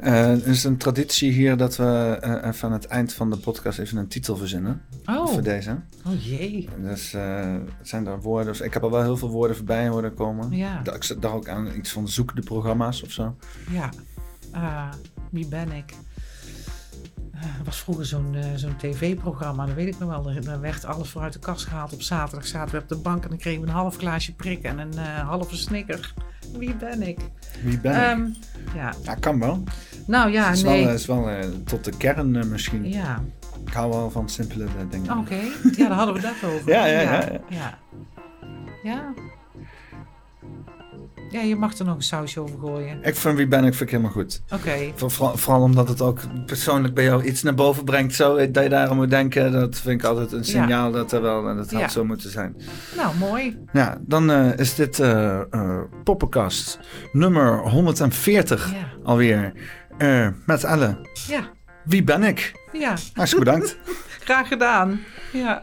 Uh, 0.00 0.30
er 0.30 0.46
is 0.46 0.64
een 0.64 0.76
traditie 0.76 1.32
hier 1.32 1.56
dat 1.56 1.76
we 1.76 2.18
uh, 2.24 2.48
even 2.48 2.68
aan 2.68 2.72
het 2.72 2.86
eind 2.86 3.12
van 3.12 3.30
de 3.30 3.36
podcast 3.36 3.78
even 3.78 3.96
een 3.98 4.08
titel 4.08 4.36
verzinnen. 4.36 4.82
Oh. 5.04 5.26
Voor 5.26 5.42
deze. 5.42 5.80
Oh 6.06 6.24
jee. 6.24 6.68
Dus 6.80 7.14
uh, 7.14 7.56
zijn 7.82 8.06
er 8.06 8.20
woorden. 8.20 8.64
Ik 8.64 8.72
heb 8.72 8.82
al 8.82 8.90
wel 8.90 9.02
heel 9.02 9.16
veel 9.16 9.30
woorden 9.30 9.56
voorbij 9.56 9.88
horen 9.88 10.14
komen. 10.14 10.56
Ja. 10.56 10.78
Ik 10.78 10.84
dacht 10.84 11.24
ook 11.24 11.48
aan 11.48 11.76
iets 11.76 11.92
van 11.92 12.08
zoekende 12.08 12.42
programma's 12.42 13.02
of 13.02 13.10
zo. 13.10 13.36
Ja. 13.70 13.90
wie 15.30 15.46
ben 15.46 15.72
ik? 15.72 15.94
Was 17.64 17.80
vroeger 17.80 18.06
zo'n 18.06 18.36
zo'n 18.56 18.76
tv-programma, 18.76 19.66
dat 19.66 19.74
weet 19.74 19.88
ik 19.88 19.98
nog 19.98 20.08
wel. 20.08 20.42
Daar 20.42 20.60
werd 20.60 20.84
alles 20.84 21.08
vooruit 21.08 21.32
de 21.32 21.38
kast 21.38 21.66
gehaald. 21.66 21.92
Op 21.92 22.02
zaterdag 22.02 22.46
zaten 22.46 22.74
we 22.74 22.82
op 22.82 22.88
de 22.88 22.96
bank 22.96 23.22
en 23.22 23.28
dan 23.28 23.38
kregen 23.38 23.60
we 23.60 23.66
een 23.66 23.72
half 23.72 23.96
glaasje 23.96 24.34
prik 24.34 24.62
en 24.62 24.78
een 24.78 24.98
halve 24.98 25.56
snicker. 25.56 26.14
Wie 26.58 26.74
ben 26.74 27.02
ik? 27.02 27.18
Wie 27.62 27.78
ben 27.78 28.10
ik? 28.10 28.18
Um, 28.18 28.34
ja. 28.74 28.94
ja, 29.04 29.14
kan 29.14 29.38
wel. 29.38 29.62
Nou 30.06 30.30
ja, 30.30 30.46
het 30.46 30.56
is 30.56 30.62
nee. 30.62 30.84
Wel, 30.84 30.94
is 30.94 31.06
wel 31.06 31.30
uh, 31.30 31.38
tot 31.64 31.84
de 31.84 31.96
kern 31.96 32.48
misschien. 32.48 32.88
Ja. 32.88 33.22
Ik 33.66 33.72
hou 33.72 33.90
wel 33.90 34.10
van 34.10 34.28
simpele 34.28 34.66
dingen. 34.90 35.18
Oké, 35.18 35.20
okay. 35.20 35.50
ja, 35.76 35.88
daar 35.88 35.96
hadden 35.96 36.14
we 36.14 36.20
dat 36.20 36.50
over. 36.50 36.68
ja, 36.74 36.86
ja, 36.86 37.00
ja, 37.00 37.12
ja, 37.12 37.40
ja. 37.48 37.78
Ja. 38.82 39.14
Ja, 41.32 41.40
je 41.40 41.56
mag 41.56 41.78
er 41.78 41.84
nog 41.84 41.96
een 41.96 42.02
sausje 42.02 42.40
over 42.40 42.58
gooien. 42.58 42.98
Ik 43.02 43.16
vind 43.16 43.36
wie 43.36 43.46
ben 43.46 43.64
ik, 43.64 43.74
vind 43.74 43.80
ik 43.80 43.90
helemaal 43.90 44.12
goed. 44.12 44.42
Oké. 44.44 44.54
Okay. 44.54 44.92
Voor, 44.96 45.38
vooral 45.38 45.62
omdat 45.62 45.88
het 45.88 46.00
ook 46.00 46.20
persoonlijk 46.46 46.94
bij 46.94 47.04
jou 47.04 47.24
iets 47.24 47.42
naar 47.42 47.54
boven 47.54 47.84
brengt. 47.84 48.14
Zo, 48.14 48.50
dat 48.50 48.62
je 48.62 48.68
daarom 48.68 48.96
moet 48.96 49.10
denken. 49.10 49.52
Dat 49.52 49.76
vind 49.76 50.00
ik 50.00 50.06
altijd 50.08 50.32
een 50.32 50.44
signaal 50.44 50.86
ja. 50.86 50.96
dat 50.96 51.12
er 51.12 51.22
wel... 51.22 51.48
En 51.48 51.56
dat 51.56 51.70
had 51.70 51.80
ja. 51.80 51.88
zo 51.88 52.04
moeten 52.04 52.30
zijn. 52.30 52.56
Nou, 52.96 53.16
mooi. 53.16 53.58
Ja, 53.72 53.98
dan 54.00 54.30
uh, 54.30 54.58
is 54.58 54.74
dit 54.74 54.98
uh, 54.98 55.40
uh, 55.50 55.80
Poppenkast 56.04 56.78
nummer 57.12 57.68
140 57.68 58.72
ja. 58.72 58.88
alweer. 59.04 59.52
met 60.46 60.64
Elle. 60.64 60.96
Ja. 61.28 61.50
Wie 61.84 62.04
ben 62.04 62.22
ik? 62.22 62.52
Ja. 62.72 62.96
Hartstikke 63.14 63.44
bedankt. 63.44 63.76
Graag 64.24 64.48
gedaan. 64.48 65.00
Ja. 65.32 65.62